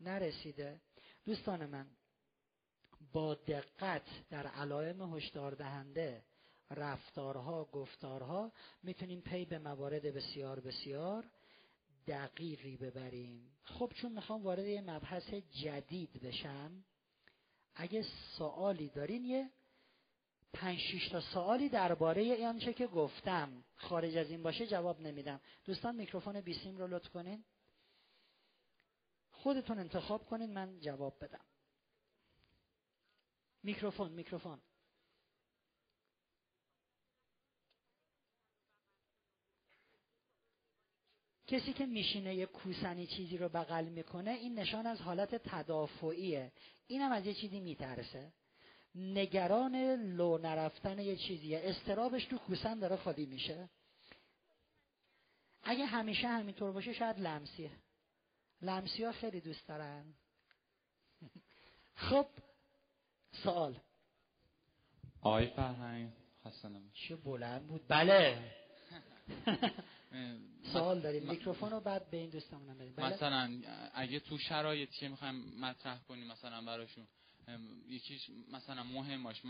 نرسیده. 0.00 0.80
دوستان 1.24 1.66
من 1.66 1.86
با 3.12 3.34
دقت 3.34 4.28
در 4.30 4.46
علائم 4.46 5.14
هشدار 5.16 5.52
دهنده 5.52 6.24
رفتارها 6.70 7.64
گفتارها 7.64 8.52
می‌تونیم 8.82 9.20
پی 9.20 9.44
به 9.44 9.58
موارد 9.58 10.02
بسیار 10.02 10.60
بسیار 10.60 11.24
دقیقی 12.06 12.76
ببریم. 12.76 13.56
خب 13.62 13.92
چون 13.94 14.12
می‌خوام 14.12 14.42
وارد 14.42 14.66
یه 14.66 14.80
مبحث 14.80 15.34
جدید 15.34 16.12
بشم 16.22 16.84
اگه 17.74 18.04
سوالی 18.36 18.88
دارین 18.88 19.24
یه 19.24 19.50
پنج 20.52 20.78
شیش 20.78 21.08
تا 21.08 21.20
سوالی 21.20 21.68
درباره 21.68 22.46
آنچه 22.46 22.72
که 22.72 22.86
گفتم. 22.86 23.64
خارج 23.76 24.16
از 24.16 24.30
این 24.30 24.42
باشه 24.42 24.66
جواب 24.66 25.00
نمیدم. 25.00 25.40
دوستان 25.64 25.96
میکروفون 25.96 26.40
بیسیم 26.40 26.76
رو 26.76 26.86
لطف 26.86 27.08
کنین. 27.08 27.44
خودتون 29.30 29.78
انتخاب 29.78 30.26
کنین 30.26 30.52
من 30.52 30.80
جواب 30.80 31.24
بدم. 31.24 31.44
میکروفون 33.62 34.12
میکروفون. 34.12 34.60
کسی 41.54 41.72
که 41.72 41.86
میشینه 41.86 42.34
یه 42.34 42.46
کوسنی 42.46 43.06
چیزی 43.06 43.38
رو 43.38 43.48
بغل 43.48 43.84
می‌کنه 43.84 44.30
این 44.30 44.58
نشان 44.58 44.86
از 44.86 45.00
حالت 45.00 45.34
تدافعیه. 45.34 46.52
اینم 46.86 47.12
از 47.12 47.26
یه 47.26 47.34
چیزی 47.34 47.60
میترسه. 47.60 48.32
نگران 48.94 49.76
لو 49.94 50.38
نرفتن 50.38 50.98
یه 50.98 51.16
چیزیه 51.16 51.60
استرابش 51.64 52.24
تو 52.24 52.38
کوسن 52.38 52.78
داره 52.78 52.96
خالی 52.96 53.26
میشه. 53.26 53.68
اگه 55.62 55.84
همیشه 55.84 56.28
همینطور 56.28 56.72
باشه 56.72 56.92
شاید 56.92 57.20
لمسیه. 57.20 57.70
لمسی 58.62 59.04
ها 59.04 59.12
خیلی 59.12 59.40
دوست 59.40 59.68
دارن. 59.68 60.14
خب 62.10 62.26
سوال. 63.32 63.80
آقای 65.20 65.46
فرهنگ 65.46 66.12
حسنم 66.44 66.90
چه 66.92 67.16
بلند 67.16 67.66
بود. 67.66 67.84
بله. 67.88 68.38
سوال 70.72 71.00
داریم. 71.00 71.30
میکروفون 71.30 71.70
رو 71.70 71.80
بعد 71.80 72.10
به 72.10 72.16
این 72.16 72.30
دوستمونم 72.30 72.78
بدیم. 72.78 72.94
بله؟ 72.96 73.14
مثلا 73.14 73.60
اگه 73.94 74.20
تو 74.20 74.38
شرایطی 74.38 75.00
که 75.00 75.08
می‌خوایم 75.08 75.34
مطرح 75.60 75.98
کنیم 76.08 76.26
مثلا 76.26 76.62
براشون 76.62 77.06
یکیش 77.88 78.30
مثلا 78.52 78.82
مهم 78.82 79.22
باش 79.22 79.42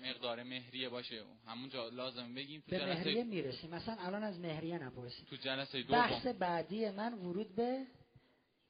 مقدار 0.00 0.42
مهریه 0.42 0.88
باشه. 0.88 1.24
همونجا 1.46 1.88
لازم 1.88 2.34
بگیم 2.34 2.60
تو 2.60 2.76
به 2.76 2.86
مهریه 2.86 3.24
می‌رسیم. 3.24 3.70
مثلا 3.70 3.96
الان 3.98 4.22
از 4.22 4.40
مهریه 4.40 4.78
نپرسیم. 4.78 5.26
تو 5.30 5.36
جلسه 5.36 5.82
دوم. 5.82 5.98
بحث 5.98 6.26
بعدی 6.26 6.90
من 6.90 7.14
ورود 7.14 7.54
به 7.54 7.86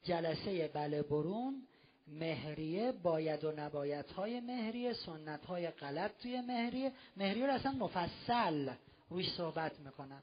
جلسه 0.05 0.68
بله 0.68 1.02
برون. 1.02 1.67
مهریه 2.07 2.92
باید 2.92 3.44
و 3.44 3.52
نباید 3.52 4.07
های 4.07 4.41
مهریه 4.41 4.92
سنت 4.92 5.44
های 5.44 5.70
غلط 5.70 6.23
توی 6.23 6.41
مهریه. 6.41 6.92
مهریه 7.17 7.47
رو 7.47 7.52
اصلا 7.52 7.73
مفصل 7.73 8.75
روی 9.10 9.31
صحبت 9.36 9.81
می‌کنم. 9.81 10.23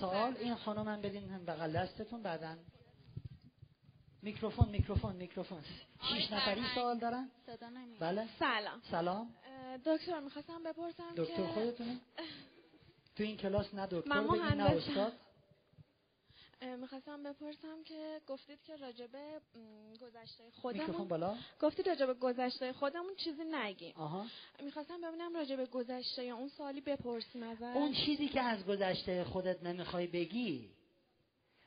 سوال 0.00 0.36
این 0.36 0.54
خانم 0.54 1.00
بدین 1.00 1.30
هم 1.30 1.44
بغل 1.44 1.72
دستتون 1.72 2.22
بعدا. 2.22 2.56
میکروفون 4.22 4.68
میکروفون 4.68 5.16
میکروفون. 5.16 5.62
شیش 6.08 6.32
نفری 6.32 6.62
سوال 6.74 6.98
دارن؟ 6.98 7.30
بله. 8.00 8.28
سلام. 8.38 8.80
سلام. 8.90 9.34
دکتر 9.86 10.20
می‌خواستم 10.20 10.62
بپرسم 10.62 11.14
دکتر 11.16 11.46
خودتونه؟ 11.46 12.00
تو 13.16 13.22
این 13.22 13.36
کلاس 13.36 13.74
نه 13.74 13.86
دکتر 13.86 14.20
بگین 14.20 14.42
نه 14.42 14.64
استاد؟ 14.64 15.12
می‌خواستم 16.66 17.22
بپرسم 17.22 17.84
که 17.84 18.20
گفتید 18.26 18.62
که 18.62 18.76
راجبه 18.76 19.40
گذشته 20.02 20.44
خودمون 20.60 21.08
بالا؟ 21.08 21.36
گفتید 21.60 21.88
راجبه 21.88 22.14
گذشته 22.14 22.72
خودمون 22.72 23.14
چیزی 23.14 23.44
نگیم. 23.44 23.94
آها. 23.96 24.26
می‌خواستم 24.62 25.00
ببینم 25.00 25.36
راجبه 25.36 25.66
گذشته 25.66 26.22
اون 26.22 26.48
سوالی 26.48 26.80
بپرسیم 26.80 27.42
ازش 27.42 27.62
اون 27.62 27.92
چیزی 27.92 28.28
که 28.28 28.40
از 28.40 28.66
گذشته 28.66 29.24
خودت 29.24 29.62
نمی‌خوای 29.62 30.06
بگی. 30.06 30.70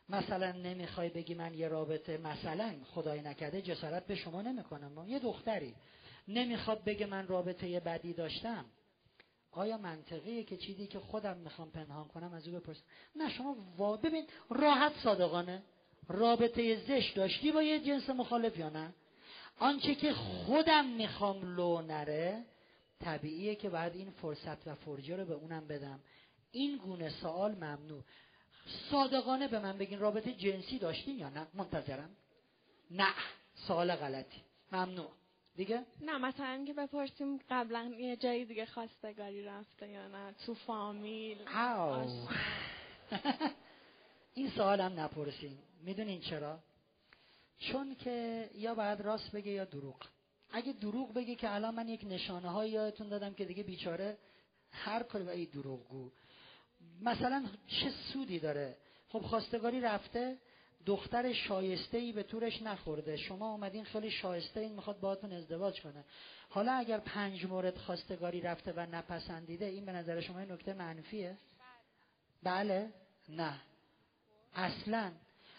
مثلا 0.10 0.52
نمی‌خوای 0.52 1.10
بگی 1.10 1.34
من 1.34 1.54
یه 1.54 1.68
رابطه 1.68 2.18
مثلا 2.18 2.76
خدای 2.86 3.22
نکرده 3.22 3.62
جسارت 3.62 4.08
به 4.08 4.16
شما 4.16 4.42
نمی‌کنم. 4.42 5.08
یه 5.08 5.20
دختری. 5.20 5.76
نمی‌خواد 6.28 6.84
بگه 6.84 7.06
من 7.06 7.28
رابطه 7.28 7.80
بدی 7.80 8.14
داشتم. 8.14 8.66
آیا 9.56 9.78
منطقیه 9.78 10.44
که 10.44 10.58
چیزی 10.58 10.88
که 10.88 11.00
خودم 11.00 11.38
می‌خوام 11.38 11.72
پنهان 11.72 12.08
کنم 12.08 12.34
از 12.34 12.48
او 12.48 12.60
بپرسم؟ 12.60 12.84
نه 13.16 13.30
شما 13.30 13.56
وا... 13.78 13.98
ببین 13.98 14.28
راحت 14.50 14.94
صادقانه. 15.04 15.64
رابطه 16.08 16.76
زشت 16.88 17.16
داشتی 17.16 17.52
با 17.52 17.64
یه 17.64 17.80
جنس 17.80 18.10
مخالف 18.10 18.58
یا 18.58 18.70
نه؟ 18.70 18.94
آنچه 19.60 19.96
که 19.96 20.14
خودم 20.14 20.86
می‌خوام 20.86 21.56
لو 21.56 21.82
نره 21.82 22.46
طبیعیه 23.00 23.56
که 23.56 23.70
بعد 23.70 23.96
این 23.96 24.10
فرصت 24.10 24.68
و 24.68 24.76
فرجه 24.76 25.16
رو 25.16 25.26
به 25.26 25.34
اونم 25.34 25.68
بدم. 25.68 26.00
این 26.52 26.78
گونه 26.78 27.10
سوال 27.10 27.52
ممنوع. 27.56 28.04
صادقانه 28.92 29.48
به 29.48 29.60
من 29.60 29.78
بگین 29.78 30.00
رابطه 30.00 30.34
جنسی 30.34 30.80
داشتین 30.80 31.20
یا 31.20 31.30
نه؟ 31.30 31.48
منتظرم. 31.54 32.10
نه 32.92 33.14
سوال 33.56 33.96
غلطی. 33.96 34.42
ممنوع. 34.72 35.10
دیگه؟ 35.56 35.86
نه 36.02 36.18
مثلا 36.18 36.64
که 36.68 36.74
بپرسیم 36.74 37.40
قبلا 37.50 37.94
یه 37.98 38.16
جایی 38.16 38.46
دیگه 38.46 38.66
خواستگاری 38.66 39.46
رفته 39.46 39.88
یا 39.88 40.08
نه 40.08 40.34
تو 40.46 40.54
فامیل 40.54 41.38
این 44.36 44.50
سوال 44.50 44.82
هم 44.82 45.00
نپرسین. 45.00 45.58
می‌دونین 45.84 46.22
چرا؟ 46.22 46.60
چون 47.60 47.96
که 47.96 48.50
یا 48.56 48.76
باید 48.76 49.02
راست 49.02 49.32
بگه 49.32 49.52
یا 49.52 49.66
دروغ. 49.66 49.96
اگه 50.52 50.74
دروغ 50.74 51.14
بگه 51.14 51.36
که 51.36 51.54
الان 51.54 51.76
من 51.76 51.88
یک 51.88 52.04
نشانه 52.04 52.50
های 52.50 52.70
یادتون 52.70 53.10
دادم 53.10 53.34
که 53.34 53.46
دیگه 53.46 53.64
بیچاره 53.64 54.18
هر 54.72 55.04
کاری 55.04 55.30
ای 55.30 55.46
دروغ 55.46 55.88
گو 55.88 56.12
مثلا 57.02 57.46
چه 57.68 57.92
سودی 58.14 58.40
داره؟ 58.40 58.78
خب 59.10 59.20
خواستگاری 59.20 59.82
رفته 59.82 60.38
دختر 60.86 61.34
شایسته 61.34 61.98
ای 61.98 62.12
به 62.12 62.24
طورش 62.24 62.62
نخورده. 62.62 63.18
شما 63.18 63.52
اومدین 63.52 63.84
خیلی 63.84 64.12
شایسته 64.12 64.60
این 64.60 64.72
می‌خواد 64.72 65.00
باهاتون 65.00 65.34
ازدواج 65.34 65.82
کنه. 65.82 66.04
حالا 66.50 66.74
اگر 66.74 66.98
پنج 66.98 67.46
مورد 67.46 67.78
خواستگاری 67.78 68.42
رفته 68.42 68.74
و 68.76 68.80
نپسندیده 68.80 69.66
این 69.66 69.86
به 69.86 69.92
نظر 69.92 70.22
شما 70.22 70.40
نکته 70.40 70.74
منفیه؟ 70.74 71.38
بله. 72.44 72.90
نه. 73.30 73.62
اصلا. 74.56 75.12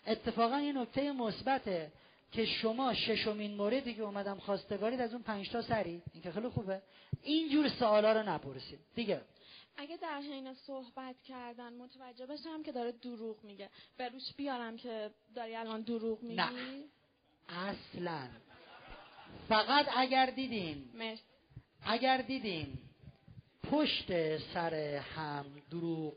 اتفاقا 0.06 0.56
این 0.56 0.78
نکته 0.78 1.12
مثبته 1.12 1.92
که 2.32 2.46
شما 2.46 2.94
ششمین 2.94 3.54
موردی 3.54 3.94
که 3.94 4.02
اومدم 4.02 4.38
خواستگاری 4.38 4.96
از 4.96 5.12
اون 5.12 5.22
پنج 5.22 5.50
تا 5.50 5.62
سری. 5.62 6.02
این 6.12 6.22
که 6.22 6.32
خیلی 6.32 6.48
خوبه. 6.48 6.82
اینجور 7.22 7.68
سوالا 7.68 8.12
رو 8.12 8.22
نپرسید. 8.28 8.78
دیگه. 8.94 9.20
اگه 9.76 9.96
در 9.96 10.20
حین 10.20 10.54
صحبت 10.54 11.22
کردن 11.22 11.72
متوجه 11.72 12.26
بشم 12.26 12.62
که 12.62 12.72
داره 12.72 12.92
دروغ 12.92 13.44
میگه. 13.44 13.70
به 13.96 14.08
روش 14.08 14.32
بیارم 14.36 14.76
که 14.76 15.10
داری 15.34 15.56
الان 15.56 15.82
دروغ 15.82 16.22
میگی؟ 16.22 16.36
نه. 16.36 16.84
اصلا. 17.48 18.28
فقط 19.48 19.86
اگر 19.96 20.26
دیدیم 20.26 20.90
مرسی. 20.94 21.22
اگر 21.82 22.22
دیدیم 22.22 22.78
پشت 23.70 24.38
سر 24.54 24.74
هم 24.96 25.46
دروغ 25.70 26.14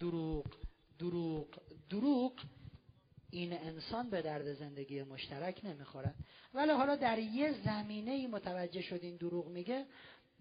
دروغ 0.00 0.46
دروغ 0.98 1.46
دروغ 1.90 2.32
این 3.30 3.52
انسان 3.52 4.10
به 4.10 4.22
درد 4.22 4.54
زندگی 4.54 5.02
مشترک 5.02 5.60
نمی‌خورد. 5.64 6.14
ولی 6.54 6.70
حالا 6.70 6.96
در 6.96 7.18
یه 7.18 7.54
زمینه 7.64 8.26
متوجه 8.26 8.82
شدین 8.82 9.16
دروغ 9.16 9.46
میگه 9.46 9.86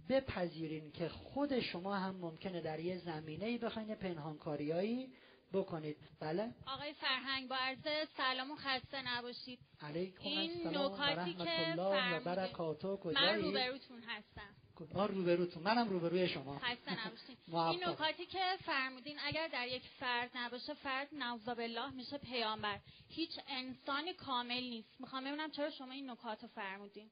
بپذیرین 0.09 0.91
که 0.91 1.09
خود 1.09 1.59
شما 1.59 1.95
هم 1.95 2.15
ممکنه 2.15 2.61
در 2.61 2.79
یه 2.79 2.97
زمینه 2.97 3.45
ای 3.45 3.57
بخواین 3.57 3.95
پنهانکاریایی 3.95 5.13
بکنید. 5.53 5.97
بله؟ 6.19 6.53
آقای 6.67 6.93
فرهنگ 6.93 7.49
با 7.49 7.55
عرض 7.55 8.07
سلام 8.17 8.51
و 8.51 8.55
خسته 8.55 9.01
نباشید. 9.07 9.59
علیکم 9.81 10.23
این 10.23 10.51
السلام 10.51 10.93
نکاتی 10.93 11.33
که 11.33 11.43
فرمودید 11.43 13.17
من 13.17 13.41
روبروتون 13.41 14.03
هستم. 14.07 14.55
آه 14.95 15.07
روبروتون. 15.07 15.63
منم 15.63 15.89
روبروی 15.89 16.27
شما. 16.27 16.59
خسته 16.59 17.07
نباشید. 17.07 17.37
این 17.71 17.89
نکاتی 17.89 18.25
که 18.25 18.39
فرمودین 18.65 19.17
اگر 19.25 19.47
در 19.47 19.67
یک 19.67 19.83
فرد 19.99 20.31
نباشه 20.35 20.73
فرد 20.73 21.07
نوزا 21.11 21.55
بالله 21.55 21.91
میشه 21.91 22.17
پیامبر. 22.17 22.79
هیچ 23.07 23.39
انسانی 23.47 24.13
کامل 24.13 24.63
نیست. 24.63 25.01
می‌خوام 25.01 25.23
ببینم 25.23 25.51
چرا 25.51 25.69
شما 25.69 25.91
این 25.91 26.09
نکات 26.09 26.41
رو 26.43 26.47
فرمودین. 26.47 27.09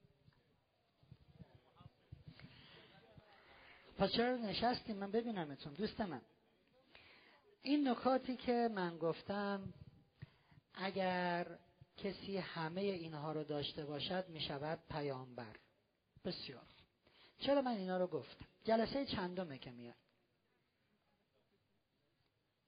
پس 3.99 4.11
چرا 4.11 4.37
نشستیم 4.37 4.95
من 4.95 5.11
ببینمتون 5.11 5.73
دوست 5.73 6.01
من. 6.01 6.21
این 7.61 7.87
نکاتی 7.87 8.37
که 8.37 8.69
من 8.73 8.97
گفتم 8.97 9.73
اگر 10.73 11.57
کسی 11.97 12.37
همه 12.37 12.81
اینها 12.81 13.31
رو 13.31 13.43
داشته 13.43 13.85
باشد 13.85 14.29
می 14.29 14.41
شود 14.41 14.79
پیامبر. 14.89 15.55
بسیار. 16.25 16.67
چرا 17.39 17.61
من 17.61 17.71
اینا 17.71 17.97
رو 17.97 18.07
گفتم؟ 18.07 18.45
جلسه 18.63 19.05
چندمه 19.05 19.57
که 19.57 19.71
میاد. 19.71 19.95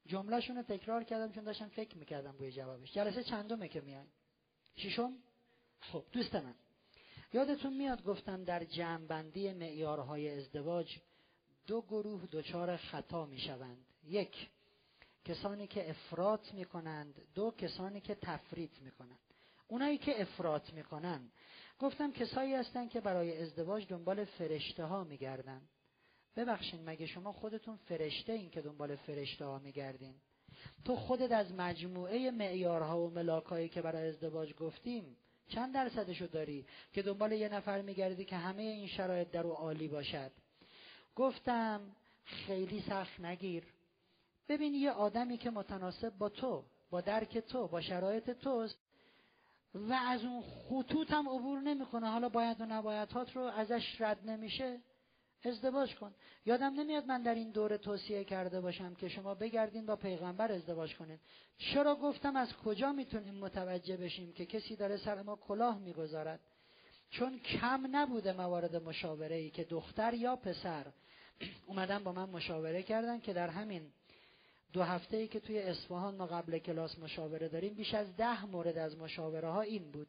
جملهشون 0.06 0.56
رو 0.56 0.64
تکرار 0.64 1.04
کردم 1.04 1.32
چون 1.32 1.44
داشتم 1.44 1.68
فکر 1.68 1.98
می‌کردم 1.98 2.38
روی 2.38 2.52
جوابش. 2.52 2.94
جلسه 2.94 3.24
چندمه 3.24 3.68
که 3.68 3.82
میاد؟ 3.82 4.08
ششم؟ 4.76 5.14
خب 5.82 6.06
دوست 6.12 6.36
من. 6.36 6.56
یادتون 7.34 7.78
میاد 7.78 8.04
گفتم 8.04 8.44
در 8.44 8.64
جمعبندی 8.64 9.54
معیارهای 9.54 10.30
ازدواج 10.30 11.00
دو 11.68 11.82
گروه 11.82 12.28
دچار 12.32 12.78
خطا 12.78 13.26
می‌شوند. 13.26 13.86
یک 14.04 14.50
کسانی 15.26 15.68
که 15.68 15.90
افراط 15.90 16.54
می‌کنند. 16.54 17.22
دو 17.36 17.52
کسانی 17.52 18.02
که 18.02 18.16
تفریط 18.16 18.82
می‌کنند. 18.82 19.20
اونایی 19.68 19.98
که 19.98 20.22
افراط 20.22 20.74
می‌کنند. 20.74 21.32
گفتم 21.80 22.12
کسایی 22.12 22.54
هستند 22.54 22.90
که 22.90 23.02
برای 23.02 23.42
ازدواج 23.42 23.88
دنبال 23.88 24.26
فرشته 24.26 24.86
ها 24.86 25.04
میگردن 25.04 25.62
ببخشید 26.36 26.90
مگه 26.90 27.06
شما 27.06 27.32
خودتون 27.34 27.76
فرشته 27.76 28.34
این 28.34 28.50
که 28.50 28.62
دنبال 28.62 28.96
فرشته 28.96 29.46
ها 29.46 29.60
میگردین؟ 29.60 30.16
تو 30.86 30.96
خودت 30.96 31.32
از 31.32 31.54
مجموعه 31.54 32.32
معیارها 32.32 33.02
و 33.02 33.10
ملاکایی 33.10 33.70
که 33.70 33.82
برای 33.82 34.10
ازدواج 34.10 34.54
گفتیم 34.54 35.18
چند 35.48 35.74
درصدشو 35.74 36.26
داری 36.26 36.66
که 36.94 37.02
دنبال 37.02 37.32
یه 37.32 37.50
نفر 37.50 37.82
میگردی 37.82 38.26
که 38.26 38.36
همه 38.36 38.62
این 38.62 38.88
شرایط 38.88 39.32
در 39.32 39.44
او 39.44 39.54
عالی 39.54 39.88
باشد؟ 39.88 40.32
گفتم 41.16 41.82
خیلی 42.24 42.82
سخت 42.82 43.20
نگیر. 43.20 43.64
ببین 44.50 44.74
یه 44.74 44.92
آدمی 44.92 45.38
که 45.38 45.50
متناسب 45.50 46.10
با 46.10 46.30
تو 46.30 46.64
با 46.90 47.02
درک 47.02 47.38
تو 47.38 47.68
با 47.68 47.82
شرایط 47.82 48.30
توست 48.32 48.80
و 49.74 49.94
از 49.94 50.24
اون 50.24 50.42
خطوط 50.42 51.12
هم 51.12 51.30
عبور 51.30 51.60
نمی‌کنه. 51.60 52.10
حالا 52.10 52.30
باید 52.30 52.62
و 52.62 52.66
نبایدهات 52.66 53.36
رو 53.36 53.42
ازش 53.42 54.02
رد 54.02 54.30
نمیشه. 54.30 54.80
ازدواج 55.44 55.96
کن. 55.96 56.16
یادم 56.46 56.74
نمیاد 56.74 57.06
من 57.06 57.22
در 57.22 57.36
این 57.36 57.52
دوره 57.52 57.78
توصیه 57.78 58.24
کرده 58.24 58.62
باشم 58.62 58.96
که 58.96 59.10
شما 59.10 59.36
بگردین 59.36 59.86
با 59.86 59.96
پیغمبر 59.96 60.52
ازدواج 60.52 60.96
کنین. 60.96 61.20
چرا 61.58 61.96
گفتم 61.96 62.36
از 62.36 62.54
کجا 62.54 62.92
می‌تونیم 62.92 63.36
متوجه 63.36 63.98
بشیم 63.98 64.34
که 64.34 64.46
کسی 64.46 64.76
داره 64.76 64.98
سر 64.98 65.22
ما 65.22 65.36
کلاه 65.36 65.80
می‌گذارد؟ 65.80 66.40
چون 67.12 67.40
کم 67.40 67.88
نبوده 67.92 68.34
موارد 68.34 68.76
مشاوره 68.76 69.36
ای 69.36 69.50
که 69.50 69.64
دختر 69.64 70.14
یا 70.14 70.36
پسر 70.36 70.86
اومدن 71.68 72.04
با 72.04 72.12
من 72.12 72.30
مشاوره 72.30 72.84
کردن 72.84 73.20
که 73.20 73.34
در 73.34 73.50
همین 73.50 73.92
دو 74.74 74.84
هفته 74.84 75.18
ای 75.18 75.28
که 75.28 75.40
توی 75.40 75.60
اصفهان 75.60 76.16
ما 76.16 76.26
قبل 76.26 76.58
کلاس 76.58 77.00
مشاوره 77.00 77.48
داریم 77.48 77.74
بیش 77.74 77.94
از 77.94 78.16
ده 78.16 78.46
مورد 78.46 78.78
از 78.78 78.98
مشاوره 78.98 79.50
ها 79.50 79.62
این 79.62 79.92
بود 79.92 80.08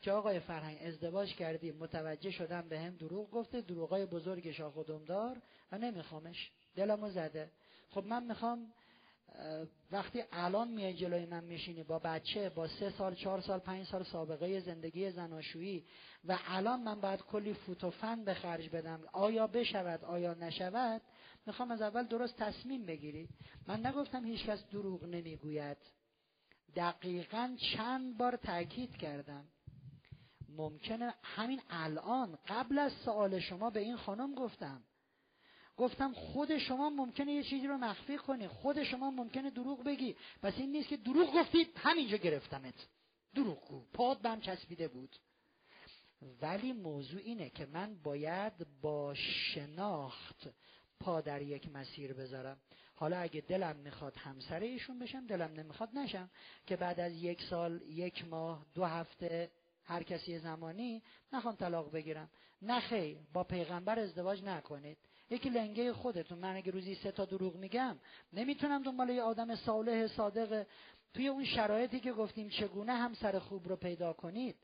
که 0.00 0.12
آقای 0.12 0.40
فرهنگ 0.40 0.78
ازدواج 0.82 1.34
کردیم 1.34 1.76
متوجه 1.76 2.30
شدم 2.30 2.68
به 2.68 2.80
هم 2.80 2.96
دروغ 2.96 3.30
گفته 3.30 3.60
دروغای 3.60 4.06
بزرگ 4.06 4.50
شاخ 4.50 4.76
و 4.76 4.82
دار 4.82 5.42
و 5.72 5.78
نمیخوامش. 5.78 6.50
دلمو 6.76 7.10
زده. 7.10 7.50
خب 7.90 8.04
من 8.04 8.24
می‌خوام 8.24 8.72
وقتی 9.92 10.24
الان 10.32 10.68
میای 10.68 10.94
جلوی 10.94 11.26
من 11.26 11.44
میشینی 11.44 11.82
با 11.82 11.98
بچه 11.98 12.50
با 12.50 12.68
سه 12.68 12.90
سال 12.90 13.14
چهار 13.14 13.40
سال 13.40 13.58
پنج 13.58 13.86
سال 13.86 14.02
سابقه 14.02 14.60
زندگی 14.60 15.10
زناشویی 15.10 15.84
و 16.24 16.38
الان 16.46 16.82
من 16.82 17.00
باید 17.00 17.20
کلی 17.22 17.54
فوت 17.54 17.84
و 17.84 17.90
فن 17.90 18.24
به 18.24 18.34
خرج 18.34 18.68
بدم 18.68 19.00
آیا 19.12 19.46
بشود 19.46 20.04
آیا 20.04 20.34
نشود 20.34 21.02
می‌خوام 21.46 21.70
از 21.70 21.82
اول 21.82 22.06
درست 22.06 22.36
تصمیم 22.36 22.86
بگیری 22.86 23.28
من 23.66 23.86
نگفتم 23.86 24.24
هیچکس 24.24 24.64
دروغ 24.70 25.04
نمی‌گوید. 25.04 25.76
دقیقا 26.76 27.56
چند 27.72 28.18
بار 28.18 28.36
تاکید 28.36 28.96
کردم. 28.96 29.44
ممکنه 30.48 31.14
همین 31.22 31.60
الان 31.70 32.38
قبل 32.48 32.78
از 32.78 32.92
سوال 32.92 33.38
شما 33.38 33.70
به 33.70 33.80
این 33.80 33.96
خانم 33.96 34.34
گفتم. 34.34 34.82
گفتم 35.76 36.12
خود 36.12 36.58
شما 36.58 36.90
ممکنه 36.90 37.32
یه 37.32 37.42
چیزی 37.42 37.66
رو 37.66 37.76
مخفی 37.76 38.16
کنی. 38.16 38.48
خود 38.48 38.82
شما 38.82 39.10
ممکنه 39.10 39.50
دروغ 39.50 39.84
بگی. 39.84 40.16
پس 40.42 40.54
این 40.56 40.72
نیست 40.72 40.88
که 40.88 40.96
دروغ 40.96 41.34
گفتی 41.34 41.66
همینجا 41.76 42.16
گرفتمت. 42.16 42.74
دروغ 43.34 43.68
گو. 43.68 43.84
پاد 43.92 44.22
بم 44.22 44.40
چسبیده 44.40 44.88
بود. 44.88 45.16
ولی 46.42 46.72
موضوع 46.72 47.20
اینه 47.20 47.50
که 47.50 47.66
من 47.66 47.94
باید 48.02 48.52
با 48.82 49.14
شناخت 49.14 50.48
پا 51.00 51.20
در 51.20 51.42
یک 51.42 51.68
مسیر 51.68 52.12
بذارم. 52.12 52.58
حالا 52.94 53.18
اگه 53.18 53.40
دلم 53.40 53.76
می‌خواد 53.76 54.16
همسر 54.16 54.60
ایشون 54.60 54.98
بشم 54.98 55.26
دلم 55.26 55.52
نمی‌خواد 55.52 55.98
نشم. 55.98 56.30
که 56.66 56.76
بعد 56.76 57.00
از 57.00 57.12
یک 57.12 57.42
سال 57.42 57.82
یک 57.82 58.24
ماه 58.24 58.66
دو 58.74 58.84
هفته 58.84 59.50
هر 59.84 60.02
کسی 60.02 60.38
زمانی 60.38 61.02
نخوان 61.32 61.56
طلاق 61.56 61.92
بگیرم. 61.92 62.30
نه 62.62 63.16
با 63.32 63.44
پیغمبر 63.44 63.98
ازدواج 63.98 64.42
نکنید. 64.42 64.98
یکی 65.30 65.50
لنگه 65.50 65.92
خودتون. 65.92 66.38
من 66.38 66.56
اگه 66.56 66.72
روزی 66.72 66.94
سه 66.94 67.12
تا 67.12 67.24
دروغ 67.24 67.56
میگم 67.56 67.98
نمی‌تونم 68.32 68.82
دنبال 68.82 69.08
یه 69.08 69.22
آدم 69.22 69.56
صالح 69.56 70.06
صادق 70.06 70.66
توی 71.14 71.28
اون 71.28 71.44
شرایطی 71.44 72.00
که 72.00 72.12
گفتیم 72.12 72.48
چگونه 72.48 72.92
همسر 72.92 73.38
خوب 73.38 73.68
رو 73.68 73.76
پیدا 73.76 74.12
کنید. 74.12 74.56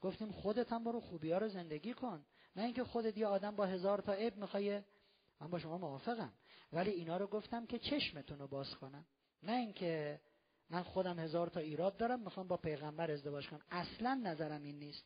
گفتیم 0.00 0.32
خودت 0.32 0.72
هم 0.72 0.84
برو 0.84 1.00
خوبی 1.00 1.32
ها 1.32 1.38
رو 1.38 1.48
زندگی 1.48 1.92
کن. 1.92 2.24
نه 2.56 2.62
اینکه 2.62 2.84
خودت 2.84 3.18
یه 3.18 3.26
آدم 3.26 3.56
با 3.56 3.66
هزار 3.66 3.98
تا 3.98 4.12
عیب 4.12 4.36
می‌خوای 4.36 4.82
من 5.40 5.50
با 5.50 5.58
شما 5.58 5.78
موافقم. 5.78 6.32
ولی 6.72 6.90
اینا 6.90 7.16
رو 7.16 7.26
گفتم 7.26 7.66
که 7.66 7.78
چشمتون 7.78 8.38
رو 8.38 8.46
باز 8.46 8.74
کنم. 8.74 9.06
نه 9.42 9.52
اینکه 9.52 10.20
من 10.70 10.82
خودم 10.82 11.18
هزار 11.18 11.48
تا 11.48 11.60
ایراد 11.60 11.96
دارم 11.96 12.20
می‌خوام 12.20 12.48
با 12.48 12.56
پیغمبر 12.56 13.10
ازدواج 13.10 13.48
کنم. 13.48 13.62
اصلا 13.70 14.20
نظرم 14.24 14.62
این 14.62 14.78
نیست. 14.78 15.04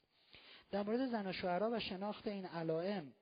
در 0.70 0.82
مورد 0.82 1.06
زن 1.10 1.26
و 1.26 1.32
شوهرها 1.32 1.70
و 1.70 1.80
شناخت 1.80 2.28
این 2.28 2.46
علائم 2.46 3.12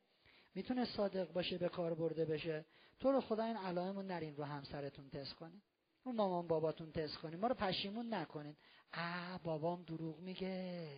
می‌تونه 0.59 0.85
صادق 0.85 1.33
باشه 1.33 1.59
به 1.59 1.69
کار 1.69 1.95
برده 1.95 2.25
بشه. 2.25 2.65
تو 3.01 3.13
رو 3.13 3.21
خدا 3.21 3.45
این 3.45 3.57
علائم 3.57 3.97
رو 3.97 4.03
نرین 4.03 4.37
رو 4.37 4.45
همسرتون 4.45 5.11
تست 5.11 5.35
کنین 5.35 5.63
رو 6.05 6.13
مامان 6.13 6.49
باباتون 6.49 6.93
تست 6.93 7.19
کنین 7.19 7.41
ما 7.41 7.47
رو 7.47 7.55
پشیمون 7.55 8.15
نکنین 8.15 8.57
اه 8.93 9.43
بابام 9.43 9.83
دروغ 9.83 10.19
میگه. 10.19 10.89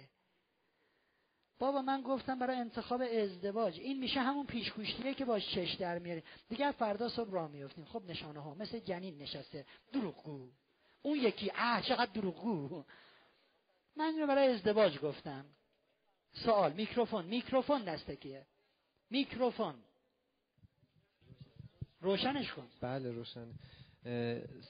بابا 1.59 1.83
من 1.83 2.03
گفتم 2.03 2.39
برای 2.39 2.57
انتخاب 2.57 3.03
ازدواج. 3.03 3.81
این 3.81 3.99
میشه 3.99 4.21
همون 4.21 4.47
پیشگوشتیه 4.47 5.15
که 5.15 5.25
باش 5.25 5.55
چش 5.55 5.75
در 5.75 5.99
میاری. 5.99 6.23
دیگر 6.49 6.75
فردا 6.79 7.09
صبح 7.09 7.31
راه 7.31 7.49
میفتیم 7.51 7.85
خب 7.85 8.03
نشانه 8.09 8.41
ها 8.41 8.55
مثل 8.55 8.79
جنین 8.79 9.19
نشسته. 9.19 9.67
دروغگو. 9.93 10.51
اون 11.03 11.19
یکی 11.19 11.53
اه 11.55 11.83
چقدر 11.83 12.13
دروغگو. 12.13 12.85
من 13.97 14.19
رو 14.19 14.27
برای 14.27 14.49
ازدواج 14.49 14.99
گفتم. 14.99 15.45
سوال. 16.33 16.73
میکروفون. 16.73 17.25
میکروفون 17.25 17.85
دستکیه 17.85 18.47
میکروفون. 19.11 19.75
روشنش 22.01 22.53
کن. 22.53 22.67
بله 22.81 23.13
روشن. 23.13 23.49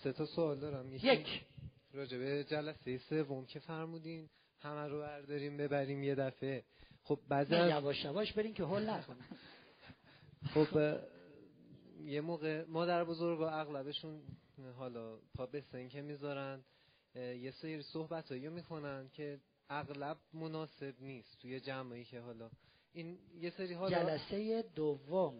سه 0.02 0.12
تا 0.16 0.26
سوال 0.26 0.58
دارم. 0.58 0.92
یک. 0.92 1.44
راجبه 1.92 2.44
جلسه 2.44 2.98
سوم 2.98 3.46
که 3.46 3.58
فرمودین. 3.58 4.28
همه 4.60 4.88
رو 4.88 5.00
برداریم 5.00 5.56
ببریم 5.56 6.02
یه 6.02 6.14
دفعه. 6.14 6.64
خب 7.02 7.20
بعد 7.28 7.54
از... 7.54 7.70
یواش 7.70 8.04
یواش 8.04 8.32
بریم 8.32 8.54
که 8.54 8.64
حل 8.64 8.90
نکنه 8.90 9.24
خب 10.54 10.98
یه 12.04 12.20
موقع 12.20 12.64
مادر 12.64 13.04
بزرگ 13.04 13.40
و 13.40 13.42
اغلبشون 13.42 14.22
حالا 14.76 15.16
پا 15.34 15.46
به 15.46 15.88
که 15.88 16.02
می‌ذارن. 16.02 16.64
یه 17.14 17.50
سری 17.50 17.82
صحبت 17.82 18.28
هایی 18.28 18.48
می‌کنن 18.48 19.08
که 19.12 19.40
اغلب 19.70 20.18
مناسب 20.32 20.94
نیست 21.00 21.38
توی 21.38 21.60
جمعی 21.60 22.04
که 22.04 22.20
حالا 22.20 22.50
این 22.92 23.18
یه 23.40 23.50
سری 23.50 23.74
حالا 23.74 23.90
جلسه 23.90 24.62
دوم. 24.62 25.34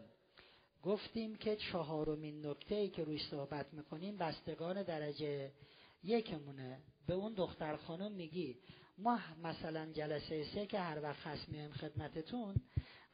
گفتیم 0.82 1.34
که 1.34 1.56
چهارمین 1.56 2.46
نکته 2.46 2.74
ای 2.74 2.88
که 2.88 3.04
روی 3.04 3.18
صحبت 3.18 3.74
می‌کنیم 3.74 4.16
بستگان 4.16 4.82
درجه 4.82 5.50
یکمونه. 6.04 6.78
به 7.06 7.14
اون 7.14 7.34
دختر 7.34 7.76
خانم 7.76 8.12
میگی 8.12 8.56
ما 8.98 9.18
مثلا 9.42 9.92
جلسه 9.92 10.44
سه 10.44 10.66
که 10.66 10.78
هر 10.78 11.02
وقت 11.02 11.26
هست 11.26 11.48
میایم 11.48 11.70
خدمتتون 11.70 12.54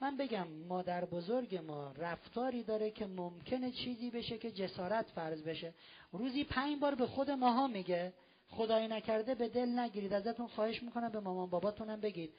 من 0.01 0.17
بگم 0.17 0.49
مادر 0.49 1.05
بزرگ 1.05 1.57
ما 1.57 1.93
رفتاری 1.93 2.63
داره 2.63 2.91
که 2.91 3.07
ممکنه 3.07 3.71
چیزی 3.71 4.11
بشه 4.11 4.39
که 4.39 4.51
جسارت 4.51 5.07
فرض 5.07 5.43
بشه. 5.43 5.75
روزی 6.13 6.45
پنج 6.45 6.81
بار 6.81 6.95
به 6.95 7.07
خود 7.07 7.31
ماها 7.31 7.67
میگه. 7.67 8.13
خدای 8.49 8.89
نکرده 8.89 9.35
به 9.35 9.49
دل 9.49 9.79
نگیرید 9.79 10.13
ازتون 10.13 10.47
خواهش 10.47 10.83
می‌کنم 10.83 11.09
به 11.09 11.21
مامان 11.21 11.51
باباتونم 11.51 12.01
بگید. 12.01 12.35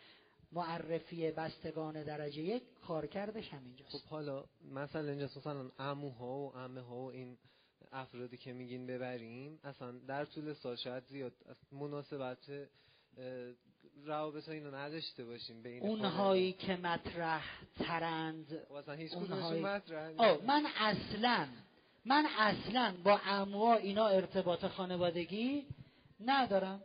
معرفی 0.51 1.31
بستگان 1.31 2.03
درجه 2.03 2.41
یک 2.41 2.63
کارکردش 2.87 3.53
همینجاست. 3.53 3.91
خب 3.91 4.09
حالا 4.09 4.43
مثلا 4.71 5.09
اینجا 5.09 5.25
مثلا 5.25 5.71
عموها 5.79 6.37
و 6.37 6.51
عمه 6.51 6.81
ها 6.81 6.95
و 6.95 7.11
این 7.11 7.37
افرادی 7.91 8.37
که 8.37 8.53
میگین 8.53 8.87
ببریم 8.87 9.59
اصلا 9.63 9.91
در 9.91 10.25
طول 10.25 10.53
سال 10.53 10.75
شاید 10.75 11.03
زیاد 11.03 11.33
مناسبت 11.71 12.67
روابط 14.05 14.49
اینو 14.49 14.75
نداشته 14.75 15.25
باشیم 15.25 15.61
بین 15.61 15.83
اونهایی 15.83 16.53
که 16.53 16.75
مطرح 16.75 17.45
ترند 17.75 18.65
خب 18.69 18.89
هیچ 18.89 19.13
اونهایی... 19.13 19.61
مطرح 19.61 20.11
من 20.45 20.65
اصلا 20.77 21.47
من 22.05 22.25
اصلا 22.37 22.95
با 23.03 23.19
اموا 23.25 23.75
اینا 23.75 24.07
ارتباط 24.07 24.65
خانوادگی 24.65 25.67
ندارم. 26.19 26.81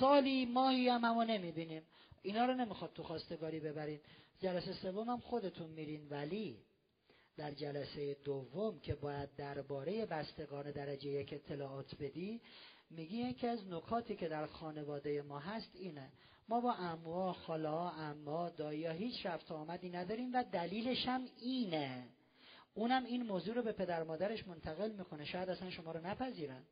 سالی 0.00 0.46
ماهی 0.46 0.88
هم 0.88 1.04
همو 1.04 1.24
نمی‌بینیم. 1.24 1.82
اینا 2.24 2.46
رو 2.46 2.54
نمی‌خواد 2.54 2.92
تو 2.92 3.02
خواستگاری 3.02 3.60
ببرین. 3.60 4.00
جلسه 4.40 4.72
سوم 4.72 5.08
هم 5.10 5.20
خودتون 5.20 5.70
میرین. 5.70 6.08
ولی 6.08 6.58
در 7.36 7.50
جلسه 7.50 8.16
دوم 8.24 8.80
که 8.80 8.94
باید 8.94 9.36
درباره 9.36 10.06
بستگان 10.06 10.70
درجه 10.70 11.10
یک 11.10 11.32
اطلاعات 11.32 11.94
بدی 11.94 12.40
میگی 12.90 13.16
یکی 13.16 13.46
از 13.46 13.68
نکاتی 13.68 14.16
که 14.16 14.28
در 14.28 14.46
خانواده 14.46 15.22
ما 15.22 15.38
هست 15.38 15.70
اینه. 15.74 16.12
ما 16.48 16.60
با 16.60 16.72
اموا 16.72 17.32
خالا 17.32 17.90
اما 17.90 18.50
دایی 18.50 18.86
هیچ 18.86 19.26
رفت 19.26 19.52
آمدی 19.52 19.90
نداریم 19.90 20.30
و 20.34 20.44
دلیلش 20.52 21.06
هم 21.06 21.24
اینه. 21.40 22.04
اونم 22.74 23.04
این 23.04 23.22
موضوع 23.22 23.54
رو 23.54 23.62
به 23.62 23.72
پدر 23.72 24.02
مادرش 24.02 24.46
منتقل 24.46 24.92
می‌کنه. 24.92 25.24
شاید 25.24 25.50
اصلا 25.50 25.70
شما 25.70 25.92
رو 25.92 26.06
نپذیرن. 26.06 26.62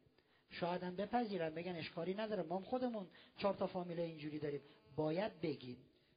شاید 0.51 0.83
هم 0.83 0.97
بپذیرن. 0.97 1.55
بگن 1.55 1.77
اشکاری 1.77 2.15
نداره. 2.15 2.43
ما 2.43 2.61
خودمون 2.61 3.07
چهار 3.39 3.55
تا 3.55 3.67
فامیل 3.67 4.01
اینجوری 4.01 4.39
داریم. 4.39 4.61
باید 4.97 5.41
بگیم 5.41 5.77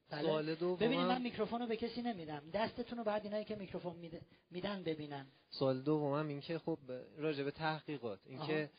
بله. 0.09 0.21
سوال 0.21 0.55
دوم 0.55 0.75
ببینید 0.75 1.05
من 1.05 1.21
میکروفون 1.21 1.61
رو 1.61 1.67
به 1.67 1.77
کسی 1.77 2.01
نمیدم. 2.01 2.41
دستتون 2.53 2.97
رو 2.97 3.03
بعد 3.03 3.23
اینایی 3.23 3.45
که 3.45 3.55
میکروفون 3.55 3.95
میدن 4.51 4.83
ببینن. 4.83 5.25
سوال 5.49 5.81
دومم 5.81 6.27
این 6.27 6.41
که 6.41 6.59
خب 6.59 6.79
راجع 7.17 7.43
به 7.43 7.51
تحقیقات. 7.51 8.19
اینکه 8.25 8.69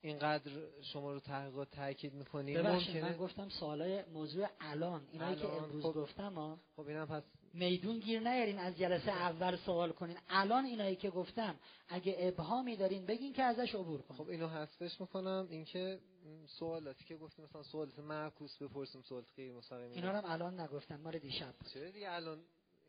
اینقدر 0.00 0.50
شما 0.82 1.12
رو 1.12 1.20
تحقیقات 1.20 1.70
تاکید 1.70 2.14
می‌کنید 2.14 2.58
ممکنه 2.58 3.02
من 3.02 3.16
گفتم 3.16 3.48
سوالای 3.48 4.02
موضوع 4.12 4.46
الان. 4.60 5.02
اینایی 5.12 5.36
که 5.36 5.48
امروز 5.48 5.82
خب 5.82 5.92
گفتم 5.92 6.34
ها 6.34 6.58
خب 6.76 6.86
اینم 6.86 7.06
پس 7.06 7.22
میدون 7.54 7.98
گیر 7.98 8.20
نیارین 8.20 8.58
از 8.58 8.78
جلسه 8.78 9.10
اول 9.10 9.56
سوال 9.56 9.92
کنین. 9.92 10.16
الان 10.28 10.64
اینایی 10.64 10.96
که 10.96 11.10
گفتم 11.10 11.54
اگه 11.88 12.16
ابهامی 12.18 12.76
دارین 12.76 13.06
بگین 13.06 13.32
که 13.32 13.42
ازش 13.42 13.74
عبور 13.74 14.02
کنیم 14.02 14.18
خب 14.18 14.28
اینو 14.28 14.48
حذفش 14.48 15.00
می‌کنم. 15.00 15.46
اینکه 15.50 15.98
سوالاتی 16.46 17.04
که 17.04 17.16
گفتیم 17.16 17.44
مثلا 17.44 17.62
سوالات 17.62 17.98
معکوس 17.98 18.62
بپرسیم 18.62 19.02
سوالات 19.02 19.26
غیر 19.36 19.52
مستقیم 19.52 19.90
اینا 19.92 20.20
رو 20.20 20.30
الان 20.30 20.60
نگفتم 20.60 21.00
مال 21.00 21.18
دیشب 21.18 21.54
چرا 21.74 21.90
دیگه 21.90 22.10
الان 22.10 22.44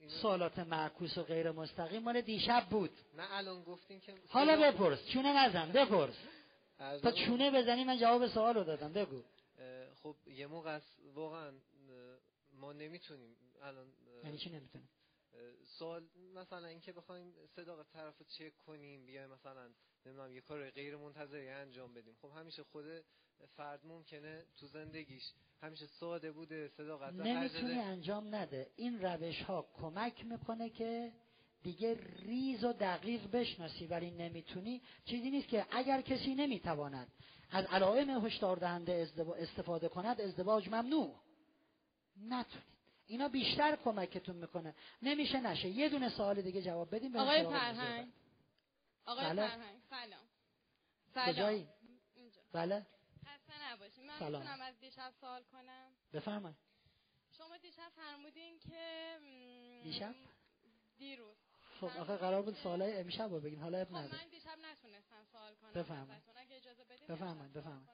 سوالات 0.08 0.60
معکوس 0.60 1.18
و 1.18 1.24
غیر 1.24 1.52
مستقیم 1.52 2.04
مال 2.04 2.22
دیشب 2.22 2.68
بود. 2.70 2.92
نه 3.18 3.24
الان 3.32 3.64
گفتین 3.64 4.00
که 4.00 4.14
حالا 4.28 4.72
بپرس 4.72 5.06
چونه 5.06 5.46
نزن 5.46 5.72
بپرس. 5.72 6.16
تا 6.78 7.12
چونه 7.12 7.52
بزنی 7.52 7.84
من 7.84 8.00
جواب 8.00 8.28
سوال 8.28 8.56
رو 8.56 8.64
دادم 8.64 8.94
بگو. 8.94 9.24
خب 10.04 10.16
یه 10.28 10.48
موقع 10.48 10.80
واقعا 11.14 11.52
ما 12.54 12.74
نمی‌تونیم 12.74 13.36
الان 13.62 13.88
یعنی 14.24 14.38
چی 14.38 14.50
نمی‌تونیم؟ 14.50 14.90
سوال 15.80 16.08
مثلا 16.36 16.68
اینکه 16.68 16.92
بخوایم 16.92 17.34
صداقت 17.56 17.86
طرف 17.94 18.18
رو 18.18 18.26
چک 18.26 18.58
کنیم 18.58 19.06
بیایم 19.06 19.30
مثلا 19.30 19.70
نمی‌دونم 20.06 20.32
یه 20.32 20.42
کار 20.42 20.70
غیر 20.70 20.98
منتظری 20.98 21.50
انجام 21.50 21.94
بدیم. 21.94 22.16
خب 22.22 22.32
همیشه 22.36 22.64
خود 22.64 22.86
فرد 23.56 23.86
ممکنه 23.86 24.46
تو 24.56 24.68
زندگیش 24.68 25.24
همیشه 25.62 25.86
ساده 25.86 26.32
بوده 26.32 26.68
صداقت 26.68 27.14
نمی‌تونی 27.14 27.80
انجام 27.80 28.36
نده. 28.36 28.72
این 28.76 29.02
روش 29.02 29.42
ها 29.42 29.68
کمک 29.74 30.26
می‌کنه 30.26 30.70
که 30.70 31.12
دیگه 31.64 32.00
ریز 32.20 32.64
و 32.64 32.74
دقیق 32.74 33.28
بشناسی 33.32 33.88
ولی 33.88 34.12
نمی‌تونی. 34.12 34.82
چیزی 35.06 35.32
نیست 35.32 35.48
که 35.48 35.66
اگر 35.72 36.02
کسی 36.02 36.36
نمی‌تواند 36.36 37.08
از 37.52 37.66
علائم 37.66 38.26
هشدار 38.26 38.58
دهنده 38.58 39.08
استفاده 39.38 39.90
کند 39.90 40.22
ازدواج 40.22 40.68
ممنوع. 40.68 41.16
نتونید 42.18 42.73
اینا 43.14 43.28
بیشتر 43.28 43.76
کمکتون 43.76 44.36
می‌کنه. 44.36 44.76
نمیشه 45.02 45.40
نشه. 45.40 45.68
یه 45.68 45.90
دونه 45.90 46.10
سوال 46.10 46.42
دیگه 46.42 46.62
جواب 46.62 46.96
بدیم 46.96 47.16
آقای 47.16 47.44
فرهنگ. 47.44 48.14
آقای 49.06 49.26
بله؟ 49.26 49.48
فرهنگ. 49.48 49.82
سلام. 49.90 50.26
سلام. 51.14 51.34
کجایی؟ 51.34 51.68
بله. 52.54 52.86
خسته 53.26 53.72
نباشید 53.72 54.04
من 54.04 54.20
سلام. 54.20 54.42
می‌تونم 54.42 54.62
از 54.62 54.80
دیشب 54.80 55.14
سوال 55.22 55.44
کنم. 55.44 55.92
بفرمایید. 56.14 56.58
شما 57.38 57.58
دیشب 57.58 57.90
فرمودین 57.96 58.60
که 58.60 59.18
دیشب؟ 59.84 60.16
دیروز. 60.98 61.38
خب 61.80 61.92
آخه 62.00 62.16
قرار 62.16 62.42
بود 62.42 62.56
سوالای 62.56 63.00
امشب 63.00 63.30
رو 63.30 63.40
بگین. 63.40 63.60
حالا 63.60 63.78
اب 63.78 63.88
خب 63.88 63.94
من 63.94 64.28
دیشب 64.32 64.58
نتونستم 64.72 65.26
سوال 65.32 65.56
کنم. 65.56 65.74
بفرمایید. 65.74 66.24
اگه 66.36 66.56
اجازه 66.56 66.84
بدید 66.84 67.08
بفرمایید 67.08 67.54
بفرمایید. 67.54 67.90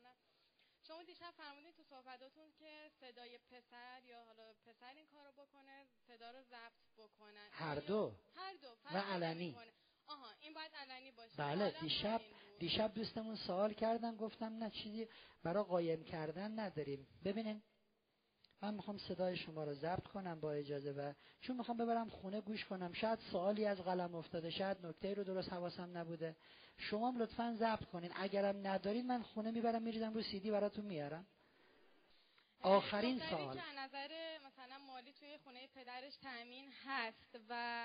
شما 0.90 1.04
دیشب 1.04 1.32
فرمودین 1.38 1.72
تو 1.72 1.84
صحبتاتون 1.84 2.52
که 2.60 2.92
صدای 3.00 3.38
پسر 3.38 4.04
یا 4.04 4.24
حالا 4.24 4.54
پسر 4.66 4.94
این 4.96 5.06
کارو 5.06 5.32
بکنه 5.32 5.86
صدا 6.08 6.32
رو 6.32 6.42
ضبط 6.42 6.98
بکنن 6.98 7.50
هر 7.52 7.76
دو. 7.76 8.14
هر 8.36 8.54
دو 8.62 8.68
و 8.94 8.98
علنی. 8.98 9.56
آها 10.08 10.32
این 10.42 10.54
باید 10.54 10.72
علنی 10.76 11.12
باشه. 11.12 11.36
بله 11.38 11.76
دیشب 11.82 12.22
دیشب 12.60 12.94
دوستمون 12.94 13.36
سوال 13.36 13.74
کردن 13.74 14.16
گفتم 14.16 14.64
نه 14.64 14.70
چیزی 14.70 15.08
برای 15.44 15.64
قایم 15.64 16.04
کردن 16.04 16.60
نداریم. 16.60 17.08
ببینین 17.26 17.62
من 18.62 18.74
می‌خوام 18.74 18.98
صدای 18.98 19.38
شما 19.38 19.64
رو 19.64 19.74
ضبط 19.74 20.08
کنم 20.08 20.40
با 20.40 20.52
اجازه 20.52 20.92
و 20.92 21.14
چون 21.42 21.58
می‌خوام 21.58 21.78
ببرم 21.78 22.10
خونه 22.10 22.42
گوش 22.42 22.66
کنم 22.66 22.94
شاید 22.94 23.20
سوالی 23.32 23.66
از 23.66 23.78
قلم 23.78 24.16
افتاده 24.16 24.50
شاید 24.50 24.86
نکته 24.86 25.14
رو 25.14 25.24
درست 25.24 25.54
حواسم 25.54 25.98
نبوده. 25.98 26.36
شما 26.78 27.14
لطفا 27.18 27.56
ضبط 27.60 27.86
کنین. 27.86 28.12
اگرم 28.16 28.68
ندارین 28.68 29.08
من 29.08 29.22
خونه 29.22 29.52
می‌برم 29.52 29.82
میریزم 29.82 30.14
رو 30.14 30.22
سیدی 30.22 30.52
براتون 30.52 30.86
میارم 30.86 31.26
آخرین 32.62 33.20
سوال. 33.30 33.56
که 33.56 33.62
نظر 33.78 34.10
مثلا 34.48 34.78
مالی 34.88 35.14
توی 35.14 35.38
خونه 35.38 35.68
پدرش 35.76 36.16
تامین 36.16 36.66
هست 36.86 37.40
و 37.50 37.84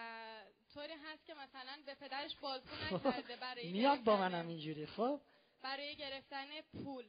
طوری 0.74 0.92
هست 0.92 1.26
که 1.26 1.34
مثلا 1.34 1.78
به 1.86 1.94
پدرش 1.94 2.36
بازگو 2.36 2.76
نکرده 2.90 3.36
برای 3.36 3.72
میاد 3.72 4.04
با 4.04 4.16
منم 4.16 4.48
اینجوری 4.48 4.86
خب؟ 4.86 5.20
برای 5.64 5.96
گرفتن 5.96 6.60
پول. 6.60 7.06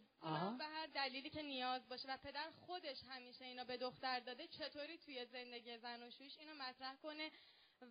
به 0.58 0.66
هر 0.66 0.88
دلیلی 0.88 1.30
که 1.30 1.42
نیاز 1.42 1.90
باشه 1.90 2.14
و 2.14 2.17
پدر 2.17 2.50
خودش 2.51 3.03
همیشه 3.09 3.45
اینا 3.45 3.64
به 3.64 3.77
دختر 3.77 4.19
داده 4.19 4.48
چطوری 4.48 4.98
توی 4.98 5.25
زندگی 5.25 5.77
زن 5.77 6.03
و 6.03 6.11
شویش 6.11 6.38
اینو 6.40 6.53
مطرح 6.53 6.95
کنه؟ 6.95 7.32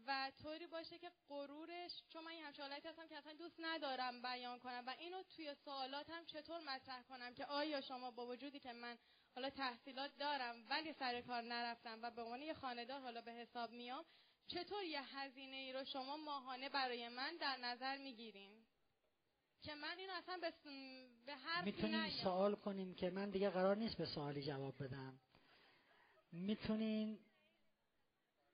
و 0.07 0.33
طوری 0.43 0.67
باشه 0.67 0.99
که 0.99 1.11
غرورش 1.29 2.03
چون 2.09 2.25
من 2.25 2.31
این 2.31 2.45
همچه 2.45 2.63
حالتی 2.63 2.89
هستم 2.89 3.09
که 3.09 3.17
اصلا 3.17 3.33
دوست 3.33 3.57
ندارم 3.59 4.23
بیان 4.23 4.59
کنم 4.59 4.85
و 4.87 4.95
اینو 4.99 5.23
توی 5.23 5.55
سوالاتم 5.55 6.25
چطور 6.25 6.61
مطرح 6.61 7.03
کنم 7.03 7.35
که 7.35 7.47
آیا 7.47 7.81
شما 7.81 8.11
با 8.11 8.27
وجودی 8.27 8.59
که 8.59 8.73
من 8.73 8.99
حالا 9.35 9.51
تحصیلات 9.51 10.11
دارم 10.19 10.67
ولی 10.69 10.93
سر 10.93 11.21
کار 11.21 11.43
نرفتم 11.43 11.99
و 12.03 12.11
به 12.11 12.23
عنوان 12.23 12.43
یه 12.43 12.55
خاندار 12.55 13.01
حالا 13.01 13.21
به 13.21 13.33
حساب 13.33 13.71
میام 13.71 14.05
چطور 14.47 14.85
یه 14.85 15.17
هزینه 15.17 15.57
ای 15.57 15.73
رو 15.73 15.85
شما 15.85 16.17
ماهانه 16.17 16.69
برای 16.69 17.09
من 17.09 17.37
در 17.37 17.57
نظر 17.57 17.97
می‌گیرین؟ 17.97 18.64
که 19.65 19.75
من 19.75 19.99
اینو 19.99 20.13
اصلا 20.13 20.37
به, 20.37 20.53
به 21.27 21.35
حرفی 21.35 21.71
می‌تونیم 21.71 22.09
سوال 22.23 22.55
کنیم 22.55 22.95
که 22.95 23.11
من 23.11 23.31
دیگه 23.31 23.51
قرار 23.51 23.77
نیست 23.77 23.97
به 23.97 24.07
سوالی 24.07 24.43
جواب 24.43 24.85
بدم. 24.85 25.19
می‌تونین 26.33 27.19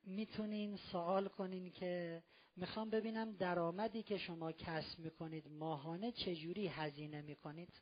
می‌تونین 0.05 0.76
سوال 0.76 1.28
کنین 1.28 1.72
که 1.72 2.22
می‌خوام 2.56 2.90
ببینم 2.90 3.32
درآمدی 3.32 4.02
که 4.02 4.18
شما 4.18 4.52
کسب 4.52 4.98
می‌کنید 4.98 5.48
ماهانه 5.48 6.12
چجوری 6.12 6.68
هزینه 6.68 7.22
می‌کنید. 7.22 7.80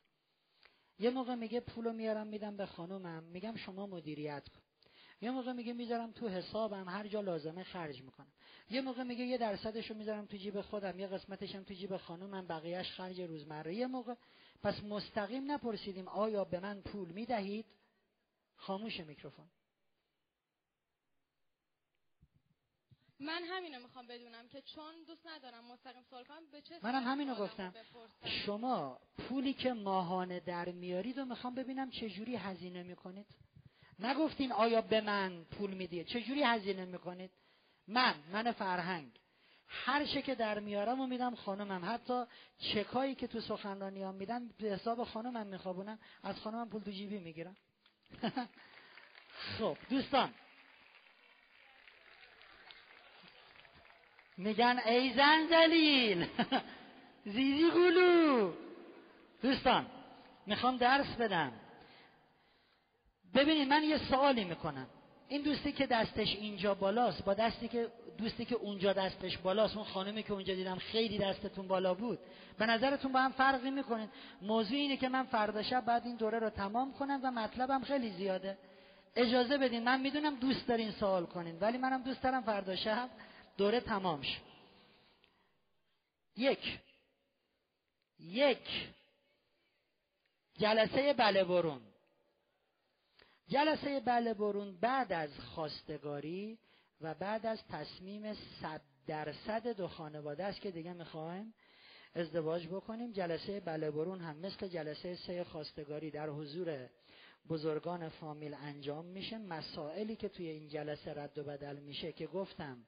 یه 0.99 1.11
موقع 1.11 1.35
میگه 1.35 1.61
پولو 1.61 1.93
میارم 1.93 2.27
میدم 2.27 2.57
به 2.57 2.67
خانومم. 2.67 3.23
میگم 3.25 3.57
شما 3.57 3.87
مدیریت 3.87 4.49
کن. 4.49 4.68
یه 5.21 5.31
موقع 5.31 5.53
میگه 5.53 5.73
می‌ذارم 5.73 6.13
تو 6.13 6.29
حسابم 6.29 6.89
هر 6.89 7.07
جا 7.09 7.21
لازمه 7.21 7.65
خرج 7.65 8.03
می‌کنم. 8.03 8.33
یه 8.71 8.81
موقع 8.81 9.03
میگه 9.03 9.25
یه 9.25 9.39
درصدشو 9.39 9.95
می‌ذارم 9.95 10.27
تو 10.27 10.37
جیب 10.37 10.61
خودم 10.61 10.99
یه 10.99 11.07
قسمتشم 11.07 11.63
تو 11.63 11.75
جیب 11.75 11.97
خانومم 11.97 12.47
بقیهش 12.47 12.93
خرج 12.93 13.21
روزمره. 13.21 13.75
یه 13.75 13.87
موقع 13.87 14.15
پس 14.63 14.83
مستقیم 14.83 15.51
نپرسیدیم 15.51 16.09
آیا 16.09 16.45
به 16.45 16.61
من 16.61 16.81
پول 16.81 17.09
می‌دهید؟ 17.09 17.67
خاموش 18.57 19.01
میکروفون. 19.01 19.47
من 23.21 23.43
همینو 23.43 23.81
می‌خوام 23.81 24.07
بدونم 24.07 24.49
که 24.49 24.61
چون 24.61 24.95
دوست 25.07 25.27
ندارم 25.27 25.65
مستقیم 25.65 26.03
سوال 26.11 26.25
کنم 26.25 26.43
به 26.53 26.61
چه 26.61 26.75
منم 26.83 27.03
همینو 27.03 27.35
گفتم. 27.35 27.75
شما 28.25 29.01
پولی 29.19 29.53
که 29.53 29.73
ماهانه 29.73 30.41
در 30.41 30.73
میارید 30.73 31.19
و 31.19 31.25
می‌خوام 31.25 31.55
ببینم 31.55 31.91
چه 31.91 32.11
جوری 32.11 32.37
هزینه 32.37 32.83
می‌کنید؟ 32.83 33.27
نگفتین 33.99 34.53
آیا 34.53 34.81
به 34.81 35.01
من 35.01 35.45
پول 35.45 35.71
می‌دید؟ 35.71 36.07
چه 36.07 36.21
جوری 36.21 36.43
هزینه 36.43 36.85
می‌کنید؟ 36.85 37.31
من 37.89 38.15
من 38.33 38.53
فرهنگ. 38.53 39.11
هر 39.69 40.05
چه 40.05 40.23
که 40.23 40.35
در 40.35 40.59
میارم 40.59 41.01
و 41.01 41.07
میدم 41.07 41.35
خانمم. 41.35 41.85
حتی 41.85 42.25
چکایی 42.59 43.15
که 43.15 43.27
تو 43.27 43.41
سخنرانی 43.41 44.03
هم 44.03 44.15
میدم 44.15 44.49
به 44.59 44.69
حساب 44.69 45.05
خانمم 45.05 45.47
میخوابونم 45.47 45.99
از 46.23 46.41
خانمم 46.41 46.69
پول 46.69 46.83
تو 46.83 46.91
جیبی 46.91 47.19
می‌گیرم. 47.19 47.57
خب 49.59 49.77
دوستان. 49.91 50.35
میگن 54.37 54.81
ای 54.87 55.15
زنجلیل 55.15 56.27
زیزی 57.35 57.71
گلو. 57.71 58.53
دوستان 59.43 59.87
می‌خوام 60.47 60.77
درس 60.77 61.17
بدم. 61.17 61.53
ببینید 63.35 63.69
من 63.69 63.83
یه 63.83 63.99
سوالی 64.11 64.45
می‌کنم. 64.45 64.87
این 65.29 65.43
دوستی 65.43 65.73
که 65.73 65.87
دستش 65.87 66.37
اینجا 66.37 66.75
بالاست 66.75 67.25
با 67.25 67.35
دستی 67.35 67.69
که 67.69 67.89
دوستی 68.19 68.45
که 68.45 68.55
اونجا 68.55 68.93
دستش 68.93 69.39
بالاست 69.39 69.77
اون 69.77 69.87
خانمی 69.87 70.23
که 70.23 70.33
اونجا 70.33 70.55
دیدم 70.55 70.79
خیلی 70.79 71.19
دستتون 71.19 71.69
بالا 71.69 71.95
بود 71.95 72.19
به 72.59 72.67
نظرتون 72.67 73.13
با 73.13 73.21
هم 73.21 73.33
فرقی 73.33 73.71
می‌کنید 73.71 74.11
موضوع 74.43 74.77
اینه 74.77 74.97
که 74.97 75.09
من 75.09 75.25
فردا 75.25 75.63
شب 75.63 75.85
بعد 75.85 76.07
این 76.07 76.17
دوره 76.17 76.39
رو 76.39 76.51
تمام 76.51 76.93
کنم 76.93 77.21
و 77.23 77.31
مطلبم 77.31 77.83
خیلی 77.83 78.11
زیاده. 78.11 78.59
اجازه 79.17 79.59
بدین 79.59 79.85
من 79.85 80.01
می‌دونم 80.01 80.35
دوست 80.35 80.67
دارین 80.67 80.91
سوال 80.91 81.27
کنین 81.27 81.59
ولی 81.59 81.79
منم 81.79 82.03
دوست 82.03 82.23
دارم 82.23 82.43
فردا 82.43 82.77
شب 82.77 83.11
دوره 83.57 83.81
تمام 83.81 84.23
شه. 84.23 84.39
یک. 86.37 86.79
یک. 88.21 88.89
جلسه 90.59 91.13
بله 91.13 91.45
برون. 91.45 91.81
جلسه 93.49 94.01
بله 94.01 94.35
برون 94.35 94.77
بعد 94.81 95.13
از 95.13 95.39
خواستگاری 95.39 96.59
و 97.01 97.15
بعد 97.15 97.47
از 97.47 97.59
تصمیم 97.71 98.35
صد 98.35 98.81
درصد 99.07 99.69
دو 99.69 99.89
خانواده 99.89 100.45
است 100.45 100.61
که 100.61 100.71
دیگه 100.71 100.93
می‌خوایم 100.93 101.55
ازدواج 102.15 102.67
بکنیم. 102.67 103.13
جلسه 103.13 103.61
بله 103.61 103.91
برون 103.91 104.21
هم 104.21 104.37
مثل 104.37 104.69
جلسه 104.69 105.15
سه 105.15 105.45
خواستگاری 105.45 106.11
در 106.11 106.29
حضور 106.29 106.89
بزرگان 107.49 108.09
فامیل 108.09 108.55
انجام 108.55 109.05
میشه. 109.05 109.39
مسائلی 109.39 110.17
که 110.17 110.29
توی 110.29 110.49
این 110.49 110.69
جلسه 110.69 111.15
رد 111.15 111.39
و 111.39 111.45
بدل 111.45 111.77
میشه 111.77 112.13
که 112.13 112.27
گفتم 112.27 112.87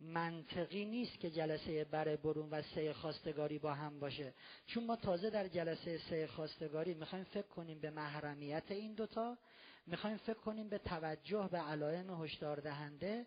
منطقی 0.00 0.84
نیست 0.84 1.20
که 1.20 1.30
جلسه 1.30 1.84
بر 1.84 2.16
برون 2.16 2.50
و 2.50 2.62
سه 2.62 2.92
خواستگاری 2.92 3.58
با 3.58 3.74
هم 3.74 4.00
باشه. 4.00 4.34
چون 4.66 4.84
ما 4.84 4.96
تازه 4.96 5.30
در 5.30 5.48
جلسه 5.48 5.98
سه 5.98 6.26
خواستگاری 6.26 6.94
می‌خوایم 6.94 7.24
فکر 7.24 7.46
کنیم 7.46 7.80
به 7.80 7.90
محرمیت 7.90 8.70
این 8.70 8.94
دوتا 8.94 9.38
می‌خوایم 9.86 10.16
فکر 10.16 10.38
کنیم 10.38 10.68
به 10.68 10.78
توجه 10.78 11.48
به 11.52 11.58
علائم 11.58 12.22
هشدار 12.22 12.60
دهنده 12.60 13.26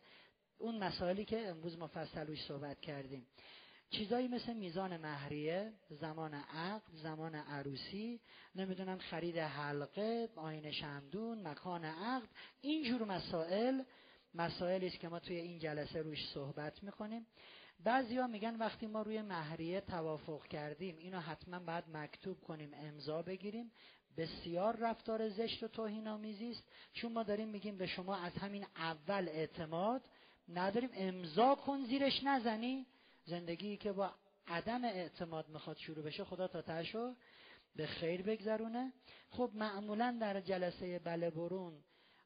اون 0.57 0.83
مسائلی 0.83 1.25
که 1.25 1.47
امروز 1.47 1.77
مفصل 1.77 2.27
روش 2.27 2.45
صحبت 2.45 2.81
کردیم. 2.81 3.27
چیزایی 3.89 4.27
مثل 4.27 4.53
میزان 4.53 4.97
مهریه 4.97 5.73
زمان 5.89 6.33
عقد 6.33 6.91
زمان 7.03 7.35
عروسی 7.35 8.19
نمی‌دونم 8.55 8.97
خرید 8.97 9.37
حلقه 9.37 10.29
آین 10.35 10.71
شمدون 10.71 11.47
مکان 11.47 11.85
عقد 11.85 12.27
اینجور 12.61 13.03
مسائل 13.03 13.83
مسائلی 14.33 14.89
که 14.89 15.09
ما 15.09 15.19
توی 15.19 15.35
این 15.35 15.59
جلسه 15.59 16.01
روش 16.01 16.29
صحبت 16.33 16.83
می‌کنیم. 16.83 17.27
بعضیا 17.83 18.27
میگن 18.27 18.55
وقتی 18.55 18.87
ما 18.87 19.01
روی 19.01 19.21
مهریه 19.21 19.81
توافق 19.81 20.47
کردیم 20.47 20.97
اینو 20.97 21.19
حتما 21.19 21.59
باید 21.59 21.83
مکتوب 21.93 22.41
کنیم 22.41 22.71
امضا 22.73 23.21
بگیریم. 23.21 23.71
بسیار 24.17 24.75
رفتار 24.75 25.29
زشت 25.29 25.63
و 25.63 25.67
توهین 25.67 26.07
آمیزی 26.07 26.51
است. 26.51 26.63
چون 26.93 27.11
ما 27.11 27.23
داریم 27.23 27.47
میگیم 27.47 27.77
به 27.77 27.87
شما 27.87 28.15
از 28.15 28.33
همین 28.33 28.65
اول 28.75 29.29
اعتماد 29.29 30.01
نداریم. 30.49 30.89
امضا 30.93 31.55
کن 31.55 31.85
زیرش 31.85 32.23
نزنی. 32.23 32.85
زندگی 33.25 33.77
که 33.77 33.91
با 33.91 34.11
عدم 34.47 34.85
اعتماد 34.85 35.49
می‌خواد 35.49 35.77
شروع 35.77 36.05
بشه 36.05 36.23
خدا 36.23 36.47
تا 36.47 36.61
تشو 36.61 37.15
به 37.75 37.87
خیر 37.87 38.21
بگذرونه. 38.21 38.93
خب 39.29 39.51
معمولا 39.53 40.17
در 40.21 40.41
جلسه 40.41 40.99
بله 40.99 41.29
برون 41.29 41.83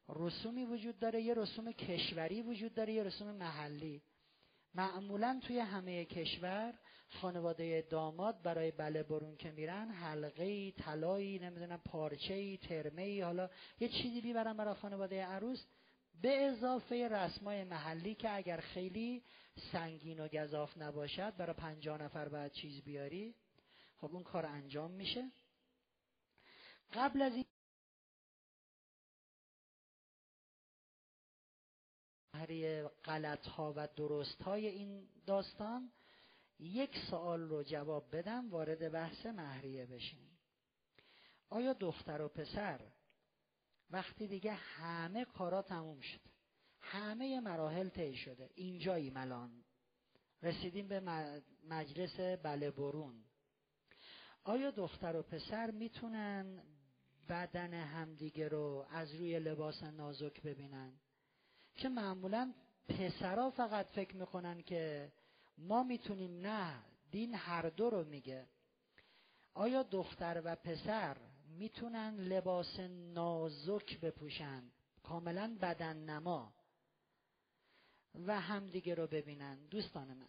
رسومی 0.08 0.64
وجود 0.64 0.98
داره 0.98 1.22
یه 1.22 1.34
رسوم 1.34 1.72
کشوری 1.72 2.42
وجود 2.42 2.74
داره 2.74 2.92
یه 2.92 3.02
رسوم 3.02 3.30
محلی. 3.30 4.02
معمولا 4.74 5.40
توی 5.46 5.58
همه 5.58 6.04
کشور 6.04 6.74
خانواده 7.08 7.86
داماد 7.90 8.42
برای 8.42 8.70
بله 8.70 9.02
برون 9.02 9.36
که 9.36 9.50
میرن 9.50 9.90
حلقه 9.90 10.70
طلایی 10.70 11.38
نمی‌دونم 11.38 11.80
پارچه 11.84 12.56
ترمه 12.56 13.24
حالا 13.24 13.50
یه 13.80 13.88
چیزی 13.88 14.20
بیبرن 14.20 14.56
برای 14.56 14.74
خانواده 14.74 15.24
عروس. 15.24 15.64
به 16.22 16.44
اضافه 16.46 17.08
رسمای 17.08 17.64
محلی 17.64 18.14
که 18.14 18.36
اگر 18.36 18.60
خیلی 18.60 19.22
سنگین 19.72 20.20
و 20.20 20.28
گذاف 20.28 20.78
نباشد 20.78 21.36
برای 21.36 21.54
پنجاه 21.54 22.02
نفر 22.02 22.28
باید 22.28 22.52
چیز 22.52 22.82
بیاری. 22.82 23.34
خب 23.96 24.14
اون 24.14 24.22
کار 24.22 24.46
انجام 24.46 24.90
میشه. 24.90 25.30
قبل 26.92 27.22
از 27.22 27.32
این 27.34 27.44
غلط 33.04 33.46
ها 33.46 33.72
و 33.76 33.88
درست 33.96 34.42
های 34.42 34.66
این 34.66 35.08
داستان 35.26 35.92
یک 36.58 36.96
سوال 37.10 37.40
رو 37.40 37.62
جواب 37.62 38.16
بدم 38.16 38.50
وارد 38.50 38.92
بحث 38.92 39.26
مهریه 39.26 39.86
بشیم. 39.86 40.38
آیا 41.50 41.72
دختر 41.72 42.22
و 42.22 42.28
پسر 42.28 42.80
وقتی 43.90 44.26
دیگه 44.26 44.52
همه 44.52 45.24
کارا 45.24 45.62
تموم 45.62 46.00
شد 46.00 46.20
همه 46.80 47.40
مراحل 47.40 47.88
طی 47.88 48.16
شده 48.16 48.50
اینجایی 48.54 49.10
ملان 49.10 49.64
رسیدیم 50.42 50.88
به 50.88 51.00
مجلس 51.68 52.20
بله 52.42 52.70
برون. 52.70 53.24
آیا 54.44 54.70
دختر 54.70 55.16
و 55.16 55.22
پسر 55.22 55.70
می‌تونن 55.70 56.62
بدن 57.28 57.74
همدیگه 57.74 58.48
رو 58.48 58.86
از 58.90 59.14
روی 59.14 59.38
لباس 59.38 59.82
نازک 59.82 60.42
ببینن؟ 60.42 61.00
که 61.76 61.88
معمولا 61.88 62.54
پسرا 62.88 63.50
فقط 63.50 63.86
فکر 63.86 64.16
می‌کنن 64.16 64.62
که 64.62 65.12
ما 65.58 65.82
می‌تونیم 65.82 66.40
نه 66.40 66.82
دین 67.10 67.34
هر 67.34 67.68
دو 67.68 67.90
رو 67.90 68.04
میگه. 68.04 68.46
آیا 69.54 69.82
دختر 69.82 70.42
و 70.44 70.54
پسر 70.54 71.16
می‌تونن 71.58 72.16
لباس 72.16 72.80
نازک 73.14 74.00
بپوشن؟ 74.00 74.62
کاملا 75.02 75.56
بدن 75.62 75.96
نما. 75.96 76.52
و 78.26 78.40
همدیگه 78.40 78.94
رو 78.94 79.06
ببینن. 79.06 79.66
دوستان 79.66 80.14
من 80.14 80.28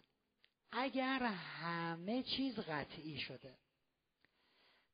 اگر 0.72 1.22
همه 1.22 2.22
چیز 2.22 2.58
قطعی 2.58 3.18
شده 3.18 3.54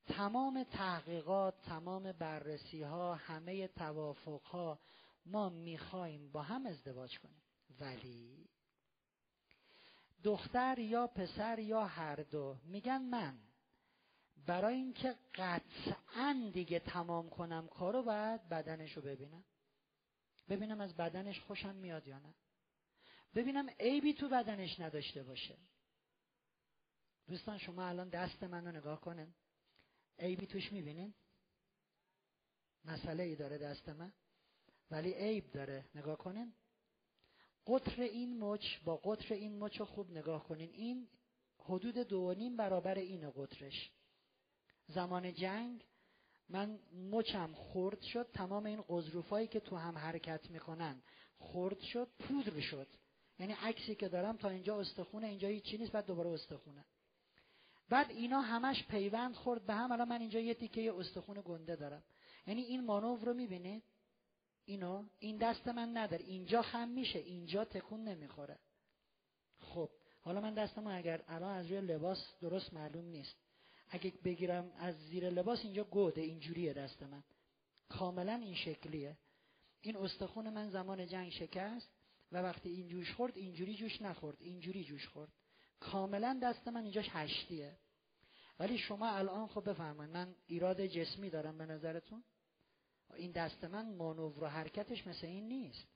تمام 0.06 0.64
تحقیقات 0.64 1.62
تمام 1.62 2.12
بررسی 2.12 2.82
ها 2.82 3.14
همه 3.14 3.68
توافق 3.68 4.42
ها 4.42 4.78
ما 5.26 5.48
می‌خوایم 5.48 6.32
با 6.32 6.42
هم 6.42 6.66
ازدواج 6.66 7.18
کنیم. 7.18 7.42
ولی 7.80 8.48
دختر 10.24 10.78
یا 10.78 11.06
پسر 11.06 11.58
یا 11.58 11.84
هر 11.84 12.16
دو 12.16 12.58
میگن 12.64 13.02
من. 13.02 13.38
برای 14.46 14.74
اینکه 14.74 15.16
قطعا 15.34 16.50
دیگه 16.52 16.78
تمام 16.78 17.30
کنم 17.30 17.68
کارو 17.68 18.02
باید 18.02 18.48
بدنش 18.48 18.92
رو 18.92 19.02
ببینم. 19.02 19.44
ببینم 20.48 20.80
از 20.80 20.96
بدنش 20.96 21.40
خوشم 21.40 21.74
میاد 21.74 22.06
یا 22.06 22.18
نه. 22.18 22.34
ببینم 23.34 23.68
عیبی 23.80 24.14
تو 24.14 24.28
بدنش 24.28 24.80
نداشته 24.80 25.22
باشه. 25.22 25.58
دوستان 27.28 27.58
شما 27.58 27.86
الان 27.86 28.08
دست 28.08 28.42
من 28.42 28.66
رو 28.66 28.72
نگاه 28.72 29.00
کنن 29.00 29.34
عیبی 30.18 30.46
توش 30.46 30.72
می‌بینین؟ 30.72 31.14
مسئله 32.84 33.22
ای 33.22 33.36
داره 33.36 33.58
دست 33.58 33.88
من؟ 33.88 34.12
ولی 34.90 35.12
عیب 35.12 35.50
داره. 35.50 35.84
نگاه 35.94 36.18
کنین. 36.18 36.52
قطر 37.66 38.02
این 38.02 38.38
مچ 38.38 38.78
با 38.84 38.96
قطر 38.96 39.34
این 39.34 39.58
مچ 39.58 39.76
رو 39.76 39.84
خوب 39.84 40.10
نگاه 40.10 40.44
کنین. 40.44 40.70
این 40.72 41.08
حدود 41.58 41.98
دو 41.98 42.34
نیم 42.34 42.56
برابر 42.56 42.94
این 42.94 43.30
قطرش. 43.30 43.90
زمان 44.86 45.34
جنگ 45.34 45.84
من 46.48 46.78
مچم 47.10 47.54
خرد 47.54 48.00
شد. 48.00 48.30
تمام 48.32 48.66
این 48.66 48.84
قضروفایی 48.88 49.46
که 49.46 49.60
تو 49.60 49.76
هم 49.76 49.98
حرکت 49.98 50.50
می‌کنن 50.50 51.02
خرد 51.38 51.80
شد 51.80 52.08
پودر 52.18 52.60
شد. 52.60 52.88
یعنی 53.38 53.52
عکسی 53.52 53.94
که 53.94 54.08
دارم 54.08 54.36
تا 54.36 54.48
اینجا 54.48 54.80
استخونه 54.80 55.26
اینجا 55.26 55.48
هیچی 55.48 55.78
نیست 55.78 55.92
بعد 55.92 56.06
دوباره 56.06 56.30
استخونه. 56.30 56.84
بعد 57.88 58.10
اینا 58.10 58.40
همش 58.40 58.86
پیوند 58.86 59.34
خورد 59.34 59.66
به 59.66 59.74
هم. 59.74 59.92
الان 59.92 60.08
من 60.08 60.20
اینجا 60.20 60.40
یه 60.40 60.54
تیکه 60.54 60.92
استخون 60.92 61.42
گنده 61.44 61.76
دارم. 61.76 62.02
یعنی 62.46 62.62
این 62.62 62.84
مانور 62.84 63.24
رو 63.24 63.34
می‌بینید؟ 63.34 63.82
اینو 64.64 65.04
این 65.18 65.36
دست 65.36 65.68
من 65.68 65.96
نداره. 65.96 66.24
اینجا 66.24 66.62
خم 66.62 66.88
میشه. 66.88 67.18
اینجا 67.18 67.64
تکون 67.64 68.04
نمی‌خوره. 68.04 68.58
خب 69.58 69.90
حالا 70.20 70.40
من 70.40 70.54
دستمو 70.54 70.96
اگر 70.98 71.22
الان 71.28 71.56
از 71.56 71.66
روی 71.66 71.80
لباس 71.80 72.18
درست 72.40 72.74
معلوم 72.74 73.04
نیست. 73.04 73.36
اگه 73.88 74.12
بگیرم 74.24 74.72
از 74.78 74.94
زیر 75.08 75.30
لباس 75.30 75.64
اینجا 75.64 75.84
گوده. 75.84 76.20
اینجوریه 76.20 76.72
دست 76.72 77.02
من. 77.02 77.22
کاملا 77.88 78.34
این 78.34 78.54
شکلیه. 78.54 79.16
این 79.80 79.96
استخون 79.96 80.50
من 80.50 80.70
زمان 80.70 81.06
جنگ 81.06 81.30
شکست 81.30 81.88
و 82.32 82.42
وقتی 82.42 82.68
این 82.68 82.88
جوش 82.88 83.12
خورد 83.12 83.36
اینجوری 83.36 83.74
جوش 83.74 84.02
نخورد. 84.02 84.36
اینجوری 84.40 84.84
جوش 84.84 85.08
خورد. 85.08 85.32
کاملا 85.80 86.40
دست 86.42 86.68
من 86.68 86.82
اینجاش 86.82 87.08
هشتیه. 87.10 87.78
ولی 88.58 88.78
شما 88.78 89.10
الان 89.10 89.46
خب 89.46 89.70
بفهمید 89.70 90.10
من 90.10 90.34
ایراد 90.46 90.86
جسمی 90.86 91.30
دارم 91.30 91.58
به 91.58 91.66
نظرتون. 91.66 92.24
این 93.16 93.32
دست 93.32 93.64
من 93.64 93.94
مانور 93.94 94.44
و 94.44 94.46
حرکتش 94.46 95.06
مثل 95.06 95.26
این 95.26 95.48
نیست. 95.48 95.88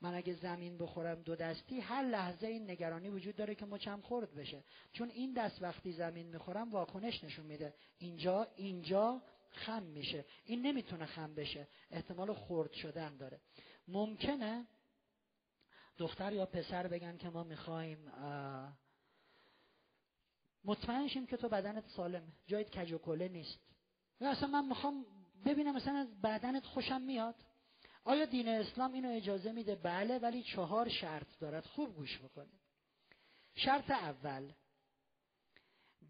من 0.00 0.14
اگه 0.14 0.34
زمین 0.34 0.78
بخورم 0.78 1.22
دو 1.22 1.36
دستی 1.36 1.80
هر 1.80 2.02
لحظه 2.02 2.46
این 2.46 2.70
نگرانی 2.70 3.08
وجود 3.08 3.36
داره 3.36 3.54
که 3.54 3.66
مچم 3.66 4.00
خورد 4.00 4.34
بشه. 4.34 4.64
چون 4.92 5.10
این 5.10 5.32
دست 5.32 5.62
وقتی 5.62 5.92
زمین 5.92 6.26
می‌خورم 6.26 6.70
واکنش 6.70 7.24
نشون 7.24 7.46
میده. 7.46 7.74
اینجا 7.98 8.48
اینجا 8.56 9.22
خم 9.50 9.82
میشه. 9.82 10.24
این 10.44 10.66
نمی‌تونه 10.66 11.06
خم 11.06 11.34
بشه. 11.34 11.68
احتمال 11.90 12.32
خورد 12.32 12.72
شدن 12.72 13.16
داره. 13.16 13.40
ممکنه 13.88 14.66
دختر 15.96 16.32
یا 16.32 16.46
پسر 16.46 16.86
بگن 16.86 17.16
که 17.16 17.28
ما 17.30 17.44
می‌خوایم 17.44 18.12
مطمئن 20.64 21.08
شیم 21.08 21.26
که 21.26 21.36
تو 21.36 21.48
بدنت 21.48 21.88
سالمه. 21.88 22.32
جایت 22.46 22.70
کج 22.70 22.92
و 22.92 22.98
کله 22.98 23.28
نیست. 23.28 23.58
اصلا 24.20 24.48
من 24.48 24.68
می‌خوام 24.68 25.06
ببینم 25.44 25.76
مثلا 25.76 25.96
از 25.96 26.20
بدنت 26.20 26.66
خوشم 26.66 27.00
میاد. 27.00 27.34
آیا 28.04 28.24
دین 28.24 28.48
اسلام 28.48 28.92
اینو 28.92 29.10
اجازه 29.16 29.52
میده؟ 29.52 29.74
بله 29.76 30.18
ولی 30.18 30.42
چهار 30.42 30.88
شرط 30.88 31.38
دارد. 31.40 31.64
خوب 31.64 31.94
گوش 31.94 32.18
بکنید. 32.18 32.60
شرط 33.54 33.90
اول 33.90 34.52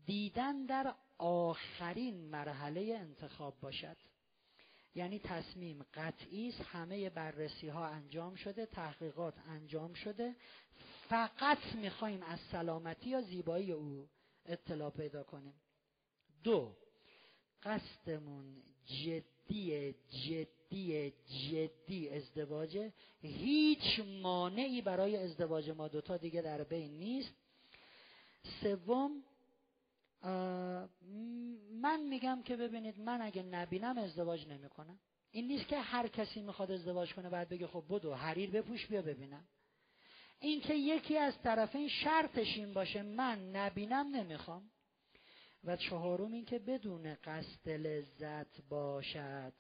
دیدن 0.07 0.67
در 0.67 0.95
آخرین 1.19 2.31
مرحله 2.31 2.97
انتخاب 3.01 3.61
باشد. 3.61 3.97
یعنی 4.95 5.19
تصمیم 5.19 5.87
قطعی 5.95 6.49
است 6.49 6.61
همه 6.61 7.11
بررسی 7.11 7.69
ها 7.69 7.87
انجام 7.87 8.35
شده 8.35 8.67
تحقیقات 8.67 9.35
انجام 9.49 9.95
شده. 9.95 10.37
فقط 11.09 11.75
می‌خوایم 11.75 12.23
از 12.23 12.39
سلامتی 12.53 13.11
یا 13.11 13.23
زیبایی 13.23 13.73
او 13.73 14.09
اطلاع 14.47 14.91
پیدا 14.91 15.23
کنیم. 15.23 15.55
دو 16.45 16.77
قصدمون 17.63 18.63
جدی 18.89 19.95
جدی 20.29 21.13
جدی 21.51 22.09
ازدواجه 22.09 22.93
هیچ 23.23 24.01
مانعی 24.23 24.83
برای 24.83 25.17
ازدواج 25.17 25.71
ما 25.71 25.89
دوتا 25.89 26.17
دیگه 26.17 26.43
در 26.43 26.65
بین 26.65 26.99
نیست. 26.99 27.35
سوم 28.63 29.23
من 31.73 32.01
میگم 32.09 32.43
که 32.43 32.57
ببینید 32.57 33.01
من 33.01 33.23
اگه 33.23 33.43
نبینم 33.43 33.99
ازدواج 33.99 34.47
نمی‌کنم. 34.49 34.99
این 35.31 35.47
نیست 35.49 35.69
که 35.69 35.79
هر 35.79 36.09
کسی 36.09 36.41
می‌خواد 36.43 36.71
ازدواج 36.71 37.15
کنه 37.15 37.31
بعد 37.31 37.49
بگه 37.49 37.67
خب 37.67 37.85
بدو 37.91 38.15
حریر 38.15 38.51
بپوش 38.51 38.87
بیا 38.87 39.03
ببینم. 39.03 39.45
این 40.41 40.61
که 40.61 40.75
یکی 40.75 41.19
از 41.19 41.43
طرفین 41.43 41.89
شرطش 41.89 42.57
این 42.57 42.73
باشه 42.73 43.03
من 43.03 43.57
نبینم 43.57 44.17
نمی‌خوام. 44.17 44.71
و 45.65 45.77
چهارم 45.77 46.33
این 46.33 46.45
که 46.45 46.59
بدون 46.59 47.15
قصد 47.15 47.69
لذت 47.69 48.63
باشد. 48.69 49.53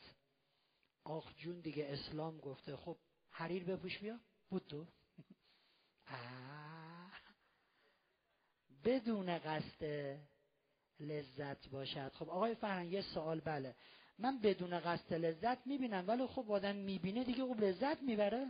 آخ 1.04 1.36
جون 1.36 1.60
دیگه 1.60 1.86
اسلام 1.88 2.38
گفته 2.38 2.76
خب 2.76 2.96
حریر 3.30 3.64
بپوش 3.64 3.98
بیا. 3.98 4.20
بود 4.50 4.66
تو. 4.66 4.86
بدون 8.84 9.38
قصد 9.38 9.84
لذت 11.00 11.68
باشد. 11.68 12.12
خب 12.12 12.30
آقای 12.30 12.54
فرهنگ 12.54 12.92
یه 12.92 13.02
سوال 13.02 13.40
بله. 13.40 13.74
من 14.18 14.40
بدون 14.40 14.80
قصد 14.80 15.14
لذت 15.14 15.66
می‌بینم 15.66 16.04
ولی 16.08 16.26
خب 16.26 16.52
آدم 16.52 16.76
می‌بینه 16.76 17.24
دیگه 17.24 17.44
خب 17.44 17.60
لذت 17.60 18.02
می‌بره. 18.02 18.46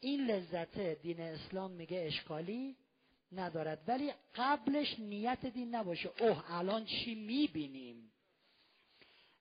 این 0.00 0.26
لذت 0.26 0.78
دین 0.78 1.20
اسلام 1.20 1.70
میگه 1.70 2.04
اشکالی 2.06 2.76
ندارد. 3.32 3.82
ولی 3.88 4.12
قبلش 4.34 4.98
نیت 4.98 5.46
دین 5.46 5.74
نباشه. 5.74 6.10
اوه 6.20 6.54
الان 6.54 6.84
چی 6.84 7.14
می‌بینیم؟ 7.14 8.12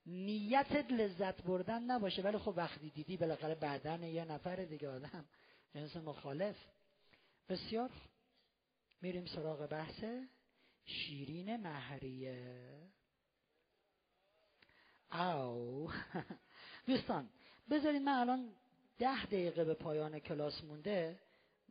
نیت 0.06 0.72
لذت 0.92 1.44
بردن 1.44 1.84
نباشه. 1.84 2.22
ولی 2.22 2.38
خب 2.38 2.54
وقتی 2.58 2.90
دیدی 2.90 3.18
بالاخره 3.18 3.56
بعدن 3.56 4.04
یه 4.04 4.26
نفر 4.26 4.56
دیگه 4.56 4.90
آدم 4.90 5.26
جنس 5.74 5.96
مخالف. 5.96 6.56
بسیار 7.50 7.90
میریم 9.02 9.26
سراغ 9.26 9.66
بحث 9.66 10.04
شیرین 10.86 11.58
مهریه. 11.58 12.90
او 15.12 15.92
دوستان 16.88 17.30
بذارید 17.70 18.02
من 18.02 18.14
الان 18.14 18.50
ده 19.00 19.26
دقیقه 19.26 19.64
به 19.64 19.74
پایان 19.74 20.20
کلاس 20.20 20.64
مونده. 20.64 21.20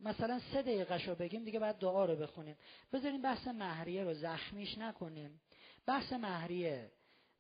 مثلا 0.03 0.41
سه 0.53 0.63
دقیقه 0.63 1.07
رو 1.07 1.15
بگیم 1.15 1.45
دیگه 1.45 1.59
بعد 1.59 1.79
دعا 1.79 2.05
رو 2.05 2.17
بخونیم. 2.17 2.57
بذاریم 2.93 3.23
بحث 3.23 3.49
مهریه 3.49 4.05
رو 4.05 4.15
زخمیش 4.15 4.79
نکنیم. 4.79 5.41
بحث 5.87 6.13
مهریه 6.13 6.91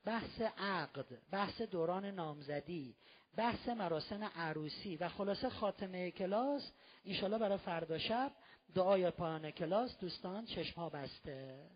بحث 0.04 0.40
عقد 0.58 1.06
بحث 1.30 1.62
دوران 1.62 2.04
نامزدی 2.04 2.96
بحث 3.36 3.68
مراسم 3.68 4.24
عروسی 4.24 4.96
و 4.96 5.08
خلاصه 5.08 5.50
خاتمه 5.50 6.10
کلاس 6.10 6.72
انشالله 7.04 7.38
برای 7.38 7.58
فردا 7.58 7.98
شب 7.98 8.32
دعای 8.74 9.10
پایان 9.10 9.50
کلاس. 9.50 9.98
دوستان 9.98 10.46
چشم 10.46 10.88
بسته. 10.88 11.70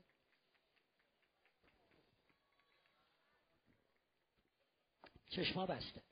چشما 5.30 5.66
بسته. 5.66 6.11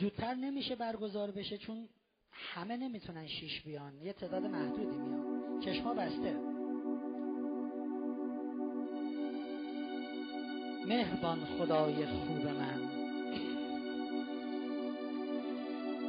زودتر 0.00 0.34
نمیشه 0.34 0.76
برگزار 0.76 1.30
بشه 1.30 1.58
چون 1.58 1.88
همه 2.32 2.76
نمی‌تونن 2.76 3.26
شیش 3.26 3.62
بیان. 3.62 4.02
یه 4.02 4.12
تعداد 4.12 4.46
محدودی 4.46 4.98
میان. 4.98 5.60
چشما 5.60 5.94
بسته. 5.94 6.36
مهربان 10.88 11.44
خدای 11.44 12.06
خوب 12.06 12.46
من. 12.46 12.80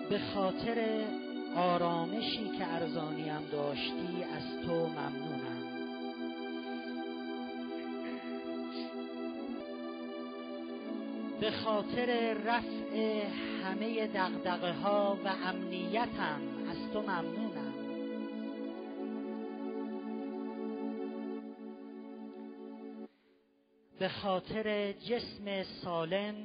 به 0.10 0.20
خاطر 0.20 1.06
آرامشی 1.56 2.50
که 2.58 2.74
ارزانیم 2.74 3.50
داشتی 3.52 4.24
از 4.24 4.66
تو 4.66 4.88
ممنونم. 4.88 5.53
به 11.44 11.52
خاطر 11.52 12.34
رفع 12.34 13.26
همه 13.64 14.08
دغدغه 14.08 14.74
ها 14.74 15.18
و 15.26 15.28
امنیتم 15.28 16.42
از 16.70 16.92
تو 16.94 17.02
ممنونم. 17.02 17.74
به 24.00 24.10
خاطر 24.10 24.92
جسم 24.92 25.64
سالم 25.64 26.36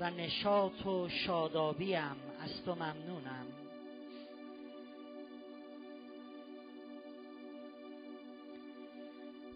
و 0.00 0.10
نشاط 0.10 0.86
و 0.86 1.08
شادابیم 1.08 2.16
از 2.40 2.64
تو 2.64 2.74
ممنونم. 2.74 3.46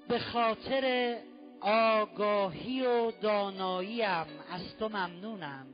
به 0.08 0.18
خاطر 0.18 1.16
آگاهی 1.60 2.86
و 2.86 3.10
داناییم. 3.10 4.26
از 4.51 4.76
تو 4.78 4.89
ممنونم. 4.89 5.67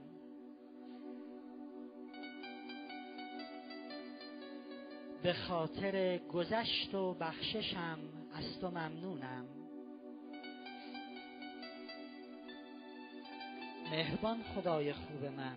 به 5.23 5.33
خاطر 5.33 6.19
گذشت 6.19 6.95
و 6.95 7.15
بخششم 7.15 7.99
از 8.35 8.61
تو 8.61 8.71
ممنونم. 8.71 9.47
مهربان 13.91 14.43
خدای 14.43 14.93
خوب 14.93 15.25
من. 15.25 15.57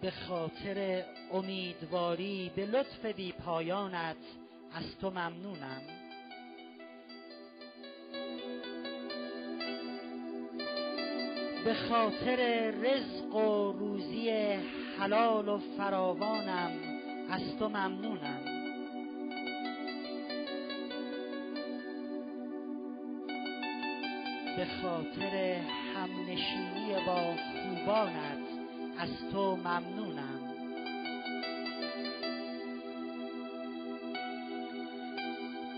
به 0.00 0.10
خاطر 0.10 1.04
امیدواری 1.32 2.52
به 2.56 2.66
لطف 2.66 3.06
بی 3.06 3.32
پایانت 3.32 4.16
از 4.72 4.98
تو 5.00 5.10
ممنونم. 5.10 5.99
به 11.64 11.74
خاطر 11.74 12.70
رزق 12.70 13.34
و 13.34 13.72
روزی 13.72 14.30
حلال 14.98 15.48
و 15.48 15.58
فراوانم 15.58 16.70
از 17.30 17.56
تو 17.58 17.68
ممنونم. 17.68 18.40
به 24.56 24.66
خاطر 24.82 25.60
همنشینی 25.96 26.94
با 27.06 27.34
خوبانت 27.62 28.38
از 28.98 29.10
تو 29.32 29.56
ممنونم. 29.56 30.40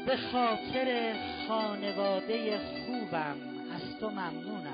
به 0.06 0.16
خاطر 0.16 1.14
خانواده 1.48 2.58
خوبم 2.58 3.36
از 3.74 3.98
تو 4.00 4.10
ممنونم. 4.10 4.71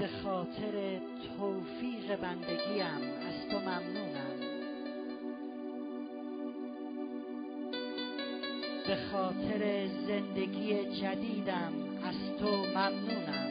به 0.00 0.08
خاطر 0.24 1.00
توفیق 1.38 2.16
بندگیم 2.16 3.02
از 3.28 3.48
تو 3.50 3.58
ممنونم. 3.60 4.40
به 8.86 8.96
خاطر 9.12 9.86
زندگی 10.06 11.00
جدیدم 11.00 11.72
از 12.04 12.38
تو 12.38 12.50
ممنونم. 12.50 13.50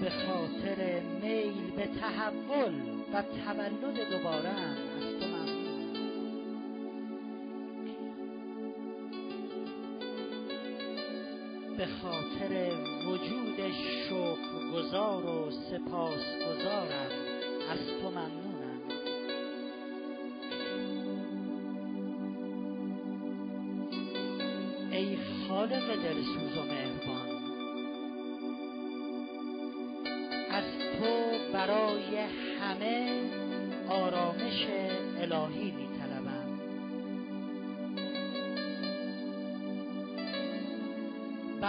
به 0.00 0.10
خاطر 0.10 1.00
میل 1.22 1.70
به 1.76 1.88
تحول 2.00 2.74
و 3.14 3.22
تولد 3.22 4.10
دوباره 4.10 4.54
به 5.00 5.11
خاطر 12.02 12.72
وجود 13.06 13.60
گذار 14.74 15.26
و 15.26 15.50
سپاسگزارم 15.50 17.10
از 17.70 17.78
تو 18.00 18.10
ممنونم. 18.10 18.80
ای 24.90 25.16
خالق 25.48 26.02
دلسوز 26.02 26.58
و 26.58 26.62
مهربان 26.62 27.28
از 30.50 30.64
تو 30.98 31.38
برای 31.52 32.16
همه 32.60 33.22
آرامش 33.88 34.66
الهی. 35.20 35.61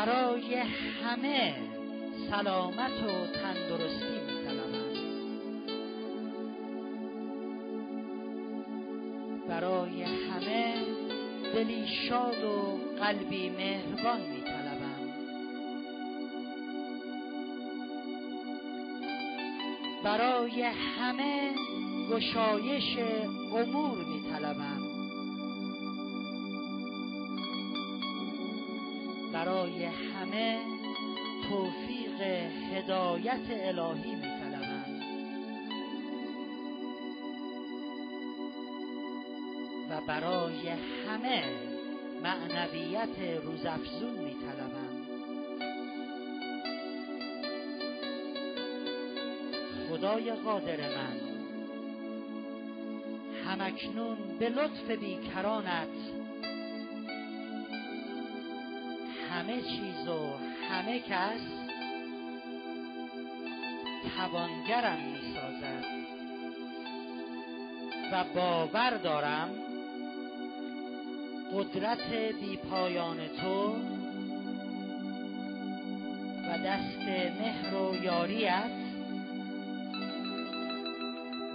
برای 0.06 0.56
همه 1.04 1.56
سلامت 2.30 3.04
و 3.04 3.28
تندرستی 3.28 4.20
می 4.28 4.44
برای 9.48 10.04
همه 10.04 10.76
دلی 11.54 11.88
شاد 11.88 12.44
و 12.44 12.80
قلبی 13.00 13.50
مهربان 13.50 14.22
می 14.22 14.42
طلبم 14.42 15.14
برای 20.04 20.62
همه 20.62 21.54
گشایش 22.12 22.98
امور 23.54 23.98
می 23.98 24.24
برای 29.44 29.86
همه 29.86 30.60
توفیق 31.50 32.22
هدایت 32.74 33.42
الهی 33.50 34.16
می 34.16 34.34
و 39.90 40.02
برای 40.08 40.70
همه 41.08 41.44
معنویت 42.24 43.44
روزافزون 43.44 44.14
می 44.14 44.34
طلبم 44.34 45.04
خدای 49.90 50.32
قادر 50.32 50.78
من 50.78 51.20
همکنون 53.46 54.18
به 54.40 54.50
لطف 54.50 54.92
بیکرانت 54.92 56.23
همه 59.44 59.62
چیز 59.62 60.08
و 60.08 60.38
همه 60.70 61.00
کس 61.00 61.42
توانگرم 64.18 64.98
می 65.00 65.34
سازد 65.34 65.86
و 68.12 68.24
باور 68.36 68.98
دارم 68.98 69.50
قدرت 71.54 72.14
بی 72.14 72.58
پایان 72.58 73.28
تو 73.28 73.76
و 76.48 76.58
دست 76.66 77.08
مهر 77.40 77.76
و 77.76 77.96
یاریت 78.04 78.72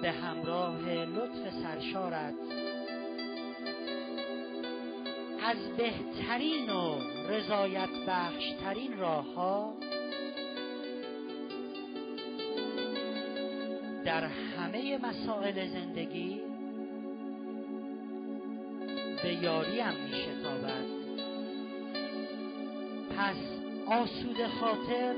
به 0.03 0.11
همراه 0.11 0.89
لطف 0.89 1.63
سرشارت 1.63 2.35
از 5.45 5.77
بهترین 5.77 6.71
و 6.71 7.18
رضایت 7.29 7.89
بخشترین 8.09 8.99
راه 8.99 9.35
ها 9.35 9.75
در 14.05 14.25
همه 14.25 14.99
مسائل 14.99 15.69
زندگی 15.69 16.41
به 19.23 19.35
یاریم 19.35 19.87
می 19.87 20.23
شتابد 20.23 20.85
پس 23.17 23.37
آسود 23.87 24.47
خاطر 24.61 25.15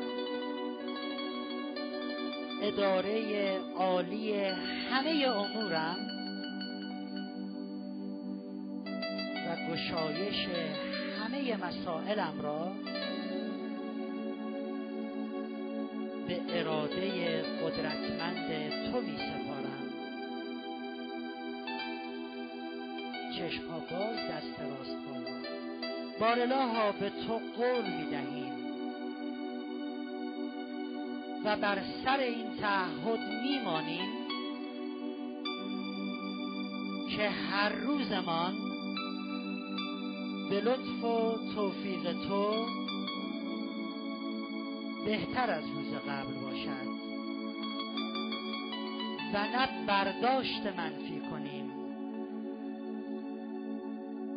اداره 2.62 3.58
عالی 3.76 4.34
همه 4.90 5.26
امورم 5.26 5.96
و 9.46 9.72
گشایش 9.72 10.46
مسائلم 11.56 12.34
را 12.42 12.72
به 16.28 16.40
اراده 16.48 17.42
قدرتمند 17.42 18.70
تو 18.92 19.00
می 19.00 19.16
چشم 23.38 23.68
ها 23.70 23.78
باز 23.78 24.16
دست 24.30 24.60
راست 24.60 24.96
بالا 26.20 26.66
ها 26.66 26.92
به 26.92 27.10
تو 27.10 27.40
قول 27.56 27.84
می 27.84 28.10
دهیم. 28.10 28.52
و 31.44 31.56
بر 31.56 31.78
سر 32.04 32.18
این 32.18 32.56
تعهد 32.60 33.20
میمانیم 33.42 34.08
که 37.16 37.28
هر 37.30 37.68
روزمان 37.68 38.69
به 40.50 40.60
لطف 40.60 41.04
و 41.04 41.38
توفیق 41.54 42.12
تو 42.28 42.66
بهتر 45.04 45.50
از 45.50 45.64
روز 45.70 45.94
قبل 45.94 46.32
باشد 46.32 46.90
و 49.34 49.38
نه 49.38 49.86
برداشت 49.86 50.66
منفی 50.66 51.22
کنیم 51.30 51.70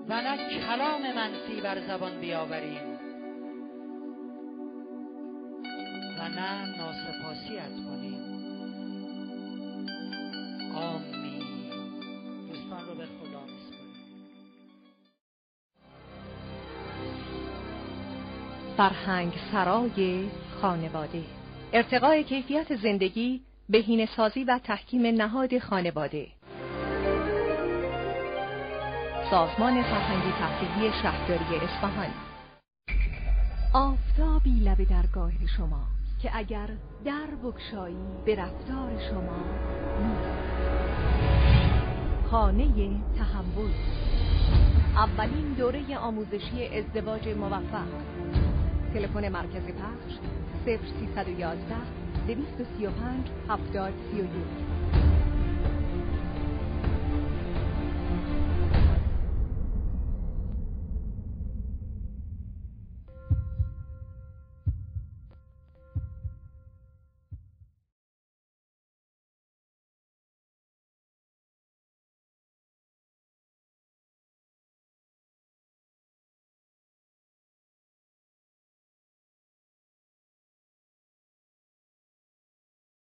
و 0.09 0.21
نه 0.21 0.37
کلام 0.37 1.01
منفی 1.15 1.61
بر 1.61 1.87
زبان 1.87 2.19
بیاوریم. 2.19 2.92
فرهنگ 18.83 19.33
سرای 19.51 20.29
خانواده. 20.61 21.23
ارتقای 21.73 22.23
کیفیت 22.23 22.75
زندگی 22.75 23.41
بهینه 23.69 24.05
سازی 24.05 24.43
و 24.43 24.59
تحکیم 24.63 25.05
نهاد 25.05 25.59
خانواده. 25.59 26.27
سازمان 29.31 29.83
فرهنگی 29.83 30.31
تفریحی 30.31 30.91
شهرداری 31.01 31.55
اصفهان. 31.55 32.07
آفتابی 33.73 34.59
لب 34.59 34.89
درگاه 34.89 35.31
شما 35.57 35.83
که 36.21 36.29
اگر 36.33 36.69
در 37.05 37.27
بکشایی 37.43 37.95
به 38.25 38.35
رفتار 38.35 38.91
شما 39.09 39.43
خانه 42.31 42.65
تحول 43.17 43.71
اولین 44.95 45.53
دوره 45.53 45.97
آموزشی 45.97 46.67
ازدواج 46.67 47.27
موفق. 47.27 47.87
تلفن 48.93 49.29
مرکز 49.29 49.63
پخش 49.63 50.13
0311 50.65 51.75
235 52.27 53.31
7031 53.49 54.72